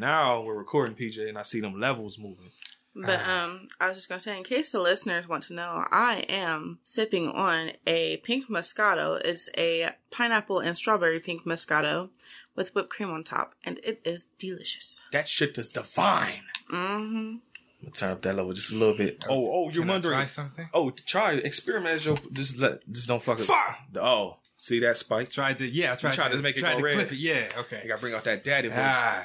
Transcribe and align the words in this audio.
Now 0.00 0.40
we're 0.40 0.54
recording 0.54 0.94
PJ, 0.96 1.28
and 1.28 1.36
I 1.36 1.42
see 1.42 1.60
them 1.60 1.78
levels 1.78 2.18
moving. 2.18 2.50
But 2.94 3.20
um, 3.28 3.68
I 3.78 3.88
was 3.88 3.98
just 3.98 4.08
gonna 4.08 4.18
say, 4.18 4.34
in 4.34 4.44
case 4.44 4.72
the 4.72 4.80
listeners 4.80 5.28
want 5.28 5.42
to 5.44 5.52
know, 5.52 5.84
I 5.90 6.24
am 6.26 6.78
sipping 6.84 7.28
on 7.28 7.72
a 7.86 8.16
pink 8.24 8.48
Moscato. 8.48 9.20
It's 9.22 9.50
a 9.58 9.90
pineapple 10.10 10.60
and 10.60 10.74
strawberry 10.74 11.20
pink 11.20 11.44
Moscato 11.44 12.08
with 12.56 12.74
whipped 12.74 12.88
cream 12.88 13.10
on 13.10 13.24
top, 13.24 13.54
and 13.62 13.78
it 13.84 14.00
is 14.06 14.22
delicious. 14.38 15.00
That 15.12 15.28
shit 15.28 15.58
is 15.58 15.68
divine. 15.68 16.44
Mm-hmm. 16.72 17.36
I'm 17.36 17.40
gonna 17.82 17.92
turn 17.94 18.12
up 18.12 18.22
that 18.22 18.36
level 18.36 18.54
just 18.54 18.72
a 18.72 18.76
little 18.76 18.96
bit. 18.96 19.22
Oh, 19.28 19.34
oh, 19.52 19.70
you're 19.70 19.82
Can 19.82 19.90
I 19.90 19.92
wondering. 19.92 20.16
try 20.16 20.26
something? 20.26 20.68
Oh, 20.72 20.88
try 20.90 21.34
it. 21.34 21.44
experiment 21.44 21.96
as 21.96 22.06
your 22.06 22.16
just 22.32 22.56
let 22.56 22.90
just 22.90 23.06
don't 23.06 23.22
fuck 23.22 23.38
it. 23.38 23.44
Fuck! 23.44 23.80
Oh, 24.00 24.38
see 24.56 24.80
that 24.80 24.96
spike? 24.96 25.28
Tried 25.30 25.58
to, 25.58 25.66
yeah, 25.68 25.92
I 25.92 25.96
tried, 25.96 26.14
tried 26.14 26.30
to, 26.30 26.36
to 26.38 26.42
make 26.42 26.56
it 26.56 26.60
tried 26.60 26.72
go 26.72 26.78
to 26.78 26.84
red. 26.84 26.94
clip 26.94 27.12
it. 27.12 27.18
Yeah, 27.18 27.48
I 27.54 27.60
okay. 27.60 27.84
gotta 27.86 28.00
bring 28.00 28.14
out 28.14 28.24
that 28.24 28.42
daddy 28.42 28.68
voice. 28.68 28.78
Ah, 28.80 29.24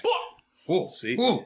whoa, 0.65 0.89
See? 0.89 1.15
whoa. 1.15 1.45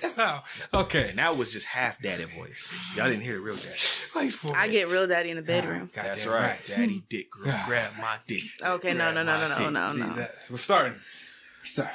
That's 0.00 0.14
how. 0.14 0.44
Okay, 0.72 1.08
And 1.10 1.18
that 1.18 1.36
was 1.36 1.52
just 1.52 1.66
half 1.66 2.00
daddy 2.00 2.22
voice. 2.24 2.88
Y'all 2.94 3.08
didn't 3.08 3.22
hear 3.22 3.34
the 3.34 3.40
real 3.40 3.56
daddy. 3.56 3.74
wait 4.14 4.32
for 4.32 4.56
I 4.56 4.66
it. 4.66 4.70
get 4.70 4.88
real 4.88 5.08
daddy 5.08 5.30
in 5.30 5.36
the 5.36 5.42
bedroom. 5.42 5.90
God 5.92 6.04
That's 6.04 6.22
damn 6.22 6.32
right. 6.34 6.58
Daddy 6.68 7.02
dick, 7.08 7.30
girl, 7.32 7.44
Ah. 7.52 7.64
grab 7.66 7.92
my 8.00 8.16
dick. 8.28 8.44
Okay, 8.62 8.94
no, 8.94 9.12
no, 9.12 9.24
no, 9.24 9.40
no, 9.40 9.48
no, 9.48 9.58
dick. 9.58 9.70
no, 9.72 9.92
See 9.92 9.98
no. 9.98 10.14
that? 10.14 10.34
We're 10.50 10.58
starting. 10.58 10.94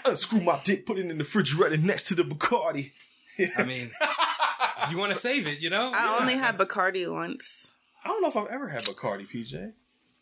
Unscrew 0.05 0.41
my 0.41 0.59
dick, 0.65 0.85
put 0.85 0.97
it 0.97 1.01
in 1.01 1.07
the 1.07 1.15
refrigerator 1.15 1.77
next 1.77 2.07
to 2.09 2.15
the 2.15 2.23
Bacardi. 2.23 2.91
I 3.57 3.63
mean, 3.63 3.89
you 4.91 4.97
want 4.97 5.13
to 5.13 5.17
save 5.17 5.47
it, 5.47 5.59
you 5.59 5.69
know? 5.69 5.91
I 5.93 6.03
Yeah, 6.15 6.17
only 6.19 6.35
had 6.35 6.55
Bacardi 6.55 7.11
once. 7.11 7.71
I 8.03 8.09
don't 8.09 8.21
know 8.21 8.27
if 8.27 8.35
I've 8.37 8.47
ever 8.47 8.67
had 8.67 8.81
Bacardi, 8.83 9.27
PJ. 9.27 9.71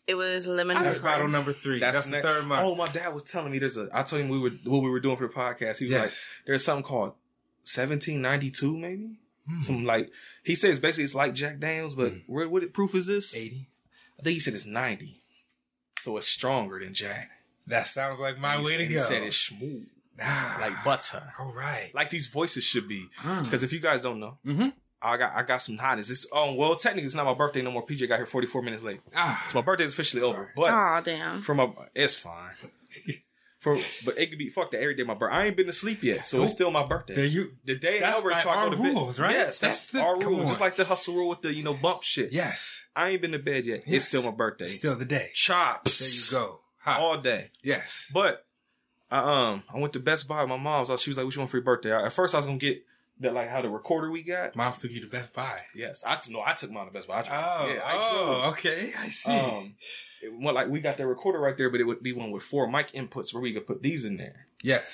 It 0.06 0.14
was 0.16 0.46
lemon. 0.48 0.82
That's 0.82 0.98
pepper. 0.98 1.08
bottle 1.10 1.28
number 1.28 1.52
three. 1.52 1.78
That's, 1.78 2.04
the 2.06 2.10
next- 2.12 2.26
third 2.26 2.44
month. 2.46 2.62
Oh, 2.64 2.74
my 2.74 2.88
dad 2.88 3.14
was 3.14 3.22
telling 3.24 3.52
me 3.52 3.58
there's 3.58 3.76
a. 3.76 3.88
I 3.92 4.02
told 4.02 4.22
him 4.22 4.28
we 4.28 4.38
were 4.38 4.50
what 4.64 4.82
we 4.82 4.90
were 4.90 5.00
doing 5.00 5.16
for 5.16 5.26
the 5.28 5.32
podcast. 5.32 5.78
He 5.78 5.84
was 5.86 5.92
Yes. 5.92 6.02
like, 6.02 6.12
"There's 6.46 6.64
something 6.64 6.82
called 6.84 7.12
1792, 7.64 8.76
maybe." 8.76 9.18
Hmm. 9.48 9.60
Some 9.60 9.84
like 9.84 10.08
he 10.44 10.54
says 10.54 10.78
basically 10.78 11.04
it's 11.04 11.14
like 11.14 11.34
Jack 11.34 11.58
Daniels, 11.58 11.94
but 11.94 12.12
where 12.26 12.48
what 12.48 12.72
proof 12.72 12.94
is 12.94 13.06
this? 13.06 13.34
80. 13.34 13.68
I 14.18 14.22
think 14.22 14.34
he 14.34 14.40
said 14.40 14.54
it's 14.54 14.66
90, 14.66 15.16
so 16.00 16.16
it's 16.16 16.28
stronger 16.28 16.78
than 16.78 16.94
Jack. 16.94 17.28
That 17.66 17.88
sounds 17.88 18.20
like 18.20 18.38
my 18.38 18.58
He 18.58 18.64
way 18.64 18.70
said- 18.72 18.78
to 18.78 18.86
He 18.86 18.94
go. 18.94 19.00
said 19.00 19.22
it's 19.24 19.36
smooth, 19.36 19.88
ah, 20.20 20.58
like 20.60 20.84
butter, 20.84 21.32
All 21.40 21.52
right. 21.52 21.90
like 21.94 22.10
these 22.10 22.26
voices 22.26 22.62
should 22.64 22.86
be. 22.86 23.08
Mm. 23.18 23.42
Because 23.44 23.62
if 23.64 23.72
you 23.72 23.80
guys 23.80 24.00
don't 24.00 24.20
know, 24.20 24.38
Mm-hmm. 24.46 24.68
I 25.02 25.16
got 25.16 25.32
I 25.34 25.42
got 25.42 25.58
some 25.62 25.78
hotness. 25.78 26.10
It's 26.10 26.26
oh 26.32 26.52
well, 26.54 26.76
technically 26.76 27.06
it's 27.06 27.14
not 27.14 27.26
my 27.26 27.34
birthday 27.34 27.62
no 27.62 27.70
more. 27.70 27.84
PJ 27.86 28.06
got 28.08 28.16
here 28.18 28.26
44 28.26 28.62
minutes 28.62 28.82
late, 28.82 29.00
Ah, 29.16 29.44
so 29.48 29.58
my 29.58 29.62
birthday 29.64 29.84
is 29.84 29.92
officially 29.92 30.22
over. 30.22 30.50
But 30.56 30.70
Aw, 30.70 31.00
damn. 31.02 31.42
for 31.42 31.54
my 31.54 31.68
it's 31.94 32.14
fine. 32.14 32.50
For 33.60 33.78
but 34.04 34.18
it 34.18 34.26
could 34.28 34.38
be 34.38 34.48
fuck 34.48 34.72
that 34.72 34.80
every 34.80 34.96
day 34.96 35.04
my 35.04 35.14
birthday. 35.14 35.36
I 35.36 35.46
ain't 35.46 35.56
been 35.56 35.66
to 35.66 35.72
sleep 35.72 36.02
yet, 36.02 36.24
so 36.26 36.42
it's 36.42 36.52
still 36.52 36.72
my 36.72 36.84
birthday. 36.84 37.14
there 37.14 37.24
you. 37.24 37.52
The 37.64 37.76
day 37.76 38.00
That's 38.00 38.16
Albert 38.16 38.30
by 38.32 38.38
talk 38.40 38.56
our 38.56 38.64
on 38.64 38.70
the 38.72 38.76
bed. 38.76 38.86
rules, 38.94 39.20
right? 39.20 39.30
Yes, 39.36 39.60
that's, 39.60 39.86
That's 39.86 39.86
the- 39.86 40.02
our 40.02 40.18
come 40.18 40.34
rule. 40.36 40.46
Just 40.46 40.60
like 40.60 40.74
the 40.74 40.84
hustle 40.84 41.14
rule 41.14 41.28
with 41.28 41.42
the 41.42 41.54
you 41.54 41.62
know 41.62 41.72
bump 41.74 42.02
shit. 42.02 42.32
Yes. 42.32 42.82
I 42.96 43.10
ain't 43.10 43.22
been 43.22 43.30
to 43.32 43.38
bed 43.38 43.64
yet. 43.64 43.82
Yes. 43.86 43.94
It's 43.96 44.04
still 44.08 44.24
my 44.24 44.32
birthday. 44.32 44.66
Still 44.66 44.96
the 44.96 45.04
day. 45.04 45.30
chops. 45.34 46.00
There 46.00 46.08
you 46.08 46.44
go. 46.46 46.58
Hot. 46.78 46.98
All 47.00 47.20
day. 47.20 47.50
yes. 47.62 48.10
But 48.12 48.44
I 49.12 49.50
um 49.52 49.62
I 49.72 49.78
went 49.78 49.92
to 49.92 50.00
Best 50.00 50.26
Buy. 50.26 50.40
with 50.42 50.48
My 50.48 50.56
mom's. 50.56 50.88
She 51.00 51.10
was 51.10 51.16
like, 51.16 51.24
"What 51.24 51.34
you 51.36 51.40
want 51.40 51.50
for 51.52 51.58
your 51.58 51.64
birthday?" 51.64 51.92
At 51.92 52.12
first, 52.12 52.34
I 52.34 52.38
was 52.38 52.46
gonna 52.46 52.58
get 52.58 52.82
that 53.20 53.34
like 53.34 53.48
how 53.48 53.62
the 53.62 53.68
recorder 53.70 54.10
we 54.10 54.22
got. 54.22 54.56
Mom 54.56 54.72
took 54.72 54.90
you 54.90 55.00
to 55.00 55.06
Best 55.06 55.32
Buy. 55.32 55.58
Yes, 55.74 56.02
I 56.06 56.16
t- 56.16 56.32
no, 56.32 56.42
I 56.44 56.54
took 56.54 56.70
mine 56.70 56.86
to 56.86 56.92
Best 56.92 57.08
Buy. 57.08 57.20
I 57.20 57.22
drove. 57.22 57.32
Oh, 57.44 57.72
yeah, 57.74 57.80
I 57.84 57.92
oh, 57.94 58.24
drove. 58.26 58.44
okay. 58.54 58.92
I 58.98 59.08
see. 59.08 59.30
Um, 59.32 59.74
it, 60.22 60.32
well, 60.40 60.54
like 60.54 60.68
we 60.68 60.80
got 60.80 60.96
the 60.96 61.06
recorder 61.06 61.38
right 61.40 61.56
there, 61.56 61.70
but 61.70 61.80
it 61.80 61.84
would 61.84 62.02
be 62.02 62.12
one 62.12 62.30
with 62.30 62.42
four 62.42 62.70
mic 62.70 62.92
inputs 62.92 63.32
where 63.32 63.42
we 63.42 63.52
could 63.52 63.66
put 63.66 63.82
these 63.82 64.04
in 64.04 64.16
there. 64.16 64.46
yes. 64.62 64.84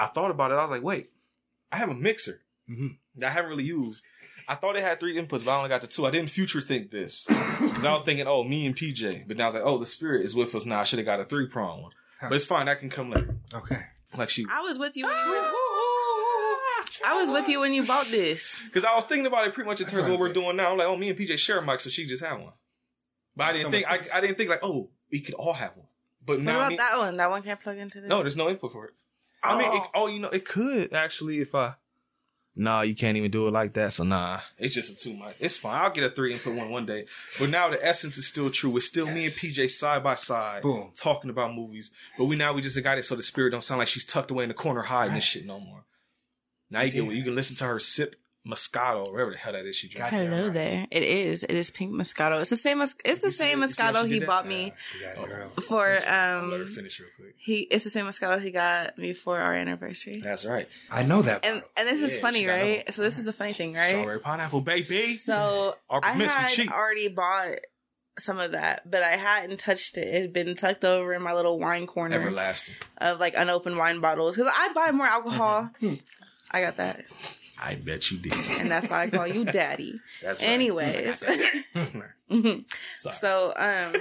I 0.00 0.06
thought 0.06 0.30
about 0.30 0.52
it. 0.52 0.54
I 0.54 0.62
was 0.62 0.70
like, 0.70 0.84
wait, 0.84 1.10
I 1.72 1.76
have 1.78 1.88
a 1.88 1.94
mixer 1.94 2.40
Mhm. 2.70 2.98
that 3.16 3.26
I 3.30 3.32
haven't 3.32 3.50
really 3.50 3.64
used. 3.64 4.04
I 4.46 4.54
thought 4.54 4.76
it 4.76 4.82
had 4.84 5.00
three 5.00 5.16
inputs, 5.16 5.44
but 5.44 5.48
I 5.50 5.56
only 5.56 5.68
got 5.70 5.80
the 5.80 5.88
two. 5.88 6.06
I 6.06 6.10
didn't 6.12 6.30
future 6.30 6.60
think 6.60 6.92
this 6.92 7.24
because 7.26 7.84
I 7.84 7.92
was 7.92 8.02
thinking, 8.02 8.26
oh, 8.28 8.44
me 8.44 8.64
and 8.64 8.76
PJ. 8.76 9.26
But 9.26 9.36
now 9.36 9.42
I 9.42 9.46
was 9.48 9.54
like, 9.56 9.64
oh, 9.64 9.76
the 9.78 9.86
spirit 9.86 10.24
is 10.24 10.36
with 10.36 10.54
us 10.54 10.66
now. 10.66 10.80
I 10.80 10.84
should 10.84 11.00
have 11.00 11.06
got 11.06 11.18
a 11.18 11.24
three 11.24 11.48
prong 11.48 11.82
one, 11.82 11.92
but 12.22 12.32
it's 12.32 12.44
fine. 12.44 12.66
That 12.66 12.78
can 12.78 12.90
come 12.90 13.10
later. 13.10 13.34
Okay. 13.52 13.80
Like 14.16 14.30
she, 14.30 14.46
I 14.50 14.60
was 14.60 14.78
with 14.78 14.96
you 14.96 15.04
when 15.04 15.14
you. 15.16 15.42
I 17.04 17.20
was 17.20 17.30
with 17.30 17.48
you 17.48 17.60
when 17.60 17.72
you 17.74 17.84
bought 17.84 18.06
this. 18.06 18.56
because 18.64 18.84
I 18.84 18.94
was 18.94 19.04
thinking 19.04 19.26
about 19.26 19.46
it 19.46 19.54
pretty 19.54 19.68
much 19.68 19.80
in 19.80 19.86
terms 19.86 20.06
of 20.06 20.12
what 20.12 20.20
what 20.20 20.28
we're 20.28 20.32
doing 20.34 20.56
now. 20.56 20.72
I'm 20.72 20.78
like, 20.78 20.86
oh, 20.88 20.96
me 20.96 21.08
and 21.10 21.18
PJ 21.18 21.38
share 21.38 21.58
a 21.58 21.62
mic, 21.64 21.80
so 21.80 21.90
she 21.90 22.06
just 22.06 22.22
had 22.24 22.34
one. 22.34 22.52
But 23.36 23.44
I 23.44 23.52
didn't 23.52 23.70
think 23.70 23.90
I, 23.90 24.00
I 24.14 24.20
didn't 24.20 24.36
think 24.36 24.50
like, 24.50 24.60
oh, 24.62 24.90
we 25.12 25.20
could 25.20 25.34
all 25.34 25.52
have 25.52 25.76
one. 25.76 25.86
But 26.24 26.38
What 26.38 26.44
now 26.44 26.56
about 26.58 26.70
me, 26.70 26.76
that 26.76 26.98
one? 26.98 27.16
That 27.16 27.30
one 27.30 27.42
can't 27.42 27.60
plug 27.60 27.78
into 27.78 28.00
this. 28.00 28.08
No, 28.08 28.20
there's 28.20 28.36
no 28.36 28.48
input 28.50 28.72
for 28.72 28.86
it. 28.86 28.94
I 29.42 29.56
mean, 29.56 29.66
it, 29.72 29.82
Oh. 29.82 29.90
oh, 29.94 30.06
you 30.08 30.18
know, 30.18 30.28
it 30.28 30.44
could 30.44 30.92
actually 30.92 31.40
if 31.40 31.54
I. 31.54 31.74
Nah, 32.60 32.80
you 32.80 32.96
can't 32.96 33.16
even 33.16 33.30
do 33.30 33.46
it 33.46 33.52
like 33.52 33.72
that. 33.74 33.92
So 33.92 34.02
nah, 34.02 34.40
it's 34.58 34.74
just 34.74 34.90
a 34.90 34.96
two 34.96 35.14
mic. 35.16 35.36
It's 35.38 35.56
fine. 35.56 35.80
I'll 35.80 35.90
get 35.90 36.02
a 36.02 36.10
three 36.10 36.32
input 36.32 36.56
one 36.56 36.70
one 36.70 36.86
day. 36.86 37.06
But 37.38 37.50
now 37.50 37.70
the 37.70 37.82
essence 37.86 38.18
is 38.18 38.26
still 38.26 38.50
true. 38.50 38.76
It's 38.76 38.86
still 38.86 39.06
me 39.06 39.26
and 39.26 39.32
PJ 39.32 39.70
side 39.70 40.02
by 40.02 40.16
side, 40.16 40.62
Boom. 40.62 40.90
talking 40.96 41.30
about 41.30 41.54
movies. 41.54 41.92
But 42.18 42.24
we 42.24 42.34
now 42.34 42.52
we 42.52 42.60
just 42.60 42.82
got 42.82 42.98
it 42.98 43.04
so 43.04 43.14
the 43.14 43.22
spirit 43.22 43.50
don't 43.50 43.62
sound 43.62 43.78
like 43.78 43.86
she's 43.86 44.04
tucked 44.04 44.32
away 44.32 44.42
in 44.42 44.48
the 44.48 44.54
corner 44.54 44.82
hiding 44.82 45.14
this 45.14 45.22
shit 45.22 45.46
no 45.46 45.60
more. 45.60 45.84
Now 46.70 46.82
you 46.82 46.92
Yeah. 46.92 47.02
can 47.08 47.16
you 47.16 47.24
can 47.24 47.34
listen 47.34 47.56
to 47.56 47.64
her 47.64 47.78
sip 47.80 48.16
Moscato 48.46 49.06
or 49.06 49.12
whatever 49.12 49.30
the 49.32 49.36
hell 49.36 49.52
that 49.52 49.66
is 49.66 49.76
she 49.76 49.88
drinking. 49.88 50.10
Goddamn 50.20 50.32
Hello 50.32 50.44
right. 50.46 50.54
there. 50.54 50.86
It 50.90 51.02
is. 51.02 51.42
It 51.44 51.50
is 51.54 51.70
pink 51.70 51.92
Moscato. 51.92 52.40
It's 52.40 52.48
the 52.48 52.56
same. 52.56 52.80
It's 52.80 52.94
the 53.20 53.26
You 53.26 53.30
same 53.30 53.66
see 53.66 53.74
Moscato 53.82 54.04
he 54.04 54.10
did 54.14 54.22
that? 54.22 54.26
bought 54.26 54.46
me 54.46 54.72
She 54.92 55.04
it 55.04 55.16
Oh. 55.18 55.60
for. 55.60 55.86
I'll 55.86 56.46
let 56.48 56.60
her 56.60 56.64
Um, 56.64 56.66
finish 56.66 56.98
real 56.98 57.10
quick. 57.14 57.34
he. 57.36 57.62
It's 57.62 57.84
the 57.84 57.90
same 57.90 58.06
Moscato 58.06 58.40
he 58.40 58.50
got 58.50 58.96
me 58.96 59.12
for 59.12 59.38
our 59.38 59.52
anniversary. 59.52 60.20
That's 60.22 60.46
right. 60.46 60.66
I 60.90 61.02
know 61.02 61.20
that. 61.22 61.44
And 61.44 61.56
bottle. 61.56 61.70
and 61.76 61.88
this 61.88 62.00
is 62.00 62.18
funny, 62.20 62.40
she 62.40 62.44
got 62.46 62.52
right? 62.52 62.62
another 62.76 62.92
So 62.92 63.02
this 63.02 63.18
is 63.18 63.24
the 63.26 63.32
funny 63.34 63.52
thing, 63.52 63.74
right? 63.74 63.90
Strawberry 63.90 64.20
pineapple, 64.20 64.60
baby. 64.62 65.18
So 65.18 65.76
Our 65.90 66.00
I 66.02 66.14
miss, 66.16 66.32
we 66.56 66.64
had 66.64 66.72
already 66.72 67.08
bought 67.08 67.58
some 68.18 68.38
of 68.38 68.52
that, 68.52 68.90
but 68.90 69.02
I 69.02 69.16
hadn't 69.16 69.60
touched 69.60 69.98
it. 69.98 70.08
It 70.08 70.22
had 70.22 70.32
been 70.32 70.56
tucked 70.56 70.84
over 70.86 71.12
in 71.12 71.20
my 71.22 71.34
little 71.34 71.58
wine 71.58 71.86
corner 71.86 72.16
Everlasting. 72.16 72.76
of 72.98 73.20
like 73.20 73.34
unopened 73.36 73.76
wine 73.76 74.00
bottles 74.00 74.36
because 74.36 74.50
I 74.56 74.72
buy 74.72 74.90
more 74.92 75.06
alcohol. 75.06 75.70
Mm-hmm. 75.82 75.94
I 76.50 76.60
got 76.60 76.76
that, 76.78 77.04
I 77.62 77.74
bet 77.74 78.10
you 78.10 78.18
did. 78.18 78.32
and 78.58 78.70
that's 78.70 78.88
why 78.88 79.02
I 79.02 79.10
call 79.10 79.26
you 79.26 79.44
daddy. 79.52 80.00
That's 80.22 80.40
right. 80.40 80.48
Anyways. 80.50 80.94
He's 80.94 81.22
like, 81.22 81.40
"God 81.74 82.04
damn." 82.30 82.64
Sorry. 82.96 83.16
so 83.16 83.52
um, 83.56 83.94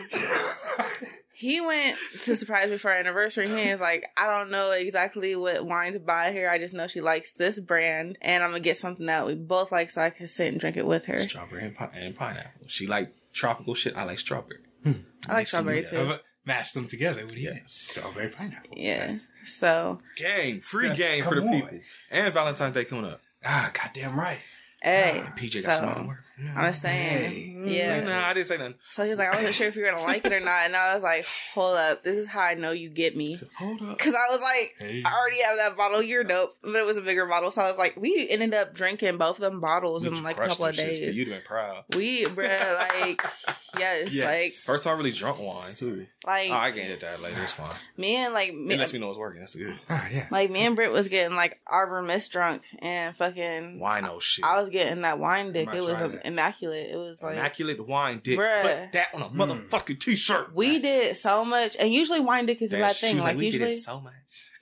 he 1.34 1.62
went 1.62 1.98
to 2.24 2.36
surprise 2.36 2.70
me 2.70 2.78
for 2.78 2.92
our 2.92 2.98
anniversary. 2.98 3.48
He 3.48 3.72
was 3.72 3.80
like, 3.80 4.06
I 4.18 4.28
don't 4.28 4.50
know 4.52 4.72
exactly 4.72 5.36
what 5.36 5.66
wine 5.66 5.94
to 5.94 6.00
buy 6.00 6.32
here. 6.32 6.50
I 6.50 6.58
just 6.58 6.74
know 6.74 6.88
she 6.88 7.02
likes 7.02 7.34
this 7.34 7.60
brand, 7.60 8.18
and 8.22 8.44
I'm 8.44 8.50
gonna 8.52 8.60
get 8.60 8.78
something 8.78 9.06
that 9.06 9.26
we 9.28 9.36
both 9.36 9.72
like, 9.72 9.92
so 9.92 10.02
I 10.02 10.10
can 10.10 10.28
sit 10.28 10.48
and 10.48 10.60
drink 10.60 10.78
it 10.78 10.86
with 10.86 11.06
her. 11.06 11.22
Strawberry 11.22 11.66
and, 11.66 11.76
pi- 11.76 11.92
and 11.94 12.16
pineapple. 12.16 12.68
She 12.68 12.88
like 12.88 13.14
tropical 13.34 13.76
shit. 13.76 13.96
I 13.96 14.04
like 14.04 14.20
strawberry. 14.20 14.60
I 14.86 15.34
like 15.34 15.48
strawberry 15.48 15.84
too. 15.84 16.16
How 16.48 16.54
Mash 16.54 16.72
them 16.74 16.88
together. 16.88 17.24
What 17.24 17.34
do 17.34 17.40
you 17.40 17.50
Yes. 17.50 17.60
get? 17.60 17.70
Strawberry 17.70 18.30
pineapple. 18.30 18.74
Yeah. 18.78 19.08
Yes. 19.12 19.28
So, 19.46 19.98
Game, 20.16 20.62
free 20.62 20.88
Yeah, 20.90 20.94
game 20.96 21.24
for 21.24 21.36
the 21.36 21.42
on. 21.42 21.52
people. 21.62 21.80
And 22.12 22.34
Valentine's 22.34 22.74
Day 22.74 22.86
coming 22.86 23.06
up. 23.06 23.22
Ah, 23.46 23.72
goddamn 23.74 24.18
right. 24.20 24.44
hey, 24.82 25.24
And 25.26 25.36
PJ 25.36 25.62
got 25.64 25.76
so, 25.76 25.80
something 25.82 26.04
to 26.04 26.08
wear. 26.08 26.24
I'm 26.56 26.70
just 26.70 26.82
saying, 26.84 27.68
yeah. 27.68 28.00
Nah, 28.02 28.28
I 28.28 28.34
didn't 28.34 28.48
say 28.48 28.58
nothing. 28.58 28.76
So 28.92 29.04
he's 29.06 29.18
like, 29.18 29.30
I 29.30 29.36
wasn't 29.38 29.56
sure 29.56 29.68
if 29.68 29.76
you 29.76 29.84
were 29.84 29.90
gonna 29.92 30.04
like 30.04 30.24
it 30.26 30.32
or 30.34 30.40
not, 30.40 30.66
and 30.66 30.76
I 30.76 30.94
was 30.94 31.02
like, 31.04 31.26
hold 31.54 31.78
up, 31.78 32.04
this 32.04 32.16
is 32.18 32.28
how 32.28 32.42
I 32.42 32.54
know 32.54 32.72
you 32.72 32.90
get 32.90 33.18
me, 33.18 33.40
Hold 33.58 33.82
up. 33.82 33.98
because 33.98 34.14
I 34.14 34.32
was 34.32 34.40
like, 34.42 34.76
Hey. 34.78 35.02
I 35.04 35.18
already 35.18 35.42
have 35.42 35.58
that 35.58 35.76
bottle. 35.76 36.02
You're 36.02 36.24
dope, 36.24 36.56
but 36.62 36.76
it 36.76 36.86
was 36.86 36.98
a 36.98 37.02
bigger 37.02 37.26
bottle, 37.26 37.50
so 37.52 37.62
I 37.62 37.70
was 37.70 37.78
like, 37.80 37.96
we 37.98 38.28
ended 38.30 38.54
up 38.54 38.74
drinking 38.76 39.18
both 39.18 39.38
of 39.38 39.42
them 39.52 39.60
bottles 39.60 40.06
in 40.06 40.22
like 40.24 40.38
a 40.40 40.48
couple 40.48 40.66
of 40.66 40.76
days. 40.76 41.18
You'd 41.18 41.28
have 41.28 41.38
been 41.38 41.46
proud. 41.48 41.86
We, 41.96 42.26
bruh, 42.26 42.78
like, 43.02 43.24
yes, 43.80 44.14
Yes. 44.14 44.64
First 44.64 44.84
time 44.84 44.94
I 44.94 44.98
really 44.98 45.12
drunk 45.12 45.40
wine 45.40 45.72
too. 45.74 46.06
like, 46.26 46.50
Oh, 46.52 46.54
I 46.54 46.72
can 46.72 46.88
get 46.88 47.00
that 47.02 47.22
later. 47.22 47.42
It's 47.42 47.52
fine. 47.52 47.68
me 47.98 48.16
and 48.16 48.34
like 48.34 48.54
me, 48.54 48.76
It 48.76 48.80
lets 48.80 48.94
me 48.94 49.00
know 49.00 49.10
it's 49.10 49.18
working. 49.18 49.40
That's 49.40 49.56
good. 49.56 49.78
Ah, 49.90 50.08
yeah. 50.12 50.28
like 50.32 50.52
me 50.52 50.60
and 50.62 50.76
Britt 50.76 50.92
was 50.92 51.08
getting 51.10 51.36
like 51.36 51.60
Arbor 51.66 52.02
Mist 52.04 52.32
drunk 52.32 52.62
and 52.80 53.16
fucking. 53.16 53.80
Wino 53.80 54.22
shit. 54.22 54.46
I 54.46 54.62
was 54.62 54.70
getting 54.70 55.02
that 55.02 55.18
wine 55.20 55.52
dick. 55.52 55.68
It 55.74 55.82
was 55.84 55.98
try 55.98 56.08
that. 56.08 56.27
Immaculate. 56.28 56.90
It 56.92 56.98
was 56.98 57.22
like 57.22 57.36
Immaculate 57.38 57.86
wine 57.88 58.20
dick. 58.24 58.38
Bruh. 58.40 58.62
Put 58.62 58.92
that 58.94 59.08
on 59.14 59.22
a 59.24 59.30
motherfucking 59.30 60.00
t-shirt. 60.00 60.54
we 60.54 60.80
did 60.80 61.16
so 61.18 61.44
much, 61.46 61.76
and 61.80 61.94
usually 61.94 62.20
wine 62.20 62.46
dick 62.46 62.62
is 62.62 62.72
a 62.74 62.78
That- 62.78 62.82
bad 62.82 62.96
thing. 62.98 63.16
was 63.16 63.24
Like, 63.24 63.38
we 63.38 63.46
usually, 63.46 63.70
did 63.70 63.78
it 63.78 63.82
so 63.82 64.00
much. 64.02 64.14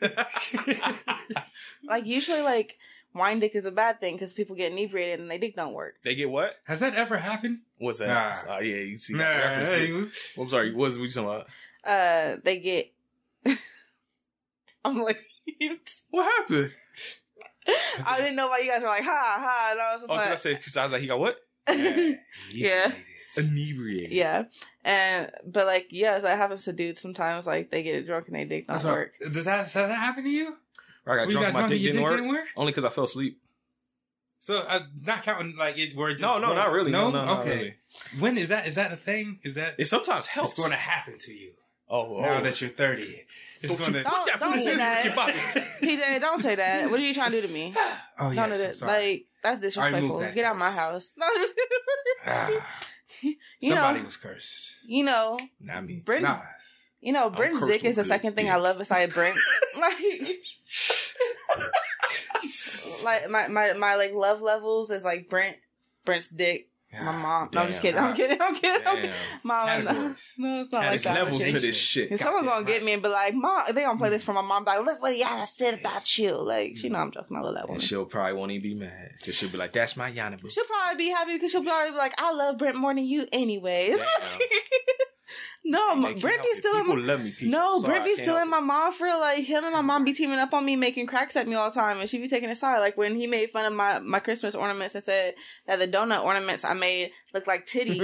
like 1.88 2.06
usually, 2.06 2.42
like 2.42 2.78
wine 3.14 3.40
dick 3.40 3.56
is 3.56 3.66
a 3.66 3.72
bad 3.72 4.00
thing 4.00 4.16
because 4.16 4.34
people 4.34 4.56
get 4.56 4.72
inebriated 4.72 5.20
and 5.20 5.30
they 5.32 5.38
dick 5.38 5.56
don't 5.56 5.74
work. 5.74 5.96
they 6.04 6.16
get 6.16 6.30
what? 6.30 6.56
Has 6.66 6.80
that 6.82 6.96
ever 6.96 7.18
happened? 7.18 7.60
What's 7.78 8.00
that? 8.00 8.46
Nah. 8.48 8.56
Oh 8.56 8.60
yeah, 8.60 8.76
you 8.78 8.98
see 8.98 9.14
Nah, 9.14 9.20
that 9.20 9.38
reference. 9.44 9.70
hey, 9.70 9.88
to- 9.88 9.94
was- 9.94 10.10
I'm 10.38 10.50
sorry. 10.50 10.72
What 10.74 10.86
was 10.86 10.98
we 11.00 11.10
talking 11.10 11.30
about? 11.30 11.48
Uh, 11.84 12.38
they 12.44 12.58
get. 12.60 12.92
I'm 14.86 14.98
like, 15.02 15.24
What 16.12 16.26
happened? 16.26 16.72
I 18.06 18.18
didn't 18.18 18.36
know 18.36 18.48
why 18.48 18.60
you 18.60 18.70
guys 18.70 18.82
were 18.82 18.88
like 18.88 19.04
ha 19.04 19.38
ha, 19.40 19.70
and 19.72 19.82
I 19.82 19.94
was 19.94 20.02
just 20.02 20.12
Oh, 20.12 20.16
'cause 20.16 20.26
I 20.26 20.30
like, 20.30 20.38
said 20.40 20.58
because 20.58 20.78
I 20.78 20.84
was 20.84 20.92
like, 20.92 21.02
he 21.02 21.08
got 21.08 21.20
what? 21.20 21.38
Yeah. 21.68 22.92
Inebriated. 23.38 24.12
yeah, 24.14 24.44
and 24.86 25.30
but 25.46 25.66
like 25.66 25.88
yes, 25.90 26.22
that 26.22 26.38
happens 26.38 26.64
to 26.64 26.72
dudes 26.74 27.02
sometimes. 27.02 27.46
Like 27.46 27.70
they 27.70 27.84
get 27.84 28.06
drunk 28.06 28.28
and 28.28 28.36
they 28.36 28.46
dick 28.46 28.68
not 28.68 28.76
That's 28.76 28.86
what- 28.86 28.94
work. 28.94 29.12
Does 29.20 29.44
that, 29.44 29.64
does 29.64 29.74
that 29.74 29.90
happen 29.92 30.24
to 30.24 30.30
you? 30.30 30.56
Or 31.06 31.14
I 31.14 31.18
got 31.18 31.28
Well, 31.28 31.32
drunk, 31.32 31.46
got 31.48 31.54
my 31.54 31.60
drunk 31.62 31.70
dick 31.72 31.78
and 31.80 31.86
didn't 31.86 31.96
dick 31.96 32.04
work. 32.04 32.20
didn't 32.20 32.30
work? 32.30 32.46
Only 32.56 32.72
because 32.72 32.86
I 32.86 32.90
fell 32.90 33.04
asleep. 33.04 33.42
So 34.40 34.60
uh, 34.60 34.82
not 35.02 35.24
counting 35.24 35.56
like 35.58 35.78
it 35.78 35.98
where 35.98 36.10
it 36.10 36.14
just 36.14 36.22
No, 36.22 36.38
no, 36.38 36.54
not 36.54 36.72
really. 36.72 36.92
No, 36.92 37.10
no, 37.10 37.26
not 37.26 37.40
okay. 37.42 37.58
really. 37.58 37.74
When 38.20 38.38
is 38.38 38.50
that? 38.50 38.68
Is 38.68 38.76
that 38.76 38.94
a 38.94 38.98
thing? 38.98 39.40
Is 39.44 39.56
that 39.56 39.74
It 39.78 39.86
sometimes 39.86 40.28
helps. 40.28 40.52
it's 40.52 40.60
going 40.60 40.72
to 40.72 40.78
happen 40.78 41.18
to 41.18 41.34
you 41.34 41.52
oh, 41.90 42.22
now 42.22 42.38
oh. 42.38 42.42
that 42.42 42.62
you're 42.62 42.70
30? 42.70 43.24
It's 43.66 43.74
Don't 43.74 43.80
going 43.80 43.94
to 43.94 44.04
Don't- 44.04 44.26
that 44.28 44.40
don't 44.40 44.52
pussy 44.54 44.66
say 44.66 44.76
that. 44.76 45.04
PJ, 45.82 46.22
don't 46.22 46.42
say 46.42 46.56
that. 46.56 46.90
What 46.92 47.00
are 47.00 47.04
you 47.04 47.14
trying 47.14 47.32
to 47.32 47.42
do 47.42 47.48
to 47.48 47.54
me? 47.54 47.74
Oh 48.20 48.32
None 48.32 48.50
yes, 48.52 48.82
of 48.82 48.88
I'm 48.88 48.94
that. 48.94 49.02
Like 49.04 49.26
that's 49.44 49.60
disrespectful. 49.62 50.20
that 50.20 50.36
Get 50.36 50.46
out 50.46 50.54
of 50.54 50.58
my 50.60 50.72
house. 50.72 51.12
No, 51.18 51.28
Ah, 52.26 52.50
you 53.22 53.36
somebody 53.64 54.00
know, 54.00 54.06
was 54.06 54.18
cursed. 54.18 54.72
you 54.88 55.04
know, 55.04 55.38
Not 55.60 55.86
me. 55.86 56.02
Brent's, 56.06 56.24
Nah. 56.24 56.40
you 57.02 57.12
know, 57.14 57.30
Brent's 57.30 57.64
dick 57.66 57.84
is 57.84 57.96
the 57.98 58.04
second 58.06 58.32
good 58.32 58.38
thing 58.38 58.50
I 58.50 58.56
love 58.56 58.78
beside 58.78 59.14
Brent. 59.14 59.38
like, 59.80 59.98
like 63.04 63.30
my, 63.30 63.48
my 63.48 63.74
my 63.74 63.96
like 63.96 64.14
love 64.14 64.42
levels 64.42 64.92
is 64.92 65.04
like 65.04 65.30
Brent, 65.30 65.58
Brent's 66.06 66.28
dick, 66.30 66.70
my 67.04 67.12
mom. 67.12 67.50
No, 67.54 67.62
I'm 67.62 67.68
just 67.68 67.82
kidding. 67.82 68.00
I'm 68.00 68.16
kidding. 68.16 68.42
I'm 68.42 68.56
kidding. 68.56 68.88
I'm 68.88 68.96
kidding. 68.96 69.12
Damn. 69.12 69.16
Mom, 69.44 69.68
no, 69.68 69.86
Categories. 69.86 70.34
no, 70.38 70.62
it's 70.62 70.72
not 70.72 70.86
like 70.86 71.02
that. 71.02 71.16
levels 71.16 71.44
to 71.44 71.60
this 71.60 71.76
shit. 71.76 72.12
And 72.12 72.20
someone 72.20 72.46
gonna 72.46 72.62
Goddamn 72.62 72.74
get 72.74 72.84
me 72.84 72.94
and 72.94 73.04
be 73.04 73.10
like, 73.10 73.34
"Mom," 73.34 73.64
they 73.74 73.82
gonna 73.82 73.98
play 73.98 74.10
this 74.10 74.22
mm. 74.22 74.26
for 74.26 74.34
my 74.34 74.42
mom. 74.42 74.64
Like, 74.64 74.86
look 74.86 75.02
what 75.02 75.14
he 75.14 75.22
had 75.22 75.46
to 75.46 75.52
say 75.52 75.74
about 75.74 76.18
you. 76.18 76.36
Like, 76.36 76.78
she 76.78 76.90
know 76.90 77.00
I'm 77.00 77.12
mm. 77.12 77.16
joking. 77.16 77.38
I 77.38 77.42
love 77.42 77.56
that 77.56 77.70
one. 77.70 77.80
She'll 77.80 78.06
probably 78.06 78.34
won't 78.34 78.52
even 78.52 78.64
be 78.64 78.76
mad. 78.76 79.12
Cause 79.24 79.36
she'll 79.36 79.50
be 79.50 79.58
like, 79.58 79.74
"That's 79.74 79.98
my 79.98 80.12
Yana 80.12 80.42
boo." 80.42 80.50
She'll 80.50 80.66
probably 80.66 80.98
be 80.98 81.10
happy 81.10 81.34
because 81.34 81.52
she'll 81.52 81.64
probably 81.64 81.92
be 81.92 81.98
like, 81.98 82.14
"I 82.18 82.34
love 82.34 82.58
Brent 82.58 82.78
more 82.78 82.94
than 82.94 83.06
you, 83.06 83.28
anyways." 83.32 84.00
No, 85.68 85.96
They 85.96 86.02
my, 86.02 86.10
can't 86.10 86.22
Brent 86.22 86.36
help 86.38 86.46
be 86.46 86.50
it. 86.50 86.58
still 86.58 86.78
in 86.80 86.88
my. 86.88 86.96
No, 86.96 87.76
I'm 87.76 87.82
sorry, 87.82 87.92
Brent 87.94 88.02
I 88.02 88.06
be 88.06 88.16
can't 88.16 88.20
still 88.26 88.38
in 88.38 88.50
my 88.50 88.60
mom 88.60 88.94
for. 88.94 89.08
Like 89.08 89.44
him 89.46 89.64
and 89.64 89.74
my 89.74 89.82
mom 89.82 90.04
be 90.04 90.14
teaming 90.14 90.38
up 90.40 90.54
on 90.54 90.64
me, 90.64 90.76
making 90.76 91.08
cracks 91.08 91.36
at 91.36 91.48
me 91.48 91.56
all 91.56 91.70
the 91.72 91.74
time, 91.80 92.00
and 92.00 92.10
she 92.10 92.20
be 92.20 92.28
taking 92.28 92.50
a 92.50 92.56
side. 92.56 92.80
Like 92.80 92.98
when 92.98 93.16
he 93.16 93.26
made 93.28 93.50
fun 93.52 93.66
of 93.66 93.74
my 93.74 94.00
my 94.00 94.20
Christmas 94.20 94.54
ornaments 94.56 94.94
and 94.96 95.04
said 95.04 95.34
that 95.66 95.80
the 95.80 95.88
donut 95.88 96.24
ornaments 96.24 96.64
I 96.64 96.74
made 96.74 97.12
looked 97.34 97.48
like 97.48 97.66
titties. 97.66 98.00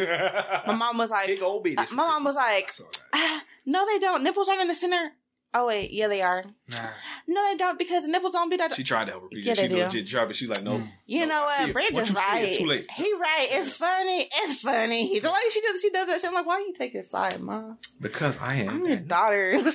my 0.65 0.73
mom 0.75 0.97
was 0.97 1.11
like, 1.11 1.27
Big 1.27 1.41
old 1.43 1.63
bitties 1.65 1.77
uh, 1.91 1.95
my 1.95 2.07
mom 2.07 2.23
was 2.23 2.35
like, 2.35 2.69
I 2.69 2.71
saw 2.71 2.83
that. 2.85 3.01
ah, 3.13 3.43
"No, 3.65 3.85
they 3.85 3.99
don't. 3.99 4.23
Nipples 4.23 4.49
aren't 4.49 4.61
in 4.61 4.67
the 4.67 4.75
center." 4.75 5.11
Oh 5.53 5.67
wait, 5.67 5.91
yeah, 5.91 6.07
they 6.07 6.21
are. 6.21 6.45
Nah. 6.71 6.89
No, 7.27 7.45
they 7.51 7.57
don't 7.57 7.77
because 7.77 8.03
the 8.03 8.07
nipples 8.07 8.31
don't 8.31 8.49
be 8.49 8.55
that. 8.55 8.73
She 8.73 8.83
tried 8.85 9.05
to 9.05 9.11
help 9.11 9.23
her. 9.23 9.29
Yeah, 9.33 9.53
she 9.53 9.61
they 9.63 9.67
do. 9.67 9.75
legit 9.83 10.07
tried, 10.07 10.25
but 10.27 10.35
she's 10.37 10.47
like, 10.47 10.63
"No." 10.63 10.77
Mm. 10.77 10.89
You 11.07 11.19
No, 11.21 11.25
know 11.27 11.41
I 11.41 11.59
what? 11.59 11.69
it. 11.69 11.73
Brent 11.73 11.95
just 11.95 12.11
it, 12.11 12.15
right. 12.15 12.45
it's 12.47 12.57
too 12.59 12.65
late. 12.67 12.87
He 12.91 13.13
right. 13.15 13.47
It's 13.51 13.71
funny. 13.73 14.29
It's 14.33 14.61
funny. 14.61 15.07
He's 15.07 15.23
like 15.23 15.43
she 15.51 15.59
does. 15.61 15.81
She 15.81 15.89
does 15.89 16.07
that 16.07 16.21
shit. 16.21 16.29
I'm 16.29 16.33
like, 16.33 16.45
why 16.45 16.59
you 16.59 16.73
take 16.73 16.93
his 16.93 17.09
side, 17.09 17.41
mom? 17.41 17.79
Because 17.99 18.37
I 18.41 18.55
am. 18.55 18.69
I'm 18.69 18.85
your 18.85 18.95
that. 18.95 19.07
daughter. 19.09 19.61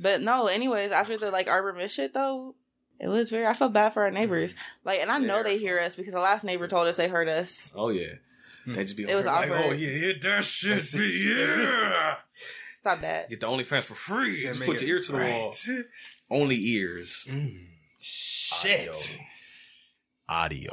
but 0.00 0.22
no. 0.22 0.46
Anyways, 0.46 0.92
after 0.92 1.18
the 1.18 1.30
like 1.30 1.48
Arbor 1.48 1.72
Mist 1.72 1.94
shit 1.96 2.14
though, 2.14 2.54
it 3.00 3.08
was 3.08 3.30
very. 3.30 3.46
I 3.46 3.54
felt 3.54 3.72
bad 3.72 3.94
for 3.94 4.02
our 4.04 4.10
neighbors. 4.10 4.54
Like, 4.84 5.00
and 5.00 5.10
I 5.10 5.18
know 5.18 5.42
they 5.42 5.58
hear 5.58 5.80
us 5.80 5.96
because 5.96 6.14
the 6.14 6.20
last 6.20 6.44
neighbor 6.44 6.68
told 6.68 6.86
us 6.86 6.96
they 6.96 7.08
heard 7.08 7.28
us. 7.28 7.70
Oh 7.74 7.88
yeah. 7.88 8.14
They 8.66 8.84
just 8.84 8.96
be 8.98 9.04
It 9.08 9.14
was 9.14 9.24
like, 9.26 9.50
awkward. 9.50 9.64
"Oh 9.66 9.72
yeah, 9.72 10.12
that 10.20 10.44
shit, 10.44 10.94
yeah." 10.94 12.16
Stop 12.88 13.00
that. 13.02 13.28
Get 13.28 13.40
the 13.40 13.46
OnlyFans 13.46 13.84
for 13.84 13.94
free. 13.94 14.40
Just 14.42 14.62
put 14.62 14.80
your 14.80 14.96
ear 14.96 15.00
to 15.02 15.12
the 15.12 15.18
right. 15.18 15.34
wall. 15.34 15.54
Only 16.30 16.56
ears. 16.68 17.26
Mm. 17.30 17.66
Shit. 18.00 19.18
Audio. 20.26 20.72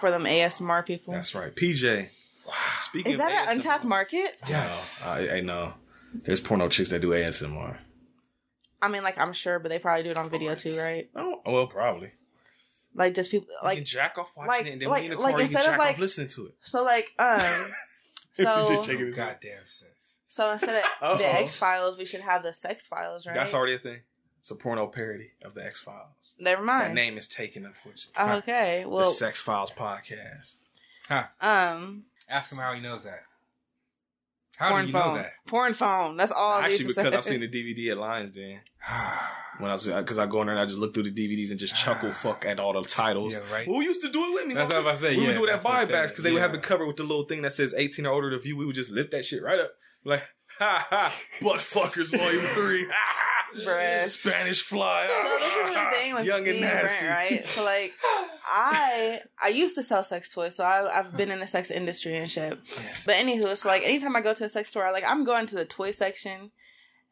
For 0.00 0.10
them 0.10 0.24
ASMR 0.24 0.84
people. 0.84 1.14
That's 1.14 1.32
right. 1.34 1.54
PJ. 1.54 2.08
Speaking 2.78 3.12
Is 3.12 3.18
that 3.18 3.30
of 3.32 3.48
an 3.48 3.56
untapped 3.56 3.84
market? 3.84 4.36
Yes. 4.48 5.00
No, 5.04 5.10
I, 5.10 5.34
I 5.36 5.40
know. 5.42 5.74
There's 6.24 6.40
porno 6.40 6.68
chicks 6.68 6.90
that 6.90 7.00
do 7.00 7.10
ASMR. 7.10 7.78
I 8.82 8.88
mean, 8.88 9.04
like 9.04 9.16
I'm 9.16 9.32
sure, 9.32 9.58
but 9.60 9.68
they 9.68 9.78
probably 9.78 10.02
do 10.02 10.10
it 10.10 10.18
on 10.18 10.28
video 10.28 10.54
too, 10.56 10.76
right? 10.76 11.08
Oh, 11.16 11.40
well, 11.46 11.66
probably. 11.68 12.10
Like 12.96 13.14
just 13.14 13.30
people 13.30 13.48
Like, 13.62 13.76
you 13.76 13.82
can 13.82 13.86
jack 13.86 14.18
off 14.18 14.32
watching 14.36 14.48
like- 14.48 14.66
it, 14.66 14.72
and 14.72 14.82
then 14.82 14.88
like- 14.88 14.96
when 15.02 15.04
you 15.04 15.10
in 15.12 15.16
the 15.16 15.22
like 15.22 15.32
car, 15.34 15.40
you 15.42 15.46
can 15.48 15.56
instead 15.56 15.68
of, 15.70 15.72
jack 15.72 15.78
like- 15.78 15.94
off 15.94 15.98
listening 16.00 16.28
to 16.28 16.46
it. 16.46 16.54
so 16.64 16.82
like 16.84 17.12
um 17.18 17.40
so 18.34 18.68
Just 18.68 18.86
shaking 18.86 19.06
Oh, 19.06 19.16
goddamn 19.16 19.66
sense. 19.66 19.90
So 20.34 20.50
instead 20.50 20.74
of 20.76 20.84
Uh-oh. 21.00 21.16
the 21.18 21.32
X 21.32 21.54
Files, 21.56 21.96
we 21.96 22.04
should 22.04 22.20
have 22.22 22.42
the 22.42 22.52
Sex 22.52 22.86
Files, 22.86 23.24
right? 23.26 23.34
That's 23.34 23.54
already 23.54 23.74
a 23.74 23.78
thing. 23.78 24.00
It's 24.40 24.50
a 24.50 24.56
porno 24.56 24.86
parody 24.88 25.30
of 25.44 25.54
the 25.54 25.64
X 25.64 25.80
Files. 25.80 26.34
Never 26.38 26.60
That 26.62 26.66
mind. 26.66 26.94
name 26.94 27.16
is 27.16 27.28
taken, 27.28 27.64
unfortunately. 27.64 28.38
Okay, 28.38 28.80
the 28.82 28.88
well, 28.88 29.04
the 29.06 29.10
Sex 29.12 29.40
Files 29.40 29.70
podcast. 29.70 30.56
Huh. 31.08 31.24
um, 31.40 32.04
Ask 32.28 32.50
him 32.50 32.58
how 32.58 32.72
he 32.74 32.80
knows 32.80 33.04
that. 33.04 33.22
How 34.58 34.70
porn 34.70 34.82
do 34.82 34.88
you 34.88 34.92
know 34.94 35.00
phone, 35.02 35.16
that? 35.16 35.32
porn 35.46 35.74
phone. 35.74 36.16
That's 36.16 36.32
all. 36.32 36.60
Actually, 36.60 36.78
to 36.78 36.88
because. 36.88 37.12
I've 37.14 37.24
seen 37.24 37.40
the 37.40 37.48
DVD 37.48 37.92
at 37.92 37.98
Lions 37.98 38.30
Den. 38.30 38.60
When 39.58 39.70
I 39.70 39.74
was, 39.74 39.88
uh, 39.88 40.00
because 40.00 40.18
I 40.18 40.26
go 40.26 40.40
in 40.40 40.48
there 40.48 40.56
and 40.56 40.62
I 40.62 40.66
just 40.66 40.78
look 40.78 40.94
through 40.94 41.04
the 41.04 41.12
DVDs 41.12 41.50
and 41.50 41.60
just 41.60 41.76
chuckle 41.76 42.10
fuck 42.22 42.44
at 42.44 42.58
all 42.58 42.72
the 42.72 42.82
titles. 42.82 43.34
Yeah, 43.34 43.38
right. 43.52 43.64
Who 43.64 43.82
used 43.82 44.02
to 44.02 44.10
do 44.10 44.24
it 44.24 44.34
with 44.34 44.46
me? 44.48 44.54
That's 44.54 44.68
what 44.74 44.84
I 44.84 44.90
was 44.90 44.98
say, 44.98 45.14
We 45.14 45.22
yeah, 45.22 45.28
would 45.28 45.34
do 45.36 45.44
it 45.44 45.50
at 45.50 45.62
buybacks 45.62 46.08
because 46.08 46.24
they 46.24 46.32
would 46.32 46.42
have 46.42 46.50
the 46.50 46.58
cover 46.58 46.84
with 46.84 46.96
the 46.96 47.04
little 47.04 47.24
thing 47.24 47.42
that 47.42 47.52
says 47.52 47.72
18 47.72 48.04
or 48.04 48.10
older 48.10 48.30
to 48.30 48.38
view. 48.40 48.56
We 48.56 48.66
would 48.66 48.74
just 48.74 48.90
lift 48.90 49.12
that 49.12 49.24
shit 49.24 49.44
right 49.44 49.60
up. 49.60 49.70
Like, 50.04 50.22
ha 50.58 50.84
ha, 50.90 51.14
butt 51.40 51.60
fuckers 51.60 52.10
volume 52.10 52.42
three. 52.42 52.84
Ha, 52.84 52.92
ha. 52.92 53.34
Bruh. 53.62 54.04
Spanish 54.06 54.62
fly. 54.62 55.06
So 55.06 55.38
this 55.38 55.70
is 55.70 55.74
the 55.76 55.96
thing 55.96 56.14
with 56.14 56.26
Young 56.26 56.40
and 56.40 56.48
and 56.48 56.60
nasty. 56.60 56.98
Brent, 56.98 57.30
right? 57.30 57.46
So 57.46 57.64
like, 57.64 57.92
I 58.44 59.22
I 59.42 59.48
used 59.48 59.74
to 59.76 59.82
sell 59.82 60.04
sex 60.04 60.28
toys, 60.28 60.56
so 60.56 60.64
I, 60.64 60.98
I've 60.98 61.16
been 61.16 61.30
in 61.30 61.40
the 61.40 61.46
sex 61.46 61.70
industry 61.70 62.16
and 62.16 62.30
shit. 62.30 62.58
But 63.06 63.16
anywho, 63.16 63.56
so 63.56 63.68
like 63.68 63.82
anytime 63.82 64.14
I 64.16 64.20
go 64.20 64.34
to 64.34 64.44
a 64.44 64.48
sex 64.48 64.68
store, 64.68 64.84
I, 64.86 64.90
like 64.90 65.04
I'm 65.06 65.24
going 65.24 65.46
to 65.46 65.54
the 65.54 65.64
toy 65.64 65.90
section, 65.92 66.50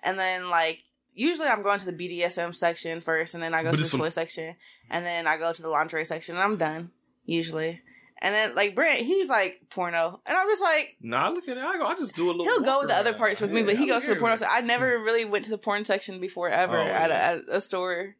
and 0.02 0.18
then 0.18 0.50
like 0.50 0.80
usually 1.14 1.48
I'm 1.48 1.62
going 1.62 1.78
to 1.80 1.86
the 1.86 1.92
BDSM 1.92 2.54
section 2.54 3.00
first, 3.00 3.34
and 3.34 3.42
then 3.42 3.54
I 3.54 3.62
go 3.62 3.70
But 3.70 3.76
to 3.76 3.82
the 3.82 3.88
some- 3.88 4.00
toy 4.00 4.10
section, 4.10 4.56
and 4.90 5.04
then 5.04 5.26
I 5.26 5.38
go 5.38 5.52
to 5.52 5.62
the 5.62 5.68
lingerie 5.68 6.04
section, 6.04 6.34
and 6.34 6.44
I'm 6.44 6.56
done 6.56 6.90
usually. 7.24 7.80
And 8.24 8.32
then 8.32 8.54
like 8.54 8.76
Brent, 8.76 9.00
he's 9.00 9.28
like 9.28 9.62
porno, 9.68 10.20
and 10.24 10.38
I'm 10.38 10.46
just 10.46 10.62
like. 10.62 10.96
Nah, 11.00 11.30
look 11.30 11.48
at 11.48 11.56
that. 11.56 11.64
I 11.64 11.76
go. 11.76 11.86
I 11.86 11.96
just 11.96 12.14
do 12.14 12.26
a 12.26 12.30
little. 12.30 12.44
He'll 12.44 12.60
go 12.60 12.78
with 12.78 12.88
the 12.88 12.96
other 12.96 13.14
parts 13.14 13.40
with 13.40 13.50
me, 13.50 13.64
but 13.64 13.76
he 13.76 13.84
I 13.84 13.94
goes 13.94 14.04
to 14.04 14.14
the 14.14 14.20
porno. 14.20 14.36
So 14.36 14.46
I 14.48 14.60
never 14.60 14.98
hmm. 14.98 15.04
really 15.04 15.24
went 15.24 15.44
to 15.46 15.50
the 15.50 15.58
porn 15.58 15.84
section 15.84 16.20
before 16.20 16.48
ever 16.48 16.78
Oh, 16.78 16.84
at, 16.84 17.10
a, 17.10 17.14
at 17.14 17.40
a 17.48 17.60
store. 17.60 18.14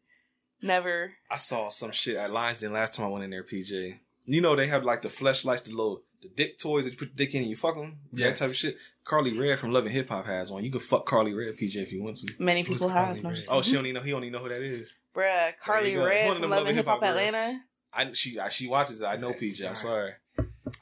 Never. 0.63 1.11
I 1.29 1.37
saw 1.37 1.67
some 1.69 1.91
shit 1.91 2.15
at 2.15 2.31
Lions 2.31 2.59
Den 2.59 2.73
last 2.73 2.93
time 2.93 3.05
I 3.05 3.09
went 3.09 3.23
in 3.25 3.29
there, 3.31 3.43
PJ. 3.43 3.99
You 4.25 4.41
know 4.41 4.55
they 4.55 4.67
have 4.67 4.83
like 4.83 5.01
the 5.01 5.09
fleshlights, 5.09 5.65
the 5.65 5.71
little 5.71 6.01
the 6.21 6.29
dick 6.29 6.57
toys 6.57 6.85
that 6.85 6.91
you 6.91 6.97
put 6.97 7.09
the 7.15 7.25
dick 7.25 7.35
in 7.35 7.41
and 7.41 7.49
you 7.49 7.55
fuck 7.57 7.75
them. 7.75 7.97
Yes. 8.13 8.29
That 8.39 8.45
type 8.45 8.49
of 8.51 8.55
shit. 8.55 8.77
Karlie 9.05 9.37
Redd 9.37 9.59
from 9.59 9.73
Love 9.73 9.83
and 9.85 9.93
Hip 9.93 10.07
Hop 10.07 10.25
has 10.25 10.49
one. 10.49 10.63
You 10.63 10.71
can 10.71 10.79
fuck 10.79 11.05
Karlie 11.05 11.33
Redd, 11.37 11.57
PJ, 11.57 11.75
if 11.75 11.91
you 11.91 12.01
want 12.01 12.15
to. 12.17 12.33
Many 12.39 12.61
Who's 12.61 12.77
people 12.77 12.87
have. 12.87 13.21
No, 13.21 13.33
Oh, 13.49 13.61
she 13.61 13.73
don't 13.73 13.85
even 13.85 13.95
know. 13.95 14.01
He 14.01 14.11
don't 14.11 14.23
even 14.23 14.31
know 14.31 14.39
who 14.39 14.47
that 14.47 14.61
is. 14.61 14.95
Bruh, 15.13 15.51
Carly 15.61 15.91
you 15.91 16.05
Red 16.05 16.27
one 16.27 16.35
from 16.35 16.41
them 16.43 16.51
Love 16.51 16.59
Love 16.59 16.67
and 16.69 16.77
Hip 16.77 16.85
Hop. 16.85 17.03
Atlanta. 17.03 17.59
I 17.93 18.13
she 18.13 18.39
I, 18.39 18.47
she 18.47 18.67
watches 18.67 19.01
it. 19.01 19.05
I 19.05 19.17
know 19.17 19.33
PJ. 19.33 19.59
I'm 19.59 19.65
Alright. 19.65 19.77
sorry. 19.77 20.11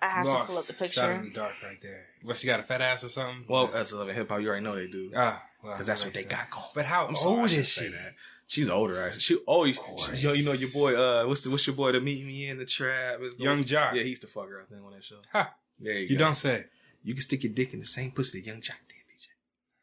I 0.01 0.05
have 0.07 0.27
Lost. 0.27 0.41
to 0.41 0.47
pull 0.47 0.59
up 0.59 0.65
the 0.65 0.73
Shot 0.89 1.09
in 1.09 1.17
picture. 1.17 1.29
the 1.33 1.39
dark 1.39 1.53
right 1.63 1.81
there. 1.81 2.05
What, 2.23 2.37
she 2.37 2.45
got 2.47 2.59
a 2.59 2.63
fat 2.63 2.81
ass 2.81 3.03
or 3.03 3.09
something? 3.09 3.45
Well, 3.49 3.63
Yes. 3.65 3.73
that's 3.73 3.93
Love 3.93 4.07
and 4.07 4.17
Hip 4.17 4.29
Hop. 4.29 4.39
You 4.39 4.47
already 4.49 4.63
know 4.63 4.75
they 4.75 4.85
do. 4.87 5.11
Ah, 5.15 5.41
well, 5.63 5.73
Because 5.73 5.87
that's 5.87 6.05
what 6.05 6.13
they 6.13 6.23
got 6.23 6.49
going. 6.51 6.65
But 6.75 6.85
how 6.85 7.07
I'm 7.07 7.15
old 7.25 7.49
shouldn't 7.49 7.53
is 7.53 7.67
she? 7.69 7.87
that. 7.87 8.13
She's 8.51 8.67
older. 8.67 9.01
Actually. 9.01 9.21
She 9.21 9.37
oh, 9.47 9.63
you, 9.63 9.75
she, 9.97 10.27
yo, 10.27 10.33
you 10.33 10.43
know 10.43 10.51
your 10.51 10.69
boy. 10.71 10.93
Uh, 10.93 11.23
what's 11.25 11.39
the 11.41 11.49
what's 11.49 11.65
your 11.65 11.75
boy 11.75 11.93
to 11.93 12.01
meet 12.01 12.25
me 12.25 12.49
in 12.49 12.57
the 12.57 12.65
trap? 12.65 13.21
Is 13.21 13.35
the- 13.37 13.45
Yung 13.45 13.63
Joc. 13.63 13.93
Yeah, 13.93 14.03
he 14.03 14.09
used 14.09 14.23
to 14.23 14.27
fuck 14.27 14.49
her. 14.49 14.59
I 14.61 14.65
think 14.65 14.83
on 14.85 14.91
that 14.91 15.03
show. 15.05 15.19
Ha. 15.31 15.53
There 15.79 15.93
you, 15.93 16.07
You 16.07 16.17
go. 16.17 16.25
don't 16.25 16.35
say. 16.35 16.65
You 17.01 17.13
can 17.13 17.21
stick 17.23 17.43
your 17.45 17.53
dick 17.53 17.71
in 17.73 17.79
the 17.79 17.85
same 17.85 18.11
pussy 18.11 18.41
that 18.41 18.45
Yung 18.47 18.57
Joc 18.57 18.75
did, 18.89 18.97
PJ. 18.97 19.27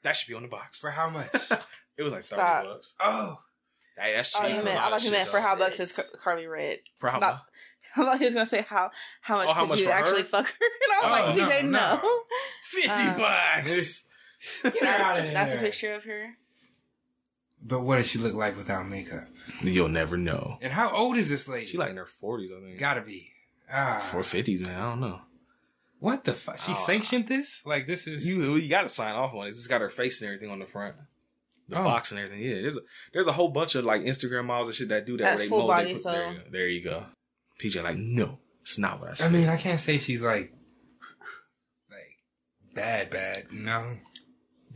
That 0.02 0.16
should 0.16 0.28
be 0.28 0.34
on 0.34 0.42
the 0.42 0.48
box. 0.48 0.78
For 0.80 0.90
how 0.90 1.08
much? 1.08 1.28
It 1.96 2.02
was 2.02 2.12
like 2.12 2.24
thirty 2.24 2.42
Stop. 2.42 2.64
bucks. 2.64 2.94
oh, 3.00 3.38
Hey, 3.98 4.12
that's 4.14 4.30
cheap. 4.30 4.42
Oh, 4.44 4.46
you 4.46 4.62
meant 4.62 4.78
I 4.80 4.84
of 4.86 4.90
thought 4.92 5.02
you 5.04 5.10
meant 5.10 5.28
for 5.30 5.40
how 5.40 5.56
bucks 5.56 5.80
is 5.80 5.92
Karlie 6.22 6.46
Redd. 6.48 6.78
For 6.96 7.08
how 7.10 7.18
much? 7.18 7.38
I 7.96 8.04
thought 8.04 8.18
he 8.18 8.26
was 8.26 8.34
gonna 8.34 8.46
say 8.46 8.66
how 8.68 8.90
how 9.22 9.36
much 9.36 9.48
Oh, 9.48 9.52
how 9.54 9.60
could 9.62 9.68
much 9.70 9.78
you 9.80 9.86
for 9.86 9.92
her? 9.92 9.98
actually 9.98 10.22
fuck 10.24 10.46
her? 10.46 10.52
And 10.84 10.92
I 10.92 11.00
was 11.00 11.06
Oh, 11.06 11.10
like, 11.10 11.36
no, 11.36 11.48
PJ, 11.48 11.64
no. 11.64 12.00
no. 12.02 12.20
Fifty 12.64 12.88
Uh, 12.90 13.16
bucks. 13.16 14.04
Get 14.62 14.82
out 14.84 15.16
of 15.18 15.24
here. 15.24 15.32
That's 15.34 15.54
a 15.54 15.56
picture 15.56 15.94
of 15.94 16.04
her. 16.04 16.36
But 17.68 17.80
what 17.80 17.96
does 17.96 18.06
she 18.08 18.18
look 18.18 18.34
like 18.34 18.56
without 18.56 18.88
makeup? 18.88 19.24
You'll 19.60 19.88
never 19.88 20.16
know. 20.16 20.58
And 20.62 20.72
how 20.72 20.90
old 20.90 21.16
is 21.18 21.28
this 21.28 21.46
lady? 21.46 21.66
She 21.66 21.76
like 21.78 21.90
in 21.90 21.96
her 21.98 22.06
forties, 22.06 22.50
I 22.56 22.60
think. 22.64 22.78
gotta 22.78 23.02
be. 23.02 23.30
Ah, 23.70 23.98
Four 24.10 24.22
fifties, 24.22 24.62
man. 24.62 24.80
I 24.80 24.90
don't 24.90 25.00
know. 25.00 25.20
what 26.00 26.24
the 26.24 26.32
fuck? 26.32 26.58
She 26.58 26.72
Oh. 26.72 26.74
sanctioned 26.74 27.28
this? 27.28 27.62
Like 27.66 27.86
this 27.86 28.06
is 28.06 28.26
You 28.26 28.56
you 28.56 28.68
got 28.68 28.82
to 28.82 28.88
sign 28.88 29.14
off 29.14 29.34
on 29.34 29.46
it. 29.46 29.50
It's 29.50 29.66
got 29.66 29.80
her 29.82 29.88
face 29.90 30.20
and 30.22 30.28
everything 30.28 30.50
on 30.50 30.58
the 30.60 30.66
front, 30.66 30.96
the 31.68 31.78
Oh. 31.78 31.84
box 31.84 32.10
and 32.10 32.18
everything. 32.20 32.40
Yeah, 32.42 32.62
there's 32.62 32.76
a 32.76 32.80
there's 33.12 33.26
a 33.26 33.32
whole 33.32 33.48
bunch 33.50 33.74
of 33.74 33.84
like 33.84 34.02
Instagram 34.02 34.46
models 34.46 34.68
and 34.68 34.76
shit 34.76 34.88
that 34.88 35.04
do 35.06 35.16
that. 35.18 35.24
That's 35.24 35.40
where 35.40 35.48
full 35.50 35.66
body, 35.66 35.92
put- 35.94 36.02
so- 36.04 36.10
there, 36.12 36.28
you 36.30 36.38
go. 36.38 36.50
there 36.50 36.68
you 36.68 36.82
go. 36.82 37.06
PJ 37.60 37.82
like 37.82 37.96
no, 37.98 38.38
it's 38.62 38.78
not 38.78 39.00
what 39.00 39.10
I 39.10 39.14
said. 39.14 39.26
I 39.28 39.30
mean, 39.30 39.48
I 39.48 39.56
can't 39.58 39.80
say 39.80 39.98
she's 39.98 40.22
like 40.22 40.52
like 41.90 42.16
bad, 42.74 43.10
bad. 43.10 43.52
No, 43.52 43.98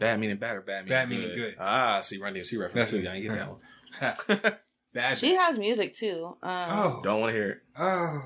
bad 0.03 0.21
meaning 0.21 0.37
bad 0.37 0.57
or 0.57 0.61
bad 0.61 0.85
meaning 0.85 0.89
Bad 0.89 1.09
good. 1.09 1.19
meaning 1.19 1.35
good. 1.37 1.57
Ah, 1.59 2.01
see 2.01 2.19
Run 2.19 2.35
DMC 2.35 2.59
reference 2.59 2.75
That's 2.75 2.91
too. 2.93 2.99
it. 2.99 3.07
I 3.09 3.21
didn't 3.21 3.37
get 3.37 3.39
that 3.39 4.29
one. 4.43 4.53
bad. 4.95 5.19
She 5.19 5.35
has 5.35 5.59
music 5.59 5.95
too. 5.95 6.37
Um, 6.43 6.67
oh, 6.71 7.01
Don't 7.03 7.21
want 7.21 7.31
to 7.31 7.35
hear 7.39 7.51
it. 7.51 7.59
oh. 7.79 8.23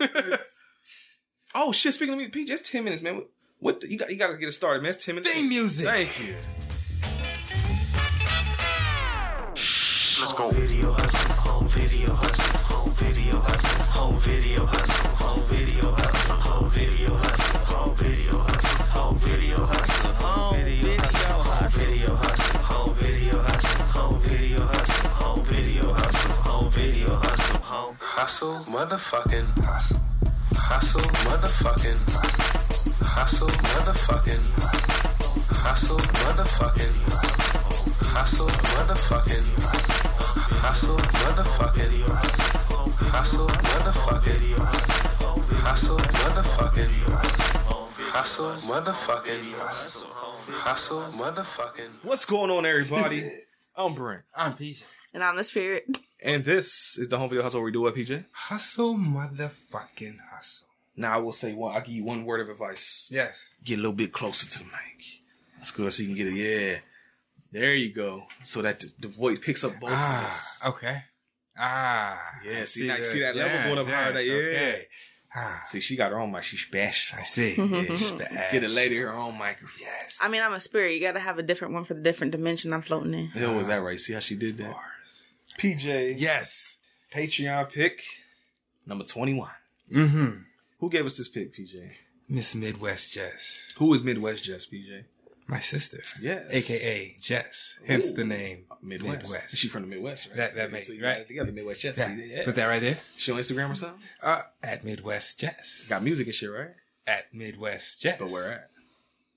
it. 0.00 0.40
oh 1.54 1.72
shit! 1.72 1.94
Speaking 1.94 2.14
of 2.14 2.18
me, 2.18 2.28
PJ, 2.28 2.50
it's 2.50 2.68
ten 2.70 2.82
minutes, 2.84 3.02
man. 3.02 3.16
What, 3.16 3.28
what 3.60 3.80
the, 3.80 3.90
you 3.90 3.96
got? 3.98 4.10
You 4.10 4.16
got 4.16 4.28
to 4.32 4.36
get 4.36 4.48
it 4.48 4.52
started, 4.52 4.82
man. 4.82 4.90
It's 4.90 5.04
ten 5.04 5.14
minutes. 5.14 5.32
Theme 5.32 5.48
music. 5.48 5.86
Thank 5.86 6.20
you. 6.20 6.34
Let's 10.20 10.32
go. 10.32 10.50
Video 10.50 10.92
hustle, 10.92 11.32
home 11.34 11.68
video 11.68 12.12
hustle, 12.14 12.58
home 12.58 12.67
video 12.98 13.40
hustle, 13.40 13.82
home 13.84 14.18
video 14.20 14.66
hustle, 14.66 15.08
home 15.10 15.44
video 15.46 15.92
hustle, 15.92 16.36
home 16.36 16.70
video 16.70 17.14
hustle, 17.14 17.58
home 17.58 17.96
video 17.96 18.38
hustle, 18.38 18.82
home 18.86 19.18
video 19.18 19.64
hustle, 19.66 20.12
home 20.12 20.58
video 20.58 20.96
hustle, 20.96 21.38
home 21.38 21.74
video 21.74 22.16
hustle, 22.16 22.58
home 22.58 22.94
video 22.94 23.36
hustle, 23.36 23.82
home 23.82 24.20
video 24.22 24.66
hustle, 24.66 25.08
home 25.10 25.44
video 25.44 25.92
hustle, 25.92 26.30
home 26.32 26.70
video 26.72 27.16
hustle, 27.16 27.58
home 27.58 27.96
Hustle, 28.00 28.54
motherfucking 28.74 29.64
hustle. 29.64 30.00
Hustle, 30.54 31.00
motherfucking 31.00 32.00
hustle. 32.10 32.48
Hustle, 33.06 33.48
motherfucking 33.48 34.44
hustle. 34.58 34.98
Hustle, 35.62 35.98
motherfucking 35.98 36.94
hustle. 37.06 37.92
Hustle, 38.10 38.48
motherfucking 38.48 39.46
hustle. 39.62 39.98
Hustle, 40.58 40.96
motherfucking 40.96 42.02
hustle. 42.02 42.67
Hustle, 43.10 43.46
motherfucking 43.46 44.56
hustle. 44.56 45.40
Hustle, 45.56 45.96
motherfucking 45.98 46.92
hustle. 47.08 47.86
Hustle, 47.88 48.52
motherfucking 48.54 49.52
hustle. 49.54 50.06
Hustle, 50.08 51.02
motherfucking. 51.12 51.90
What's 52.04 52.24
going 52.24 52.50
on, 52.50 52.66
everybody? 52.66 53.30
I'm 53.76 53.94
Brent, 53.94 54.22
I'm 54.34 54.54
PJ. 54.54 54.82
And 55.14 55.22
I'm 55.22 55.36
the 55.36 55.44
spirit. 55.44 55.84
and 56.22 56.44
this 56.44 56.96
is 56.98 57.08
the 57.08 57.18
home 57.18 57.28
video 57.28 57.42
hustle 57.42 57.60
where 57.60 57.66
we 57.66 57.72
do 57.72 57.82
what, 57.82 57.94
PJ. 57.94 58.24
Hustle, 58.32 58.96
motherfucking 58.96 60.16
hustle. 60.32 60.66
Now 60.96 61.14
I 61.14 61.16
will 61.18 61.32
say 61.32 61.52
one. 61.54 61.74
I'll 61.76 61.80
give 61.82 61.94
you 61.94 62.04
one 62.04 62.24
word 62.24 62.40
of 62.40 62.48
advice. 62.48 63.08
Yes. 63.10 63.38
Get 63.64 63.74
a 63.74 63.82
little 63.82 63.92
bit 63.92 64.12
closer 64.12 64.48
to 64.48 64.58
the 64.58 64.64
mic. 64.64 65.04
That's 65.58 65.70
good, 65.70 65.92
so 65.92 66.02
you 66.02 66.08
can 66.08 66.16
get 66.16 66.26
it. 66.28 66.34
Yeah, 66.34 66.78
there 67.52 67.74
you 67.74 67.92
go. 67.92 68.24
So 68.42 68.62
that 68.62 68.80
the, 68.80 68.92
the 69.00 69.08
voice 69.08 69.38
picks 69.40 69.62
up 69.64 69.78
both 69.80 69.90
of 69.90 69.96
Ah, 69.96 70.26
us. 70.26 70.60
okay. 70.66 71.02
Ah. 71.58 72.20
Yeah, 72.44 72.60
I 72.60 72.64
see 72.64 72.86
that- 72.86 73.04
see 73.04 73.20
that 73.20 73.34
level 73.36 73.62
going 73.74 73.78
up 73.78 73.86
higher, 73.86 74.12
that- 74.12 74.24
yeah. 74.26 74.32
Okay. 74.34 74.86
Ah, 75.34 75.62
See, 75.66 75.80
she 75.80 75.94
got 75.94 76.10
her 76.10 76.18
own 76.18 76.32
mic. 76.32 76.42
She's 76.44 76.60
special. 76.60 77.18
I 77.18 77.22
see. 77.24 77.54
Yeah, 77.58 77.96
Spash. 77.96 78.50
get 78.52 78.64
a 78.64 78.68
lady 78.68 78.96
her 78.98 79.12
own 79.12 79.36
microphone. 79.36 79.82
Yes. 79.86 80.18
I 80.22 80.28
mean, 80.28 80.42
I'm 80.42 80.54
a 80.54 80.60
spirit. 80.60 80.94
You 80.94 81.00
gotta 81.00 81.20
have 81.20 81.38
a 81.38 81.42
different 81.42 81.74
one 81.74 81.84
for 81.84 81.92
the 81.94 82.00
different 82.00 82.30
dimension 82.32 82.72
I'm 82.72 82.80
floating 82.80 83.12
in. 83.12 83.30
Yeah, 83.34 83.54
was 83.54 83.66
that 83.66 83.82
right? 83.82 84.00
See 84.00 84.14
how 84.14 84.20
she 84.20 84.36
did 84.36 84.56
that? 84.58 84.74
PJ, 85.58 86.14
Yes. 86.18 86.78
Patreon 87.14 87.70
pick 87.70 88.02
number 88.86 89.04
twenty-one. 89.04 89.50
Mm-hmm. 89.92 90.30
Who 90.80 90.90
gave 90.90 91.04
us 91.06 91.16
this 91.18 91.28
pick, 91.28 91.54
PJ? 91.54 91.90
Miss 92.28 92.54
Midwest 92.54 93.12
Jess. 93.12 93.72
Who 93.78 93.92
is 93.94 94.02
Midwest 94.02 94.44
Jess, 94.44 94.66
PJ? 94.66 95.04
My 95.48 95.60
sister. 95.60 96.02
Yes. 96.20 96.46
AKA 96.50 97.16
Jess. 97.20 97.78
Hence 97.86 98.12
the 98.12 98.24
name 98.24 98.66
Midwest. 98.82 99.22
Midwest. 99.32 99.56
She 99.56 99.66
from 99.68 99.82
the 99.82 99.88
Midwest, 99.88 100.26
right? 100.28 100.36
That- 100.36 100.54
that 100.56 100.70
makes- 100.70 100.88
so 100.88 100.94
right. 101.02 101.26
together, 101.26 101.50
Midwest 101.52 101.80
Jess. 101.80 101.96
Yeah. 101.96 102.14
Yeah. 102.14 102.44
Put 102.44 102.54
that 102.56 102.66
right 102.66 102.80
there. 102.82 102.98
She 103.16 103.32
on 103.32 103.38
Instagram 103.38 103.70
or 103.70 103.74
something? 103.74 104.00
Uh, 104.22 104.42
at 104.62 104.84
Midwest 104.84 105.40
Jess. 105.40 105.84
Got 105.88 106.02
music 106.02 106.26
and 106.26 106.34
shit, 106.34 106.50
right? 106.50 106.72
At 107.06 107.32
Midwest 107.32 108.02
Jess. 108.02 108.18
But 108.18 108.28
where 108.30 108.52
at? 108.52 108.70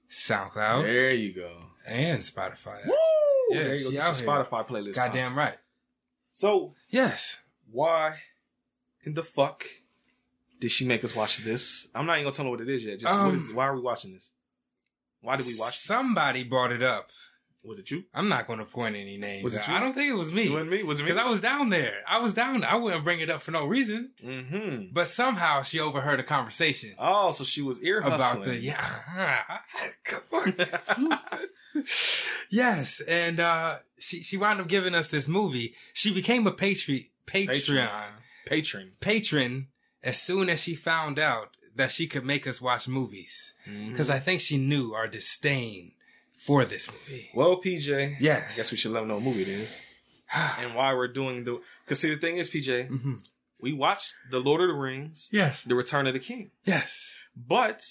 SoundCloud 0.10 0.84
There 0.84 1.12
you 1.14 1.32
go. 1.34 1.58
and 1.88 2.22
Spotify. 2.22 2.86
Woo! 2.86 2.94
Yeah, 3.52 3.64
there 3.64 3.76
you 3.76 3.84
go. 3.86 3.92
Get 3.92 4.06
your 4.06 4.14
here. 4.14 4.26
Spotify 4.28 4.68
playlist. 4.68 4.96
Goddamn 4.96 5.38
right. 5.38 5.58
So 6.32 6.76
Yes. 6.90 7.38
why 7.72 8.20
in 9.04 9.14
the 9.14 9.24
fuck 9.24 9.66
did 10.60 10.72
she 10.72 10.86
make 10.86 11.06
us 11.06 11.16
watch 11.16 11.38
this? 11.40 11.88
I'm 11.96 12.06
not 12.06 12.16
even 12.18 12.26
gonna 12.26 12.36
tell 12.36 12.46
her 12.46 12.52
what 12.52 12.60
it 12.62 12.68
is 12.70 12.84
yet. 12.84 13.00
Just 13.00 13.14
Um, 13.14 13.34
is, 13.36 13.50
why 13.54 13.66
are 13.68 13.76
we 13.76 13.82
watching 13.82 14.14
this? 14.14 14.32
Why 15.22 15.36
did 15.38 15.48
we 15.48 15.58
watch 15.58 15.74
this? 15.74 15.82
Somebody 15.82 16.44
brought 16.44 16.72
it 16.72 16.82
up. 16.84 17.10
Was 17.64 17.78
it 17.78 17.92
you? 17.92 18.06
I'm 18.12 18.28
not 18.28 18.48
going 18.48 18.58
to 18.58 18.66
point 18.66 18.96
any 18.96 19.18
names. 19.18 19.44
Was 19.44 19.56
it 19.56 19.68
you? 19.68 19.74
I 19.74 19.80
don't 19.80 19.94
think 19.94 20.10
it 20.10 20.16
was 20.16 20.32
me. 20.32 20.48
It 20.48 20.52
wasn't 20.52 20.72
me. 20.72 20.82
Was 20.82 21.00
it 21.00 21.04
me? 21.04 21.10
Because 21.10 21.24
I 21.24 21.30
was 21.30 21.42
down 21.42 21.70
there. 21.70 22.02
I 22.08 22.20
was 22.20 22.34
down 22.34 22.62
there. 22.62 22.70
I 22.72 22.76
wouldn't 22.76 23.04
bring 23.04 23.20
it 23.20 23.30
up 23.30 23.44
for 23.44 23.52
no 23.52 23.66
reason. 23.68 24.14
Mm-hmm. 24.24 24.86
But 24.92 25.08
somehow 25.08 25.62
she 25.62 25.80
overheard 25.80 26.20
a 26.20 26.24
conversation 26.24 26.96
Oh, 26.98 27.30
so 27.30 27.44
she 27.44 27.62
was 27.62 27.80
ear 27.82 28.00
about 28.00 28.44
the 28.44 28.56
yeah. 28.56 29.60
Come 30.04 30.22
on. 30.34 31.20
yes, 32.50 33.00
and 33.08 33.40
uh, 33.40 33.78
she 34.00 34.24
she 34.24 34.38
wound 34.38 34.60
up 34.60 34.68
giving 34.68 34.96
us 34.96 35.08
this 35.10 35.28
movie. 35.28 35.76
She 35.94 36.12
became 36.12 36.48
a 36.48 36.52
patron 36.52 37.06
Patreon 37.28 38.10
Patron. 38.48 38.92
patron 39.00 39.68
as 40.04 40.18
soon 40.20 40.50
as 40.50 40.60
she 40.60 40.74
found 40.74 41.20
out 41.20 41.50
that 41.76 41.92
she 41.92 42.08
could 42.08 42.26
make 42.26 42.46
us 42.48 42.62
watch 42.62 42.88
movies. 42.88 43.54
Mm-hmm. 43.68 43.92
Because 43.92 44.10
I 44.10 44.20
think 44.20 44.42
she 44.42 44.58
knew 44.58 44.94
our 44.94 45.08
disdain 45.08 45.94
for 46.38 46.66
this 46.66 46.90
movie. 46.92 47.30
Well, 47.34 47.62
PJ. 47.62 48.18
Yes. 48.20 48.52
I 48.54 48.58
guess 48.58 48.72
we 48.72 48.78
should 48.78 48.92
let 48.92 49.02
them 49.02 49.10
know 49.10 49.16
what 49.16 49.24
movie 49.24 49.44
it 49.44 49.48
is 49.48 49.78
and 50.60 50.76
why 50.76 50.94
we're 50.94 51.08
doing 51.08 51.44
the. 51.44 51.60
Because 51.86 52.00
see, 52.00 52.10
the 52.14 52.20
thing 52.20 52.38
is, 52.38 52.50
PJ, 52.50 52.88
hmm 52.88 53.14
we 53.64 53.74
watched 53.74 54.16
the 54.32 54.40
Lord 54.40 54.60
of 54.62 54.70
the 54.70 54.74
Rings, 54.74 55.30
Yes. 55.32 55.62
The 55.68 55.76
Return 55.76 56.08
of 56.08 56.14
the 56.16 56.20
King, 56.20 56.50
Yes. 56.66 57.14
but 57.36 57.84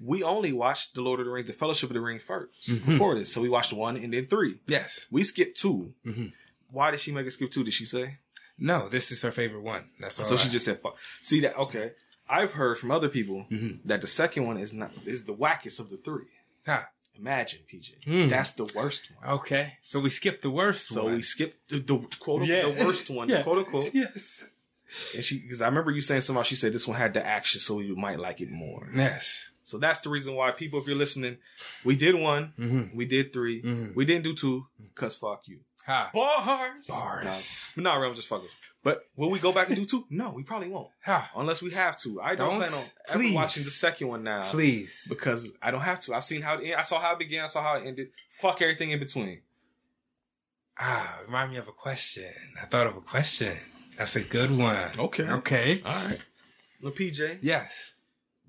we 0.00 0.22
only 0.22 0.52
watched 0.52 0.94
the 0.94 1.00
Lord 1.02 1.18
of 1.18 1.26
the 1.26 1.32
Rings, 1.32 1.48
the 1.48 1.52
Fellowship 1.52 1.90
of 1.90 1.94
the 1.94 2.00
Ring 2.00 2.20
1st 2.20 2.70
Mhm. 2.70 2.86
before 2.86 3.16
this. 3.16 3.32
So 3.32 3.40
we 3.40 3.48
watched 3.48 3.72
one 3.72 3.96
and 3.96 4.12
then 4.14 4.28
three. 4.28 4.60
Yes. 4.68 5.06
We 5.10 5.24
skipped 5.24 5.58
2 5.58 5.94
Mhm. 6.06 6.32
Why 6.70 6.92
did 6.92 7.00
she 7.00 7.10
make 7.10 7.26
us 7.26 7.34
skip 7.34 7.50
two? 7.50 7.64
Did 7.64 7.74
she 7.74 7.84
say? 7.84 8.18
No, 8.56 8.88
this 8.88 9.10
is 9.10 9.22
her 9.22 9.32
favorite 9.32 9.62
one. 9.62 9.90
That's 9.98 10.20
all. 10.20 10.26
so 10.26 10.36
she 10.36 10.48
just 10.48 10.64
said, 10.64 10.80
fuck. 10.80 10.96
See 11.22 11.40
that? 11.40 11.56
Okay. 11.56 11.90
I've 12.28 12.52
heard 12.52 12.78
from 12.78 12.90
other 12.90 13.08
people 13.08 13.46
Mhm. 13.50 13.80
that 13.84 14.00
the 14.00 14.06
second 14.06 14.46
one 14.46 14.58
is 14.58 14.72
not 14.72 14.92
is 15.06 15.24
the 15.24 15.34
wackest 15.34 15.78
of 15.80 15.90
the 15.90 15.96
three. 15.96 16.26
Huh. 16.66 16.84
Imagine, 17.16 17.60
PJ. 17.70 17.92
Hmm. 18.04 18.28
That's 18.28 18.50
the 18.52 18.64
worst 18.74 19.08
one. 19.20 19.34
Okay, 19.38 19.74
so 19.82 20.00
we 20.00 20.10
skipped 20.10 20.42
the 20.42 20.50
worst 20.50 20.88
So 20.88 21.04
one. 21.04 21.14
we 21.16 21.22
skipped 21.22 21.68
the, 21.70 21.78
the 21.78 21.98
quote 22.18 22.44
Yeah. 22.46 22.62
the 22.62 22.84
worst 22.84 23.08
one, 23.10 23.28
Yeah. 23.28 23.42
quote 23.44 23.58
unquote. 23.58 23.94
yes. 23.94 24.42
And 25.14 25.24
she 25.24 25.38
because 25.40 25.62
I 25.62 25.66
remember 25.68 25.90
you 25.92 26.00
saying 26.00 26.22
somehow 26.22 26.42
she 26.42 26.56
said 26.56 26.72
this 26.72 26.86
one 26.88 26.96
had 26.98 27.14
the 27.14 27.24
action, 27.24 27.60
so 27.60 27.78
you 27.80 27.94
might 27.96 28.18
like 28.18 28.40
it 28.40 28.50
more. 28.50 28.88
Yes. 28.94 29.52
So 29.62 29.78
that's 29.78 30.00
the 30.00 30.10
reason 30.10 30.34
why 30.34 30.50
people, 30.50 30.80
if 30.80 30.86
you're 30.86 30.96
listening, 30.96 31.38
we 31.84 31.94
did 31.96 32.14
one, 32.16 32.52
Mm-hmm. 32.58 32.96
we 32.96 33.04
did 33.04 33.32
3 33.32 33.62
Mhm. 33.62 33.94
we 33.94 34.04
didn't 34.04 34.24
do 34.24 34.34
two, 34.34 34.66
cause 34.94 35.14
fuck 35.14 35.42
you. 35.46 35.60
Ha. 35.86 36.10
Bars, 36.14 36.86
Bars. 36.88 37.70
No, 37.76 37.82
not 37.84 37.96
real, 37.96 38.14
just 38.14 38.28
fuck 38.28 38.42
it. 38.44 38.50
But 38.84 39.06
will 39.16 39.30
we 39.30 39.38
go 39.40 39.50
back 39.50 39.68
and 39.68 39.76
do 39.76 39.84
two? 39.86 40.04
No, 40.10 40.30
we 40.30 40.42
probably 40.44 40.68
won't, 40.68 40.90
unless 41.36 41.60
we 41.62 41.70
have 41.72 41.96
to. 42.02 42.20
I 42.20 42.34
don't, 42.36 42.60
Don't. 42.60 42.68
plan 42.68 42.72
on 42.74 42.84
ever 43.08 43.18
Please. 43.18 43.34
watching 43.34 43.64
the 43.64 43.70
second 43.70 44.06
one 44.08 44.22
now, 44.22 44.42
Please. 44.50 45.06
because 45.08 45.50
I 45.62 45.70
don't 45.72 45.80
have 45.80 45.98
to. 46.00 46.14
I've 46.14 46.22
seen 46.24 46.42
how 46.42 46.58
it, 46.58 46.74
I 46.76 46.82
saw 46.82 47.00
how 47.00 47.14
it 47.14 47.18
began, 47.18 47.44
I 47.44 47.46
saw 47.48 47.62
how 47.62 47.74
it 47.76 47.86
ended. 47.86 48.10
Fuck 48.28 48.60
everything 48.62 48.90
in 48.92 48.98
between. 49.00 49.40
Ah, 50.78 51.18
remind 51.26 51.50
me 51.52 51.56
of 51.56 51.68
a 51.68 51.72
question. 51.72 52.30
I 52.60 52.66
thought 52.66 52.86
of 52.86 52.96
a 52.96 53.00
question. 53.00 53.56
That's 53.96 54.16
a 54.16 54.20
good 54.22 54.50
one. 54.50 54.90
Okay. 54.98 55.22
Okay. 55.28 55.82
All 55.84 55.92
right. 55.94 56.18
Well, 56.82 56.92
PJ, 56.92 57.38
Yes. 57.42 57.92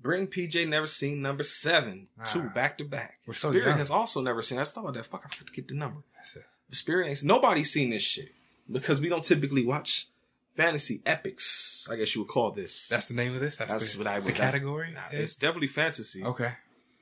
Bring 0.02 0.26
PJ 0.26 0.68
never 0.68 0.86
seen 0.86 1.22
number 1.22 1.42
seven, 1.42 2.08
Ah. 2.20 2.24
two 2.24 2.42
back 2.50 2.78
to 2.78 2.84
back. 2.84 3.18
We're 3.26 3.34
so 3.34 3.50
Spirit 3.50 3.68
young. 3.70 3.78
has 3.78 3.90
also 3.90 4.20
never 4.20 4.42
seen. 4.42 4.58
I 4.58 4.60
just 4.62 4.74
thought 4.74 4.82
about 4.82 4.94
that. 4.94 5.06
Fuck, 5.06 5.22
I 5.24 5.28
forgot 5.34 5.46
to 5.48 5.52
get 5.52 5.68
the 5.68 5.74
number. 5.74 6.02
That's 6.16 6.36
it. 6.36 6.44
Spirit 6.72 7.08
ain't. 7.08 7.24
Nobody's 7.24 7.72
seen 7.72 7.90
this 7.90 8.02
shit 8.02 8.28
because 8.70 9.00
we 9.00 9.08
don't 9.08 9.24
typically 9.24 9.64
watch 9.64 10.08
fantasy 10.56 11.00
epics. 11.06 11.86
I 11.90 11.96
guess 11.96 12.14
you 12.14 12.22
would 12.22 12.28
call 12.30 12.50
this. 12.50 12.88
That's 12.88 13.04
the 13.06 13.14
name 13.14 13.34
of 13.34 13.40
this. 13.40 13.56
That's, 13.56 13.70
That's 13.70 13.92
the, 13.92 13.98
what 13.98 14.06
I 14.06 14.18
would. 14.18 14.34
category. 14.34 14.92
Nah, 14.92 15.00
it's 15.12 15.36
definitely 15.36 15.68
fantasy. 15.68 16.24
okay. 16.24 16.52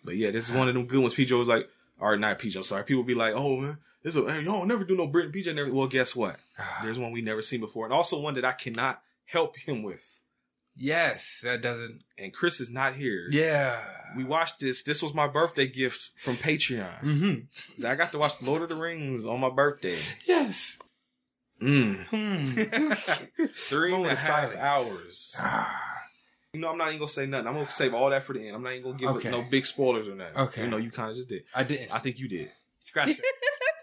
But 0.04 0.16
yeah, 0.16 0.30
this 0.30 0.48
is 0.50 0.54
one 0.54 0.68
of 0.68 0.74
them 0.74 0.86
good 0.86 1.00
ones. 1.00 1.14
PJ 1.14 1.36
was 1.38 1.48
like, 1.48 1.68
or 1.98 2.16
not 2.16 2.38
PJ. 2.38 2.56
I'm 2.56 2.62
sorry. 2.62 2.84
People 2.84 3.04
be 3.04 3.14
like, 3.14 3.32
oh, 3.34 3.56
man, 3.58 3.78
this 4.02 4.14
is 4.14 4.22
a, 4.22 4.30
hey, 4.30 4.42
y'all 4.42 4.66
never 4.66 4.84
do 4.84 4.96
no 4.96 5.06
Brit 5.06 5.32
PJ. 5.32 5.54
Never. 5.54 5.72
Well, 5.72 5.86
guess 5.86 6.14
what? 6.14 6.36
Ah, 6.58 6.80
There's 6.82 6.98
one 6.98 7.10
we 7.12 7.22
never 7.22 7.40
seen 7.40 7.60
before, 7.60 7.86
and 7.86 7.94
also 7.94 8.20
one 8.20 8.34
that 8.34 8.44
I 8.44 8.52
cannot 8.52 9.00
help 9.24 9.56
him 9.56 9.82
with. 9.82 10.20
yes, 10.76 11.40
that 11.42 11.62
doesn't. 11.62 12.02
And 12.18 12.32
Chris 12.34 12.60
is 12.60 12.68
not 12.70 12.94
here. 12.94 13.28
Yeah. 13.30 13.80
We 14.16 14.24
watched 14.24 14.60
this. 14.60 14.82
This 14.82 15.02
was 15.02 15.14
my 15.14 15.26
birthday 15.28 15.66
gift 15.66 16.10
from 16.16 16.36
Patreon. 16.36 17.00
Mm-hmm. 17.02 17.86
I 17.86 17.94
got 17.94 18.10
to 18.12 18.18
watch 18.18 18.42
Lord 18.42 18.62
of 18.62 18.68
the 18.68 18.76
Rings 18.76 19.24
on 19.24 19.40
my 19.40 19.50
birthday. 19.50 19.96
Yes. 20.26 20.76
Mm. 21.62 22.06
Three 23.68 23.94
and 23.94 23.94
a 23.94 23.96
Moment 23.98 24.12
of 24.12 24.18
half 24.18 24.52
silence. 24.52 24.56
hours. 24.60 25.36
ah. 25.40 25.80
You 26.52 26.60
know, 26.60 26.68
I'm 26.68 26.78
not 26.78 26.88
even 26.88 26.98
gonna 27.00 27.08
say 27.08 27.26
nothing. 27.26 27.48
I'm 27.48 27.54
gonna 27.54 27.70
save 27.70 27.94
all 27.94 28.10
that 28.10 28.22
for 28.24 28.32
the 28.32 28.46
end. 28.46 28.54
I'm 28.54 28.62
not 28.62 28.72
even 28.72 28.84
gonna 28.84 28.98
give 28.98 29.08
Okay. 29.16 29.28
it 29.28 29.32
no 29.32 29.42
big 29.42 29.66
spoilers 29.66 30.06
or 30.06 30.14
nothing. 30.14 30.36
Okay. 30.36 30.64
You 30.64 30.70
know, 30.70 30.76
you 30.76 30.90
kind 30.90 31.10
of 31.10 31.16
just 31.16 31.28
did. 31.28 31.42
I 31.54 31.64
didn't. 31.64 31.90
I 31.92 31.98
think 31.98 32.18
you 32.18 32.28
did. 32.28 32.50
Scratch 32.80 33.08
that. 33.08 33.22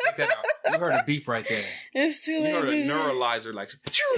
Take 0.06 0.16
that 0.18 0.30
out. 0.30 0.46
You 0.74 0.80
heard 0.80 0.94
a 0.94 1.04
beep 1.06 1.28
right 1.28 1.46
there. 1.48 1.64
It's 1.94 2.24
too 2.24 2.34
You 2.34 2.42
late. 2.44 2.50
You 2.54 2.56
heard 2.56 2.70
a 2.70 2.72
PJ. 2.72 2.88
neuralizer 2.88 3.54
like. 3.54 3.72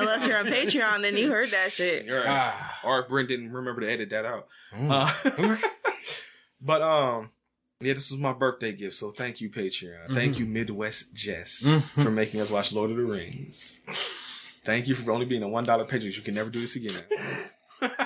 Unless 0.00 0.26
you're 0.26 0.36
on 0.38 0.46
Patreon, 0.46 1.00
then 1.02 1.16
you 1.16 1.30
heard 1.30 1.50
that 1.50 1.72
shit. 1.72 2.10
Right. 2.10 2.24
Ah. 2.26 2.80
Or 2.84 3.00
if 3.02 3.08
Brent 3.08 3.28
didn't 3.28 3.52
remember 3.52 3.80
to 3.82 3.90
edit 3.90 4.10
that 4.10 4.24
out. 4.26 4.48
Mm. 4.76 4.90
Uh, 4.90 5.56
but 6.60 6.82
um, 6.82 7.30
yeah, 7.84 7.94
this 7.94 8.10
was 8.10 8.20
my 8.20 8.32
birthday 8.32 8.72
gift. 8.72 8.94
So 8.96 9.10
thank 9.10 9.40
you, 9.40 9.50
Patreon. 9.50 10.14
Thank 10.14 10.36
Mhm. 10.36 10.38
you, 10.40 10.46
Midwest 10.46 11.12
Jess, 11.14 11.62
Mhm. 11.64 11.82
for 12.02 12.10
making 12.10 12.40
us 12.40 12.50
watch 12.50 12.72
Lord 12.72 12.90
of 12.90 12.96
the 12.96 13.04
Rings. 13.04 13.80
Thank 14.64 14.88
you 14.88 14.94
for 14.94 15.10
only 15.12 15.26
being 15.26 15.42
a 15.42 15.48
one 15.48 15.64
dollar 15.64 15.84
patron. 15.84 16.12
You 16.12 16.22
can 16.22 16.34
never 16.34 16.48
do 16.50 16.60
this 16.60 16.74
again. 16.76 17.02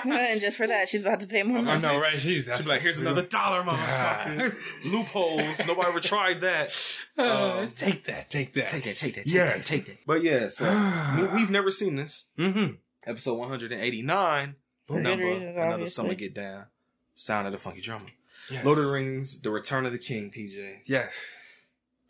and 0.03 0.41
just 0.41 0.57
for 0.57 0.67
that, 0.67 0.89
she's 0.89 1.01
about 1.01 1.21
to 1.21 1.27
pay 1.27 1.41
more 1.43 1.59
I 1.59 1.77
know, 1.77 1.97
right? 1.97 2.11
She's 2.11 2.43
She'd 2.43 2.57
be 2.63 2.63
like, 2.63 2.81
here's 2.81 2.99
another 2.99 3.21
dollar, 3.23 3.63
motherfucker. 3.67 4.55
Loopholes. 4.83 5.65
Nobody 5.65 5.87
ever 5.87 5.99
tried 5.99 6.41
that. 6.41 6.75
Um, 7.17 7.71
take 7.75 8.05
that, 8.05 8.29
take 8.29 8.53
that. 8.53 8.69
take 8.69 8.83
that, 8.85 8.95
take 8.97 9.13
that, 9.15 9.25
take 9.25 9.33
Yeah. 9.33 9.45
that, 9.47 9.65
take 9.65 9.85
that. 9.87 9.97
But 10.07 10.23
yeah, 10.23 10.47
so 10.47 10.63
we, 11.17 11.39
we've 11.41 11.49
never 11.49 11.69
seen 11.69 11.95
this. 11.95 12.23
Mm-hmm. 12.37 12.75
Episode 13.05 13.33
189. 13.35 14.55
Number, 14.89 15.25
reasons, 15.25 15.55
another 15.57 15.71
obviously. 15.73 15.91
summer 15.91 16.13
get 16.15 16.33
down. 16.33 16.65
Sound 17.13 17.45
of 17.47 17.51
the 17.53 17.59
funky 17.59 17.81
drummer. 17.81 18.07
Yes. 18.51 18.65
Lord 18.65 18.77
of 18.79 18.85
the 18.85 18.91
Rings, 18.91 19.39
The 19.41 19.51
Return 19.51 19.85
of 19.85 19.91
the 19.91 19.99
King, 19.99 20.31
PJ. 20.35 20.79
Yes. 20.87 21.11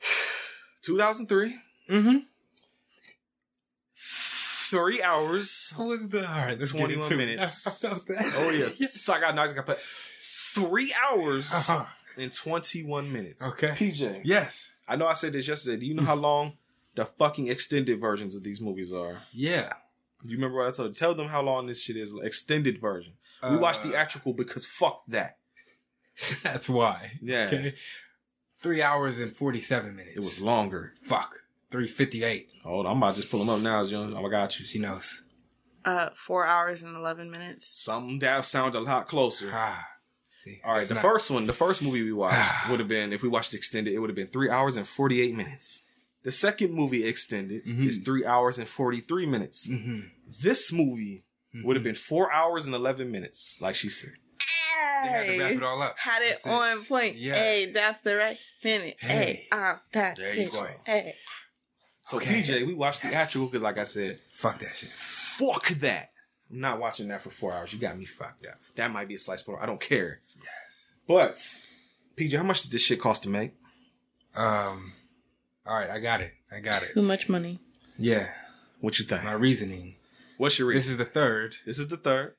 2003. 0.83 1.55
Mm-hmm. 1.89 2.17
Three 4.69 5.01
hours. 5.01 5.73
What 5.75 5.87
was 5.87 6.07
the 6.07 6.19
all 6.29 6.45
right? 6.45 6.59
Let's 6.59 6.71
get 6.71 6.79
21 6.79 7.03
into 7.03 7.17
minutes. 7.17 7.67
I 7.85 7.89
felt. 7.89 8.03
Oh 8.37 8.49
yeah. 8.51 8.69
So 8.91 9.13
I 9.13 9.19
got 9.19 9.33
nice. 9.35 9.49
I 9.51 9.53
got 9.55 9.65
put 9.65 9.79
three 10.53 10.93
hours 10.93 11.51
Uh-huh. 11.51 11.85
and 12.17 12.31
21 12.31 13.11
minutes. 13.11 13.41
Okay. 13.43 13.69
PJ. 13.69 14.21
Yes. 14.25 14.67
I 14.87 14.95
know 14.95 15.07
I 15.07 15.13
said 15.13 15.33
this 15.33 15.47
yesterday. 15.47 15.77
Do 15.79 15.85
you 15.87 15.95
know 15.95 16.03
how 16.03 16.15
long 16.15 16.53
the 16.95 17.05
fucking 17.05 17.47
extended 17.47 17.99
versions 17.99 18.35
of 18.35 18.43
these 18.43 18.61
movies 18.61 18.93
are? 18.93 19.21
Yeah. 19.31 19.73
You 20.23 20.35
remember 20.35 20.57
what 20.59 20.67
I 20.67 20.71
told 20.71 20.89
you? 20.89 20.93
Tell 20.95 21.15
them 21.15 21.29
how 21.29 21.41
long 21.41 21.65
this 21.65 21.81
shit 21.81 21.97
is. 21.97 22.13
Extended 22.23 22.79
version. 22.79 23.13
We 23.41 23.57
watched 23.57 23.79
Uh, 23.85 23.89
theatrical 23.89 24.33
because 24.33 24.65
fuck 24.67 25.01
that. 25.07 25.37
That's 26.43 26.67
why. 26.69 27.13
Yeah. 27.21 27.47
Okay. 27.47 27.75
Three 28.59 28.81
hours 28.81 29.19
and 29.19 29.35
forty-seven 29.35 29.95
minutes. 29.95 30.17
It 30.17 30.23
was 30.23 30.39
longer. 30.41 30.93
fuck. 31.01 31.35
Three 31.71 31.87
fifty-eight. 31.87 32.49
Hold 32.63 32.85
on, 32.87 32.91
I'm 32.93 32.97
about 32.97 33.15
to 33.15 33.21
just 33.21 33.31
pull 33.31 33.39
them 33.39 33.49
up 33.49 33.61
now, 33.61 33.81
Young. 33.83 34.13
I 34.15 34.29
got 34.29 34.59
you. 34.59 34.65
She 34.65 34.79
knows. 34.79 35.21
Uh, 35.85 36.09
four 36.13 36.45
hours 36.45 36.81
and 36.83 36.95
eleven 36.95 37.29
minutes. 37.31 37.71
Something 37.75 38.19
that 38.19 38.43
sounds 38.45 38.75
a 38.75 38.79
lot 38.79 39.07
closer. 39.07 39.49
Ah. 39.53 39.85
See, 40.43 40.59
All 40.65 40.73
right, 40.73 40.87
the 40.87 40.93
not- 40.95 41.01
first 41.03 41.29
one, 41.29 41.45
the 41.45 41.53
first 41.53 41.81
movie 41.81 42.01
we 42.03 42.11
watched 42.13 42.37
would 42.69 42.79
have 42.79 42.87
been, 42.89 43.13
if 43.13 43.21
we 43.23 43.29
watched 43.29 43.53
extended, 43.53 43.93
it 43.93 43.99
would 43.99 44.09
have 44.09 44.15
been 44.15 44.27
three 44.27 44.49
hours 44.49 44.75
and 44.77 44.87
48 44.87 45.35
minutes. 45.35 45.81
The 46.23 46.31
second 46.31 46.73
movie 46.73 47.05
extended 47.05 47.65
Mhm. 47.65 47.87
is 47.87 47.97
three 47.99 48.25
hours 48.25 48.57
and 48.57 48.67
43 48.67 49.25
minutes. 49.25 49.67
Mhm. 49.69 50.09
This 50.41 50.71
movie 50.73 51.23
would 51.63 51.75
have 51.75 51.83
been 51.83 51.95
four 51.95 52.31
hours 52.31 52.65
and 52.65 52.75
11 52.75 53.09
minutes, 53.11 53.57
like 53.61 53.75
she 53.75 53.89
said. 53.89 54.13
They 55.03 55.09
had 55.09 55.25
to 55.27 55.39
wrap 55.39 55.51
it 55.51 55.63
all 55.63 55.81
up. 55.81 55.97
Had 55.97 56.21
it 56.23 56.29
That's 56.43 56.45
it. 56.45 56.49
on 56.49 56.83
point. 56.83 57.15
Yeah. 57.15 57.33
Hey, 57.35 57.71
that's 57.71 58.01
the 58.03 58.15
right 58.15 58.37
minute. 58.63 58.97
Hey. 58.99 59.07
Hey, 59.07 59.47
ah, 59.51 59.79
that. 59.93 60.17
There 60.17 60.35
you 60.35 60.49
go. 60.49 60.67
Hey. 60.85 61.15
So 62.01 62.17
Okay. 62.17 62.41
PJ, 62.41 62.67
we 62.67 62.73
watched 62.73 63.01
the 63.03 63.13
actual 63.13 63.45
because, 63.45 63.61
like 63.61 63.77
I 63.77 63.83
said, 63.83 64.19
Fuck 64.33 64.59
that 64.59 64.75
shit. 64.75 64.89
fuck 64.89 65.67
that. 65.79 66.11
I'm 66.51 66.59
not 66.59 66.79
watching 66.79 67.07
that 67.09 67.21
for 67.21 67.29
four 67.29 67.53
hours. 67.53 67.71
You 67.71 67.79
got 67.79 67.97
me 67.97 68.05
fucked 68.05 68.45
up. 68.45 68.55
That 68.75 68.91
might 68.91 69.07
be 69.07 69.13
a 69.15 69.19
slice 69.19 69.39
spoiler. 69.41 69.61
I 69.61 69.65
don't 69.67 69.79
care. 69.79 70.19
Yes. 70.35 70.87
But 71.07 71.37
PJ, 72.17 72.35
how 72.35 72.43
much 72.43 72.63
did 72.63 72.71
this 72.71 72.81
shit 72.81 72.99
cost 72.99 73.23
to 73.23 73.29
make? 73.29 73.53
Um. 74.35 74.93
All 75.65 75.75
right, 75.75 75.89
I 75.89 75.99
got 75.99 76.21
it. 76.21 76.33
I 76.51 76.59
got 76.59 76.81
it. 76.81 76.93
Too 76.93 77.01
much 77.03 77.29
money. 77.29 77.59
Yeah. 77.97 78.27
What 78.81 78.97
you 78.97 79.05
think? 79.05 79.23
My 79.23 79.33
reasoning. 79.33 79.97
What's 80.37 80.57
your 80.57 80.69
reason? 80.69 80.79
This 80.79 80.89
is 80.91 80.97
the 80.97 81.05
third. 81.05 81.55
This 81.65 81.77
is 81.79 81.87
the 81.89 81.97
third 81.97 82.33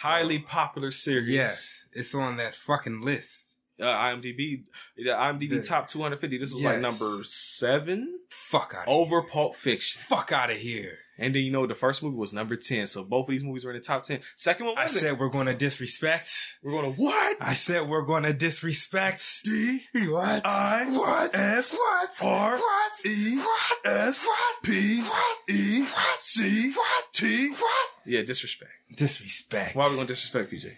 highly 0.00 0.38
popular 0.38 0.90
series. 0.90 1.28
Yes, 1.28 1.84
it's 1.92 2.14
on 2.14 2.36
that 2.38 2.54
fucking 2.56 3.00
list. 3.02 3.38
uh, 3.80 3.84
IMDb, 3.86 4.62
the 4.96 5.10
IMDb 5.10 5.48
The- 5.50 5.62
top 5.62 5.88
250. 5.88 6.38
This 6.38 6.52
was 6.52 6.62
Yes. 6.62 6.72
like 6.74 6.80
number 6.80 7.24
seven 7.24 8.20
Fuck 8.30 8.72
out. 8.78 8.84
over 8.86 9.20
Pulp 9.22 9.56
Fiction. 9.56 10.00
Fuck 10.00 10.30
out 10.30 10.50
of 10.50 10.56
here. 10.58 10.98
And 11.18 11.34
then 11.34 11.42
you 11.42 11.50
know 11.52 11.66
the 11.66 11.74
first 11.74 12.00
movie 12.02 12.16
was 12.16 12.32
number 12.32 12.54
10. 12.56 12.86
So 12.88 13.02
both 13.04 13.28
of 13.28 13.32
these 13.32 13.42
movies 13.44 13.64
were 13.64 13.72
in 13.72 13.76
the 13.78 13.82
top 13.84 14.02
10. 14.04 14.20
Second 14.36 14.66
one 14.66 14.78
I 14.78 14.86
said 14.86 15.18
we're 15.18 15.28
going 15.28 15.46
to 15.46 15.54
disrespect. 15.54 16.30
we're 16.62 16.70
going 16.72 16.94
to 16.94 17.00
what? 17.00 17.36
I 17.40 17.54
said 17.54 17.88
we're 17.88 18.02
going 18.02 18.22
to 18.24 18.32
disrespect. 18.32 19.42
D 19.44 19.80
What? 19.92 20.44
I 20.46 20.86
what? 20.96 21.34
S 21.34 21.74
what? 21.76 22.10
R 22.22 22.56
what? 22.56 22.92
E 23.06 23.36
what? 23.38 23.78
S 23.84 24.24
What? 24.24 24.62
P 24.62 25.00
What? 25.02 25.38
E 25.50 25.82
What? 25.82 26.22
C 26.22 26.72
What? 26.72 27.12
T. 27.12 27.50
What? 27.50 27.88
Yeah, 28.06 28.22
disrespect. 28.22 28.72
Disrespect. 28.94 29.74
Why 29.74 29.84
are 29.86 29.90
we 29.90 29.96
going 29.96 30.06
to 30.06 30.12
disrespect 30.12 30.52
PJ? 30.52 30.72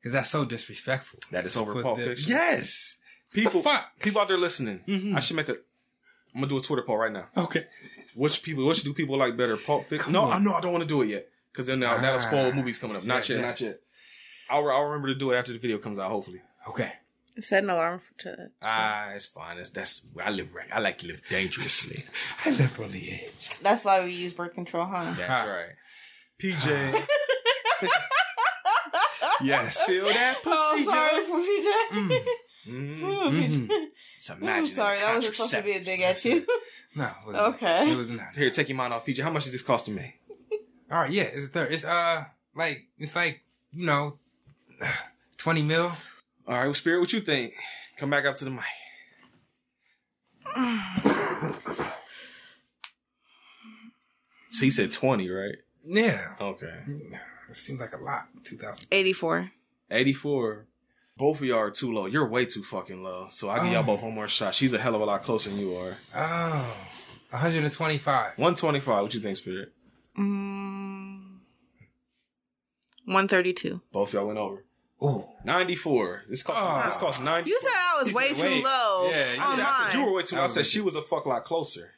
Because 0.00 0.12
that's 0.12 0.30
so 0.30 0.44
disrespectful. 0.44 1.20
That 1.30 1.46
is 1.46 1.56
over 1.56 1.72
Put 1.72 1.82
Pulp 1.82 1.98
the- 1.98 2.04
Fiction. 2.04 2.30
Yes. 2.30 2.96
People, 3.32 3.62
the 3.62 3.68
fuck? 3.70 3.98
people 4.00 4.20
out 4.20 4.28
there 4.28 4.36
listening, 4.38 4.80
Mhm. 4.86 5.16
I 5.16 5.20
should 5.20 5.34
make 5.36 5.48
a. 5.48 5.52
I'm 6.34 6.40
gonna 6.40 6.46
do 6.48 6.56
a 6.58 6.60
Twitter 6.60 6.82
poll 6.82 6.98
right 6.98 7.10
now. 7.12 7.26
Okay. 7.36 7.66
Which 8.14 8.42
people? 8.42 8.64
Which 8.66 8.82
do 8.84 8.92
people 8.94 9.16
like 9.18 9.36
better? 9.36 9.56
Pulp 9.56 9.82
Fiction? 9.88 10.04
Come 10.04 10.12
No, 10.12 10.22
on. 10.22 10.32
I 10.32 10.38
know 10.38 10.54
I 10.54 10.60
don't 10.60 10.72
want 10.72 10.82
to 10.82 10.88
do 10.88 11.02
it 11.02 11.08
yet 11.08 11.28
because 11.52 11.66
then 11.66 11.80
now 11.80 11.96
that'll 11.96 12.20
spoil 12.20 12.50
Ah. 12.52 12.54
movies 12.54 12.78
coming 12.78 12.96
up. 12.96 13.02
Not 13.04 13.28
Yeah, 13.28 13.36
yet, 13.36 13.42
not 13.42 13.60
yet. 13.60 13.80
I'll, 14.50 14.68
I'll 14.70 14.84
remember 14.84 15.08
to 15.08 15.14
do 15.16 15.32
it 15.32 15.36
after 15.36 15.52
the 15.52 15.58
video 15.58 15.78
comes 15.78 15.98
out. 15.98 16.10
Hopefully. 16.10 16.42
Okay. 16.68 16.92
Set 17.40 17.64
an 17.64 17.70
alarm 17.70 18.02
to. 18.18 18.50
Ah, 18.62 19.08
it's 19.10 19.26
fine. 19.26 19.56
That's 19.56 19.70
that's 19.70 20.02
I 20.22 20.30
live 20.30 20.54
right. 20.54 20.68
I 20.72 20.78
like 20.78 20.98
to 20.98 21.08
live 21.08 21.22
dangerously. 21.28 22.04
I 22.44 22.50
live 22.50 22.78
on 22.78 22.92
the 22.92 23.10
edge. 23.12 23.48
That's 23.62 23.84
why 23.84 24.04
we 24.04 24.12
use 24.12 24.32
birth 24.32 24.54
control, 24.54 24.84
huh? 24.86 25.14
That's 25.16 25.48
right. 25.48 25.70
PJ, 26.42 27.06
Yes. 29.42 29.84
feel 29.86 30.04
that 30.06 30.42
pussy. 30.42 30.56
Oh, 30.56 30.82
sorry 30.84 31.26
for 31.26 31.38
PJ. 31.40 31.66
Mm. 31.92 32.24
Mm, 32.66 33.32
Mhm. 33.32 33.88
it's 34.16 34.30
I'm 34.30 34.66
sorry, 34.66 34.98
that 34.98 35.14
wasn't 35.16 35.34
supposed 35.34 35.52
to 35.54 35.62
be 35.62 35.72
a 35.72 35.80
dig 35.80 36.00
at 36.00 36.24
you. 36.24 36.46
No. 36.94 37.04
it 37.04 37.12
wasn't. 37.26 37.44
Okay. 37.54 37.92
It 37.92 37.96
was 37.96 38.08
not. 38.10 38.34
Here, 38.36 38.50
take 38.50 38.68
your 38.70 38.76
mind 38.78 38.94
off, 38.94 39.04
PJ. 39.04 39.18
How 39.22 39.30
much 39.30 39.44
did 39.44 39.52
this 39.52 39.62
cost 39.62 39.84
to 39.86 39.90
me? 39.90 40.14
All 40.90 40.98
right. 41.00 41.10
Yeah. 41.10 41.24
It's 41.24 41.44
a 41.44 41.48
third. 41.48 41.70
It's 41.72 41.84
uh 41.84 42.24
like 42.54 42.86
it's 42.98 43.14
like 43.14 43.42
you 43.72 43.84
know, 43.84 44.18
twenty 45.36 45.62
mil. 45.62 45.92
All 46.46 46.54
right, 46.54 46.64
well, 46.64 46.74
Spirit, 46.74 47.00
what 47.00 47.12
you 47.12 47.20
think? 47.20 47.52
Come 47.98 48.10
back 48.10 48.24
up 48.24 48.36
to 48.36 48.44
the 48.44 48.50
mic. 48.50 48.64
So 54.50 54.60
he 54.64 54.70
said 54.70 54.92
twenty, 54.92 55.28
right? 55.28 55.56
Yeah. 55.86 56.34
Okay. 56.40 56.78
It 57.50 57.56
seems 57.56 57.80
like 57.80 57.92
a 57.94 57.98
lot. 57.98 58.26
Two 58.42 58.56
thousand. 58.56 58.86
84. 58.90 59.50
84. 59.90 60.66
Both 61.16 61.38
of 61.40 61.44
y'all 61.46 61.58
are 61.58 61.70
too 61.70 61.92
low. 61.92 62.06
You're 62.06 62.26
way 62.28 62.44
too 62.46 62.62
fucking 62.64 63.02
low. 63.04 63.28
So 63.30 63.48
I'll 63.48 63.62
give 63.62 63.72
y'all 63.72 63.82
Oh. 63.82 63.86
both 63.86 64.02
one 64.02 64.14
more 64.14 64.26
shot. 64.28 64.54
She's 64.54 64.72
a 64.72 64.78
hell 64.78 64.94
of 64.94 65.00
a 65.00 65.04
lot 65.04 65.22
closer 65.22 65.50
than 65.50 65.58
you 65.58 65.76
are. 65.76 65.96
Oh. 66.16 66.76
125. 67.30 68.32
125. 68.38 69.02
What 69.02 69.14
you 69.14 69.20
think, 69.20 69.36
Spirit? 69.36 69.72
Mm, 70.18 71.38
132. 73.06 73.80
Both 73.92 74.12
y'all 74.12 74.26
went 74.26 74.38
over. 74.38 74.64
Ooh. 75.02 75.24
94. 75.44 76.22
This 76.28 76.42
cost, 76.42 76.58
Oh. 76.58 76.88
this 76.88 76.96
cost 76.96 77.22
90. 77.22 77.50
You 77.50 77.58
said 77.60 77.70
I 77.74 77.98
was 77.98 78.08
You 78.08 78.14
way 78.14 78.34
said 78.34 78.36
too 78.54 78.62
low 78.62 79.10
Yeah, 79.10 79.32
you 79.34 79.40
on 79.40 79.56
said, 79.56 79.64
I 79.66 79.88
said 79.90 79.98
you 79.98 80.04
were 80.06 80.12
way 80.12 80.22
too 80.22 80.36
low. 80.36 80.42
I 80.44 80.46
said 80.46 80.66
she 80.66 80.80
was 80.80 80.94
a 80.96 81.02
fuck 81.02 81.26
lot 81.26 81.44
closer. 81.44 81.90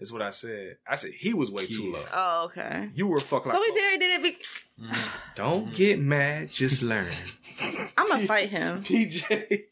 Is 0.00 0.12
what 0.12 0.22
I 0.22 0.30
said. 0.30 0.78
I 0.88 0.94
said 0.96 1.10
he 1.12 1.34
was 1.34 1.50
way 1.50 1.66
too 1.66 1.92
low. 1.92 2.02
Oh, 2.14 2.44
okay. 2.46 2.88
You 2.94 3.06
were 3.06 3.18
fucking. 3.18 3.52
fuck 3.52 3.54
lot 3.54 3.54
So 3.54 3.60
we 3.60 3.66
closer. 3.72 3.98
did, 3.98 4.00
did 4.00 4.24
it. 4.24 4.38
Be- 4.78 4.86
Don't 5.34 5.74
get 5.74 6.00
mad. 6.00 6.50
Just 6.50 6.80
learn. 6.82 7.06
I'm 7.98 8.08
gonna 8.08 8.26
fight 8.26 8.48
him. 8.48 8.82
PJ. 8.84 9.64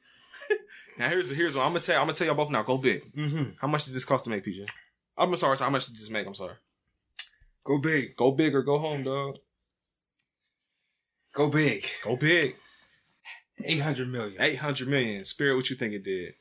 now 0.98 1.08
here's 1.08 1.30
here's 1.30 1.54
what 1.56 1.62
I'm 1.62 1.70
gonna 1.70 1.80
tell. 1.80 1.98
I'm 2.00 2.06
gonna 2.06 2.14
tell 2.14 2.26
y'all 2.26 2.36
both 2.36 2.50
now. 2.50 2.62
Go 2.62 2.76
big. 2.76 3.10
Mm-hmm. 3.14 3.52
How 3.58 3.68
much 3.68 3.86
did 3.86 3.94
this 3.94 4.04
cost 4.04 4.24
to 4.24 4.30
make, 4.30 4.44
PJ? 4.44 4.68
I'm 5.16 5.34
sorry. 5.36 5.56
so 5.56 5.64
How 5.64 5.70
much 5.70 5.86
did 5.86 5.96
this 5.96 6.10
make? 6.10 6.26
I'm 6.26 6.34
sorry. 6.34 6.54
Go 7.64 7.78
big. 7.78 8.14
Go 8.16 8.30
big 8.32 8.54
or 8.54 8.62
go 8.62 8.78
home, 8.78 9.04
dog. 9.04 9.36
Go 11.34 11.48
big. 11.48 11.86
Go 12.04 12.16
big. 12.16 12.56
800 13.64 14.08
million. 14.08 14.36
800 14.40 14.88
million. 14.88 15.24
Spirit, 15.24 15.56
what 15.56 15.68
you 15.70 15.76
think 15.76 15.92
it 15.94 16.04
did? 16.04 16.34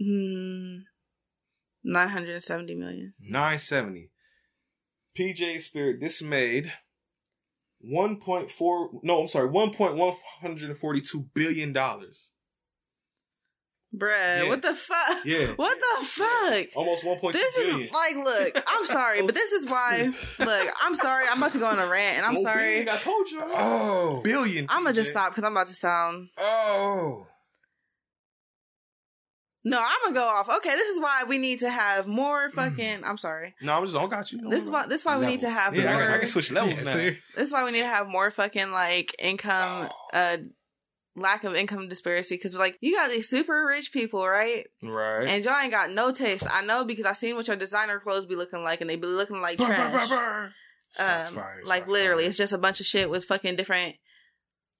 Hmm. 0.00 0.78
970 1.92 2.74
million. 2.74 3.14
970. 3.20 4.10
PJ 5.18 5.60
Spirit, 5.62 6.00
this 6.00 6.22
made 6.22 6.72
1.4, 7.84 8.88
no, 9.02 9.20
I'm 9.22 9.28
sorry, 9.28 9.48
1.142 9.48 11.26
billion 11.34 11.72
dollars. 11.72 12.32
Bruh, 13.96 14.42
Yeah. 14.42 14.48
what 14.48 14.60
the 14.60 14.74
fuck? 14.74 15.24
Yeah. 15.24 15.52
What 15.56 15.78
the 15.80 16.04
fuck? 16.04 16.66
Almost 16.76 17.04
1.2 17.04 17.32
This 17.32 17.56
billion. 17.56 17.82
is 17.86 17.90
like, 17.92 18.16
look, 18.16 18.62
I'm 18.66 18.84
sorry, 18.98 19.22
but 19.22 19.34
this 19.34 19.50
is 19.52 19.64
why. 19.64 20.12
Look, 20.38 20.68
I'm 20.82 20.94
sorry. 20.94 21.24
I'm 21.26 21.38
about 21.38 21.52
to 21.52 21.58
go 21.58 21.64
on 21.66 21.78
a 21.78 21.88
rant, 21.88 22.18
and 22.18 22.26
I'm 22.26 22.34
Go 22.34 22.42
sorry. 22.42 22.80
big, 22.80 22.88
I 22.88 22.98
told 22.98 23.30
you. 23.30 23.40
Oh. 23.44 24.20
Billion. 24.22 24.66
I'm 24.68 24.82
gonna 24.82 24.92
just 24.94 25.08
stop 25.10 25.30
because 25.30 25.44
I'm 25.44 25.52
about 25.52 25.68
to 25.68 25.74
sound. 25.74 26.28
Oh. 26.36 27.26
No, 29.68 29.78
I'm 29.80 29.96
gonna 30.02 30.14
go 30.14 30.24
off. 30.26 30.48
Okay, 30.48 30.74
this 30.74 30.88
is 30.88 31.00
why 31.00 31.24
we 31.24 31.38
need 31.38 31.60
to 31.60 31.70
have 31.70 32.06
more 32.06 32.50
fucking. 32.50 33.04
I'm 33.04 33.18
sorry. 33.18 33.54
No, 33.60 33.72
I'm 33.74 33.84
just, 33.84 33.96
I 33.96 34.06
got 34.06 34.32
you. 34.32 34.48
This 34.48 34.64
is 34.64 34.70
why. 34.70 34.86
This 34.86 35.00
is 35.02 35.04
why 35.04 35.18
we 35.18 35.26
need 35.26 35.40
to 35.40 35.50
have 35.50 35.74
Yeah, 35.74 35.90
I, 35.90 35.92
more. 35.94 36.02
can, 36.04 36.12
I 36.14 36.18
can 36.18 36.28
switch 36.28 36.50
levels 36.52 36.78
Yeah, 36.78 36.82
now. 36.84 36.92
see? 36.94 37.18
This 37.36 37.46
is 37.48 37.52
why 37.52 37.64
we 37.64 37.72
need 37.72 37.80
to 37.80 37.86
have 37.86 38.08
more 38.08 38.30
fucking 38.30 38.70
like 38.70 39.14
income, 39.18 39.88
uh, 40.12 40.36
lack 41.16 41.44
of 41.44 41.54
income 41.54 41.88
disparity. 41.88 42.36
Because 42.36 42.54
like 42.54 42.76
you 42.80 42.94
got 42.94 43.10
these 43.10 43.28
super 43.28 43.66
rich 43.66 43.92
people, 43.92 44.26
right? 44.26 44.66
Right. 44.82 45.26
And 45.28 45.44
y'all 45.44 45.58
ain't 45.60 45.70
got 45.72 45.90
no 45.90 46.12
taste. 46.12 46.44
I 46.50 46.62
know 46.64 46.84
because 46.84 47.06
I 47.06 47.12
seen 47.12 47.34
what 47.36 47.46
your 47.48 47.56
designer 47.56 47.98
clothes 48.00 48.26
be 48.26 48.36
looking 48.36 48.62
like, 48.62 48.80
and 48.80 48.88
they 48.88 48.96
be 48.96 49.06
looking 49.06 49.40
like 49.40 49.58
Brr, 49.58 49.66
brr, 49.66 49.74
trash. 49.74 50.08
brr, 50.08 50.16
brr. 50.16 50.52
Shots 50.96 51.28
Um, 51.28 51.34
fired, 51.34 51.64
like 51.66 51.86
literally, 51.88 52.22
fired. 52.22 52.28
it's 52.28 52.38
just 52.38 52.52
a 52.54 52.58
bunch 52.58 52.80
of 52.80 52.86
shit 52.86 53.10
with 53.10 53.24
fucking 53.26 53.56
different. 53.56 53.96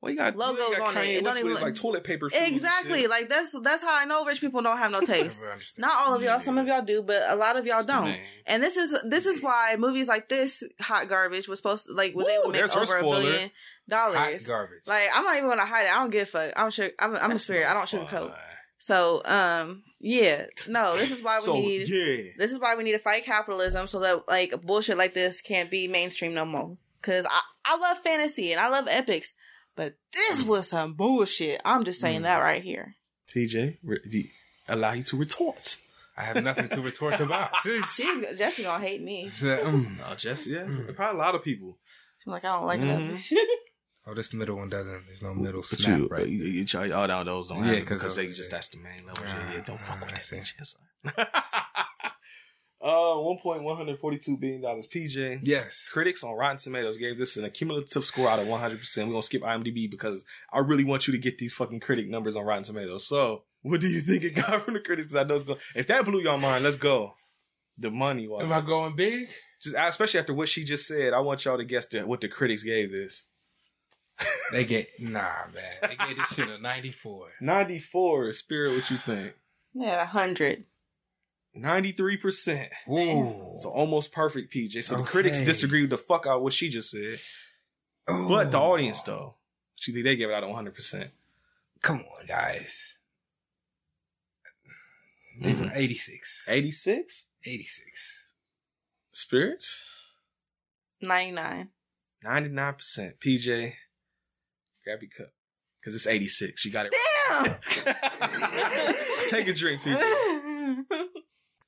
Well, 0.00 0.12
you 0.12 0.16
got 0.18 0.36
Logos 0.36 0.68
you 0.68 0.76
got 0.78 0.88
on 0.88 0.96
it. 0.96 1.00
Kanye 1.00 1.08
It 1.08 1.14
don't 1.16 1.24
West 1.24 1.34
with 1.34 1.38
even 1.40 1.50
his, 1.50 1.60
like 1.62 1.74
toilet 1.74 2.04
paper. 2.04 2.30
shoes 2.30 2.40
Exactly, 2.40 3.06
like 3.08 3.28
that's 3.28 3.54
that's 3.62 3.82
how 3.82 3.96
I 3.96 4.04
know 4.04 4.24
rich 4.24 4.40
people 4.40 4.62
don't 4.62 4.78
have 4.78 4.92
no 4.92 5.00
taste. 5.14 5.40
Not 5.76 6.06
all 6.06 6.14
of 6.14 6.22
y'all. 6.22 6.38
Some 6.38 6.56
of 6.56 6.68
y'all 6.68 6.82
do, 6.82 7.02
but 7.02 7.24
a 7.28 7.34
lot 7.34 7.56
of 7.56 7.66
y'all 7.66 7.78
It's 7.78 7.86
don't. 7.86 8.16
And 8.46 8.62
this 8.62 8.76
is 8.76 8.94
this 9.04 9.26
is 9.26 9.42
why 9.42 9.74
movies 9.76 10.06
like 10.06 10.28
this, 10.28 10.62
Hot 10.80 11.08
Garbage, 11.08 11.48
was 11.48 11.58
supposed 11.58 11.86
to 11.86 11.92
like 11.94 12.14
was 12.14 12.26
Woo, 12.26 12.32
able 12.32 12.52
to 12.52 12.62
make 12.62 12.76
over 12.76 12.82
a 12.82 12.86
spoiler. 13.00 13.22
billion 13.22 13.50
Hot 13.90 14.12
dollars. 14.14 14.46
garbage. 14.46 14.82
Like 14.86 15.08
I'm 15.12 15.24
not 15.24 15.36
even 15.36 15.48
gonna 15.48 15.66
hide 15.66 15.86
it. 15.86 15.90
I 15.96 16.00
don't 16.00 16.10
give 16.10 16.28
a 16.28 16.30
fuck. 16.30 16.52
I'm 16.56 16.70
sure. 16.70 16.90
I'm, 17.00 17.16
I'm 17.16 17.32
a 17.32 17.38
spirit. 17.38 17.64
no 17.64 17.70
I 17.70 17.74
don't 17.74 17.88
fun. 17.88 18.06
sugarcoat. 18.06 18.34
So 18.78 19.22
um 19.24 19.82
yeah 19.98 20.46
no. 20.68 20.96
This 20.96 21.10
is 21.10 21.20
why 21.22 21.38
we 21.38 21.44
So 21.44 21.54
need. 21.54 21.88
yeah, 21.88 22.30
This 22.38 22.52
is 22.52 22.60
why 22.60 22.76
we 22.76 22.84
need 22.84 22.92
to 22.92 23.00
fight 23.00 23.24
capitalism 23.24 23.88
so 23.88 23.98
that 23.98 24.28
like 24.28 24.62
bullshit 24.62 24.96
like 24.96 25.14
this 25.14 25.40
can't 25.40 25.68
be 25.72 25.88
mainstream 25.88 26.34
no 26.34 26.44
more. 26.44 26.76
Cause 27.02 27.24
I 27.28 27.40
I 27.64 27.76
love 27.76 27.98
fantasy 27.98 28.52
and 28.52 28.60
I 28.60 28.68
love 28.68 28.86
epics, 28.88 29.34
but 29.78 29.94
this 30.12 30.42
was 30.42 30.68
some 30.68 30.94
bullshit. 30.94 31.60
I'm 31.64 31.84
just 31.84 32.00
saying 32.00 32.20
Mm. 32.20 32.24
that 32.24 32.38
right 32.48 32.62
here. 32.62 32.96
TJ, 33.32 33.78
re- 33.84 34.00
do- 34.10 34.28
allow 34.68 34.92
you 34.92 35.04
to 35.04 35.16
retort. 35.16 35.76
I 36.16 36.22
have 36.24 36.42
nothing 36.42 36.68
to 36.70 36.80
retort 36.82 37.20
about. 37.26 37.50
It's- 37.64 37.94
She's 37.94 38.24
Jesse 38.36 38.64
gonna 38.64 38.84
hate 38.84 39.00
me. 39.02 39.26
it's, 39.26 39.42
uh, 39.42 39.60
mm. 39.62 39.98
No, 39.98 40.14
Jesse, 40.16 40.50
yeah, 40.50 40.64
Mm. 40.64 40.94
probably 40.96 41.20
a 41.20 41.22
lot 41.24 41.34
of 41.36 41.42
people. 41.44 41.78
She's 42.18 42.26
like 42.26 42.44
I 42.44 42.48
don't 42.56 42.66
like 42.66 42.80
Mhm. 42.80 43.16
that. 43.30 43.46
Oh, 44.10 44.14
this 44.14 44.32
middle 44.32 44.56
one 44.56 44.70
doesn't. 44.70 45.04
There's 45.06 45.20
no 45.20 45.34
middle 45.34 45.60
But 45.60 45.78
snap, 45.80 45.98
you, 45.98 46.06
right? 46.08 46.26
you, 46.26 46.42
you, 46.42 46.64
you, 46.66 46.94
all 46.94 47.06
down 47.06 47.26
those 47.26 47.48
don't 47.48 47.58
Yeah, 47.66 47.74
have 47.74 47.80
because 47.86 48.16
they 48.16 48.26
just 48.28 48.48
the- 48.50 48.56
that's 48.56 48.68
the 48.70 48.78
main 48.78 49.04
level. 49.06 49.22
Ah, 49.26 49.52
yeah, 49.52 49.60
don't 49.60 49.78
fuck 49.78 50.00
with 50.00 50.08
I 50.08 50.14
that 50.14 50.22
see. 50.22 50.40
bitch. 52.82 53.18
Uh, 53.18 53.20
one 53.20 53.38
point 53.38 53.62
one 53.62 53.76
hundred 53.76 53.98
forty 53.98 54.18
two 54.18 54.36
billion 54.36 54.62
dollars. 54.62 54.86
PJ. 54.86 55.40
Yes. 55.42 55.88
Critics 55.90 56.22
on 56.22 56.34
Rotten 56.34 56.58
Tomatoes 56.58 56.96
gave 56.96 57.18
this 57.18 57.36
an 57.36 57.44
accumulative 57.44 58.04
score 58.04 58.28
out 58.28 58.38
of 58.38 58.46
100%. 58.46 58.96
We're 58.98 59.04
going 59.04 59.16
to 59.20 59.22
skip 59.22 59.42
IMDb 59.42 59.90
because 59.90 60.24
I 60.52 60.60
really 60.60 60.84
want 60.84 61.06
you 61.06 61.12
to 61.12 61.18
get 61.18 61.38
these 61.38 61.52
fucking 61.52 61.80
critic 61.80 62.08
numbers 62.08 62.36
on 62.36 62.44
Rotten 62.44 62.64
Tomatoes. 62.64 63.06
So, 63.06 63.42
what 63.62 63.80
do 63.80 63.88
you 63.88 64.00
think 64.00 64.24
it 64.24 64.34
got 64.34 64.64
from 64.64 64.74
the 64.74 64.80
critics? 64.80 65.08
Because 65.08 65.24
I 65.24 65.28
know 65.28 65.34
it's 65.34 65.44
going 65.44 65.58
If 65.74 65.86
that 65.88 66.04
blew 66.04 66.20
your 66.20 66.38
mind, 66.38 66.64
let's 66.64 66.76
go. 66.76 67.14
The 67.78 67.90
money 67.90 68.26
was. 68.26 68.42
Am 68.42 68.52
I 68.52 68.60
going 68.60 68.96
big? 68.96 69.28
Just, 69.60 69.76
especially 69.78 70.20
after 70.20 70.34
what 70.34 70.48
she 70.48 70.64
just 70.64 70.86
said, 70.86 71.12
I 71.12 71.20
want 71.20 71.44
y'all 71.44 71.58
to 71.58 71.64
guess 71.64 71.86
the, 71.86 72.06
what 72.06 72.20
the 72.20 72.28
critics 72.28 72.62
gave 72.62 72.90
this. 72.90 73.26
They 74.50 74.64
get 74.64 74.88
nah, 74.98 75.20
man. 75.54 75.62
They 75.82 75.94
gave 75.94 76.16
this 76.16 76.28
shit 76.30 76.48
a 76.48 76.58
94. 76.58 77.28
94, 77.42 78.32
Spirit, 78.32 78.74
what 78.76 78.90
you 78.90 78.96
think? 78.96 79.34
Yeah, 79.74 80.02
a 80.02 80.06
hundred. 80.06 80.64
93%. 81.58 82.68
Ooh. 82.90 83.52
So 83.56 83.70
almost 83.70 84.12
perfect, 84.12 84.52
PJ. 84.52 84.84
So 84.84 84.94
the 84.96 85.02
Okay. 85.02 85.10
critics 85.10 85.42
disagree 85.42 85.80
with 85.82 85.90
the 85.90 85.98
fuck 85.98 86.26
out 86.26 86.42
what 86.42 86.52
she 86.52 86.68
just 86.68 86.90
said. 86.90 87.20
But 88.06 88.50
the 88.50 88.58
audience, 88.58 89.02
though, 89.02 89.36
she 89.76 89.92
think 89.92 90.04
they 90.04 90.16
gave 90.16 90.28
it 90.30 90.34
out 90.34 90.42
of 90.44 90.50
100%. 90.50 91.10
Come 91.82 92.00
on, 92.00 92.26
guys. 92.26 92.96
Maybe 95.36 95.60
Mhm. 95.60 95.72
86. 95.76 96.44
86? 96.48 97.26
86. 97.44 98.34
Spirits? 99.12 99.84
Ninety 101.00 101.32
nine. 101.32 101.70
99%. 102.24 103.20
PJ, 103.20 103.76
grab 104.84 105.00
your 105.02 105.10
cup. 105.10 105.32
Because 105.80 105.94
it's 105.94 106.06
86. 106.08 106.64
You 106.64 106.72
got 106.72 106.86
it. 106.86 106.94
Damn. 107.28 107.60
Take 109.28 109.46
a 109.46 109.52
drink, 109.52 109.82
PJ. 109.82 109.96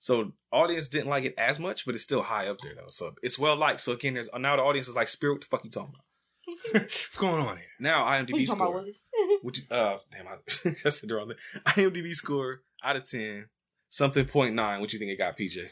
So 0.00 0.32
audience 0.50 0.88
didn't 0.88 1.08
like 1.08 1.24
it 1.24 1.34
as 1.36 1.58
much, 1.60 1.84
but 1.84 1.94
it's 1.94 2.02
still 2.02 2.22
high 2.22 2.46
up 2.48 2.56
there 2.62 2.74
though. 2.74 2.88
So 2.88 3.12
it's 3.22 3.38
well 3.38 3.54
liked. 3.54 3.80
So 3.82 3.92
again, 3.92 4.14
there's 4.14 4.30
now 4.36 4.56
the 4.56 4.62
audience 4.62 4.88
is 4.88 4.96
like, 4.96 5.08
Spirit, 5.08 5.34
what 5.34 5.40
the 5.42 5.46
fuck 5.46 5.64
you 5.64 5.70
talking 5.70 5.94
about? 5.94 6.82
What's 6.82 7.16
going 7.16 7.46
on 7.46 7.56
here? 7.58 7.66
Now 7.78 8.06
What 8.06 8.26
IMDb 8.26 8.40
you 8.40 8.46
talking 8.46 8.62
about, 8.62 8.70
score. 8.70 8.74
Willis? 8.80 9.08
You, 9.70 9.76
uh, 9.76 9.98
damn, 10.10 10.26
I 10.26 10.36
just 10.82 11.00
said 11.00 11.08
the 11.10 11.14
wrong 11.14 11.28
thing. 11.28 11.62
IMDb 11.66 12.14
score 12.14 12.62
out 12.82 12.96
of 12.96 13.04
10, 13.04 13.46
something 13.90 14.24
point 14.24 14.54
nine. 14.54 14.80
What 14.80 14.92
you 14.92 14.98
think 14.98 15.10
it 15.10 15.18
got, 15.18 15.36
PJ? 15.38 15.66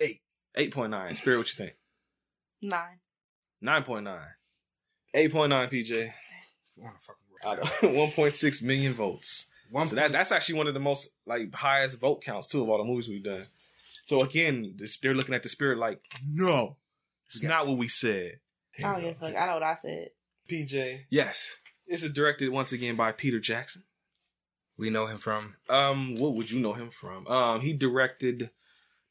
Eight. 0.00 0.20
8.9. 0.56 1.16
Spirit, 1.16 1.38
what 1.38 1.48
you 1.48 1.56
think? 1.56 1.74
Nine. 2.62 3.00
9.9. 3.62 4.04
8.9, 5.14 5.72
PJ. 5.72 6.12
Wanna 6.76 6.96
fucking 7.00 7.22
Out 7.44 7.58
of 7.58 7.68
1.6 7.90 8.62
million 8.62 8.94
votes. 8.94 9.46
One 9.70 9.86
So 9.86 9.96
that 9.96 10.12
that's 10.12 10.30
actually 10.30 10.56
one 10.56 10.68
of 10.68 10.74
the 10.74 10.80
most 10.80 11.08
like 11.26 11.52
highest 11.52 11.98
vote 11.98 12.22
counts 12.22 12.48
too 12.48 12.62
of 12.62 12.68
all 12.68 12.78
the 12.78 12.84
movies 12.84 13.08
we've 13.08 13.24
done. 13.24 13.46
So 14.04 14.22
again, 14.22 14.76
they're 15.02 15.14
looking 15.14 15.34
at 15.34 15.42
the 15.42 15.48
spirit 15.48 15.78
like, 15.78 16.00
no, 16.26 16.76
it's 17.26 17.42
Yes. 17.42 17.48
not 17.48 17.66
what 17.66 17.78
we 17.78 17.88
said. 17.88 18.40
I 18.78 18.82
don't 18.82 19.00
give 19.00 19.16
a 19.16 19.24
fuck. 19.26 19.36
I 19.36 19.46
know 19.46 19.54
what 19.54 19.62
I 19.62 19.74
said. 19.74 20.10
PJ, 20.48 21.06
Yes. 21.10 21.56
this 21.88 22.02
is 22.02 22.10
directed 22.10 22.50
once 22.50 22.72
again 22.72 22.96
by 22.96 23.12
Peter 23.12 23.40
Jackson. 23.40 23.84
We 24.76 24.90
know 24.90 25.06
him 25.06 25.18
from 25.18 25.56
Um, 25.68 26.16
what 26.16 26.34
would 26.34 26.50
you 26.50 26.60
know 26.60 26.72
him 26.74 26.90
from? 26.90 27.26
Um, 27.28 27.60
he 27.60 27.72
directed 27.72 28.50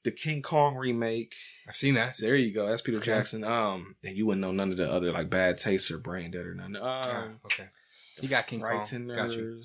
the 0.03 0.11
King 0.11 0.41
Kong 0.41 0.75
remake. 0.75 1.33
I've 1.67 1.75
seen 1.77 1.95
that. 1.95 2.17
There 2.19 2.35
you 2.35 2.53
go. 2.53 2.67
That's 2.67 2.81
Peter 2.81 2.97
Okay. 2.97 3.05
Jackson. 3.11 3.43
Um, 3.45 3.95
and 4.03 4.17
you 4.17 4.25
wouldn't 4.25 4.41
know 4.41 4.51
none 4.51 4.69
of 4.71 4.77
the 4.77 4.91
other 4.91 5.11
like 5.13 5.29
Bad 5.29 5.57
Taste 5.57 5.89
or 5.89 5.97
Brain 5.97 6.31
Dead 6.31 6.45
or 6.45 6.53
none. 6.53 6.75
Um, 6.75 6.83
Ah, 6.83 7.29
okay. 7.45 7.69
He 8.19 8.27
got 8.27 8.45
King 8.45 8.59
Kong. 8.61 8.85
Got 9.15 9.31
you. 9.31 9.63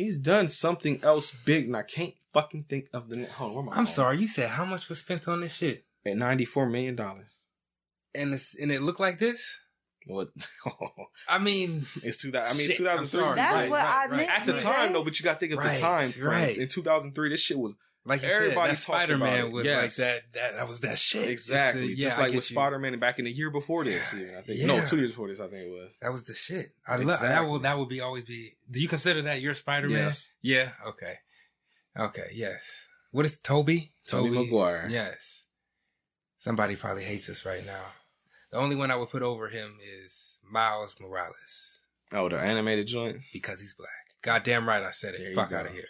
Frighteners. 0.00 0.04
He's 0.04 0.16
done 0.18 0.48
something 0.48 1.00
else 1.02 1.34
big, 1.44 1.66
and 1.66 1.76
I 1.76 1.82
can't 1.82 2.14
fucking 2.32 2.64
think 2.68 2.86
of 2.92 3.08
the. 3.08 3.26
Hold 3.26 3.50
on, 3.50 3.54
where 3.56 3.62
am 3.64 3.68
I? 3.68 3.72
I'm 3.72 3.76
going? 3.84 3.86
sorry. 3.86 4.18
You 4.20 4.28
said 4.28 4.48
how 4.50 4.64
much 4.64 4.88
was 4.88 4.98
spent 4.98 5.28
on 5.28 5.40
this 5.40 5.54
shit, 5.56 5.84
At 6.06 6.16
ninety 6.16 6.44
four 6.44 6.66
million 6.68 6.96
dollars. 6.96 7.38
and 8.14 8.32
it's 8.34 8.54
and 8.58 8.70
it 8.72 8.82
looked 8.82 9.00
like 9.00 9.18
this. 9.18 9.58
What? 10.06 10.28
I 11.28 11.38
mean, 11.38 11.86
it's 12.02 12.16
two 12.16 12.30
thousand. 12.32 12.54
I 12.54 12.58
mean, 12.58 12.68
Shit, 12.68 12.76
two 12.78 12.84
thousand 12.84 13.04
I'm 13.04 13.08
three. 13.08 13.20
sorry. 13.20 13.36
That's 13.36 13.54
Right, 13.54 13.70
what 13.70 13.80
right, 13.80 13.94
I 13.94 14.06
right. 14.06 14.16
meant. 14.16 14.30
At 14.30 14.46
the 14.46 14.52
to 14.54 14.58
time, 14.60 14.92
though, 14.92 15.04
but 15.04 15.18
you 15.18 15.24
got 15.24 15.34
to 15.34 15.38
think 15.40 15.52
of 15.52 15.58
Right, 15.58 15.74
the 15.74 15.80
time 15.80 16.08
frame. 16.08 16.24
right. 16.26 16.56
In 16.58 16.68
two 16.68 16.82
thousand 16.82 17.14
three, 17.14 17.28
this 17.28 17.40
shit 17.40 17.58
was 17.58 17.74
like 18.04 18.22
you 18.22 18.28
Everybody 18.28 18.76
Spider 18.76 19.18
Man 19.18 19.52
was 19.52 19.64
Yes. 19.66 19.82
like 19.98 20.06
that. 20.06 20.22
That 20.34 20.52
that 20.56 20.68
was 20.68 20.80
that 20.80 20.98
shit. 20.98 21.28
Exactly 21.28 21.88
the- 21.88 21.94
yeah, 21.94 22.04
just 22.06 22.18
like 22.18 22.32
with. 22.34 22.44
Spider 22.44 22.78
Man 22.78 22.98
back 22.98 23.18
in 23.18 23.24
the 23.26 23.30
year 23.30 23.50
before 23.50 23.84
this. 23.84 24.12
Yeah. 24.12 24.20
Even 24.20 24.34
I 24.36 24.40
think 24.40 24.58
Yeah. 24.60 24.66
no, 24.66 24.84
two 24.86 24.96
years 24.98 25.10
before 25.10 25.28
this, 25.28 25.40
I 25.40 25.48
think 25.48 25.66
it 25.66 25.70
was. 25.70 25.90
That 26.00 26.12
was 26.12 26.24
the 26.24 26.34
shit. 26.34 26.72
I 26.86 26.96
love 26.96 27.06
that. 27.06 27.14
Exactly. 27.26 27.48
Will 27.50 27.58
that 27.60 27.78
would 27.78 27.88
be 27.88 28.00
always 28.00 28.24
be. 28.24 28.56
Do 28.70 28.80
you 28.80 28.88
consider 28.88 29.22
that 29.22 29.40
your 29.40 29.54
Spider 29.54 29.88
Man? 29.88 30.06
Yes. 30.06 30.28
Yeah. 30.40 30.72
Okay. 30.86 31.18
Okay. 31.98 32.30
Yes. 32.32 32.62
What 33.10 33.26
is 33.26 33.38
Toby? 33.38 33.92
Tobey 34.06 34.30
Maguire. 34.30 34.86
Yes. 34.88 35.44
Somebody 36.38 36.76
probably 36.76 37.04
hates 37.04 37.28
us 37.28 37.44
right 37.44 37.64
now. 37.66 37.84
The 38.50 38.56
only 38.56 38.76
one 38.76 38.90
I 38.90 38.96
would 38.96 39.10
put 39.10 39.22
over 39.22 39.48
him 39.48 39.78
is 39.82 40.38
Miles 40.42 40.96
Morales 41.00 41.78
Oh, 42.12 42.28
the 42.28 42.38
animated 42.38 42.86
joint. 42.86 43.18
because 43.32 43.60
he's 43.60 43.74
black. 43.74 43.90
Goddamn 44.22 44.66
right, 44.68 44.82
I 44.82 44.90
said 44.90 45.14
it. 45.14 45.20
you 45.20 45.34
Fuck 45.34 45.52
out 45.52 45.66
of 45.66 45.72
here. 45.72 45.84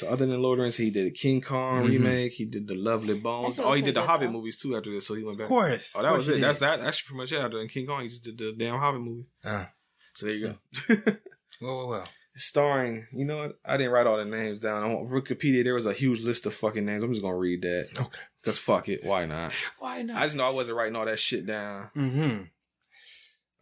So 0.00 0.08
other 0.08 0.26
than 0.26 0.40
Lord 0.42 0.58
of 0.58 0.60
the 0.60 0.62
Rings, 0.64 0.76
he 0.78 0.90
did 0.90 1.06
a 1.06 1.10
King 1.10 1.40
Kong 1.40 1.84
Mhm. 1.84 1.88
remake. 1.90 2.32
He 2.32 2.44
did 2.46 2.66
the 2.66 2.74
Lovely 2.74 3.18
Bones. 3.18 3.58
Oh, 3.58 3.72
he 3.72 3.82
did 3.82 3.94
the 3.94 4.02
Hobbit 4.02 4.28
though. 4.28 4.32
movies 4.32 4.56
too 4.56 4.76
after 4.76 4.90
this. 4.90 5.06
So 5.06 5.14
he 5.14 5.22
went 5.22 5.38
back. 5.38 5.44
Of 5.44 5.48
course. 5.50 5.92
Oh, 5.96 6.02
that 6.02 6.08
Of 6.10 6.16
was 6.16 6.28
it. 6.28 6.34
he 6.36 6.40
That's 6.40 6.60
that. 6.60 6.80
Actually, 6.80 7.06
pretty 7.06 7.18
much 7.18 7.32
it. 7.32 7.44
After 7.44 7.68
King 7.68 7.86
Kong, 7.86 8.02
he 8.02 8.08
just 8.08 8.24
did 8.24 8.38
the 8.38 8.52
damn 8.58 8.78
Hobbit 8.78 9.00
movie. 9.02 9.26
Uh, 9.44 9.66
So 10.14 10.26
there 10.26 10.34
you 10.34 10.46
go. 10.48 10.56
well, 11.60 11.76
well, 11.76 11.88
well. 11.88 12.08
Starring, 12.36 13.06
you 13.12 13.24
know 13.26 13.36
what? 13.38 13.58
I 13.64 13.76
didn't 13.76 13.92
write 13.92 14.06
all 14.06 14.16
the 14.16 14.24
names 14.24 14.60
down. 14.60 14.82
On 14.84 15.08
Wikipedia, 15.08 15.62
there 15.64 15.74
was 15.74 15.84
a 15.86 15.92
huge 15.92 16.20
list 16.22 16.46
of 16.46 16.54
fucking 16.54 16.84
names. 16.86 17.02
I'm 17.02 17.12
just 17.12 17.22
gonna 17.22 17.36
read 17.36 17.62
that 17.62 17.88
Okay. 17.98 18.20
because 18.40 18.56
fuck 18.56 18.88
it, 18.88 19.04
why 19.04 19.26
not? 19.26 19.52
Why 19.80 20.02
not? 20.02 20.16
I 20.16 20.26
just 20.26 20.36
know 20.36 20.44
I 20.46 20.50
wasn't 20.50 20.76
writing 20.78 20.96
all 20.96 21.04
that 21.06 21.18
shit 21.18 21.44
down. 21.44 21.90
Mm-hmm. 21.96 22.42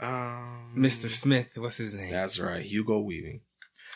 Um, 0.07 0.74
Mr. 0.77 1.11
Smith, 1.11 1.48
what's 1.57 1.79
his 1.79 1.92
name? 1.92 2.12
That's 2.12 2.38
right, 2.38 2.64
Hugo 2.64 3.01
Weaving. 3.01 3.40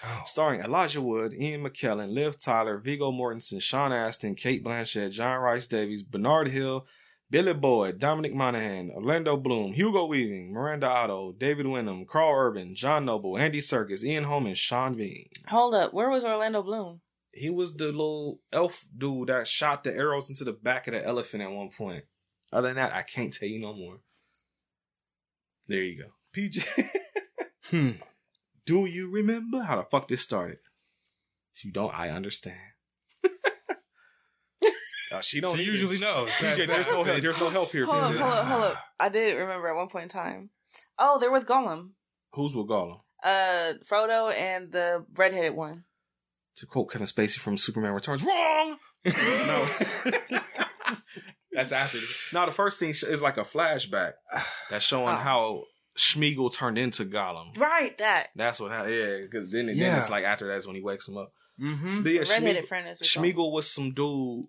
Oh. 0.04 0.22
Starring 0.24 0.60
Elijah 0.62 1.00
Wood, 1.00 1.32
Ian 1.32 1.62
McKellen, 1.62 2.12
Liv 2.12 2.38
Tyler, 2.38 2.78
Viggo 2.78 3.12
Mortensen, 3.12 3.60
Sean 3.60 3.92
Astin, 3.92 4.34
Cate 4.34 4.64
Blanchett, 4.64 5.12
John 5.12 5.40
Rhys-Davies, 5.40 6.02
Bernard 6.02 6.48
Hill, 6.48 6.86
Billy 7.30 7.54
Boyd, 7.54 7.98
Dominic 7.98 8.34
Monaghan, 8.34 8.90
Orlando 8.90 9.36
Bloom, 9.36 9.72
Hugo 9.72 10.04
Weaving, 10.06 10.52
Miranda 10.52 10.86
Otto, 10.86 11.32
David 11.32 11.66
Wenham, 11.66 12.04
Karl 12.04 12.34
Urban, 12.36 12.74
John 12.74 13.04
Noble, 13.04 13.38
Andy 13.38 13.60
Serkis, 13.60 14.04
Ian 14.04 14.24
Holman, 14.24 14.54
Sean 14.54 14.92
Bean. 14.92 15.28
Hold 15.48 15.74
up. 15.74 15.94
Where 15.94 16.10
was 16.10 16.24
Orlando 16.24 16.62
Bloom? 16.62 17.00
He 17.32 17.48
was 17.48 17.74
the 17.74 17.86
little 17.86 18.40
elf 18.52 18.84
dude 18.94 19.28
that 19.28 19.48
shot 19.48 19.82
the 19.84 19.94
arrows 19.96 20.28
into 20.28 20.44
the 20.44 20.52
back 20.52 20.86
of 20.86 20.92
the 20.92 21.02
elephant 21.02 21.42
at 21.42 21.50
one 21.50 21.70
point. 21.70 22.04
Other 22.52 22.68
than 22.68 22.76
that, 22.76 22.92
I 22.92 23.00
can't 23.02 23.32
tell 23.32 23.48
you 23.48 23.60
no 23.60 23.72
more. 23.72 24.00
There 25.68 25.82
you 25.82 26.02
go. 26.02 26.10
PJ. 26.34 26.66
Hmm. 27.70 27.92
Do 28.66 28.84
you 28.86 29.10
remember 29.10 29.62
how 29.62 29.76
the 29.76 29.84
fuck 29.84 30.08
this 30.08 30.20
started? 30.22 30.58
If 31.54 31.64
you 31.64 31.72
don't, 31.72 31.92
I 31.98 32.10
understand. 32.10 32.56
Uh, 35.12 35.20
she 35.20 35.42
don't. 35.42 35.54
She 35.56 35.64
either. 35.64 35.72
usually 35.72 35.98
knows. 35.98 36.30
PJ, 36.38 36.66
there's 36.66 36.86
no 36.86 37.04
help. 37.04 37.20
There's 37.20 37.38
no 37.38 37.50
help 37.50 37.70
here. 37.70 37.84
Hold 37.84 37.98
up, 38.02 38.10
hold 38.12 38.22
up, 38.32 38.46
hold 38.46 38.64
up. 38.64 38.76
I 38.98 39.10
did 39.10 39.36
remember 39.36 39.68
at 39.68 39.76
one 39.76 39.88
point 39.88 40.04
in 40.04 40.08
time. 40.08 40.48
Oh, 40.98 41.18
they're 41.18 41.30
with 41.30 41.44
Gollum. 41.44 41.90
Who's 42.32 42.54
with 42.54 42.66
Gollum? 42.66 43.00
Uh, 43.22 43.74
Frodo 43.86 44.32
and 44.32 44.72
the 44.72 45.04
redheaded 45.14 45.54
one. 45.54 45.84
To 46.56 46.66
quote 46.66 46.90
Kevin 46.90 47.06
Spacey 47.06 47.36
from 47.36 47.58
Superman 47.58 47.92
Returns, 47.92 48.22
wrong. 48.24 48.78
no, 49.04 49.68
That's 51.52 51.72
after. 51.72 51.98
No, 52.32 52.46
the 52.46 52.52
first 52.52 52.78
scene 52.78 52.94
is 53.06 53.20
like 53.20 53.36
a 53.36 53.44
flashback 53.44 54.12
that's 54.70 54.84
showing 54.84 55.08
Oh. 55.14 55.18
how 55.18 55.64
Smeagol 55.96 56.52
turned 56.54 56.78
into 56.78 57.04
Gollum. 57.04 57.56
Right, 57.58 57.96
that. 57.98 58.28
That's 58.36 58.58
what. 58.60 58.70
happened. 58.72 58.94
Yeah, 58.94 59.18
because 59.22 59.50
then, 59.50 59.66
then 59.66 59.98
it's 59.98 60.10
like 60.10 60.24
after 60.24 60.48
that's 60.48 60.66
when 60.66 60.76
he 60.76 60.82
wakes 60.82 61.06
him 61.08 61.16
up. 61.18 61.32
Mm-hmm. 61.60 62.02
But 62.02 62.12
yeah, 62.12 62.20
Redheaded 62.20 62.64
Smeagol, 62.64 62.68
friend 62.68 62.88
is 62.88 63.00
we 63.00 63.28
him. 63.30 63.34
Smeagol 63.36 63.52
was 63.52 63.70
some 63.70 63.92
dude 63.92 64.46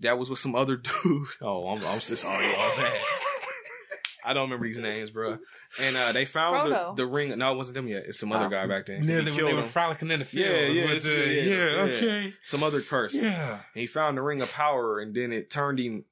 that 0.00 0.18
was 0.18 0.28
with 0.28 0.38
some 0.40 0.54
other 0.54 0.76
dude. 1.04 1.28
Oh, 1.40 1.68
I'm, 1.68 1.84
I'm 1.86 2.00
just 2.00 2.24
already 2.24 2.54
all 2.54 2.76
bad. 2.76 3.00
I 4.24 4.32
don't 4.32 4.44
remember 4.50 4.66
these 4.66 4.80
names, 4.80 5.10
bro. 5.10 5.38
And 5.80 5.96
uh, 5.96 6.10
they 6.10 6.24
found 6.24 6.72
the, 6.72 6.94
the 6.96 7.06
ring. 7.06 7.38
No, 7.38 7.52
it 7.52 7.56
wasn't 7.56 7.76
them 7.76 7.86
yet. 7.86 8.06
It's 8.08 8.18
some 8.18 8.32
other 8.32 8.46
Oh. 8.46 8.50
guy 8.50 8.66
back 8.66 8.86
then. 8.86 9.04
Yeah, 9.04 9.20
they, 9.20 9.30
they 9.30 9.54
were 9.54 9.64
frolicking 9.64 10.10
in 10.10 10.18
the 10.18 10.26
Yeah, 10.32 10.72
fields 10.72 11.06
yeah, 11.06 11.10
the, 11.14 11.26
yeah, 11.26 11.42
yeah, 11.42 11.54
yeah. 11.54 11.80
okay. 11.82 12.32
Some 12.42 12.64
other 12.64 12.82
person. 12.82 13.22
Yeah. 13.22 13.52
And 13.52 13.60
he 13.80 13.86
found 13.86 14.18
the 14.18 14.22
ring 14.22 14.42
of 14.42 14.50
power, 14.50 14.98
and 14.98 15.14
then 15.14 15.30
it 15.32 15.48
turned 15.48 15.78
him 15.78 16.06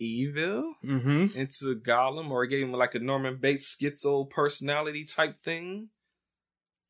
evil 0.00 0.74
Mm-hmm. 0.84 1.38
into 1.38 1.76
Gollum, 1.80 2.30
or 2.30 2.44
it 2.44 2.48
gave 2.48 2.64
him 2.64 2.72
like 2.72 2.94
a 2.94 2.98
Norman 2.98 3.36
Bates 3.40 3.76
schizo 3.76 4.28
personality 4.28 5.04
type 5.04 5.42
thing. 5.44 5.90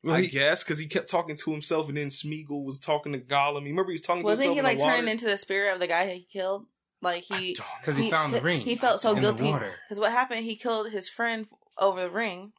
Well, 0.03 0.15
I 0.15 0.21
he- 0.21 0.29
guess 0.29 0.63
because 0.63 0.79
he 0.79 0.87
kept 0.87 1.09
talking 1.09 1.35
to 1.35 1.51
himself, 1.51 1.87
and 1.89 1.97
then 1.97 2.07
Smeagol 2.07 2.63
was 2.65 2.79
talking 2.79 3.11
to 3.13 3.19
Gollum. 3.19 3.61
You 3.63 3.69
remember 3.69 3.91
he 3.91 3.95
was 3.95 4.01
talking 4.01 4.23
to 4.23 4.29
himself. 4.29 4.47
Wasn't 4.47 4.47
himself 4.47 4.53
he 4.55 4.59
in 4.59 4.63
like 4.65 4.77
the 4.79 4.83
water? 4.83 4.95
turning 4.95 5.11
into 5.11 5.25
the 5.25 5.37
spirit 5.37 5.73
of 5.73 5.79
the 5.79 5.87
guy 5.87 6.07
he 6.09 6.23
killed? 6.23 6.65
Like 7.03 7.23
he, 7.23 7.55
Because 7.79 7.97
he, 7.97 8.09
found 8.11 8.31
the 8.33 8.41
ring. 8.41 8.61
He 8.61 8.75
felt 8.75 8.99
so 9.01 9.13
in 9.15 9.21
guilty 9.21 9.51
because 9.51 9.99
what 9.99 10.11
happened? 10.11 10.45
He 10.45 10.55
killed 10.55 10.91
his 10.91 11.09
friend 11.09 11.47
over 11.77 11.99
the 12.01 12.11
ring. 12.11 12.53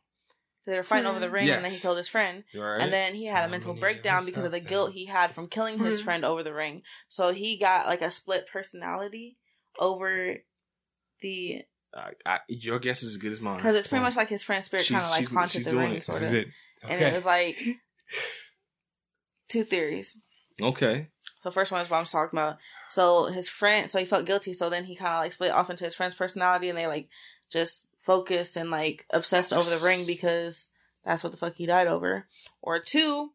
They 0.66 0.76
were 0.76 0.82
fighting 0.84 1.06
over 1.08 1.18
the 1.20 1.30
ring, 1.30 1.48
and 1.48 1.64
then 1.64 1.70
he 1.72 1.78
killed 1.78 1.96
his 1.96 2.08
friend. 2.08 2.44
You 2.52 2.60
all 2.60 2.66
right? 2.70 2.80
And 2.80 2.92
then 2.92 3.14
he 3.14 3.26
had 3.26 3.40
a 3.40 3.42
How 3.42 3.48
mental 3.48 3.72
many 3.72 3.80
breakdown 3.80 4.24
because 4.24 4.44
of 4.44 4.50
the 4.52 4.60
guilt 4.60 4.92
he 4.92 5.06
had 5.06 5.32
from 5.32 5.48
killing 5.48 5.78
his 5.78 5.98
Hmm. 6.00 6.04
friend 6.04 6.24
over 6.24 6.42
the 6.44 6.54
ring. 6.54 6.82
So 7.08 7.32
he 7.32 7.56
got 7.56 7.86
like 7.86 8.02
a 8.02 8.10
split 8.12 8.46
personality 8.52 9.38
over 9.78 10.36
the 11.20 11.62
I, 11.94 12.10
I, 12.24 12.38
your 12.48 12.78
guess 12.78 13.02
is 13.02 13.10
as 13.12 13.16
good 13.18 13.32
as 13.32 13.40
mine. 13.40 13.56
because 13.58 13.76
it's 13.76 13.86
pretty 13.86 14.02
much 14.04 14.16
like 14.16 14.28
his 14.28 14.42
friend's 14.42 14.66
spirit 14.66 14.88
kind 14.88 15.02
of 15.04 15.10
like 15.10 15.18
she's- 15.20 15.30
haunted 15.32 15.50
she's 15.52 15.64
the 15.66 15.76
ring, 15.76 15.94
it. 15.94 16.04
sort 16.04 16.22
of. 16.22 16.32
it. 16.34 16.48
And 16.88 17.00
it 17.00 17.14
was 17.14 17.24
like 17.24 17.56
two 19.48 19.64
theories. 19.64 20.16
Okay. 20.60 21.08
The 21.44 21.50
first 21.50 21.70
one 21.72 21.80
is 21.80 21.90
what 21.90 21.98
I'm 21.98 22.04
talking 22.04 22.38
about. 22.38 22.58
So 22.90 23.26
his 23.26 23.48
friend, 23.48 23.90
so 23.90 23.98
he 23.98 24.04
felt 24.04 24.26
guilty. 24.26 24.52
So 24.52 24.70
then 24.70 24.84
he 24.84 24.94
kind 24.96 25.12
of 25.14 25.18
like 25.20 25.32
split 25.32 25.50
off 25.50 25.70
into 25.70 25.84
his 25.84 25.94
friend's 25.94 26.14
personality, 26.14 26.68
and 26.68 26.78
they 26.78 26.86
like 26.86 27.08
just 27.50 27.88
focused 28.04 28.56
and 28.56 28.70
like 28.70 29.06
obsessed 29.12 29.52
over 29.52 29.68
the 29.68 29.84
ring 29.84 30.06
because 30.06 30.68
that's 31.04 31.22
what 31.22 31.30
the 31.32 31.38
fuck 31.38 31.54
he 31.54 31.66
died 31.66 31.86
over. 31.88 32.26
Or 32.60 32.78
two, 32.78 33.30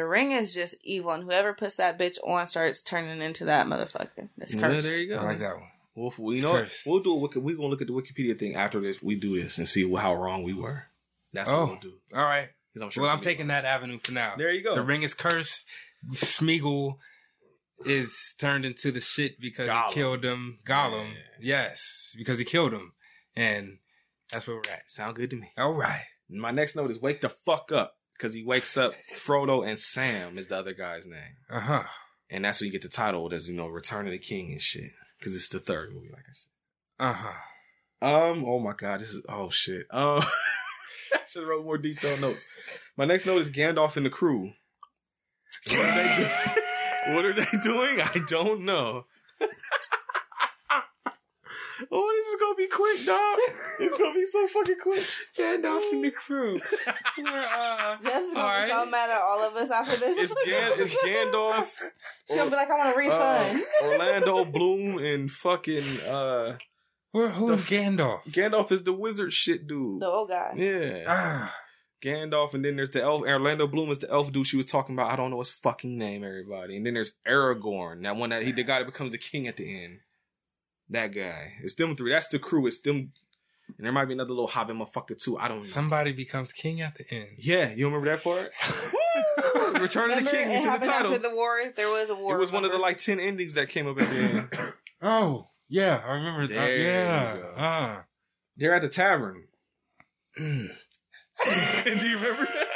the 0.00 0.06
ring 0.06 0.32
is 0.32 0.54
just 0.54 0.74
evil, 0.82 1.10
and 1.10 1.24
whoever 1.24 1.52
puts 1.52 1.76
that 1.76 1.98
bitch 1.98 2.16
on 2.24 2.46
starts 2.48 2.82
turning 2.82 3.20
into 3.20 3.44
that 3.44 3.66
motherfucker. 3.66 4.30
It's 4.38 4.54
Yeah, 4.54 4.60
cursed. 4.62 4.86
there 4.86 4.96
you 4.96 5.08
go. 5.08 5.18
I 5.18 5.22
like 5.24 5.38
that 5.40 5.56
one. 5.56 5.68
Well, 5.94 6.14
we 6.18 6.34
it's 6.36 6.42
know 6.42 6.52
cursed. 6.52 6.86
we'll 6.86 7.00
do 7.00 7.12
a 7.12 7.16
wiki, 7.16 7.38
we're 7.38 7.56
gonna 7.56 7.68
look 7.68 7.82
at 7.82 7.86
the 7.88 7.92
Wikipedia 7.92 8.38
thing 8.38 8.54
after 8.56 8.80
this. 8.80 9.02
We 9.02 9.16
do 9.16 9.38
this 9.40 9.58
and 9.58 9.68
see 9.68 9.82
how 9.94 10.14
wrong 10.14 10.42
we 10.42 10.54
were. 10.54 10.84
That's 11.34 11.50
Oh. 11.50 11.60
what 11.60 11.68
we'll 11.68 11.80
do. 11.80 11.94
All 12.14 12.22
right. 12.22 12.48
'Cause 12.72 12.82
I'm 12.82 12.90
sure 12.90 13.02
Well, 13.02 13.10
I'm 13.10 13.16
it's 13.18 13.24
gonna 13.24 13.34
taking 13.34 13.48
that 13.48 13.64
avenue 13.66 13.98
for 14.02 14.12
now. 14.12 14.34
There 14.38 14.50
you 14.52 14.62
go. 14.62 14.74
The 14.74 14.82
ring 14.82 15.02
is 15.02 15.12
cursed. 15.12 15.66
Smeagol 16.14 16.98
is 17.84 18.34
turned 18.38 18.64
into 18.64 18.90
the 18.92 19.00
shit 19.00 19.40
because 19.40 19.68
Gollum. 19.68 19.88
he 19.88 19.94
killed 19.94 20.24
him. 20.24 20.58
Gollum. 20.64 21.12
Yeah. 21.12 21.18
Yes, 21.68 22.14
because 22.16 22.38
he 22.38 22.44
killed 22.44 22.72
him. 22.72 22.94
And 23.36 23.78
that's 24.30 24.46
where 24.46 24.56
we're 24.56 24.72
at. 24.72 24.90
Sound 24.90 25.16
good 25.16 25.30
to 25.30 25.36
me. 25.36 25.52
All 25.58 25.72
right. 25.74 26.06
My 26.28 26.50
next 26.52 26.76
note 26.76 26.90
is 26.90 27.00
wake 27.00 27.20
the 27.20 27.28
fuck 27.30 27.72
up 27.72 27.96
because 28.20 28.34
he 28.34 28.42
wakes 28.44 28.76
up. 28.76 28.92
Frodo 29.16 29.66
and 29.66 29.78
Sam 29.78 30.36
is 30.38 30.48
the 30.48 30.58
other 30.58 30.74
guy's 30.74 31.06
name, 31.06 31.36
Uh 31.50 31.60
huh. 31.60 31.82
and 32.28 32.44
that's 32.44 32.60
when 32.60 32.66
you 32.66 32.72
get 32.72 32.82
the 32.82 32.88
title 32.88 33.32
as 33.32 33.48
you 33.48 33.54
know, 33.54 33.66
Return 33.66 34.06
of 34.06 34.12
the 34.12 34.18
King 34.18 34.52
and 34.52 34.60
shit. 34.60 34.90
Because 35.18 35.34
it's 35.34 35.48
the 35.48 35.60
third 35.60 35.92
movie, 35.94 36.08
like 36.12 36.24
I 36.28 36.32
said. 36.32 36.48
Uh 36.98 37.12
huh. 37.12 38.06
Um. 38.06 38.44
Oh 38.46 38.58
my 38.58 38.72
god. 38.72 39.00
This 39.00 39.10
is. 39.10 39.22
Oh 39.28 39.48
shit. 39.50 39.86
Um. 39.90 40.22
I 41.12 41.18
should 41.28 41.40
have 41.42 41.48
wrote 41.48 41.64
more 41.64 41.78
detailed 41.78 42.20
notes. 42.20 42.46
My 42.96 43.04
next 43.04 43.26
note 43.26 43.40
is 43.40 43.50
Gandalf 43.50 43.96
and 43.96 44.06
the 44.06 44.10
crew. 44.10 44.52
What 45.66 45.76
are 45.76 45.94
they, 45.94 46.16
do- 46.16 47.12
what 47.14 47.24
are 47.24 47.32
they 47.32 47.58
doing? 47.62 48.00
I 48.00 48.22
don't 48.28 48.64
know. 48.64 49.06
Oh, 51.90 52.12
this 52.16 52.26
is 52.26 52.40
gonna 52.40 52.54
be 52.54 52.66
quick, 52.66 53.06
dog. 53.06 53.38
It's 53.78 53.96
gonna 53.96 54.14
be 54.14 54.26
so 54.26 54.46
fucking 54.48 54.76
quick. 54.82 55.06
Gandalf 55.38 55.90
and 55.92 56.04
the 56.04 56.10
crew. 56.10 56.54
We're, 57.18 57.28
uh, 57.28 57.96
Jess 58.02 58.22
is 58.24 58.34
gonna 58.34 58.62
be 58.62 58.68
so 58.68 58.76
right. 58.76 58.90
mad 58.90 59.10
at 59.10 59.20
all 59.20 59.42
of 59.42 59.56
us 59.56 59.70
after 59.70 59.96
this. 59.96 60.18
It's 60.18 60.34
Gan. 60.48 60.72
It's 60.76 60.94
Gandalf. 60.94 61.68
She's 62.28 62.36
gonna 62.36 62.50
be 62.50 62.56
like, 62.56 62.70
I 62.70 62.78
want 62.78 62.88
a 62.88 62.92
uh, 62.92 62.96
refund. 62.96 63.64
Orlando 63.82 64.44
Bloom 64.44 64.98
and 64.98 65.30
fucking 65.30 66.00
uh 66.00 66.58
Where, 67.12 67.30
who's 67.30 67.64
The- 67.66 67.76
Gandalf? 67.76 68.24
Gandalf 68.30 68.72
is 68.72 68.82
the 68.82 68.92
wizard 68.92 69.32
shit 69.32 69.66
dude. 69.66 70.00
the 70.00 70.06
old 70.06 70.28
guy. 70.28 70.52
Yeah. 70.56 71.04
Ah. 71.06 71.54
Gandalf, 72.02 72.54
and 72.54 72.64
then 72.64 72.76
there's 72.76 72.90
the 72.90 73.02
elf. 73.02 73.22
Orlando 73.22 73.66
Bloom 73.66 73.90
is 73.90 73.98
the 73.98 74.10
elf 74.10 74.32
dude 74.32 74.46
she 74.46 74.56
was 74.56 74.66
talking 74.66 74.94
about. 74.94 75.10
I 75.10 75.16
don't 75.16 75.30
know 75.30 75.38
his 75.38 75.50
fucking 75.50 75.98
name, 75.98 76.24
everybody. 76.24 76.76
And 76.76 76.86
then 76.86 76.94
there's 76.94 77.12
Aragorn, 77.28 78.02
that 78.04 78.16
one 78.16 78.30
that 78.30 78.42
he 78.42 78.52
the 78.52 78.62
guy 78.62 78.78
that 78.78 78.86
becomes 78.86 79.12
the 79.12 79.18
king 79.18 79.46
at 79.46 79.56
the 79.56 79.84
end. 79.84 79.98
That 80.90 81.08
guy. 81.14 81.54
It's 81.62 81.74
them 81.76 81.96
three. 81.96 82.10
That's 82.12 82.28
the 82.28 82.38
crew. 82.38 82.66
It's 82.66 82.80
them. 82.80 83.12
And 83.78 83.84
there 83.86 83.92
might 83.92 84.06
be 84.06 84.14
another 84.14 84.30
little 84.30 84.48
hobbit 84.48 84.74
motherfucker 84.76 85.16
too. 85.16 85.38
I 85.38 85.46
don't 85.46 85.58
know. 85.58 85.62
Somebody 85.62 86.12
becomes 86.12 86.52
king 86.52 86.80
at 86.80 86.96
the 86.96 87.04
end. 87.14 87.28
yeah, 87.38 87.70
you 87.70 87.86
remember 87.86 88.08
that 88.10 88.24
part? 88.24 88.50
Woo! 88.92 89.72
Return 89.80 90.10
of 90.10 90.24
the 90.24 90.30
King. 90.30 90.50
it 90.50 90.54
It's 90.54 90.60
in 90.62 90.64
the 90.66 90.70
happened 90.72 90.90
title. 90.90 91.14
after 91.14 91.28
the 91.28 91.34
war. 91.34 91.60
There 91.76 91.88
was 91.88 92.10
a 92.10 92.14
war. 92.16 92.34
it 92.34 92.38
was 92.40 92.50
one 92.50 92.64
of 92.64 92.72
the 92.72 92.78
like 92.78 92.98
ten 92.98 93.20
endings 93.20 93.54
that 93.54 93.68
came 93.68 93.86
up 93.86 94.00
at 94.00 94.08
the 94.10 94.16
end. 94.16 94.48
Oh, 95.02 95.46
yeah, 95.68 96.02
I 96.06 96.12
remember 96.14 96.46
that. 96.48 96.52
There 96.54 96.76
you 96.76 96.84
Yeah. 96.84 97.36
go. 97.36 97.54
Ah. 97.56 98.04
They're 98.58 98.74
at 98.74 98.82
the 98.82 98.88
tavern. 98.90 99.44
Do 100.36 100.44
you 101.44 102.16
remember 102.18 102.44
that? 102.44 102.66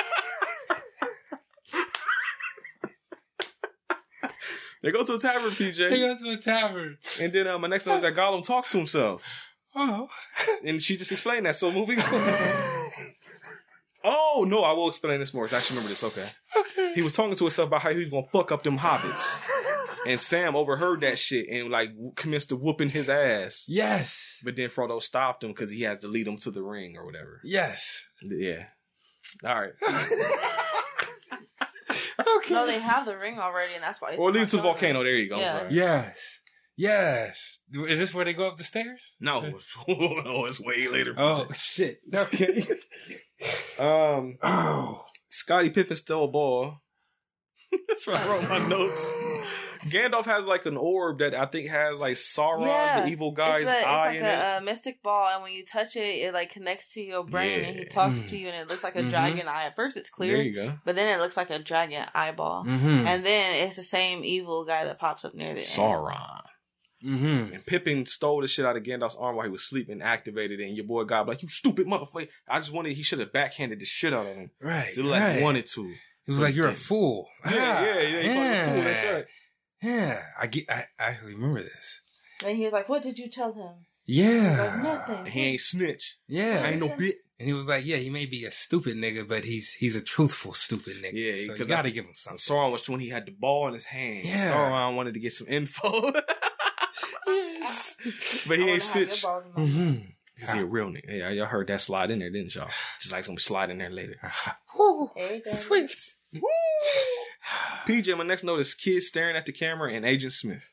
They 4.84 4.92
go 4.92 5.02
to 5.04 5.14
a 5.14 5.18
tavern, 5.18 5.50
PJ. 5.50 5.90
They 5.90 5.98
go 5.98 6.16
to 6.16 6.30
a 6.30 6.36
tavern. 6.36 6.98
And 7.20 7.32
then 7.32 7.48
uh, 7.48 7.58
my 7.58 7.68
next 7.68 7.86
note 7.86 7.96
is 7.96 8.02
that 8.02 8.14
Gollum 8.14 8.44
talks 8.44 8.70
to 8.72 8.76
himself. 8.78 9.22
Oh. 9.76 10.08
And 10.64 10.80
she 10.80 10.96
just 10.96 11.10
explained 11.10 11.46
that. 11.46 11.56
So 11.56 11.72
moving 11.72 11.98
on. 12.00 12.90
Oh, 14.06 14.44
no, 14.46 14.60
I 14.60 14.72
will 14.72 14.88
explain 14.88 15.18
this 15.18 15.32
more. 15.32 15.48
I 15.50 15.56
actually 15.56 15.78
remember 15.78 15.88
this. 15.88 16.04
Okay. 16.04 16.28
Okay. 16.54 16.92
He 16.94 17.00
was 17.00 17.14
talking 17.14 17.34
to 17.34 17.44
himself 17.44 17.68
about 17.68 17.80
how 17.80 17.90
he 17.90 18.00
was 18.00 18.10
going 18.10 18.24
to 18.24 18.30
fuck 18.30 18.52
up 18.52 18.62
them 18.62 18.78
hobbits. 18.78 19.40
And 20.06 20.20
Sam 20.20 20.54
overheard 20.54 21.00
that 21.00 21.18
shit 21.18 21.48
and 21.48 21.70
like 21.70 21.90
commenced 22.14 22.50
to 22.50 22.56
whooping 22.56 22.90
his 22.90 23.08
ass. 23.08 23.64
Yes. 23.66 24.22
But 24.44 24.56
then 24.56 24.68
Frodo 24.68 25.00
stopped 25.02 25.42
him 25.42 25.52
because 25.52 25.70
he 25.70 25.80
has 25.82 25.98
to 25.98 26.08
lead 26.08 26.28
him 26.28 26.36
to 26.38 26.50
the 26.50 26.62
ring 26.62 26.96
or 26.98 27.06
whatever. 27.06 27.40
Yes. 27.44 28.04
Yeah. 28.22 28.64
All 29.42 29.58
right. 29.58 29.72
Okay. 32.18 32.55
No, 32.55 32.66
they 32.66 32.79
have 32.79 33.07
the 33.07 33.16
ring 33.18 33.38
already, 33.40 33.74
and 33.74 33.83
that's 33.83 34.00
why. 34.00 34.12
he's 34.12 34.20
Or 34.20 34.31
lead 34.31 34.48
to 34.48 34.57
the 34.57 34.62
volcano. 34.62 35.03
There 35.03 35.12
you 35.14 35.29
go. 35.29 35.37
I'm 35.37 35.40
Yeah. 35.40 35.59
sorry. 35.59 35.74
Yes. 35.74 36.18
Yes. 36.77 37.59
Is 37.88 37.98
this 37.98 38.12
where 38.14 38.24
they 38.24 38.35
go 38.35 38.48
up 38.48 38.57
the 38.57 38.64
stairs? 38.64 39.14
No, 39.20 39.53
oh, 39.88 40.44
it's 40.46 40.61
way 40.61 40.88
later. 40.88 41.14
Oh 41.16 41.46
shit. 41.55 42.00
Okay. 42.14 42.66
Um, 43.79 44.38
oh. 44.42 45.05
Scottie 45.29 45.68
Pippen 45.70 45.96
stole 45.96 46.27
a 46.27 46.29
ball. 46.29 46.77
That's 47.88 48.07
what 48.07 48.16
I 48.16 48.29
wrote 48.29 48.48
my 48.48 48.64
notes. 48.66 49.11
Gandalf 49.84 50.24
has 50.24 50.46
like 50.46 50.66
an 50.66 50.76
orb 50.76 51.18
that 51.18 51.34
I 51.34 51.46
think 51.46 51.68
has 51.68 51.98
like 51.98 52.14
Sauron, 52.14 52.66
Yeah. 52.66 53.00
the 53.02 53.08
evil 53.08 53.32
guy's 53.32 53.62
it's, 53.62 53.70
a, 53.70 53.76
it's 53.78 53.86
eye 53.86 54.06
like 54.08 54.18
in 54.18 54.24
a, 54.24 54.28
it. 54.28 54.38
uh 54.56 54.60
mystic 54.62 55.02
ball, 55.02 55.28
and 55.32 55.42
when 55.42 55.52
you 55.52 55.64
touch 55.64 55.96
it, 55.96 56.00
it 56.00 56.34
like 56.34 56.50
connects 56.50 56.88
to 56.94 57.00
your 57.02 57.24
brain, 57.24 57.64
and 57.64 57.78
he 57.78 57.84
talks 57.84 58.20
Mm. 58.20 58.28
to 58.28 58.36
you, 58.38 58.48
and 58.48 58.56
it 58.56 58.68
looks 58.68 58.82
like 58.84 58.96
a 58.96 59.02
Mhm. 59.02 59.10
dragon 59.10 59.48
eye. 59.48 59.64
At 59.64 59.76
first, 59.76 59.96
it's 59.96 60.10
there 60.10 60.28
clear, 60.28 60.42
you 60.42 60.54
go. 60.54 60.74
but 60.84 60.96
then 60.96 61.18
it 61.18 61.22
looks 61.22 61.36
like 61.36 61.50
a 61.50 61.58
dragon 61.58 62.06
eyeball, 62.14 62.64
Mm-hmm. 62.64 63.06
and 63.06 63.24
then 63.24 63.66
it's 63.66 63.76
the 63.76 63.82
same 63.82 64.24
evil 64.24 64.64
guy 64.64 64.84
that 64.84 64.98
pops 64.98 65.24
up 65.24 65.34
near 65.34 65.52
the 65.54 65.60
end. 65.60 65.66
Sauron. 65.68 66.40
Mm-hmm. 67.04 67.54
And 67.54 67.66
Pippin 67.66 68.06
stole 68.06 68.40
the 68.40 68.46
shit 68.46 68.64
out 68.64 68.76
of 68.78 68.82
Gandalf's 68.82 69.16
arm 69.16 69.36
while 69.36 69.44
he 69.44 69.50
was 69.52 69.68
sleeping, 69.68 70.00
activated 70.00 70.58
it, 70.60 70.66
and 70.66 70.74
your 70.76 70.86
boy 70.86 71.04
got 71.04 71.28
like, 71.28 71.42
you 71.42 71.48
stupid 71.48 71.86
motherfucker. 71.86 72.28
I 72.48 72.58
just 72.60 72.72
wanted, 72.72 72.94
he 72.94 73.02
should 73.02 73.18
have 73.18 73.30
backhanded 73.32 73.78
the 73.80 73.84
shit 73.84 74.14
out 74.14 74.26
of 74.26 74.34
him. 74.34 74.50
Right. 74.58 74.86
He 74.94 75.02
looked 75.02 75.12
like 75.12 75.22
right. 75.22 75.42
wanted 75.42 75.66
to. 75.66 75.92
He 76.24 76.32
was 76.32 76.40
like, 76.40 76.54
"You're 76.54 76.68
a 76.68 76.72
fool." 76.72 77.28
Yeah, 77.44 77.52
yeah, 77.84 78.00
yeah. 78.00 78.22
He 78.22 78.28
called 78.28 78.46
him 78.46 78.54
a 78.54 78.64
fool. 78.74 78.84
That's 78.84 79.04
right. 79.04 79.24
Yeah, 79.84 80.22
I 80.40 80.46
get. 80.46 80.64
I, 80.70 80.86
I 80.98 81.04
actually 81.10 81.34
remember 81.34 81.62
this. 81.62 82.00
Then 82.40 82.56
he 82.56 82.64
was 82.64 82.72
like, 82.72 82.88
"What 82.88 83.02
did 83.02 83.18
you 83.18 83.28
tell 83.28 83.52
him?" 83.52 83.84
Yeah. 84.06 84.72
Like 84.74 84.82
nothing. 85.08 85.26
He 85.26 85.40
ain't 85.42 85.60
snitch. 85.60 86.16
Yeah. 86.28 86.62
I 86.64 86.70
ain't 86.70 86.80
no 86.80 86.94
bit. 86.96 87.16
And 87.40 87.48
he 87.48 87.52
was 87.54 87.66
like, 87.66 87.84
"Yeah, 87.84 87.96
he 87.96 88.10
may 88.10 88.26
be 88.26 88.44
a 88.44 88.50
stupid 88.50 88.96
nigga, 88.96 89.26
but 89.28 89.44
he's 89.44 89.72
he's 89.72 89.96
a 89.96 90.00
truthful 90.00 90.52
stupid 90.54 90.96
nigga. 91.02 91.12
Yeah, 91.14 91.36
so 91.46 91.52
you 91.52 91.58
'cause 91.58 91.68
gotta 91.68 91.88
I- 91.88 91.92
give 91.92 92.04
him 92.04 92.12
something." 92.16 92.38
Sauron 92.38 92.70
was 92.72 92.88
when 92.88 93.00
he 93.00 93.08
had 93.08 93.26
the 93.26 93.32
ball 93.32 93.66
in 93.68 93.74
his 93.74 93.84
hand. 93.84 94.24
Yeah. 94.24 94.50
Sauron 94.52 94.94
wanted 94.96 95.14
to 95.14 95.20
get 95.20 95.32
some 95.32 95.48
info. 95.48 96.12
yes. 97.26 97.96
but 98.46 98.58
he 98.58 98.64
I 98.64 98.68
ain't 98.68 98.82
have 98.82 98.96
your 98.96 99.10
snitch. 99.10 99.22
balls 99.22 99.44
Mm-hmm. 99.56 99.94
Cause 100.40 100.50
he 100.52 100.58
a 100.60 100.64
real 100.64 100.86
nigga. 100.90 101.08
Yeah, 101.18 101.30
y'all 101.30 101.46
heard 101.46 101.68
that 101.68 101.80
slide 101.80 102.10
in 102.10 102.18
there, 102.18 102.28
didn't 102.30 102.54
y'all? 102.54 102.68
Just 103.00 103.12
like 103.12 103.24
some 103.24 103.38
slide 103.38 103.70
in 103.70 103.78
there 103.78 103.90
later. 103.90 104.16
Everything. 105.16 105.42
Sweet. 105.44 105.96
PJ, 107.87 108.16
my 108.16 108.24
next 108.24 108.44
note 108.44 108.61
is 108.61 108.74
kids 108.74 109.07
staring 109.07 109.37
at 109.37 109.46
the 109.46 109.52
camera 109.52 109.92
and 109.92 110.04
Agent 110.04 110.33
Smith. 110.33 110.70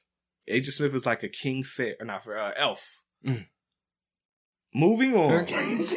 Agent 0.48 0.74
Smith 0.74 0.96
is 0.96 1.06
like 1.06 1.24
a 1.24 1.30
king 1.30 1.64
fair, 1.64 1.96
or 2.00 2.06
not 2.06 2.24
for 2.24 2.38
uh, 2.38 2.52
elf. 2.58 3.02
Mm. 3.26 3.48
Moving 4.74 5.16
on. 5.16 5.42
Okay. 5.42 5.86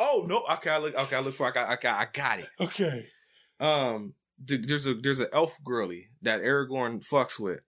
Oh 0.00 0.24
no! 0.26 0.44
Okay, 0.54 0.70
I 0.70 0.78
look. 0.78 0.94
Okay, 0.94 1.16
I 1.16 1.20
look 1.20 1.34
for. 1.34 1.46
I 1.46 1.50
got. 1.50 1.68
I 1.68 1.76
got. 1.76 1.98
I 2.00 2.06
got 2.12 2.38
it. 2.38 2.48
okay. 2.60 3.06
Um, 3.58 4.14
th- 4.46 4.66
there's 4.66 4.86
a 4.86 4.94
there's 4.94 5.18
an 5.20 5.26
elf 5.32 5.58
girly 5.64 6.08
that 6.22 6.40
Aragorn 6.40 7.04
fucks 7.04 7.38
with, 7.38 7.60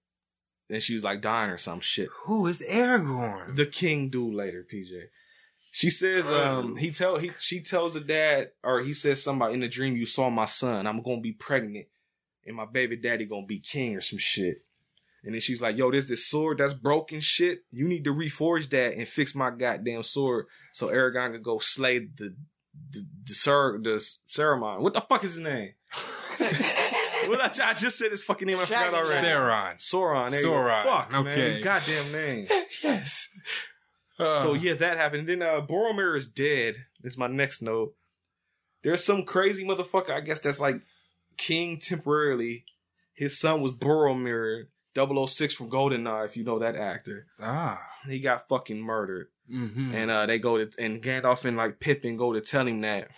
and 0.69 0.83
she 0.83 0.95
was 0.95 1.03
like 1.03 1.21
dying 1.21 1.51
or 1.51 1.59
some 1.59 1.81
shit. 1.81 2.09
Who 2.25 2.47
is 2.47 2.63
Aragorn? 2.63 3.57
The 3.57 3.67
king 3.67 4.11
dude 4.11 4.35
later, 4.35 4.65
PJ. 4.73 4.91
She 5.73 5.91
says, 5.91 6.29
um, 6.29 6.77
he 6.77 6.91
tell 6.91 7.17
he 7.19 7.31
she 7.39 7.61
tells 7.61 7.95
the 7.95 8.01
dad, 8.01 8.51
or 8.65 8.81
he 8.81 8.93
says 8.93 9.23
somebody 9.23 9.55
in 9.55 9.61
the 9.61 9.69
dream, 9.69 9.97
you 9.97 10.07
saw 10.07 10.29
my 10.29 10.47
son. 10.47 10.87
I'm 10.87 11.03
gonna 11.03 11.21
be 11.21 11.33
pregnant, 11.33 11.87
and 12.45 12.57
my 12.57 12.67
baby 12.67 12.97
daddy 12.97 13.25
gonna 13.25 13.47
be 13.47 13.61
king 13.61 13.97
or 13.97 14.01
some 14.01 14.19
shit. 14.19 14.65
And 15.23 15.35
then 15.35 15.41
she's 15.41 15.61
like, 15.61 15.77
"Yo, 15.77 15.91
there's 15.91 16.09
this 16.09 16.27
sword 16.27 16.59
that's 16.59 16.73
broken. 16.73 17.21
Shit, 17.21 17.65
you 17.71 17.87
need 17.87 18.05
to 18.05 18.15
reforge 18.15 18.71
that 18.71 18.95
and 18.95 19.07
fix 19.07 19.35
my 19.35 19.51
goddamn 19.51 20.03
sword 20.03 20.47
so 20.73 20.89
Aragorn 20.89 21.33
can 21.33 21.43
go 21.43 21.59
slay 21.59 21.99
the 22.01 22.35
the 22.93 23.07
the, 23.27 23.35
Sar- 23.35 23.79
the 23.79 24.03
Saruman. 24.29 24.81
What 24.81 24.95
the 24.95 25.03
fuck 25.03 25.23
is 25.25 25.35
his 25.35 25.45
name? 25.45 25.75
what 27.29 27.41
I, 27.41 27.71
I 27.71 27.75
just 27.75 27.99
said 27.99 28.11
his 28.11 28.23
fucking 28.23 28.47
name. 28.47 28.59
I 28.59 28.65
forgot 28.65 28.95
already. 28.95 29.27
Sauron. 29.27 29.77
Sauron. 29.77 30.31
There. 30.31 30.45
Sauron, 30.45 30.83
Fuck, 30.83 31.13
man. 31.13 31.27
okay. 31.27 31.49
His 31.49 31.59
goddamn 31.59 32.13
name. 32.13 32.47
yes. 32.83 33.29
Uh, 34.21 34.43
So 34.43 34.55
yeah, 34.55 34.75
that 34.75 34.97
happened. 34.97 35.29
And 35.29 35.41
then 35.41 35.49
uh 35.49 35.61
Boromir 35.67 36.17
is 36.17 36.27
dead. 36.27 36.77
This 37.03 37.13
is 37.15 37.19
my 37.19 37.27
next 37.27 37.63
note. 37.63 37.95
There's 38.83 39.05
some 39.05 39.25
crazy 39.25 39.65
motherfucker, 39.65 40.11
I 40.11 40.21
guess 40.21 40.41
that's 40.41 40.61
like 40.61 40.81
king 41.37 41.79
temporarily. 41.79 42.65
His 43.15 43.39
son 43.39 43.61
was 43.61 43.73
Boromir, 43.73 44.65
006 44.97 45.55
from 45.55 45.69
GoldenEye, 45.71 46.25
if 46.25 46.37
you 46.37 46.45
know 46.45 46.59
that 46.59 46.75
actor. 46.77 47.27
Ah. 47.41 47.81
He 48.07 48.19
got 48.21 48.49
fucking 48.49 48.81
murdered. 48.81 49.27
Mm-hmm. 49.53 49.95
And 49.95 50.11
uh 50.11 50.27
they 50.27 50.39
go 50.39 50.65
to 50.65 50.71
and 50.83 51.03
Gandalf 51.03 51.45
and 51.45 51.57
like 51.57 51.81
Pippin 51.81 52.17
go 52.17 52.33
to 52.33 52.41
tell 52.41 52.67
him 52.67 52.81
that. 52.83 53.09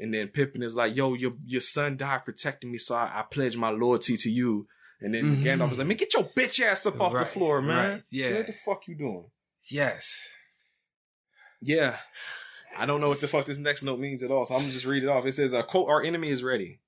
And 0.00 0.12
then 0.12 0.28
Pippin 0.28 0.62
is 0.64 0.74
like, 0.74 0.96
yo, 0.96 1.14
your 1.14 1.34
your 1.46 1.60
son 1.60 1.96
died 1.96 2.24
protecting 2.24 2.72
me, 2.72 2.78
so 2.78 2.94
I, 2.96 3.20
I 3.20 3.24
pledge 3.30 3.56
my 3.56 3.70
loyalty 3.70 4.16
to 4.16 4.30
you. 4.30 4.66
And 5.00 5.14
then 5.14 5.36
Mhm. 5.36 5.42
Gandalf 5.44 5.72
is 5.72 5.78
like, 5.78 5.86
man, 5.86 5.96
get 5.96 6.14
your 6.14 6.24
bitch 6.24 6.60
ass 6.64 6.86
up 6.86 7.00
off 7.00 7.12
the 7.12 7.24
floor, 7.24 7.60
man. 7.62 7.90
right, 7.90 8.02
yeah. 8.10 8.34
What 8.38 8.46
the 8.46 8.52
fuck 8.52 8.88
you 8.88 8.94
doing? 8.96 9.26
Yes. 9.70 10.26
Yeah. 11.62 11.96
I 12.76 12.86
don't 12.86 13.00
know 13.00 13.08
what 13.08 13.20
the 13.20 13.28
fuck 13.28 13.46
this 13.46 13.58
next 13.58 13.82
note 13.82 13.98
means 14.00 14.22
at 14.22 14.30
all, 14.30 14.44
so 14.44 14.54
I'm 14.54 14.62
gonna 14.62 14.72
just 14.72 14.86
read 14.86 15.02
it 15.02 15.08
off. 15.08 15.26
It 15.26 15.32
says, 15.32 15.52
uh, 15.52 15.62
quote, 15.62 15.88
our 15.88 16.02
enemy 16.02 16.30
is 16.30 16.42
ready. 16.42 16.80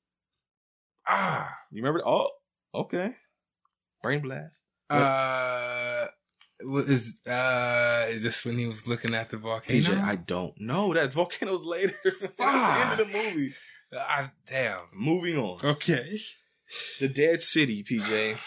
Ah. 1.07 1.55
You 1.71 1.83
remember? 1.83 2.07
Oh, 2.07 2.29
okay. 2.75 3.17
Brain 4.03 4.21
blast. 4.21 4.63
Uh. 4.89 6.07
What 6.63 6.89
is 6.89 7.17
uh? 7.27 8.07
Is 8.09 8.23
this 8.23 8.45
when 8.45 8.57
he 8.59 8.67
was 8.67 8.87
looking 8.87 9.15
at 9.15 9.29
the 9.29 9.37
volcano? 9.37 9.81
PJ, 9.81 10.01
I 10.03 10.17
don't 10.17 10.59
know. 10.59 10.95
That 10.95 11.13
volcano's 11.13 11.65
later. 11.65 11.99
That's 12.05 12.37
the 12.37 12.81
end 12.81 12.93
of 12.93 12.99
the 12.99 13.07
movie. 13.13 13.55
I, 13.93 14.31
damn. 14.47 14.81
Moving 14.95 15.37
on. 15.37 15.59
Okay. 15.63 16.19
The 17.01 17.09
Dead 17.09 17.43
City, 17.43 17.85
PJ. 17.85 18.39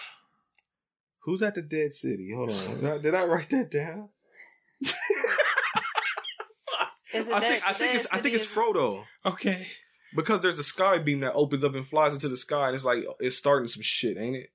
Who's 1.24 1.42
at 1.42 1.56
the 1.56 1.62
Dead 1.62 1.94
City? 1.94 2.32
Hold 2.34 2.52
on. 2.52 2.80
Did 2.80 2.86
I, 2.86 2.98
did 2.98 3.16
I 3.16 3.26
write 3.26 3.50
that 3.52 3.70
down? 3.70 4.10
Is 4.82 4.94
it 7.26 7.34
I 7.34 7.40
think 7.40 7.68
I 7.68 7.74
think 7.74 7.96
it's 7.96 8.08
I 8.12 8.20
think 8.22 8.36
it's 8.36 8.46
Frodo. 8.46 9.04
Okay. 9.26 9.66
Because 10.16 10.42
there's 10.42 10.60
a 10.60 10.64
sky 10.64 10.98
beam 10.98 11.22
that 11.22 11.34
opens 11.34 11.64
up 11.64 11.74
and 11.76 11.86
flies 11.88 12.14
into 12.14 12.28
the 12.30 12.38
sky, 12.38 12.68
and 12.68 12.76
it's 12.76 12.86
like 12.86 13.04
it's 13.20 13.38
starting 13.38 13.68
some 13.68 13.82
shit, 13.82 14.18
ain't 14.18 14.36
it? 14.36 14.50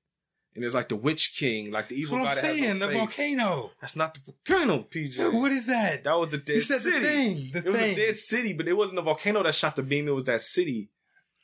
And 0.55 0.63
it's 0.63 0.75
like 0.75 0.87
the 0.89 0.95
Witch 0.95 1.35
King, 1.37 1.71
like 1.71 1.87
the 1.87 1.95
That's 1.95 2.07
evil 2.07 2.19
what 2.19 2.25
guy 2.25 2.29
I'm 2.31 2.35
that 2.35 2.45
has 2.45 2.59
saying. 2.59 2.77
no 2.79 2.85
The 2.87 2.91
face. 2.93 2.99
volcano. 2.99 3.71
That's 3.81 3.95
not 3.95 4.13
the 4.13 4.19
volcano, 4.23 4.85
PJ. 4.89 5.33
What 5.39 5.51
is 5.51 5.65
that? 5.65 6.03
That 6.03 6.13
was 6.19 6.29
the 6.29 6.37
dead 6.37 6.55
you 6.57 6.61
said 6.61 6.81
city. 6.81 6.99
the 6.99 7.05
thing. 7.07 7.49
The 7.53 7.59
It 7.59 7.65
was 7.65 7.77
thing. 7.77 7.91
a 7.93 7.95
dead 7.95 8.17
city, 8.17 8.53
but 8.53 8.67
it 8.67 8.73
wasn't 8.73 8.99
a 8.99 9.01
volcano 9.01 9.41
that 9.41 9.55
shot 9.55 9.75
the 9.75 9.81
beam. 9.83 10.07
It 10.07 10.11
was 10.11 10.25
that 10.25 10.41
city 10.43 10.91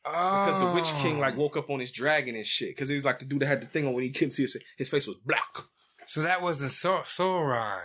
because 0.04 0.62
the 0.64 0.72
Witch 0.74 0.92
King 1.02 1.20
like 1.20 1.34
Oh. 1.36 1.40
woke 1.40 1.58
up 1.58 1.70
on 1.72 1.80
his 1.80 1.92
dragon 1.92 2.36
and 2.36 2.46
shit. 2.46 2.70
Because 2.70 2.88
he 2.88 2.96
was 2.96 3.04
like 3.06 3.18
the 3.18 3.26
dude 3.26 3.42
that 3.42 3.48
had 3.48 3.62
the 3.64 3.68
thing 3.68 3.88
on 3.88 3.94
when 3.94 4.04
he 4.04 4.12
couldn't 4.12 4.32
see 4.34 4.44
his 4.44 4.56
his 4.78 4.90
face 4.90 5.08
was 5.08 5.18
black. 5.26 5.58
So 6.06 6.22
that 6.22 6.42
was 6.44 6.60
the 6.60 6.70
Sau- 6.70 7.02
Sauron. 7.02 7.82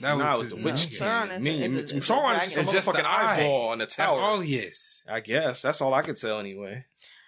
That 0.00 0.16
Nah, 0.16 0.34
it 0.34 0.38
was 0.38 0.46
was 0.52 0.54
the 0.56 0.62
Witch 0.62 0.76
name. 0.80 0.88
King. 0.90 0.98
Sauron 1.00 1.36
is- 1.36 1.40
Me, 1.42 1.64
is- 1.64 1.90
is 1.92 1.92
a 1.92 2.12
Sauron 2.12 2.36
is 2.36 2.44
just 2.44 2.56
a 2.56 2.60
It's 2.60 2.72
just 2.72 2.92
the 2.92 3.08
eyeball 3.10 3.68
on 3.70 3.78
the 3.78 3.84
That's 3.84 3.94
tower. 3.96 4.20
all 4.20 4.40
he 4.40 4.56
is. 4.56 5.02
I 5.08 5.20
guess 5.20 5.62
that's 5.62 5.80
all 5.80 5.92
I 5.94 6.02
could 6.02 6.16
tell 6.16 6.38
anyway. 6.38 6.84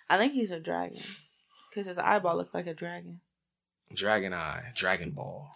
I 0.08 0.18
think 0.18 0.32
he's 0.34 0.50
a 0.50 0.60
dragon 0.60 1.02
because 1.70 1.86
his 1.86 1.98
eyeball 1.98 2.36
looked 2.36 2.54
like 2.54 2.66
a 2.66 2.74
dragon. 2.74 3.20
Dragon 3.94 4.32
Eye, 4.32 4.72
Dragon 4.76 5.10
Ball. 5.10 5.50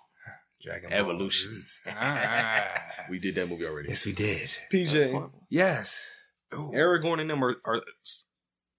Dragon 0.62 0.92
Evolution. 0.92 1.62
Ball. 1.84 1.94
Ah. 1.96 2.80
We 3.10 3.18
did 3.18 3.34
that 3.36 3.48
movie 3.48 3.66
already. 3.66 3.90
yes, 3.90 4.06
we 4.06 4.12
did. 4.12 4.50
PJ. 4.72 5.30
Yes. 5.50 6.10
Ooh. 6.54 6.72
Aragorn 6.74 7.20
and 7.20 7.28
them 7.30 7.44
are, 7.44 7.56
are 7.64 7.82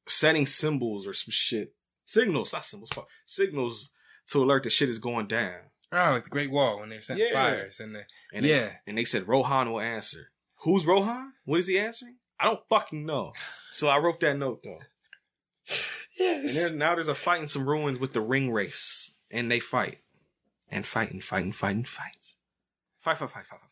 setting 0.07 0.45
symbols 0.47 1.05
or 1.07 1.13
some 1.13 1.31
shit. 1.31 1.73
Signals, 2.05 2.53
not 2.53 2.65
symbols. 2.65 2.89
Signals 3.25 3.91
to 4.29 4.43
alert 4.43 4.63
that 4.63 4.71
shit 4.71 4.89
is 4.89 4.97
going 4.99 5.27
down. 5.27 5.59
Oh, 5.91 6.11
like 6.11 6.25
the 6.25 6.29
Great 6.29 6.51
Wall 6.51 6.79
when 6.79 6.89
they're 6.89 7.01
setting 7.01 7.25
Yeah. 7.27 7.33
fires 7.33 7.79
and 7.79 7.95
the 7.95 8.03
And 8.33 8.45
Yeah. 8.45 8.65
They, 8.65 8.73
and 8.87 8.97
they 8.97 9.05
said 9.05 9.27
Rohan 9.27 9.71
will 9.71 9.79
answer. 9.79 10.31
Who's 10.61 10.85
Rohan? 10.85 11.33
What 11.45 11.59
is 11.59 11.67
he 11.67 11.79
answering? 11.79 12.17
I 12.39 12.45
don't 12.45 12.59
fucking 12.69 13.05
know. 13.05 13.33
So 13.71 13.87
I 13.87 13.97
wrote 13.97 14.19
that 14.21 14.37
note 14.37 14.63
though. 14.63 14.79
And 16.17 16.43
yes. 16.43 16.53
there, 16.55 16.73
now 16.73 16.95
there's 16.95 17.09
a 17.09 17.15
fight 17.15 17.41
in 17.41 17.47
some 17.47 17.67
ruins 17.67 17.99
with 17.99 18.13
the 18.13 18.21
ring 18.21 18.49
wraiths. 18.49 19.11
And 19.29 19.51
they 19.51 19.59
fight. 19.59 19.97
And 20.71 20.85
fight 20.85 21.11
and 21.11 21.21
fight 21.21 21.43
and 21.43 21.53
fight 21.53 21.75
and 21.75 21.85
fight. 21.87 22.35
Fight, 22.99 23.17
fight, 23.17 23.29
fight, 23.31 23.45
fight, 23.45 23.47
fight, 23.47 23.59
fight. 23.59 23.69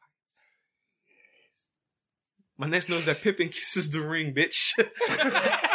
My 2.58 2.68
next 2.68 2.90
note 2.90 2.98
is 3.00 3.06
that 3.06 3.22
Pippin 3.22 3.48
kisses 3.48 3.92
the 3.92 4.02
ring, 4.02 4.34
bitch. 4.34 4.74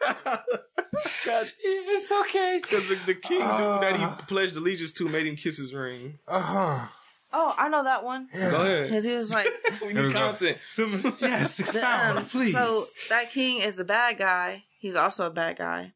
God, 1.24 1.52
It's 1.62 2.10
okay. 2.12 2.60
because 2.62 2.88
the, 2.88 2.98
the 3.06 3.14
king 3.14 3.40
dude 3.40 3.80
that 3.82 3.96
he 3.98 4.06
pledged 4.26 4.56
allegiance 4.56 4.92
to 4.92 5.08
made 5.08 5.26
him 5.26 5.36
kiss 5.36 5.56
his 5.58 5.72
ring. 5.74 6.18
Uh 6.26 6.40
huh. 6.40 6.86
Oh, 7.32 7.54
I 7.58 7.68
know 7.68 7.84
that 7.84 8.04
one. 8.04 8.28
Yeah. 8.34 8.50
Go 8.50 8.62
ahead. 8.62 8.88
Because 8.88 9.04
he 9.04 9.12
was 9.12 9.32
like, 9.34 9.48
We 9.82 9.88
need 9.88 9.94
go. 9.94 10.12
content. 10.12 10.58
Some, 10.70 11.16
yes, 11.20 11.56
the, 11.56 11.64
expound, 11.64 12.18
um, 12.18 12.24
please. 12.26 12.54
So 12.54 12.86
that 13.10 13.30
king 13.32 13.60
is 13.60 13.74
the 13.74 13.84
bad 13.84 14.16
guy. 14.18 14.64
He's 14.78 14.94
also 14.96 15.26
a 15.26 15.30
bad 15.30 15.58
guy. 15.58 15.92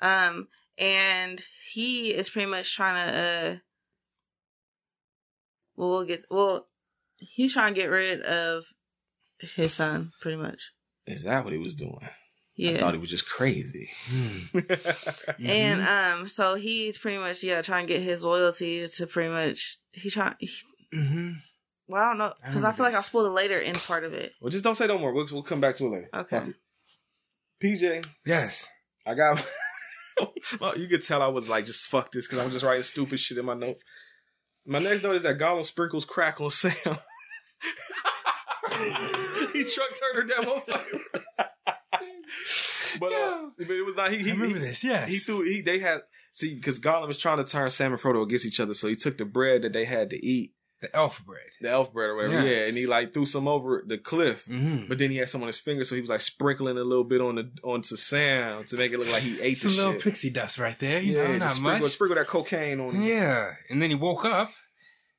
Um, 0.00 0.48
and 0.78 1.42
he 1.72 2.10
is 2.14 2.30
pretty 2.30 2.50
much 2.50 2.74
trying 2.74 2.94
to, 2.94 3.18
uh, 3.18 3.56
well, 5.76 5.90
we'll 5.90 6.04
get, 6.04 6.24
well, 6.30 6.66
he's 7.18 7.52
trying 7.52 7.74
to 7.74 7.80
get 7.80 7.88
rid 7.88 8.22
of 8.22 8.64
his 9.40 9.74
son, 9.74 10.12
pretty 10.20 10.38
much. 10.38 10.72
Is 11.06 11.24
that 11.24 11.44
what 11.44 11.52
he 11.52 11.58
was 11.58 11.74
doing? 11.74 12.08
I 12.68 12.76
thought 12.78 12.94
he 12.94 13.00
was 13.00 13.10
just 13.10 13.28
crazy. 13.28 13.90
Hmm. 14.08 14.58
And 15.44 15.80
um, 15.82 16.28
so 16.28 16.54
he's 16.56 16.98
pretty 16.98 17.18
much 17.18 17.42
yeah 17.42 17.62
trying 17.62 17.86
to 17.86 17.92
get 17.92 18.02
his 18.02 18.22
loyalty 18.22 18.86
to 18.86 19.06
pretty 19.06 19.30
much 19.30 19.78
he 19.92 20.10
trying. 20.10 20.34
He, 20.38 20.50
hmm 20.94 21.30
well, 21.88 22.02
I 22.02 22.08
don't 22.10 22.18
know 22.18 22.32
because 22.36 22.46
I, 22.46 22.56
remember 22.56 22.76
feel 22.76 22.84
like 22.86 22.94
I'll 22.94 23.00
this. 23.00 23.06
spoil 23.06 23.24
the 23.24 23.30
later 23.30 23.60
end 23.60 23.78
part 23.78 24.04
of 24.04 24.12
it. 24.12 24.32
well, 24.40 24.50
just 24.50 24.62
don't 24.62 24.76
say 24.76 24.86
no 24.86 24.98
more. 24.98 25.12
We'll, 25.12 25.26
we'll 25.32 25.42
come 25.42 25.60
back 25.60 25.74
to 25.76 25.86
it 25.86 25.90
later. 25.90 26.08
Okay. 26.14 26.42
PJ, 27.62 28.06
Yes. 28.24 28.68
I 29.06 29.14
got. 29.14 29.44
well, 30.60 30.78
you 30.78 30.86
could 30.86 31.02
tell 31.02 31.20
I 31.22 31.26
was 31.28 31.48
like, 31.48 31.64
just 31.64 31.86
fuck 31.88 32.12
this 32.12 32.26
because 32.28 32.44
I'm 32.44 32.50
just 32.52 32.64
writing 32.64 32.82
stupid 32.82 33.18
shit 33.18 33.38
in 33.38 33.44
my 33.44 33.54
notes. 33.54 33.82
My 34.66 34.78
next 34.78 35.02
note 35.02 35.16
is 35.16 35.22
that 35.24 35.38
Gollum 35.38 35.64
sprinkles 35.64 36.04
crack 36.04 36.40
on 36.40 36.50
Sam. 36.50 36.72
he 39.52 39.64
truck 39.64 39.90
turned 39.98 40.28
that 40.28 40.42
motherfucker. 40.42 41.19
But, 42.98 43.12
uh, 43.12 43.46
but 43.58 43.70
it 43.70 43.84
was 43.84 43.94
not. 43.96 44.10
He, 44.10 44.18
he, 44.18 44.30
I 44.30 44.34
remember 44.34 44.58
he, 44.58 44.64
this. 44.64 44.82
Yes. 44.84 45.08
he 45.08 45.18
threw. 45.18 45.42
He 45.44 45.60
they 45.60 45.78
had 45.78 46.02
see 46.32 46.54
because 46.54 46.78
Gollum 46.80 47.08
was 47.08 47.18
trying 47.18 47.38
to 47.38 47.44
turn 47.44 47.70
Sam 47.70 47.92
and 47.92 48.00
Frodo 48.00 48.22
against 48.22 48.46
each 48.46 48.60
other, 48.60 48.74
so 48.74 48.88
he 48.88 48.96
took 48.96 49.18
the 49.18 49.24
bread 49.24 49.62
that 49.62 49.72
they 49.72 49.84
had 49.84 50.10
to 50.10 50.24
eat, 50.26 50.52
the 50.80 50.94
elf 50.96 51.24
bread. 51.26 51.42
the 51.60 51.68
elf 51.70 51.92
bread 51.92 52.10
or 52.10 52.16
whatever, 52.16 52.42
Yes. 52.42 52.44
yeah, 52.50 52.66
and 52.68 52.76
he 52.76 52.86
like 52.86 53.12
threw 53.12 53.26
some 53.26 53.46
over 53.48 53.82
the 53.86 53.98
cliff. 53.98 54.44
Mm-hmm. 54.46 54.86
But 54.88 54.98
then 54.98 55.10
he 55.10 55.16
had 55.18 55.28
some 55.28 55.40
on 55.42 55.46
his 55.48 55.58
finger, 55.58 55.84
so 55.84 55.94
he 55.94 56.00
was 56.00 56.10
like 56.10 56.20
sprinkling 56.20 56.78
a 56.78 56.84
little 56.84 57.04
bit 57.04 57.20
on 57.20 57.34
the 57.36 57.50
onto 57.62 57.96
Sam 57.96 58.64
to 58.64 58.76
make 58.76 58.92
it 58.92 58.98
look 58.98 59.10
like 59.12 59.22
he 59.22 59.40
ate 59.40 59.58
Some 59.58 59.70
the 59.72 59.76
little 59.76 59.92
shit. 59.94 60.02
pixie 60.02 60.30
dust 60.30 60.58
right 60.58 60.78
there. 60.78 61.00
You 61.00 61.16
yeah, 61.16 61.26
know, 61.28 61.36
not 61.38 61.52
sprinkle, 61.52 61.80
much. 61.86 61.92
sprinkle 61.92 62.16
that 62.16 62.26
cocaine 62.28 62.80
on 62.80 62.94
him. 62.94 63.02
Yeah. 63.02 63.52
And 63.68 63.82
then 63.82 63.90
he 63.90 63.96
woke 63.96 64.24
up 64.24 64.52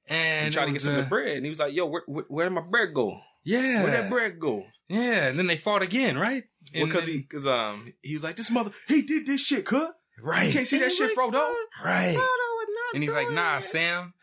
and 0.10 0.46
And 0.46 0.54
tried 0.54 0.66
to 0.66 0.72
get 0.72 0.82
some 0.82 0.94
of 0.94 1.00
uh, 1.00 1.02
the 1.04 1.08
bread, 1.10 1.36
and 1.38 1.46
he 1.46 1.50
was 1.50 1.60
like, 1.60 1.74
"Yo, 1.74 1.86
where, 1.86 2.04
where, 2.08 2.26
where 2.28 2.46
did 2.50 2.56
my 2.56 2.62
bread 2.62 2.94
go? 2.94 3.20
Yeah. 3.44 3.84
Where 3.84 3.92
that 3.92 4.10
bread 4.10 4.40
go?" 4.40 4.64
Yeah. 4.88 5.28
And 5.28 5.38
then 5.38 5.48
they 5.48 5.58
fought 5.58 5.82
again, 5.84 6.18
right? 6.18 6.44
And 6.74 6.88
Because 6.90 7.06
then- 7.06 7.14
he, 7.16 7.20
because 7.22 7.48
um, 7.48 7.94
he 8.02 8.14
was 8.14 8.24
like, 8.24 8.36
"This 8.36 8.50
mother, 8.52 8.72
he 8.88 9.02
did 9.02 9.26
this 9.26 9.42
shit, 9.42 9.66
cut. 9.66 9.94
Right. 10.22 10.48
You 10.48 10.54
can't 10.54 10.68
see 10.68 10.80
that 10.80 10.92
shit, 10.92 11.16
Frodo." 11.18 11.54
Right. 11.84 12.16
Frodo 12.16 12.18
was 12.18 12.68
not 12.70 12.96
And 12.96 13.04
he's 13.04 13.12
like, 13.12 13.32
nah, 13.32 13.58
it. 13.58 13.64
Sam. 13.64 14.14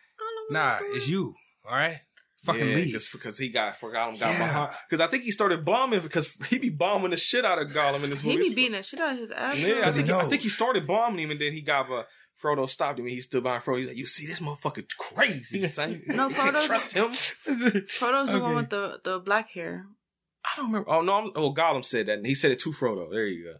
Nah, 0.51 0.79
doing 0.79 0.93
it's 0.95 1.09
you. 1.09 1.35
All 1.69 1.75
right. 1.77 1.99
Fucking 2.45 2.69
yeah, 2.69 2.75
leave. 2.77 2.93
Cause, 2.95 3.09
because 3.13 3.37
he 3.37 3.51
got 3.51 3.77
forgot 3.77 4.13
him 4.15 4.19
got 4.21 4.31
Yeah. 4.33 4.39
behind. 4.39 4.71
Because 4.89 5.01
I 5.07 5.09
think 5.11 5.25
he 5.25 5.31
started 5.33 5.65
bombing 5.65 6.01
because 6.01 6.29
he 6.49 6.57
be 6.59 6.71
bombing 6.71 7.11
the 7.11 7.17
shit 7.19 7.45
out 7.45 7.61
of 7.61 7.69
Gollum 7.71 8.05
in 8.05 8.11
this 8.11 8.23
movie. 8.23 8.31
He 8.31 8.37
movie. 8.39 8.49
be 8.51 8.55
beating 8.55 8.73
the 8.73 8.83
shit 8.83 9.01
out 9.01 9.13
of 9.13 9.19
his 9.19 9.31
ass. 9.33 9.59
Yeah, 9.59 9.81
I 9.81 9.83
'Cause 9.83 9.97
he 9.97 10.11
I 10.11 10.25
think 10.27 10.43
he 10.43 10.49
started 10.49 10.87
bombing 10.87 11.25
him, 11.25 11.31
and 11.33 11.41
then 11.41 11.53
he 11.53 11.61
got 11.61 11.91
uh, 11.91 12.05
Frodo 12.43 12.71
stopped 12.71 12.99
him. 13.01 13.05
and 13.07 13.13
He 13.15 13.21
stood 13.21 13.43
behind 13.43 13.65
Frodo. 13.65 13.79
He's 13.79 13.89
like, 13.89 13.97
"You 13.97 14.07
see, 14.07 14.27
this 14.27 14.41
motherfucker 14.41 14.87
crazy, 14.97 15.67
son. 15.69 16.01
No, 16.07 16.29
You 16.29 16.35
can't 16.35 16.55
Frodo's- 16.57 16.67
trust 16.67 16.93
him." 16.93 17.11
Frodo's 17.99 18.31
the 18.31 18.39
one 18.39 18.55
with 18.55 18.71
the, 18.71 19.01
the 19.05 19.19
black 19.19 19.51
hair. 19.51 19.87
I 20.53 20.57
don't 20.57 20.67
remember. 20.67 20.91
Oh 20.91 21.01
no, 21.03 21.15
I'm, 21.15 21.31
oh 21.37 21.53
Gollum 21.55 21.85
said 21.85 22.07
that. 22.07 22.19
And 22.19 22.27
he 22.27 22.35
said 22.35 22.51
it 22.51 22.59
to 22.61 22.71
Frodo. 22.71 23.11
There 23.11 23.27
you 23.27 23.45
go. 23.45 23.59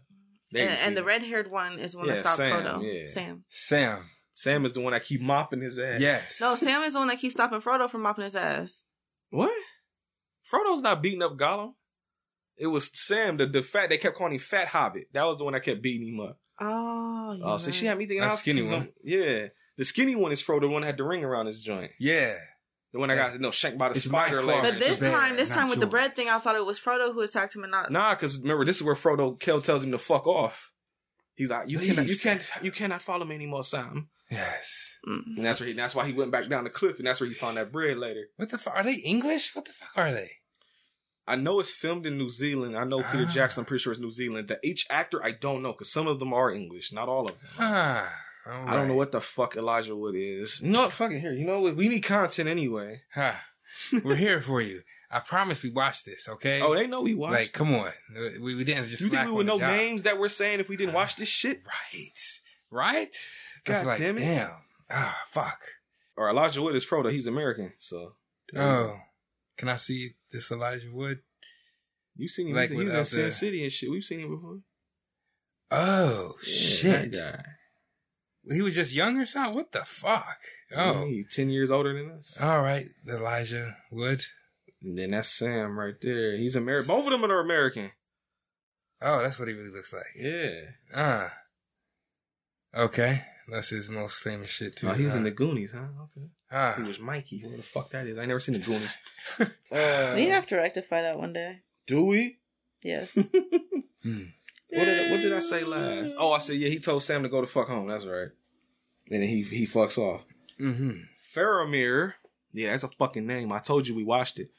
There 0.51 0.67
And, 0.69 0.77
see 0.79 0.85
and 0.87 0.97
the 0.97 1.03
red 1.03 1.21
haired 1.23 1.49
one 1.51 1.77
is 1.79 1.91
the 1.93 1.99
one 1.99 2.07
Yeah, 2.07 2.15
that 2.15 2.23
stopped 2.23 2.37
Sam, 2.37 2.51
Frodo. 2.63 2.83
yeah. 2.83 3.05
Sam. 3.07 3.43
Sam. 3.49 3.99
Sam 4.33 4.65
is 4.65 4.73
the 4.73 4.81
one 4.81 4.93
that 4.93 5.03
keep 5.03 5.21
mopping 5.21 5.61
his 5.61 5.77
ass. 5.77 5.99
Yes. 5.99 6.39
No, 6.41 6.55
Sam 6.55 6.81
is 6.83 6.93
the 6.93 6.99
one 6.99 7.07
that 7.09 7.19
keeps 7.19 7.35
stopping 7.35 7.59
Frodo 7.61 7.89
from 7.89 8.01
mopping 8.01 8.23
his 8.23 8.35
ass. 8.35 8.83
What? 9.29 9.51
Frodo's 10.51 10.81
not 10.81 11.01
beating 11.01 11.21
up 11.21 11.37
Gollum. 11.37 11.73
It 12.57 12.67
was 12.67 12.89
Sam, 12.93 13.37
the, 13.37 13.45
the 13.47 13.61
fat. 13.61 13.89
They 13.89 13.97
kept 13.97 14.17
calling 14.17 14.33
him 14.33 14.39
Fat 14.39 14.67
Hobbit. 14.69 15.09
That 15.13 15.23
was 15.25 15.37
the 15.37 15.43
one 15.45 15.53
that 15.53 15.63
kept 15.63 15.81
beating 15.81 16.07
him 16.13 16.19
up. 16.19 16.39
Oh, 16.59 17.37
Oh, 17.41 17.57
see, 17.57 17.71
she 17.71 17.85
had 17.85 17.97
me 17.97 18.05
thinking 18.05 18.21
That 18.21 18.27
I 18.27 18.31
was 18.31 18.39
skinny 18.39 18.63
one. 18.63 18.73
on- 18.73 18.89
Yeah, 19.03 19.47
the 19.77 19.83
skinny 19.85 20.15
one 20.15 20.31
is 20.31 20.41
Frodo, 20.41 20.61
the 20.61 20.67
one 20.67 20.81
that 20.81 20.87
had 20.87 20.97
the 20.97 21.03
ring 21.03 21.23
around 21.23 21.45
his 21.45 21.61
joint. 21.61 21.91
Yeah. 21.99 22.35
The 22.91 22.99
one 22.99 23.09
that 23.09 23.15
Yeah. 23.17 23.29
got 23.31 23.39
no 23.39 23.51
shanked 23.51 23.77
by 23.77 23.89
the 23.89 23.95
It's 23.95 24.05
spider 24.05 24.41
leg. 24.41 24.63
But 24.63 24.73
this 24.79 24.97
Bad, 24.99 25.11
time, 25.11 25.35
this 25.35 25.49
not 25.49 25.55
time 25.59 25.69
with 25.69 25.79
the 25.79 25.85
bread 25.85 26.15
thing, 26.15 26.27
I 26.29 26.39
thought 26.39 26.55
it 26.55 26.65
was 26.65 26.79
Frodo 26.79 27.13
who 27.13 27.21
attacked 27.21 27.55
him 27.55 27.63
and 27.63 27.71
not. 27.71 27.91
Nah, 27.91 28.15
because 28.15 28.39
remember, 28.39 28.65
this 28.65 28.77
is 28.77 28.83
where 28.83 28.95
Frodo 28.95 29.39
Kel 29.39 29.61
tells 29.61 29.83
him 29.83 29.91
to 29.91 29.97
fuck 29.99 30.25
off. 30.25 30.71
He's 31.35 31.51
like, 31.51 31.69
you 31.69 31.77
cannot, 31.79 32.07
you 32.07 32.17
can't, 32.17 32.49
you 32.63 32.71
cannot 32.71 33.01
follow 33.01 33.25
me 33.25 33.35
anymore, 33.35 33.63
Sam. 33.63 34.09
Yes. 34.29 34.97
Mm. 35.07 35.37
And 35.37 35.45
that's 35.45 35.59
where 35.59 35.67
he, 35.67 35.73
that's 35.73 35.95
why 35.95 36.05
he 36.05 36.13
went 36.13 36.31
back 36.31 36.49
down 36.49 36.63
the 36.65 36.69
cliff, 36.69 36.97
and 36.97 37.07
that's 37.07 37.21
where 37.21 37.29
he 37.29 37.33
found 37.33 37.57
that 37.57 37.71
bread 37.71 37.97
later. 37.97 38.25
What 38.35 38.49
the 38.49 38.57
fuck? 38.57 38.75
Are 38.75 38.83
they 38.83 38.95
English? 38.95 39.55
What 39.55 39.65
the 39.65 39.71
fuck 39.71 39.89
are 39.95 40.11
they? 40.11 40.31
I 41.27 41.35
know 41.35 41.59
it's 41.59 41.69
filmed 41.69 42.05
in 42.07 42.17
New 42.17 42.29
Zealand. 42.29 42.75
I 42.75 42.83
know 42.85 43.01
Peter 43.11 43.25
Ah. 43.27 43.31
Jackson. 43.31 43.61
I'm 43.61 43.65
pretty 43.65 43.83
sure 43.83 43.93
it's 43.93 44.01
New 44.01 44.09
Zealand. 44.11 44.47
The 44.47 44.59
each 44.63 44.85
actor, 44.89 45.23
I 45.23 45.31
don't 45.31 45.61
know, 45.61 45.71
because 45.73 45.91
some 45.91 46.07
of 46.07 46.17
them 46.19 46.33
are 46.33 46.51
English, 46.51 46.91
not 46.91 47.07
all 47.07 47.25
of 47.25 47.27
them. 47.39 47.49
Ah. 47.59 48.11
I 48.49 48.75
don't 48.75 48.87
know 48.87 48.95
what 48.95 49.11
the 49.11 49.21
fuck 49.21 49.55
Elijah 49.55 49.95
Wood 49.95 50.15
is. 50.15 50.61
You 50.61 50.69
know 50.69 50.81
what? 50.81 50.93
Fucking 50.93 51.19
here. 51.19 51.33
You 51.33 51.45
know 51.45 51.59
what? 51.61 51.75
We 51.75 51.87
need 51.87 52.01
content 52.01 52.49
anyway. 52.49 53.01
Huh. 53.13 53.33
We're 54.03 54.15
here 54.15 54.41
for 54.41 54.61
you. 54.61 54.81
I 55.11 55.19
promise 55.19 55.63
we 55.63 55.71
watched 55.71 56.05
this, 56.05 56.27
okay? 56.29 56.61
Oh, 56.61 56.75
they 56.75 56.85
know 56.85 57.01
we 57.01 57.15
watched. 57.15 57.33
like, 57.33 57.53
come 57.53 57.73
on. 57.73 57.91
We, 58.15 58.55
we 58.55 58.63
didn't 58.63 58.85
just 58.85 59.01
you 59.01 59.09
think 59.09 59.25
we 59.25 59.31
would 59.31 59.47
know 59.47 59.57
job. 59.57 59.75
names 59.75 60.03
that 60.03 60.19
we're 60.19 60.29
saying 60.29 60.59
if 60.59 60.69
we 60.69 60.77
didn't 60.77 60.93
watch 60.93 61.15
this 61.15 61.27
shit? 61.27 61.61
Right. 61.65 62.39
Right? 62.69 63.09
God 63.65 63.85
like, 63.87 63.97
damn 63.97 64.17
it. 64.17 64.21
damn. 64.21 64.51
Ah, 64.89 65.23
fuck. 65.29 65.59
Or 66.15 66.29
Elijah 66.29 66.61
Wood 66.61 66.75
is 66.75 66.85
Frodo. 66.85 67.11
He's 67.11 67.27
American, 67.27 67.73
so. 67.79 68.13
Oh. 68.55 68.97
Can 69.57 69.69
I 69.69 69.77
see 69.77 70.11
this 70.31 70.51
Elijah 70.51 70.91
Wood? 70.91 71.19
You 72.15 72.27
seen 72.27 72.47
him? 72.47 72.55
Like 72.55 72.69
he's, 72.69 72.79
he's 72.79 72.93
in 72.93 73.05
Sin 73.05 73.31
City 73.31 73.63
and 73.63 73.71
shit. 73.71 73.89
We've 73.89 74.03
seen 74.03 74.19
him 74.19 74.35
before. 74.35 74.59
Oh, 75.71 76.35
Yeah, 76.43 77.03
shit. 77.03 77.15
That 78.49 78.53
guy. 78.53 78.55
He 78.55 78.61
was 78.61 78.75
just 78.75 78.93
young 78.93 79.17
or 79.17 79.25
something? 79.25 79.55
What 79.55 79.71
the 79.71 79.85
fuck? 79.85 80.39
Oh. 80.75 81.05
He 81.05 81.23
ten 81.29 81.49
years 81.49 81.71
older 81.71 81.93
than 81.93 82.11
us. 82.17 82.37
All 82.41 82.61
right. 82.61 82.87
Elijah 83.07 83.77
Wood. 83.91 84.23
And 84.81 84.97
then 84.97 85.11
that's 85.11 85.29
Sam 85.29 85.77
right 85.77 85.95
there. 86.01 86.37
He's 86.37 86.55
American. 86.55 86.87
Both 86.87 87.05
of 87.05 87.11
them 87.11 87.29
are 87.31 87.39
American. 87.39 87.91
Oh, 89.01 89.21
that's 89.21 89.39
what 89.39 89.47
he 89.47 89.53
really 89.53 89.71
looks 89.71 89.93
like. 89.93 90.03
Yeah. 90.15 90.61
Ah. 90.95 91.33
Okay. 92.75 93.23
That's 93.49 93.69
his 93.69 93.89
most 93.89 94.19
famous 94.21 94.49
shit 94.49 94.75
too. 94.75 94.89
Oh, 94.89 94.93
he 94.93 95.05
was 95.05 95.15
in 95.15 95.23
the 95.23 95.31
Goonies, 95.31 95.71
huh? 95.71 95.87
Okay. 96.03 96.27
Ah. 96.51 96.75
He 96.77 96.83
was 96.83 96.99
Mikey. 96.99 97.39
Who 97.39 97.55
the 97.55 97.63
fuck 97.63 97.89
that 97.91 98.07
is? 98.07 98.17
I 98.17 98.25
never 98.25 98.39
seen 98.39 98.53
the 98.53 98.59
Goonies. 98.59 98.95
uh, 99.39 100.13
We 100.15 100.27
have 100.27 100.47
to 100.47 100.57
rectify 100.57 101.01
that 101.01 101.17
one 101.17 101.33
day. 101.33 101.61
Do 101.87 102.03
we? 102.05 102.37
Yes. 102.83 103.17
Hmm. 104.01 104.23
What 104.69 104.85
did, 104.85 105.11
what 105.11 105.17
did 105.17 105.33
I 105.33 105.39
say 105.41 105.65
last? 105.65 106.15
Oh, 106.17 106.31
I 106.31 106.37
said 106.37 106.55
yeah. 106.55 106.69
He 106.69 106.79
told 106.79 107.03
Sam 107.03 107.23
to 107.23 107.27
go 107.29 107.41
to 107.41 107.47
fuck 107.47 107.67
home. 107.67 107.89
That's 107.89 108.05
right. 108.05 108.29
And 109.11 109.21
then 109.23 109.29
he 109.29 109.43
he 109.43 109.65
fucks 109.65 109.97
off. 109.97 110.23
Mm-hmm. 110.59 110.91
Faramir. 111.35 112.13
Yeah, 112.53 112.71
that's 112.71 112.83
a 112.83 112.89
fucking 112.89 113.25
name. 113.27 113.51
I 113.51 113.59
told 113.59 113.87
you 113.87 113.95
we 113.95 114.03
watched 114.03 114.39
it. 114.39 114.49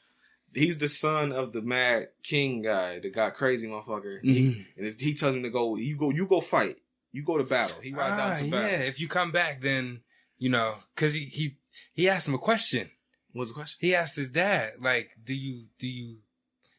He's 0.54 0.78
the 0.78 0.88
son 0.88 1.32
of 1.32 1.52
the 1.52 1.62
Mad 1.62 2.08
King 2.22 2.62
guy, 2.62 2.98
the 2.98 3.10
got 3.10 3.34
crazy 3.34 3.68
motherfucker. 3.68 4.20
He, 4.22 4.40
Mhm. 4.40 4.66
and 4.76 4.86
it's- 4.86 5.00
he 5.00 5.14
tells 5.14 5.34
him 5.34 5.42
to 5.44 5.50
go. 5.50 5.76
You 5.76 5.96
go. 5.96 6.10
You 6.10 6.26
go 6.26 6.40
fight. 6.40 6.78
You 7.12 7.22
go 7.24 7.38
to 7.38 7.44
battle. 7.44 7.80
He 7.80 7.92
rides 7.92 8.16
Ah, 8.18 8.30
out 8.32 8.38
to 8.38 8.50
battle. 8.50 8.70
yeah. 8.70 8.84
If 8.84 9.00
you 9.00 9.08
come 9.08 9.30
back, 9.32 9.60
then 9.60 10.02
you 10.38 10.48
know, 10.48 10.76
because 10.94 11.14
he 11.14 11.24
he 11.26 11.56
he 11.92 12.08
asked 12.08 12.26
him 12.26 12.34
a 12.34 12.38
question. 12.38 12.90
What's 13.32 13.50
the 13.50 13.54
question? 13.54 13.76
He 13.80 13.94
asked 13.94 14.16
his 14.16 14.30
dad, 14.30 14.74
like, 14.80 15.10
"Do 15.22 15.34
you 15.34 15.66
do 15.78 15.86
you 15.88 16.18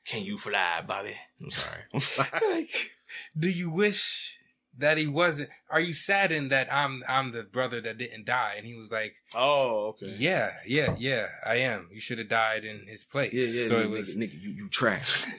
Can 0.04 0.24
you 0.26 0.38
fly, 0.38 0.82
Bobby? 0.86 1.16
I'm 1.40 1.52
sorry. 1.52 1.82
I'm 1.94 2.00
sorry. 2.18 2.30
like 2.50 2.92
do 3.38 3.50
you 3.50 3.70
wish 3.70 4.36
that 4.78 4.98
he 4.98 5.06
wasn't? 5.08 5.50
Are 5.70 5.80
you 5.82 5.94
saddened 5.94 6.52
that 6.52 6.72
I'm 6.74 7.04
I'm 7.08 7.32
the 7.32 7.44
brother 7.44 7.82
that 7.82 7.98
didn't 7.98 8.26
die?" 8.26 8.54
And 8.58 8.66
he 8.66 8.76
was 8.76 8.92
like, 8.92 9.16
oh, 9.36 9.88
okay. 10.02 10.14
"Yeah, 10.18 10.52
yeah, 10.66 10.96
yeah, 10.98 11.28
I 11.46 11.56
am. 11.56 11.90
You 11.92 12.00
should 12.00 12.18
have 12.20 12.30
died 12.30 12.64
in 12.64 12.88
his 12.88 13.04
place." 13.04 13.34
Yeah, 13.34 13.46
yeah. 13.46 13.68
So 13.68 13.76
nigga, 13.76 13.84
it 13.86 13.90
was. 13.90 14.16
nigga, 14.16 14.42
you, 14.42 14.50
you 14.52 14.70
trash. 14.70 15.26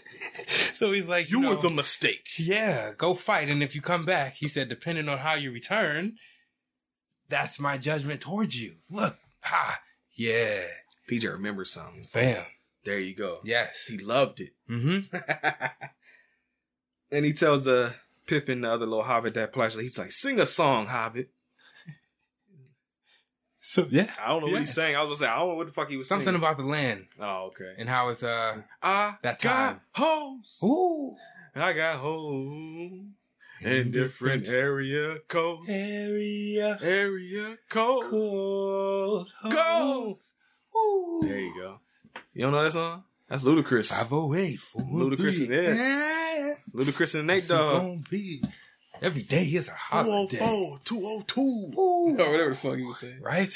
So 0.74 0.90
he's 0.90 1.06
like, 1.06 1.30
You 1.30 1.42
you, 1.42 1.48
were 1.50 1.56
the 1.56 1.70
mistake. 1.70 2.26
Yeah, 2.38 2.92
go 2.96 3.14
fight. 3.14 3.48
And 3.48 3.62
if 3.62 3.74
you 3.76 3.80
come 3.82 4.04
back, 4.04 4.34
he 4.36 4.48
said, 4.48 4.68
depending 4.68 5.08
on 5.08 5.18
how 5.18 5.34
you 5.34 5.52
return, 5.52 6.16
that's 7.28 7.60
my 7.60 7.76
judgment 7.78 8.20
towards 8.22 8.60
you. 8.60 8.76
Look, 8.90 9.16
ha, 9.42 9.78
yeah, 10.16 10.62
PJ 11.08 11.30
remembers 11.30 11.70
something. 11.70 12.06
bam, 12.12 12.44
There 12.84 12.98
you 12.98 13.14
go. 13.14 13.40
yes. 13.44 13.84
He 13.86 13.98
loved 13.98 14.40
it. 14.40 14.50
Mm-hmm. 14.68 15.14
and 17.12 17.24
he 17.24 17.32
tells 17.32 17.64
the 17.64 17.94
Pippin, 18.32 18.62
the 18.62 18.70
other 18.72 18.86
little 18.86 19.04
hobbit, 19.04 19.34
that 19.34 19.52
plays. 19.52 19.74
He's 19.74 19.98
like, 19.98 20.10
"Sing 20.10 20.40
a 20.40 20.46
song, 20.46 20.86
Hobbit." 20.86 21.28
So 23.60 23.86
yeah, 23.90 24.10
I 24.18 24.28
don't 24.28 24.40
know 24.40 24.46
Yeah. 24.46 24.52
what 24.54 24.60
he's 24.62 24.72
saying. 24.74 24.96
I 24.96 25.02
was 25.02 25.18
gonna 25.20 25.28
say, 25.30 25.34
I 25.34 25.38
don't 25.38 25.48
know 25.50 25.54
what 25.56 25.66
the 25.66 25.72
fuck 25.74 25.88
he 25.90 25.96
was 25.98 26.08
something 26.08 26.26
saying. 26.26 26.36
about 26.36 26.56
the 26.56 26.62
land 26.64 27.06
Oh, 27.20 27.48
okay. 27.48 27.74
and 27.78 27.88
how 27.90 28.08
it's 28.08 28.22
uh. 28.22 28.62
I 28.82 29.16
That 29.22 29.40
got 29.40 29.68
time. 29.68 29.80
hoes. 29.94 30.58
Ooh, 30.64 31.14
I 31.54 31.72
got 31.74 31.98
hoes 32.00 33.04
in 33.60 33.90
different 33.90 34.48
area 34.48 35.18
code. 35.28 35.68
area 35.68 36.78
Area 36.82 37.58
code. 37.68 38.10
cold 38.10 39.28
Go. 39.50 40.18
Ooh. 40.76 41.20
There 41.22 41.38
you 41.38 41.54
go. 41.54 41.80
You 42.32 42.42
don't 42.44 42.52
know 42.52 42.64
that 42.64 42.72
song? 42.72 43.04
That's 43.32 43.44
Ludacris. 43.44 43.88
Five 43.88 44.12
oh 44.12 44.34
eight 44.34 44.60
four 44.60 44.82
Ludacris 44.82 45.40
is 45.40 45.48
there. 45.48 45.74
Yeah. 45.74 46.54
Ludacris 46.74 47.14
and 47.14 47.26
Nate 47.26 47.48
What's 47.48 48.12
it 48.12 48.18
Dogg. 48.44 48.52
Every 49.00 49.22
day 49.22 49.44
is 49.44 49.68
a 49.68 49.72
holiday. 49.72 50.36
202. 50.36 51.40
Ooh. 51.40 51.72
Or 52.20 52.30
whatever 52.30 52.50
the 52.50 52.56
fuck 52.56 52.76
he 52.76 52.82
was 52.82 52.98
saying. 52.98 53.22
Right? 53.22 53.48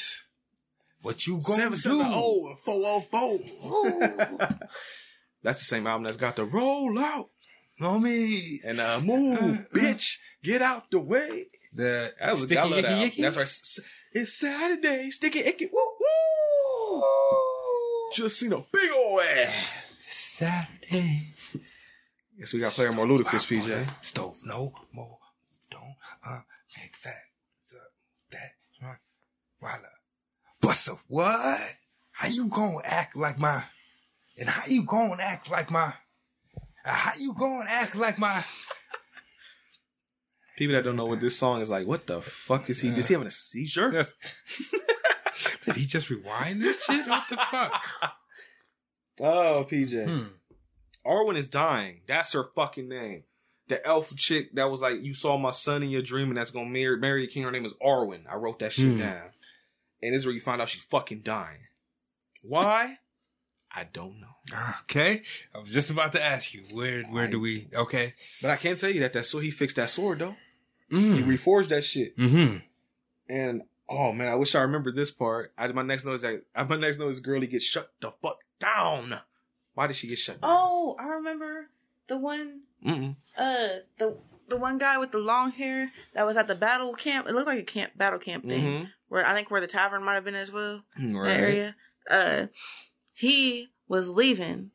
What 1.02 1.26
you 1.26 1.40
gonna 1.46 1.68
do? 1.68 1.76
770 1.76 2.04
and 2.52 2.58
404. 2.60 4.58
That's 5.42 5.58
the 5.58 5.66
same 5.66 5.86
album 5.86 6.04
that's 6.04 6.16
got 6.16 6.36
the 6.36 6.46
roll 6.46 6.98
out 6.98 7.28
Homie. 7.78 8.64
and 8.64 8.80
uh, 8.80 8.98
move, 9.00 9.68
bitch, 9.74 10.16
get 10.42 10.62
out 10.62 10.90
the 10.90 11.00
way. 11.00 11.48
The 11.74 12.14
That 12.18 12.30
was 12.30 12.44
sticky 12.44 12.56
I 12.56 12.64
love 12.64 12.82
that 12.82 12.86
yicky 12.86 13.16
yicky. 13.16 13.20
That's 13.20 13.36
right. 13.36 13.60
It's 14.12 14.38
Saturday, 14.38 15.10
sticky 15.10 15.40
icky, 15.40 15.66
woo 15.66 15.82
woo. 16.00 17.02
Just 18.14 18.40
seen 18.40 18.52
a 18.54 18.60
big 18.72 18.90
ass. 19.20 19.98
Saturday. 20.08 21.32
Guess 22.38 22.52
we 22.52 22.60
got 22.60 22.72
to 22.72 22.74
play 22.74 22.90
more 22.90 23.06
Ludacris, 23.06 23.46
PJ. 23.46 23.88
Stove 24.02 24.42
no 24.44 24.72
more. 24.92 25.18
Don't 25.70 25.96
uh 26.26 26.40
make 26.76 27.00
that 27.02 27.22
that 28.30 28.50
right. 28.82 28.98
Why 29.58 29.78
Bust 30.60 30.88
a 30.88 30.96
what? 31.08 31.60
How 32.12 32.28
you 32.28 32.48
gonna 32.48 32.78
act 32.84 33.16
like 33.16 33.38
my 33.38 33.64
and 34.38 34.48
how 34.48 34.66
you 34.66 34.82
gonna 34.84 35.22
act 35.22 35.50
like 35.50 35.70
my 35.70 35.94
how 36.84 37.12
you 37.18 37.34
gonna 37.34 37.64
act 37.68 37.94
like 37.96 38.18
my 38.18 38.44
People 40.56 40.74
that 40.74 40.84
don't 40.84 40.96
know 40.96 41.04
what 41.04 41.20
this 41.20 41.36
song 41.36 41.60
is 41.60 41.68
like, 41.68 41.86
what 41.86 42.06
the 42.06 42.22
fuck 42.22 42.70
is 42.70 42.80
he? 42.80 42.88
Is 42.88 43.08
he 43.08 43.14
having 43.14 43.28
a 43.28 43.30
seizure? 43.30 43.90
Did 45.66 45.76
he 45.76 45.84
just 45.84 46.08
rewind 46.08 46.62
this 46.62 46.82
shit? 46.84 47.06
What 47.06 47.24
the 47.28 47.36
fuck? 47.50 47.82
Oh, 49.20 49.66
PJ. 49.70 50.04
Hmm. 50.04 50.26
Arwen 51.06 51.36
is 51.36 51.48
dying. 51.48 52.00
That's 52.06 52.32
her 52.32 52.44
fucking 52.54 52.88
name. 52.88 53.22
The 53.68 53.84
elf 53.86 54.14
chick 54.16 54.54
that 54.54 54.70
was 54.70 54.80
like, 54.80 55.02
you 55.02 55.14
saw 55.14 55.36
my 55.38 55.50
son 55.50 55.82
in 55.82 55.90
your 55.90 56.02
dream 56.02 56.28
and 56.28 56.36
that's 56.36 56.50
gonna 56.50 56.68
marry, 56.68 56.96
marry 56.98 57.26
the 57.26 57.32
king. 57.32 57.42
Her 57.42 57.50
name 57.50 57.64
is 57.64 57.72
Arwen. 57.84 58.20
I 58.30 58.36
wrote 58.36 58.58
that 58.60 58.72
shit 58.72 58.92
Hmm. 58.92 58.98
down. 58.98 59.30
And 60.02 60.14
this 60.14 60.20
is 60.20 60.26
where 60.26 60.34
you 60.34 60.40
find 60.40 60.60
out 60.60 60.68
she's 60.68 60.82
fucking 60.84 61.20
dying. 61.22 61.60
Why? 62.42 62.98
I 63.74 63.84
don't 63.84 64.20
know. 64.20 64.56
Okay. 64.82 65.22
I 65.54 65.58
was 65.58 65.70
just 65.70 65.90
about 65.90 66.12
to 66.12 66.22
ask 66.22 66.54
you, 66.54 66.64
where 66.72 67.02
where 67.04 67.26
do 67.28 67.40
we 67.40 67.66
okay. 67.74 68.14
But 68.40 68.50
I 68.50 68.56
can't 68.56 68.78
tell 68.78 68.90
you 68.90 69.00
that 69.00 69.12
that 69.14 69.24
so 69.26 69.38
he 69.40 69.50
fixed 69.50 69.76
that 69.76 69.90
sword 69.90 70.20
though. 70.20 70.36
He 70.88 70.96
Mm. 70.96 71.24
reforged 71.24 71.68
that 71.70 71.84
shit. 71.84 72.16
Mm-hmm. 72.16 72.58
And 73.28 73.62
oh 73.88 74.12
man, 74.12 74.28
I 74.28 74.36
wish 74.36 74.54
I 74.54 74.60
remembered 74.60 74.94
this 74.94 75.10
part. 75.10 75.52
I 75.58 75.66
my 75.68 75.82
next 75.82 76.04
note 76.04 76.14
is 76.14 76.22
that 76.22 76.42
I 76.54 76.62
my 76.64 76.76
next 76.76 76.98
note 76.98 77.08
is 77.08 77.20
girl, 77.20 77.40
he 77.40 77.46
gets 77.48 77.64
shut 77.64 77.92
the 78.00 78.12
fuck 78.22 78.38
down. 78.58 79.20
Why 79.74 79.86
did 79.86 79.96
she 79.96 80.06
get 80.08 80.18
shut 80.18 80.40
down? 80.40 80.50
oh, 80.52 80.96
I 80.98 81.06
remember 81.06 81.68
the 82.08 82.16
one. 82.16 82.60
Mm-mm. 82.84 83.16
Uh, 83.36 83.80
the 83.98 84.16
the 84.48 84.56
one 84.56 84.78
guy 84.78 84.96
with 84.96 85.10
the 85.10 85.18
long 85.18 85.50
hair 85.52 85.90
that 86.14 86.24
was 86.26 86.36
at 86.36 86.46
the 86.48 86.54
battle 86.54 86.94
camp. 86.94 87.28
It 87.28 87.34
looked 87.34 87.48
like 87.48 87.58
a 87.58 87.62
camp 87.64 87.92
battle 87.96 88.18
camp 88.18 88.48
thing 88.48 88.62
Mhm. 88.64 88.88
where 89.08 89.26
I 89.26 89.34
think 89.34 89.50
where 89.50 89.60
the 89.60 89.66
tavern 89.66 90.04
might 90.04 90.14
have 90.14 90.24
been 90.24 90.34
as 90.36 90.52
well. 90.52 90.84
Right. 90.98 91.24
That 91.28 91.40
area. 91.40 91.76
Uh, 92.08 92.46
he 93.12 93.68
was 93.88 94.08
leaving, 94.08 94.70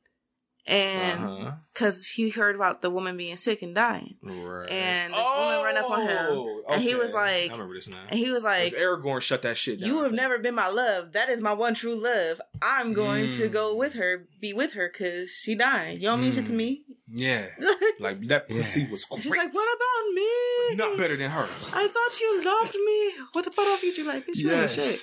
and 0.68 1.24
Uh-huh. 1.24 1.52
because 1.74 2.08
he 2.08 2.30
heard 2.30 2.56
about 2.56 2.82
the 2.82 2.90
woman 2.90 3.18
being 3.18 3.38
sick 3.38 3.62
and 3.62 3.74
dying, 3.74 4.16
Right. 4.22 4.70
and 4.70 5.14
this 5.14 5.20
woman 5.20 5.64
ran 5.64 5.78
up 5.78 5.90
on 5.90 6.02
him, 6.08 6.26
Oh, 6.30 6.64
and 6.70 6.82
he 6.82 6.96
was 6.96 7.12
like- 7.14 7.50
I 7.50 7.54
remember 7.54 7.76
this 7.76 7.88
now. 7.88 8.04
and 8.10 8.20
he 8.20 8.30
was 8.30 8.44
like, 8.44 8.74
Like, 8.74 8.82
Aragorn 8.82 9.22
shut 9.22 9.42
that 9.42 9.58
shit 9.58 9.80
down. 9.80 9.90
"You 9.90 10.04
have 10.04 10.12
never 10.12 10.38
been 10.38 10.54
my 10.56 10.68
love. 10.68 11.14
That 11.14 11.30
is 11.30 11.42
my 11.42 11.54
one 11.54 11.74
true 11.74 11.96
love. 11.96 12.40
I'm 12.62 12.94
going 12.94 13.32
to 13.32 13.50
Mm. 13.50 13.52
go 13.52 13.76
with 13.76 13.94
her, 13.94 14.28
be 14.40 14.54
with 14.54 14.74
her, 14.74 14.90
because 14.92 15.32
she 15.32 15.56
died. 15.56 15.96
You 16.02 16.08
don't 16.10 16.22
mean 16.22 16.34
shit 16.34 16.46
to 16.48 16.52
Mm. 16.52 16.56
me." 16.56 16.86
Yeah. 17.14 17.48
like 18.00 18.26
that 18.28 18.46
Yeah. 18.50 18.58
pussy 18.58 18.88
was 18.88 19.04
great. 19.06 19.24
She's 19.24 19.32
like, 19.32 19.54
"What 19.54 19.76
about 19.76 20.14
me? 20.14 20.76
Not 20.76 20.98
better 20.98 21.18
than 21.18 21.32
her. 21.32 21.44
I 21.74 21.88
thought 21.88 22.20
you 22.22 22.44
loved 22.44 22.76
me. 22.76 23.14
What 23.34 23.48
about 23.48 23.84
you? 23.84 23.92
You 23.92 24.04
like, 24.06 24.26
bitch, 24.28 24.36
you 24.36 24.52
ain't 24.52 24.72
shit." 24.72 25.02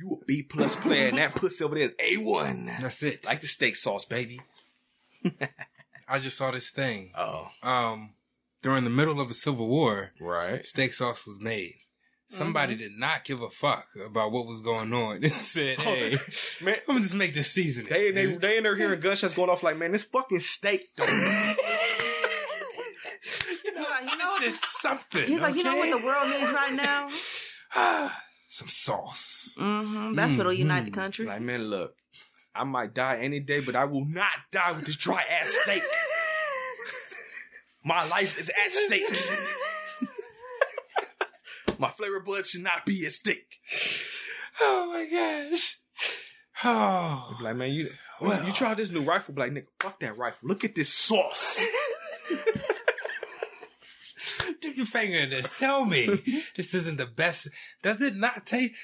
You 0.00 0.18
a 0.20 0.24
B 0.24 0.42
plus 0.42 0.74
player, 0.76 1.08
and 1.08 1.18
that 1.18 1.34
pussy 1.34 1.62
over 1.64 1.74
there 1.74 1.84
is 1.84 1.92
A 1.98 2.16
one. 2.16 2.66
That's 2.80 3.02
it. 3.02 3.24
Like 3.26 3.40
the 3.40 3.46
steak 3.46 3.76
sauce, 3.76 4.04
baby. 4.04 4.40
I 6.08 6.18
just 6.18 6.36
saw 6.36 6.50
this 6.50 6.70
thing. 6.70 7.12
Oh, 7.16 7.48
Um, 7.62 8.14
during 8.62 8.84
the 8.84 8.90
middle 8.90 9.20
of 9.20 9.28
the 9.28 9.34
Civil 9.34 9.68
War, 9.68 10.12
right. 10.20 10.64
steak 10.64 10.94
sauce 10.94 11.26
was 11.26 11.38
made. 11.40 11.74
Somebody 12.28 12.76
did 12.76 12.92
not 12.96 13.24
give 13.24 13.42
a 13.42 13.50
fuck 13.50 13.86
about 14.06 14.30
what 14.30 14.46
was 14.46 14.60
going 14.60 14.92
on. 14.94 15.20
They 15.20 15.28
said, 15.40 15.80
"Hey, 15.80 16.16
Man, 16.62 16.76
I'm 16.88 16.94
gonna 16.94 17.00
just 17.00 17.14
make 17.16 17.34
this 17.34 17.50
season." 17.50 17.86
they 17.90 18.12
they 18.12 18.26
they 18.36 18.56
in 18.56 18.62
there 18.62 18.76
hearing 18.76 19.00
gunshots 19.00 19.34
going 19.34 19.50
off. 19.50 19.64
Like, 19.64 19.76
man, 19.76 19.90
this 19.92 20.04
fucking 20.04 20.38
steak. 20.40 20.84
Though. 20.96 21.04
He's 21.06 21.16
like, 23.76 24.04
you 24.10 24.16
know, 24.16 24.36
this 24.40 24.54
is 24.54 24.60
something. 24.80 25.24
he's 25.26 25.40
like, 25.40 25.54
you 25.56 25.64
know 25.64 25.76
what 25.76 26.00
the 26.00 26.06
world 26.06 26.30
needs 26.30 26.52
right 26.52 26.72
now? 26.72 27.08
Some 28.52 28.66
sauce. 28.68 29.54
hmm 29.56 30.12
That's 30.14 30.34
what'll 30.34 30.52
unite 30.52 30.84
the 30.84 30.90
country. 30.90 31.24
like, 31.24 31.40
man, 31.40 31.62
look, 31.68 31.94
I 32.52 32.64
might 32.64 32.92
die 32.94 33.18
any 33.20 33.38
day, 33.38 33.60
but 33.60 33.76
I 33.76 33.84
will 33.84 34.04
not 34.04 34.32
die 34.50 34.72
with 34.72 34.86
this 34.86 34.96
dry 34.96 35.22
ass 35.40 35.56
steak. 35.62 35.84
My 37.84 38.04
life 38.08 38.40
is 38.40 38.50
at 38.50 38.72
stake. 38.72 39.04
My 41.78 41.88
flavor 41.90 42.20
buds 42.20 42.50
should 42.50 42.62
not 42.62 42.84
be 42.84 43.06
at 43.06 43.12
stake. 43.12 43.56
Oh 44.60 44.92
my 44.92 45.48
gosh. 45.50 45.76
Oh. 46.62 47.38
Like, 47.40 47.56
man, 47.56 47.70
you 47.70 47.88
Well. 48.20 48.46
you 48.46 48.52
tried 48.52 48.76
this 48.76 48.90
new 48.90 49.00
rifle, 49.00 49.34
like 49.34 49.50
nigga, 49.52 49.64
fuck 49.80 49.98
that 50.00 50.18
rifle. 50.18 50.46
Look 50.46 50.62
at 50.62 50.74
this 50.74 50.90
sauce. 50.92 51.64
Dip 54.60 54.76
your 54.76 54.86
finger 54.86 55.18
in 55.18 55.30
this. 55.30 55.50
Tell 55.58 55.84
me, 55.84 56.42
this 56.56 56.74
isn't 56.74 56.98
the 56.98 57.06
best. 57.06 57.48
Does 57.82 58.00
it 58.00 58.16
not 58.16 58.46
taste? 58.46 58.74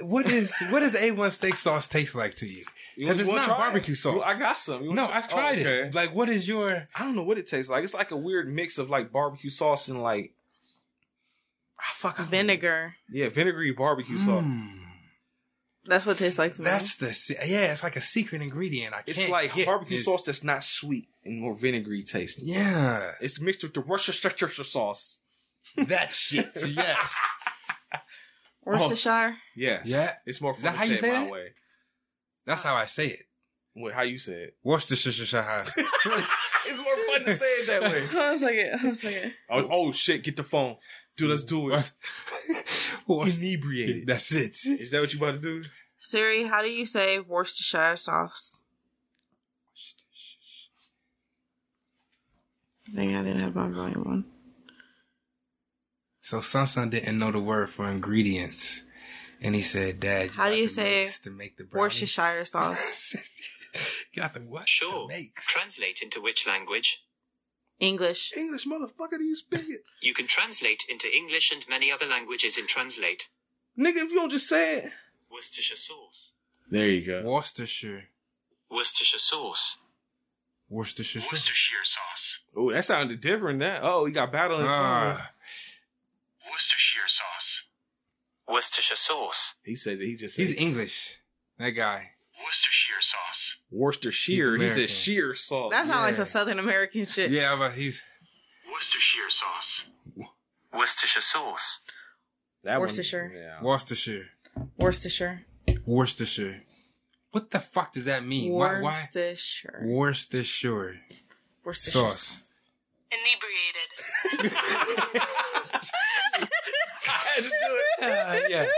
What 0.00 0.30
is 0.30 0.52
what 0.70 0.80
does 0.80 0.92
A1 0.92 1.32
steak 1.32 1.56
sauce 1.56 1.88
taste 1.88 2.14
like 2.14 2.34
to 2.36 2.46
you? 2.46 2.64
You 2.96 3.06
Because 3.06 3.22
it's 3.22 3.30
not 3.30 3.44
try 3.46 3.54
it? 3.54 3.58
barbecue 3.58 3.94
sauce. 3.94 4.14
You- 4.16 4.22
I 4.22 4.38
got 4.38 4.58
some. 4.58 4.94
No, 4.94 5.06
try- 5.06 5.16
I've 5.16 5.28
tried 5.28 5.58
Oh, 5.58 5.60
okay. 5.62 5.82
it. 5.88 5.94
Like, 5.94 6.14
what 6.14 6.28
is 6.28 6.46
your? 6.46 6.86
I 6.94 7.02
don't 7.04 7.16
know 7.16 7.22
what 7.22 7.38
it 7.38 7.46
tastes 7.46 7.70
like. 7.70 7.82
It's 7.84 7.94
like 7.94 8.10
a 8.10 8.16
weird 8.16 8.52
mix 8.52 8.76
of 8.78 8.90
like 8.90 9.10
barbecue 9.10 9.48
sauce 9.50 9.88
and 9.88 10.02
like 10.02 10.32
ah, 11.80 11.92
fuck 11.96 12.14
I 12.14 12.22
don't 12.24 12.26
know. 12.26 12.36
Vinegar. 12.38 12.94
Yeah, 13.10 13.28
vinegary 13.30 13.72
barbecue 13.72 14.18
sauce. 14.18 14.44
Mm, 14.44 14.80
That's 15.86 16.04
what 16.04 16.16
it 16.16 16.18
tastes 16.18 16.38
like 16.38 16.54
to 16.54 16.60
me. 16.62 16.66
that's 16.66 16.96
the 16.96 17.36
yeah. 17.46 17.72
It's 17.72 17.82
like 17.82 17.96
a 17.96 18.00
secret 18.02 18.42
ingredient. 18.42 18.94
I 18.94 19.02
It's 19.06 19.18
can't 19.18 19.30
like 19.32 19.54
get. 19.54 19.66
barbecue 19.66 19.96
It's- 19.98 20.04
sauce 20.04 20.22
that's 20.24 20.44
not 20.44 20.62
sweet 20.62 21.08
and 21.24 21.40
more 21.40 21.54
vinegary 21.54 22.02
tasting. 22.02 22.48
Yeah, 22.48 23.12
It's 23.20 23.40
mixed 23.40 23.62
with 23.62 23.72
the 23.74 23.80
Worcestershire 23.80 24.48
sauce. 24.64 25.18
That 25.76 26.12
shit. 26.12 26.50
yes. 26.68 27.16
Worcestershire. 28.64 29.34
Oh, 29.36 29.40
yes. 29.54 29.86
Yeah. 29.86 30.12
It's 30.26 30.40
more 30.40 30.52
Is 30.52 30.58
fun 30.58 30.64
that 30.64 30.72
to 30.72 30.78
how 30.78 30.84
you 30.84 30.94
say 30.96 31.00
say 31.00 31.08
it 31.08 31.12
my 31.12 31.24
that? 31.24 31.32
way. 31.32 31.46
That's 32.46 32.62
how 32.62 32.74
I 32.74 32.86
say 32.86 33.06
it. 33.08 33.22
Wait, 33.76 33.94
how 33.94 34.02
you 34.02 34.18
say 34.18 34.32
it? 34.44 34.56
Worcestershire. 34.64 35.26
Sauce. 35.26 35.74
It's 36.68 36.82
more 36.82 36.96
fun 37.06 37.24
to 37.24 37.36
say 37.36 37.44
it 37.46 37.66
that 37.68 37.82
way. 37.82 38.06
Hold 38.06 38.22
on 38.24 38.34
a 38.34 38.38
second. 38.40 38.70
Hold 38.80 38.84
on 38.84 38.90
a 38.90 38.96
second. 38.96 39.34
Oh, 39.48 39.68
oh 39.70 39.92
shit, 39.92 40.24
get 40.24 40.36
the 40.36 40.42
phone. 40.42 40.76
Dude, 41.16 41.30
let's 41.30 41.44
do 41.44 41.70
it. 41.72 41.92
Worc- 43.06 43.28
Inebriated. 43.38 44.06
That's 44.08 44.34
it. 44.34 44.56
Is 44.66 44.90
that 44.90 45.00
what 45.00 45.12
you 45.12 45.20
about 45.20 45.34
to 45.34 45.38
do? 45.40 45.62
Siri, 46.00 46.44
how 46.44 46.62
do 46.62 46.68
you 46.68 46.84
say 46.86 47.20
Worcestershire 47.20 47.96
sauce? 47.96 48.58
I 52.92 52.96
think 52.96 53.12
I 53.14 53.22
didn't 53.22 53.40
have 53.40 53.54
my 53.54 53.68
volume 53.68 54.04
on. 54.06 54.24
So 56.26 56.38
Sansan 56.38 56.90
didn't 56.90 57.20
know 57.20 57.30
the 57.30 57.38
word 57.38 57.70
for 57.70 57.88
ingredients, 57.88 58.82
and 59.40 59.54
he 59.54 59.62
said, 59.62 60.00
"Dad, 60.00 60.30
How 60.30 60.50
do 60.50 60.56
you 60.56 60.66
the 60.66 60.74
say 60.74 61.00
mix 61.02 61.20
to 61.20 61.30
make 61.30 61.56
the 61.56 61.62
brownies?" 61.62 62.00
Worcestershire 62.00 62.44
sauce. 62.46 63.14
got 64.16 64.34
the 64.34 64.40
what? 64.40 64.68
Sure. 64.68 65.06
The 65.06 65.14
makes. 65.14 65.46
Translate 65.46 66.00
into 66.02 66.20
which 66.20 66.44
language? 66.44 67.04
English. 67.78 68.32
English 68.36 68.66
motherfucker, 68.66 69.18
do 69.18 69.22
you 69.22 69.36
speak 69.36 69.66
it? 69.68 69.84
You 70.02 70.14
can 70.14 70.26
translate 70.26 70.84
into 70.88 71.06
English 71.16 71.52
and 71.52 71.64
many 71.68 71.92
other 71.92 72.06
languages 72.06 72.58
in 72.58 72.66
Translate. 72.66 73.28
Nigga, 73.78 73.98
if 73.98 74.10
you 74.10 74.16
don't 74.16 74.30
just 74.30 74.48
say 74.48 74.78
it. 74.78 74.92
Worcestershire 75.30 75.76
sauce. 75.76 76.32
There 76.68 76.88
you 76.88 77.06
go. 77.06 77.22
Worcestershire. 77.22 78.08
Worcestershire 78.68 79.20
sauce. 79.20 79.76
Worcestershire. 80.68 81.22
sauce. 81.22 82.38
Oh, 82.56 82.72
that 82.72 82.84
sounded 82.84 83.20
different. 83.20 83.60
That 83.60 83.82
oh, 83.84 84.06
you 84.06 84.12
got 84.12 84.32
battle 84.32 84.58
in 84.58 84.66
front. 84.66 85.20
Ah, 85.20 85.30
Worcestershire 86.56 87.08
sauce. 87.08 87.64
Worcestershire 88.48 88.96
sauce. 88.96 89.54
He 89.62 89.74
says 89.74 89.98
he 89.98 90.14
just 90.14 90.36
said 90.36 90.46
he's 90.46 90.56
English. 90.56 91.18
That 91.58 91.70
guy. 91.70 92.12
Worcestershire 92.42 93.02
sauce. 93.02 93.56
Worcestershire. 93.70 94.56
He 94.56 94.62
He's 94.62 94.70
said 94.72 94.76
American. 94.78 94.94
sheer 94.96 95.34
sauce. 95.34 95.70
That 95.72 95.86
sounds 95.86 96.00
like 96.00 96.14
some 96.14 96.24
Southern 96.24 96.58
American 96.58 97.04
shit. 97.04 97.30
Yeah, 97.30 97.56
but 97.56 97.72
he's 97.72 98.00
Worcestershire 98.72 99.28
sauce. 99.28 100.30
Worcestershire 100.72 101.20
sauce. 101.20 101.80
that 102.64 102.80
Worcestershire. 102.80 103.30
One, 103.34 103.36
yeah. 103.36 103.62
Worcestershire. 103.62 104.24
Worcestershire. 104.78 105.42
Worcestershire. 105.84 106.62
What 107.32 107.50
the 107.50 107.60
fuck 107.60 107.92
does 107.92 108.04
that 108.06 108.24
mean? 108.24 108.52
Why? 108.52 108.80
Why? 108.80 108.92
Worcestershire. 109.12 109.82
Worcestershire 109.84 111.00
Worcestershire 111.64 112.10
sauce. 112.10 112.40
Inebriated. 113.12 114.52
I 117.36 117.40
had 117.40 117.44
to 117.44 117.48
do 117.48 117.54
it. 117.54 118.44
Uh, 118.44 118.48
yes. 118.48 118.68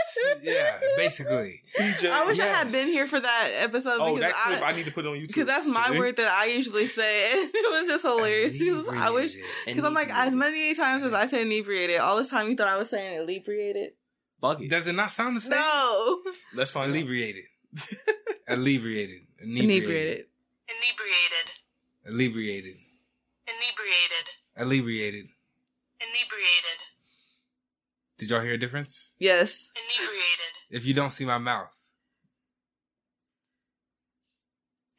Yeah. 0.41 0.79
Basically. 0.97 1.61
PJ. 1.77 2.09
I 2.09 2.25
wish 2.25 2.39
I 2.39 2.45
had 2.45 2.67
Yes. 2.67 2.71
been 2.71 2.87
here 2.87 3.07
for 3.07 3.19
that 3.19 3.51
episode 3.55 3.99
oh, 3.99 4.15
because 4.15 4.31
that 4.31 4.43
clip 4.43 4.61
I, 4.61 4.69
I, 4.71 4.75
need 4.75 4.85
to 4.85 4.91
put 4.91 5.05
it 5.05 5.07
on 5.09 5.15
YouTube. 5.15 5.27
because 5.27 5.47
that's 5.47 5.67
my 5.67 5.91
word 5.97 6.17
that 6.17 6.31
I 6.31 6.45
usually 6.45 6.87
say, 6.87 7.31
and 7.41 7.51
it 7.53 7.71
was 7.71 7.87
just 7.87 8.03
hilarious. 8.05 8.61
I 8.91 9.09
wish 9.09 9.35
because 9.65 9.83
I'm 9.83 9.93
like 9.93 10.09
as 10.11 10.33
many 10.33 10.73
times 10.75 11.03
as 11.03 11.13
I 11.13 11.25
say 11.27 11.41
inebriated, 11.41 11.99
all 11.99 12.17
this 12.17 12.29
time 12.29 12.49
you 12.49 12.55
thought 12.55 12.67
I 12.67 12.77
was 12.77 12.89
saying 12.89 13.21
inebriated. 13.21 13.91
Fuck 14.41 14.61
it. 14.61 14.69
Does 14.69 14.87
it 14.87 14.93
not 14.95 15.11
sound 15.11 15.35
the 15.37 15.41
same? 15.41 15.51
No, 15.51 16.21
Let's 16.53 16.71
find 16.71 16.89
out. 16.89 16.95
Inebriated. 16.95 17.43
Inebriated. 18.47 19.21
inebriated. 19.41 20.25
Inebriated. 20.69 21.45
Inebriated. 22.05 22.75
Inebriated. 23.47 24.25
Inebriated. 24.57 25.27
Inebriated. 25.99 26.79
Did 28.19 28.29
y'all 28.29 28.41
hear 28.41 28.53
a 28.53 28.57
difference? 28.57 29.15
Yes. 29.17 29.69
Inebriated. 29.75 30.53
If 30.69 30.85
you 30.85 30.93
don't 30.93 31.11
see 31.11 31.25
my 31.25 31.37
mouth, 31.37 31.69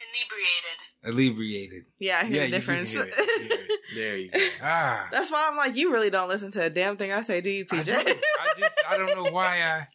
Inebriated. 0.00 1.34
inebriated. 1.36 1.84
Yeah, 1.98 2.20
I 2.22 2.24
hear 2.24 2.36
Yeah, 2.36 2.40
the 2.42 2.46
you 2.46 2.50
can 2.52 2.84
difference. 2.84 2.90
hear 2.90 3.02
it. 3.02 3.14
You 3.40 3.48
hear. 3.48 3.58
There 3.94 4.16
you 4.18 4.30
go. 4.30 4.48
Ah. 4.62 5.08
That's 5.12 5.30
why 5.30 5.46
I'm 5.50 5.56
like, 5.56 5.74
you 5.76 5.92
really 5.92 6.10
don't 6.10 6.28
listen 6.28 6.50
to 6.52 6.62
a 6.62 6.70
damn 6.70 6.96
thing 6.96 7.12
I 7.12 7.22
say, 7.22 7.40
do 7.40 7.50
you, 7.50 7.64
PJ? 7.66 7.84
don't. 7.86 8.08
I 8.08 8.58
just 8.58 8.78
I 8.88 8.96
don't 8.96 9.14
know 9.24 9.30
why 9.32 9.62
I 9.62 9.86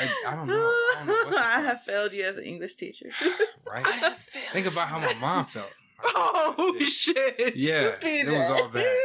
I, 0.00 0.32
I 0.32 0.34
don't 0.34 0.46
know. 0.48 0.54
I 0.54 1.02
don't 1.06 1.30
know 1.30 1.36
I 1.44 1.60
have 1.60 1.82
failed 1.82 2.12
you 2.12 2.24
as 2.24 2.38
an 2.38 2.44
English 2.44 2.74
teacher. 2.74 3.10
right. 3.70 3.84
Think 4.52 4.66
about 4.66 4.88
how 4.88 4.98
my 4.98 5.12
mom 5.14 5.44
felt. 5.44 5.70
oh 6.04 6.76
shit! 6.80 7.54
Yeah, 7.56 7.94
it 8.02 8.26
was 8.26 8.50
all 8.50 8.68
bad. 8.68 8.96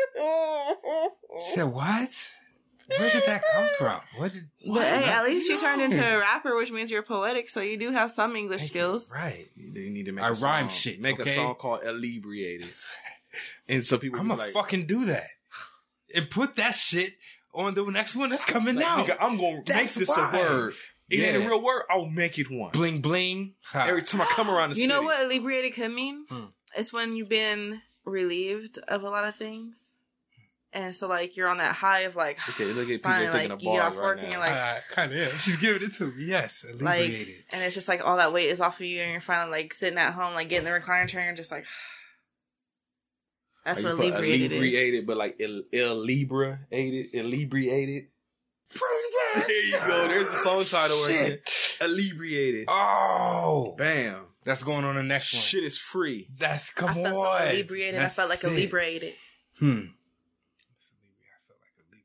She 1.45 1.51
said, 1.51 1.63
"What? 1.65 2.29
Where 2.97 3.09
did 3.11 3.23
that 3.25 3.43
come 3.53 3.67
from? 3.77 3.99
What 4.17 4.33
did?" 4.33 4.45
But 4.67 4.83
hey, 4.83 5.03
at 5.05 5.23
least 5.25 5.47
you 5.49 5.59
turned 5.59 5.81
into 5.81 6.03
a 6.03 6.17
rapper, 6.19 6.55
which 6.55 6.71
means 6.71 6.89
you're 6.91 7.03
poetic, 7.03 7.49
so 7.49 7.61
you 7.61 7.77
do 7.77 7.91
have 7.91 8.11
some 8.11 8.35
English 8.35 8.61
Thank 8.61 8.73
you. 8.73 8.79
skills. 8.79 9.11
right? 9.15 9.47
You 9.55 9.89
need 9.89 10.05
to 10.05 10.11
make 10.11 10.23
I 10.23 10.29
a 10.29 10.35
song. 10.35 10.49
rhyme 10.49 10.69
shit, 10.69 10.99
Make 10.99 11.19
okay? 11.19 11.31
a 11.31 11.35
song 11.35 11.55
called 11.55 11.83
Inebriated. 11.83 12.67
And 13.69 13.85
so 13.85 13.99
people 13.99 14.19
I'm 14.19 14.27
gonna 14.27 14.41
like, 14.41 14.53
fucking 14.53 14.87
do 14.87 15.05
that 15.05 15.27
and 16.15 16.27
put 16.29 16.55
that 16.55 16.71
shit 16.73 17.13
on 17.53 17.75
the 17.75 17.85
next 17.85 18.15
one 18.15 18.31
that's 18.31 18.43
coming 18.43 18.75
like, 18.75 18.85
out. 18.85 19.05
nigga, 19.07 19.17
I'm 19.21 19.37
gonna 19.37 19.61
make 19.67 19.93
this 19.93 20.09
why. 20.09 20.31
a 20.33 20.37
word. 20.37 20.73
It 21.11 21.17
ain't 21.21 21.37
a 21.43 21.47
real 21.47 21.61
word. 21.61 21.83
I'll 21.91 22.07
make 22.07 22.39
it 22.39 22.49
one. 22.49 22.71
bling 22.71 23.01
bling. 23.01 23.53
Ha. 23.65 23.85
Every 23.87 24.01
time 24.01 24.21
I 24.21 24.25
come 24.25 24.49
around 24.49 24.71
the 24.71 24.75
You 24.77 24.87
city. 24.87 24.93
know 24.93 25.03
what 25.03 25.23
inebriated 25.31 25.73
could 25.75 25.91
mean? 25.91 26.25
Hmm. 26.27 26.45
It's 26.75 26.91
when 26.91 27.15
you've 27.15 27.29
been 27.29 27.81
relieved 28.05 28.79
of 28.87 29.03
a 29.03 29.09
lot 29.09 29.25
of 29.25 29.35
things. 29.35 29.88
And 30.73 30.95
so 30.95 31.07
like 31.07 31.35
you're 31.35 31.47
on 31.47 31.57
that 31.57 31.73
high 31.75 32.01
of 32.01 32.15
like 32.15 32.37
Okay, 32.49 32.65
look 32.65 32.89
at 32.89 33.01
PJ 33.01 33.03
Finally, 33.03 33.27
like, 33.33 33.49
of 33.49 33.61
you 33.63 33.71
get 33.71 33.81
off 33.81 33.93
right 33.95 34.01
work 34.03 34.17
now. 34.17 34.23
and 34.23 34.31
you're 34.33 34.41
like- 34.41 34.51
I, 34.53 34.79
kind 34.91 35.11
of 35.13 35.17
am. 35.19 35.37
She's 35.39 35.57
giving 35.57 35.81
it 35.87 35.93
to 35.95 36.11
me. 36.11 36.25
Yes, 36.25 36.63
like 36.79 36.99
alleviated. 37.01 37.35
and 37.51 37.63
it's 37.63 37.73
just 37.75 37.87
like 37.87 38.05
all 38.05 38.17
that 38.17 38.31
weight 38.33 38.49
is 38.49 38.61
off 38.61 38.79
of 38.79 38.85
you 38.85 39.01
and 39.01 39.11
you're 39.11 39.21
finally 39.21 39.51
like 39.51 39.73
sitting 39.73 39.97
at 39.97 40.13
home 40.13 40.33
like 40.33 40.49
getting 40.49 40.65
the 40.65 40.71
recliner 40.71 41.07
chair 41.07 41.27
and 41.27 41.37
just 41.37 41.51
like 41.51 41.65
that's 43.65 43.81
Like, 43.81 43.97
what 43.97 44.05
you 44.05 44.11
put 44.11 44.23
inebriated 44.23 44.51
is. 44.51 44.57
inebriated, 44.57 45.07
but 45.07 45.17
like 45.17 45.35
ill, 45.39 45.61
inebriated, 46.03 47.13
inebriated. 47.13 48.07
There 49.35 49.65
you 49.65 49.77
go. 49.85 50.07
There's 50.07 50.25
the 50.27 50.33
song 50.33 50.63
title 50.65 51.01
right 51.03 51.39
there. 51.79 51.87
Inebriated. 51.89 52.65
oh, 52.67 53.75
Bam. 53.77 54.21
that's 54.43 54.63
going 54.63 54.85
on 54.85 54.95
the 54.95 55.03
next 55.03 55.33
one. 55.33 55.41
Shit 55.41 55.63
is 55.63 55.77
free. 55.77 56.27
That's 56.37 56.69
come 56.71 56.89
I 56.89 56.93
come 56.93 57.03
felt 57.03 57.25
on. 57.27 57.37
so 57.41 57.45
inebriated. 57.47 57.99
That's 57.99 58.13
I 58.13 58.15
felt 58.15 58.29
like 58.29 58.43
it. 58.43 58.51
inebriated. 58.57 59.13
Hmm. 59.59 59.65
It's 60.77 60.89
a 60.89 60.97
Libra. 60.97 61.29
I 61.29 61.39
felt 61.47 61.59
like 61.61 61.77
a 61.77 61.83
Libra 61.91 62.01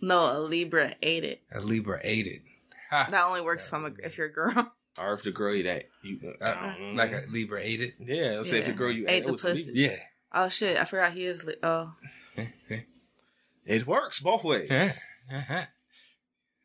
No, 0.00 0.36
a 0.36 0.40
Libra 0.40 0.94
ate 1.02 1.24
it. 1.24 1.42
A 1.52 1.60
Libra 1.60 2.00
ate 2.02 2.26
it. 2.26 2.42
Ha. 2.90 3.08
That 3.10 3.24
only 3.24 3.40
works 3.40 3.66
if 3.66 3.74
I'm 3.74 3.84
a, 3.84 3.90
if 4.02 4.16
you're 4.18 4.28
a 4.28 4.32
girl. 4.32 4.72
Or 5.00 5.12
if 5.12 5.22
the 5.22 5.30
girl 5.30 5.54
you 5.54 5.62
that 5.62 5.84
you 6.02 6.18
uh, 6.40 6.44
Uh, 6.44 6.56
I 6.58 6.66
don't 6.76 6.96
know. 6.96 7.02
like 7.02 7.12
a 7.12 7.22
Libra 7.30 7.60
ate 7.62 7.80
it. 7.80 7.94
yeah, 8.00 8.36
let's 8.38 8.50
say 8.50 8.58
if 8.58 8.66
the 8.66 8.72
girl 8.72 8.90
you 8.90 9.04
Ate 9.06 9.18
ate 9.22 9.26
the 9.26 9.32
was 9.32 9.42
pussy. 9.42 9.64
Libra. 9.66 9.74
Yeah. 9.80 9.96
Oh 10.32 10.48
shit! 10.48 10.76
I 10.76 10.84
forgot 10.86 11.12
he 11.12 11.24
is. 11.24 11.44
Li- 11.44 11.54
oh, 11.62 11.94
It 13.64 13.86
works 13.86 14.18
both 14.18 14.42
ways. 14.42 14.68
Yeah. 14.70 14.90
Uh-huh. 15.32 15.64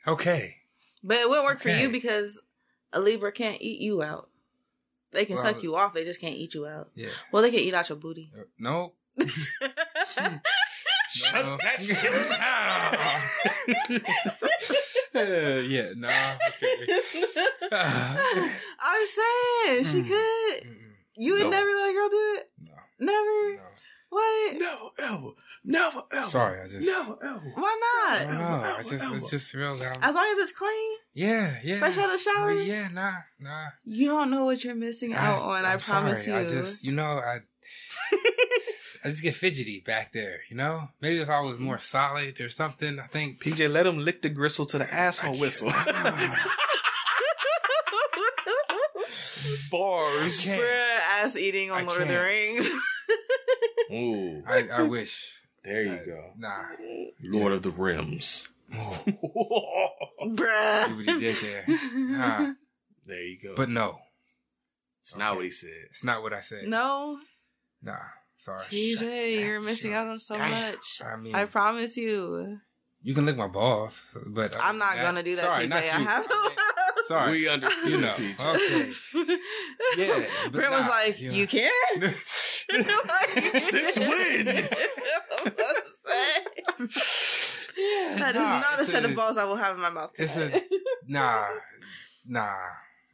Okay. 0.08 0.56
but 1.04 1.18
it 1.18 1.30
wouldn't 1.30 1.46
work 1.46 1.62
for 1.62 1.70
you 1.70 1.90
because 1.90 2.40
a 2.92 3.00
Libra 3.00 3.32
can't 3.32 3.62
eat 3.62 3.82
you 3.82 4.02
out. 4.02 4.30
They 5.12 5.26
can 5.26 5.36
Well, 5.36 5.44
suck 5.44 5.62
you 5.62 5.76
off. 5.76 5.94
They 5.94 6.04
just 6.06 6.20
can't 6.22 6.36
eat 6.36 6.56
you 6.56 6.66
out. 6.66 6.90
Yeah. 6.96 7.10
Well, 7.32 7.44
they 7.44 7.52
can 7.52 7.60
eat 7.60 7.74
out 7.76 7.88
your 7.90 7.98
booty. 8.00 8.32
Uh, 8.36 8.46
No. 8.58 8.94
Shut 11.14 11.46
No. 11.46 11.58
that 11.58 11.82
shit 11.82 12.04
Uh, 15.16 15.62
yeah. 15.68 15.90
No. 15.96 16.08
Okay. 16.10 16.88
I'm 17.72 19.06
saying 19.06 19.84
she 19.86 20.02
Mm. 20.02 20.08
could. 20.08 20.64
Mm-mm. 20.68 20.92
You 21.16 21.34
would 21.34 21.44
No. 21.44 21.50
never 21.52 21.68
let 21.70 21.90
a 21.90 21.94
girl 21.94 22.10
do 22.10 22.36
it. 22.40 22.52
No. 22.60 22.74
Never. 23.00 23.56
No. 23.58 23.62
What? 24.10 24.58
Never 24.58 24.90
ever. 25.00 25.30
Never 25.66 26.04
ever. 26.12 26.30
Sorry, 26.30 26.60
I 26.62 26.68
just. 26.68 26.86
Never 26.86 27.16
ever. 27.24 27.52
Why 27.56 27.80
not? 27.82 28.20
don't. 28.32 28.66
Ever, 28.66 28.80
It's 28.80 28.90
just, 28.90 29.06
ever. 29.06 29.16
it's 29.18 29.30
just 29.30 29.54
real. 29.54 29.74
Um, 29.74 29.94
As 30.02 30.16
long 30.16 30.26
as 30.36 30.40
it's 30.44 30.52
clean, 30.52 30.98
yeah, 31.14 31.60
yeah. 31.64 31.80
fresh 31.80 31.98
out 31.98 32.06
of 32.06 32.12
the 32.12 32.18
shower. 32.20 32.52
Yeah, 32.54 32.88
nah, 32.90 33.14
nah. 33.40 33.68
You 33.86 34.10
don't 34.10 34.30
know 34.32 34.46
what 34.46 34.64
you're 34.64 34.76
missing 34.76 35.14
out 35.14 35.42
on. 35.44 35.64
I 35.66 35.74
I'm 35.74 35.80
promise 35.80 36.26
sorry. 36.26 36.44
you. 36.44 36.48
I 36.48 36.52
just, 36.52 36.84
you 36.84 36.92
know, 36.92 37.20
I, 37.20 37.40
I 39.04 39.10
just 39.10 39.22
get 39.22 39.36
fidgety 39.36 39.82
back 39.82 40.14
there. 40.14 40.42
You 40.50 40.56
know, 40.56 40.90
maybe 41.02 41.20
if 41.20 41.30
I 41.30 41.42
was 41.42 41.60
more 41.60 41.78
solid 41.78 42.40
or 42.40 42.50
something, 42.50 43.00
I 43.00 43.08
think. 43.08 43.44
PJ, 43.44 43.70
let 43.72 43.86
him 43.86 44.00
lick 44.00 44.22
the 44.22 44.30
gristle 44.30 44.66
to 44.68 44.78
the 44.78 44.92
asshole 44.94 45.36
ah, 45.36 45.40
whistle. 45.40 45.70
Bars. 49.72 50.48
ass 50.48 51.36
eating 51.36 51.72
on 51.72 51.82
I 51.82 51.84
Lord 51.84 52.02
of 52.04 52.08
the. 52.08 52.18
Rings. 52.20 52.70
Ooh, 53.92 54.44
I, 54.48 54.68
I 54.72 54.82
wish. 54.84 55.30
there 55.64 55.84
you 55.84 55.94
I- 55.94 56.06
go. 56.06 56.32
Nah. 56.38 56.64
Lord 57.24 57.52
of 57.52 57.64
the 57.64 57.70
Rims. 57.72 58.48
Oh, 58.76 59.02
see 59.06 59.12
what 59.14 60.90
he 61.06 61.20
did 61.20 61.36
there. 61.42 61.66
Nah. 61.96 62.54
there 63.06 63.22
you 63.24 63.38
go. 63.44 63.54
But 63.56 63.70
no, 63.70 64.00
it's 65.02 65.16
not 65.16 65.36
what 65.36 65.46
he 65.46 65.52
said. 65.52 65.70
it's 65.90 66.04
not 66.04 66.24
what 66.24 66.34
I 66.34 66.42
said. 66.42 66.68
No, 66.68 67.20
Nah. 67.84 67.98
Sorry. 68.44 68.66
PJ, 68.70 69.36
you're 69.38 69.62
missing 69.62 69.92
Shut 69.92 70.00
out 70.06 70.08
on 70.12 70.20
so 70.20 70.36
down. 70.36 70.52
much. 70.52 71.02
I 71.02 71.16
mean, 71.16 71.34
I 71.34 71.46
promise 71.46 71.96
you. 71.96 72.60
you 73.02 73.14
can 73.16 73.26
lick 73.26 73.38
my 73.38 73.48
balls, 73.48 73.94
but 74.28 74.54
other 74.56 74.62
I'm 74.66 74.78
not 74.78 74.96
than 74.96 75.06
gonna 75.06 75.24
do 75.24 75.34
that, 75.36 75.42
Sorry, 75.46 75.66
PJ. 75.66 75.70
not 75.70 75.78
I 75.78 75.86
you. 76.00 76.06
have. 76.06 76.28
I 76.30 76.50
mean, 76.50 77.06
sorry. 77.06 77.32
We 77.32 77.48
understood, 77.48 77.88
You 77.92 77.98
know. 78.02 78.14
PJ. 78.14 78.40
Okay. 78.56 79.38
Yeah, 79.98 80.26
but 80.44 80.52
Brent 80.52 80.72
was 80.72 80.88
like, 80.88 81.22
you 81.22 81.32
"You 81.32 81.44
know. 81.44 81.48
can." 81.48 82.16
Since 83.70 84.00
when? 84.00 84.46
that 88.18 88.32
is 88.36 88.42
Nah, 88.42 88.60
not 88.60 88.80
a 88.80 88.86
set 88.86 89.04
a- 89.06 89.08
of 89.08 89.16
balls 89.16 89.38
I 89.38 89.46
will 89.46 89.56
have 89.56 89.76
in 89.76 89.82
my 89.82 89.90
mouth. 89.90 90.12
It's 90.18 90.36
a 90.36 90.52
nah, 91.08 91.48
nah. 92.28 92.54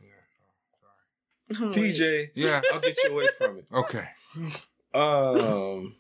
Yeah, 0.02 1.60
oh, 1.62 1.66
I'm. 1.66 1.74
PJ, 1.74 2.30
Yeah. 2.36 2.62
I'll 2.74 2.80
get 2.80 2.98
you 3.04 3.12
away 3.12 3.28
from 3.38 3.58
it. 3.60 3.66
Okay. 3.72 4.08
Um, 4.94 5.96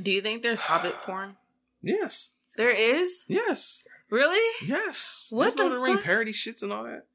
Do 0.00 0.10
you 0.10 0.20
think 0.20 0.42
there's 0.42 0.60
Hobbit 0.60 0.94
porn? 1.02 1.36
yes, 1.82 2.30
There 2.56 2.70
is. 2.70 3.24
yes, 3.28 3.82
Really? 4.10 4.38
yes. 4.66 5.28
What 5.30 5.44
There's 5.44 5.56
Lord 5.56 5.72
the 5.72 5.76
of 5.76 5.80
the 5.80 5.86
Ring 5.94 5.98
parody 6.02 6.32
shits 6.32 6.62
and 6.62 6.72
all 6.72 6.84
that. 6.84 7.06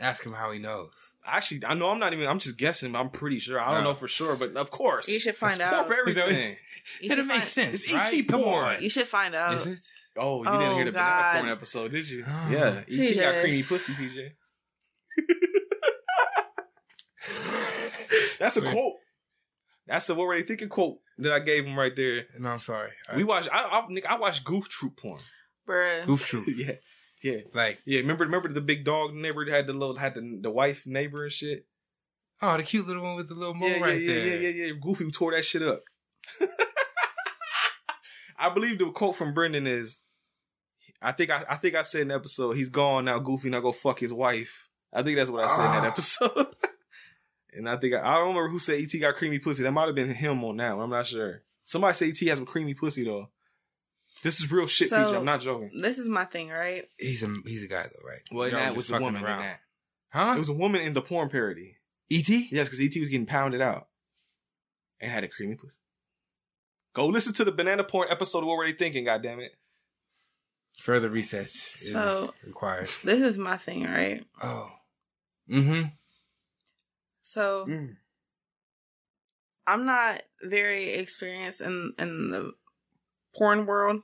Ask 0.00 0.26
him 0.26 0.32
how 0.32 0.50
he 0.50 0.58
knows. 0.58 1.12
Actually, 1.24 1.64
I 1.64 1.74
know 1.74 1.88
I'm 1.90 2.00
not 2.00 2.12
even. 2.12 2.26
I'm 2.26 2.40
just 2.40 2.58
guessing. 2.58 2.96
I'm 2.96 3.10
pretty 3.10 3.38
sure. 3.38 3.60
I 3.60 3.66
don't 3.72 3.84
No. 3.84 3.90
know 3.90 3.94
for 3.94 4.08
sure, 4.08 4.34
but 4.36 4.56
of 4.56 4.70
course, 4.72 5.06
You 5.08 5.20
should 5.20 5.36
find 5.36 5.60
It's 5.60 5.68
porn 5.70 5.80
out. 5.82 5.86
for 5.86 5.94
everything. 5.94 6.56
You 7.00 7.12
It'll 7.12 7.24
make 7.24 7.36
find- 7.38 7.48
sense. 7.48 7.84
It's 7.84 7.94
right? 7.94 8.12
ET 8.12 8.28
Come 8.28 8.42
porn. 8.42 8.64
on. 8.76 8.82
You 8.82 8.90
should 8.90 9.06
find 9.06 9.34
out. 9.36 9.54
Is 9.54 9.66
it? 9.66 9.78
Oh, 10.16 10.38
you 10.38 10.44
didn't 10.50 10.62
Oh, 10.62 10.74
hear 10.74 10.84
the 10.84 10.92
banana 10.92 11.20
God. 11.22 11.34
porn 11.40 11.48
episode, 11.52 11.90
did 11.92 12.08
you? 12.08 12.24
Oh. 12.26 12.48
Yeah, 12.50 12.82
ET 12.88 13.14
got 13.16 13.34
PJ. 13.36 13.40
creamy 13.40 13.62
pussy, 13.62 13.92
PJ. 13.94 14.32
That's 18.38 18.56
a 18.56 18.62
quote. 18.62 18.94
That's 19.86 20.08
a 20.08 20.14
what 20.14 20.26
were 20.26 20.36
they 20.36 20.42
thinking 20.46 20.68
quote 20.68 20.98
that 21.18 21.32
I 21.32 21.40
gave 21.40 21.64
him 21.66 21.78
right 21.78 21.94
there. 21.94 22.24
No, 22.38 22.50
I'm 22.50 22.58
sorry. 22.58 22.90
I, 23.08 23.16
We 23.16 23.24
watched. 23.24 23.48
I, 23.52 23.62
I, 23.64 23.84
Nick, 23.88 24.06
I 24.06 24.16
watched 24.18 24.44
Goof 24.44 24.68
Troop 24.68 24.96
porn. 24.96 25.20
Bruh. 25.68 26.04
goof 26.06 26.26
troop. 26.26 26.46
yeah, 26.56 26.72
yeah, 27.22 27.38
Like, 27.54 27.80
yeah. 27.86 28.00
Remember, 28.00 28.24
remember 28.24 28.52
the 28.52 28.60
big 28.60 28.84
dog 28.84 29.14
neighbor 29.14 29.44
that 29.46 29.50
had 29.52 29.66
the 29.66 29.72
little 29.72 29.96
had 29.96 30.14
the, 30.14 30.38
the 30.42 30.50
wife 30.50 30.82
neighbor 30.86 31.22
and 31.24 31.32
shit. 31.32 31.66
oh, 32.42 32.56
the 32.56 32.62
cute 32.62 32.86
little 32.86 33.02
one 33.02 33.16
with 33.16 33.28
the 33.28 33.34
little 33.34 33.54
mole 33.54 33.68
yeah, 33.70 33.80
right 33.80 34.00
yeah, 34.02 34.12
yeah, 34.12 34.14
there. 34.20 34.40
yeah, 34.40 34.48
yeah, 34.48 34.64
yeah. 34.66 34.72
Goofy 34.80 35.10
tore 35.10 35.32
that 35.32 35.44
shit 35.44 35.62
up. 35.62 35.82
I 38.38 38.50
believe 38.52 38.78
the 38.78 38.90
quote 38.90 39.16
from 39.16 39.32
Brendan 39.32 39.66
is, 39.66 39.98
I 41.00 41.12
think 41.12 41.30
I, 41.30 41.44
I 41.48 41.56
think 41.56 41.74
I 41.76 41.82
said 41.82 42.02
in 42.02 42.08
the 42.08 42.14
episode, 42.14 42.56
he's 42.56 42.68
gone 42.68 43.04
now. 43.06 43.18
Goofy 43.20 43.48
now 43.48 43.60
go 43.60 43.72
fuck 43.72 44.00
his 44.00 44.12
wife. 44.12 44.68
I 44.92 45.02
think 45.02 45.16
that's 45.16 45.30
what 45.30 45.44
I 45.44 45.48
said 45.48 45.64
in 45.66 45.82
that 45.82 45.84
Ah. 45.84 45.88
episode. 45.92 46.46
and 47.56 47.68
I 47.68 47.76
think 47.76 47.94
I, 47.94 48.00
I 48.00 48.14
don't 48.16 48.28
remember 48.28 48.48
who 48.48 48.58
said 48.58 48.80
ET 48.80 49.00
got 49.00 49.16
creamy 49.16 49.38
pussy. 49.38 49.62
That 49.62 49.72
might 49.72 49.86
have 49.86 49.94
been 49.94 50.12
him 50.14 50.42
on 50.44 50.56
that. 50.58 50.76
one. 50.76 50.84
I'm 50.84 50.90
not 50.90 51.06
sure. 51.06 51.42
Somebody 51.64 51.94
said 51.94 52.08
ET 52.08 52.28
has 52.28 52.38
some 52.38 52.46
creamy 52.46 52.74
pussy 52.74 53.04
though. 53.04 53.28
This 54.22 54.40
is 54.40 54.50
real 54.50 54.66
shit, 54.66 54.90
So- 54.90 54.96
PJ. 55.12 55.16
I'm 55.16 55.24
not 55.24 55.40
joking. 55.40 55.70
This 55.78 55.98
is 55.98 56.06
my 56.06 56.24
thing, 56.24 56.48
right? 56.50 56.88
He's 56.98 57.22
a 57.22 57.34
he's 57.46 57.62
a 57.62 57.68
guy 57.68 57.82
though, 57.82 58.08
right? 58.08 58.20
Well, 58.32 58.48
Y'all 58.48 58.58
that 58.60 58.76
was 58.76 58.86
the 58.88 58.92
fucking 58.94 59.04
woman 59.06 59.20
in 59.22 59.26
that. 59.26 59.60
Huh? 60.10 60.34
It 60.36 60.38
was 60.38 60.48
a 60.48 60.52
woman 60.54 60.80
in 60.82 60.92
the 60.94 61.02
porn 61.02 61.28
parody. 61.28 61.76
ET. 62.10 62.28
Yes, 62.28 62.68
because 62.68 62.80
ET 62.80 62.98
was 63.00 63.08
getting 63.08 63.26
pounded 63.26 63.60
out 63.60 63.88
and 65.00 65.10
had 65.10 65.24
a 65.24 65.28
creamy 65.28 65.56
pussy. 65.56 65.78
Go 66.94 67.06
listen 67.06 67.32
to 67.34 67.44
the 67.44 67.50
banana 67.50 67.82
porn 67.82 68.06
episode 68.10 68.38
of 68.38 68.44
What 68.44 68.56
Were 68.58 68.66
They 68.66 68.72
Thinking, 68.72 69.04
God 69.06 69.22
damn 69.22 69.38
goddammit. 69.38 69.48
Further 70.80 71.08
research 71.08 71.72
is 71.82 71.90
So- 71.92 72.32
required. 72.46 72.88
This 73.02 73.20
is 73.22 73.36
my 73.36 73.56
thing, 73.56 73.84
right? 73.84 74.24
Oh. 74.42 74.70
Mm-hmm. 75.50 75.88
So 77.24 77.66
mm. 77.66 77.96
I'm 79.66 79.86
not 79.86 80.22
very 80.42 80.90
experienced 80.90 81.62
in 81.62 81.94
in 81.98 82.30
the 82.30 82.52
porn 83.34 83.66
world. 83.66 84.02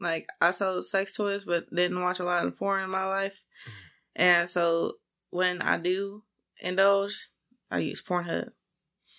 Like 0.00 0.28
I 0.40 0.52
sold 0.52 0.86
sex 0.86 1.16
toys, 1.16 1.44
but 1.44 1.72
didn't 1.74 2.00
watch 2.00 2.20
a 2.20 2.24
lot 2.24 2.46
of 2.46 2.56
porn 2.56 2.84
in 2.84 2.90
my 2.90 3.04
life. 3.06 3.32
Mm-hmm. 3.32 4.22
And 4.22 4.48
so 4.48 4.94
when 5.30 5.62
I 5.62 5.78
do 5.78 6.22
indulge, 6.60 7.28
I 7.70 7.78
use 7.78 8.00
Pornhub. 8.00 8.50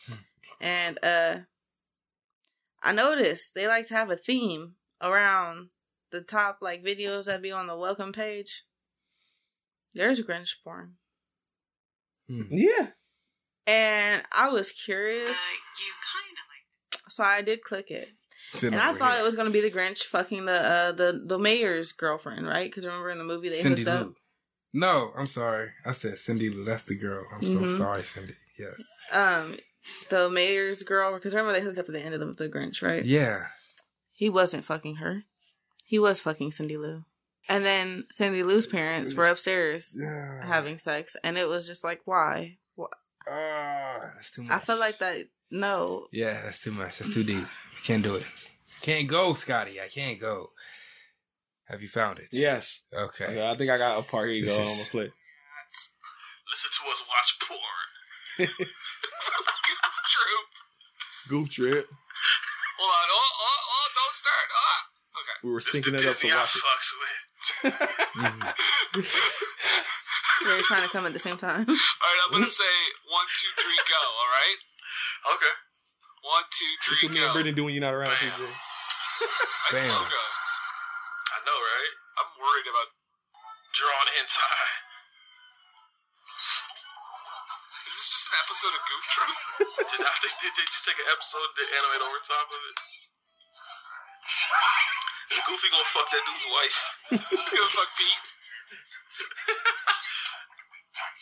Hmm. 0.08 0.14
And 0.62 1.00
uh 1.04 1.38
I 2.82 2.94
noticed 2.94 3.54
they 3.54 3.68
like 3.68 3.88
to 3.88 3.96
have 3.96 4.10
a 4.10 4.16
theme 4.16 4.76
around 5.02 5.70
the 6.12 6.22
top 6.22 6.60
like 6.62 6.86
videos 6.86 7.26
that 7.26 7.42
be 7.42 7.52
on 7.52 7.68
the 7.68 7.76
welcome 7.76 8.14
page. 8.14 8.64
There's 9.94 10.22
Grinch 10.22 10.56
porn. 10.64 10.94
Hmm. 12.30 12.44
Yeah. 12.50 12.92
And 13.68 14.22
I 14.32 14.50
was 14.50 14.72
curious. 14.72 15.34
So 17.10 17.24
I 17.24 17.42
did 17.42 17.64
click 17.64 17.92
it. 17.92 18.08
And 18.64 18.76
I 18.76 18.94
thought 18.94 19.18
it 19.20 19.24
was 19.24 19.36
gonna 19.36 19.50
be 19.50 19.62
the 19.62 19.72
Grinch 19.72 20.04
fucking 20.04 20.46
the 20.46 20.54
uh 20.62 20.92
the 20.92 21.22
the 21.26 21.38
mayor's 21.40 21.92
girlfriend, 21.92 22.48
right? 22.48 22.70
Because 22.70 22.86
remember 22.86 23.10
in 23.10 23.18
the 23.18 23.24
movie 23.24 23.50
they 23.50 23.56
Cindy 23.56 23.84
hooked 23.84 24.02
up. 24.08 24.14
No, 24.74 25.12
I'm 25.18 25.28
sorry. 25.28 25.70
I 25.86 25.92
said 25.94 26.18
Cindy 26.20 26.50
Lou. 26.50 26.64
That's 26.66 26.84
the 26.84 26.96
girl. 26.96 27.26
I'm 27.34 27.42
so 27.46 27.60
Mhm. 27.60 27.78
sorry, 27.78 28.04
Cindy. 28.04 28.36
Yes. 28.60 28.84
Um, 29.12 29.58
the 30.10 30.30
mayor's 30.30 30.84
girl. 30.84 31.14
Because 31.16 31.34
remember 31.34 31.54
they 31.54 31.62
hooked 31.66 31.78
up 31.80 31.88
at 31.88 31.94
the 31.94 32.02
end 32.02 32.14
of 32.14 32.20
the, 32.20 32.34
the 32.46 32.50
Grinch, 32.50 32.82
right? 32.82 33.04
Yeah. 33.04 33.48
He 34.14 34.30
wasn't 34.30 34.66
fucking 34.66 34.96
her. 34.98 35.24
He 35.86 36.00
was 36.00 36.22
fucking 36.22 36.52
Cindy 36.52 36.78
Lou. 36.78 37.04
And 37.50 37.64
then 37.66 38.06
Cindy 38.12 38.44
Lou's 38.44 38.68
parents 38.68 39.14
were 39.14 39.28
upstairs 39.28 39.94
Yeah. 39.96 40.46
having 40.46 40.78
sex, 40.78 41.16
and 41.24 41.38
it 41.38 41.48
was 41.48 41.68
just 41.68 41.84
like, 41.84 42.02
why? 42.06 42.58
Wh- 43.28 43.32
Ah, 43.32 44.12
that's 44.16 44.32
too 44.32 44.44
much. 44.44 44.52
I 44.52 44.60
feel 44.60 44.78
like 44.80 45.00
that. 45.00 45.28
No, 45.52 46.08
Yeah, 46.12 46.42
that's 46.44 46.60
too 46.60 46.72
much. 46.72 46.98
That's 47.00 47.14
too 47.14 47.24
deep. 47.24 47.46
Can't 47.84 48.04
do 48.04 48.16
it. 48.16 48.24
Can't 48.82 49.08
go, 49.08 49.34
Scotty. 49.36 49.80
I 49.80 49.88
can't 49.88 50.20
go. 50.20 50.52
Have 51.66 51.82
you 51.82 51.88
found 51.88 52.20
it? 52.20 52.28
Yes. 52.32 52.82
Okay. 52.94 53.26
Okay, 53.26 53.48
I 53.50 53.56
think 53.56 53.70
I 53.72 53.78
got 53.78 54.00
a 54.00 54.02
part. 54.04 54.28
Here 54.30 54.36
you 54.38 54.46
This 54.46 54.56
go. 54.56 54.62
is- 54.64 54.70
I'm 54.70 54.76
gonna 54.78 54.90
play. 54.90 55.12
Listen 56.52 56.70
to 56.72 56.90
us 56.92 57.04
watch 57.10 57.40
porn. 57.48 58.48
True. 60.16 60.44
Goof 61.30 61.50
trip. 61.50 61.88
Hold 62.78 62.92
on. 62.92 63.08
Oh, 63.10 63.32
oh, 63.42 63.60
oh, 63.72 63.88
don't 63.96 64.16
start. 64.16 64.50
Ah. 64.56 64.82
Okay. 65.22 65.38
We 65.44 65.50
were 65.52 65.60
This 65.60 65.72
syncing 65.72 65.94
it 65.94 65.94
up 65.94 66.00
to 66.00 66.06
Disney 66.06 66.32
I 66.32 66.34
watch 66.38 66.56
it. 66.56 66.62
fucks 66.62 66.92
with. 68.96 69.86
They're 70.44 70.66
trying 70.68 70.84
to 70.84 70.92
come 70.92 71.06
at 71.08 71.14
the 71.14 71.22
same 71.24 71.38
time. 71.38 71.64
All 71.64 72.10
right, 72.12 72.22
I'm 72.28 72.32
gonna 72.36 72.50
say 72.50 72.74
one, 73.08 73.26
two, 73.40 73.52
three, 73.56 73.78
go. 73.88 74.02
All 74.02 74.32
right. 74.32 74.60
Okay. 75.26 75.54
One, 76.22 76.46
two, 76.54 76.70
That's 76.86 77.02
three, 77.02 77.10
what 77.10 77.14
me 77.14 77.22
and 77.26 77.30
go. 77.30 77.34
Brittany 77.34 77.54
do 77.58 77.64
when 77.66 77.74
you're 77.74 77.82
not 77.82 77.98
around. 77.98 78.14
Bam. 78.14 78.30
PJ. 78.30 78.46
I 78.46 79.70
Bam. 79.74 79.90
still 79.90 80.06
go. 80.06 80.24
I 81.34 81.38
know, 81.42 81.58
right? 81.58 81.94
I'm 82.22 82.30
worried 82.38 82.70
about 82.70 82.94
drawing 83.74 84.10
hentai. 84.14 84.62
Is 87.90 87.94
this 87.98 88.10
just 88.14 88.30
an 88.30 88.38
episode 88.46 88.74
of 88.78 88.82
Goof 88.86 89.04
Troop? 89.10 89.38
did, 89.90 90.02
I, 90.06 90.14
did, 90.22 90.34
did 90.46 90.54
they 90.58 90.66
just 90.70 90.86
take 90.86 90.98
an 91.02 91.10
episode 91.10 91.50
and 91.58 91.70
animate 91.82 92.02
over 92.06 92.22
top 92.22 92.46
of 92.50 92.62
it? 92.62 92.78
Is 95.34 95.42
Goofy 95.50 95.70
gonna 95.74 95.90
fuck 95.90 96.06
that 96.14 96.22
dude's 96.22 96.46
wife? 96.54 96.78
Goofy 97.34 97.54
gonna 97.58 97.74
fuck 97.74 97.90
Pete? 97.98 98.22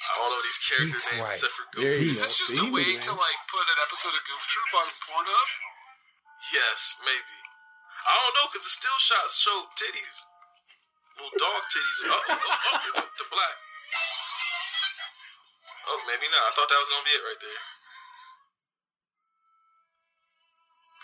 I 0.03 0.19
don't 0.19 0.29
know 0.35 0.43
these 0.43 0.59
character 0.59 0.99
Pete's 0.99 1.07
names 1.07 1.23
wife. 1.23 1.35
except 1.39 1.53
for 1.55 1.65
There 1.79 1.95
Goofy. 1.95 2.11
Is 2.11 2.19
this 2.19 2.35
just 2.35 2.59
a 2.59 2.67
way 2.67 2.99
to 2.99 3.11
like 3.15 3.39
put 3.47 3.63
an 3.63 3.79
episode 3.87 4.11
of 4.11 4.23
Goof 4.27 4.43
Troop 4.51 4.71
on 4.83 4.87
Pornhub? 5.07 5.49
Yes, 6.51 6.99
maybe. 7.07 7.37
I 8.03 8.11
don't 8.19 8.35
know 8.35 8.47
because 8.51 8.67
the 8.67 8.73
still 8.73 8.99
shots 8.99 9.39
show 9.39 9.63
titties, 9.79 10.15
little 11.15 11.31
dog 11.39 11.61
titties. 11.71 11.97
Oh, 12.03 12.11
oh, 12.11 12.19
oh, 12.19 12.35
oh, 12.35 12.99
oh 12.99 13.07
it 13.07 13.15
to 13.15 13.25
black. 13.31 13.57
Oh, 15.87 15.99
maybe 16.07 16.27
not. 16.31 16.47
I 16.47 16.51
thought 16.51 16.67
that 16.67 16.79
was 16.83 16.91
gonna 16.91 17.07
be 17.07 17.15
it 17.15 17.23
right 17.23 17.39
there. 17.39 17.63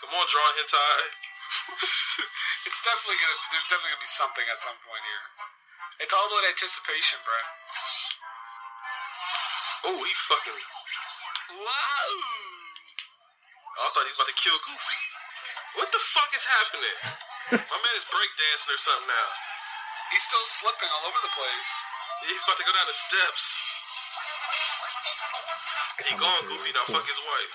Come 0.04 0.12
on, 0.16 0.24
drawn 0.28 0.52
hentai. 0.56 1.00
it's 2.68 2.80
definitely 2.84 3.16
gonna. 3.16 3.38
There's 3.48 3.68
definitely 3.68 3.96
gonna 3.96 4.04
be 4.04 4.12
something 4.12 4.46
at 4.48 4.60
some 4.60 4.76
point 4.84 5.04
here. 5.04 5.24
It's 6.00 6.12
all 6.16 6.24
about 6.24 6.48
anticipation, 6.48 7.20
bro. 7.24 7.40
Oh, 9.84 9.96
he 9.96 10.12
fucking. 10.28 10.60
Wow. 11.56 12.10
Oh, 13.80 13.86
I 13.86 13.88
thought 13.94 14.04
he 14.04 14.12
was 14.12 14.20
about 14.20 14.28
to 14.28 14.36
kill 14.36 14.58
Goofy. 14.68 15.00
What 15.80 15.88
the 15.88 16.02
fuck 16.02 16.28
is 16.36 16.44
happening? 16.44 16.98
My 17.64 17.78
man 17.80 17.94
is 17.96 18.04
breakdancing 18.04 18.76
or 18.76 18.80
something 18.80 19.08
now. 19.08 19.28
He's 20.12 20.26
still 20.26 20.44
slipping 20.44 20.90
all 20.92 21.08
over 21.08 21.20
the 21.24 21.32
place. 21.32 21.70
He's 22.28 22.44
about 22.44 22.60
to 22.60 22.66
go 22.68 22.74
down 22.76 22.84
the 22.90 22.98
steps. 22.98 23.42
He 26.04 26.12
gone, 26.20 26.44
Goofy. 26.44 26.76
Now 26.76 26.84
fuck 26.92 27.06
his 27.08 27.20
wife. 27.24 27.52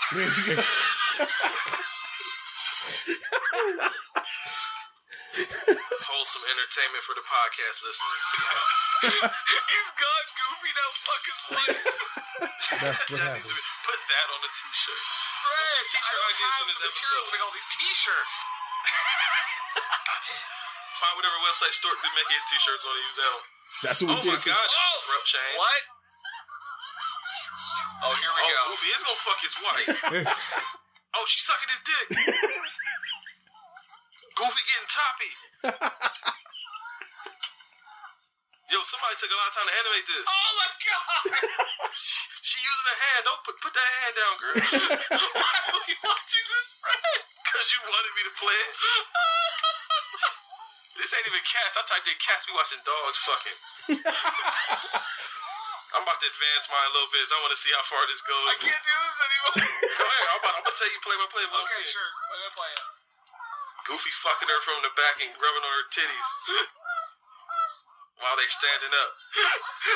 Wholesome 6.26 6.58
entertainment 6.58 7.06
for 7.06 7.14
the 7.14 7.22
podcast 7.22 7.86
listeners. 7.86 8.26
He's 9.14 9.90
gone, 9.94 10.26
Goofy. 10.34 10.74
Now 10.74 10.90
fuck 11.06 11.22
his 11.22 11.38
wife. 11.54 11.86
That's 12.82 13.06
what 13.14 13.22
That 13.22 13.38
happens. 13.38 13.54
Put 13.86 14.00
that 14.10 14.26
on 14.34 14.42
a 14.42 14.50
t-shirt. 14.50 15.04
Fred, 15.06 15.82
t-shirt 15.86 16.18
ideas 16.26 16.54
from 16.58 16.66
this 16.74 16.82
episode. 16.82 17.14
to 17.14 17.30
make 17.30 17.46
all 17.46 17.54
these 17.54 17.70
t-shirts. 17.78 18.36
Find 20.98 21.14
whatever 21.14 21.38
website 21.46 21.78
store 21.78 21.94
to 21.94 22.10
make 22.18 22.26
his 22.34 22.42
t-shirts 22.50 22.82
on 22.90 22.98
and 22.98 23.06
use 23.06 23.18
that 23.22 23.30
one. 23.30 23.46
That's 23.86 24.02
what 24.02 24.18
Oh 24.18 24.26
we 24.26 24.34
my 24.34 24.42
did. 24.42 24.50
god, 24.50 24.66
oh, 24.66 24.94
abrupt 25.06 25.30
change. 25.30 25.62
What? 25.62 25.82
Oh, 28.02 28.18
here 28.18 28.34
we 28.34 28.42
oh, 28.42 28.50
go. 28.50 28.74
Goofy 28.74 28.90
is 28.98 29.06
gonna 29.06 29.22
fuck 29.22 29.38
his 29.46 29.54
wife. 29.62 29.94
oh, 31.22 31.26
she's 31.30 31.46
sucking 31.46 31.70
his 31.70 31.86
dick. 31.86 32.18
Goofy 34.36 34.64
getting 34.68 34.92
toppy. 34.92 35.32
Yo, 38.68 38.84
somebody 38.84 39.16
took 39.16 39.32
a 39.32 39.38
lot 39.40 39.48
of 39.48 39.56
time 39.56 39.64
to 39.64 39.76
animate 39.80 40.04
this. 40.10 40.26
Oh 40.28 40.52
my 40.60 40.68
god! 40.76 41.40
she, 41.96 42.20
she 42.44 42.60
using 42.60 42.90
a 42.92 42.98
hand. 43.00 43.22
Don't 43.24 43.40
put 43.48 43.56
put 43.64 43.72
that 43.72 43.90
hand 44.04 44.14
down, 44.20 44.34
girl. 44.42 44.58
Why 45.40 45.54
are 45.72 45.80
we 45.88 45.96
watching 46.04 46.46
this, 46.52 46.68
Fred? 46.84 47.00
Cause 47.48 47.72
you 47.72 47.80
wanted 47.88 48.12
me 48.18 48.28
to 48.28 48.34
play 48.36 48.58
it. 48.58 48.72
this 51.00 51.16
ain't 51.16 51.30
even 51.32 51.40
cats. 51.48 51.80
I 51.80 51.88
typed 51.88 52.10
in 52.10 52.20
cats. 52.20 52.50
We 52.52 52.58
watching 52.58 52.84
dogs 52.84 53.22
fucking. 53.24 53.58
I'm 55.96 56.04
about 56.04 56.20
to 56.20 56.28
advance 56.28 56.68
mine 56.68 56.88
a 56.90 56.94
little 56.98 57.08
bit. 57.16 57.24
So 57.32 57.38
I 57.38 57.46
want 57.46 57.56
to 57.56 57.62
see 57.62 57.72
how 57.72 57.86
far 57.88 58.04
this 58.12 58.20
goes. 58.20 58.52
I 58.52 58.60
can't 58.60 58.84
do 58.84 58.92
this 58.92 59.18
anymore. 59.24 59.72
Go 59.96 60.04
ahead. 60.04 60.28
I'm, 60.36 60.44
about, 60.44 60.60
I'm 60.60 60.68
gonna 60.68 60.76
tell 60.76 60.92
you 60.92 61.00
play 61.00 61.16
by 61.16 61.32
play. 61.32 61.48
What 61.48 61.64
okay, 61.64 61.80
I'm 61.80 61.88
sure. 61.88 62.12
Play 62.28 62.44
by 62.44 62.52
play. 62.60 62.95
Goofy 63.86 64.10
fucking 64.12 64.50
her 64.50 64.62
from 64.66 64.82
the 64.82 64.90
back 64.98 65.22
and 65.22 65.30
rubbing 65.38 65.62
on 65.66 65.72
her 65.78 65.86
titties 65.94 66.30
while 68.22 68.34
they're 68.38 68.50
standing 68.50 68.94
up. 68.98 69.12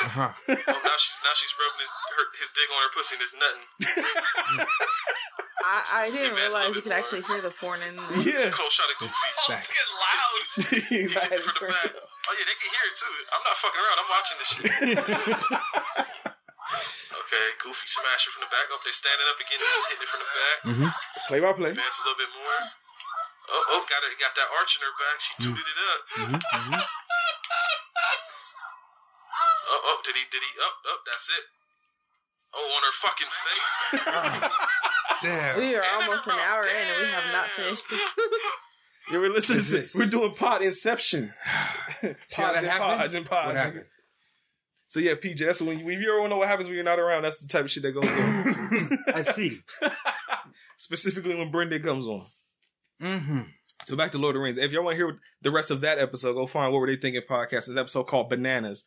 Uh-huh. 0.06 0.30
Oh, 0.70 0.80
now 0.86 0.96
she's 1.00 1.18
now 1.26 1.34
she's 1.34 1.50
rubbing 1.58 1.82
his 1.82 1.90
her, 2.14 2.24
his 2.38 2.50
dick 2.54 2.70
on 2.70 2.78
her 2.86 2.92
pussy 2.94 3.18
and 3.18 3.22
it's 3.26 3.34
nothing. 3.34 3.66
I, 5.60 6.06
I 6.06 6.10
didn't 6.10 6.34
realize 6.38 6.72
you 6.72 6.80
could 6.82 6.94
more. 6.94 6.98
actually 7.02 7.22
hear 7.28 7.42
the 7.44 7.50
porn 7.52 7.82
in 7.84 7.94
It's 8.16 8.24
Yeah. 8.26 8.48
a 8.48 8.54
cold 8.54 8.72
shot 8.72 8.88
of 8.94 8.96
Goofy. 9.02 9.12
Oh, 9.12 9.52
Back. 9.52 9.60
it's 9.66 9.70
getting 9.74 9.96
loud. 9.98 10.40
He's 10.40 10.88
He's 10.88 11.12
like, 11.18 11.28
hitting 11.34 11.50
from 11.50 11.68
the 11.68 11.74
back. 11.74 11.90
Oh 12.00 12.32
yeah, 12.38 12.46
they 12.46 12.56
can 12.56 12.70
hear 12.70 12.84
it 12.88 12.96
too. 12.96 13.14
I'm 13.34 13.42
not 13.44 13.56
fucking 13.58 13.80
around. 13.82 13.98
I'm 13.98 14.10
watching 14.10 14.38
this 14.38 14.50
shit. 14.54 14.70
okay, 17.20 17.46
Goofy 17.60 17.86
smasher 17.90 18.30
from 18.32 18.42
the 18.46 18.50
back. 18.54 18.66
Oh, 18.72 18.78
they're 18.86 18.94
standing 18.94 19.26
up 19.28 19.38
again. 19.40 19.58
He's 19.60 19.86
hitting 19.90 20.06
it 20.06 20.10
from 20.10 20.22
the 20.22 20.30
back. 20.30 20.94
Play 21.28 21.40
by 21.42 21.52
play. 21.52 21.70
Advance 21.74 21.98
a 22.00 22.02
little 22.08 22.20
bit 22.20 22.30
more. 22.40 22.60
Oh, 23.52 23.64
oh, 23.70 23.82
got 23.90 24.02
it. 24.06 24.14
Got 24.20 24.34
that 24.38 24.48
arch 24.58 24.78
in 24.78 24.82
her 24.86 24.94
back. 24.98 25.18
She 25.18 25.32
mm-hmm. 25.34 25.54
tooted 25.54 25.66
it 25.66 25.78
up. 25.90 26.84
Oh, 29.72 29.80
oh, 29.84 30.00
did 30.04 30.16
he? 30.16 30.22
Did 30.32 30.42
he? 30.42 30.48
Oh, 30.60 30.72
oh, 30.86 30.98
that's 31.06 31.28
it. 31.28 31.44
Oh, 32.52 32.66
on 32.74 32.82
her 32.82 32.92
fucking 32.98 33.30
face. 33.30 34.50
Damn. 35.22 35.58
We 35.58 35.76
are 35.76 35.82
And 35.82 36.02
almost 36.02 36.26
an 36.26 36.34
mouth. 36.34 36.44
hour 36.48 36.64
in 36.64 36.88
and 36.88 36.98
we 36.98 37.06
have 37.12 37.32
not 37.32 37.46
finished 37.50 37.88
this. 37.88 38.00
Yeah, 39.12 39.18
we're 39.18 39.32
listening 39.32 39.62
to 39.62 39.70
this- 39.70 39.94
We're 39.94 40.06
doing 40.06 40.34
pod 40.34 40.62
inception. 40.62 41.32
See 42.00 42.08
how 42.36 42.52
pods 42.52 42.58
and 42.58 42.66
happened? 42.66 42.98
pods 42.98 43.14
and 43.14 43.26
pods. 43.26 43.60
So 44.88 44.98
yeah, 44.98 45.14
PJ, 45.14 45.38
that's 45.38 45.62
when 45.62 45.78
you, 45.78 45.88
if 45.90 46.00
you 46.00 46.10
ever 46.10 46.18
want 46.18 46.30
to 46.30 46.34
know 46.34 46.38
what 46.38 46.48
happens 46.48 46.66
when 46.68 46.74
you're 46.74 46.82
not 46.84 46.98
around, 46.98 47.22
that's 47.22 47.38
the 47.40 47.46
type 47.46 47.64
of 47.64 47.70
shit 47.70 47.84
that 47.84 47.92
goes 47.92 48.08
on. 48.08 48.98
I 49.14 49.32
see. 49.32 49.60
Specifically 50.76 51.36
when 51.36 51.52
Brendan 51.52 51.80
comes 51.84 52.06
on. 52.08 52.24
Mm-hmm. 53.00 53.42
So 53.86 53.96
back 53.96 54.12
to 54.12 54.18
Lord 54.18 54.36
of 54.36 54.40
the 54.40 54.44
Rings. 54.44 54.58
If 54.58 54.72
y'all 54.72 54.84
want 54.84 54.98
to 54.98 55.04
hear 55.04 55.18
the 55.40 55.50
rest 55.50 55.70
of 55.70 55.80
that 55.80 55.98
episode, 55.98 56.34
go 56.34 56.46
find 56.46 56.72
what 56.72 56.80
were 56.80 56.86
they 56.86 56.96
thinking 56.96 57.22
podcast. 57.28 57.68
An 57.68 57.78
episode 57.78 58.04
called 58.04 58.28
Bananas. 58.28 58.84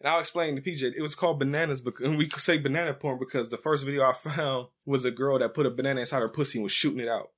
And 0.00 0.08
I'll 0.08 0.20
explain 0.20 0.56
to 0.56 0.62
PJ. 0.62 0.92
It 0.96 1.02
was 1.02 1.14
called 1.14 1.38
Bananas 1.38 1.80
because 1.80 2.06
and 2.06 2.18
we 2.18 2.28
could 2.28 2.42
say 2.42 2.58
banana 2.58 2.92
porn 2.92 3.18
because 3.18 3.48
the 3.48 3.56
first 3.56 3.84
video 3.84 4.02
I 4.02 4.12
found 4.30 4.68
was 4.84 5.04
a 5.04 5.10
girl 5.10 5.38
that 5.38 5.54
put 5.54 5.66
a 5.66 5.70
banana 5.70 6.00
inside 6.00 6.20
her 6.20 6.28
pussy 6.28 6.58
and 6.58 6.64
was 6.64 6.72
shooting 6.72 7.00
it 7.00 7.08
out. 7.08 7.30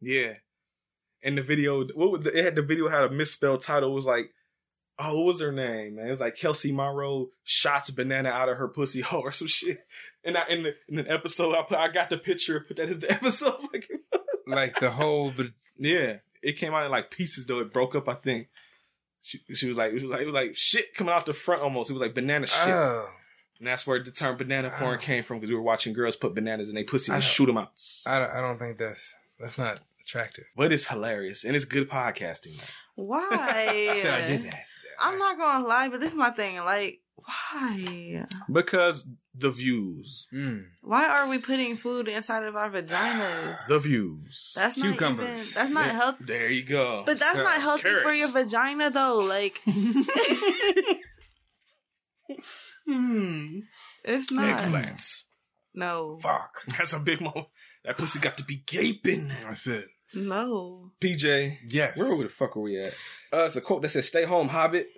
Yeah. 0.00 0.34
And 1.22 1.36
the 1.38 1.42
video, 1.42 1.84
what 1.94 2.22
the, 2.22 2.36
it 2.36 2.44
had 2.44 2.54
the 2.54 2.62
video 2.62 2.88
had 2.88 3.02
a 3.02 3.10
misspelled 3.10 3.62
title. 3.62 3.90
It 3.90 3.94
was 3.94 4.06
like, 4.06 4.30
oh, 4.98 5.16
what 5.16 5.26
was 5.26 5.40
her 5.40 5.52
name? 5.52 5.96
Man, 5.96 6.06
it 6.06 6.10
was 6.10 6.20
like 6.20 6.36
Kelsey 6.36 6.72
Monroe 6.72 7.28
shots 7.44 7.90
banana 7.90 8.30
out 8.30 8.48
of 8.48 8.58
her 8.58 8.68
pussy 8.68 9.00
hole 9.00 9.20
or 9.24 9.32
some 9.32 9.48
shit. 9.48 9.78
And 10.24 10.36
I 10.36 10.46
in 10.48 10.62
the 10.62 10.74
in 10.88 10.96
the 10.96 11.10
episode, 11.10 11.54
I 11.54 11.62
put 11.62 11.78
I 11.78 11.88
got 11.88 12.10
the 12.10 12.18
picture, 12.18 12.58
and 12.58 12.66
put 12.66 12.76
that 12.76 12.88
as 12.88 13.00
the 13.00 13.10
episode. 13.12 13.58
Like, 14.46 14.56
Like 14.56 14.80
the 14.80 14.90
whole, 14.90 15.32
but 15.36 15.46
yeah, 15.76 16.16
it 16.42 16.52
came 16.52 16.72
out 16.74 16.84
in 16.84 16.90
like 16.90 17.10
pieces 17.10 17.46
though. 17.46 17.60
It 17.60 17.72
broke 17.72 17.94
up, 17.94 18.08
I 18.08 18.14
think. 18.14 18.48
She, 19.22 19.40
she 19.54 19.66
was 19.66 19.76
like, 19.76 19.90
it 19.90 19.94
was 19.94 20.04
like, 20.04 20.20
it 20.20 20.26
was 20.26 20.34
like 20.34 20.56
shit 20.56 20.94
coming 20.94 21.12
out 21.12 21.26
the 21.26 21.32
front 21.32 21.62
almost. 21.62 21.90
It 21.90 21.94
was 21.94 22.02
like 22.02 22.14
banana 22.14 22.46
shit, 22.46 22.68
oh, 22.68 23.08
and 23.58 23.66
that's 23.66 23.84
where 23.86 24.00
the 24.02 24.12
term 24.12 24.36
banana 24.36 24.70
porn 24.70 24.94
Oh. 24.96 25.00
came 25.00 25.24
from 25.24 25.38
because 25.38 25.50
we 25.50 25.56
were 25.56 25.62
watching 25.62 25.92
girls 25.94 26.14
put 26.14 26.34
bananas 26.34 26.68
in 26.68 26.76
their 26.76 26.84
pussy 26.84 27.10
and 27.10 27.22
shoot 27.24 27.46
them 27.46 27.58
out. 27.58 27.72
I 28.06 28.18
don't, 28.20 28.30
I 28.30 28.40
don't 28.40 28.58
think 28.58 28.78
that's 28.78 29.14
that's 29.40 29.58
not 29.58 29.80
attractive. 30.04 30.44
But 30.56 30.72
it's 30.72 30.86
hilarious 30.86 31.44
and 31.44 31.56
it's 31.56 31.64
good 31.64 31.90
podcasting. 31.90 32.56
Man. 32.56 32.66
Why? 32.94 33.26
I 33.90 33.98
said 34.00 34.14
I 34.14 34.26
did 34.28 34.44
that. 34.44 34.64
I'm 35.00 35.18
not 35.18 35.36
gonna 35.38 35.66
lie, 35.66 35.88
but 35.88 35.98
this 36.00 36.12
is 36.12 36.16
my 36.16 36.30
thing. 36.30 36.58
Like, 36.58 37.00
why? 37.16 38.26
Because 38.50 39.06
the 39.38 39.50
views, 39.50 40.26
Mm. 40.32 40.64
Why 40.80 41.06
are 41.08 41.28
we 41.28 41.38
putting 41.38 41.76
food 41.76 42.08
inside 42.08 42.44
of 42.44 42.56
our 42.56 42.70
vaginas? 42.70 43.58
the 43.68 43.78
views. 43.78 44.52
That's 44.56 44.76
not 44.78 44.94
even. 44.94 45.16
That's 45.26 45.70
not 45.70 45.86
Yeah. 45.86 45.92
healthy. 45.92 46.24
there 46.24 46.48
you 46.50 46.64
go. 46.64 47.02
But 47.04 47.18
that's 47.18 47.36
So, 47.38 47.44
not 47.44 47.60
healthy 47.60 47.82
for 48.02 48.12
your 48.14 48.28
vagina, 48.32 48.90
though. 48.90 49.18
Like, 49.20 49.60
it's 52.86 54.30
not. 54.32 54.58
eggplants. 54.64 55.24
No. 55.74 56.18
Fuck. 56.22 56.64
That's 56.78 56.92
a 56.92 56.98
big 56.98 57.20
moment. 57.20 57.48
That 57.84 57.98
pussy 57.98 58.18
got 58.18 58.36
to 58.38 58.44
be 58.44 58.62
gaping. 58.66 59.28
That's 59.28 59.66
it. 59.66 59.86
No. 60.14 60.92
PJ, 61.00 61.58
Yes. 61.68 61.98
where 61.98 62.16
the 62.22 62.28
fuck 62.30 62.56
are 62.56 62.60
we 62.60 62.78
at? 62.78 62.94
Uh, 63.32 63.44
it's 63.44 63.56
a 63.56 63.60
quote 63.60 63.82
that 63.82 63.90
says, 63.90 64.06
"Stay 64.06 64.24
home, 64.24 64.48
Hobbit." 64.48 64.88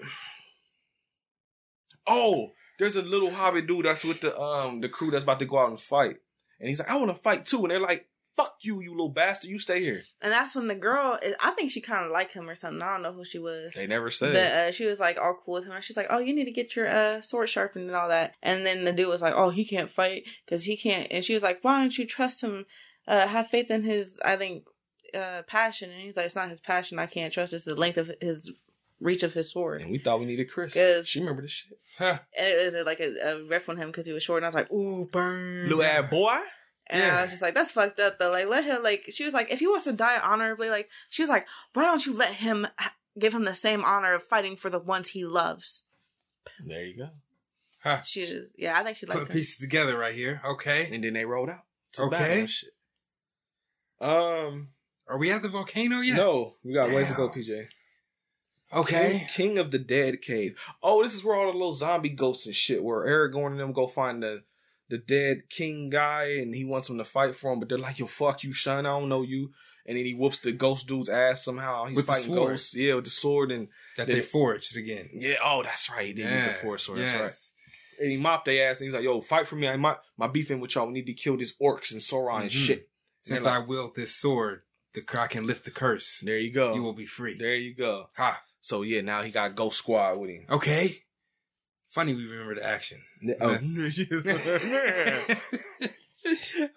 Oh, 2.07 2.53
there's 2.79 2.97
a 2.97 3.03
little 3.03 3.31
Hobbit 3.31 3.67
dude 3.67 3.85
that's 3.85 4.05
with 4.05 4.21
the 4.21 4.39
um 4.39 4.81
the 4.81 4.89
crew 4.89 5.11
that's 5.11 5.25
about 5.25 5.39
to 5.41 5.47
go 5.47 5.59
out 5.59 5.69
and 5.69 5.81
fight, 5.81 6.17
and 6.61 6.69
he's 6.69 6.79
like, 6.79 6.91
"I 6.91 6.97
want 6.97 7.15
to 7.15 7.21
fight 7.21 7.45
too," 7.45 7.63
and 7.63 7.71
they're 7.71 7.81
like, 7.81 8.07
"Fuck 8.37 8.57
you, 8.61 8.81
you 8.81 8.93
little 8.93 9.09
bastard! 9.09 9.51
You 9.51 9.59
stay 9.59 9.83
here." 9.83 10.03
And 10.21 10.33
that's 10.33 10.55
when 10.55 10.69
the 10.69 10.75
girl, 10.75 11.19
I 11.41 11.51
think 11.53 11.71
she 11.71 11.81
kind 11.81 12.05
of 12.05 12.13
liked 12.13 12.35
him 12.35 12.49
or 12.49 12.55
something. 12.55 12.83
I 12.83 12.93
don't 12.93 13.03
know 13.03 13.13
who 13.13 13.25
she 13.25 13.39
was. 13.39 13.75
They 13.75 13.87
never 13.87 14.11
said. 14.11 14.33
But 14.33 14.53
uh, 14.53 14.71
she 14.73 14.87
was 14.87 15.01
like 15.01 15.19
all 15.19 15.37
cool 15.45 15.55
with 15.55 15.65
him. 15.65 15.75
She's 15.81 15.97
like, 15.97 16.07
"Oh, 16.11 16.19
you 16.19 16.35
need 16.35 16.47
to 16.47 16.53
get 16.53 16.77
your 16.77 16.89
uh, 16.89 17.21
sword 17.21 17.49
sharpened 17.49 17.87
and 17.87 17.97
all 17.97 18.09
that." 18.09 18.35
And 18.43 18.65
then 18.65 18.85
the 18.85 18.93
dude 18.93 19.09
was 19.09 19.23
like, 19.23 19.35
"Oh, 19.37 19.51
he 19.51 19.65
can't 19.65 19.91
fight 19.91 20.25
because 20.45 20.65
he 20.65 20.77
can't." 20.77 21.09
And 21.11 21.25
she 21.25 21.35
was 21.35 21.43
like, 21.43 21.59
"Why 21.63 21.81
don't 21.81 21.97
you 21.99 22.07
trust 22.07 22.43
him? 22.43 22.67
Uh, 23.07 23.27
have 23.27 23.49
faith 23.49 23.71
in 23.71 23.83
his, 23.83 24.19
I 24.25 24.37
think, 24.37 24.65
uh, 25.15 25.43
passion." 25.47 25.91
And 25.91 26.01
he's 26.01 26.17
like, 26.17 26.27
"It's 26.27 26.37
not 26.37 26.51
his 26.51 26.61
passion. 26.61 26.99
I 26.99 27.07
can't 27.07 27.33
trust. 27.33 27.53
It's 27.53 27.65
the 27.65 27.75
length 27.75 27.99
of 27.99 28.13
his 28.21 28.51
reach 29.01 29.23
of 29.23 29.33
his 29.33 29.51
sword." 29.51 29.81
and 29.83 29.91
we 29.91 29.99
thought 29.99 30.21
we 30.21 30.27
needed 30.27 30.51
Chris. 30.51 30.75
'Cause- 30.75 31.07
She 31.09 31.21
remembered 31.21 31.45
this 31.45 31.53
shit. 31.53 31.79
Huh. 31.99 32.19
And 32.37 32.47
it 32.47 32.73
was 32.75 32.85
like 32.87 33.01
a, 33.01 33.15
a 33.39 33.45
ref 33.45 33.69
on 33.69 33.77
him 33.77 33.89
because 33.89 34.07
he 34.07 34.13
was 34.13 34.23
short. 34.23 34.39
And 34.39 34.47
I 34.47 34.49
was 34.49 34.55
like, 34.55 34.71
"Ooh, 34.73 35.07
burn!" 35.11 35.65
Little 35.69 35.83
ass 35.83 36.11
boy. 36.11 36.39
And 36.91 37.03
I 37.13 37.23
was 37.23 37.31
just 37.31 37.43
like, 37.43 37.55
"That's 37.55 37.71
fucked 37.73 38.01
up." 38.01 38.19
Though, 38.19 38.31
like, 38.31 38.47
let 38.49 38.65
him. 38.65 38.83
Like, 38.83 39.05
she 39.11 39.25
was 39.25 39.35
like, 39.35 39.51
"If 39.53 39.59
he 39.59 39.67
wants 39.67 39.85
to 39.85 39.93
die 39.93 40.19
honorably, 40.21 40.71
like, 40.71 40.89
she 41.11 41.23
was 41.23 41.29
like, 41.29 41.47
why 41.75 41.83
don't 41.85 42.07
you 42.07 42.15
let 42.15 42.35
him 42.35 42.67
ha- 42.79 42.95
give 43.19 43.35
him 43.35 43.45
the 43.45 43.55
same 43.55 43.85
honor 43.85 44.15
of 44.15 44.23
fighting 44.23 44.57
for 44.57 44.71
the 44.71 44.79
ones 44.79 45.09
he 45.09 45.25
loves?" 45.25 45.83
There 46.65 46.85
you 46.87 46.97
go. 46.97 47.11
Huh. 47.83 48.01
She 48.03 48.21
was, 48.21 48.49
yeah, 48.57 48.79
I 48.79 48.85
think 48.85 48.97
she 48.97 49.07
liked 49.07 49.21
Put 49.21 49.29
him. 49.29 49.35
pieces 49.35 49.59
together 49.59 49.97
right 49.99 50.15
here. 50.15 50.41
Okay. 50.45 50.89
And 50.93 51.05
then 51.05 51.13
they 51.13 51.25
rolled 51.27 51.51
out. 51.51 51.65
to 51.93 52.03
Okay. 52.05 52.47
Shit. 52.47 52.71
Um. 54.01 54.69
Are 55.07 55.19
we 55.19 55.31
at 55.33 55.41
the 55.43 55.49
volcano 55.49 56.01
yet? 56.01 56.17
No, 56.17 56.57
we 56.63 56.75
got 56.75 56.91
ways 56.91 57.09
to 57.09 57.15
go, 57.15 57.29
PJ. 57.31 57.67
Okay. 58.73 59.27
King, 59.35 59.59
of 59.59 59.71
the 59.71 59.79
Dead 59.79 60.21
Cave. 60.21 60.59
Oh, 60.83 61.03
this 61.03 61.15
is 61.15 61.25
where 61.25 61.35
all 61.37 61.47
the 61.51 61.53
little 61.57 61.73
zombie 61.73 62.09
ghosts 62.11 62.47
and 62.47 62.55
shit. 62.55 62.83
Where 62.85 63.07
Aragorn 63.07 63.53
and 63.53 63.61
them 63.61 63.73
go 63.73 63.87
find 63.87 64.23
the 64.23 64.43
the 64.91 64.99
dead 64.99 65.51
king 65.51 65.91
guy, 65.91 66.25
and 66.41 66.55
he 66.55 66.65
wants 66.65 66.89
them 66.89 66.97
to 66.99 67.05
fight 67.05 67.37
for 67.37 67.53
him. 67.53 67.61
But 67.61 67.69
they're 67.69 67.79
like, 67.79 67.99
"Yo, 67.99 68.07
fuck 68.07 68.43
you, 68.43 68.53
son. 68.53 68.87
I 68.87 68.91
don't 68.99 69.09
know 69.11 69.23
you." 69.23 69.53
And 69.87 69.97
then 69.97 70.05
he 70.05 70.13
whoops 70.15 70.39
the 70.39 70.53
ghost 70.53 70.87
dude's 70.87 71.09
ass 71.09 71.45
somehow. 71.45 71.87
He's 71.87 71.97
With 71.97 72.07
fighting 72.07 72.35
ghosts, 72.35 72.75
yeah, 72.75 72.95
with 72.95 73.05
the 73.05 73.11
sword 73.11 73.51
and 73.51 73.69
That 73.97 74.07
they 74.07 74.19
it- 74.19 74.25
forged 74.27 74.77
again. 74.77 75.09
yeah. 75.15 75.37
Oh, 75.43 75.63
that's 75.63 75.89
right. 75.91 76.07
He 76.07 76.13
did 76.13 76.31
use 76.31 76.47
the 76.49 76.53
force 76.55 76.83
sword. 76.85 76.99
That's 77.01 77.19
right. 77.21 77.35
And 78.01 78.11
he 78.11 78.17
mopped 78.19 78.45
their 78.45 78.69
ass, 78.71 78.81
and 78.81 78.87
he's 78.87 78.95
like, 78.95 79.03
"Yo, 79.05 79.21
fight 79.23 79.47
for 79.47 79.57
me. 79.57 79.67
I 79.69 79.77
my 79.77 79.97
my 80.19 80.27
beefing 80.27 80.61
with 80.61 80.75
y'all. 80.75 80.87
We 80.87 80.93
need 80.93 81.07
to 81.07 81.15
kill 81.15 81.37
these 81.39 81.55
orcs 81.59 81.91
and 81.93 82.01
Sauron 82.01 82.43
and 82.43 82.51
Mhm. 82.51 82.67
shit." 82.67 82.89
Since 83.19 83.39
And 83.39 83.47
I 83.49 83.59
like- 83.59 83.69
wield 83.69 83.95
this 83.97 84.15
sword, 84.15 84.63
the 84.95 85.03
I 85.19 85.27
can 85.27 85.47
lift 85.47 85.65
the 85.65 85.71
curse. 85.71 86.21
There 86.23 86.39
you 86.39 86.51
go. 86.51 86.75
You 86.75 86.83
will 86.83 86.93
be 86.95 87.07
free. 87.07 87.37
There 87.37 87.57
you 87.57 87.75
go. 87.75 88.09
Ha. 88.17 88.43
So 88.61 88.83
yeah, 88.83 89.01
now 89.01 89.23
he 89.23 89.31
got 89.31 89.55
Ghost 89.55 89.79
Squad 89.79 90.19
with 90.19 90.31
him. 90.31 90.47
Okay. 90.51 91.05
Funny 91.89 92.15
we 92.15 92.27
remember 92.27 92.57
the 92.57 92.67
action. 92.67 92.99
Oh, 93.41 93.59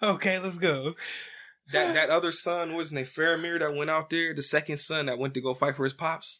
okay, 0.14 0.38
let's 0.38 0.58
go. 0.58 0.94
that 1.72 1.94
that 1.94 2.10
other 2.10 2.32
son 2.32 2.74
wasn't 2.74 3.02
a 3.02 3.04
Faramir 3.04 3.58
that 3.58 3.74
went 3.74 3.90
out 3.90 4.10
there. 4.10 4.34
The 4.34 4.42
second 4.42 4.78
son 4.78 5.06
that 5.06 5.18
went 5.18 5.34
to 5.34 5.40
go 5.40 5.54
fight 5.54 5.76
for 5.76 5.84
his 5.84 5.92
pops. 5.92 6.38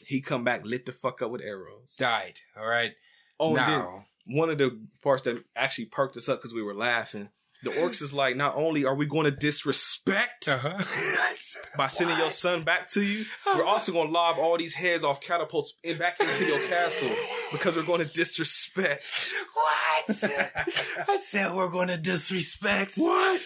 He 0.00 0.20
come 0.20 0.42
back 0.44 0.64
lit 0.64 0.86
the 0.86 0.92
fuck 0.92 1.22
up 1.22 1.30
with 1.30 1.42
arrows. 1.42 1.94
Died. 1.98 2.40
All 2.56 2.66
right. 2.66 2.92
Oh, 3.38 3.54
now. 3.54 4.06
one 4.26 4.50
of 4.50 4.58
the 4.58 4.80
parts 5.02 5.22
that 5.22 5.42
actually 5.54 5.86
perked 5.86 6.16
us 6.16 6.28
up 6.28 6.38
because 6.38 6.54
we 6.54 6.62
were 6.62 6.74
laughing. 6.74 7.28
The 7.64 7.70
orcs 7.70 8.02
is 8.02 8.12
like, 8.12 8.36
not 8.36 8.54
only 8.56 8.84
are 8.84 8.94
we 8.94 9.06
going 9.06 9.24
to 9.24 9.30
disrespect 9.30 10.48
Uh-huh. 10.48 10.82
by 11.76 11.86
sending 11.88 12.16
your 12.18 12.30
son 12.30 12.62
back 12.62 12.88
to 12.90 13.02
you, 13.02 13.24
we're 13.54 13.64
also 13.64 13.90
going 13.92 14.08
to 14.08 14.12
lob 14.12 14.38
all 14.38 14.56
these 14.58 14.74
heads 14.74 15.02
off 15.04 15.20
catapults 15.20 15.74
in, 15.82 15.98
back 15.98 16.20
into 16.20 16.44
your 16.44 16.60
castle 16.68 17.10
because 17.52 17.74
we're 17.76 17.82
going 17.82 18.06
to 18.06 18.12
disrespect. 18.12 19.02
What? 19.54 20.24
I 21.08 21.16
said 21.16 21.54
we're 21.54 21.68
going 21.70 21.88
to 21.88 21.96
disrespect. 21.96 22.92
What? 22.96 23.40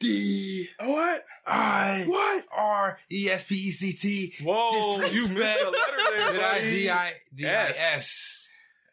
D 0.00 0.68
What? 0.80 1.24
I 1.46 2.04
What? 2.06 2.44
R 2.54 2.98
E 3.12 3.28
S 3.30 3.44
P 3.44 3.54
E 3.54 3.70
C 3.70 3.92
T. 3.92 4.34
Whoa, 4.42 4.96
you 4.96 4.98
missed 4.98 5.14
Disrespect. 5.14 5.60
a 5.62 5.70
letter 5.70 5.96
there, 6.18 6.32
Did 6.32 6.40
I 6.42 6.52
buddy. 6.58 6.70
D 6.70 6.90
I 6.90 7.12
D 7.34 7.46
I 7.46 7.66
S? 7.68 8.43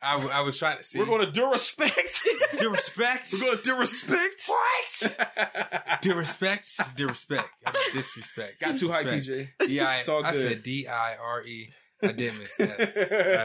I 0.04 0.14
w- 0.14 0.32
I 0.32 0.42
was 0.42 0.58
trying 0.58 0.78
to 0.78 0.84
see. 0.84 0.98
We're 1.00 1.06
going 1.06 1.26
to 1.26 1.32
disrespect. 1.32 2.24
disrespect. 2.54 3.28
we're 3.34 3.40
going 3.40 3.58
to 3.58 3.64
disrespect. 3.64 4.44
What? 4.48 6.00
Disrespect. 6.02 6.68
Disrespect. 6.98 7.50
I 7.66 7.72
mean, 7.72 7.84
disrespect. 7.94 8.60
Got 8.60 8.78
too 8.78 8.90
high, 8.92 9.04
Disrespect. 9.04 9.60
PJ. 9.62 9.68
D 9.68 9.80
I. 9.82 9.98
It's 10.00 10.10
all 10.10 10.26
I 10.26 10.32
good. 10.32 10.48
said 10.50 10.64
D 10.64 10.88
I 10.88 11.16
R 11.16 11.44
E. 11.44 11.70
I 12.04 12.12
did 12.14 12.34
miss 12.40 12.56
that. 12.56 12.80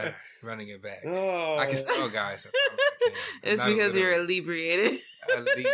Uh, 0.07 0.11
running 0.47 0.69
it 0.69 0.81
back. 0.81 1.01
Oh. 1.05 1.57
I 1.59 1.67
can 1.67 1.77
spell, 1.77 2.09
guys. 2.09 2.47
I 2.47 2.49
I 2.49 3.11
can. 3.11 3.13
It's 3.43 3.57
Not 3.59 3.69
a 3.69 3.73
because 3.75 3.95
you're 3.95 4.09
little- 4.17 4.25
inebriated. 4.25 4.99
a 5.35 5.41
li- 5.41 5.67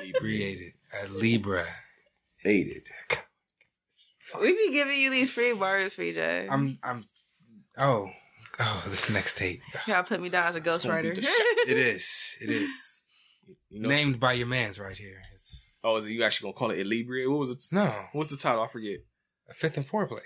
inebriated. 0.00 0.72
A 1.02 1.08
Libra. 1.08 1.66
hated. 2.42 2.84
we 4.40 4.52
be 4.54 4.72
giving 4.72 4.98
you 4.98 5.10
these 5.10 5.30
free 5.30 5.52
bars, 5.52 5.94
PJ. 5.94 6.48
I'm. 6.50 6.78
I'm. 6.82 7.04
Oh. 7.76 8.08
Oh, 8.64 8.84
this 8.88 9.10
next 9.10 9.36
tape. 9.38 9.60
Y'all 9.86 10.02
put 10.04 10.20
me 10.20 10.28
down 10.28 10.44
as 10.44 10.56
a 10.56 10.60
ghostwriter. 10.60 11.14
gonna 11.14 11.14
be 11.14 11.20
the 11.20 11.64
It 11.68 11.78
is. 11.78 12.36
It 12.40 12.50
is. 12.50 13.02
You 13.70 13.80
know, 13.80 13.88
Named 13.88 14.20
by 14.20 14.34
your 14.34 14.46
man's 14.46 14.78
right 14.78 14.96
here. 14.96 15.20
It's, 15.34 15.58
Oh, 15.84 15.96
is 15.96 16.04
it, 16.04 16.10
you 16.10 16.22
actually 16.22 16.52
gonna 16.52 16.58
call 16.58 16.70
it 16.70 16.86
Ilibria? 16.86 17.28
What 17.28 17.40
was 17.40 17.50
it? 17.50 17.64
no, 17.72 17.92
What's 18.12 18.30
the 18.30 18.36
title? 18.36 18.62
I 18.62 18.68
forget. 18.68 19.00
a 19.50 19.54
fifth 19.54 19.76
and 19.76 19.88
foreplay. 19.88 20.20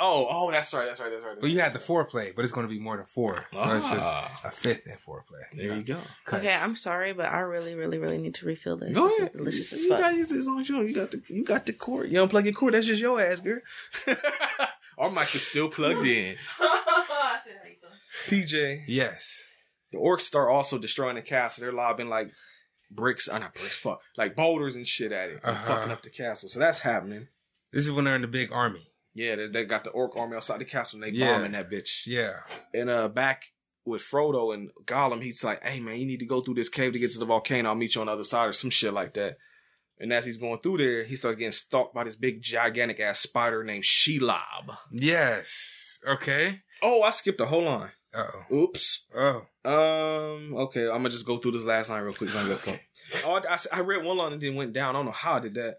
Oh, 0.00 0.28
oh, 0.30 0.50
that's 0.52 0.72
right, 0.74 0.84
that's 0.86 1.00
right, 1.00 1.10
that's 1.10 1.24
right. 1.24 1.30
that's 1.34 1.42
Well, 1.42 1.50
you 1.50 1.60
had 1.60 1.72
the 1.72 1.78
foreplay, 1.80 2.32
but 2.36 2.44
it's 2.44 2.52
going 2.52 2.68
to 2.68 2.72
be 2.72 2.78
more 2.78 2.96
than 2.98 3.06
four. 3.06 3.34
So 3.52 3.62
it's 3.72 3.84
Ah. 3.88 4.28
just 4.30 4.44
a 4.44 4.50
fifth 4.52 4.82
and 4.86 4.96
foreplay. 5.00 5.42
There 5.52 5.74
you 5.74 5.82
go. 5.82 5.98
okay, 6.32 6.54
I'm 6.54 6.76
sorry, 6.76 7.14
but 7.14 7.26
I 7.26 7.40
really, 7.40 7.74
really, 7.74 7.98
really 7.98 8.18
need 8.18 8.34
to 8.36 8.46
refill 8.46 8.76
this. 8.76 8.94
Go 8.94 9.08
this 9.08 9.18
ahead. 9.18 9.30
is 9.30 9.36
delicious 9.36 9.72
as 9.72 9.82
you 9.82 9.88
fuck. 9.88 10.00
got 10.00 10.14
use 10.14 10.28
this 10.28 10.46
on 10.46 10.64
your. 10.66 10.84
You 10.84 10.94
got 10.94 11.10
the 11.10 11.22
you 11.28 11.42
got 11.42 11.66
the 11.66 11.72
cord. 11.72 12.12
You 12.12 12.18
unplug 12.24 12.44
your 12.44 12.52
cord. 12.52 12.74
That's 12.74 12.86
just 12.86 13.00
your 13.02 13.20
ass, 13.20 13.40
girl. 13.40 13.60
Our 14.98 15.10
mic 15.10 15.34
is 15.34 15.46
still 15.46 15.68
plugged 15.68 16.06
in. 16.06 16.36
PJ, 18.26 18.84
Yes. 18.86 19.42
the 19.92 19.98
orcs 19.98 20.22
start 20.22 20.50
also 20.50 20.78
destroying 20.78 21.16
the 21.16 21.22
castle. 21.22 21.62
They're 21.62 21.72
lobbing 21.72 22.08
like 22.08 22.30
bricks, 22.90 23.28
uh, 23.28 23.38
not 23.38 23.54
bricks, 23.54 23.76
fuck, 23.76 24.00
like 24.16 24.34
boulders 24.36 24.76
and 24.76 24.86
shit 24.86 25.12
at 25.12 25.30
it, 25.30 25.40
Uh-huh. 25.44 25.66
fucking 25.74 25.92
up 25.92 26.02
the 26.02 26.10
castle. 26.10 26.48
So 26.48 26.58
that's 26.58 26.80
happening. 26.80 27.28
This 27.72 27.84
is 27.84 27.92
when 27.92 28.04
they're 28.04 28.16
in 28.16 28.22
the 28.22 28.28
big 28.28 28.50
army. 28.52 28.86
Yeah, 29.14 29.34
they, 29.36 29.46
they 29.46 29.64
got 29.64 29.84
the 29.84 29.90
orc 29.90 30.16
army 30.16 30.36
outside 30.36 30.60
the 30.60 30.64
castle 30.64 31.02
and 31.02 31.12
they 31.14 31.18
Yeah. 31.18 31.34
bombing 31.34 31.52
that 31.52 31.70
bitch. 31.70 32.06
Yeah. 32.06 32.40
And 32.72 32.88
uh, 32.88 33.08
back 33.08 33.44
with 33.84 34.02
Frodo 34.02 34.54
and 34.54 34.70
Gollum, 34.84 35.22
he's 35.22 35.42
like, 35.42 35.62
"Hey 35.64 35.80
man, 35.80 35.98
you 35.98 36.06
need 36.06 36.20
to 36.20 36.26
go 36.26 36.40
through 36.40 36.54
this 36.54 36.68
cave 36.68 36.92
to 36.92 36.98
get 36.98 37.10
to 37.12 37.18
the 37.18 37.24
volcano. 37.26 37.70
I'll 37.70 37.74
meet 37.74 37.94
you 37.94 38.00
on 38.02 38.06
the 38.06 38.12
other 38.12 38.24
side 38.24 38.46
or 38.48 38.52
some 38.52 38.70
shit 38.70 38.92
like 38.92 39.14
that." 39.14 39.36
And 39.98 40.12
as 40.12 40.24
he's 40.24 40.36
going 40.36 40.60
through 40.60 40.78
there, 40.78 41.04
he 41.04 41.16
starts 41.16 41.36
getting 41.36 41.50
stalked 41.52 41.94
by 41.94 42.04
this 42.04 42.14
big, 42.14 42.40
gigantic 42.40 43.00
ass 43.00 43.18
spider 43.20 43.64
named 43.64 43.82
Shelob. 43.84 44.76
Yes. 44.92 45.98
Okay. 46.06 46.60
Oh, 46.82 47.02
I 47.02 47.10
skipped 47.10 47.40
a 47.40 47.46
whole 47.46 47.64
line. 47.64 47.90
Uh 48.14 48.24
oh. 48.50 48.54
Oops. 48.56 49.02
Oh. 49.14 49.42
Um. 49.64 50.54
Okay, 50.56 50.84
I'm 50.84 50.96
gonna 50.98 51.10
just 51.10 51.26
go 51.26 51.36
through 51.38 51.52
this 51.52 51.64
last 51.64 51.90
line 51.90 52.02
real 52.02 52.14
quick. 52.14 52.30
'cause 52.30 52.40
I'm 52.40 52.46
gonna 52.48 52.58
fuck. 52.58 52.80
Oh, 53.24 53.40
I, 53.48 53.58
I- 53.72 53.80
read 53.80 54.04
one 54.04 54.16
line 54.16 54.32
and 54.32 54.40
then 54.42 54.54
went 54.54 54.72
down. 54.72 54.94
I 54.94 54.98
don't 54.98 55.06
know 55.06 55.12
how 55.12 55.34
I 55.34 55.40
did 55.40 55.54
that. 55.54 55.78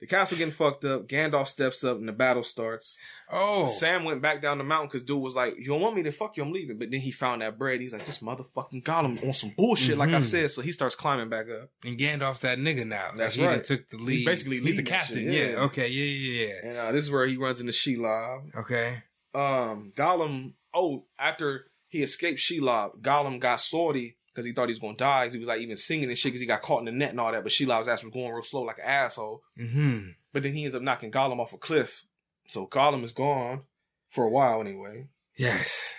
The 0.00 0.06
castle 0.06 0.38
getting 0.38 0.52
fucked 0.54 0.84
up. 0.84 1.08
Gandalf 1.08 1.48
steps 1.48 1.82
up 1.82 1.96
and 1.98 2.06
the 2.06 2.12
battle 2.12 2.44
starts. 2.44 2.96
Oh. 3.32 3.66
Sam 3.66 4.04
went 4.04 4.22
back 4.22 4.40
down 4.40 4.58
the 4.58 4.62
mountain 4.64 4.86
because 4.88 5.02
dude 5.02 5.20
was 5.20 5.34
like, 5.34 5.54
"You 5.58 5.66
don't 5.66 5.80
want 5.80 5.96
me 5.96 6.04
to 6.04 6.12
fuck 6.12 6.36
you? 6.36 6.44
I'm 6.44 6.52
leaving." 6.52 6.78
But 6.78 6.92
then 6.92 7.00
he 7.00 7.10
found 7.10 7.42
that 7.42 7.58
bread. 7.58 7.80
He's 7.80 7.92
like, 7.92 8.04
"This 8.04 8.18
motherfucking 8.18 8.84
Gollum 8.84 9.26
on 9.26 9.32
some 9.34 9.52
bullshit," 9.56 9.98
like 9.98 10.10
I 10.10 10.18
Mhm. 10.18 10.22
said. 10.22 10.50
So 10.52 10.62
he 10.62 10.70
starts 10.70 10.94
climbing 10.94 11.28
back 11.28 11.46
up. 11.50 11.70
And 11.84 11.98
Gandalf's 11.98 12.40
that 12.40 12.58
nigga 12.58 12.86
now. 12.86 13.10
That's 13.16 13.34
he 13.34 13.42
done 13.42 13.50
right. 13.54 13.64
took 13.64 13.88
the 13.88 13.96
lead. 13.98 14.24
basically 14.24 14.60
he's 14.60 14.76
the 14.76 14.82
captain. 14.84 15.32
yeah. 15.32 15.44
yeah. 15.50 15.56
Okay. 15.62 15.88
Yeah. 15.88 16.04
Yeah. 16.04 16.46
Yeah. 16.46 16.68
And 16.70 16.78
uh, 16.78 16.92
this 16.92 17.04
is 17.04 17.10
where 17.10 17.26
he 17.26 17.36
runs 17.36 17.58
into 17.60 17.72
Shelob. 17.72 18.54
Okay. 18.56 19.02
Um, 19.34 19.92
Gollum. 19.96 20.52
Oh, 20.74 21.04
after 21.18 21.66
he 21.88 22.02
escaped 22.02 22.38
Shelob, 22.38 23.00
Gollum 23.00 23.40
got 23.40 23.60
salty 23.60 24.16
because 24.28 24.46
he 24.46 24.52
thought 24.52 24.68
he 24.68 24.72
was 24.72 24.78
gonna 24.78 24.96
die. 24.96 25.28
He 25.28 25.38
was 25.38 25.48
like 25.48 25.60
even 25.60 25.76
singing 25.76 26.08
and 26.08 26.16
shit 26.16 26.30
because 26.30 26.40
he 26.40 26.46
got 26.46 26.62
caught 26.62 26.80
in 26.80 26.84
the 26.84 26.92
net 26.92 27.10
and 27.10 27.20
all 27.20 27.32
that. 27.32 27.42
But 27.42 27.52
Shelob's 27.52 27.88
ass 27.88 28.04
was 28.04 28.12
going 28.12 28.32
real 28.32 28.42
slow 28.42 28.62
like 28.62 28.78
an 28.78 28.84
asshole. 28.84 29.42
Hmm. 29.56 30.10
But 30.32 30.42
then 30.42 30.52
he 30.52 30.64
ends 30.64 30.74
up 30.74 30.82
knocking 30.82 31.10
Gollum 31.10 31.40
off 31.40 31.52
a 31.52 31.58
cliff. 31.58 32.04
So 32.46 32.66
Gollum 32.66 33.02
is 33.02 33.12
gone 33.12 33.62
for 34.08 34.24
a 34.24 34.30
while 34.30 34.60
anyway. 34.60 35.08
Yes. 35.36 35.92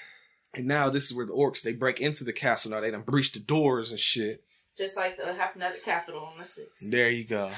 And 0.54 0.68
now 0.68 0.90
this 0.90 1.06
is 1.06 1.14
where 1.14 1.26
the 1.26 1.34
orcs 1.34 1.62
they 1.62 1.74
break 1.74 2.00
into 2.00 2.24
the 2.24 2.34
castle. 2.34 2.72
Now 2.72 2.82
they 2.82 2.92
done 2.92 3.02
breached 3.02 3.34
the 3.34 3.40
doors 3.40 3.92
and 3.92 4.00
shit. 4.00 4.44
Just 4.80 4.96
like 4.96 5.18
the 5.18 5.34
happened 5.34 5.62
at 5.64 5.84
Capitol 5.84 6.22
on 6.22 6.38
the 6.38 6.46
sixth. 6.46 6.82
There 6.82 7.10
you 7.10 7.26
go. 7.26 7.52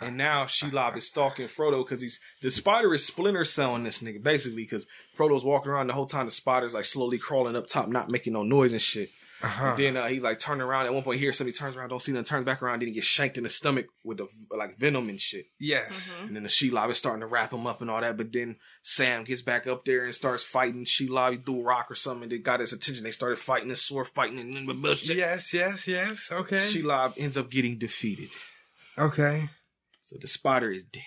And 0.00 0.16
now 0.16 0.44
Shelob 0.44 0.96
is 0.96 1.06
stalking 1.06 1.46
Frodo 1.46 1.84
because 1.84 2.00
he's 2.00 2.18
the 2.42 2.50
spider 2.50 2.92
is 2.92 3.06
Splinter 3.06 3.44
Celling 3.44 3.84
this 3.84 4.02
nigga 4.02 4.20
basically 4.20 4.64
because 4.64 4.84
Frodo's 5.16 5.44
walking 5.44 5.70
around 5.70 5.86
the 5.86 5.92
whole 5.92 6.06
time. 6.06 6.26
The 6.26 6.32
spider's 6.32 6.74
like 6.74 6.84
slowly 6.84 7.16
crawling 7.16 7.54
up 7.54 7.68
top, 7.68 7.88
not 7.88 8.10
making 8.10 8.32
no 8.32 8.42
noise 8.42 8.72
and 8.72 8.82
shit. 8.82 9.10
Uh-huh. 9.44 9.74
Then 9.76 9.96
uh, 9.96 10.08
he 10.08 10.20
like 10.20 10.38
turned 10.38 10.60
around 10.62 10.86
at 10.86 10.94
one 10.94 11.02
point. 11.02 11.18
He 11.18 11.24
hears 11.24 11.36
somebody 11.38 11.56
turns 11.56 11.76
around, 11.76 11.88
don't 11.90 12.00
see 12.00 12.12
them, 12.12 12.24
turns 12.24 12.44
back 12.46 12.62
around, 12.62 12.80
then 12.80 12.88
he 12.88 12.94
gets 12.94 13.06
shanked 13.06 13.36
in 13.38 13.44
the 13.44 13.50
stomach 13.50 13.86
with 14.02 14.18
the 14.18 14.28
like 14.56 14.78
venom 14.78 15.08
and 15.08 15.20
shit. 15.20 15.46
yes. 15.60 16.08
Mhm. 16.20 16.26
And 16.28 16.36
then 16.36 16.42
the 16.44 16.48
Shelob 16.48 16.90
is 16.90 16.98
starting 16.98 17.20
to 17.20 17.26
wrap 17.26 17.52
him 17.52 17.66
up 17.66 17.80
and 17.80 17.90
all 17.90 18.00
that. 18.00 18.16
But 18.16 18.32
then 18.32 18.56
Sam 18.82 19.24
gets 19.24 19.42
back 19.42 19.66
up 19.66 19.84
there 19.84 20.04
and 20.04 20.14
starts 20.14 20.42
fighting 20.42 20.84
Shelob. 20.84 21.32
He 21.32 21.38
threw 21.38 21.60
a 21.60 21.64
rock 21.64 21.90
or 21.90 21.94
something. 21.94 22.28
They 22.28 22.38
got 22.38 22.60
his 22.60 22.72
attention. 22.72 23.04
They 23.04 23.10
started 23.12 23.38
fighting 23.38 23.68
and 23.68 23.78
sword 23.78 24.08
fighting 24.08 24.38
and 24.38 24.54
then 24.54 24.80
bullshit. 24.80 25.16
Yes, 25.16 25.52
yes, 25.54 25.86
yes. 25.88 26.28
Okay. 26.32 26.58
Shelob 26.58 27.14
ends 27.16 27.36
up 27.36 27.50
getting 27.50 27.78
defeated. 27.78 28.30
okay. 28.98 29.48
So 30.02 30.16
the 30.20 30.28
spotter 30.28 30.70
is 30.70 30.84
dead. 30.84 31.02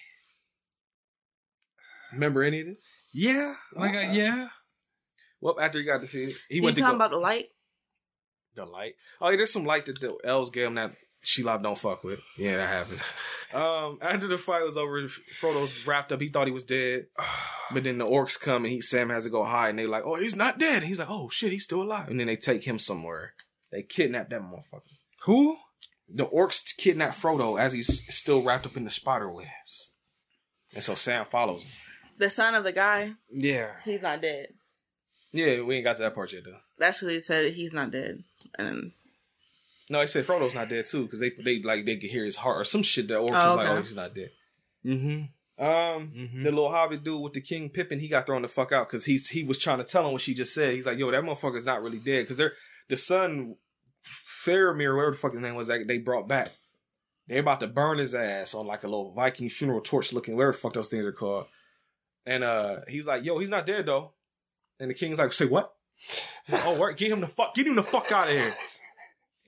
Remember 2.13 2.43
any 2.43 2.61
of 2.61 2.67
this? 2.67 2.83
Yeah. 3.13 3.55
Like 3.75 3.93
a, 3.93 4.13
yeah. 4.13 4.47
Well, 5.41 5.59
after 5.59 5.77
he 5.79 5.85
got 5.85 6.01
defeated, 6.01 6.35
he 6.49 6.55
you 6.57 6.63
went 6.63 6.75
to 6.77 6.81
talking 6.81 6.93
go, 6.97 7.05
about 7.05 7.11
the 7.11 7.17
light? 7.17 7.47
The 8.57 8.65
light. 8.65 8.93
Oh, 9.21 9.29
yeah, 9.29 9.37
there's 9.37 9.53
some 9.53 9.65
light 9.65 9.85
that 9.85 9.99
the 10.01 10.15
elves 10.23 10.49
gave 10.49 10.67
him 10.67 10.75
that 10.75 10.91
she 11.23 11.43
Shelob 11.43 11.63
don't 11.63 11.77
fuck 11.77 12.03
with. 12.03 12.21
Yeah, 12.37 12.57
that 12.57 12.67
happened. 12.67 13.01
um, 13.53 13.97
after 14.01 14.27
the 14.27 14.37
fight 14.37 14.63
was 14.63 14.77
over, 14.77 15.01
Frodo's 15.03 15.85
wrapped 15.87 16.11
up. 16.11 16.21
He 16.21 16.27
thought 16.27 16.47
he 16.47 16.53
was 16.53 16.63
dead, 16.63 17.07
but 17.73 17.83
then 17.83 17.97
the 17.97 18.05
orcs 18.05 18.39
come 18.39 18.63
and 18.65 18.71
he 18.73 18.81
Sam 18.81 19.09
has 19.09 19.23
to 19.23 19.29
go 19.29 19.43
hide, 19.43 19.69
and 19.71 19.79
they're 19.79 19.87
like, 19.87 20.03
oh, 20.05 20.15
he's 20.15 20.35
not 20.35 20.59
dead. 20.59 20.83
he's 20.83 20.99
like, 20.99 21.09
oh 21.09 21.29
shit, 21.29 21.51
he's 21.51 21.63
still 21.63 21.81
alive. 21.81 22.09
And 22.09 22.19
then 22.19 22.27
they 22.27 22.35
take 22.35 22.65
him 22.65 22.79
somewhere. 22.79 23.33
They 23.71 23.83
kidnap 23.83 24.29
that 24.29 24.41
motherfucker. 24.41 24.81
Who? 25.23 25.57
The 26.09 26.25
orcs 26.25 26.63
kidnap 26.77 27.13
Frodo 27.13 27.59
as 27.59 27.73
he's 27.73 28.03
still 28.15 28.41
wrapped 28.43 28.65
up 28.65 28.77
in 28.77 28.85
the 28.85 28.89
spider 28.89 29.29
webs, 29.29 29.91
and 30.73 30.83
so 30.83 30.95
Sam 30.95 31.25
follows 31.25 31.63
him. 31.63 31.69
The 32.17 32.29
son 32.29 32.55
of 32.55 32.63
the 32.63 32.71
guy, 32.71 33.13
Yeah. 33.29 33.71
he's 33.83 34.01
not 34.01 34.21
dead. 34.21 34.47
Yeah, 35.37 35.61
we 35.61 35.75
ain't 35.75 35.83
got 35.83 35.97
to 35.97 36.03
that 36.03 36.15
part 36.15 36.33
yet 36.33 36.43
though. 36.45 36.57
That's 36.77 37.01
what 37.01 37.11
he 37.11 37.19
said. 37.19 37.53
He's 37.53 37.73
not 37.73 37.91
dead. 37.91 38.23
And 38.57 38.91
No, 39.89 40.01
he 40.01 40.07
said 40.07 40.25
Frodo's 40.25 40.55
not 40.55 40.69
dead 40.69 40.85
too 40.85 41.03
because 41.03 41.19
they 41.19 41.31
they 41.43 41.61
like 41.61 41.85
they 41.85 41.97
could 41.97 42.09
hear 42.09 42.25
his 42.25 42.37
heart 42.37 42.59
or 42.59 42.63
some 42.63 42.83
shit. 42.83 43.07
that 43.09 43.19
orcs 43.19 43.29
Oh, 43.31 43.55
was 43.55 43.57
like, 43.57 43.67
okay. 43.67 43.77
oh, 43.77 43.81
he's 43.81 43.95
not 43.95 44.15
dead. 44.15 44.31
Mm-hmm. 44.85 45.63
Um, 45.63 46.11
Mhm. 46.15 46.43
the 46.43 46.51
little 46.51 46.69
Hobbit 46.69 47.03
dude 47.03 47.21
with 47.21 47.33
the 47.33 47.41
King 47.41 47.69
Pippin, 47.69 47.99
he 47.99 48.07
got 48.07 48.25
thrown 48.27 48.43
the 48.43 48.47
fuck 48.47 48.71
out 48.71 48.87
because 48.87 49.05
he's 49.05 49.27
he 49.29 49.43
was 49.43 49.57
trying 49.57 49.79
to 49.79 49.83
tell 49.83 50.05
him 50.05 50.11
what 50.11 50.21
she 50.21 50.33
just 50.33 50.53
said. 50.53 50.73
He's 50.75 50.85
like, 50.85 50.97
yo, 50.99 51.09
that 51.11 51.23
motherfucker's 51.23 51.65
not 51.65 51.81
really 51.81 51.97
dead 51.99 52.21
because 52.23 52.37
they're 52.37 52.53
the 52.89 52.95
son 52.97 53.55
Faramir, 54.45 54.95
whatever 54.95 55.11
the 55.11 55.17
fuck 55.17 55.33
his 55.33 55.41
name 55.41 55.55
was, 55.55 55.67
that 55.67 55.87
they 55.87 55.97
brought 55.97 56.27
back. 56.27 56.51
They're 57.27 57.39
about 57.41 57.59
to 57.59 57.67
burn 57.67 57.97
his 57.97 58.15
ass 58.15 58.53
on 58.53 58.65
like 58.67 58.83
a 58.83 58.87
little 58.87 59.11
Viking 59.13 59.49
funeral 59.49 59.81
torch 59.81 60.13
looking, 60.13 60.35
whatever 60.35 60.53
the 60.53 60.57
fuck 60.57 60.73
those 60.73 60.87
things 60.89 61.05
are 61.05 61.11
called. 61.11 61.47
And 62.25 62.43
uh, 62.43 62.77
he's 62.87 63.05
like, 63.07 63.23
yo, 63.25 63.37
he's 63.39 63.49
not 63.49 63.65
dead 63.65 63.85
though. 63.85 64.13
And 64.79 64.89
the 64.89 64.93
king's 64.93 65.19
like, 65.19 65.33
say 65.33 65.45
what? 65.45 65.73
oh, 66.51 66.77
right, 66.77 66.95
get 66.95 67.11
him 67.11 67.21
the 67.21 67.27
fuck, 67.27 67.55
get 67.55 67.67
him 67.67 67.75
the 67.75 67.83
fuck 67.83 68.11
out 68.11 68.29
of 68.29 68.35
here. 68.35 68.55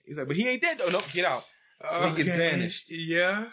He's 0.05 0.17
like, 0.17 0.27
but 0.27 0.36
he 0.36 0.47
ain't 0.47 0.61
dead 0.61 0.80
though. 0.80 0.89
No, 0.89 1.01
get 1.13 1.25
out. 1.25 1.45
So 1.88 2.09
he 2.09 2.23
gets 2.23 2.30
banished. 2.30 2.89
Yeah. 2.89 3.45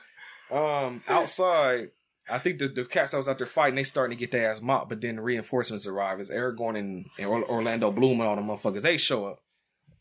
Um, 0.50 1.02
outside, 1.06 1.90
I 2.28 2.38
think 2.38 2.58
the, 2.58 2.68
the 2.68 2.84
cats 2.84 3.12
that 3.12 3.18
was 3.18 3.28
out 3.28 3.38
there 3.38 3.46
fighting, 3.46 3.74
they 3.74 3.84
starting 3.84 4.16
to 4.16 4.20
get 4.20 4.32
their 4.32 4.50
ass 4.50 4.60
mopped, 4.60 4.88
but 4.88 5.00
then 5.00 5.16
the 5.16 5.22
reinforcements 5.22 5.86
arrive 5.86 6.18
as 6.18 6.30
Aragorn 6.30 6.78
and, 6.78 7.06
and 7.18 7.28
Orlando 7.28 7.90
Bloom 7.90 8.20
and 8.20 8.28
all 8.28 8.36
the 8.36 8.42
motherfuckers, 8.42 8.82
they 8.82 8.96
show 8.96 9.26
up. 9.26 9.40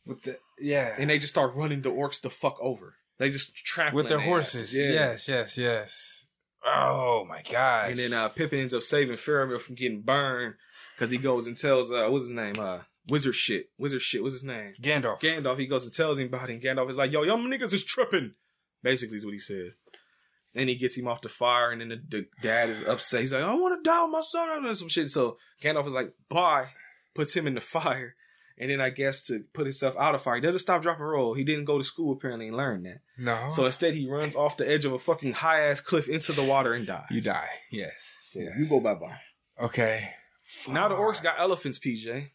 With 0.05 0.23
the 0.23 0.37
yeah. 0.59 0.95
And 0.97 1.09
they 1.09 1.19
just 1.19 1.33
start 1.33 1.55
running 1.55 1.81
the 1.81 1.91
orcs 1.91 2.21
the 2.21 2.29
fuck 2.29 2.57
over. 2.61 2.95
They 3.17 3.29
just 3.29 3.55
trampling 3.55 4.03
with 4.03 4.09
their 4.09 4.17
their 4.17 4.27
horses. 4.27 4.73
Yeah. 4.73 4.91
Yes, 4.91 5.27
yes, 5.27 5.57
yes. 5.57 6.25
Oh 6.65 7.25
my 7.29 7.43
god! 7.49 7.91
And 7.91 7.99
then 7.99 8.13
uh, 8.13 8.27
Pippin 8.29 8.59
ends 8.59 8.73
up 8.73 8.81
saving 8.81 9.17
Faramir 9.17 9.59
from 9.59 9.75
getting 9.75 10.01
burned 10.01 10.55
because 10.95 11.11
he 11.11 11.17
goes 11.17 11.47
and 11.47 11.57
tells, 11.57 11.91
uh, 11.91 12.07
what's 12.09 12.25
his 12.25 12.33
name? 12.33 12.55
Uh, 12.59 12.79
Wizard 13.07 13.35
shit. 13.35 13.69
Wizard 13.77 14.01
shit. 14.01 14.23
What's 14.23 14.35
his 14.35 14.43
name? 14.43 14.73
Gandalf. 14.81 15.21
Gandalf, 15.21 15.59
he 15.59 15.67
goes 15.67 15.83
and 15.83 15.93
tells 15.93 16.17
him 16.17 16.27
about 16.27 16.49
it, 16.49 16.53
and 16.53 16.61
Gandalf 16.61 16.89
is 16.89 16.97
like, 16.97 17.11
yo, 17.11 17.23
y'all 17.23 17.37
niggas 17.37 17.73
is 17.73 17.83
tripping. 17.83 18.33
Basically, 18.81 19.17
is 19.17 19.25
what 19.25 19.33
he 19.33 19.39
says. 19.39 19.73
And 20.53 20.69
he 20.69 20.75
gets 20.75 20.97
him 20.97 21.07
off 21.07 21.21
the 21.21 21.29
fire, 21.29 21.71
and 21.71 21.81
then 21.81 21.89
the, 21.89 22.01
the 22.07 22.27
dad 22.41 22.69
is 22.69 22.81
upset. 22.83 23.21
He's 23.21 23.33
like, 23.33 23.43
I 23.43 23.53
want 23.53 23.83
to 23.83 23.87
die 23.87 24.03
with 24.03 24.11
my 24.11 24.21
son, 24.21 24.65
and 24.65 24.77
some 24.77 24.89
shit. 24.89 25.09
So 25.09 25.37
Gandalf 25.61 25.87
is 25.87 25.93
like, 25.93 26.13
bye, 26.29 26.67
puts 27.13 27.35
him 27.35 27.47
in 27.47 27.55
the 27.55 27.61
fire. 27.61 28.15
And 28.57 28.69
then 28.71 28.79
I 28.79 28.89
guess 28.89 29.21
to 29.27 29.43
put 29.53 29.65
himself 29.65 29.97
out 29.97 30.15
of 30.15 30.21
fire, 30.21 30.35
he 30.35 30.41
doesn't 30.41 30.59
stop, 30.59 30.81
drop, 30.81 30.97
and 30.97 31.09
roll. 31.09 31.33
He 31.33 31.43
didn't 31.43 31.65
go 31.65 31.77
to 31.77 31.83
school 31.83 32.13
apparently 32.13 32.47
and 32.47 32.55
learn 32.55 32.83
that. 32.83 32.99
no. 33.17 33.49
So 33.49 33.65
instead, 33.65 33.95
he 33.95 34.09
runs 34.09 34.33
off 34.33 34.55
the 34.55 34.69
edge 34.69 34.85
of 34.85 34.93
a 34.93 34.99
fucking 34.99 35.33
high 35.33 35.63
ass 35.63 35.81
cliff 35.81 36.07
into 36.07 36.31
the 36.31 36.43
water 36.43 36.71
and 36.71 36.87
dies. 36.87 37.03
you 37.11 37.19
die. 37.19 37.49
Yes. 37.69 37.91
So 38.27 38.39
yes. 38.39 38.53
you 38.57 38.65
go 38.65 38.79
bye 38.79 38.95
bye. 38.95 39.17
Okay. 39.59 40.09
Now 40.67 40.87
the 40.87 40.95
orcs 40.95 41.21
got 41.21 41.39
elephants, 41.39 41.79
PJ. 41.79 42.29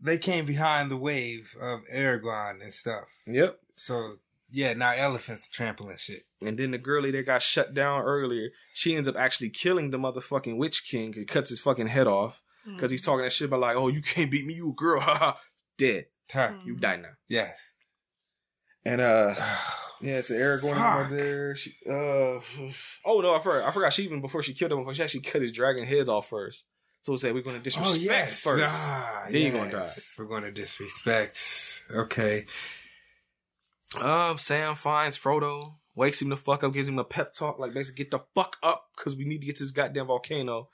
They 0.00 0.18
came 0.18 0.44
behind 0.44 0.90
the 0.90 0.96
wave 0.96 1.56
of 1.60 1.80
Aragorn 1.92 2.62
and 2.62 2.72
stuff. 2.72 3.08
Yep. 3.26 3.58
So 3.74 4.16
yeah, 4.50 4.72
now 4.74 4.92
elephants 4.92 5.46
are 5.46 5.52
trampling 5.52 5.96
shit. 5.96 6.24
And 6.40 6.58
then 6.58 6.70
the 6.70 6.78
girlie 6.78 7.10
that 7.10 7.26
got 7.26 7.42
shut 7.42 7.74
down 7.74 8.02
earlier, 8.02 8.50
she 8.72 8.94
ends 8.94 9.08
up 9.08 9.16
actually 9.16 9.50
killing 9.50 9.90
the 9.90 9.98
motherfucking 9.98 10.56
Witch 10.56 10.84
King. 10.88 11.12
He 11.12 11.24
cuts 11.24 11.50
his 11.50 11.60
fucking 11.60 11.88
head 11.88 12.06
off 12.06 12.42
because 12.64 12.90
he's 12.90 13.02
talking 13.02 13.24
that 13.24 13.32
shit 13.32 13.46
about 13.46 13.60
like, 13.60 13.76
oh, 13.76 13.88
you 13.88 14.02
can't 14.02 14.30
beat 14.30 14.46
me, 14.46 14.54
you 14.54 14.70
a 14.70 14.74
girl, 14.74 15.00
haha. 15.00 15.34
Dead. 15.76 16.06
Huh. 16.32 16.52
You 16.64 16.76
die 16.76 16.96
now. 16.96 17.08
Yes. 17.28 17.58
And 18.84 19.00
uh, 19.00 19.34
yeah, 20.00 20.20
so 20.20 20.34
Aragorn 20.34 20.74
Fuck. 20.74 21.06
over 21.06 21.16
there. 21.16 21.56
She, 21.56 21.74
uh, 21.88 21.92
oh 23.04 23.20
no, 23.20 23.34
I 23.34 23.40
forgot. 23.40 23.68
I 23.68 23.70
forgot. 23.70 23.92
She 23.92 24.04
even 24.04 24.20
before 24.20 24.42
she 24.42 24.54
killed 24.54 24.72
him, 24.72 24.94
she 24.94 25.02
actually 25.02 25.20
cut 25.20 25.42
his 25.42 25.52
dragon 25.52 25.84
heads 25.84 26.08
off 26.08 26.28
first. 26.28 26.64
So 27.02 27.12
we 27.12 27.18
said 27.18 27.34
we're 27.34 27.42
gonna 27.42 27.60
disrespect 27.60 27.98
oh 27.98 28.12
yes. 28.12 28.40
first. 28.40 28.64
Ah, 28.66 29.26
Then 29.30 29.42
you 29.42 29.52
gonna 29.52 29.70
die. 29.70 29.90
We're 30.18 30.26
gonna 30.26 30.50
disrespect. 30.50 31.84
Okay. 31.90 32.46
Um, 33.98 34.36
Sam 34.36 34.74
finds 34.74 35.16
Frodo, 35.18 35.76
wakes 35.94 36.20
him 36.20 36.28
the 36.28 36.36
fuck 36.36 36.62
up, 36.62 36.74
gives 36.74 36.88
him 36.88 36.98
a 36.98 37.04
pep 37.04 37.32
talk, 37.32 37.58
like 37.58 37.72
basically 37.72 38.04
get 38.04 38.10
the 38.10 38.20
fuck 38.34 38.56
up 38.62 38.88
because 38.96 39.16
we 39.16 39.24
need 39.24 39.40
to 39.40 39.46
get 39.46 39.56
to 39.56 39.64
this 39.64 39.72
goddamn 39.72 40.08
volcano. 40.08 40.68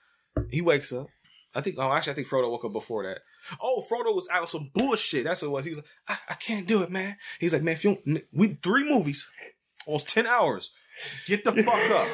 He 0.51 0.61
wakes 0.61 0.93
up. 0.93 1.07
I 1.55 1.61
think. 1.61 1.77
Oh, 1.79 1.93
actually, 1.93 2.13
I 2.13 2.15
think 2.17 2.29
Frodo 2.29 2.51
woke 2.51 2.65
up 2.65 2.73
before 2.73 3.05
that. 3.05 3.21
Oh, 3.63 3.85
Frodo 3.89 4.13
was 4.15 4.29
out 4.29 4.43
of 4.43 4.49
some 4.49 4.71
bullshit. 4.75 5.25
That's 5.25 5.43
what 5.43 5.49
it 5.49 5.53
was. 5.53 5.65
He 5.65 5.71
was 5.71 5.79
like, 5.79 5.87
I, 6.09 6.33
I 6.33 6.35
can't 6.35 6.67
do 6.67 6.83
it, 6.83 6.91
man. 6.91 7.17
He's 7.39 7.53
like, 7.53 7.63
man, 7.63 7.75
if 7.75 7.85
you 7.85 7.99
don't, 8.05 8.23
we 8.33 8.59
three 8.61 8.83
movies, 8.89 9.29
almost 9.87 10.09
ten 10.09 10.27
hours. 10.27 10.71
Get 11.27 11.45
the 11.45 11.53
fuck 11.53 11.91
up. 11.91 12.09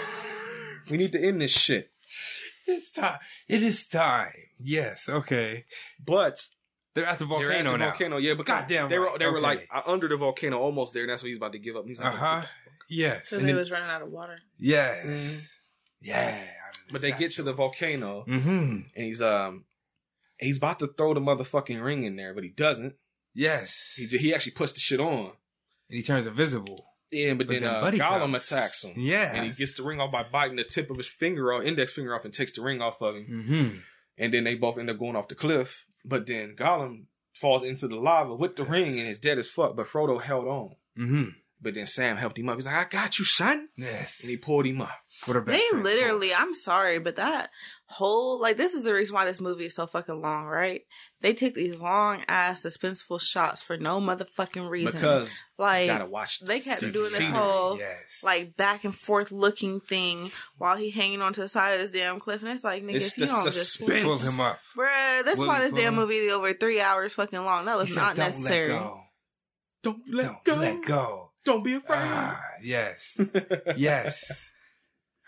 We 0.91 0.99
need 0.99 1.13
to 1.13 1.21
end 1.23 1.41
this 1.41 1.53
shit. 1.53 1.91
It's 2.71 2.93
time. 2.93 3.19
It 3.49 3.63
is 3.63 3.87
time. 3.87 4.33
Yes. 4.61 5.09
Okay. 5.09 5.65
But 6.05 6.41
They're 6.95 7.07
at 7.07 7.19
the 7.19 7.25
volcano 7.27 7.49
they're 7.51 7.59
at 7.59 7.65
the 7.65 7.79
now. 7.79 7.89
volcano, 7.91 8.17
yeah. 8.19 8.35
But 8.35 8.47
Goddamn 8.47 8.89
they 8.89 8.99
were 8.99 9.07
right. 9.07 9.19
they 9.19 9.27
were 9.27 9.39
Okay. 9.39 9.43
like 9.43 9.69
uh, 9.73 9.83
under 9.87 10.09
the 10.09 10.17
volcano, 10.17 10.59
almost 10.59 10.93
there. 10.95 11.03
And 11.05 11.11
that's 11.13 11.23
what 11.23 11.29
he's 11.29 11.37
about 11.39 11.53
to 11.53 11.59
give 11.59 11.77
up. 11.77 11.83
And 11.83 11.89
he's 11.91 12.01
Uh 12.01 12.05
like, 12.05 12.15
huh. 12.15 12.43
Yes. 12.89 13.21
Because 13.31 13.39
And 13.41 13.49
they 13.49 13.55
was 13.55 13.71
running 13.71 13.89
out 13.89 14.03
of 14.03 14.09
water. 14.11 14.37
Yes. 14.59 15.07
Mhm. 15.07 15.49
Yeah. 16.03 16.45
But 16.93 17.03
they 17.03 17.13
get 17.13 17.33
to 17.35 17.43
the 17.43 17.53
volcano. 17.53 18.25
Mm-hmm. 18.27 18.51
and 18.51 19.05
he's 19.05 19.23
um 19.23 19.65
he's 20.39 20.57
about 20.57 20.79
to 20.81 20.89
throw 20.89 21.15
the 21.15 21.21
motherfucking 21.21 21.83
ring 21.83 22.05
in 22.05 22.17
there, 22.17 22.35
but 22.35 22.43
he 22.45 22.51
doesn't. 22.51 22.95
Yes. 23.35 23.95
He 23.97 24.07
he 24.19 24.35
actually 24.35 24.53
puts 24.53 24.73
the 24.73 24.81
shit 24.81 24.99
on. 25.01 25.27
and 25.89 25.97
he 25.97 26.03
turns 26.03 26.27
invisible. 26.27 26.87
Yeah, 27.11 27.35
but, 27.35 27.47
But 27.47 27.53
then, 27.55 27.63
then 27.63 27.75
uh, 27.75 27.91
Gollum 27.91 28.19
comes. 28.33 28.53
attacks 28.53 28.85
him. 28.85 28.93
Yeah, 28.97 29.35
and 29.35 29.47
he 29.47 29.53
gets 29.53 29.75
the 29.75 29.83
ring 29.83 30.01
off 30.01 30.13
by 30.13 30.23
biting 30.23 30.57
the 30.57 30.65
tip 30.65 30.91
of 30.91 30.97
his 30.97 31.09
finger 31.09 31.53
or 31.53 31.63
index 31.63 31.93
finger 31.93 32.15
off 32.15 32.25
and 32.25 32.33
takes 32.33 32.53
the 32.53 32.63
ring 32.63 32.81
off 32.81 33.01
of 33.03 33.17
him. 33.17 33.27
Mm-hmm. 33.31 33.77
And 34.19 34.35
then 34.35 34.45
they 34.45 34.55
both 34.55 34.79
end 34.79 34.91
up 34.91 34.99
going 34.99 35.17
off 35.17 35.29
the 35.29 35.35
cliff. 35.35 35.87
But 36.05 36.27
then 36.27 36.55
Gollum 36.57 37.05
falls 37.35 37.63
into 37.63 37.89
the 37.89 37.97
lava 37.97 38.35
with 38.35 38.57
the 38.57 38.65
ring 38.65 38.99
and 38.99 39.09
is 39.09 39.19
dead 39.19 39.39
as 39.39 39.49
fuck. 39.49 39.75
But 39.77 39.87
Frodo 39.87 40.21
held 40.21 40.47
on. 40.47 40.77
Mm-hmm. 40.99 41.25
But 41.63 41.75
then 41.75 41.87
Sam 41.87 42.17
helped 42.17 42.39
him 42.39 42.49
up. 42.49 42.57
He's 42.57 42.67
like, 42.67 42.75
"I 42.75 42.89
got 42.89 43.19
you, 43.19 43.25
son," 43.25 43.69
Yes. 43.77 44.21
and 44.23 44.31
he 44.31 44.37
pulled 44.37 44.65
him 44.67 44.81
up. 44.81 44.91
What 45.27 45.45
They 45.47 45.59
friend 45.71 45.85
literally, 45.85 46.33
I'm 46.35 46.55
sorry, 46.55 46.99
but 46.99 47.17
that 47.17 47.51
whole 47.87 48.41
like 48.41 48.57
this 48.57 48.75
is 48.75 48.85
the 48.85 48.95
reason 48.95 49.15
why 49.15 49.25
this 49.25 49.41
movie 49.41 49.67
is 49.67 49.75
so 49.75 49.87
fucking 49.87 50.21
long, 50.21 50.47
right? 50.47 50.83
They 51.21 51.35
take 51.35 51.55
these 51.55 51.81
long 51.81 52.23
ass 52.29 52.63
suspenseful 52.63 53.21
shots 53.21 53.61
for 53.61 53.77
no 53.77 54.01
motherfucking 54.01 54.71
reason. 54.71 54.93
Because 54.93 55.39
like 55.59 55.83
you 55.83 55.93
gotta 55.93 56.07
watch. 56.07 56.39
the 56.39 56.47
they 56.47 56.61
kept 56.61 56.81
scene- 56.81 56.93
doing 56.93 57.11
this 57.13 57.27
whole- 57.27 57.79
Yes. 57.79 58.21
like 58.23 58.57
back 58.57 58.85
and 58.85 58.95
forth 58.97 59.31
looking 59.31 59.81
thing 59.81 60.31
while 60.57 60.77
he 60.77 60.91
hanging 60.91 61.21
onto 61.21 61.43
the 61.43 61.49
side 61.49 61.73
of 61.73 61.81
this 61.83 61.91
damn 62.01 62.21
cliff, 62.21 62.43
and 62.43 62.51
it's 62.53 62.65
like 62.65 62.83
nigga, 62.83 62.95
It's 62.95 63.09
if 63.09 63.19
you 63.19 63.27
don't 63.27 63.45
just 63.45 63.81
pull 63.81 64.17
him 64.17 64.41
up. 64.41 64.59
Bruh, 64.77 65.25
that's 65.25 65.37
Will 65.39 65.47
why 65.49 65.61
this 65.61 65.73
damn 65.73 65.93
him? 65.93 65.97
movie 65.97 66.17
is 66.19 66.33
over 66.33 66.55
three 66.55 66.81
hours 66.81 67.13
fucking 67.15 67.45
long. 67.45 67.67
That 67.67 67.77
was 67.77 67.89
He 67.89 67.95
said, 67.95 68.01
not 68.01 68.17
"Don't 68.17 68.27
necessary. 68.27 68.73
Let 68.73 68.79
go. 68.81 69.01
Don't 69.83 70.03
let 70.11 70.25
Don't 70.25 70.45
go. 70.45 70.55
let 70.55 70.83
go. 70.83 71.31
Don't 71.45 71.65
be 71.65 71.75
afraid. 71.75 71.99
Ah, 72.03 72.41
yes. 72.63 73.19
yes. 73.77 74.53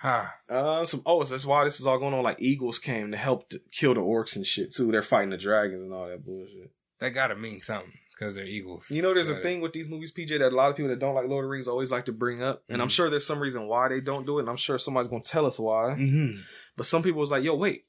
Huh. 0.02 0.24
Uh, 0.48 0.84
some 0.84 1.00
oh, 1.06 1.22
so 1.22 1.30
that's 1.32 1.46
why 1.46 1.62
this 1.62 1.78
is 1.78 1.86
all 1.86 1.96
going 1.96 2.12
on. 2.12 2.24
Like 2.24 2.38
eagles 2.40 2.80
came 2.80 3.12
to 3.12 3.16
help 3.16 3.48
to 3.50 3.60
kill 3.70 3.94
the 3.94 4.00
orcs 4.00 4.34
and 4.34 4.44
shit 4.44 4.72
too. 4.72 4.90
They're 4.90 5.00
fighting 5.00 5.30
the 5.30 5.36
dragons 5.36 5.80
and 5.80 5.92
all 5.94 6.08
that 6.08 6.24
bullshit. 6.24 6.72
That 6.98 7.10
gotta 7.10 7.36
mean 7.36 7.60
something 7.60 7.92
because 8.10 8.34
they're 8.34 8.44
eagles. 8.44 8.90
You 8.90 9.00
know, 9.00 9.14
there's 9.14 9.28
a 9.28 9.38
thing 9.40 9.60
with 9.60 9.72
these 9.72 9.88
movies, 9.88 10.10
PJ, 10.12 10.40
that 10.40 10.52
a 10.52 10.56
lot 10.56 10.70
of 10.70 10.76
people 10.76 10.88
that 10.90 10.98
don't 10.98 11.14
like 11.14 11.28
Lord 11.28 11.44
of 11.44 11.48
the 11.48 11.52
Rings 11.52 11.68
always 11.68 11.92
like 11.92 12.06
to 12.06 12.12
bring 12.12 12.42
up, 12.42 12.64
and 12.68 12.82
I'm 12.82 12.88
Mhm. 12.88 12.92
sure 12.92 13.10
there's 13.10 13.24
some 13.24 13.38
reason 13.38 13.68
why 13.68 13.88
they 13.88 14.00
don't 14.00 14.26
do 14.26 14.38
it, 14.38 14.42
and 14.42 14.50
I'm 14.50 14.56
sure 14.56 14.76
somebody's 14.76 15.08
gonna 15.08 15.22
tell 15.22 15.46
us 15.46 15.56
why. 15.56 15.94
Mhm. 15.96 16.40
But 16.76 16.86
some 16.86 17.04
people 17.04 17.20
was 17.20 17.30
like, 17.30 17.44
"Yo, 17.44 17.54
wait, 17.54 17.84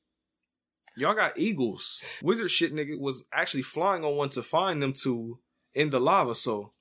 y'all 0.96 1.16
got 1.16 1.38
eagles." 1.40 2.04
Wizard 2.22 2.52
shit, 2.52 2.76
nigga, 2.76 3.00
was 3.00 3.26
actually 3.34 3.64
flying 3.64 4.04
on 4.04 4.16
one 4.16 4.30
to 4.30 4.44
find 4.44 4.84
them 4.84 4.94
two, 4.94 5.40
in 5.74 5.90
the 5.90 6.00
lava. 6.00 6.36
So 6.36 6.74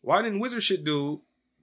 why 0.00 0.22
didn't 0.22 0.40
wizard 0.40 0.64
shit 0.64 0.82
dude 0.82 1.20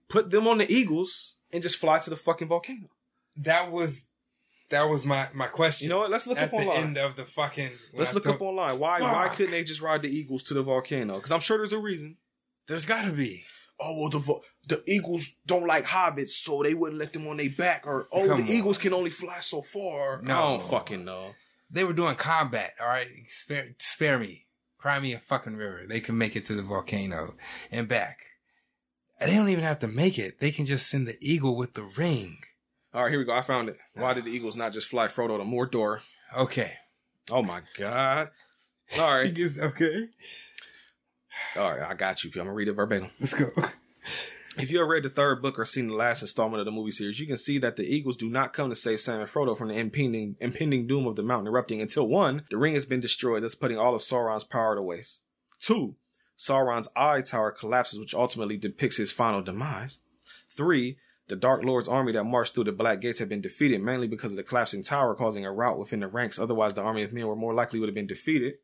put 0.07 0.31
them 0.31 0.47
on 0.47 0.59
the 0.59 0.71
eagles 0.73 1.32
and 1.53 1.61
just 1.63 1.77
fly 1.77 1.99
to 1.99 2.09
the 2.09 2.15
fucking 2.15 2.47
volcano? 2.49 2.89
That 3.37 3.71
was 3.71 4.05
that 4.69 4.83
was 4.89 5.05
my 5.05 5.27
my 5.33 5.47
question. 5.47 5.85
You 5.85 5.89
know 5.89 5.99
what? 5.99 6.09
Let's 6.11 6.27
look 6.27 6.37
at 6.37 6.45
up 6.45 6.51
the 6.51 6.57
online. 6.57 6.77
end 6.77 6.97
of 6.97 7.15
the 7.15 7.25
fucking. 7.25 7.71
Let's 7.93 8.11
I 8.11 8.13
look 8.15 8.23
told- 8.23 8.35
up 8.37 8.41
online. 8.41 8.79
Why 8.79 9.01
why 9.01 9.29
couldn't 9.29 9.51
they 9.51 9.63
just 9.63 9.81
ride 9.81 10.01
the 10.01 10.09
eagles 10.09 10.43
to 10.43 10.53
the 10.53 10.63
volcano? 10.63 11.15
Because 11.15 11.31
I'm 11.31 11.39
sure 11.39 11.57
there's 11.57 11.73
a 11.73 11.77
reason. 11.79 12.17
There's 12.67 12.85
got 12.85 13.05
to 13.05 13.11
be. 13.11 13.45
Oh 13.79 13.99
well, 13.99 14.09
the 14.09 14.19
vo- 14.19 14.41
the 14.67 14.83
eagles 14.87 15.31
don't 15.45 15.67
like 15.67 15.85
hobbits, 15.85 16.29
so 16.29 16.63
they 16.63 16.73
wouldn't 16.73 16.99
let 16.99 17.11
them 17.13 17.27
on 17.27 17.37
their 17.37 17.49
back. 17.49 17.85
Or 17.85 18.07
oh, 18.11 18.27
Come 18.27 18.37
the 18.37 18.43
on. 18.43 18.49
eagles 18.49 18.77
can 18.77 18.93
only 18.93 19.09
fly 19.09 19.39
so 19.41 19.61
far. 19.61 20.21
No. 20.21 20.33
I 20.37 20.41
don't 20.57 20.69
fucking 20.69 21.03
know. 21.03 21.31
They 21.69 21.83
were 21.83 21.93
doing 21.93 22.15
combat. 22.15 22.73
All 22.79 22.87
right, 22.87 23.07
spare 23.27 23.69
spare 23.79 24.19
me. 24.19 24.45
Cry 24.77 24.99
me 24.99 25.13
a 25.13 25.19
fucking 25.19 25.55
river. 25.55 25.83
They 25.87 26.01
can 26.01 26.17
make 26.17 26.35
it 26.35 26.45
to 26.45 26.53
the 26.55 26.61
volcano 26.61 27.35
and 27.71 27.87
back. 27.87 28.19
And 29.23 29.31
they 29.31 29.37
don't 29.37 29.47
even 29.47 29.63
have 29.63 29.79
to 29.79 29.87
make 29.87 30.19
it. 30.19 30.39
They 30.39 30.51
can 30.51 30.65
just 30.65 30.89
send 30.89 31.07
the 31.07 31.17
eagle 31.21 31.55
with 31.55 31.75
the 31.75 31.83
ring. 31.83 32.39
All 32.93 33.03
right, 33.03 33.09
here 33.09 33.19
we 33.19 33.25
go. 33.25 33.31
I 33.31 33.41
found 33.41 33.69
it. 33.69 33.77
Why 33.95 34.13
did 34.13 34.25
the 34.25 34.31
eagles 34.31 34.57
not 34.57 34.73
just 34.73 34.89
fly 34.89 35.07
Frodo 35.07 35.37
to 35.37 35.45
Mordor? 35.45 36.01
Okay. 36.35 36.73
Oh 37.31 37.41
my 37.41 37.61
god. 37.77 38.31
All 38.99 39.15
right, 39.15 39.33
okay. 39.57 40.09
all 41.55 41.71
right, 41.71 41.89
I 41.89 41.93
got 41.93 42.21
you. 42.23 42.31
I'm 42.35 42.37
gonna 42.41 42.53
read 42.53 42.67
it 42.67 42.73
verbatim. 42.73 43.11
Let's 43.19 43.33
go. 43.33 43.45
If 44.57 44.69
you 44.69 44.79
have 44.79 44.89
read 44.89 45.03
the 45.03 45.09
third 45.09 45.41
book 45.41 45.57
or 45.57 45.65
seen 45.65 45.87
the 45.87 45.95
last 45.95 46.21
installment 46.21 46.59
of 46.59 46.65
the 46.65 46.71
movie 46.71 46.91
series, 46.91 47.19
you 47.19 47.25
can 47.25 47.37
see 47.37 47.57
that 47.59 47.75
the 47.75 47.83
Eagles 47.83 48.17
do 48.17 48.29
not 48.29 48.53
come 48.53 48.69
to 48.69 48.75
save 48.75 48.99
Sam 48.99 49.21
and 49.21 49.29
Frodo 49.29 49.57
from 49.57 49.69
the 49.69 49.75
impending 49.75 50.35
impending 50.41 50.85
doom 50.85 51.07
of 51.07 51.15
the 51.15 51.23
mountain 51.23 51.47
erupting 51.47 51.81
until 51.81 52.07
one, 52.07 52.43
the 52.51 52.57
ring 52.57 52.73
has 52.73 52.85
been 52.85 52.99
destroyed, 52.99 53.41
thus 53.41 53.55
putting 53.55 53.79
all 53.79 53.95
of 53.95 54.01
Sauron's 54.01 54.43
power 54.43 54.75
to 54.75 54.81
waste. 54.81 55.21
Two, 55.61 55.95
Sauron's 56.37 56.87
eye 56.95 57.21
tower 57.21 57.51
collapses, 57.51 57.99
which 57.99 58.13
ultimately 58.15 58.57
depicts 58.57 58.97
his 58.97 59.11
final 59.11 59.41
demise. 59.41 59.99
Three, 60.49 60.97
the 61.27 61.35
Dark 61.35 61.63
Lord's 61.63 61.87
army 61.87 62.11
that 62.13 62.23
marched 62.25 62.53
through 62.53 62.65
the 62.65 62.71
Black 62.71 62.99
Gates 63.01 63.19
had 63.19 63.29
been 63.29 63.41
defeated 63.41 63.81
mainly 63.81 64.07
because 64.07 64.31
of 64.31 64.37
the 64.37 64.43
collapsing 64.43 64.83
tower 64.83 65.15
causing 65.15 65.45
a 65.45 65.51
rout 65.51 65.79
within 65.79 66.01
the 66.01 66.07
ranks. 66.07 66.37
Otherwise, 66.39 66.73
the 66.73 66.81
army 66.81 67.03
of 67.03 67.13
men 67.13 67.27
were 67.27 67.35
more 67.35 67.53
likely 67.53 67.79
would 67.79 67.87
have 67.89 67.95
been 67.95 68.07
defeated. 68.07 68.55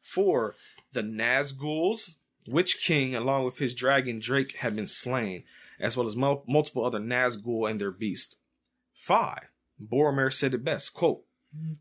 Four, 0.00 0.54
the 0.92 1.02
Nazguls, 1.02 2.12
Witch 2.46 2.78
King, 2.84 3.14
along 3.14 3.44
with 3.44 3.58
his 3.58 3.74
dragon 3.74 4.20
Drake, 4.20 4.56
had 4.58 4.76
been 4.76 4.86
slain, 4.86 5.44
as 5.80 5.96
well 5.96 6.06
as 6.06 6.14
mul- 6.14 6.44
multiple 6.46 6.84
other 6.84 7.00
Nazgul 7.00 7.68
and 7.68 7.80
their 7.80 7.90
beast. 7.90 8.36
Five, 8.94 9.48
Boromir 9.82 10.32
said 10.32 10.54
it 10.54 10.62
best, 10.62 10.94
quote, 10.94 11.24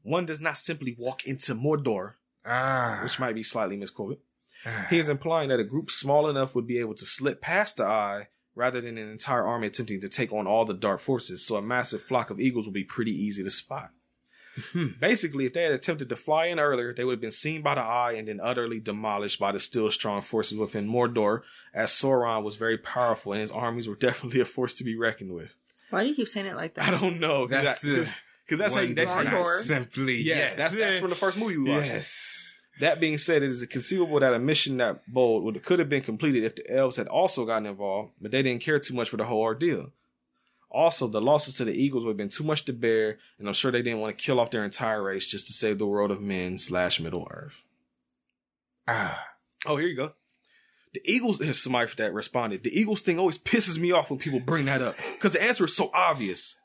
one 0.04 0.26
does 0.26 0.40
not 0.42 0.58
simply 0.58 0.96
walk 0.98 1.26
into 1.26 1.54
Mordor, 1.56 2.14
Ah. 2.46 3.00
which 3.04 3.20
might 3.20 3.34
be 3.36 3.44
slightly 3.44 3.76
misquoted. 3.76 4.20
He 4.90 5.00
is 5.00 5.10
implying 5.10 5.50
that 5.50 5.60
a 5.60 5.64
group 5.64 5.92
small 5.92 6.30
enough 6.30 6.56
would 6.56 6.68
be 6.68 6.80
able 6.80 6.96
to 6.96 7.06
slip 7.06 7.42
past 7.42 7.78
the 7.78 7.86
eye 7.86 8.28
rather 8.56 8.80
than 8.82 8.98
an 8.98 9.10
entire 9.10 9.44
army 9.46 9.68
attempting 9.68 10.00
to 10.02 10.08
take 10.10 10.32
on 10.32 10.48
all 10.48 10.64
the 10.64 10.74
dark 10.74 11.00
forces, 11.00 11.46
so 11.46 11.56
a 11.56 11.62
massive 11.62 12.04
flock 12.04 12.30
of 12.30 12.40
eagles 12.40 12.66
would 12.66 12.74
be 12.74 12.84
pretty 12.84 13.12
easy 13.12 13.44
to 13.44 13.50
spot. 13.50 13.92
Hmm. 14.72 14.90
Basically, 15.00 15.48
if 15.48 15.54
they 15.54 15.64
had 15.64 15.74
attempted 15.74 16.10
to 16.10 16.16
fly 16.16 16.46
in 16.46 16.60
earlier, 16.60 16.94
they 16.94 17.04
would 17.04 17.14
have 17.14 17.22
been 17.22 17.32
seen 17.32 17.64
by 17.64 17.74
the 17.74 17.82
eye 17.82 18.14
and 18.14 18.28
then 18.28 18.40
utterly 18.42 18.80
demolished 18.80 19.40
by 19.40 19.52
the 19.52 19.60
still 19.60 19.90
strong 19.90 20.22
forces 20.22 20.58
within 20.58 20.88
Mordor, 20.88 21.42
as 21.74 21.90
Sauron 21.90 22.44
was 22.44 22.56
very 22.56 22.78
powerful 22.78 23.34
and 23.34 23.42
his 23.42 23.50
armies 23.52 23.88
were 23.88 23.96
definitely 24.00 24.42
a 24.42 24.46
force 24.46 24.76
to 24.76 24.84
be 24.84 24.96
reckoned 24.96 25.34
with. 25.34 25.56
Why 25.90 26.04
do 26.04 26.10
you 26.10 26.16
keep 26.16 26.28
saying 26.28 26.46
it 26.46 26.56
like 26.56 26.76
that? 26.76 26.88
I 26.88 26.92
don't 26.92 27.20
know, 27.20 27.48
because 27.48 27.64
That's 27.64 27.82
that's, 27.82 28.22
the 28.48 28.56
that's 28.58 28.74
how 28.76 28.82
you, 28.82 28.88
One 28.90 28.96
that's 28.96 29.12
how 29.12 29.22
you, 29.22 29.30
Gondor. 29.30 29.62
simply. 29.64 30.22
yes, 30.22 30.38
Yes, 30.38 30.56
that's 30.56 30.76
that's 30.76 31.00
from 31.00 31.10
the 31.10 31.16
first 31.16 31.38
movie 31.38 31.58
we 31.58 31.72
watched. 31.72 31.88
Yes. 31.88 32.43
That 32.80 33.00
being 33.00 33.18
said, 33.18 33.44
it 33.44 33.50
is 33.50 33.66
conceivable 33.68 34.20
that 34.20 34.34
a 34.34 34.40
mission 34.40 34.78
that 34.78 35.02
bold 35.12 35.44
would 35.44 35.62
could 35.64 35.80
have 35.80 35.90
been 35.90 36.02
completed 36.02 36.44
if 36.44 36.56
the 36.56 36.76
elves 36.76 36.98
had 36.98 37.08
also 37.08 37.46
gotten 37.46 37.68
involved, 37.68 38.14
but 38.20 38.32
they 38.32 38.42
didn't 38.42 38.64
care 38.64 38.80
too 38.80 38.96
much 38.96 39.10
for 39.10 39.18
the 39.18 39.26
whole 39.26 39.42
ordeal. 39.42 39.92
Also, 40.72 41.08
the 41.08 41.22
losses 41.22 41.54
to 41.56 41.66
the 41.66 41.72
Eagles 41.72 42.04
would 42.04 42.12
have 42.12 42.18
been 42.18 42.30
too 42.30 42.44
much 42.44 42.66
to 42.66 42.74
bear, 42.74 43.20
and 43.38 43.48
I'm 43.48 43.54
sure 43.54 43.72
they 43.72 43.84
didn't 43.84 44.00
want 44.00 44.18
to 44.18 44.24
kill 44.24 44.40
off 44.40 44.50
their 44.50 44.66
entire 44.66 45.04
race 45.04 45.28
just 45.28 45.46
to 45.48 45.54
save 45.54 45.78
the 45.78 45.86
world 45.86 46.10
of 46.10 46.20
men 46.20 46.58
slash 46.58 47.00
Middle 47.00 47.28
Earth. 47.30 47.64
Ah. 48.88 49.28
Oh, 49.68 49.78
here 49.78 49.88
you 49.88 49.96
go. 49.96 50.14
The 50.94 51.02
Eagles, 51.06 51.40
here's 51.40 51.62
somebody 51.62 51.92
that 51.98 52.14
responded. 52.14 52.64
The 52.64 52.80
Eagles 52.80 53.02
thing 53.02 53.20
always 53.20 53.38
pisses 53.38 53.78
me 53.78 53.92
off 53.92 54.10
when 54.10 54.20
people 54.20 54.40
bring 54.40 54.66
that 54.66 54.82
up 54.82 54.96
because 55.14 55.34
the 55.34 55.42
answer 55.42 55.66
is 55.66 55.76
so 55.76 55.92
obvious. 55.94 56.56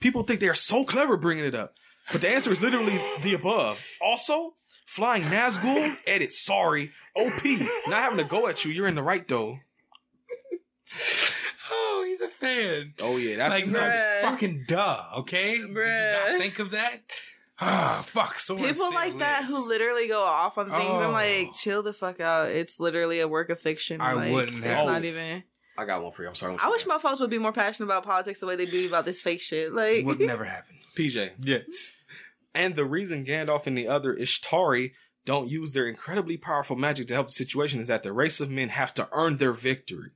People 0.00 0.22
think 0.22 0.40
they 0.40 0.48
are 0.48 0.54
so 0.54 0.84
clever 0.84 1.16
bringing 1.16 1.44
it 1.44 1.54
up, 1.54 1.74
but 2.12 2.20
the 2.20 2.28
answer 2.28 2.50
is 2.50 2.62
literally 2.62 3.00
the 3.22 3.34
above. 3.34 3.84
Also, 4.00 4.54
flying 4.88 5.22
Nazgul, 5.24 5.96
edit, 6.06 6.32
sorry, 6.32 6.92
OP, 7.14 7.44
not 7.86 7.98
having 8.00 8.18
to 8.18 8.24
go 8.24 8.46
at 8.48 8.64
you. 8.64 8.72
You're 8.72 8.88
in 8.88 8.94
the 8.94 9.02
right 9.02 9.26
though. 9.28 9.58
Oh, 11.70 12.04
he's 12.06 12.20
a 12.22 12.28
fan. 12.28 12.94
Oh 13.00 13.16
yeah, 13.18 13.36
that's 13.36 13.54
like, 13.54 13.64
the 13.66 13.78
type 13.78 13.92
of- 13.92 14.30
fucking 14.30 14.64
duh, 14.66 15.04
okay? 15.18 15.58
Did 15.58 15.68
you 15.68 15.74
not 15.74 16.38
think 16.38 16.58
of 16.58 16.70
that? 16.70 17.00
Ah, 17.60 18.02
fuck. 18.06 18.38
So 18.38 18.56
People 18.56 18.92
like 18.94 19.18
that 19.18 19.44
who 19.44 19.68
literally 19.68 20.06
go 20.08 20.22
off 20.22 20.56
on 20.58 20.66
things. 20.70 20.76
I'm 20.80 21.12
like, 21.12 21.48
Oh. 21.50 21.52
chill 21.58 21.82
the 21.82 21.92
fuck 21.92 22.20
out. 22.20 22.48
It's 22.50 22.78
literally 22.78 23.18
a 23.20 23.26
work 23.28 23.50
of 23.50 23.58
fiction. 23.60 24.00
I 24.00 24.12
like, 24.12 24.32
wouldn't 24.32 24.56
It's 24.58 24.64
have- 24.66 24.86
not 24.86 25.04
even. 25.04 25.42
I 25.76 25.84
got 25.84 26.02
one 26.02 26.10
for 26.12 26.22
you. 26.22 26.28
I'm 26.28 26.34
sorry. 26.34 26.56
I 26.60 26.70
wish 26.70 26.86
my 26.86 26.98
folks 26.98 27.20
would 27.20 27.30
be 27.30 27.38
more 27.38 27.52
passionate 27.52 27.86
about 27.86 28.04
politics 28.04 28.40
the 28.40 28.46
way 28.46 28.56
they 28.56 28.66
be 28.66 28.86
about 28.86 29.04
this 29.04 29.20
fake 29.20 29.40
shit. 29.40 29.72
Like, 29.72 30.04
would 30.06 30.18
never 30.20 30.44
happen. 30.44 30.76
PJ. 30.96 31.32
Yes. 31.40 31.92
And 32.54 32.74
the 32.76 32.84
reason 32.84 33.24
Gandalf 33.24 33.66
and 33.66 33.76
the 33.76 33.88
other 33.88 34.14
Istari 34.16 34.92
don't 35.24 35.48
use 35.50 35.72
their 35.72 35.86
incredibly 35.86 36.36
powerful 36.36 36.76
magic 36.76 37.06
to 37.08 37.14
help 37.14 37.26
the 37.28 37.32
situation 37.34 37.80
is 37.80 37.88
that 37.88 38.02
the 38.02 38.12
race 38.12 38.40
of 38.40 38.50
men 38.50 38.70
have 38.70 38.94
to 38.94 39.08
earn 39.12 39.36
their 39.36 39.52
victory. 39.52 40.10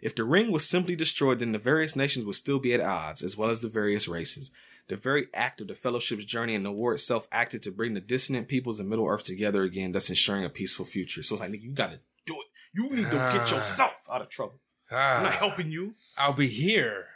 If 0.00 0.14
the 0.14 0.24
ring 0.24 0.50
was 0.50 0.66
simply 0.66 0.96
destroyed, 0.96 1.40
then 1.40 1.52
the 1.52 1.58
various 1.58 1.94
nations 1.94 2.24
would 2.24 2.36
still 2.36 2.58
be 2.58 2.72
at 2.72 2.80
odds, 2.80 3.22
as 3.22 3.36
well 3.36 3.50
as 3.50 3.60
the 3.60 3.68
various 3.68 4.08
races. 4.08 4.50
The 4.88 4.96
very 4.96 5.26
act 5.34 5.60
of 5.60 5.68
the 5.68 5.74
Fellowship's 5.74 6.24
journey 6.24 6.54
and 6.54 6.64
the 6.64 6.72
war 6.72 6.94
itself 6.94 7.28
acted 7.30 7.62
to 7.62 7.70
bring 7.70 7.94
the 7.94 8.00
dissonant 8.00 8.48
peoples 8.48 8.80
of 8.80 8.86
Middle 8.86 9.06
Earth 9.06 9.24
together 9.24 9.62
again, 9.62 9.92
thus 9.92 10.08
ensuring 10.08 10.44
a 10.44 10.50
peaceful 10.50 10.84
future. 10.86 11.22
So 11.22 11.34
it's 11.34 11.40
like, 11.40 11.50
nigga, 11.50 11.62
you 11.62 11.72
gotta 11.72 12.00
do 12.26 12.34
it. 12.34 12.46
You 12.74 12.88
need 12.90 13.04
to 13.04 13.10
get 13.10 13.14
Ah. 13.14 13.56
yourself 13.56 14.06
out 14.10 14.22
of 14.22 14.28
trouble. 14.30 14.60
Ah, 14.90 15.16
I'm 15.18 15.22
not 15.24 15.34
helping 15.34 15.70
you. 15.70 15.94
I'll 16.18 16.32
be 16.32 16.48
here. 16.48 17.06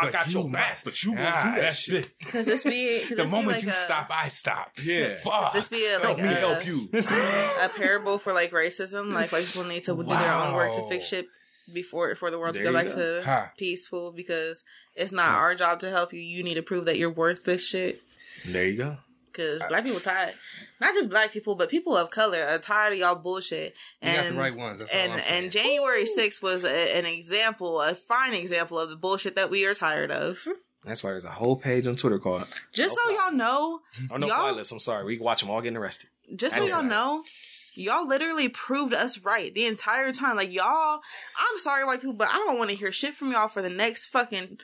I 0.00 0.04
but 0.04 0.12
got 0.12 0.26
you 0.28 0.40
your 0.40 0.48
back, 0.50 0.72
must. 0.74 0.84
but 0.84 1.02
you 1.02 1.12
won't 1.12 1.26
Ah, 1.26 1.42
do 1.42 1.50
that 1.50 1.60
that's 1.60 1.78
shit. 1.78 2.18
Cause 2.26 2.46
this 2.46 2.62
be 2.64 3.00
could 3.06 3.10
The 3.18 3.22
this 3.22 3.24
be 3.26 3.30
moment 3.30 3.56
like 3.56 3.62
you 3.64 3.70
a, 3.70 3.72
stop, 3.74 4.06
I 4.10 4.28
stop. 4.28 4.72
Yeah. 4.82 5.14
Fuck. 5.16 5.52
This 5.54 5.68
be 5.68 5.86
a, 5.86 5.98
Help 5.98 6.18
like 6.18 6.26
me 6.26 6.32
Help 6.34 6.66
you. 6.66 6.88
a 6.92 7.68
parable 7.68 8.18
for 8.18 8.32
like 8.32 8.52
racism. 8.52 9.12
Like 9.12 9.32
white 9.32 9.46
people 9.46 9.64
need 9.64 9.84
to 9.84 9.94
do 9.96 10.02
their 10.04 10.32
own 10.32 10.54
work 10.54 10.74
to 10.74 10.88
fix 10.88 11.04
Wow. 11.04 11.08
shit 11.18 11.26
before 11.72 12.14
for 12.14 12.30
the 12.30 12.38
world 12.38 12.54
There 12.54 12.64
to 12.64 12.70
go 12.70 12.72
back 12.74 12.86
go. 12.86 12.94
to 13.20 13.22
Huh. 13.24 13.46
peaceful. 13.56 14.12
Because 14.12 14.62
it's 14.94 15.12
not 15.12 15.30
Huh. 15.32 15.36
our 15.38 15.54
job 15.54 15.80
to 15.80 15.90
help 15.90 16.12
you. 16.12 16.20
You 16.20 16.42
need 16.42 16.54
to 16.54 16.62
prove 16.62 16.84
that 16.86 16.96
you're 16.98 17.10
worth 17.10 17.44
this 17.44 17.66
shit. 17.66 18.00
There 18.46 18.66
you 18.66 18.76
go. 18.76 18.96
Because 19.38 19.60
uh, 19.60 19.68
black 19.68 19.84
people 19.84 20.00
tired, 20.00 20.34
not 20.80 20.94
just 20.94 21.08
black 21.08 21.30
people, 21.30 21.54
but 21.54 21.68
people 21.68 21.96
of 21.96 22.10
color 22.10 22.42
are 22.44 22.58
tired 22.58 22.92
of 22.94 22.98
y'all 22.98 23.14
bullshit. 23.14 23.74
You 24.02 24.08
And 24.08 24.26
got 24.28 24.34
the 24.34 24.40
right 24.40 24.56
ones. 24.56 24.80
That's 24.80 24.92
all 24.92 24.98
and 24.98 25.12
I'm 25.12 25.20
saying. 25.20 25.44
and 25.44 25.52
January 25.52 26.06
6th 26.06 26.42
was 26.42 26.64
a, 26.64 26.96
an 26.98 27.06
example, 27.06 27.80
a 27.80 27.94
fine 27.94 28.34
example 28.34 28.80
of 28.80 28.90
the 28.90 28.96
bullshit 28.96 29.36
that 29.36 29.48
we 29.48 29.64
are 29.64 29.74
tired 29.74 30.10
of. 30.10 30.40
That's 30.84 31.04
why 31.04 31.10
there's 31.10 31.24
a 31.24 31.30
whole 31.30 31.54
page 31.56 31.86
on 31.86 31.94
Twitter 31.94 32.18
called 32.18 32.46
Just 32.72 32.96
No 33.06 33.14
so 33.14 33.22
y'all 33.22 33.32
know, 33.32 33.80
Oh 34.10 34.16
no 34.16 34.26
Y'all- 34.26 34.52
fly. 34.54 34.62
I'm 34.72 34.80
sorry. 34.80 35.04
We 35.04 35.18
watch 35.18 35.40
them 35.40 35.50
all 35.50 35.60
getting 35.60 35.76
arrested. 35.76 36.10
just 36.34 36.56
so 36.56 36.64
y'all 36.64 36.82
know, 36.82 37.22
y'all 37.74 38.08
literally 38.08 38.48
proved 38.48 38.92
us 38.94 39.18
right 39.18 39.54
the 39.54 39.66
entire 39.66 40.12
time. 40.12 40.34
Like 40.36 40.52
y'all, 40.52 41.00
I'm 41.38 41.58
sorry, 41.58 41.84
white 41.84 42.00
people, 42.00 42.14
but 42.14 42.28
I 42.28 42.38
don't 42.38 42.58
want 42.58 42.70
to 42.70 42.76
hear 42.76 42.90
shit 42.90 43.14
from 43.14 43.30
y'all 43.30 43.46
for 43.48 43.62
the 43.62 43.70
next 43.70 44.06
fucking 44.06 44.58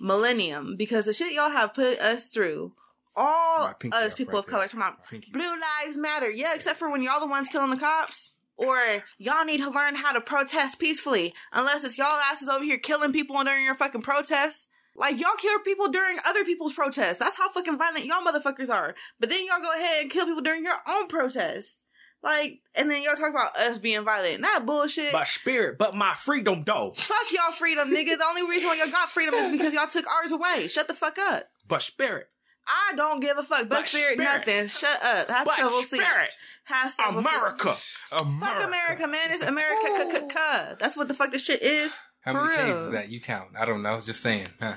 millennium 0.00 0.76
because 0.76 1.04
the 1.06 1.12
shit 1.12 1.32
y'all 1.32 1.50
have 1.50 1.72
put 1.74 1.98
us 2.00 2.24
through. 2.24 2.72
All 3.18 3.74
us 3.92 4.14
people 4.14 4.34
right 4.34 4.38
of 4.40 4.46
color 4.46 4.62
there. 4.62 4.68
talking 4.68 4.80
about 4.80 4.98
My 4.98 5.04
pinky. 5.10 5.32
blue 5.32 5.50
lives 5.84 5.96
matter. 5.96 6.30
Yeah, 6.30 6.54
except 6.54 6.78
for 6.78 6.90
when 6.90 7.02
y'all 7.02 7.20
the 7.20 7.26
ones 7.26 7.48
killing 7.48 7.70
the 7.70 7.76
cops. 7.76 8.34
Or 8.56 8.78
y'all 9.18 9.44
need 9.44 9.58
to 9.58 9.70
learn 9.70 9.94
how 9.94 10.12
to 10.12 10.20
protest 10.20 10.78
peacefully. 10.80 11.32
Unless 11.52 11.84
it's 11.84 11.96
y'all 11.96 12.18
asses 12.18 12.48
over 12.48 12.64
here 12.64 12.78
killing 12.78 13.12
people 13.12 13.42
during 13.44 13.64
your 13.64 13.76
fucking 13.76 14.02
protests. 14.02 14.66
Like 14.96 15.20
y'all 15.20 15.36
kill 15.38 15.60
people 15.60 15.88
during 15.88 16.16
other 16.26 16.44
people's 16.44 16.72
protests. 16.72 17.18
That's 17.18 17.36
how 17.36 17.50
fucking 17.50 17.78
violent 17.78 18.04
y'all 18.04 18.22
motherfuckers 18.24 18.68
are. 18.68 18.96
But 19.20 19.28
then 19.28 19.46
y'all 19.46 19.60
go 19.60 19.72
ahead 19.72 20.02
and 20.02 20.10
kill 20.10 20.26
people 20.26 20.42
during 20.42 20.64
your 20.64 20.74
own 20.88 21.06
protests. 21.06 21.80
Like, 22.20 22.62
and 22.74 22.90
then 22.90 23.02
y'all 23.04 23.14
talk 23.14 23.30
about 23.30 23.56
us 23.56 23.78
being 23.78 24.02
violent. 24.04 24.42
That 24.42 24.66
bullshit. 24.66 25.12
My 25.12 25.22
spirit, 25.22 25.78
but 25.78 25.94
my 25.94 26.14
freedom, 26.14 26.64
though. 26.64 26.92
Fuck 26.96 27.30
y'all 27.32 27.52
freedom, 27.52 27.90
nigga. 27.90 28.18
The 28.18 28.24
only 28.24 28.42
reason 28.42 28.66
why 28.68 28.74
y'all 28.74 28.90
got 28.90 29.08
freedom 29.08 29.34
is 29.34 29.52
because 29.52 29.72
y'all 29.72 29.86
took 29.86 30.04
ours 30.12 30.32
away. 30.32 30.66
Shut 30.66 30.88
the 30.88 30.94
fuck 30.94 31.16
up. 31.16 31.44
But 31.68 31.82
spirit, 31.82 32.28
I 32.68 32.94
don't 32.96 33.20
give 33.20 33.38
a 33.38 33.42
fuck. 33.42 33.68
But, 33.68 33.70
But 33.70 33.88
spirit, 33.88 34.14
spirit. 34.18 34.46
nothing. 34.46 34.66
Shut 34.68 35.02
up. 35.02 35.28
Have 35.28 35.44
but 35.46 35.56
several 35.56 35.82
seats. 35.82 36.02
spirit, 36.04 36.30
Have 36.64 36.92
several 36.92 37.22
seats. 37.22 37.30
America. 37.34 37.76
Fuck 38.10 38.64
America, 38.64 39.06
man. 39.06 39.30
It's 39.32 39.42
America. 39.42 39.86
c- 39.86 40.10
c- 40.12 40.20
c- 40.28 40.74
That's 40.78 40.96
what 40.96 41.08
the 41.08 41.14
fuck 41.14 41.32
this 41.32 41.42
shit 41.42 41.62
is. 41.62 41.92
How 42.22 42.32
For 42.32 42.44
many 42.44 42.56
K's 42.56 42.64
real. 42.74 42.84
is 42.84 42.90
that? 42.92 43.08
You 43.10 43.20
count. 43.20 43.50
I 43.58 43.64
don't 43.64 43.82
know. 43.82 44.00
Just 44.00 44.20
saying. 44.20 44.48
Huh? 44.60 44.76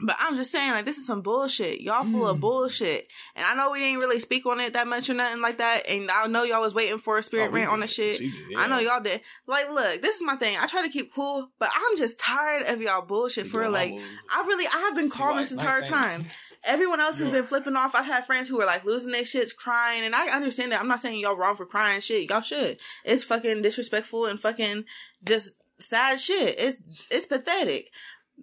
But 0.00 0.16
I'm 0.18 0.34
just 0.34 0.50
saying, 0.50 0.72
like, 0.72 0.84
this 0.84 0.98
is 0.98 1.06
some 1.06 1.22
bullshit. 1.22 1.80
Y'all 1.80 2.02
full 2.02 2.26
of 2.26 2.38
mm. 2.38 2.40
bullshit. 2.40 3.06
And 3.36 3.46
I 3.46 3.54
know 3.54 3.70
we 3.70 3.78
didn't 3.78 4.00
really 4.00 4.18
speak 4.18 4.44
on 4.44 4.58
it 4.58 4.72
that 4.72 4.88
much 4.88 5.08
or 5.08 5.14
nothing 5.14 5.40
like 5.40 5.58
that. 5.58 5.88
And 5.88 6.10
I 6.10 6.26
know 6.26 6.42
y'all 6.42 6.60
was 6.60 6.74
waiting 6.74 6.98
for 6.98 7.16
a 7.16 7.22
spirit 7.22 7.46
Oh, 7.46 7.50
we 7.52 7.60
rant 7.60 7.70
on 7.70 7.78
did. 7.78 7.88
the 7.88 7.92
shit. 7.92 8.16
She 8.16 8.30
did, 8.32 8.56
I 8.56 8.66
know 8.66 8.80
yeah. 8.80 8.94
y'all 8.94 9.02
did. 9.02 9.20
Like, 9.46 9.70
look, 9.70 10.02
this 10.02 10.16
is 10.16 10.22
my 10.22 10.34
thing. 10.34 10.56
I 10.58 10.66
try 10.66 10.82
to 10.82 10.88
keep 10.88 11.14
cool, 11.14 11.48
but 11.60 11.70
I'm 11.72 11.96
just 11.96 12.18
tired 12.18 12.62
of 12.66 12.82
y'all 12.82 13.02
bullshit 13.02 13.44
You 13.44 13.50
for 13.52 13.60
real. 13.60 13.70
doing 13.70 13.72
my 13.72 13.78
Like, 13.78 13.92
move. 13.94 14.18
I 14.34 14.42
really, 14.48 14.66
I 14.66 14.78
have 14.80 14.96
been 14.96 15.10
See 15.10 15.18
calm 15.18 15.36
why 15.36 15.42
this 15.42 15.52
it's 15.52 15.60
entire 15.60 15.80
nice, 15.80 15.88
ain't 15.88 15.94
it? 15.94 15.96
time. 15.96 16.24
Everyone 16.64 17.00
else 17.00 17.18
has 17.18 17.28
Yeah. 17.28 17.34
been 17.34 17.44
flipping 17.44 17.76
off. 17.76 17.94
I've 17.94 18.06
had 18.06 18.26
friends 18.26 18.48
who 18.48 18.60
are 18.60 18.66
like 18.66 18.84
losing 18.84 19.10
their 19.12 19.22
shits, 19.22 19.54
crying, 19.54 20.04
and 20.04 20.14
I 20.14 20.28
understand 20.28 20.72
that. 20.72 20.80
I'm 20.80 20.88
not 20.88 21.00
saying 21.00 21.18
y'all 21.20 21.36
wrong 21.36 21.56
for 21.56 21.66
crying 21.66 22.00
shit. 22.00 22.28
Y'all 22.30 22.40
should. 22.40 22.80
It's 23.04 23.24
fucking 23.24 23.62
disrespectful 23.62 24.26
and 24.26 24.40
fucking 24.40 24.84
just 25.24 25.52
sad 25.78 26.20
shit. 26.20 26.58
It's 26.58 26.78
it's 27.10 27.26
pathetic. 27.26 27.90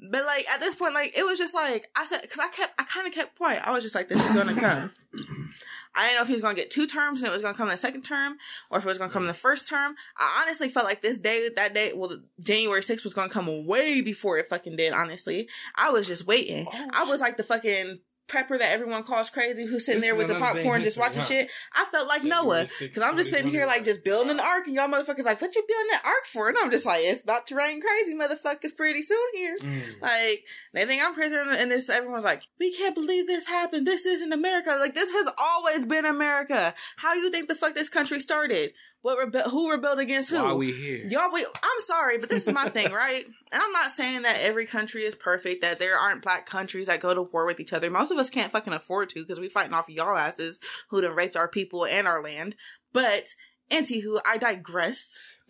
But 0.10 0.26
like 0.26 0.48
at 0.50 0.60
this 0.62 0.76
point, 0.76 0.94
like 0.94 1.18
it 1.18 1.24
was 1.24 1.38
just 1.38 1.54
like 1.54 1.90
I 1.96 2.06
said, 2.06 2.22
because 2.22 2.40
I 2.40 2.48
kept, 2.48 2.80
I 2.80 2.84
kind 2.84 3.08
of 3.08 3.14
kept 3.14 3.38
quiet. 3.38 3.62
I 3.66 3.72
was 3.72 3.84
just 3.84 3.94
like, 3.96 4.08
this 4.08 4.24
is 4.24 4.32
gonna 4.32 4.56
come. 4.56 4.92
I 5.94 6.06
didn't 6.06 6.16
know 6.16 6.22
if 6.22 6.28
he 6.28 6.34
was 6.34 6.42
gonna 6.42 6.56
get 6.56 6.72
two 6.72 6.88
terms 6.88 7.20
and 7.20 7.28
it 7.30 7.34
was 7.34 7.42
gonna 7.42 7.54
come 7.58 7.68
in 7.68 7.72
the 7.74 7.78
second 7.78 8.04
term, 8.04 8.38
or 8.70 8.78
if 8.78 8.86
it 8.86 8.88
was 8.88 8.98
gonna 8.98 9.12
come 9.12 9.24
in 9.24 9.28
the 9.28 9.34
first 9.34 9.68
term. 9.68 9.96
I 10.18 10.42
honestly 10.42 10.70
felt 10.70 10.86
like 10.86 11.02
this 11.02 11.18
day, 11.18 11.50
that 11.50 11.74
day, 11.74 11.92
well, 11.94 12.18
January 12.40 12.80
6th 12.82 13.04
was 13.04 13.14
gonna 13.14 13.28
come 13.28 13.66
way 13.66 14.00
before 14.00 14.38
it 14.38 14.48
fucking 14.50 14.78
did. 14.78 14.94
Honestly, 14.94 15.50
I 15.76 15.90
was 15.90 16.08
just 16.08 16.26
waiting. 16.26 16.68
Oh, 16.74 16.90
I 16.94 17.04
was 17.04 17.20
like 17.20 17.36
the 17.36 17.44
fucking 17.44 18.00
prepper 18.32 18.58
that 18.58 18.72
everyone 18.72 19.04
calls 19.04 19.30
crazy, 19.30 19.66
who's 19.66 19.86
sitting 19.86 20.02
This 20.02 20.10
there 20.10 20.16
with 20.16 20.28
the 20.28 20.36
another 20.36 20.54
day 20.54 20.60
in 20.60 20.64
popcorn 20.64 20.84
just 20.84 20.98
watching 20.98 21.22
huh? 21.22 21.28
shit. 21.28 21.50
I 21.74 21.86
felt 21.92 22.08
like 22.08 22.24
Noah 22.24 22.68
because 22.80 23.04
I'm 23.04 23.18
just 23.18 23.30
sitting 23.30 23.52
here 23.52 23.66
like 23.66 23.84
just 23.84 24.04
building 24.04 24.38
the 24.38 24.44
ark, 24.44 24.68
and 24.68 24.76
y'all 24.76 24.88
motherfuckers 24.88 25.26
like, 25.26 25.42
what 25.42 25.54
you 25.56 25.64
building 25.68 25.88
that 25.92 26.06
ark 26.06 26.26
for? 26.32 26.50
And 26.50 26.58
I'm 26.58 26.72
just 26.72 26.86
like, 26.86 27.04
it's 27.04 27.24
about 27.24 27.48
to 27.48 27.56
rain 27.56 27.82
crazy, 27.82 28.14
motherfuckers, 28.14 28.76
pretty 28.76 29.02
soon 29.04 29.20
here. 29.36 29.58
Mm. 29.58 30.02
Like 30.02 30.46
they 30.74 30.86
think 30.86 31.04
I'm 31.04 31.14
crazy, 31.14 31.36
and 31.36 31.72
this 31.72 31.90
everyone's 31.90 32.24
like, 32.24 32.44
we 32.60 32.76
can't 32.76 32.96
believe 32.96 33.28
this 33.28 33.48
happened. 33.48 33.86
This 33.86 34.06
isn't 34.06 34.34
America. 34.34 34.78
Like 34.80 34.96
this 34.96 35.12
has 35.12 35.28
always 35.38 35.86
been 35.86 36.06
America. 36.06 36.74
How 36.98 37.14
you 37.14 37.30
think 37.32 37.50
the 37.50 37.56
fuck 37.56 37.76
this 37.76 37.90
country 37.90 38.20
started? 38.20 38.74
What 39.02 39.18
rebe- 39.18 39.50
who 39.50 39.72
rebelled 39.72 39.98
against 40.00 40.30
who? 40.30 40.38
Why 40.38 40.52
are 40.52 40.56
we 40.56 40.72
here? 40.72 41.08
Y'all, 41.08 41.32
we, 41.34 41.44
I'm 41.44 41.82
sorry, 41.86 42.20
but 42.20 42.30
this 42.30 42.48
is 42.48 42.54
my 42.54 42.70
thing, 42.70 42.92
right? 42.94 43.26
And 43.52 43.62
I'm 43.62 43.72
not 43.72 43.92
saying 43.92 44.22
that 44.22 44.42
every 44.42 44.68
country 44.68 45.06
is 45.06 45.16
perfect, 45.16 45.62
that 45.64 45.80
there 45.80 45.98
aren't 45.98 46.22
black 46.22 46.46
countries 46.46 46.86
that 46.86 47.00
go 47.00 47.14
to 47.14 47.24
war 47.24 47.48
with 47.48 47.60
each 47.60 47.74
other. 47.74 47.90
Most 47.90 48.12
of 48.12 48.20
us 48.20 48.30
can't 48.30 48.52
fucking 48.52 48.74
afford 48.74 49.10
to 49.10 49.24
because 49.24 49.40
we 49.40 49.50
fighting 49.50 49.74
off 49.74 49.90
y'all 49.90 50.16
asses 50.18 50.60
who 50.90 51.02
done 51.02 51.16
raped 51.16 51.36
our 51.36 51.48
people 51.48 51.86
and 51.86 52.08
our 52.08 52.24
land. 52.24 52.56
But, 52.94 53.30
anywho, 53.72 54.22
I 54.24 54.38
digress. 54.38 55.18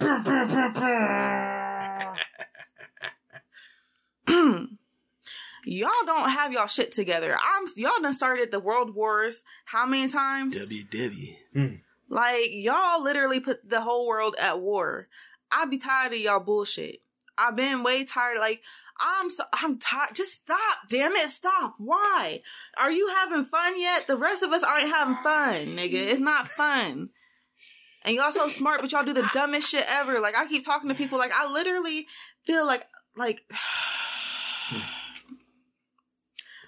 y'all 5.65 5.89
don't 6.05 6.29
have 6.29 6.53
y'all 6.53 6.67
shit 6.67 6.93
together. 6.93 7.35
I'm 7.35 7.67
y'all 7.75 8.01
done 8.01 8.13
started 8.13 8.51
the 8.51 8.59
world 8.59 8.95
wars 8.95 9.43
how 9.65 9.85
many 9.85 10.09
times? 10.09 10.55
WW. 10.55 11.35
Like 12.11 12.49
y'all 12.51 13.01
literally 13.01 13.39
put 13.39 13.67
the 13.67 13.79
whole 13.79 14.05
world 14.05 14.35
at 14.37 14.59
war. 14.59 15.07
I 15.49 15.65
be 15.65 15.77
tired 15.77 16.11
of 16.11 16.19
y'all 16.19 16.41
bullshit. 16.41 16.99
I've 17.37 17.55
been 17.55 17.83
way 17.83 18.03
tired. 18.03 18.39
Like 18.39 18.61
I'm 18.99 19.29
so 19.29 19.45
I'm 19.53 19.79
tired. 19.79 20.13
Just 20.13 20.33
stop, 20.33 20.77
damn 20.89 21.13
it, 21.13 21.29
stop. 21.29 21.75
Why? 21.77 22.41
Are 22.77 22.91
you 22.91 23.07
having 23.15 23.45
fun 23.45 23.79
yet? 23.79 24.07
The 24.07 24.17
rest 24.17 24.43
of 24.43 24.51
us 24.51 24.61
aren't 24.61 24.93
having 24.93 25.15
fun, 25.23 25.77
nigga. 25.77 25.93
It's 25.93 26.19
not 26.19 26.49
fun. 26.49 27.11
And 28.03 28.15
y'all 28.15 28.31
so 28.31 28.49
smart, 28.49 28.81
but 28.81 28.91
y'all 28.91 29.05
do 29.05 29.13
the 29.13 29.29
dumbest 29.33 29.69
shit 29.69 29.85
ever. 29.87 30.19
Like 30.19 30.37
I 30.37 30.45
keep 30.47 30.65
talking 30.65 30.89
to 30.89 30.95
people. 30.95 31.17
Like 31.17 31.33
I 31.33 31.49
literally 31.51 32.07
feel 32.45 32.65
like 32.65 32.85
like. 33.15 33.41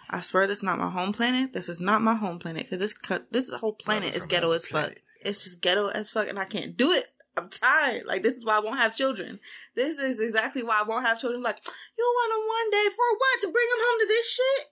I 0.09 0.21
swear 0.21 0.45
this 0.45 0.59
is 0.59 0.63
not 0.63 0.77
my 0.77 0.91
home 0.91 1.11
planet. 1.11 1.53
This 1.53 1.67
is 1.67 1.79
not 1.79 2.01
my 2.01 2.13
home 2.13 2.37
planet 2.39 2.69
because 2.69 2.79
this 2.79 2.93
this 3.31 3.49
whole 3.49 3.73
planet 3.73 4.15
is 4.15 4.27
ghetto 4.27 4.51
as 4.51 4.65
fuck. 4.65 4.93
It's 5.25 5.43
just 5.43 5.61
ghetto 5.61 5.87
as 5.87 6.09
fuck, 6.09 6.27
and 6.27 6.39
I 6.39 6.45
can't 6.45 6.77
do 6.77 6.91
it. 6.91 7.05
I'm 7.35 7.49
tired. 7.49 8.05
Like 8.05 8.21
this 8.23 8.35
is 8.35 8.45
why 8.45 8.57
I 8.57 8.59
won't 8.59 8.77
have 8.77 8.95
children. 8.95 9.39
This 9.75 9.97
is 9.97 10.19
exactly 10.19 10.63
why 10.63 10.79
I 10.79 10.83
won't 10.83 11.05
have 11.05 11.19
children. 11.19 11.41
Like 11.41 11.57
you 11.97 12.03
want 12.03 12.31
them 12.31 12.47
one 12.47 12.71
day 12.71 12.89
for 12.89 13.17
what? 13.17 13.41
To 13.41 13.47
bring 13.47 13.67
them 13.69 13.85
home 13.85 13.99
to 14.01 14.07
this 14.07 14.29
shit? 14.29 14.67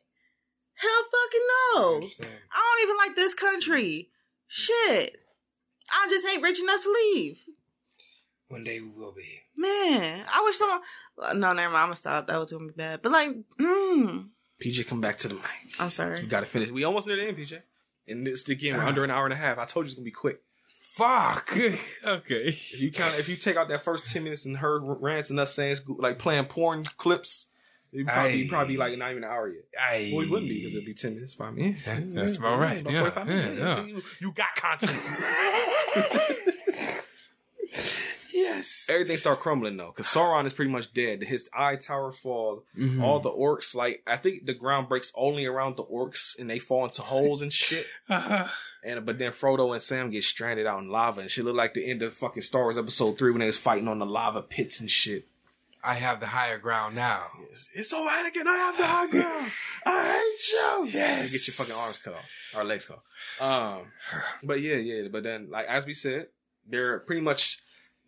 Hell 0.76 1.04
fucking 1.04 1.42
I 1.42 1.74
no. 1.76 1.96
understand. 1.96 2.32
I 2.52 2.76
don't 2.76 2.90
even 2.90 2.98
like 2.98 3.16
this 3.16 3.34
country. 3.34 4.10
Shit. 4.48 5.18
I 5.92 6.08
just 6.10 6.26
ain't 6.28 6.44
rich 6.44 6.60
enough 6.60 6.84
to 6.84 6.92
leave. 6.92 7.40
One 8.48 8.64
day 8.64 8.80
we 8.82 8.90
will 8.90 9.14
be. 9.14 9.40
Man, 9.56 10.26
I 10.32 10.42
wish 10.44 10.58
someone. 10.58 10.82
No, 11.40 11.54
never 11.54 11.72
mind. 11.72 11.76
I'm 11.78 11.86
gonna 11.88 11.96
stop. 11.96 12.28
That 12.28 12.40
was 12.40 12.52
gonna 12.52 12.68
be 12.68 12.74
bad. 12.74 13.02
But 13.02 13.12
like, 13.12 13.30
mm, 13.60 14.28
PJ, 14.62 14.88
come 14.88 15.02
back 15.02 15.18
to 15.20 15.28
the 15.28 15.36
mic. 15.36 15.44
I'm 15.80 15.90
sorry. 15.90 16.20
We 16.22 16.28
got 16.28 16.42
to 16.42 16.46
finish. 16.46 16.70
We 16.70 16.84
almost 16.84 17.08
near 17.08 17.16
the 17.16 17.28
end, 17.28 17.38
PJ. 17.38 17.62
And 18.08 18.28
it's 18.28 18.48
again, 18.50 18.76
we're 18.78 18.84
under 18.84 19.04
an 19.04 19.12
hour 19.12 19.26
and 19.26 19.34
a 19.34 19.38
half. 19.38 19.58
I 19.58 19.66
told 19.66 19.86
you 19.86 19.88
it's 19.88 19.96
gonna 19.96 20.06
be 20.06 20.12
quick. 20.12 20.42
Fuck. 20.80 21.56
okay. 22.06 22.44
If 22.50 22.82
you 22.82 22.92
count, 22.92 23.18
if 23.18 23.30
you 23.30 23.36
take 23.38 23.56
out 23.56 23.70
that 23.70 23.84
first 23.84 24.08
ten 24.08 24.24
minutes 24.24 24.46
and 24.46 24.58
her 24.58 24.80
rants 24.80 25.30
and 25.30 25.40
us 25.40 25.54
saying 25.54 25.78
like 25.98 26.20
playing 26.20 26.46
porn 26.46 26.84
clips, 26.98 27.48
it'd 27.94 28.08
probably 28.08 28.44
Aye. 28.44 28.48
probably 28.50 28.78
like 28.78 28.98
not 28.98 29.12
even 29.12 29.24
an 29.24 29.30
hour 29.30 29.48
yet. 29.48 29.64
I, 29.80 30.12
Well, 30.14 30.26
it 30.26 30.30
wouldn't 30.30 30.50
be 30.50 30.60
because 30.60 30.74
it'd 30.74 30.86
be 30.86 30.94
ten 30.94 31.16
minutes, 31.16 31.34
five 31.34 31.54
minutes. 31.54 31.86
That's 31.86 32.38
about 32.38 32.60
right. 32.60 32.86
Yeah, 32.90 33.10
45 33.10 33.28
yeah, 33.28 33.34
minutes. 33.36 33.60
yeah. 33.60 33.76
See, 33.84 33.90
you, 33.90 34.02
you 34.20 34.32
got 34.34 34.54
content. 34.56 34.98
yes. 38.56 38.88
Everything 38.90 39.18
start 39.18 39.40
crumbling 39.40 39.78
though, 39.78 39.88
because 39.96 40.08
Sauron 40.08 40.46
is 40.46 40.54
pretty 40.54 40.72
much 40.72 40.94
dead. 40.94 41.24
His 41.24 41.50
eye 41.54 41.76
tower 41.76 42.12
falls. 42.12 42.64
Mhm. 42.78 43.02
All 43.02 43.20
the 43.20 43.32
orcs, 43.32 43.76
like 43.76 44.04
I 44.08 44.18
think 44.18 44.46
the 44.46 44.54
ground 44.54 44.90
breaks 44.90 45.12
only 45.16 45.46
around 45.46 45.78
the 45.78 45.84
orcs, 45.86 46.38
and 46.38 46.50
they 46.50 46.60
fall 46.60 46.84
into 46.86 47.02
holes 47.02 47.42
and 47.42 47.52
shit. 47.52 47.86
Uh-huh. 48.10 48.48
And 48.84 49.06
but 49.06 49.20
then 49.20 49.32
Frodo 49.32 49.72
and 49.72 49.82
Sam 49.82 50.10
get 50.10 50.24
stranded 50.24 50.66
out 50.66 50.80
in 50.80 50.90
lava, 50.90 51.22
and 51.22 51.30
shit 51.32 51.46
look 51.46 51.56
like 51.56 51.74
the 51.74 51.90
end 51.90 52.02
of 52.02 52.14
fucking 52.14 52.42
Star 52.42 52.64
Wars 52.64 52.78
Episode 52.78 53.18
Three 53.18 53.32
when 53.32 53.40
they 53.40 53.46
was 53.46 53.58
fighting 53.58 53.88
on 53.88 54.00
the 54.00 54.06
lava 54.06 54.42
pits 54.42 54.80
and 54.80 54.90
shit. 54.90 55.28
I 55.84 55.96
have 55.96 56.20
the 56.20 56.28
higher 56.28 56.58
ground 56.60 56.96
now. 56.96 57.28
It's, 57.52 57.70
it's 57.74 57.90
so 57.90 58.08
Anakin, 58.08 58.46
I 58.46 58.56
have 58.58 58.78
the 58.78 58.86
high 58.86 59.08
ground. 59.08 59.52
I 59.86 60.04
hate 60.14 60.52
you. 60.54 60.88
Yes. 61.00 61.34
You 61.34 61.40
get 61.40 61.48
your 61.48 61.54
fucking 61.54 61.76
arms 61.76 62.02
cut 62.04 62.14
off, 62.14 62.30
or 62.56 62.64
legs 62.64 62.86
cut 62.86 63.00
off. 63.40 63.78
Um, 63.80 63.86
but 64.44 64.62
yeah, 64.62 64.76
yeah. 64.76 65.08
But 65.12 65.24
then, 65.24 65.50
like 65.50 65.66
as 65.68 65.86
we 65.86 65.94
said, 65.94 66.28
they're 66.68 67.00
pretty 67.00 67.22
much 67.22 67.60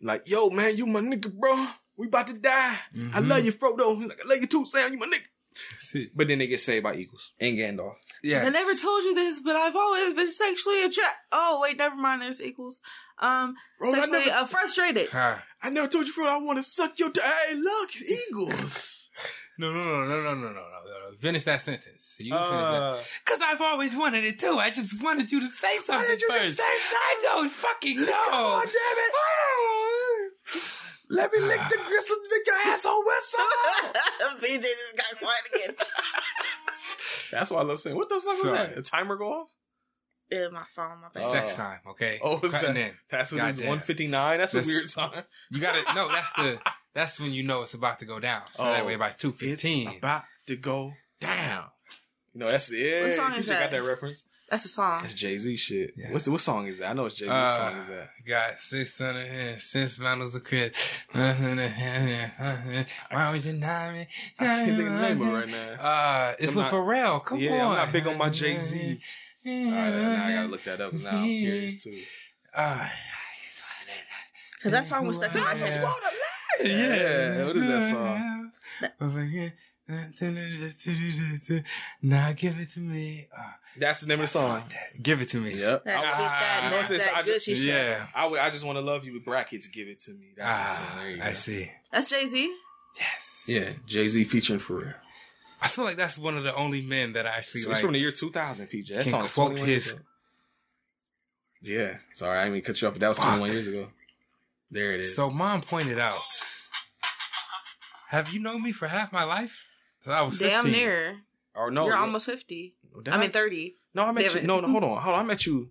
like, 0.04 0.28
yo, 0.28 0.50
man, 0.50 0.76
you 0.76 0.86
my 0.86 1.00
nigga, 1.00 1.32
bro. 1.32 1.66
We 1.96 2.08
about 2.08 2.26
to 2.26 2.34
die. 2.34 2.76
Mm-hmm. 2.94 3.16
I 3.16 3.20
love 3.20 3.44
you, 3.44 3.52
Frodo. 3.52 3.96
He's 3.98 4.08
like, 4.08 4.20
I 4.24 4.28
love 4.28 4.40
you 4.40 4.46
too, 4.46 4.66
Sam. 4.66 4.92
You 4.92 4.98
my 4.98 5.06
nigga. 5.06 6.10
But 6.14 6.26
then 6.26 6.38
they 6.38 6.48
get 6.48 6.60
saved 6.60 6.82
by 6.82 6.96
eagles 6.96 7.30
and 7.38 7.56
Gandalf. 7.56 7.94
Yeah, 8.22 8.44
I 8.44 8.48
never 8.48 8.74
told 8.74 9.04
you 9.04 9.14
this, 9.14 9.38
but 9.38 9.54
I've 9.54 9.76
always 9.76 10.12
been 10.14 10.32
sexually 10.32 10.80
attracted. 10.80 11.14
Oh 11.30 11.60
wait, 11.62 11.76
never 11.76 11.94
mind. 11.94 12.22
There's 12.22 12.40
Eagles. 12.40 12.80
Um, 13.20 13.54
Bro, 13.78 13.92
sexually 13.92 14.26
never, 14.26 14.30
uh, 14.30 14.46
frustrated. 14.46 15.08
Huh. 15.10 15.36
I 15.62 15.70
never 15.70 15.86
told 15.86 16.06
you, 16.06 16.12
before 16.12 16.26
I 16.26 16.38
want 16.38 16.58
to 16.58 16.64
suck 16.64 16.98
your. 16.98 17.10
dick. 17.10 17.22
hey, 17.22 17.54
look, 17.54 17.90
it's 17.94 18.10
eagles. 18.28 19.10
no, 19.58 19.72
no, 19.72 19.84
no, 19.84 20.06
no, 20.06 20.22
no, 20.22 20.34
no, 20.34 20.48
no, 20.48 20.50
no. 20.50 21.16
Finish 21.20 21.44
that 21.44 21.62
sentence. 21.62 22.16
You 22.18 22.34
finish 22.34 22.48
that. 22.48 22.82
Uh. 22.82 22.98
Because 23.24 23.40
I've 23.40 23.60
always 23.60 23.94
wanted 23.94 24.24
it 24.24 24.40
too. 24.40 24.58
I 24.58 24.70
just 24.70 25.00
wanted 25.00 25.30
you 25.30 25.40
to 25.40 25.48
say 25.48 25.78
something. 25.78 26.04
Why 26.04 26.08
did 26.08 26.22
you 26.22 26.28
first. 26.28 26.56
say 26.56 26.62
something? 26.62 26.98
I 26.98 27.18
don't 27.22 27.52
fucking 27.52 28.00
know. 28.00 28.06
Come 28.06 28.34
on, 28.34 28.64
damn 28.64 28.72
it. 28.72 29.12
Let 31.10 31.32
me 31.32 31.40
lick 31.40 31.60
the 31.70 31.78
ah. 31.78 31.86
gristle, 31.88 32.16
lick 32.30 32.46
your 32.46 32.56
asshole 32.56 33.04
whistle. 33.04 33.40
BJ 34.40 34.62
just 34.62 34.96
got 34.96 35.18
quiet 35.18 35.40
again. 35.54 35.76
That's 37.30 37.50
why 37.50 37.60
I 37.60 37.64
love 37.64 37.80
saying, 37.80 37.96
what 37.96 38.08
the 38.08 38.16
fuck 38.16 38.24
was 38.24 38.40
Sorry. 38.42 38.58
that? 38.58 38.78
A 38.78 38.82
timer 38.82 39.16
go 39.16 39.32
off? 39.32 39.48
Yeah, 40.30 40.48
my 40.48 40.62
phone, 40.74 41.00
my 41.02 41.08
It's 41.14 41.24
bad. 41.24 41.28
Oh. 41.28 41.32
sex 41.32 41.54
time, 41.54 41.78
okay? 41.90 42.18
Oh, 42.22 42.40
is 42.40 42.52
Cutting 42.52 42.74
that- 42.74 42.80
in. 42.80 42.94
That's 43.10 43.32
what 43.32 43.44
it 43.44 43.48
is. 43.50 43.58
159. 43.58 44.38
That's 44.38 44.54
a 44.54 44.62
weird 44.62 44.90
time. 44.90 45.24
You 45.50 45.60
gotta 45.60 45.82
no. 45.94 46.08
That's 46.08 46.32
the 46.32 46.58
that's 46.94 47.20
when 47.20 47.32
you 47.32 47.42
know 47.42 47.62
it's 47.62 47.74
about 47.74 47.98
to 47.98 48.04
go 48.06 48.18
down. 48.18 48.42
So 48.52 48.64
that 48.64 48.82
Oh. 48.82 48.86
way 48.86 48.96
by 48.96 49.10
two 49.10 49.32
fifteen, 49.32 49.98
about 49.98 50.22
to 50.46 50.56
go 50.56 50.92
down. 51.20 51.66
You 52.32 52.40
know, 52.40 52.48
that's 52.48 52.72
yeah. 52.72 53.02
What 53.02 53.12
song 53.12 53.30
you 53.32 53.38
is 53.38 53.46
just 53.46 53.60
got 53.60 53.70
that? 53.70 53.82
that 53.82 53.84
reference. 53.86 54.24
That's 54.54 54.66
a 54.66 54.68
song. 54.68 55.00
That's 55.02 55.14
Jay 55.14 55.36
Z 55.36 55.56
shit. 55.56 55.94
Yeah. 55.96 56.12
What's 56.12 56.26
the, 56.26 56.30
what 56.30 56.40
song 56.40 56.68
is 56.68 56.78
that? 56.78 56.90
I 56.90 56.92
know 56.92 57.06
it's 57.06 57.16
Jay 57.16 57.24
Z. 57.24 57.30
Uh, 57.32 57.42
what 57.42 57.50
song 57.72 57.76
is 57.80 57.88
that? 57.88 58.10
Got 58.24 58.60
six 58.60 58.96
hundred 58.96 59.26
and 59.26 59.60
six 59.60 59.98
bottles 59.98 60.36
of 60.36 60.44
crit. 60.44 60.76
Why 61.10 61.32
would 63.32 63.44
you 63.44 63.52
not 63.54 63.94
me? 63.94 64.06
I 64.38 64.44
can't 64.44 64.66
think 64.66 64.78
of 64.78 64.84
the 64.94 65.00
name 65.00 65.20
of 65.22 65.26
it 65.28 65.32
right 65.32 65.48
now. 65.48 65.72
Uh, 65.82 66.34
it's 66.38 66.50
I'm 66.50 66.54
with 66.54 66.66
not- 66.66 66.72
Pharrell. 66.72 67.24
Come 67.24 67.40
yeah, 67.40 67.64
on. 67.64 67.72
I'm 67.72 67.78
not 67.86 67.92
big 67.92 68.06
on 68.06 68.16
my 68.16 68.30
Jay 68.30 68.56
Z. 68.58 69.00
All 69.44 69.52
right, 69.52 69.90
now 69.90 70.24
I 70.26 70.32
gotta 70.34 70.46
look 70.46 70.62
that 70.62 70.80
up. 70.80 70.92
'cause 70.92 71.02
Now 71.02 71.16
I'm 71.18 71.24
curious 71.26 71.82
too. 71.82 72.00
Uh, 72.54 72.88
Because 74.56 74.70
that 74.70 74.86
song 74.86 75.04
was 75.08 75.16
stuck 75.16 75.34
in 75.34 75.40
my 75.42 75.54
head. 75.54 75.82
Yeah, 76.62 77.44
what 77.46 77.56
is 77.56 77.66
that 77.66 77.90
song? 77.90 78.52
Now 82.02 82.32
give 82.32 82.58
it 82.58 82.70
to 82.72 82.80
me. 82.80 83.28
Uh, 83.36 83.42
That's 83.78 84.00
the 84.00 84.06
name 84.06 84.20
of 84.20 84.24
the 84.24 84.28
song. 84.28 84.62
give 85.02 85.20
it 85.20 85.28
to 85.30 85.40
me. 85.40 85.54
Yep. 85.54 85.84
That, 85.84 85.98
I, 85.98 86.00
beat 86.00 86.98
that, 86.98 87.10
Ah, 87.14 87.18
I 87.18 87.22
just- 87.22 87.48
Yeah. 87.48 88.06
I, 88.14 88.26
would- 88.26 88.38
I 88.40 88.50
just 88.50 88.64
want 88.64 88.76
to 88.76 88.80
love 88.80 89.04
you 89.04 89.12
with 89.14 89.24
brackets. 89.24 89.66
Give 89.66 89.88
it 89.88 89.98
to 90.00 90.12
me. 90.12 90.32
That's 90.36 90.54
the 90.78 90.86
song. 90.86 90.96
There 90.98 91.06
Ah, 91.06 91.08
you 91.10 91.22
I 91.22 91.28
go. 91.28 91.34
see. 91.34 91.70
That's 91.92 92.08
Jay 92.08 92.26
Z. 92.26 92.56
Yes. 92.98 93.44
Yeah, 93.48 93.70
Jay 93.86 94.08
Z 94.08 94.24
featuring 94.24 94.60
for 94.60 94.76
real. 94.76 94.94
I 95.60 95.68
feel 95.68 95.84
like 95.84 95.96
that's 95.96 96.16
one 96.18 96.36
of 96.36 96.44
the 96.44 96.54
only 96.54 96.80
men 96.82 97.14
that 97.14 97.26
I 97.26 97.30
actually 97.30 97.62
It's 97.62 97.70
like. 97.70 97.80
from 97.80 97.92
the 97.94 97.98
year 97.98 98.12
2000, 98.12 98.66
PJ. 98.68 98.88
That 98.94 99.02
can 99.04 99.10
song 99.12 99.24
is 99.24 99.32
quote 99.32 99.58
his- 99.58 99.92
ago. 99.92 100.00
Yeah. 101.62 101.96
Sorry, 102.12 102.38
I 102.38 102.42
didn't 102.44 102.54
mean 102.54 102.62
to 102.62 102.66
cut 102.66 102.80
you 102.82 102.88
off, 102.88 102.94
but 102.94 103.00
that 103.00 103.08
was 103.08 103.16
Fuck. 103.16 103.26
21 103.28 103.50
years 103.52 103.66
ago. 103.66 103.88
There 104.70 104.92
it 104.92 105.00
is. 105.00 105.16
So 105.16 105.30
mom 105.30 105.62
pointed 105.62 105.98
out, 105.98 106.20
"Have 108.08 108.30
you 108.30 108.40
known 108.40 108.62
me 108.62 108.72
for 108.72 108.88
half 108.88 109.12
my 109.12 109.24
life?" 109.24 109.68
So 110.04 110.12
I 110.12 110.22
was 110.22 110.36
15. 110.38 110.48
Damn 110.48 110.70
near. 110.70 111.16
or 111.54 111.70
no. 111.70 111.84
You're 111.84 111.94
yeah. 111.94 112.00
almost 112.00 112.26
50. 112.26 112.74
Did 113.02 113.12
I 113.12 113.18
mean, 113.18 113.30
30. 113.30 113.74
No, 113.94 114.02
I 114.04 114.12
met 114.12 114.24
Damn 114.24 114.42
you. 114.42 114.46
No, 114.46 114.60
no, 114.60 114.68
hold 114.68 114.84
on, 114.84 115.02
hold 115.02 115.14
on. 115.16 115.20
I 115.20 115.22
met 115.26 115.46
you 115.46 115.70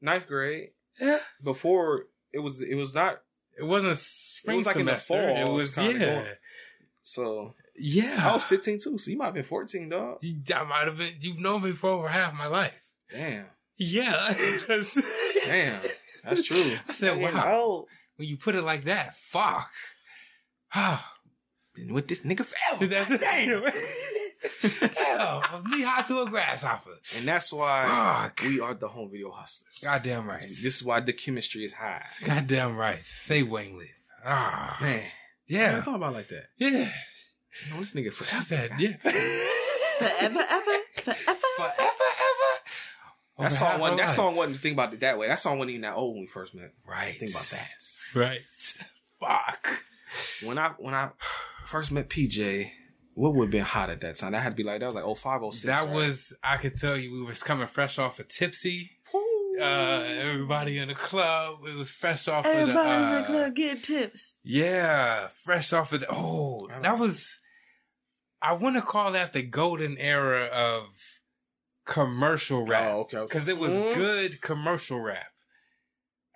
ninth 0.00 0.26
grade. 0.26 0.70
Yeah, 1.00 1.18
Before 1.42 2.06
it 2.32 2.38
was, 2.38 2.60
it 2.60 2.74
was 2.74 2.94
not. 2.94 3.20
it 3.58 3.64
wasn't 3.64 3.98
spring 3.98 4.58
was 4.58 4.66
like 4.66 4.76
in 4.76 4.86
the 4.86 4.98
semester. 4.98 5.12
fall, 5.14 5.36
it 5.36 5.40
it 5.40 5.52
was 5.52 5.62
was 5.62 5.74
kinda 5.74 5.92
yeah, 5.92 6.14
going. 6.14 6.26
So 7.02 7.54
yeah. 7.76 8.28
I 8.28 8.32
was 8.32 8.44
15 8.44 8.78
too. 8.78 8.98
So 8.98 9.10
you 9.10 9.18
might 9.18 9.26
have 9.26 9.34
been 9.34 9.42
14, 9.44 9.88
dog. 9.90 10.18
You, 10.22 10.36
I 10.54 10.62
might 10.64 10.86
have 10.86 10.96
been. 10.96 11.10
You've 11.20 11.38
known 11.38 11.62
me 11.62 11.72
for 11.72 11.90
over 11.90 12.08
half 12.08 12.32
my 12.32 12.46
life. 12.46 12.90
Damn, 13.10 13.46
Yeah. 13.76 14.34
damn, 15.44 15.80
that's 16.24 16.42
true. 16.42 16.72
I 16.88 16.92
said, 16.92 17.18
Getting 17.18 17.36
wow. 17.36 17.52
old. 17.54 17.88
When 18.16 18.26
you 18.26 18.36
put 18.38 18.54
it 18.54 18.62
like 18.62 18.84
that, 18.84 19.16
fuck. 19.30 19.70
Ah. 20.74 21.15
With 21.90 22.08
this 22.08 22.20
nigga 22.20 22.44
forever. 22.44 22.86
that's 22.92 23.08
the 23.08 23.18
thing. 23.18 23.48
Hell, 24.96 25.42
I 25.44 25.54
was 25.54 25.64
knee 25.64 25.82
high 25.82 26.02
to 26.02 26.20
a 26.20 26.26
grasshopper. 26.30 26.90
And 27.16 27.26
that's 27.26 27.52
why 27.52 27.84
Fuck. 28.36 28.46
we 28.46 28.60
are 28.60 28.74
the 28.74 28.88
home 28.88 29.10
video 29.10 29.30
hustlers. 29.30 29.78
Goddamn 29.82 30.28
right. 30.28 30.40
This 30.40 30.76
is 30.76 30.84
why 30.84 31.00
the 31.00 31.12
chemistry 31.12 31.64
is 31.64 31.72
high. 31.72 32.04
Goddamn 32.24 32.76
right. 32.76 33.02
Say 33.04 33.42
Wayne 33.42 33.78
live. 33.78 33.88
Ah, 34.24 34.76
Man, 34.80 35.02
Yeah. 35.46 35.58
I 35.58 35.62
yeah, 35.76 35.82
thought 35.82 35.96
about 35.96 36.12
it 36.12 36.16
like 36.16 36.28
that. 36.28 36.44
yeah. 36.58 36.68
You 37.66 37.72
know, 37.72 37.80
this 37.80 37.92
nigga 37.94 38.04
She 38.12 38.24
forever. 38.24 38.42
said, 38.44 38.70
yeah. 38.78 38.96
Forever, 38.98 40.44
ever, 40.50 40.76
forever. 40.96 41.38
Forever, 41.56 41.74
ever. 41.78 42.62
That 43.38 43.52
song 43.52 43.70
half 43.72 43.80
wasn't. 43.80 44.00
our 44.00 44.06
That 44.06 44.14
song 44.14 44.36
wasn't. 44.36 44.60
Think 44.60 44.74
about 44.74 44.92
it 44.94 45.00
that 45.00 45.18
way. 45.18 45.28
That 45.28 45.40
song 45.40 45.58
wasn't 45.58 45.70
even 45.72 45.82
that 45.82 45.94
old 45.94 46.14
when 46.14 46.22
we 46.22 46.26
first 46.26 46.54
met. 46.54 46.72
Right. 46.86 47.16
Think 47.18 47.30
about 47.30 47.44
that. 47.44 47.70
Right. 48.14 48.40
Fuck. 49.20 49.82
When 50.44 50.58
I 50.58 50.70
when 50.78 50.94
I 50.94 51.10
first 51.66 51.90
met 51.92 52.08
PJ, 52.08 52.70
what 53.14 53.34
would 53.34 53.46
have 53.46 53.50
been 53.50 53.64
hot 53.64 53.90
at 53.90 54.00
that 54.02 54.16
time? 54.16 54.32
That 54.32 54.40
had 54.42 54.50
to 54.50 54.54
be 54.56 54.62
like 54.62 54.80
that 54.80 54.86
was 54.86 54.94
like 54.94 55.16
05, 55.16 55.42
06, 55.52 55.62
that 55.64 55.84
right? 55.86 55.94
was, 55.94 56.34
I 56.42 56.56
could 56.56 56.76
tell 56.76 56.96
you, 56.96 57.12
we 57.12 57.22
was 57.22 57.42
coming 57.42 57.66
fresh 57.66 57.98
off 57.98 58.18
of 58.18 58.28
Tipsy. 58.28 58.92
Uh, 59.58 60.04
everybody 60.20 60.78
in 60.78 60.88
the 60.88 60.94
club, 60.94 61.60
it 61.66 61.74
was 61.76 61.90
fresh 61.90 62.28
off 62.28 62.44
of 62.44 62.52
the, 62.52 62.58
Everybody 62.58 62.90
in 62.90 63.02
uh, 63.04 63.20
the 63.22 63.26
club 63.26 63.54
get 63.54 63.82
tips. 63.82 64.34
Yeah, 64.44 65.28
fresh 65.44 65.72
off 65.72 65.94
of 65.94 66.00
the. 66.00 66.06
Oh, 66.10 66.68
that 66.82 66.98
was. 66.98 67.38
I 68.42 68.52
want 68.52 68.76
to 68.76 68.82
call 68.82 69.12
that 69.12 69.32
the 69.32 69.40
golden 69.42 69.96
era 69.96 70.44
of 70.52 70.88
commercial 71.86 72.66
rap. 72.66 72.92
Oh, 72.92 73.00
okay, 73.00 73.16
okay. 73.16 73.26
Because 73.26 73.48
it 73.48 73.58
was 73.58 73.72
Mhm. 73.72 73.94
good 73.94 74.42
commercial 74.42 75.00
rap. 75.00 75.28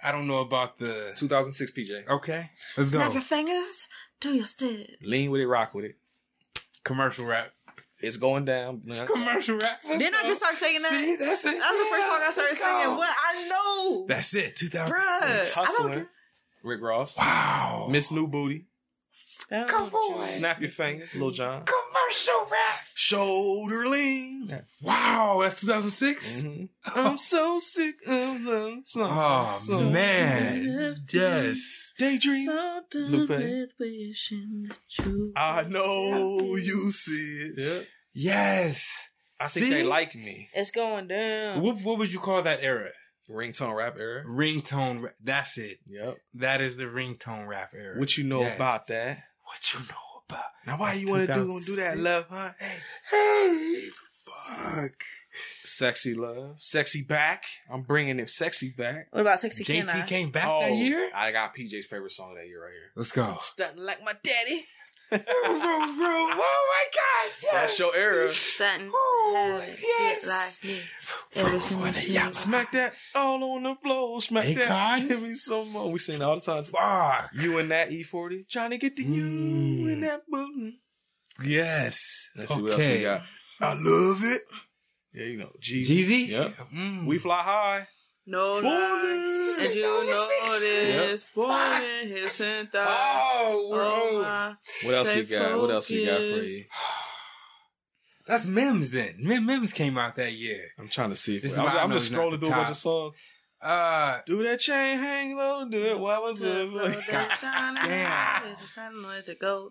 I 0.03 0.13
don't 0.13 0.27
know 0.27 0.39
about 0.39 0.79
the. 0.79 1.13
2006 1.17 1.73
PJ. 1.73 2.09
Okay, 2.09 2.51
let's 2.77 2.91
Snap 2.91 3.09
go. 3.09 3.13
your 3.15 3.23
fingers, 3.23 3.87
do 4.21 4.35
your 4.35 4.47
step. 4.47 4.87
Lean 5.03 5.31
with 5.31 5.41
it, 5.41 5.47
rock 5.47 5.75
with 5.75 5.85
it. 5.85 5.97
Commercial 6.85 7.27
rap. 7.27 7.51
It's 8.01 8.17
going 8.17 8.47
down. 8.47 8.81
Commercial 9.07 9.59
rap. 9.59 9.81
Let's 9.87 9.99
Didn't 9.99 10.15
I 10.15 10.23
just 10.27 10.41
start 10.41 10.57
singing 10.57 10.81
that? 10.83 10.91
See, 10.91 11.17
that's 11.17 11.45
it. 11.45 11.59
That 11.59 11.71
was 11.71 11.87
the 11.87 11.91
first 11.95 12.07
song 12.09 12.21
I 12.23 12.33
started 12.33 12.59
Let's 12.59 12.83
singing. 12.83 12.97
What 12.97 13.11
I 13.11 13.49
know, 13.49 14.07
That's 14.09 14.35
it. 14.35 14.57
2000. 14.57 14.95
bruh. 14.95 14.99
I 15.01 15.29
don't 15.29 15.67
Hustling. 15.67 16.07
Rick 16.63 16.81
Ross. 16.83 17.17
Wow. 17.19 17.89
Miss 17.91 18.11
New 18.11 18.27
Booty. 18.27 18.67
Come 19.51 19.93
on. 19.93 20.27
Snap 20.27 20.61
your 20.61 20.69
fingers, 20.71 21.15
Lil 21.17 21.31
Jon. 21.31 21.65
Commercial 21.65 22.47
rap. 22.51 22.81
Shoulder 22.95 23.87
lean. 23.89 24.63
Wow, 24.81 25.41
that's 25.43 25.61
2006. 25.61 26.43
Mhm. 26.43 26.69
I'm 26.87 27.19
so 27.19 27.59
sick 27.59 27.97
of 28.07 28.41
love. 28.43 28.75
Oh 28.97 29.61
So- 29.65 29.91
man, 29.91 30.97
yes. 31.13 31.59
Daydream. 31.99 32.47
So 32.47 32.81
done 32.91 33.11
Lupe. 33.13 33.29
with 33.29 33.71
wishing 33.79 34.67
that 34.69 35.05
you 35.05 35.33
I 35.37 35.65
know 35.65 36.57
you 36.57 36.93
see 36.93 37.51
it. 37.51 37.55
Yeah. 37.59 37.83
Yes. 38.13 38.89
I 39.39 39.49
think 39.49 39.67
See? 39.67 39.71
they 39.71 39.83
like 39.83 40.15
me. 40.15 40.49
It's 40.55 40.71
going 40.71 41.09
down. 41.09 41.61
What, 41.63 41.77
what 41.83 41.99
would 41.99 42.13
you 42.13 42.19
call 42.21 42.43
that 42.43 42.61
era? 42.63 42.91
Ringtone 43.31 43.75
rap 43.77 43.97
era. 43.99 44.25
Ringtone. 44.27 45.03
Ra- 45.05 45.11
That's 45.23 45.57
it. 45.57 45.79
Yep. 45.87 46.17
That 46.35 46.61
is 46.61 46.77
the 46.77 46.85
ringtone 46.85 47.47
rap 47.47 47.73
era. 47.75 47.99
What 47.99 48.17
you 48.19 48.25
know 48.25 48.41
Yes. 48.43 48.57
about 48.57 48.89
that? 48.89 49.19
What 49.51 49.75
you 49.75 49.81
know 49.81 50.23
about? 50.29 50.45
Now 50.65 50.79
why 50.79 50.91
That's 50.91 51.01
you 51.01 51.09
want 51.09 51.27
to 51.27 51.35
do 51.35 51.45
gonna 51.45 51.65
do 51.65 51.77
that 51.77 51.99
love, 51.99 52.27
huh? 52.31 52.53
Hey, 52.61 52.79
Hey, 53.11 53.89
fuck. 54.25 54.93
sexy 55.65 56.15
love, 56.15 56.55
sexy 56.61 57.03
back. 57.03 57.43
I'm 57.69 57.83
bringing 57.83 58.21
him 58.21 58.29
sexy 58.29 58.71
back. 58.71 59.09
What 59.11 59.23
about 59.23 59.41
sexy 59.41 59.65
JT 59.65 59.87
can 59.87 59.89
I? 59.89 60.07
came 60.07 60.31
back 60.31 60.45
that 60.45 60.71
oh, 60.71 60.75
year. 60.75 61.11
Oh, 61.13 61.19
I 61.19 61.33
got 61.33 61.57
PJ's 61.57 61.87
favorite 61.87 62.13
song 62.13 62.37
that 62.37 62.47
year 62.47 62.63
right 62.63 62.71
here. 62.73 62.93
Let's 62.95 63.11
go. 63.11 63.39
Stunting 63.41 63.83
like 63.83 64.05
my 64.05 64.15
daddy. 64.23 64.67
Oh 65.13 66.67
my 66.71 66.85
gosh! 66.95 67.45
That's 67.53 67.79
your 67.79 67.95
era. 67.97 68.29
Stunting. 68.31 68.89
Ooh, 68.89 69.35
Have 69.35 69.63
it, 69.63 69.79
yes. 69.83 70.27
like 70.27 70.65
me. 70.65 70.81
Every. 71.35 72.33
Smack 72.33 72.73
that 72.73 72.95
all 73.15 73.43
on 73.57 73.63
the 73.65 73.75
floor. 73.83 74.21
Smack 74.23 74.45
Hey, 74.45 74.55
that. 74.55 74.69
Con. 74.69 75.09
Give 75.09 75.23
me 75.23 75.35
some 75.35 75.71
more. 75.71 75.91
We 75.91 75.99
sing 75.99 76.23
all 76.23 76.37
the 76.37 76.41
time. 76.41 76.65
Fuck. 76.65 77.31
You 77.35 77.59
and 77.59 77.71
that 77.71 77.93
E-40. 77.93 78.49
Trying 78.49 78.71
to 78.71 78.79
get 78.79 78.97
to 78.97 79.03
you 79.03 79.25
Mm. 79.25 79.93
in 79.93 80.01
that 80.03 80.23
booty. 80.29 80.81
Yes. 81.45 81.99
Let's 82.37 82.55
see 82.55 82.61
okay. 82.61 82.63
what 82.63 82.73
else 82.73 82.87
we 82.89 83.03
got. 83.03 83.23
I 83.61 83.75
love 83.75 84.25
it. 84.25 84.43
Yeah, 85.13 85.25
you 85.25 85.39
know. 85.39 85.51
Jeezy. 85.61 85.87
Jeezy. 85.89 86.29
Yep. 86.29 86.55
Mm. 86.75 87.07
We 87.07 87.19
fly 87.19 87.43
high. 87.43 87.89
No 88.27 88.61
Born 88.61 88.65
lies. 88.65 89.59
in 89.59 89.65
And 89.67 89.75
you 89.75 89.83
know 89.83 90.01
2006. 90.03 90.63
this. 90.63 91.25
Born 91.35 91.83
in 91.83 92.09
his 92.09 92.41
and 92.41 92.71
thighs. 92.71 92.87
Oh, 92.89 93.71
Oh, 93.73 94.23
bro. 94.83 94.89
What 94.89 94.95
else 94.99 95.15
we 95.15 95.23
got? 95.25 95.59
What 95.59 95.71
else 95.71 95.91
we 95.91 96.07
got 96.07 96.19
for 96.19 96.23
you? 96.23 96.65
That's 98.27 98.45
Mims 98.45 98.91
then. 98.93 99.15
Mim- 99.19 99.47
Mims 99.47 99.73
came 99.73 99.99
out 99.99 100.15
that 100.17 100.33
year. 100.35 100.69
I'm 100.79 100.89
trying 100.89 101.11
to 101.11 101.17
see. 101.17 101.39
If 101.39 101.59
I'm, 101.59 101.67
I 101.67 101.83
I'm 101.83 101.91
just 101.91 102.13
scrolling 102.13 102.39
through 102.39 102.49
a 102.51 102.53
bunch 102.53 102.69
of 102.71 102.77
songs. 102.77 103.15
Uh, 103.63 104.21
Do 104.25 104.43
that 104.43 104.59
chain 104.61 104.99
hang 104.99 105.37
low. 105.37 105.69
Do 105.69 105.85
it. 105.85 105.99
What 106.01 106.23
was 106.23 106.43
it? 106.43 106.71
Yeah. 107.11 108.43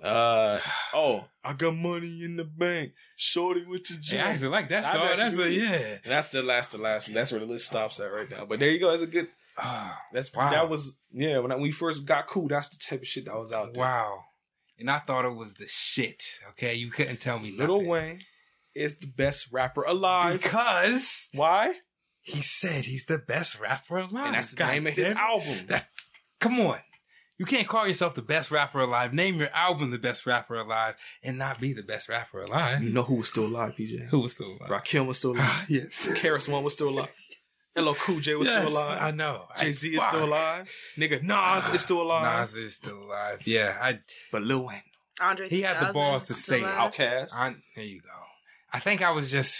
Uh 0.03 0.59
oh, 0.93 1.25
I 1.43 1.53
got 1.53 1.75
money 1.75 2.23
in 2.23 2.35
the 2.37 2.43
bank. 2.43 2.91
Shorty 3.15 3.65
with 3.65 3.89
your 3.89 3.99
yeah, 4.19 4.27
I 4.27 4.31
actually 4.31 4.49
like 4.49 4.69
that 4.69 4.85
I 4.85 4.91
song. 4.93 5.01
actually 5.01 5.17
That's 5.23 5.35
do 5.35 5.41
a 5.41 5.45
too. 5.45 5.53
yeah. 5.53 5.97
That's 6.05 6.27
the 6.29 6.41
last, 6.43 6.71
the 6.71 6.77
last. 6.77 7.13
That's 7.13 7.31
where 7.31 7.39
the 7.39 7.45
list 7.47 7.65
stops 7.67 7.99
at 7.99 8.05
right 8.05 8.29
now. 8.29 8.45
But 8.45 8.59
there 8.59 8.69
you 8.69 8.79
go. 8.79 8.91
That's 8.91 9.01
a 9.03 9.07
good. 9.07 9.27
Ah, 9.57 9.99
That's 10.13 10.33
Wow. 10.33 10.51
that 10.51 10.69
was 10.69 10.99
yeah. 11.11 11.39
When 11.39 11.51
I, 11.51 11.55
we 11.57 11.71
first 11.71 12.05
got 12.05 12.27
cool, 12.27 12.47
that's 12.47 12.69
the 12.69 12.77
type 12.77 13.01
of 13.01 13.07
shit 13.07 13.25
that 13.25 13.35
was 13.35 13.51
out 13.51 13.73
there. 13.73 13.83
wow. 13.83 14.23
And 14.77 14.89
I 14.89 14.99
thought 14.99 15.25
it 15.25 15.35
was 15.35 15.55
the 15.55 15.67
shit. 15.67 16.23
Okay, 16.51 16.75
you 16.75 16.89
couldn't 16.89 17.19
tell 17.19 17.37
me 17.39 17.51
Little 17.51 17.77
nothing. 17.79 17.89
Wayne 17.89 18.21
is 18.73 18.95
the 18.99 19.07
best 19.07 19.47
rapper 19.51 19.83
alive. 19.83 20.41
because 20.41 21.27
Why? 21.33 21.73
He 22.29 22.41
said 22.41 22.85
he's 22.85 23.05
the 23.05 23.17
best 23.17 23.59
rapper 23.59 23.97
alive. 23.97 24.25
And 24.27 24.35
that's 24.35 24.47
the 24.49 24.55
God 24.55 24.71
name 24.71 24.87
of 24.87 24.93
his 24.95 25.09
album. 25.11 25.65
That- 25.67 25.87
Come 26.39 26.59
on. 26.61 26.79
You 27.37 27.45
can't 27.45 27.67
call 27.67 27.87
yourself 27.87 28.15
the 28.15 28.21
best 28.21 28.51
rapper 28.51 28.81
alive. 28.81 29.13
Name 29.13 29.39
your 29.39 29.49
album 29.53 29.91
the 29.91 29.97
best 29.97 30.25
rapper 30.25 30.55
alive 30.55 30.95
and 31.23 31.37
not 31.37 31.59
be 31.61 31.71
the 31.73 31.83
best 31.83 32.09
rapper 32.09 32.41
alive. 32.41 32.83
you 32.83 32.89
know 32.89 33.03
who 33.03 33.15
was 33.15 33.29
still 33.29 33.45
alive, 33.45 33.73
PJ? 33.79 34.07
Who 34.09 34.19
was 34.19 34.33
still 34.33 34.57
alive? 34.59 34.69
Rakim 34.69 35.05
was 35.07 35.17
still 35.17 35.31
alive. 35.31 35.45
Ah, 35.47 35.65
yes. 35.69 36.05
KRS-One 36.05 36.63
was 36.63 36.73
still 36.73 36.89
alive. 36.89 37.09
LL 37.77 37.93
Cool 37.93 38.19
J 38.19 38.35
was 38.35 38.47
Yes, 38.49 38.67
still 38.67 38.77
alive. 38.77 38.97
I 39.01 39.11
know. 39.11 39.45
Jay 39.57 39.71
Z 39.71 39.87
is 39.95 40.03
still 40.03 40.25
alive. 40.25 40.69
Nigga 40.97 41.23
Nas 41.23 41.73
is 41.73 41.81
still 41.81 42.01
alive. 42.01 42.41
Nas 42.41 42.55
is 42.55 42.75
still 42.75 42.97
alive. 43.03 43.39
Yeah, 43.45 43.77
I, 43.79 43.99
But 44.33 44.41
Lil 44.41 44.65
Wayne, 44.65 44.81
Andre 45.21 45.47
He 45.47 45.61
had 45.61 45.75
the 45.75 45.91
3000 45.91 45.93
balls 45.93 46.23
to 46.25 46.33
say 46.33 46.57
it. 46.59 46.63
alive. 46.63 46.93
Outkast. 46.93 47.35
I. 47.35 47.55
There 47.75 47.85
you 47.85 48.01
go. 48.01 48.09
I 48.73 48.79
think 48.79 49.01
I 49.01 49.11
was 49.11 49.31
just. 49.31 49.57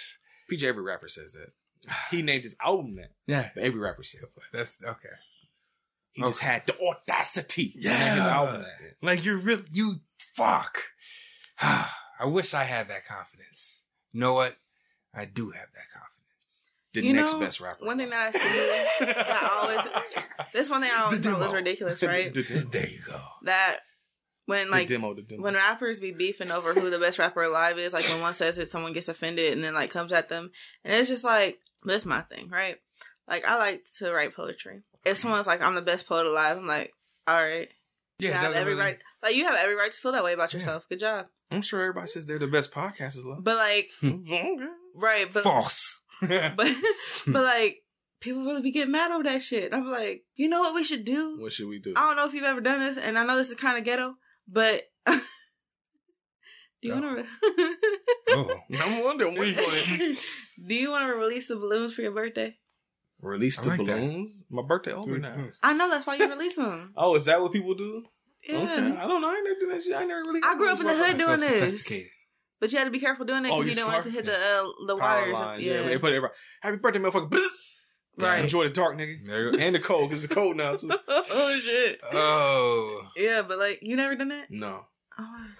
PJ, 0.51 0.63
every 0.63 0.83
rapper 0.83 1.07
says 1.07 1.31
that. 1.33 1.51
He 2.11 2.21
named 2.21 2.43
his 2.43 2.55
album 2.63 2.95
that. 2.95 3.11
Yeah. 3.27 3.49
But 3.55 3.63
every 3.63 3.79
rapper 3.79 4.03
says 4.03 4.21
that. 4.21 4.43
That's 4.51 4.81
okay. 4.83 5.09
He 6.11 6.23
just 6.23 6.39
had 6.39 6.65
the 6.67 6.75
audacity 6.81 7.69
to 7.71 7.79
Yeah. 7.81 7.97
name 7.99 8.17
his 8.17 8.25
album 8.27 8.61
that. 8.63 8.95
Like 9.01 9.23
you're 9.23 9.37
real. 9.37 9.61
You 9.71 9.95
fuck. 10.35 10.83
I 11.61 12.25
wish 12.25 12.53
I 12.53 12.63
had 12.63 12.89
that 12.89 13.05
confidence. 13.05 13.83
You 14.13 14.19
know 14.21 14.33
what? 14.33 14.57
I 15.13 15.25
do 15.25 15.51
have 15.51 15.67
that 15.73 15.89
confidence. 15.93 16.15
The 16.93 17.03
You 17.03 17.13
next 17.13 17.33
know, 17.33 17.39
best 17.39 17.61
rapper. 17.61 17.85
One 17.85 17.97
thing 17.97 18.09
that 18.09 18.35
I 18.35 18.37
see 18.99 19.05
that 19.05 19.41
I 19.41 19.59
always 19.61 20.47
this 20.53 20.69
one 20.69 20.81
thing 20.81 20.91
I 20.93 21.03
always 21.03 21.23
thought 21.23 21.39
was 21.39 21.53
ridiculous, 21.53 22.01
right? 22.03 22.33
the, 22.33 22.43
demo. 22.43 22.61
There 22.71 22.87
you 22.87 22.99
go. 23.05 23.19
that 23.43 23.79
when 24.47 24.71
like 24.71 24.87
the 24.87 24.95
demo, 24.95 25.13
the 25.13 25.21
demo. 25.21 25.43
when 25.43 25.53
rappers 25.53 25.99
be 25.99 26.11
beefing 26.11 26.49
over 26.51 26.73
who 26.73 26.89
the 26.89 26.97
best 26.97 27.19
rapper 27.19 27.43
alive 27.43 27.77
is, 27.77 27.93
like 27.93 28.05
when 28.09 28.19
one 28.21 28.33
says 28.33 28.57
it, 28.57 28.71
someone 28.71 28.93
gets 28.93 29.07
offended 29.07 29.53
and 29.53 29.63
then 29.63 29.75
like 29.75 29.91
comes 29.91 30.11
at 30.11 30.29
them, 30.29 30.49
and 30.83 30.93
it's 30.95 31.07
just 31.09 31.23
like 31.23 31.59
that's 31.83 32.05
my 32.05 32.21
thing, 32.21 32.49
right? 32.49 32.77
Like 33.27 33.45
I 33.45 33.57
like 33.57 33.83
to 33.97 34.11
write 34.11 34.35
poetry. 34.35 34.81
If 35.05 35.17
someone's 35.17 35.47
like 35.47 35.61
I'm 35.61 35.75
the 35.75 35.81
best 35.81 36.07
poet 36.07 36.25
alive, 36.25 36.57
I'm 36.57 36.67
like, 36.67 36.91
all 37.27 37.35
right, 37.37 37.69
Yeah, 38.19 38.29
you 38.29 38.33
have 38.33 38.53
every 38.55 38.73
really- 38.73 38.83
right. 38.85 38.97
Like 39.23 39.35
you 39.35 39.45
have 39.45 39.55
every 39.57 39.75
right 39.75 39.91
to 39.91 39.97
feel 39.97 40.11
that 40.13 40.23
way 40.23 40.33
about 40.33 40.53
Yeah. 40.53 40.59
yourself. 40.59 40.85
Good 40.89 40.99
job. 40.99 41.27
I'm 41.51 41.61
sure 41.61 41.81
everybody 41.81 42.07
says 42.07 42.25
they're 42.25 42.39
the 42.39 42.47
best 42.47 42.71
podcasters. 42.71 43.25
Love. 43.25 43.43
But 43.43 43.57
like, 43.57 43.89
right? 44.95 45.31
But 45.31 45.43
False. 45.43 46.01
but 46.21 46.55
but 46.55 47.43
like, 47.43 47.77
people 48.19 48.43
really 48.43 48.61
be 48.61 48.71
getting 48.71 48.91
mad 48.91 49.11
over 49.11 49.23
that 49.23 49.41
shit. 49.41 49.73
I'm 49.73 49.89
like, 49.89 50.23
you 50.35 50.49
know 50.49 50.59
what 50.59 50.75
we 50.75 50.83
should 50.83 51.05
do? 51.05 51.37
what 51.39 51.51
should 51.51 51.67
we 51.69 51.79
do? 51.79 51.93
I 51.95 52.07
don't 52.07 52.15
know 52.17 52.27
if 52.27 52.33
you've 52.33 52.43
ever 52.43 52.61
done 52.61 52.79
this, 52.79 52.97
and 52.97 53.17
I 53.17 53.23
know 53.25 53.37
this 53.37 53.49
is 53.49 53.55
kind 53.55 53.77
of 53.77 53.83
ghetto, 53.85 54.15
but 54.47 54.83
do 56.81 56.89
you 56.89 56.95
No. 56.95 57.07
want 57.07 57.25
to? 57.47 57.75
Oh. 58.31 58.59
I'm 58.79 59.03
wondering 59.03 59.35
what 59.37 59.47
you 59.47 59.55
want 59.55 60.19
do 60.67 60.75
you 60.75 60.91
want 60.91 61.07
to 61.09 61.15
release 61.15 61.47
the 61.47 61.55
balloons 61.55 61.93
for 61.95 62.01
your 62.01 62.11
birthday? 62.11 62.55
Release 63.21 63.59
I 63.59 63.63
the 63.63 63.69
like 63.69 63.79
that. 63.79 63.85
balloons. 63.97 64.43
My 64.49 64.61
birthday 64.67 64.93
over 64.93 65.17
now. 65.17 65.35
Mhm. 65.35 65.51
I 65.63 65.73
know 65.73 65.89
that's 65.89 66.05
why 66.05 66.15
you 66.15 66.27
release 66.29 66.55
them. 66.55 66.93
Oh, 66.97 67.15
is 67.15 67.25
that 67.25 67.41
what 67.41 67.51
people 67.51 67.73
do? 67.75 68.03
Yeah. 68.47 68.57
Okay. 68.57 68.71
I 68.97 69.07
don't 69.07 69.21
know. 69.21 69.29
I 69.29 69.41
never 69.43 69.59
do 69.59 69.67
that 69.73 69.83
shit. 69.83 69.95
I 69.95 70.05
never 70.05 70.21
really. 70.21 70.41
I 70.43 70.55
grew 70.55 70.69
up 70.69 70.79
in 70.79 70.85
the 70.87 70.95
hood 70.95 71.17
feel 71.17 71.27
doing 71.27 71.39
this, 71.41 71.83
but 72.61 72.71
you 72.71 72.77
had 72.77 72.85
to 72.85 72.91
be 72.91 72.99
careful 72.99 73.25
doing 73.25 73.43
it 73.45 73.51
Oh, 73.51 73.61
because 73.61 73.65
you 73.65 73.69
you 73.71 73.75
didn't 73.75 73.87
want 73.87 74.05
it 74.05 74.09
to 74.09 74.15
hit 74.15 74.25
the 74.25 74.33
uh, 74.33 74.67
the 74.87 74.95
Power 74.97 75.21
wires. 75.23 75.33
lines. 75.33 75.63
yeah, 75.63 75.73
Yeah, 75.73 75.83
they 75.87 75.97
put 75.97 76.13
everybody. 76.13 76.33
Happy 76.61 76.77
birthday, 76.77 76.99
motherfucker. 76.99 77.29
Bzz. 77.29 77.47
right. 78.19 78.43
Enjoy 78.43 78.63
the 78.65 78.69
dark, 78.69 78.97
nigga, 78.97 79.25
There 79.25 79.45
you 79.47 79.51
go. 79.51 79.59
and 79.59 79.75
the 79.75 79.79
cold 79.79 80.09
because 80.09 80.23
it's 80.23 80.33
cold 80.33 80.55
now 80.55 80.75
too. 80.77 80.89
oh 81.07 81.59
shit. 81.61 81.99
Oh. 82.13 83.01
Yeah, 83.17 83.41
but 83.41 83.59
like 83.59 83.79
you 83.81 83.95
never 83.97 84.15
done 84.15 84.29
that. 84.29 84.47
No, 84.51 84.67
Oh. 84.67 84.85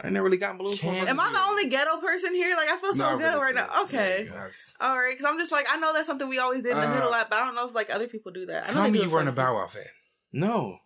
I 0.02 0.10
never 0.10 0.26
really 0.26 0.38
got 0.38 0.58
balloons. 0.58 0.80
for 0.80 0.88
my 0.88 0.94
Can't- 0.94 1.10
Am 1.10 1.20
I 1.20 1.32
the 1.32 1.40
only 1.42 1.68
ghetto 1.70 1.98
person 1.98 2.34
here? 2.34 2.56
Like 2.56 2.70
I 2.70 2.78
feel 2.78 2.94
so 2.96 3.12
No, 3.12 3.18
ghetto 3.18 3.40
really, 3.40 3.46
right 3.54 3.56
now. 3.56 3.82
Okay, 3.84 4.28
yeah. 4.30 4.48
all 4.80 4.98
right. 5.00 5.12
Because 5.18 5.26
I'm 5.26 5.38
just 5.38 5.52
like 5.52 5.68
I 5.72 5.78
know 5.78 5.94
that's 5.94 6.08
something 6.08 6.28
we 6.28 6.40
always 6.40 6.64
did 6.64 6.72
in 6.72 6.78
the 6.80 6.88
Uh, 6.88 6.94
middle 6.94 7.12
lap, 7.12 7.28
but 7.30 7.40
I 7.40 7.46
don't 7.46 7.56
know 7.56 7.68
if 7.68 7.76
like 7.76 7.94
other 7.94 8.08
people 8.08 8.32
do 8.32 8.46
that. 8.48 8.66
I 8.66 8.68
know 8.70 8.74
Tell 8.76 8.84
they 8.84 8.92
me 8.92 9.02
you 9.04 9.10
weren't 9.10 9.30
a 9.30 9.34
Bow. 9.34 9.56
Wow 9.56 9.68
fan. 9.68 9.84
No, 10.32 10.78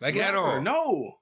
Like 0.00 0.16
at 0.16 0.34
all. 0.34 0.60
No, 0.60 1.18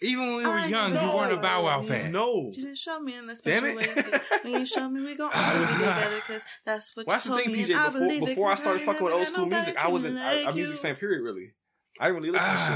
Even 0.00 0.26
when 0.28 0.36
we 0.38 0.46
were 0.46 0.52
I 0.52 0.66
young, 0.66 0.92
you 0.94 1.12
weren't 1.16 1.32
a 1.32 1.38
Bow 1.38 1.64
Wow 1.64 1.82
fan. 1.82 2.12
no. 2.12 2.50
You 2.54 2.62
didn't 2.64 2.76
show 2.78 3.00
me 3.00 3.14
in 3.16 3.26
the 3.26 3.34
Damn 3.34 3.64
special 3.64 3.78
it. 3.80 4.12
way. 4.12 4.20
When 4.42 4.52
you 4.60 4.66
show 4.66 4.88
me, 4.88 5.02
we 5.04 5.16
gon' 5.16 5.30
always 5.34 5.70
be 5.72 5.78
together 5.78 6.16
because 6.16 6.44
that's 6.64 6.94
what 6.96 7.06
Well, 7.06 7.14
that's 7.14 7.26
you 7.26 7.32
the 7.32 7.38
thing, 7.38 7.52
me. 7.52 7.58
PJ. 7.64 7.70
and 7.70 7.76
I 7.80 7.88
Before 7.88 8.26
before 8.26 8.46
I 8.48 8.50
'cause 8.52 8.58
started 8.60 8.82
fucking 8.82 9.02
with 9.04 9.12
old 9.14 9.26
school 9.26 9.46
music, 9.46 9.76
I 9.76 9.88
wasn't 9.88 10.18
a, 10.18 10.22
like 10.44 10.46
a 10.46 10.52
music 10.52 10.78
fan. 10.80 10.94
Period. 10.96 11.22
Really, 11.22 11.52
I 11.98 12.06
didn't 12.06 12.16
really 12.22 12.30
listen 12.30 12.48
to 12.52 12.56
shit. 12.58 12.74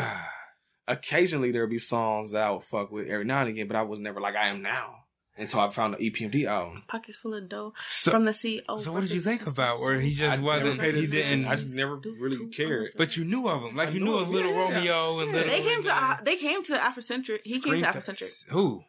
Occasionally 0.88 1.52
there'd 1.52 1.70
be 1.70 1.78
songs 1.78 2.32
that 2.32 2.42
I 2.42 2.50
would 2.50 2.64
fuck 2.64 2.90
with 2.90 3.08
every 3.08 3.24
now 3.24 3.40
and 3.40 3.50
again, 3.50 3.66
but 3.68 3.76
I 3.76 3.82
was 3.82 4.00
never 4.00 4.20
like 4.20 4.34
I 4.36 4.48
am 4.48 4.62
now 4.62 4.96
until 5.36 5.60
I 5.60 5.70
found 5.70 5.94
the 5.94 6.02
E 6.02 6.10
EPMD 6.10 6.44
album. 6.46 6.82
Pockets 6.88 7.16
full 7.16 7.34
of 7.34 7.48
dough 7.48 7.72
So, 7.88 8.10
from 8.10 8.24
the 8.24 8.32
CEO. 8.32 8.78
so 8.78 8.92
what 8.92 9.00
did 9.02 9.12
you 9.12 9.20
think 9.20 9.46
about 9.46 9.80
where 9.80 9.98
he 10.00 10.12
just 10.12 10.38
I 10.38 10.42
wasn't, 10.42 10.80
paid 10.80 10.94
he 10.96 11.06
didn't, 11.06 11.46
I 11.46 11.54
just 11.54 11.68
never 11.74 11.96
really 11.96 12.48
cared. 12.48 12.90
but 12.96 13.16
you 13.16 13.24
knew 13.24 13.48
of 13.48 13.62
him. 13.62 13.76
Like 13.76 13.88
I 13.88 13.92
you 13.92 14.00
knew 14.00 14.06
knew 14.06 14.18
of 14.18 14.28
Little 14.28 14.52
yeah. 14.52 14.58
Romeo 14.58 15.18
and 15.20 15.30
Yeah. 15.30 15.36
Little. 15.36 15.50
They 15.50 15.62
came 15.62 15.82
to 15.84 15.94
uh, 15.94 16.16
they 16.22 16.36
came 16.36 16.62
to 16.64 16.72
Afrocentric. 16.76 17.42
He 17.44 17.60
came 17.60 17.74
to 17.80 17.86
Screamfest. 17.86 17.94
Afrocentric. 17.96 18.48
Who? 18.48 18.82